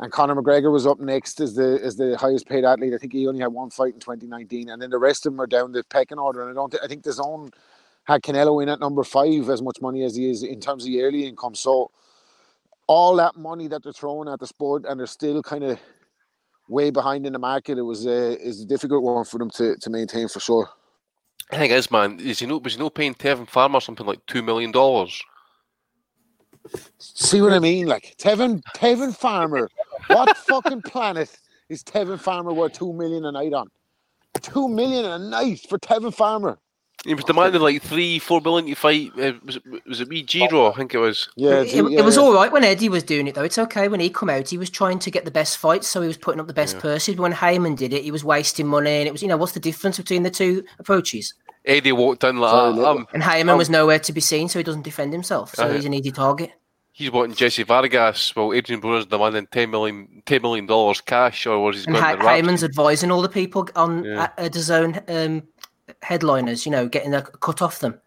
and 0.00 0.12
Conor 0.12 0.36
McGregor 0.36 0.72
was 0.72 0.86
up 0.86 1.00
next 1.00 1.40
as 1.40 1.54
the 1.54 1.80
as 1.82 1.96
the 1.96 2.16
highest 2.16 2.48
paid 2.48 2.64
athlete. 2.64 2.94
I 2.94 2.98
think 2.98 3.12
he 3.12 3.26
only 3.26 3.40
had 3.40 3.52
one 3.52 3.70
fight 3.70 3.94
in 3.94 4.00
2019, 4.00 4.68
and 4.70 4.80
then 4.80 4.90
the 4.90 4.98
rest 4.98 5.26
of 5.26 5.32
them 5.32 5.40
are 5.40 5.46
down 5.46 5.72
the 5.72 5.84
pecking 5.84 6.18
order. 6.18 6.42
And 6.42 6.50
I 6.50 6.54
don't, 6.54 6.72
thi- 6.72 6.78
I 6.82 6.86
think 6.86 7.02
the 7.02 7.12
zone 7.12 7.50
had 8.04 8.22
Canelo 8.22 8.62
in 8.62 8.68
at 8.68 8.80
number 8.80 9.04
five 9.04 9.48
as 9.50 9.60
much 9.62 9.80
money 9.82 10.04
as 10.04 10.16
he 10.16 10.30
is 10.30 10.42
in 10.42 10.60
terms 10.60 10.84
of 10.84 10.90
yearly 10.90 11.26
income. 11.26 11.54
So 11.54 11.90
all 12.86 13.16
that 13.16 13.36
money 13.36 13.68
that 13.68 13.82
they're 13.82 13.92
throwing 13.92 14.28
at 14.28 14.40
the 14.40 14.46
sport 14.46 14.84
and 14.88 14.98
they're 14.98 15.06
still 15.06 15.42
kind 15.42 15.64
of 15.64 15.78
way 16.68 16.90
behind 16.90 17.26
in 17.26 17.32
the 17.32 17.38
market. 17.38 17.78
It 17.78 17.82
was 17.82 18.06
a 18.06 18.38
is 18.40 18.62
a 18.62 18.66
difficult 18.66 19.02
one 19.02 19.24
for 19.24 19.38
them 19.38 19.50
to, 19.50 19.76
to 19.76 19.90
maintain 19.90 20.28
for 20.28 20.40
sure. 20.40 20.68
I 21.50 21.56
think 21.56 21.72
it 21.72 21.76
is, 21.76 21.90
man. 21.90 22.20
Is 22.20 22.38
he 22.38 22.46
no 22.46 22.58
was 22.58 22.74
he 22.74 22.78
no 22.78 22.90
paying 22.90 23.14
Tevin 23.14 23.48
Farmer 23.48 23.80
something 23.80 24.06
like 24.06 24.24
two 24.26 24.42
million 24.42 24.70
dollars? 24.70 25.22
See 26.98 27.40
what 27.40 27.52
I 27.52 27.58
mean? 27.58 27.86
Like 27.86 28.14
Tevin 28.18 28.62
Tevin 28.74 29.14
Farmer. 29.16 29.68
What 30.08 30.36
fucking 30.36 30.82
planet 30.82 31.30
is 31.68 31.82
Tevin 31.82 32.18
Farmer 32.18 32.52
worth 32.52 32.72
two 32.74 32.92
million 32.92 33.24
a 33.24 33.32
night 33.32 33.52
on? 33.52 33.68
Two 34.40 34.68
million 34.68 35.04
a 35.04 35.18
night 35.18 35.60
for 35.68 35.78
Tevin 35.78 36.14
Farmer. 36.14 36.58
He 37.04 37.14
was 37.14 37.24
demanding 37.24 37.60
like 37.62 37.80
three, 37.82 38.18
four 38.18 38.40
million 38.40 38.66
to 38.66 38.74
fight. 38.74 39.12
Uh, 39.18 39.32
was 39.44 39.56
it 39.56 39.62
was 39.86 40.00
it 40.00 40.08
me 40.08 40.22
Giro? 40.22 40.70
I 40.72 40.74
think 40.74 40.94
it 40.94 40.98
was. 40.98 41.28
Yeah, 41.36 41.60
it, 41.60 41.72
it 41.74 42.04
was 42.04 42.18
all 42.18 42.34
right 42.34 42.50
when 42.50 42.64
Eddie 42.64 42.88
was 42.88 43.04
doing 43.04 43.28
it 43.28 43.34
though. 43.34 43.44
It's 43.44 43.58
okay 43.58 43.86
when 43.88 44.00
he 44.00 44.10
come 44.10 44.28
out. 44.28 44.48
He 44.48 44.58
was 44.58 44.68
trying 44.68 44.98
to 45.00 45.10
get 45.10 45.24
the 45.24 45.30
best 45.30 45.58
fights, 45.58 45.86
so 45.86 46.00
he 46.00 46.08
was 46.08 46.16
putting 46.16 46.40
up 46.40 46.48
the 46.48 46.54
best 46.54 46.74
Yeah. 46.76 46.80
purses. 46.82 47.14
But 47.14 47.22
when 47.22 47.32
Haymon 47.32 47.76
did 47.76 47.92
it, 47.92 48.02
he 48.02 48.10
was 48.10 48.24
wasting 48.24 48.66
money, 48.66 48.90
and 48.98 49.06
it 49.06 49.12
was 49.12 49.22
you 49.22 49.28
know 49.28 49.36
what's 49.36 49.52
the 49.52 49.60
difference 49.60 49.96
between 49.96 50.24
the 50.24 50.30
two 50.30 50.64
approaches? 50.78 51.34
Eddie 51.64 51.92
walked 51.92 52.24
in 52.24 52.38
like 52.38 52.74
Very 52.74 52.86
Um, 52.86 53.06
And 53.12 53.22
Haymon 53.22 53.56
was 53.58 53.70
nowhere 53.70 53.98
to 54.00 54.12
be 54.12 54.20
seen, 54.20 54.48
so 54.48 54.58
he 54.58 54.62
doesn't 54.62 54.82
defend 54.82 55.12
himself. 55.12 55.54
So 55.54 55.64
Uh-huh. 55.64 55.74
he's 55.74 55.84
an 55.84 55.94
easy 55.94 56.10
target. 56.10 56.50
He's 56.98 57.12
wanting 57.12 57.36
Jesse 57.36 57.62
Vargas. 57.62 58.34
Well, 58.34 58.52
Adrian 58.52 58.80
Broner's 58.82 59.06
demanding 59.06 59.46
ten 59.52 59.70
million, 59.70 60.20
ten 60.26 60.42
million 60.42 60.66
dollars 60.66 61.00
cash, 61.00 61.46
or 61.46 61.62
was 61.62 61.76
he 61.76 61.86
And 61.86 61.94
going 61.94 62.04
Hay- 62.04 62.16
to 62.16 62.18
Rapsy? 62.22 62.34
Haymon's 62.34 62.64
advising 62.64 63.12
all 63.12 63.22
the 63.22 63.28
people 63.28 63.68
on 63.76 64.02
Yeah. 64.02 64.24
uh, 64.36 64.42
uh, 64.42 64.48
the 64.48 64.58
zone 64.58 65.00
um, 65.06 65.44
headliners, 66.02 66.66
you 66.66 66.72
know, 66.72 66.88
getting 66.88 67.14
a 67.14 67.22
cut 67.22 67.62
off 67.62 67.78
them. 67.78 68.00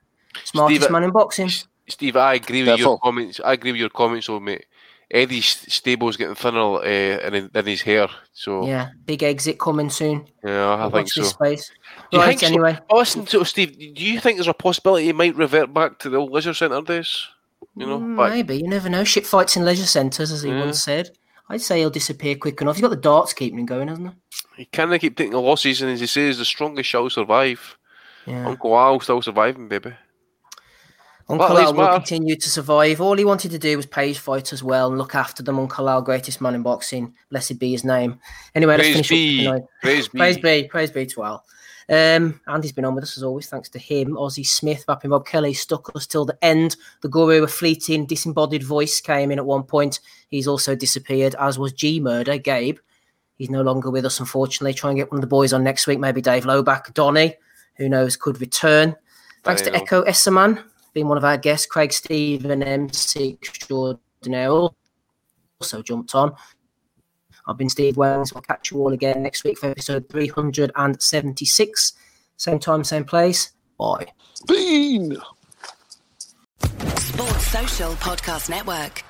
Smartest 0.43 0.81
Steve- 0.81 0.91
man 0.91 1.03
in 1.03 1.11
boxing. 1.11 1.49
Steve, 1.87 2.17
I 2.17 2.33
agree 2.33 2.63
with 2.63 2.79
your 2.79 2.99
comments. 2.99 3.39
I 3.45 3.53
agree 3.53 3.71
with 3.71 3.79
your 3.79 3.89
comments, 3.89 4.27
on 4.27 4.43
mate. 4.43 4.65
Eddie's 5.09 5.45
stable's 5.73 6.17
getting 6.17 6.35
thinner 6.35 6.59
uh, 6.59 6.83
in, 6.83 7.49
in 7.53 7.65
his 7.65 7.81
hair. 7.81 8.09
So 8.33 8.61
yeah, 8.65 8.69
Yeah, 8.69 8.89
big 9.05 9.23
exit 9.23 9.57
coming 9.57 9.89
soon. 9.89 10.25
Yeah, 10.43 10.67
I 10.69 10.87
Watch 10.87 10.93
think 10.93 11.09
so. 11.11 11.23
space. 11.23 11.69
Do 12.11 12.17
you 12.17 12.19
Right, 12.19 12.27
think 12.27 12.39
so? 12.41 12.47
anyway. 12.47 12.77
Oh, 12.89 12.97
listen 12.99 13.25
to 13.25 13.43
Steve. 13.45 13.77
Do 13.77 14.03
you 14.05 14.19
think 14.19 14.37
there's 14.37 14.47
a 14.47 14.53
possibility 14.53 15.05
he 15.05 15.13
might 15.13 15.35
revert 15.35 15.73
back 15.73 15.99
to 15.99 16.09
the 16.09 16.17
old 16.17 16.31
leisure 16.31 16.53
centre 16.53 16.81
days? 16.81 17.27
You 17.75 17.85
know, 17.87 17.99
Mm, 17.99 18.17
back- 18.17 18.31
Maybe 18.31 18.57
you 18.57 18.67
never 18.67 18.89
know. 18.89 19.03
Shit 19.03 19.25
fights 19.25 19.55
in 19.55 19.63
leisure 19.65 19.85
centres, 19.85 20.31
as 20.31 20.41
he 20.43 20.49
Yeah. 20.49 20.59
once 20.59 20.81
said. 20.83 21.11
I'd 21.49 21.61
say 21.61 21.79
he'll 21.79 21.89
disappear 21.89 22.35
quick 22.35 22.61
enough. 22.61 22.75
He's 22.75 22.81
got 22.81 22.89
the 22.89 22.95
darts 22.95 23.33
keeping 23.33 23.59
him 23.59 23.65
going, 23.65 23.87
hasn't 23.87 24.13
he 24.57 24.65
can't 24.65 24.99
keep 25.01 25.15
taking 25.17 25.31
the 25.31 25.39
losses, 25.41 25.81
and 25.81 25.91
as 25.91 25.99
he 25.99 26.05
says, 26.07 26.37
the 26.37 26.45
strongest 26.45 26.89
shall 26.89 27.09
survive. 27.09 27.77
Yeah. 28.27 28.47
Uncle 28.47 28.77
Al 28.77 28.99
still 28.99 29.21
surviving, 29.21 29.67
baby. 29.67 29.93
Uncle 31.29 31.47
Well, 31.47 31.57
at 31.57 31.59
least 31.61 31.67
Al 31.69 31.73
will 31.73 31.83
matter. 31.85 31.97
continue 31.99 32.35
to 32.35 32.49
survive. 32.49 32.99
All 33.01 33.15
he 33.17 33.23
wanted 33.25 33.51
to 33.51 33.57
do 33.59 33.77
was 33.77 33.85
pay 33.85 34.09
his 34.09 34.17
fighters 34.17 34.61
well 34.61 34.89
and 34.89 34.97
look 34.97 35.15
after 35.15 35.41
them. 35.41 35.57
Uncle 35.59 35.89
Al, 35.89 36.01
greatest 36.01 36.41
man 36.41 36.55
in 36.55 36.61
boxing. 36.61 37.13
Blessed 37.29 37.57
be 37.57 37.71
his 37.71 37.83
name. 37.85 38.19
Anyway, 38.53 38.73
let's 38.77 38.83
Praise 38.83 38.93
finish 38.93 39.11
up 39.11 39.15
be, 39.15 39.43
tonight. 39.43 39.61
praise 39.81 40.07
be. 40.09 40.17
Praise 40.19 40.37
be, 40.37 40.63
praise 40.67 40.91
be 40.91 41.05
to 41.07 41.23
Al. 41.23 41.45
Um, 41.91 42.39
Andy's 42.47 42.71
been 42.71 42.85
on 42.85 42.95
with 42.95 43.03
us 43.03 43.17
as 43.17 43.23
always, 43.23 43.47
thanks 43.47 43.67
to 43.67 43.77
him. 43.77 44.15
Ozzy 44.15 44.47
Smith, 44.47 44.85
Rapping 44.87 45.09
Bob 45.09 45.27
Kelly 45.27 45.53
stuck 45.53 45.93
us 45.93 46.07
till 46.07 46.23
the 46.23 46.37
end. 46.41 46.77
The 47.01 47.09
guru, 47.09 47.43
a 47.43 47.47
fleeting, 47.47 48.05
disembodied 48.05 48.63
voice 48.63 49.01
came 49.01 49.29
in 49.29 49.39
at 49.39 49.45
one 49.45 49.63
point. 49.63 49.99
He's 50.29 50.47
also 50.47 50.73
disappeared, 50.73 51.35
as 51.37 51.59
was 51.59 51.73
G 51.73 51.99
Murder, 51.99 52.37
Gabe. 52.37 52.77
He's 53.35 53.49
no 53.49 53.61
longer 53.61 53.91
with 53.91 54.05
us, 54.05 54.21
unfortunately. 54.21 54.73
Try 54.73 54.91
and 54.91 54.99
get 54.99 55.11
one 55.11 55.17
of 55.17 55.21
the 55.21 55.27
boys 55.27 55.51
on 55.51 55.65
next 55.65 55.85
week, 55.85 55.99
maybe 55.99 56.21
Dave 56.21 56.45
Loback, 56.45 56.93
Donny, 56.93 57.35
who 57.75 57.89
knows, 57.89 58.15
could 58.15 58.39
return. 58.39 58.95
Thanks 59.43 59.61
to. 59.63 59.71
Ekow 59.71 60.07
Essuman, 60.07 60.63
being 60.93 61.09
one 61.09 61.17
of 61.17 61.25
our 61.25 61.37
guests. 61.37 61.65
Craig 61.65 61.91
Stephen, 61.91 62.63
MC 62.63 63.37
extraordinaire, 63.41 64.69
also 65.59 65.81
jumped 65.83 66.15
on. 66.15 66.33
I've 67.47 67.57
been 67.57 67.69
Steve 67.69 67.97
Wells. 67.97 68.33
I'll 68.35 68.41
catch 68.41 68.71
you 68.71 68.79
all 68.79 68.93
again 68.93 69.23
next 69.23 69.43
week 69.43 69.57
for 69.57 69.69
episode 69.69 70.09
376. 70.09 71.93
Same 72.37 72.59
time, 72.59 72.83
same 72.83 73.05
place. 73.05 73.51
Bye. 73.77 74.07
Bean. 74.47 75.17
Sports 76.97 77.47
Social 77.47 77.91
Podcast 77.93 78.49
Network. 78.49 79.03